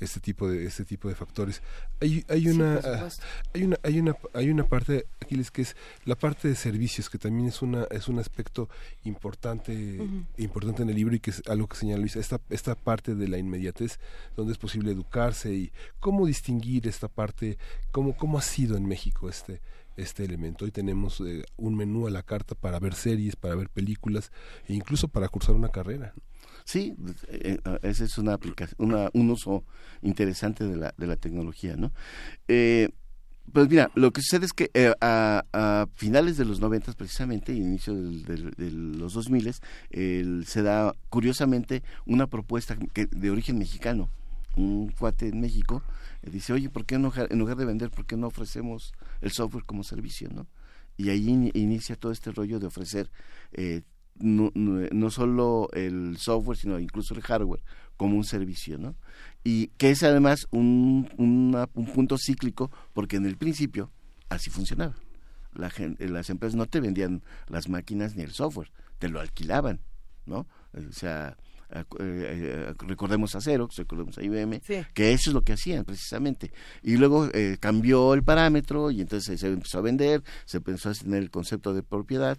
Este 0.01 0.21
tipo 0.21 0.49
de 0.49 0.65
este 0.65 0.85
tipo 0.85 1.09
de 1.09 1.17
factores. 1.17 1.61
Hay 2.01 2.25
hay 2.29 2.47
una 2.47 2.77
ah, 2.85 3.09
hay 3.53 3.65
una 3.65 3.77
hay 3.83 3.99
una 3.99 4.17
hay 4.33 4.49
una 4.49 4.65
parte 4.65 5.07
Aquiles 5.21 5.51
que 5.51 5.63
es 5.63 5.75
la 6.05 6.15
parte 6.15 6.47
de 6.47 6.55
servicios 6.55 7.11
que 7.11 7.19
también 7.19 7.49
es 7.49 7.63
una 7.63 7.83
es 7.91 8.07
un 8.07 8.21
aspecto 8.21 8.69
importante 9.23 9.99
importante 10.37 10.83
en 10.83 10.91
el 10.91 10.95
libro 10.95 11.17
y 11.17 11.19
que 11.21 11.31
es 11.31 11.43
algo 11.49 11.67
que 11.67 11.77
señala 11.77 12.01
Luisa 12.01 12.21
esta 12.21 12.41
esta 12.49 12.77
parte 12.77 13.15
de 13.17 13.27
la 13.27 13.39
inmediatez 13.39 13.99
donde 14.37 14.53
es 14.53 14.59
posible 14.59 14.93
educarse 14.93 15.53
y 15.53 15.73
cómo 15.99 16.27
distinguir 16.27 16.87
esta 16.87 17.09
parte 17.09 17.59
cómo 17.91 18.17
cómo 18.17 18.39
ha 18.39 18.43
sido 18.43 18.77
en 18.77 18.87
México 18.87 19.29
este 19.29 19.61
este 19.99 20.25
elemento 20.25 20.65
hoy 20.65 20.71
tenemos 20.71 21.21
eh, 21.21 21.45
un 21.57 21.77
menú 21.77 22.07
a 22.07 22.11
la 22.11 22.23
carta 22.23 22.55
para 22.55 22.79
ver 22.79 22.95
series 22.95 23.37
para 23.37 23.55
ver 23.55 23.69
películas 23.69 24.31
e 24.67 24.75
incluso 24.75 25.09
para 25.09 25.29
cursar 25.29 25.55
una 25.55 25.69
carrera 25.69 26.15
Sí, 26.65 26.95
eh, 27.29 27.59
eh, 27.65 27.79
ese 27.83 28.05
es 28.05 28.19
una 28.19 28.35
aplicación, 28.35 28.77
una, 28.79 29.09
un 29.15 29.31
uso 29.31 29.65
interesante 30.03 30.65
de 30.67 30.77
la, 30.77 30.95
de 30.99 31.07
la 31.07 31.17
tecnología, 31.17 31.77
¿no? 31.77 31.93
Eh, 32.47 32.91
pues 33.53 33.71
mira, 33.71 33.91
lo 33.95 34.11
que 34.13 34.21
sucede 34.21 34.45
es 34.45 34.53
que 34.53 34.71
eh, 34.75 34.93
a, 35.01 35.87
finales 35.95 36.37
de 36.37 36.45
los 36.45 36.61
90 36.61 36.93
precisamente, 36.93 37.55
inicio 37.55 37.95
de 37.95 38.71
los 38.71 39.15
2000 39.15 39.51
el- 39.91 40.45
se 40.47 40.63
da 40.63 40.93
curiosamente 41.09 41.83
una 42.05 42.27
propuesta 42.27 42.77
que, 42.93 43.07
de 43.07 43.31
origen 43.31 43.57
mexicano. 43.59 44.11
Un 44.59 44.91
cuate 44.91 45.29
en 45.29 45.41
México 45.41 45.83
eh, 46.23 46.31
dice, 46.31 46.53
oye, 46.53 46.69
¿por 46.69 46.85
qué 46.85 46.97
en 46.97 47.03
lugar 47.39 47.57
de 47.57 47.65
vender, 47.65 47.91
por 47.91 48.07
qué 48.07 48.17
no 48.17 48.27
ofrecemos 48.27 48.93
el 49.21 49.31
software 49.31 49.65
como 49.65 49.85
servicio, 49.85 50.29
no? 50.33 50.47
Y 50.97 51.11
ahí 51.11 51.29
in- 51.29 51.51
inicia 51.55 51.95
todo 51.97 52.11
este 52.11 52.33
rollo 52.33 52.59
de 52.59 52.67
ofrecer 52.67 53.11
eh, 53.53 53.83
no, 54.19 54.51
no, 54.55 54.87
no 54.91 55.11
solo 55.11 55.69
el 55.73 56.17
software, 56.19 56.59
sino 56.59 56.81
incluso 56.81 57.15
el 57.15 57.23
hardware 57.23 57.63
como 57.97 58.17
un 58.17 58.25
servicio, 58.25 58.79
¿no? 58.79 58.97
Y 59.45 59.69
que 59.79 59.91
es 59.91 60.03
además 60.03 60.49
un, 60.51 61.09
un 61.19 61.87
punto 61.95 62.17
cíclico, 62.19 62.71
porque 62.95 63.17
en 63.17 63.27
el 63.27 63.37
principio 63.37 63.91
así 64.29 64.51
funcionaba. 64.51 64.95
La 65.55 65.71
gen- 65.71 65.97
eh, 66.01 66.09
las 66.09 66.31
empresas 66.31 66.57
no 66.57 66.67
te 66.67 66.81
vendían 66.81 67.23
las 67.47 67.69
máquinas 67.69 68.17
ni 68.17 68.23
el 68.25 68.33
software, 68.33 68.71
te 68.99 69.09
lo 69.09 69.21
alquilaban, 69.21 69.81
¿no? 70.27 70.47
O 70.75 70.93
sea, 70.93 71.37
eh, 71.99 72.73
recordemos 72.87 73.35
a 73.35 73.41
Xerox, 73.41 73.77
recordemos 73.77 74.19
a 74.19 74.23
IBM, 74.23 74.61
que 74.95 75.13
eso 75.13 75.31
es 75.31 75.35
lo 75.35 75.43
que 75.43 75.53
hacían 75.53 75.85
precisamente. 75.85 76.53
Y 76.83 76.97
luego 76.97 77.29
eh, 77.33 77.57
cambió 77.61 78.15
el 78.15 78.23
parámetro 78.23 78.91
y 78.91 79.01
entonces 79.01 79.41
se 79.41 79.47
empezó 79.49 79.79
a 79.79 79.83
vender, 79.83 80.23
se 80.45 80.59
empezó 80.59 80.91
a 80.91 80.95
tener 80.95 81.23
el 81.23 81.31
concepto 81.31 81.75
de 81.75 81.83
propiedad, 81.83 82.39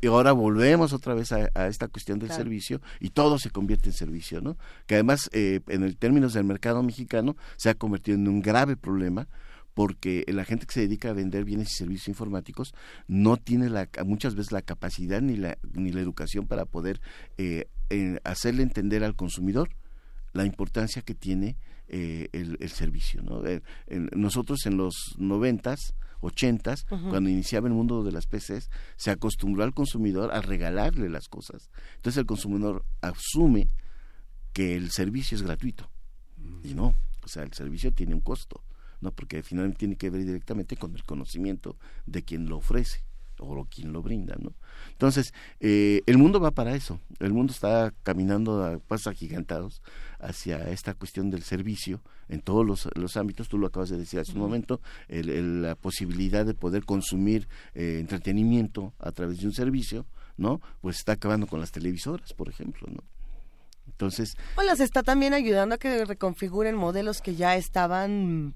y 0.00 0.06
ahora 0.06 0.32
volvemos 0.32 0.92
otra 0.92 1.14
vez 1.14 1.32
a, 1.32 1.50
a 1.54 1.66
esta 1.68 1.88
cuestión 1.88 2.18
del 2.18 2.28
Claro. 2.28 2.42
servicio 2.42 2.80
y 3.00 3.10
todo 3.10 3.38
se 3.38 3.50
convierte 3.50 3.90
en 3.90 3.94
servicio, 3.94 4.40
¿no? 4.40 4.56
Que 4.86 4.94
además, 4.94 5.28
eh, 5.32 5.60
en 5.68 5.82
el 5.82 5.96
términos 5.96 6.32
del 6.34 6.44
mercado 6.44 6.82
mexicano, 6.82 7.36
se 7.56 7.68
ha 7.70 7.74
convertido 7.74 8.16
en 8.16 8.28
un 8.28 8.40
grave 8.40 8.76
problema 8.76 9.28
porque 9.74 10.24
la 10.28 10.44
gente 10.44 10.66
que 10.66 10.72
se 10.72 10.80
dedica 10.80 11.10
a 11.10 11.12
vender 11.14 11.44
bienes 11.44 11.72
y 11.72 11.74
servicios 11.74 12.06
informáticos 12.08 12.74
no 13.08 13.36
tiene 13.36 13.68
la, 13.68 13.88
muchas 14.06 14.36
veces 14.36 14.52
la 14.52 14.62
capacidad 14.62 15.20
ni 15.20 15.36
la, 15.36 15.58
ni 15.72 15.90
la 15.90 16.00
educación 16.00 16.46
para 16.46 16.64
poder 16.64 17.00
eh, 17.38 17.66
eh, 17.90 18.18
hacerle 18.24 18.62
entender 18.62 19.04
al 19.04 19.16
consumidor 19.16 19.70
la 20.32 20.44
importancia 20.44 21.02
que 21.02 21.14
tiene 21.14 21.56
eh, 21.88 22.28
el, 22.32 22.56
el 22.60 22.70
servicio. 22.70 23.22
¿no? 23.22 23.44
Eh, 23.46 23.62
nosotros 24.14 24.66
en 24.66 24.76
los 24.76 25.14
noventas, 25.18 25.94
ochentas, 26.20 26.84
cuando 26.84 27.28
iniciaba 27.28 27.68
el 27.68 27.74
mundo 27.74 28.02
de 28.02 28.12
las 28.12 28.26
PCs, 28.26 28.70
se 28.96 29.10
acostumbró 29.10 29.62
al 29.62 29.74
consumidor 29.74 30.32
a 30.32 30.40
regalarle 30.40 31.08
las 31.08 31.28
cosas. 31.28 31.70
Entonces 31.96 32.18
el 32.18 32.26
consumidor 32.26 32.84
asume 33.02 33.68
que 34.52 34.74
el 34.76 34.90
servicio 34.90 35.36
es 35.36 35.42
gratuito. 35.42 35.90
Y 36.62 36.74
no, 36.74 36.94
o 37.22 37.28
sea, 37.28 37.42
el 37.42 37.52
servicio 37.52 37.92
tiene 37.92 38.14
un 38.14 38.20
costo, 38.20 38.62
¿no? 39.00 39.12
Porque 39.12 39.42
finalmente 39.42 39.80
tiene 39.80 39.96
que 39.96 40.10
ver 40.10 40.24
directamente 40.24 40.76
con 40.76 40.94
el 40.94 41.04
conocimiento 41.04 41.76
de 42.06 42.22
quien 42.22 42.48
lo 42.48 42.56
ofrece 42.56 43.04
o 43.38 43.54
lo- 43.54 43.64
quien 43.66 43.92
lo 43.92 44.02
brinda, 44.02 44.36
¿no? 44.40 44.52
Entonces, 44.92 45.32
eh, 45.60 46.02
el 46.06 46.18
mundo 46.18 46.40
va 46.40 46.50
para 46.50 46.74
eso. 46.74 47.00
El 47.20 47.32
mundo 47.32 47.52
está 47.52 47.92
caminando 48.02 48.64
a 48.64 48.78
pasos 48.78 49.08
agigantados 49.08 49.82
hacia 50.20 50.70
esta 50.70 50.94
cuestión 50.94 51.30
del 51.30 51.42
servicio 51.42 52.00
en 52.28 52.40
todos 52.40 52.64
los, 52.66 52.88
los 52.94 53.16
ámbitos. 53.16 53.48
Tú 53.48 53.58
lo 53.58 53.66
acabas 53.66 53.90
de 53.90 53.98
decir 53.98 54.20
hace 54.20 54.32
un 54.32 54.38
momento, 54.38 54.80
el- 55.08 55.28
el- 55.30 55.62
la 55.62 55.74
posibilidad 55.74 56.44
de 56.46 56.54
poder 56.54 56.84
consumir 56.84 57.48
eh, 57.74 57.98
entretenimiento 58.00 58.92
a 58.98 59.12
través 59.12 59.40
de 59.40 59.46
un 59.46 59.52
servicio, 59.52 60.06
¿no? 60.36 60.60
Pues 60.80 60.96
está 60.98 61.12
acabando 61.12 61.46
con 61.46 61.60
las 61.60 61.72
televisoras, 61.72 62.32
por 62.32 62.48
ejemplo, 62.48 62.86
¿no? 62.90 63.02
Entonces, 63.86 64.34
O 64.56 64.62
las 64.62 64.80
está 64.80 65.02
también 65.02 65.34
ayudando 65.34 65.74
a 65.74 65.78
que 65.78 66.04
reconfiguren 66.04 66.74
modelos 66.74 67.20
que 67.20 67.34
ya 67.36 67.54
estaban 67.56 68.54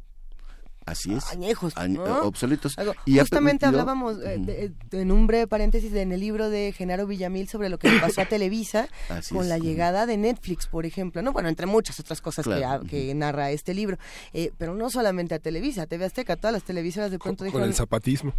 así 0.90 1.14
es. 1.14 1.26
añejos, 1.30 1.74
Añ- 1.76 1.92
¿no? 1.96 2.20
obsoletos. 2.22 2.76
Algo- 2.78 2.94
Y 3.04 3.18
ha 3.18 3.22
Justamente 3.22 3.66
hablábamos 3.66 4.16
eh, 4.18 4.36
de- 4.38 4.72
de- 4.90 5.00
en 5.02 5.12
un 5.12 5.26
breve 5.26 5.46
paréntesis 5.46 5.92
en 5.94 6.12
el 6.12 6.20
libro 6.20 6.50
de 6.50 6.72
Genaro 6.76 7.06
Villamil 7.06 7.48
sobre 7.48 7.68
lo 7.68 7.78
que 7.78 7.90
le 7.90 8.00
pasó 8.00 8.20
a 8.22 8.24
Televisa 8.28 8.88
Así 9.08 9.34
con 9.34 9.44
es, 9.44 9.48
la 9.48 9.58
llegada 9.58 10.06
de 10.06 10.16
Netflix, 10.16 10.66
por 10.66 10.86
ejemplo, 10.86 11.22
¿no? 11.22 11.32
Bueno, 11.32 11.48
entre 11.48 11.66
muchas 11.66 11.98
otras 12.00 12.20
cosas 12.20 12.44
que, 12.46 12.54
Claro, 12.56 12.82
ha- 12.84 12.88
que 12.88 13.14
narra 13.14 13.50
este 13.50 13.74
libro, 13.74 13.96
Eh, 14.32 14.52
pero 14.58 14.74
no 14.74 14.90
solamente 14.90 15.34
a 15.34 15.38
Televisa, 15.38 15.82
a 15.82 15.86
TV 15.86 16.04
Azteca, 16.04 16.36
todas 16.36 16.52
las 16.52 16.62
televisoras 16.64 17.10
de 17.10 17.18
pronto 17.18 17.38
con 17.38 17.46
dijeron, 17.46 17.68
el 17.68 17.74
zapatismo 17.74 18.32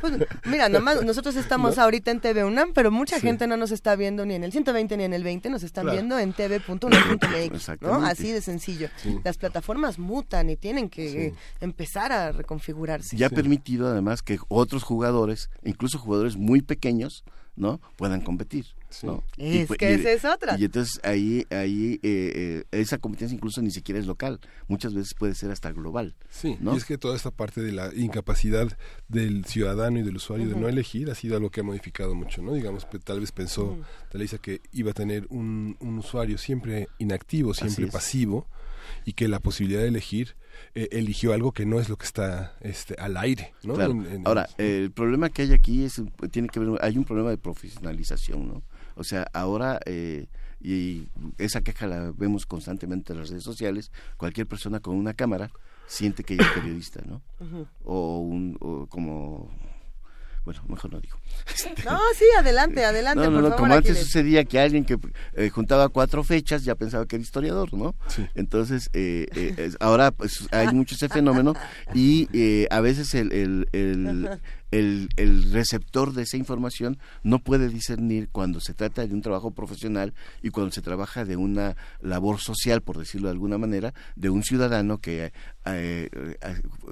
pues, 0.00 0.14
mira, 0.46 0.68
nomás 0.68 1.02
nosotros 1.04 1.36
estamos 1.36 1.76
¿No? 1.76 1.82
ahorita 1.82 2.10
en 2.10 2.20
TV 2.20 2.44
UNAM, 2.44 2.72
pero 2.74 2.90
mucha 2.90 3.16
Sí. 3.16 3.22
gente 3.22 3.46
no 3.46 3.56
nos 3.56 3.70
está 3.70 3.96
viendo 3.96 4.24
ni 4.26 4.34
en 4.34 4.44
el 4.44 4.52
120 4.52 4.96
ni 4.96 5.04
en 5.04 5.12
el 5.14 5.22
20, 5.24 5.50
nos 5.50 5.62
están 5.62 5.84
Claro. 5.84 5.96
viendo 5.96 6.18
en 6.18 6.32
tv.unam.mx, 6.32 7.70
¿no? 7.80 8.04
Así 8.04 8.30
de 8.32 8.40
sencillo. 8.40 8.88
Sí. 8.96 9.18
Las 9.24 9.36
plataformas 9.38 9.98
mutan 9.98 10.50
y 10.50 10.56
tienen 10.56 10.88
que 10.88 11.34
empezar 11.60 11.93
a 11.96 12.32
reconfigurarse. 12.32 13.16
ya 13.16 13.26
ha 13.26 13.30
permitido 13.30 13.88
además 13.88 14.22
que 14.22 14.38
otros 14.48 14.82
jugadores, 14.82 15.50
incluso 15.64 15.98
jugadores 15.98 16.36
muy 16.36 16.62
pequeños, 16.62 17.24
¿no? 17.56 17.80
puedan 17.96 18.20
competir. 18.20 18.66
¿no? 19.02 19.24
Es 19.36 19.68
pu- 19.68 19.76
que 19.76 19.94
esa 19.94 20.12
es 20.12 20.24
otra. 20.24 20.56
Y 20.56 20.64
entonces 20.66 21.00
ahí, 21.02 21.44
ahí 21.50 21.94
eh, 22.04 22.62
eh, 22.62 22.64
esa 22.70 22.98
competencia 22.98 23.34
incluso 23.34 23.60
ni 23.60 23.72
siquiera 23.72 23.98
es 23.98 24.06
local, 24.06 24.38
muchas 24.68 24.94
veces 24.94 25.14
puede 25.14 25.34
ser 25.34 25.50
hasta 25.50 25.72
global. 25.72 26.14
Sí, 26.30 26.56
¿no? 26.60 26.74
y 26.74 26.76
es 26.76 26.84
que 26.84 26.96
toda 26.96 27.16
esta 27.16 27.32
parte 27.32 27.60
de 27.60 27.72
la 27.72 27.92
incapacidad 27.92 28.68
del 29.08 29.44
ciudadano 29.46 29.98
y 29.98 30.02
del 30.02 30.16
usuario 30.16 30.48
de 30.48 30.54
no 30.54 30.68
elegir 30.68 31.10
ha 31.10 31.16
sido 31.16 31.36
algo 31.36 31.50
que 31.50 31.60
ha 31.60 31.64
modificado 31.64 32.14
mucho, 32.14 32.40
¿no? 32.40 32.52
Digamos, 32.54 32.86
tal 33.04 33.18
vez 33.18 33.32
pensó 33.32 33.64
Ujú. 33.72 33.82
Televisa 34.10 34.38
que 34.38 34.60
iba 34.72 34.92
a 34.92 34.94
tener 34.94 35.26
un, 35.28 35.76
un 35.80 35.98
usuario 35.98 36.38
siempre 36.38 36.88
inactivo, 36.98 37.52
siempre 37.52 37.88
pasivo, 37.88 38.46
y 39.04 39.12
que 39.14 39.28
la 39.28 39.38
posibilidad 39.40 39.80
de 39.82 39.88
elegir 39.88 40.34
eh, 40.74 40.88
eligió 40.92 41.32
algo 41.32 41.52
que 41.52 41.66
no 41.66 41.80
es 41.80 41.88
lo 41.88 41.96
que 41.96 42.06
está 42.06 42.56
este, 42.60 42.94
al 42.98 43.16
aire. 43.16 43.52
¿no? 43.64 43.74
Claro. 43.74 43.92
En- 43.92 44.06
en- 44.06 44.26
Ahora, 44.26 44.48
el 44.58 44.90
problema 44.92 45.28
que 45.30 45.42
hay 45.42 45.52
aquí 45.52 45.84
es 45.84 46.00
tiene 46.30 46.48
que 46.48 46.60
ver, 46.60 46.78
hay 46.82 46.96
un 46.96 47.04
problema 47.04 47.30
de 47.30 47.38
profesionalización, 47.38 48.48
¿no? 48.48 48.62
O 48.96 49.02
sea, 49.04 49.26
ahora 49.32 49.80
eh, 49.86 50.26
y 50.60 51.08
esa 51.38 51.60
queja 51.62 51.86
la 51.86 52.12
vemos 52.16 52.46
constantemente 52.46 53.12
en 53.12 53.18
las 53.18 53.28
redes 53.30 53.42
sociales. 53.42 53.90
Cualquier 54.16 54.46
persona 54.46 54.80
con 54.80 54.94
una 54.96 55.12
cámara 55.14 55.50
siente 55.86 56.22
que 56.24 56.34
es 56.36 56.46
periodista, 56.54 57.02
¿no? 57.04 57.20
O 57.84 58.20
un 58.20 58.56
o 58.60 58.86
como 58.86 59.50
bueno, 60.44 60.62
mejor 60.68 60.92
no 60.92 61.00
digo. 61.00 61.18
No, 61.84 61.98
sí, 62.16 62.24
adelante, 62.38 62.84
adelante, 62.84 63.24
No, 63.24 63.30
no, 63.30 63.36
por 63.36 63.42
no, 63.42 63.48
favor, 63.50 63.62
como 63.62 63.74
antes 63.74 63.98
sucedía 63.98 64.44
que 64.44 64.60
alguien 64.60 64.84
que 64.84 64.98
eh, 65.34 65.50
juntaba 65.50 65.88
cuatro 65.88 66.22
fechas 66.24 66.64
ya 66.64 66.74
pensaba 66.74 67.06
que 67.06 67.16
era 67.16 67.22
historiador, 67.22 67.72
¿no? 67.74 67.94
Entonces, 68.34 68.90
eh, 68.92 69.26
eh, 69.34 69.72
ahora 69.80 70.10
pues 70.10 70.46
hay 70.52 70.68
mucho 70.74 70.94
ese 70.94 71.08
fenómeno 71.08 71.54
y 71.94 72.28
eh, 72.32 72.66
a 72.70 72.80
veces 72.80 73.14
el, 73.14 73.32
el, 73.32 73.68
el, 73.72 74.40
el- 74.78 75.08
el 75.16 75.52
receptor 75.52 76.12
de 76.12 76.22
esa 76.22 76.36
información 76.36 76.98
no 77.22 77.38
puede 77.38 77.68
discernir 77.68 78.28
cuando 78.30 78.60
se 78.60 78.74
trata 78.74 79.06
de 79.06 79.14
un 79.14 79.22
trabajo 79.22 79.50
profesional 79.52 80.14
y 80.42 80.50
cuando 80.50 80.72
se 80.72 80.82
trabaja 80.82 81.24
de 81.24 81.36
una 81.36 81.76
labor 82.00 82.40
social, 82.40 82.80
por 82.82 82.98
decirlo 82.98 83.28
de 83.28 83.32
alguna 83.32 83.58
manera, 83.58 83.94
de 84.16 84.30
un 84.30 84.42
ciudadano 84.42 84.98
que 84.98 85.26
eh, 85.26 85.32
eh, 85.64 86.08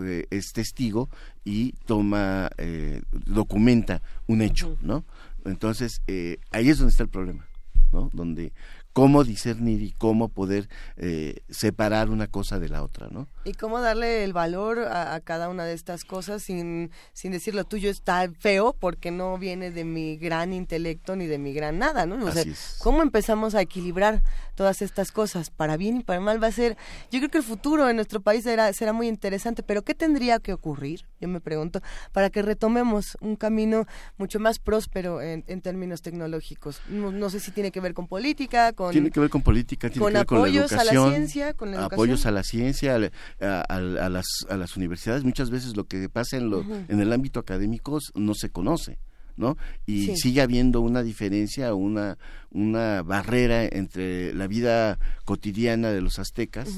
eh, 0.03 0.27
es 0.31 0.53
testigo 0.53 1.09
y 1.45 1.73
toma, 1.87 2.51
eh, 2.59 3.03
documenta 3.27 4.03
un 4.27 4.43
hecho, 4.43 4.77
¿no? 4.83 5.05
Entonces, 5.45 6.01
eh, 6.07 6.39
ahí 6.51 6.69
es 6.69 6.79
donde 6.79 6.91
está 6.93 7.03
el 7.03 7.09
problema, 7.09 7.47
¿no? 7.93 8.11
Donde 8.13 8.53
cómo 8.93 9.25
discernir 9.25 9.81
y 9.83 9.93
cómo 9.93 10.29
poder 10.29 10.69
eh, 10.97 11.41
separar 11.49 12.11
una 12.11 12.27
cosa 12.27 12.59
de 12.59 12.69
la 12.69 12.83
otra, 12.83 13.09
¿no? 13.11 13.27
Y 13.45 13.55
cómo 13.55 13.81
darle 13.81 14.25
el 14.25 14.33
valor 14.33 14.81
a, 14.81 15.15
a 15.15 15.21
cada 15.21 15.49
una 15.49 15.65
de 15.65 15.73
estas 15.73 16.05
cosas 16.05 16.43
sin, 16.43 16.91
sin 17.13 17.33
decir 17.33 17.55
lo 17.55 17.65
tuyo 17.65 17.91
está 17.91 18.29
feo 18.39 18.77
porque 18.79 19.11
no 19.11 19.39
viene 19.39 19.71
de 19.71 19.85
mi 19.85 20.17
gran 20.17 20.53
intelecto 20.53 21.17
ni 21.17 21.27
de 21.27 21.39
mi 21.39 21.53
gran 21.55 21.79
nada, 21.79 22.05
¿no? 22.07 22.17
O 22.25 22.31
sea, 22.31 22.43
Así 22.43 22.51
es. 22.51 22.77
¿cómo 22.83 23.03
empezamos 23.03 23.55
a 23.55 23.63
equilibrar 23.63 24.23
todas 24.55 24.83
estas 24.83 25.11
cosas? 25.11 25.51
Para 25.51 25.77
bien 25.77 25.99
y 25.99 26.03
para 26.03 26.21
mal 26.21 26.43
va 26.43 26.49
a 26.49 26.53
ser, 26.53 26.77
yo 27.11 27.19
creo 27.21 27.31
que 27.31 27.39
el 27.39 27.45
futuro 27.45 27.89
en 27.89 27.97
nuestro 27.97 28.21
país 28.21 28.45
será, 28.45 28.73
será 28.73 28.93
muy 28.93 29.09
interesante, 29.09 29.63
pero 29.63 29.83
¿qué 29.83 29.95
tendría 29.95 30.39
que 30.39 30.53
ocurrir? 30.53 31.07
Yo 31.21 31.29
me 31.29 31.41
pregunto, 31.41 31.81
para 32.13 32.29
que 32.31 32.43
retomemos 32.43 33.17
un 33.21 33.37
camino 33.37 33.87
mucho 34.19 34.39
más 34.39 34.59
próspero 34.59 35.23
en, 35.23 35.45
en 35.47 35.63
términos 35.63 36.03
tecnológicos. 36.03 36.83
No, 36.89 37.11
no 37.11 37.31
sé 37.31 37.41
si 37.41 37.53
tiene 37.53 37.71
que 37.71 37.81
ver 37.81 37.95
con 37.95 38.07
política, 38.07 38.73
con... 38.73 38.82
tiene 38.91 39.11
que 39.11 39.21
ver 39.21 39.31
con 39.31 39.43
política, 39.43 39.89
tiene 39.89 40.01
con 40.01 40.13
que 40.13 40.19
ver 40.19 40.27
con 40.27 40.39
la 40.39 40.45
apoyos 40.45 40.73
a 40.73 40.77
la 40.77 40.83
educación, 40.83 41.11
ciencia, 41.15 41.55
con 41.55 41.71
la 41.71 41.77
educación. 41.77 41.95
apoyos 41.95 42.27
a 42.27 42.31
la 42.33 42.43
ciencia, 42.43 42.95
a, 42.95 42.99
la- 42.99 43.11
a- 43.41 43.65
a- 43.69 44.07
a 44.07 44.09
las, 44.09 44.27
a 44.49 44.57
las 44.57 44.77
universidades. 44.77 45.25
Muchas 45.25 45.51
veces 45.51 45.77
lo 45.77 45.85
que 45.85 46.09
pasa 46.09 46.37
en, 46.37 46.51
lo, 46.51 46.65
en 46.89 47.01
el 47.01 47.13
ámbito 47.13 47.39
académico 47.41 47.99
no 48.15 48.35
se 48.35 48.51
conoce. 48.51 48.99
¿no? 49.35 49.57
Y 49.87 50.09
Sí. 50.09 50.17
sigue 50.17 50.43
habiendo 50.43 50.83
una 50.83 51.03
diferencia, 51.03 51.73
una, 51.75 52.19
una 52.51 53.01
barrera 53.03 53.65
entre 53.65 54.35
la 54.35 54.47
vida 54.47 54.99
cotidiana 55.25 55.91
de 55.91 56.03
los 56.03 56.19
aztecas. 56.19 56.69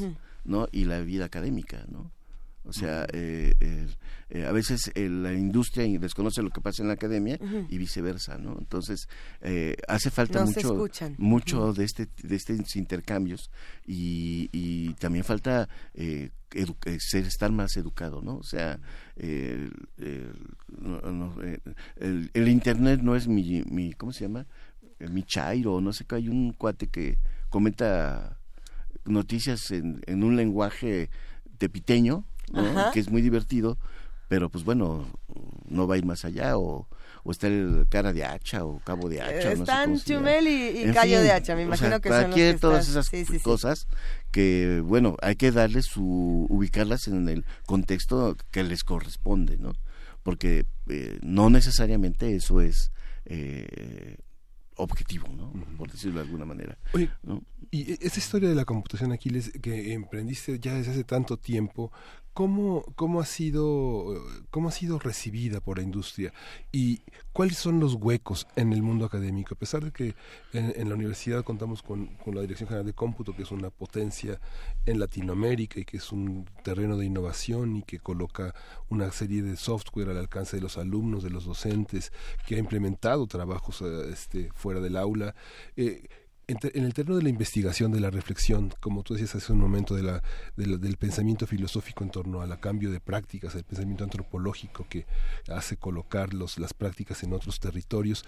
¿no? 0.44 0.68
Y 0.70 0.84
la 0.84 1.00
vida 1.00 1.24
académica, 1.24 1.84
¿no? 1.88 2.12
O 2.66 2.72
sea, 2.72 3.06
eh, 3.12 3.54
eh, 4.30 4.44
a 4.46 4.52
veces 4.52 4.90
eh, 4.94 5.08
la 5.08 5.32
industria 5.34 5.86
desconoce 6.00 6.40
lo 6.42 6.48
que 6.50 6.60
pasa 6.62 6.82
en 6.82 6.88
la 6.88 6.94
academia 6.94 7.38
y 7.68 7.76
viceversa, 7.78 8.38
¿no? 8.38 8.56
Entonces, 8.58 9.06
eh, 9.42 9.76
hace 9.86 10.10
falta 10.10 10.38
mucho, 10.46 10.74
mucho 11.18 11.72
de 11.74 11.84
este 11.84 12.08
de 12.22 12.34
estos 12.36 12.74
intercambios 12.76 13.50
y, 13.86 14.48
y 14.52 14.94
también 14.94 15.24
falta 15.24 15.68
eh, 15.94 16.30
ser 16.98 17.24
estar 17.26 17.52
más 17.52 17.76
educado, 17.76 18.22
¿no? 18.22 18.36
O 18.36 18.42
sea, 18.44 18.78
el, 19.16 19.70
el- 19.98 20.32
no- 20.80 21.00
no, 21.02 21.34
el- 21.96 22.30
el 22.32 22.48
internet 22.48 23.00
no 23.02 23.14
es 23.16 23.28
mi, 23.28 23.62
mi 23.64 23.92
¿cómo 23.92 24.12
se 24.12 24.24
llama? 24.24 24.46
Mi 25.10 25.22
chairo, 25.24 25.80
no 25.82 25.92
sé 25.92 26.04
qué, 26.06 26.14
hay 26.14 26.28
un 26.28 26.52
cuate 26.54 26.86
que 26.86 27.18
comenta 27.50 28.38
noticias 29.04 29.70
en, 29.70 30.00
en 30.06 30.22
un 30.24 30.36
lenguaje 30.36 31.10
tepiteño, 31.58 32.24
¿no? 32.52 32.90
Que 32.92 33.00
es 33.00 33.10
muy 33.10 33.22
divertido, 33.22 33.78
pero 34.28 34.48
pues 34.50 34.64
bueno, 34.64 35.06
no 35.68 35.86
va 35.86 35.94
a 35.94 35.98
ir 35.98 36.04
más 36.04 36.24
allá 36.24 36.56
o, 36.58 36.88
o 37.24 37.30
está 37.30 37.46
el 37.46 37.86
cara 37.90 38.12
de 38.12 38.24
hacha 38.24 38.64
o 38.64 38.78
cabo 38.80 39.08
de 39.08 39.20
hacha. 39.20 39.50
no 39.50 39.56
sé 39.56 39.62
Están 39.62 39.90
llama. 39.94 40.04
Chumel 40.04 40.48
y, 40.48 40.50
y 40.80 40.82
En 40.84 40.94
Callo 40.94 41.16
fin, 41.16 41.24
de 41.24 41.32
Hacha, 41.32 41.54
me 41.54 41.62
o 41.62 41.66
imagino 41.66 41.88
sea, 41.90 42.00
que 42.00 42.08
son 42.08 42.30
los 42.30 42.34
que 42.34 42.54
todas 42.54 42.88
esas 42.88 43.06
sí, 43.06 43.24
sí, 43.24 43.34
sí. 43.34 43.40
cosas 43.40 43.86
que 44.30 44.82
bueno 44.84 45.16
hay 45.22 45.36
que 45.36 45.52
darles 45.52 45.86
su 45.86 46.46
ubicarlas 46.50 47.06
en 47.08 47.28
el 47.28 47.44
contexto 47.66 48.36
que 48.50 48.62
les 48.64 48.82
corresponde 48.84 49.56
no 49.58 49.72
porque 50.22 50.66
eh, 50.88 51.18
no 51.22 51.50
necesariamente 51.50 52.34
eso 52.34 52.60
es 52.60 52.90
eh, 53.26 54.16
objetivo 54.76 55.28
no 55.36 55.52
por 55.78 55.90
decirlo 55.90 56.16
de 56.20 56.26
alguna 56.26 56.44
manera 56.44 56.76
Oye, 56.92 57.10
¿no? 57.22 57.42
y 57.70 57.92
e- 57.92 57.98
esa 58.02 58.18
historia 58.18 58.48
de 58.48 58.54
la 58.54 58.64
computación, 58.64 59.12
Aquiles, 59.12 59.52
que 59.62 59.92
emprendiste 59.92 60.58
ya 60.60 60.74
desde 60.74 60.92
hace 60.92 61.04
tanto 61.04 61.36
tiempo, 61.38 61.90
¿cómo, 62.34 62.84
cómo, 62.96 63.20
ha 63.20 63.24
sido, 63.24 64.14
eh, 64.14 64.20
¿cómo 64.50 64.68
ha 64.68 64.72
sido 64.72 64.98
recibida 64.98 65.60
por 65.60 65.78
la 65.78 65.84
industria? 65.84 66.32
¿Y 66.72 67.00
cuáles 67.32 67.56
son 67.56 67.80
los 67.80 67.94
huecos 67.94 68.46
en 68.56 68.72
el 68.72 68.82
mundo 68.82 69.06
académico? 69.06 69.54
A 69.54 69.58
pesar 69.58 69.84
de 69.84 69.92
que 69.92 70.14
en, 70.52 70.88
la 70.88 70.96
universidad 70.96 71.44
contamos 71.44 71.82
con, 71.82 72.08
con 72.16 72.34
la 72.34 72.42
Dirección 72.42 72.68
General 72.68 72.84
de 72.84 72.92
Cómputo, 72.92 73.34
que 73.34 73.44
es 73.44 73.52
una 73.52 73.70
potencia 73.70 74.40
en 74.84 74.98
Latinoamérica 74.98 75.80
y 75.80 75.84
que 75.84 75.96
es 75.96 76.12
un 76.12 76.44
terreno 76.64 76.96
de 76.96 77.06
innovación 77.06 77.76
y 77.76 77.82
que 77.82 78.00
coloca 78.00 78.54
una 78.90 79.10
serie 79.12 79.42
de 79.42 79.56
software 79.56 80.10
al 80.10 80.18
alcance 80.18 80.56
de 80.56 80.62
los 80.62 80.76
alumnos, 80.76 81.22
de 81.22 81.30
los 81.30 81.44
docentes, 81.44 82.12
que 82.46 82.56
ha 82.56 82.58
implementado 82.58 83.26
trabajos 83.28 83.80
eh, 83.80 84.10
este, 84.12 84.50
fuera 84.54 84.80
del 84.80 84.96
aula. 84.96 85.34
Eh, 85.76 86.08
en, 86.48 86.84
el 86.84 86.94
terreno 86.94 87.16
de 87.16 87.22
la 87.22 87.28
investigación, 87.28 87.92
de 87.92 88.00
la 88.00 88.10
reflexión, 88.10 88.72
como 88.80 89.02
tú 89.02 89.14
decías 89.14 89.34
hace 89.36 89.52
un 89.52 89.58
momento, 89.60 89.94
de 89.94 90.02
la, 90.02 90.22
de 90.56 90.66
la- 90.66 90.76
del 90.76 90.96
pensamiento 90.96 91.46
filosófico 91.46 92.04
en 92.04 92.10
torno 92.10 92.40
al 92.42 92.58
cambio 92.60 92.90
de 92.90 93.00
prácticas, 93.00 93.54
el 93.54 93.64
pensamiento 93.64 94.04
antropológico 94.04 94.86
que 94.88 95.06
hace 95.48 95.76
colocar 95.76 96.34
los, 96.34 96.58
las 96.58 96.74
prácticas 96.74 97.22
en 97.22 97.32
otros 97.32 97.60
territorios, 97.60 98.24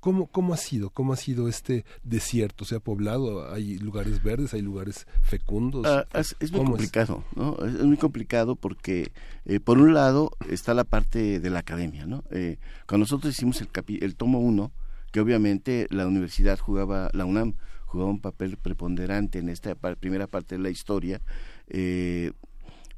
¿Cómo, 0.00 0.28
¿Cómo 0.28 0.54
ha 0.54 0.56
sido? 0.56 0.90
¿Cómo 0.90 1.12
ha 1.12 1.16
sido 1.16 1.48
este 1.48 1.84
desierto? 2.04 2.64
¿Se 2.64 2.76
ha 2.76 2.78
poblado? 2.78 3.52
¿Hay 3.52 3.78
lugares 3.78 4.22
verdes? 4.22 4.54
¿Hay 4.54 4.62
lugares 4.62 5.08
fecundos? 5.22 5.86
Ah, 5.88 6.06
es, 6.14 6.36
es 6.38 6.52
muy 6.52 6.60
¿Cómo 6.60 6.70
complicado, 6.70 7.24
¿no? 7.34 7.56
Es, 7.66 7.74
es 7.74 7.84
muy 7.84 7.96
complicado 7.96 8.54
porque, 8.54 9.10
eh, 9.44 9.58
por 9.58 9.78
un 9.78 9.94
lado, 9.94 10.30
está 10.48 10.72
la 10.72 10.84
parte 10.84 11.40
de 11.40 11.50
la 11.50 11.58
academia, 11.58 12.06
¿no? 12.06 12.22
Eh, 12.30 12.58
cuando 12.86 13.06
nosotros 13.06 13.34
hicimos 13.34 13.60
el, 13.60 13.72
capi- 13.72 13.98
el 14.00 14.14
tomo 14.14 14.38
1, 14.38 14.70
que 15.12 15.20
obviamente 15.20 15.86
la 15.90 16.06
universidad 16.06 16.58
jugaba, 16.58 17.10
la 17.12 17.24
UNAM 17.24 17.54
jugaba 17.86 18.10
un 18.10 18.20
papel 18.20 18.56
preponderante 18.56 19.38
en 19.38 19.48
esta 19.48 19.74
primera 19.74 20.26
parte 20.26 20.56
de 20.56 20.62
la 20.62 20.70
historia, 20.70 21.20
eh, 21.68 22.32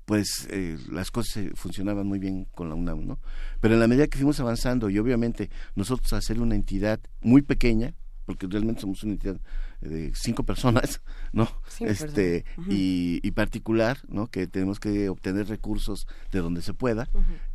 pues 0.05 0.49
eh, 0.51 0.77
las 0.91 1.13
cosas 1.13 1.37
eh, 1.37 1.51
funcionaban 1.55 2.07
muy 2.07 2.19
bien 2.19 2.47
con 2.55 2.69
la 2.69 2.75
UNAM, 2.75 3.07
¿no? 3.07 3.21
Pero 3.61 3.75
en 3.75 3.81
la 3.81 3.87
medida 3.87 4.09
que 4.09 4.19
fuimos 4.19 4.41
avanzando 4.41 4.91
y 4.91 4.99
obviamente 4.99 5.51
nosotros 5.77 6.13
ser 6.25 6.41
una 6.41 6.57
entidad 6.57 7.01
muy 7.21 7.43
pequeña, 7.43 7.95
porque 8.27 8.49
realmente 8.49 8.81
somos 8.81 9.03
una 9.05 9.13
entidad 9.13 9.41
de 9.81 10.13
cinco 10.15 10.43
personas, 10.45 11.01
¿no? 11.33 11.49
Cinco 11.69 11.91
este 11.91 12.43
personas. 12.43 12.73
Y, 12.73 13.21
y 13.23 13.31
particular, 13.31 13.99
¿no? 14.09 14.27
Que 14.29 14.47
tenemos 14.47 14.79
que 14.81 15.09
obtener 15.09 15.49
recursos 15.49 16.07
de 16.33 16.41
donde 16.41 16.63
se 16.63 16.75
pueda. 16.75 17.09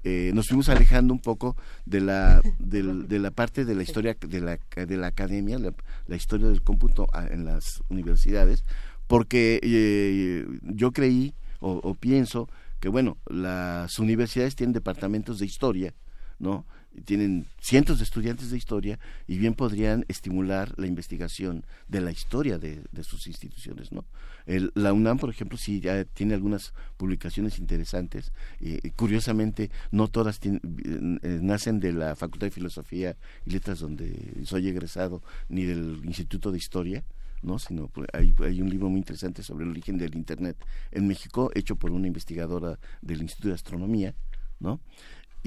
Eh, 0.03 0.31
nos 0.33 0.47
fuimos 0.47 0.69
alejando 0.69 1.13
un 1.13 1.19
poco 1.21 1.55
de 1.85 2.01
la 2.01 2.41
del- 2.59 3.07
de 3.07 3.19
la 3.19 3.31
parte 3.31 3.65
de 3.65 3.75
la 3.75 3.83
historia 3.83 4.15
de 4.19 4.39
la 4.41 4.59
de 4.75 4.97
la 4.97 5.07
academia, 5.07 5.59
la, 5.59 5.73
la 6.07 6.15
historia 6.15 6.47
del 6.47 6.61
cómputo 6.61 7.07
a- 7.13 7.27
en 7.27 7.45
las 7.45 7.83
universidades, 7.89 8.63
porque 9.07 9.59
eh, 9.61 10.45
yo 10.63 10.91
creí 10.91 11.35
o, 11.59 11.73
o 11.83 11.93
pienso 11.93 12.49
que 12.79 12.89
bueno, 12.89 13.17
las 13.27 13.97
universidades 13.99 14.55
tienen 14.55 14.73
departamentos 14.73 15.39
de 15.39 15.45
historia, 15.45 15.93
¿no? 16.39 16.65
Tienen 17.03 17.45
cientos 17.59 17.97
de 17.97 18.03
estudiantes 18.05 18.51
de 18.51 18.57
historia 18.57 18.99
y 19.27 19.37
bien 19.37 19.53
podrían 19.53 20.05
estimular 20.07 20.73
la 20.77 20.87
investigación 20.87 21.65
de 21.87 22.01
la 22.01 22.11
historia 22.11 22.57
de, 22.57 22.81
de 22.91 23.03
sus 23.03 23.27
instituciones, 23.27 23.91
¿no? 23.91 24.05
El- 24.45 24.71
la 24.75 24.93
UNAM, 24.93 25.17
por 25.17 25.29
ejemplo, 25.29 25.57
sí 25.57 25.79
ya 25.81 26.05
tiene 26.05 26.33
algunas 26.35 26.73
publicaciones 26.97 27.59
interesantes. 27.59 28.31
y 28.59 28.89
curiosamente, 28.91 29.69
no 29.91 30.07
todas 30.07 30.39
eh, 30.43 31.39
nacen 31.41 31.79
de 31.79 31.93
la 31.93 32.15
Facultad 32.15 32.47
de 32.47 32.51
Filosofía 32.51 33.17
y 33.45 33.51
Letras, 33.51 33.79
donde 33.79 34.15
soy 34.45 34.67
egresado, 34.67 35.21
ni 35.49 35.63
del 35.65 36.01
Instituto 36.05 36.51
de 36.51 36.57
Historia, 36.57 37.03
¿no? 37.41 37.59
sino 37.59 37.87
pues, 37.89 38.07
hay, 38.13 38.33
hay 38.39 38.61
un 38.61 38.69
libro 38.69 38.89
muy 38.89 38.99
interesante 38.99 39.43
sobre 39.43 39.65
el 39.65 39.71
origen 39.71 39.97
del 39.97 40.15
Internet 40.15 40.57
en 40.91 41.07
México, 41.07 41.51
hecho 41.55 41.75
por 41.75 41.91
una 41.91 42.07
investigadora 42.07 42.79
del 43.01 43.21
Instituto 43.21 43.49
de 43.49 43.55
Astronomía, 43.55 44.15
¿no? 44.59 44.79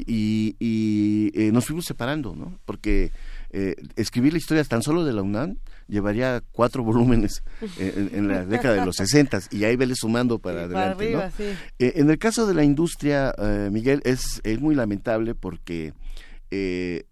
Y, 0.06 0.56
y, 0.58 1.30
eh, 1.34 1.52
nos 1.52 1.66
fuimos 1.66 1.84
separando, 1.84 2.34
¿no? 2.34 2.58
Porque 2.64 3.10
eh, 3.50 3.74
escribir 3.96 4.32
la 4.32 4.38
historia 4.38 4.64
tan 4.64 4.82
solo 4.82 5.04
de 5.04 5.12
la 5.12 5.22
UNAM 5.22 5.56
llevaría 5.88 6.42
cuatro 6.52 6.82
volúmenes 6.84 7.42
en, 7.78 8.10
en 8.14 8.28
la 8.28 8.44
década 8.44 8.74
de 8.74 8.84
los 8.84 8.96
60 8.96 9.40
y 9.52 9.64
ahí 9.64 9.76
vele 9.76 9.94
sumando 9.96 10.38
para 10.38 10.64
adelante. 10.64 11.04
arriba, 11.04 11.24
¿no? 11.26 11.30
sí. 11.36 11.44
Eh, 11.78 11.92
en 11.96 12.10
el 12.10 12.18
caso 12.18 12.46
de 12.46 12.54
la 12.54 12.64
industria, 12.64 13.34
eh, 13.38 13.68
Miguel, 13.72 14.00
es, 14.04 14.40
es 14.44 14.60
muy 14.60 14.74
lamentable 14.74 15.34
porque, 15.34 15.92
eh, 16.50 17.04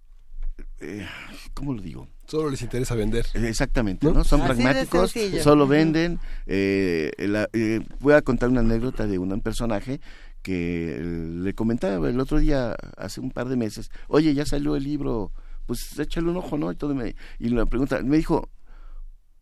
eh, 0.81 1.07
¿cómo 1.55 1.73
lo 1.75 1.81
digo? 1.83 2.09
Solo 2.27 2.51
les 2.51 2.61
interesa 2.61 2.97
vender. 2.97 3.25
Exactamente, 3.35 4.05
¿No? 4.05 4.13
¿no? 4.13 4.25
Son 4.25 4.41
Así 4.41 4.49
pragmáticos, 4.61 5.15
solo 5.45 5.69
venden. 5.69 6.19
eh, 6.47 7.13
la- 7.19 7.49
eh, 7.53 7.81
voy 8.01 8.15
a 8.15 8.23
contar 8.23 8.49
una 8.49 8.61
anécdota 8.61 9.07
de 9.07 9.17
un 9.19 9.41
personaje 9.41 10.01
que 10.47 11.01
le 11.43 11.55
comentaba 11.55 12.09
el 12.09 12.21
otro 12.21 12.39
día, 12.39 12.77
hace 12.97 13.21
un 13.21 13.33
par 13.33 13.49
de 13.49 13.57
meses, 13.57 13.91
oye, 14.07 14.33
ya 14.33 14.47
salió 14.47 14.77
el 14.77 14.85
libro, 14.85 15.33
pues 15.67 15.99
échale 15.99 16.29
un 16.31 16.37
ojo, 16.37 16.57
¿no? 16.57 16.71
Y, 16.71 16.77
todo 16.77 16.95
me, 16.95 17.17
y 17.41 17.49
la 17.49 17.67
pregunta, 17.67 18.01
me 18.03 18.17
dijo, 18.17 18.49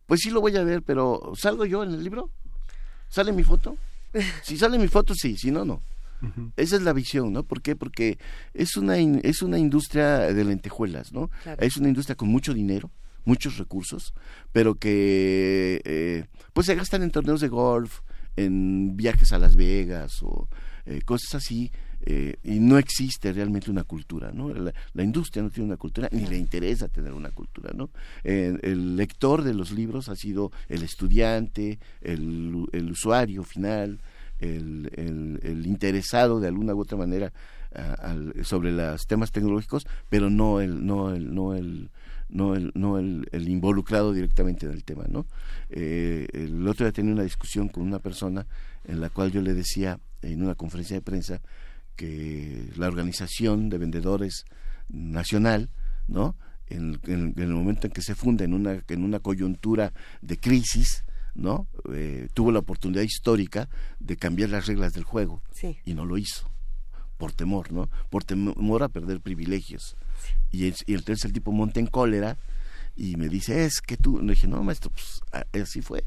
pues 0.06 0.20
sí 0.22 0.30
lo 0.30 0.40
voy 0.40 0.56
a 0.56 0.64
ver, 0.64 0.82
pero 0.82 1.32
¿salgo 1.36 1.66
yo 1.66 1.82
en 1.82 1.90
el 1.92 2.02
libro? 2.02 2.30
¿Sale 3.08 3.32
mi 3.32 3.42
foto? 3.42 3.76
Si 4.42 4.56
sale 4.56 4.78
mi 4.78 4.88
foto, 4.88 5.14
sí, 5.14 5.36
si 5.36 5.50
no, 5.50 5.64
no. 5.64 5.82
Esa 6.56 6.76
es 6.76 6.82
la 6.82 6.94
visión, 6.94 7.34
¿no? 7.34 7.42
¿Por 7.42 7.60
qué? 7.60 7.76
Porque 7.76 8.18
es 8.54 8.78
una, 8.78 8.98
in- 8.98 9.20
es 9.24 9.42
una 9.42 9.58
industria 9.58 10.20
de 10.32 10.44
lentejuelas, 10.44 11.12
¿no? 11.12 11.28
Claro. 11.42 11.60
Es 11.62 11.76
una 11.76 11.88
industria 11.88 12.16
con 12.16 12.28
mucho 12.30 12.54
dinero, 12.54 12.90
muchos 13.26 13.58
recursos, 13.58 14.14
pero 14.50 14.74
que 14.76 15.82
eh, 15.84 16.24
pues 16.54 16.66
se 16.66 16.76
gastan 16.76 17.02
en 17.02 17.10
torneos 17.10 17.42
de 17.42 17.48
golf, 17.48 18.00
en 18.36 18.96
viajes 18.96 19.32
a 19.32 19.38
Las 19.38 19.54
Vegas 19.54 20.22
o 20.22 20.48
eh, 20.86 21.00
cosas 21.04 21.36
así, 21.36 21.70
eh, 22.06 22.36
y 22.44 22.60
no 22.60 22.76
existe 22.78 23.32
realmente 23.32 23.70
una 23.70 23.84
cultura, 23.84 24.30
¿no? 24.32 24.50
La, 24.52 24.72
la 24.92 25.02
industria 25.02 25.42
no 25.42 25.50
tiene 25.50 25.66
una 25.68 25.76
cultura, 25.78 26.08
ni 26.12 26.26
le 26.26 26.36
interesa 26.36 26.88
tener 26.88 27.12
una 27.12 27.30
cultura, 27.30 27.72
¿no? 27.74 27.90
Eh, 28.24 28.58
el 28.62 28.96
lector 28.96 29.42
de 29.42 29.54
los 29.54 29.70
libros 29.72 30.08
ha 30.08 30.16
sido 30.16 30.52
el 30.68 30.82
estudiante, 30.82 31.78
el, 32.02 32.66
el 32.72 32.90
usuario 32.90 33.42
final, 33.44 34.00
el, 34.40 34.90
el- 34.96 35.40
el 35.42 35.66
interesado 35.66 36.40
de 36.40 36.48
alguna 36.48 36.74
u 36.74 36.80
otra 36.80 36.98
manera 36.98 37.32
sobre 38.44 38.70
los 38.70 39.06
temas 39.06 39.32
tecnológicos, 39.32 39.86
pero 40.08 40.30
no 40.30 40.60
el, 40.60 40.86
no 40.86 41.12
el, 41.14 41.34
no 41.34 41.54
el, 41.54 41.90
no 42.28 42.54
el, 42.54 42.70
no 42.74 42.98
el, 42.98 43.26
el 43.32 43.48
involucrado 43.48 44.12
directamente 44.12 44.66
en 44.66 44.72
el 44.72 44.84
tema, 44.84 45.04
¿no? 45.08 45.26
Eh, 45.70 46.28
el 46.32 46.66
otro 46.68 46.86
día 46.86 46.92
tenía 46.92 47.12
una 47.12 47.24
discusión 47.24 47.68
con 47.68 47.82
una 47.82 47.98
persona 47.98 48.46
en 48.84 49.00
la 49.00 49.10
cual 49.10 49.32
yo 49.32 49.40
le 49.42 49.54
decía 49.54 49.98
en 50.24 50.42
una 50.42 50.54
conferencia 50.54 50.96
de 50.96 51.02
prensa 51.02 51.40
que 51.96 52.70
la 52.76 52.88
organización 52.88 53.68
de 53.68 53.78
vendedores 53.78 54.44
nacional, 54.88 55.70
¿no? 56.08 56.36
En, 56.68 56.98
en- 57.04 57.34
en 57.36 57.42
el 57.42 57.48
momento 57.54 57.86
en 57.86 57.92
que 57.92 58.02
se 58.02 58.14
funda 58.14 58.44
en 58.44 58.54
una, 58.54 58.82
en 58.88 59.04
una 59.04 59.20
coyuntura 59.20 59.92
de 60.22 60.38
crisis, 60.38 61.04
¿no? 61.34 61.68
Eh, 61.92 62.28
tuvo 62.34 62.52
la 62.52 62.60
oportunidad 62.60 63.02
histórica 63.02 63.68
de 64.00 64.16
cambiar 64.16 64.50
las 64.50 64.66
reglas 64.66 64.92
del 64.94 65.04
juego 65.04 65.42
Sí. 65.52 65.76
y 65.84 65.94
no 65.94 66.04
lo 66.04 66.16
hizo 66.18 66.50
por 67.18 67.32
temor, 67.32 67.70
¿no? 67.72 67.88
Por 68.10 68.24
temor 68.24 68.82
a 68.82 68.88
perder 68.88 69.20
privilegios. 69.20 69.96
Y, 70.50 70.66
es- 70.66 70.84
y 70.86 70.94
entonces 70.94 71.24
el 71.24 71.32
tipo 71.32 71.52
monta 71.52 71.80
en 71.80 71.86
cólera 71.86 72.36
y 72.96 73.16
me 73.16 73.28
dice, 73.28 73.64
es 73.64 73.80
que 73.80 73.96
tú, 73.96 74.20
le 74.20 74.32
dije, 74.34 74.48
no, 74.48 74.62
maestro, 74.64 74.90
pues 74.90 75.20
así 75.52 75.80
fue. 75.82 76.04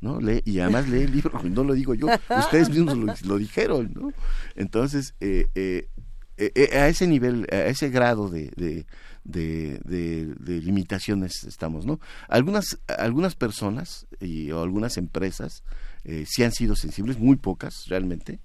¿No? 0.00 0.20
Lee- 0.20 0.42
y 0.44 0.60
además 0.60 0.88
lee 0.88 1.02
el 1.02 1.12
libro, 1.12 1.40
no 1.44 1.64
lo 1.64 1.74
digo 1.74 1.94
yo, 1.94 2.06
ustedes 2.38 2.70
mismos 2.70 3.22
lo, 3.22 3.36
dijeron, 3.38 3.92
¿no? 3.94 4.12
Entonces, 4.56 5.14
eh, 5.20 5.46
eh, 5.54 5.88
eh, 6.36 6.52
eh, 6.54 6.78
a 6.78 6.88
ese 6.88 7.06
nivel, 7.06 7.46
a 7.52 7.66
ese 7.66 7.90
grado 7.90 8.28
de, 8.30 8.50
de, 8.56 8.86
de, 9.24 9.78
de- 9.84 10.34
limitaciones 10.62 11.44
estamos, 11.44 11.84
¿no? 11.84 12.00
Algunas, 12.28 12.78
algunas 12.98 13.34
personas 13.34 14.06
y, 14.20 14.50
o 14.50 14.62
algunas 14.62 14.96
empresas 14.96 15.62
sí 16.26 16.42
han 16.42 16.52
sido 16.52 16.76
sensibles, 16.76 17.18
muy 17.18 17.36
pocas 17.36 17.84
realmente. 17.88 18.40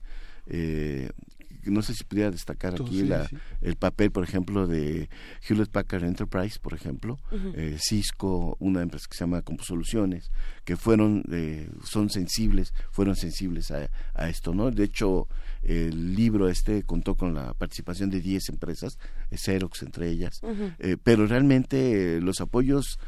No 1.65 1.81
sé 1.81 1.93
si 1.93 2.03
pudiera 2.03 2.31
destacar 2.31 2.75
Tú, 2.75 2.83
aquí 2.83 2.99
sí, 2.99 3.05
la, 3.05 3.27
sí. 3.27 3.37
el 3.61 3.75
papel, 3.75 4.11
por 4.11 4.23
ejemplo, 4.23 4.67
de 4.67 5.09
Hewlett 5.47 5.69
Packard 5.69 6.03
Enterprise, 6.03 6.59
por 6.59 6.73
ejemplo, 6.73 7.17
eh, 7.55 7.77
Cisco, 7.79 8.55
una 8.59 8.81
empresa 8.81 9.07
que 9.09 9.17
se 9.17 9.23
llama 9.23 9.41
Composoluciones, 9.41 10.31
que 10.63 10.77
fueron, 10.77 11.23
eh, 11.31 11.69
son 11.83 12.09
sensibles, 12.09 12.73
fueron 12.91 13.15
sensibles 13.15 13.71
a, 13.71 13.89
a 14.13 14.29
esto, 14.29 14.53
¿no? 14.53 14.71
De 14.71 14.83
hecho, 14.83 15.27
el 15.63 16.15
libro 16.15 16.47
este 16.47 16.83
contó 16.83 17.15
con 17.15 17.33
la 17.33 17.53
participación 17.53 18.09
de 18.09 18.21
10 18.21 18.49
empresas, 18.49 18.99
eh, 19.31 19.37
Xerox 19.37 19.81
entre 19.81 20.09
ellas, 20.09 20.39
eh, 20.79 20.97
pero 21.01 21.25
realmente 21.25 22.17
eh, 22.17 22.21
los 22.21 22.39
apoyos 22.41 22.99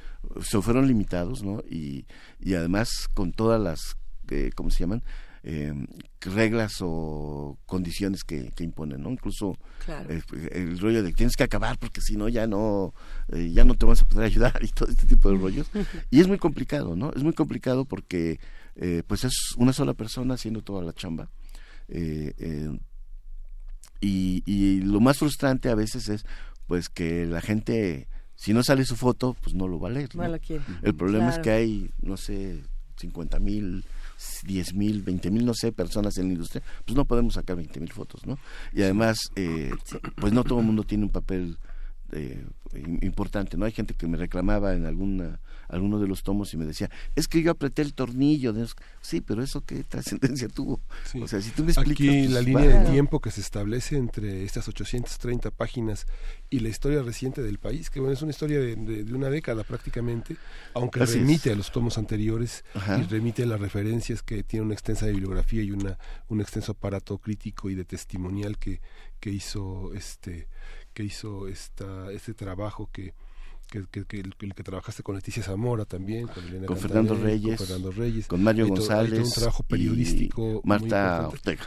se 0.42 0.62
fueron 0.62 0.88
limitados, 0.88 1.44
¿no? 1.44 1.62
Y, 1.70 2.06
y 2.40 2.56
además 2.56 2.90
con 3.14 3.32
todas 3.32 3.62
las, 3.62 3.98
eh, 4.30 4.50
¿cómo 4.56 4.72
se 4.72 4.80
llaman? 4.80 5.04
Eh, 5.50 5.74
reglas 6.20 6.80
o 6.82 7.58
condiciones 7.66 8.26
que, 8.26 8.52
que 8.52 8.66
imponen, 8.66 9.02
¿no? 9.02 9.12
Incluso 9.12 9.58
Claro. 9.86 10.10
eh, 10.12 10.22
el 10.52 10.78
rollo 10.78 11.02
de 11.04 11.14
tienes 11.14 11.38
que 11.38 11.44
acabar 11.44 11.78
porque 11.80 12.02
si 12.02 12.18
no 12.18 12.28
ya 12.28 12.48
no 12.48 12.94
eh, 13.30 13.50
ya 13.54 13.64
no 13.64 13.76
te 13.76 13.86
vamos 13.86 14.02
a 14.02 14.06
poder 14.06 14.26
ayudar 14.26 14.60
y 14.62 14.68
todo 14.68 14.90
este 14.90 15.08
tipo 15.08 15.30
de 15.32 15.38
rollos 15.38 15.68
y 16.12 16.20
es 16.20 16.28
muy 16.28 16.38
complicado 16.38 16.98
no 16.98 17.14
es 17.16 17.24
muy 17.24 17.32
complicado 17.32 17.86
porque 17.86 18.42
eh, 18.76 19.04
pues 19.08 19.24
es 19.24 19.54
una 19.56 19.72
sola 19.72 19.94
persona 19.94 20.34
haciendo 20.34 20.62
toda 20.64 20.84
la 20.84 20.92
chamba 20.92 21.30
Eh, 21.88 22.34
eh, 22.40 22.78
y, 24.02 24.44
y 24.46 24.82
lo 24.82 25.00
más 25.00 25.18
frustrante 25.20 25.70
a 25.70 25.76
veces 25.76 26.10
es 26.10 26.26
pues 26.68 26.90
que 26.90 27.26
la 27.26 27.40
gente 27.42 28.08
si 28.36 28.54
no 28.54 28.64
sale 28.64 28.84
su 28.84 28.96
foto 28.98 29.36
pues 29.42 29.56
no 29.56 29.68
lo 29.70 29.80
va 29.80 29.88
a 29.88 29.92
leer 29.92 30.14
No 30.16 30.24
¿no? 30.24 30.30
lo 30.30 30.40
quiere. 30.40 30.64
el 30.84 30.94
problema 30.94 31.30
es 31.30 31.40
que 31.40 31.52
hay 31.52 31.90
no 32.02 32.18
sé 32.18 32.64
50 32.98 33.40
mil 33.40 33.86
10 34.44 34.74
mil, 34.74 35.02
20 35.04 35.30
mil, 35.32 35.46
no 35.46 35.54
sé, 35.54 35.72
personas 35.72 36.18
en 36.18 36.28
la 36.28 36.34
industria, 36.34 36.64
pues 36.86 36.96
no 36.96 37.06
podemos 37.06 37.36
sacar 37.36 37.56
20 37.56 37.80
mil 37.80 37.92
fotos, 37.92 38.26
¿no? 38.26 38.38
Y 38.74 38.82
además, 38.84 39.18
eh, 39.36 39.72
pues 40.16 40.34
no 40.34 40.44
todo 40.44 40.60
el 40.60 40.66
mundo 40.66 40.84
tiene 40.84 41.04
un 41.06 41.12
papel 41.12 41.58
eh, 42.12 42.46
im- 42.74 43.04
importante, 43.04 43.58
¿no? 43.58 43.66
Hay 43.66 43.72
gente 43.74 43.94
que 43.94 44.08
me 44.08 44.18
reclamaba 44.18 44.74
en 44.74 44.86
alguna 44.86 45.40
alguno 45.68 46.00
de 46.00 46.08
los 46.08 46.24
tomos 46.24 46.54
y 46.54 46.58
me 46.58 46.66
decía, 46.66 46.90
es 47.16 47.28
que 47.28 47.42
yo 47.42 47.52
apreté 47.52 47.82
el 47.82 47.94
tornillo. 47.94 48.54
de 48.54 48.64
esos". 48.64 48.76
Sí, 49.02 49.22
pero 49.22 49.44
eso 49.44 49.62
qué 49.62 49.84
trascendencia 49.84 50.48
tuvo. 50.48 50.82
O 51.22 51.28
sea, 51.28 51.42
si 51.42 51.52
tú 51.52 51.64
me 51.64 51.72
explicas... 51.72 51.98
Aquí 52.08 52.08
pues, 52.08 52.32
la 52.32 52.42
línea 52.42 52.84
de 52.84 52.90
tiempo 52.92 53.20
que 53.20 53.32
se 53.32 53.42
establece 53.42 53.98
entre 53.98 54.44
estas 54.44 54.68
830 54.68 55.52
páginas 55.52 56.06
y 56.50 56.60
la 56.60 56.70
historia 56.70 57.02
reciente 57.02 57.42
del 57.42 57.60
país, 57.60 57.90
que 57.90 58.00
bueno, 58.00 58.14
es 58.14 58.22
una 58.22 58.32
historia 58.32 58.60
de, 58.60 58.76
de- 58.76 59.04
de 59.04 59.14
una 59.14 59.30
década 59.30 59.64
prácticamente, 59.64 60.38
aunque 60.74 61.02
Así 61.02 61.14
es. 61.14 61.20
remite 61.20 61.52
a 61.52 61.56
los 61.56 61.72
tomos 61.72 61.98
anteriores 61.98 62.64
Ajá. 62.74 63.00
y 63.00 63.04
remite 63.04 63.44
a 63.44 63.46
las 63.46 63.60
referencias 63.60 64.24
que 64.24 64.44
tiene 64.44 64.66
una 64.66 64.74
extensa 64.74 65.06
bibliografía 65.08 65.62
y 65.64 65.72
una 65.72 65.98
un 66.30 66.42
extenso 66.42 66.74
aparato 66.74 67.18
crítico 67.18 67.70
y 67.70 67.76
de 67.76 67.86
testimonial 67.86 68.58
que, 68.58 68.82
que 69.20 69.30
hizo 69.32 69.94
este 69.94 70.48
que 70.94 71.04
hizo 71.04 71.48
esta 71.48 72.12
este 72.12 72.34
trabajo 72.34 72.90
que 72.92 73.14
que, 73.68 73.86
que, 73.92 74.06
que 74.06 74.20
el, 74.20 74.34
el 74.40 74.54
que 74.56 74.64
trabajaste 74.64 75.04
con 75.04 75.16
Leticia 75.16 75.44
Zamora 75.44 75.86
también, 75.86 76.28
con 76.28 76.44
Elena 76.46 76.66
Con 76.66 76.78
Fernando 76.78 77.16
Reyes, 77.16 77.58
con 77.58 77.68
Fernando 77.68 77.92
Reyes, 77.92 78.28
con 78.28 78.44
Mario 78.44 78.66
Hay 78.66 78.70
to- 78.72 78.76
hay 78.76 78.80
todo 78.88 78.96
González 78.98 79.26
un 79.28 79.32
trabajo 79.34 79.64
y 79.68 79.72
periodístico 79.72 80.42
muy 80.42 80.62
Marta. 80.64 81.28
Ortega. 81.28 81.64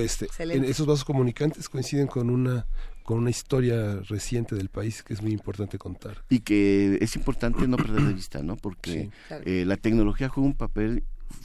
Este, 0.00 0.28
en 0.38 0.64
esos 0.64 0.86
vasos 0.86 1.04
comunicantes 1.04 1.68
coinciden 1.68 2.06
con 2.06 2.30
una 2.30 2.66
con 3.02 3.18
una 3.18 3.30
historia 3.30 3.96
reciente 4.08 4.54
del 4.54 4.68
país 4.68 5.02
que 5.02 5.12
es 5.12 5.20
muy 5.22 5.32
importante 5.32 5.76
contar. 5.76 6.22
y 6.30 6.38
que 6.40 6.98
es 7.00 7.16
importante 7.16 7.66
no 7.66 7.76
perder 7.76 8.00
de 8.02 8.12
vista, 8.14 8.42
¿no? 8.44 8.56
Porque 8.56 8.92
Sí, 8.92 9.10
claro. 9.26 9.42
eh, 9.44 9.64
la 9.66 9.76
tecnología 9.76 10.28
juega 10.28 10.46
un 10.46 10.54
papel 10.54 11.02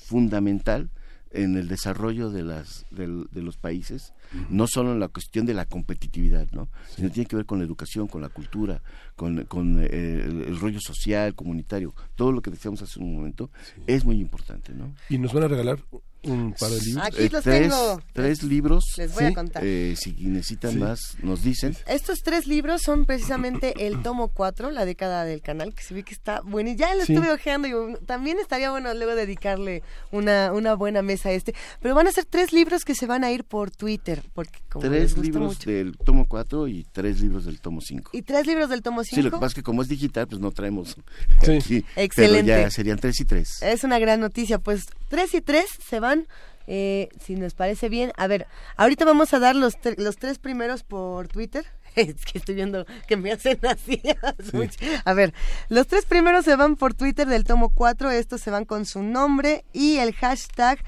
fundamental 0.08 0.90
en 1.32 1.58
el 1.58 1.68
desarrollo 1.68 2.30
de 2.30 2.44
las 2.44 2.86
del- 2.90 3.28
de, 3.32 3.42
los 3.42 3.58
países, 3.58 4.14
no 4.50 4.66
solo 4.66 4.94
en 4.94 5.00
la 5.00 5.10
cuestión 5.10 5.46
de 5.46 5.54
la 5.54 5.66
competitividad, 5.66 6.48
¿no? 6.52 6.70
Sino 6.96 7.10
tiene 7.12 7.28
que 7.28 7.36
ver 7.36 7.46
con 7.46 7.60
la 7.60 7.66
educación, 7.66 8.08
con 8.08 8.22
la 8.22 8.30
cultura, 8.30 8.82
con, 9.18 9.44
con, 9.46 9.84
eh, 9.84 9.88
el, 9.92 10.44
el 10.48 10.60
rollo 10.60 10.80
social, 10.80 11.36
comunitario, 11.36 11.94
todo 12.16 12.32
lo 12.32 12.42
que 12.42 12.52
decíamos 12.52 12.82
hace 12.82 13.00
un 13.00 13.14
momento 13.16 13.50
es 13.86 14.06
muy 14.06 14.22
importante, 14.22 14.72
¿no? 14.74 14.94
Y 15.10 15.18
nos 15.18 15.34
van 15.34 15.44
a 15.44 15.48
regalar 15.50 15.80
un 16.24 16.54
par 16.60 16.70
de 16.72 16.82
libros. 16.82 17.06
Aquí 17.06 17.30
los 17.30 17.44
tres, 17.44 17.62
tengo. 17.70 18.02
tres 18.12 18.44
libros. 18.44 18.84
Les 18.98 19.14
voy 19.14 19.26
a 19.26 19.34
contar. 19.34 19.64
eh, 19.66 19.96
si 19.98 20.12
necesitan 20.14 20.72
Sí. 20.72 20.78
más, 20.78 21.00
nos 21.22 21.42
dicen. 21.44 21.78
Estos 21.88 22.20
tres 22.22 22.48
libros 22.48 22.82
son 22.82 23.06
precisamente 23.06 23.88
el 23.88 24.02
tomo 24.02 24.28
4, 24.30 24.72
la 24.72 24.84
década 24.84 25.24
del 25.24 25.42
canal, 25.42 25.74
que 25.74 25.84
se 25.84 25.94
ve 25.94 26.04
que 26.04 26.14
está 26.14 26.42
bueno. 26.42 26.70
Y 26.72 26.76
ya 26.76 26.94
lo 26.96 27.06
Sí. 27.06 27.14
estuve 27.14 27.32
ojeando 27.32 27.68
y 27.68 28.06
también 28.06 28.40
estaría 28.40 28.72
bueno 28.72 28.94
luego 28.94 29.16
dedicarle 29.16 29.84
una, 30.12 30.52
una 30.52 30.74
buena 30.74 31.02
mesa 31.02 31.30
a 31.30 31.32
este. 31.34 31.54
Pero 31.82 31.96
van 31.96 32.08
a 32.08 32.12
ser 32.12 32.26
tres 32.26 32.52
libros 32.52 32.84
que 32.84 32.96
se 32.96 33.06
van 33.06 33.24
a 33.24 33.32
ir 33.32 33.46
por 33.46 33.72
Twitter, 33.72 34.22
porque 34.34 34.60
como 34.70 34.84
les 34.86 34.92
Tres 34.92 35.12
gusta 35.14 35.22
libros 35.26 35.48
mucho. 35.60 35.70
del 35.70 35.98
tomo 35.98 36.28
4 36.28 36.68
y 36.68 36.84
tres 36.92 37.22
libros 37.22 37.46
del 37.46 37.62
tomo 37.62 37.80
5. 37.80 38.10
Y 38.14 38.24
tres 38.24 38.48
libros 38.48 38.70
del 38.70 38.82
tomo 38.82 39.04
5. 39.08 39.16
Sí, 39.16 39.22
lo 39.22 39.32
que 39.32 39.38
pasa 39.38 39.48
es 39.48 39.54
que 39.56 39.64
como 39.64 39.82
es 39.82 39.88
digital, 39.88 40.28
pues 40.28 40.40
no 40.40 40.52
traemos 40.52 40.96
aquí, 41.42 41.86
Excelente. 41.96 42.52
Pero 42.52 42.64
ya 42.64 42.70
serían 42.70 43.00
tres 43.00 43.20
y 43.20 43.26
tres. 43.26 43.62
Es 43.62 43.84
una 43.84 44.00
gran 44.00 44.20
noticia, 44.20 44.60
pues 44.60 44.88
tres 45.10 45.34
y 45.34 45.42
tres 45.42 45.66
se 45.88 46.00
van 46.00 46.28
Eh, 46.70 47.08
si 47.24 47.36
nos 47.36 47.54
parece 47.54 47.88
bien, 47.88 48.12
a 48.18 48.28
ver, 48.28 48.46
ahorita 48.76 49.06
vamos 49.06 49.34
a 49.34 49.40
dar 49.40 49.56
los, 49.56 49.76
los 49.96 50.18
tres 50.18 50.38
primeros 50.38 50.84
por 50.84 51.30
Twitter. 51.30 51.66
Es 51.96 52.26
que 52.26 52.38
estoy 52.38 52.56
viendo 52.56 52.86
que 53.08 53.16
me 53.18 53.32
hacen 53.32 53.58
así. 53.66 54.02
A 55.06 55.14
ver, 55.14 55.34
los 55.70 55.88
tres 55.88 56.06
primeros 56.06 56.46
se 56.46 56.56
van 56.56 56.76
por 56.76 56.94
Twitter 56.94 57.26
del 57.28 57.44
tomo 57.46 57.70
4. 57.70 58.12
Estos 58.12 58.42
se 58.42 58.52
van 58.52 58.66
con 58.66 58.86
su 58.86 59.02
nombre 59.02 59.64
y 59.74 59.98
el 59.98 60.14
hashtag 60.14 60.84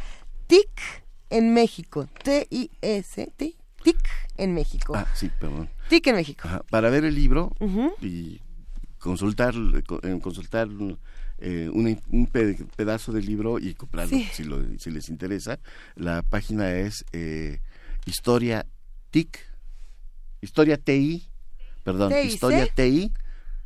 TIC 0.48 0.70
en 1.30 1.54
México. 1.54 2.08
T-I-S, 2.24 3.32
TIC 3.38 3.59
en 4.38 4.54
México. 4.54 4.94
Ah, 4.96 5.08
sí, 5.14 5.30
perdón. 5.40 5.70
TIC 5.90 6.08
en 6.08 6.16
México. 6.16 6.50
Para 6.70 6.90
ver 6.90 7.06
el 7.06 7.16
libro 7.16 7.54
y 8.02 8.42
consultar, 9.00 9.54
eh, 9.56 10.20
consultar 10.22 10.68
eh, 11.40 11.70
un, 11.72 12.28
pedazo 12.76 13.12
del 13.12 13.26
libro 13.26 13.60
y 13.60 13.74
comprarlo 13.74 14.18
si, 14.34 14.44
si, 14.78 14.92
les 14.92 15.10
interesa. 15.10 15.60
La 15.96 16.22
página 16.22 16.72
es 16.72 17.06
eh, 17.14 17.60
Historia 18.06 18.66
TIC, 19.12 19.40
Historia 20.42 20.78
TI, 20.78 21.28
perdón, 21.84 22.14
Historia 22.26 22.68
TI, 22.68 23.12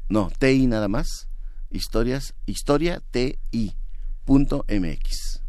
no, 0.10 0.32
TI 0.38 0.68
nada 0.68 0.88
más, 0.88 1.28
historias, 1.70 2.36
historia 2.46 3.02
TI 3.12 3.74
punto 4.26 4.66
MX. 4.70 5.43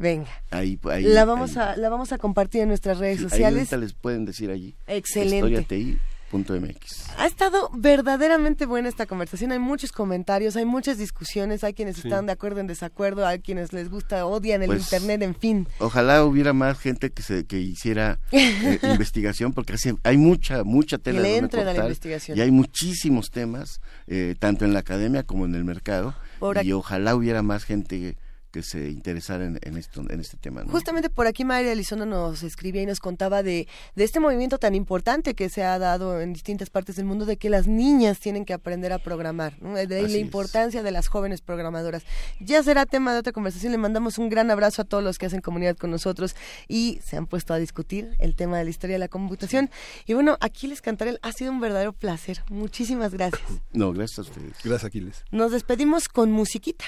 Venga. 0.00 0.30
Ahí, 0.50 0.78
ahí, 0.90 1.04
la 1.04 1.26
vamos 1.26 1.58
a 1.58 1.76
la 1.76 1.90
vamos 1.90 2.10
a 2.12 2.18
compartir 2.18 2.62
en 2.62 2.68
nuestras 2.68 2.98
redes 2.98 3.20
sociales. 3.20 3.70
Ahí 3.72 3.80
les 3.80 3.92
pueden 3.92 4.24
decir 4.24 4.50
allí. 4.50 4.74
Excelente. 4.86 5.98
MX. 6.32 7.18
Ha 7.18 7.26
estado 7.26 7.70
verdaderamente 7.74 8.64
buena 8.64 8.88
esta 8.88 9.06
conversación. 9.06 9.50
Hay 9.52 9.58
muchos 9.58 9.90
comentarios, 9.90 10.56
hay 10.56 10.64
muchas 10.64 10.96
discusiones, 10.96 11.64
hay 11.64 11.74
quienes 11.74 11.98
están 11.98 12.26
de 12.26 12.32
acuerdo 12.32 12.60
en 12.60 12.68
desacuerdo, 12.68 13.26
hay 13.26 13.40
quienes 13.40 13.72
les 13.72 13.90
gusta, 13.90 14.24
odian 14.26 14.62
el 14.62 14.68
pues, 14.68 14.82
internet, 14.82 15.22
en 15.22 15.34
fin. 15.34 15.68
Ojalá 15.78 16.24
hubiera 16.24 16.52
más 16.52 16.78
gente 16.78 17.10
que 17.10 17.22
se 17.22 17.44
que 17.46 17.58
hiciera 17.58 18.20
eh, 18.30 18.78
investigación 18.82 19.52
porque 19.52 19.74
hay 20.04 20.16
mucha 20.16 20.62
mucha 20.62 20.98
tela 20.98 21.20
de 21.20 21.40
la 21.64 21.74
investigación. 21.74 22.38
y 22.38 22.40
hay 22.40 22.50
muchísimos 22.50 23.30
temas 23.30 23.80
eh, 24.06 24.36
tanto 24.38 24.64
en 24.64 24.72
la 24.72 24.80
academia 24.80 25.24
como 25.24 25.46
en 25.46 25.54
el 25.56 25.64
mercado 25.64 26.14
y 26.62 26.72
ojalá 26.72 27.16
hubiera 27.16 27.42
más 27.42 27.64
gente 27.64 28.16
que 28.50 28.62
se 28.62 28.88
interesara 28.88 29.44
en, 29.44 29.76
esto, 29.76 30.02
en 30.08 30.20
este 30.20 30.36
tema. 30.36 30.64
Justamente 30.66 31.10
por 31.10 31.26
aquí 31.26 31.44
María 31.44 31.72
Elizondo 31.72 32.06
nos 32.06 32.42
escribía 32.42 32.82
y 32.82 32.86
nos 32.86 33.00
contaba 33.00 33.42
de, 33.42 33.68
de 33.94 34.04
este 34.04 34.20
movimiento 34.20 34.58
tan 34.58 34.74
importante 34.74 35.34
que 35.34 35.48
se 35.48 35.62
ha 35.62 35.78
dado 35.78 36.20
en 36.20 36.32
distintas 36.32 36.70
partes 36.70 36.96
del 36.96 37.04
mundo 37.04 37.26
de 37.26 37.36
que 37.36 37.50
las 37.50 37.66
niñas 37.66 38.18
tienen 38.18 38.44
que 38.44 38.52
aprender 38.52 38.92
a 38.92 38.98
programar, 38.98 39.58
de 39.58 39.96
ahí 39.96 40.08
la 40.08 40.18
importancia 40.18 40.82
de 40.82 40.90
las 40.90 41.08
jóvenes 41.08 41.40
programadoras. 41.40 42.02
Ya 42.40 42.62
será 42.62 42.86
tema 42.86 43.12
de 43.12 43.20
otra 43.20 43.32
conversación, 43.32 43.72
le 43.72 43.78
mandamos 43.78 44.18
un 44.18 44.28
gran 44.28 44.50
abrazo 44.50 44.82
a 44.82 44.84
todos 44.84 45.02
los 45.02 45.18
que 45.18 45.26
hacen 45.26 45.40
comunidad 45.40 45.76
con 45.76 45.90
nosotros 45.90 46.34
y 46.68 47.00
se 47.04 47.16
han 47.16 47.26
puesto 47.26 47.54
a 47.54 47.58
discutir 47.58 48.16
el 48.18 48.34
tema 48.34 48.58
de 48.58 48.64
la 48.64 48.70
historia 48.70 48.94
de 48.94 49.00
la 49.00 49.08
computación. 49.08 49.70
Y 50.06 50.14
bueno, 50.14 50.36
Aquiles 50.40 50.82
Cantarel, 50.82 51.18
ha 51.22 51.32
sido 51.32 51.52
un 51.52 51.60
verdadero 51.60 51.92
placer. 51.92 52.42
Muchísimas 52.48 53.12
gracias. 53.12 53.42
No, 53.72 53.92
gracias 53.92 54.18
a 54.18 54.22
ustedes. 54.22 54.52
Gracias, 54.64 54.84
Aquiles. 54.84 55.24
Nos 55.30 55.52
despedimos 55.52 56.08
con 56.08 56.32
musiquita. 56.32 56.84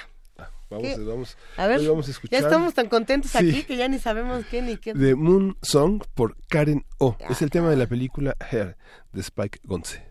Vamos, 0.78 1.36
a 1.56 1.66
ver, 1.66 1.86
vamos 1.86 2.08
a 2.08 2.10
escuchar. 2.10 2.40
Ya 2.40 2.46
estamos 2.46 2.74
tan 2.74 2.88
contentos 2.88 3.34
aquí 3.36 3.64
que 3.64 3.76
ya 3.76 3.88
ni 3.88 3.98
sabemos 3.98 4.44
qué 4.50 4.62
ni 4.62 4.76
qué. 4.76 4.94
The 4.94 5.14
Moon 5.14 5.56
Song 5.62 6.02
por 6.14 6.36
Karen 6.48 6.84
O. 6.98 7.16
Es 7.28 7.42
el 7.42 7.50
tema 7.50 7.70
de 7.70 7.76
la 7.76 7.86
película 7.86 8.36
Hair 8.40 8.76
de 9.12 9.20
Spike 9.20 9.60
Gonce. 9.64 10.02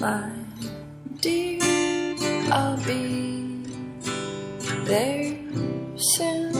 My 0.00 0.30
dear, 1.20 1.60
I'll 2.52 2.76
be 2.84 3.62
there 4.84 5.38
soon. 5.96 6.52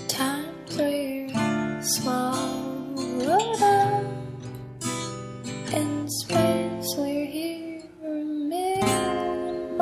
Times 0.09 0.77
we're 0.77 1.83
swallowed 1.83 3.63
up 3.63 4.05
in 5.73 6.09
space. 6.09 6.95
We're 6.97 7.27
here 7.27 7.83
a 8.05 8.09
million 8.09 9.79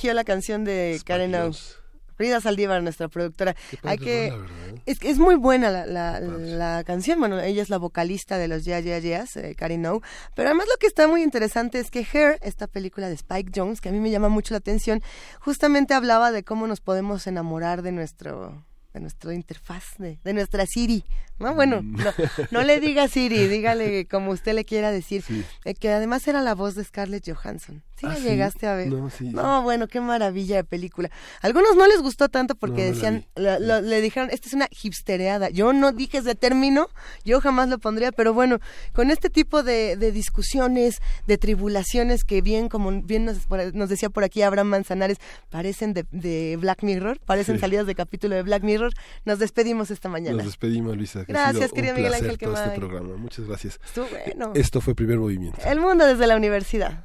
eligió 0.00 0.14
la 0.14 0.24
canción 0.24 0.64
de 0.64 0.98
Karen 1.04 1.34
O? 1.34 1.50
Frida 2.16 2.40
Saldívar, 2.40 2.82
nuestra 2.82 3.08
productora. 3.08 3.54
Hay 3.82 3.98
que 3.98 4.32
es, 4.86 4.98
es 5.02 5.18
muy 5.18 5.34
buena 5.36 5.70
la, 5.70 5.86
la, 5.86 6.20
la 6.20 6.84
canción. 6.84 7.18
Bueno, 7.18 7.38
ella 7.40 7.62
es 7.62 7.68
la 7.68 7.78
vocalista 7.78 8.38
de 8.38 8.48
los 8.48 8.64
Yeah 8.64 8.80
Yeah 8.80 8.98
Yeahs, 8.98 9.36
eh, 9.36 9.54
Karen 9.54 9.84
O. 9.86 10.00
Pero 10.34 10.48
además 10.48 10.66
lo 10.70 10.76
que 10.78 10.86
está 10.86 11.06
muy 11.06 11.22
interesante 11.22 11.78
es 11.78 11.90
que 11.90 12.06
Hair, 12.10 12.38
esta 12.42 12.66
película 12.66 13.08
de 13.08 13.14
Spike 13.14 13.52
Jones, 13.54 13.80
que 13.80 13.90
a 13.90 13.92
mí 13.92 14.00
me 14.00 14.10
llama 14.10 14.28
mucho 14.30 14.54
la 14.54 14.58
atención, 14.58 15.02
justamente 15.40 15.92
hablaba 15.92 16.32
de 16.32 16.44
cómo 16.44 16.66
nos 16.66 16.80
podemos 16.80 17.26
enamorar 17.26 17.82
de 17.82 17.92
nuestro 17.92 18.64
de 18.92 18.98
nuestra 18.98 19.32
interfaz, 19.32 19.84
de, 19.98 20.18
de 20.24 20.32
nuestra 20.32 20.66
Siri. 20.66 21.04
No, 21.38 21.54
bueno, 21.54 21.80
no, 21.80 22.12
no 22.50 22.62
le 22.62 22.80
diga 22.80 23.06
Siri, 23.06 23.46
dígale 23.46 24.08
como 24.08 24.32
usted 24.32 24.52
le 24.52 24.64
quiera 24.64 24.90
decir. 24.90 25.22
Eh, 25.64 25.74
que 25.74 25.90
además 25.90 26.26
era 26.26 26.42
la 26.42 26.56
voz 26.56 26.74
de 26.74 26.82
Scarlett 26.82 27.24
Johansson. 27.32 27.84
¿Sí 28.00 28.06
Ah, 28.06 28.10
la 28.10 28.16
¿sí? 28.16 28.22
llegaste 28.22 28.66
a 28.66 28.74
ver? 28.76 28.88
No, 28.88 29.10
sí. 29.10 29.28
No, 29.28 29.62
bueno, 29.62 29.86
qué 29.86 30.00
maravilla 30.00 30.56
de 30.56 30.64
película. 30.64 31.10
Algunos 31.42 31.76
no 31.76 31.86
les 31.86 32.00
gustó 32.00 32.28
tanto 32.30 32.54
porque 32.54 32.80
No, 32.82 32.88
la 32.88 32.94
decían, 32.94 33.26
la- 33.34 33.58
lo- 33.58 33.80
le 33.82 34.00
dijeron, 34.00 34.30
esta 34.32 34.48
es 34.48 34.54
una 34.54 34.68
hipstereada. 34.82 35.50
Yo 35.50 35.72
no 35.74 35.92
dije 35.92 36.18
ese 36.18 36.34
término, 36.34 36.88
yo 37.24 37.40
jamás 37.42 37.68
lo 37.68 37.78
pondría, 37.78 38.10
pero 38.10 38.32
bueno, 38.32 38.58
con 38.94 39.10
este 39.10 39.28
tipo 39.28 39.62
de, 39.62 39.96
de 39.96 40.12
discusiones, 40.12 40.96
de 41.26 41.36
tribulaciones 41.38 42.24
que 42.24 42.40
bien, 42.40 42.68
como 42.68 42.90
bien 43.02 43.26
nos, 43.26 43.88
decía 43.88 44.08
por 44.08 44.24
aquí 44.24 44.42
Abraham 44.42 44.68
Manzanares, 44.68 45.18
parecen 45.50 45.92
de, 45.92 46.06
de 46.10 46.56
Black 46.58 46.82
Mirror, 46.82 47.20
parecen 47.20 47.58
salidas 47.60 47.86
de 47.86 47.94
capítulo 47.94 48.34
de 48.34 48.42
Black 48.42 48.62
Mirror, 48.62 48.92
nos 49.24 49.38
despedimos 49.38 49.90
esta 49.90 50.08
mañana. 50.08 50.36
Nos 50.38 50.46
despedimos, 50.46 50.96
Luisa. 50.96 51.24
Gracias, 51.28 51.72
querido 51.72 51.94
Miguel 51.94 52.14
Ángel 52.14 52.38
todo 52.38 52.54
este 52.56 52.70
programa. 52.78 53.16
Muchas 53.16 53.46
gracias. 53.46 53.78
Estuvo 53.84 54.06
bueno. 54.08 54.52
Esto 54.54 54.80
fue 54.80 54.94
Primer 54.94 55.18
Movimiento. 55.18 55.58
El 55.66 55.80
mundo 55.80 56.06
desde 56.06 56.26
la 56.26 56.36
universidad. 56.36 57.04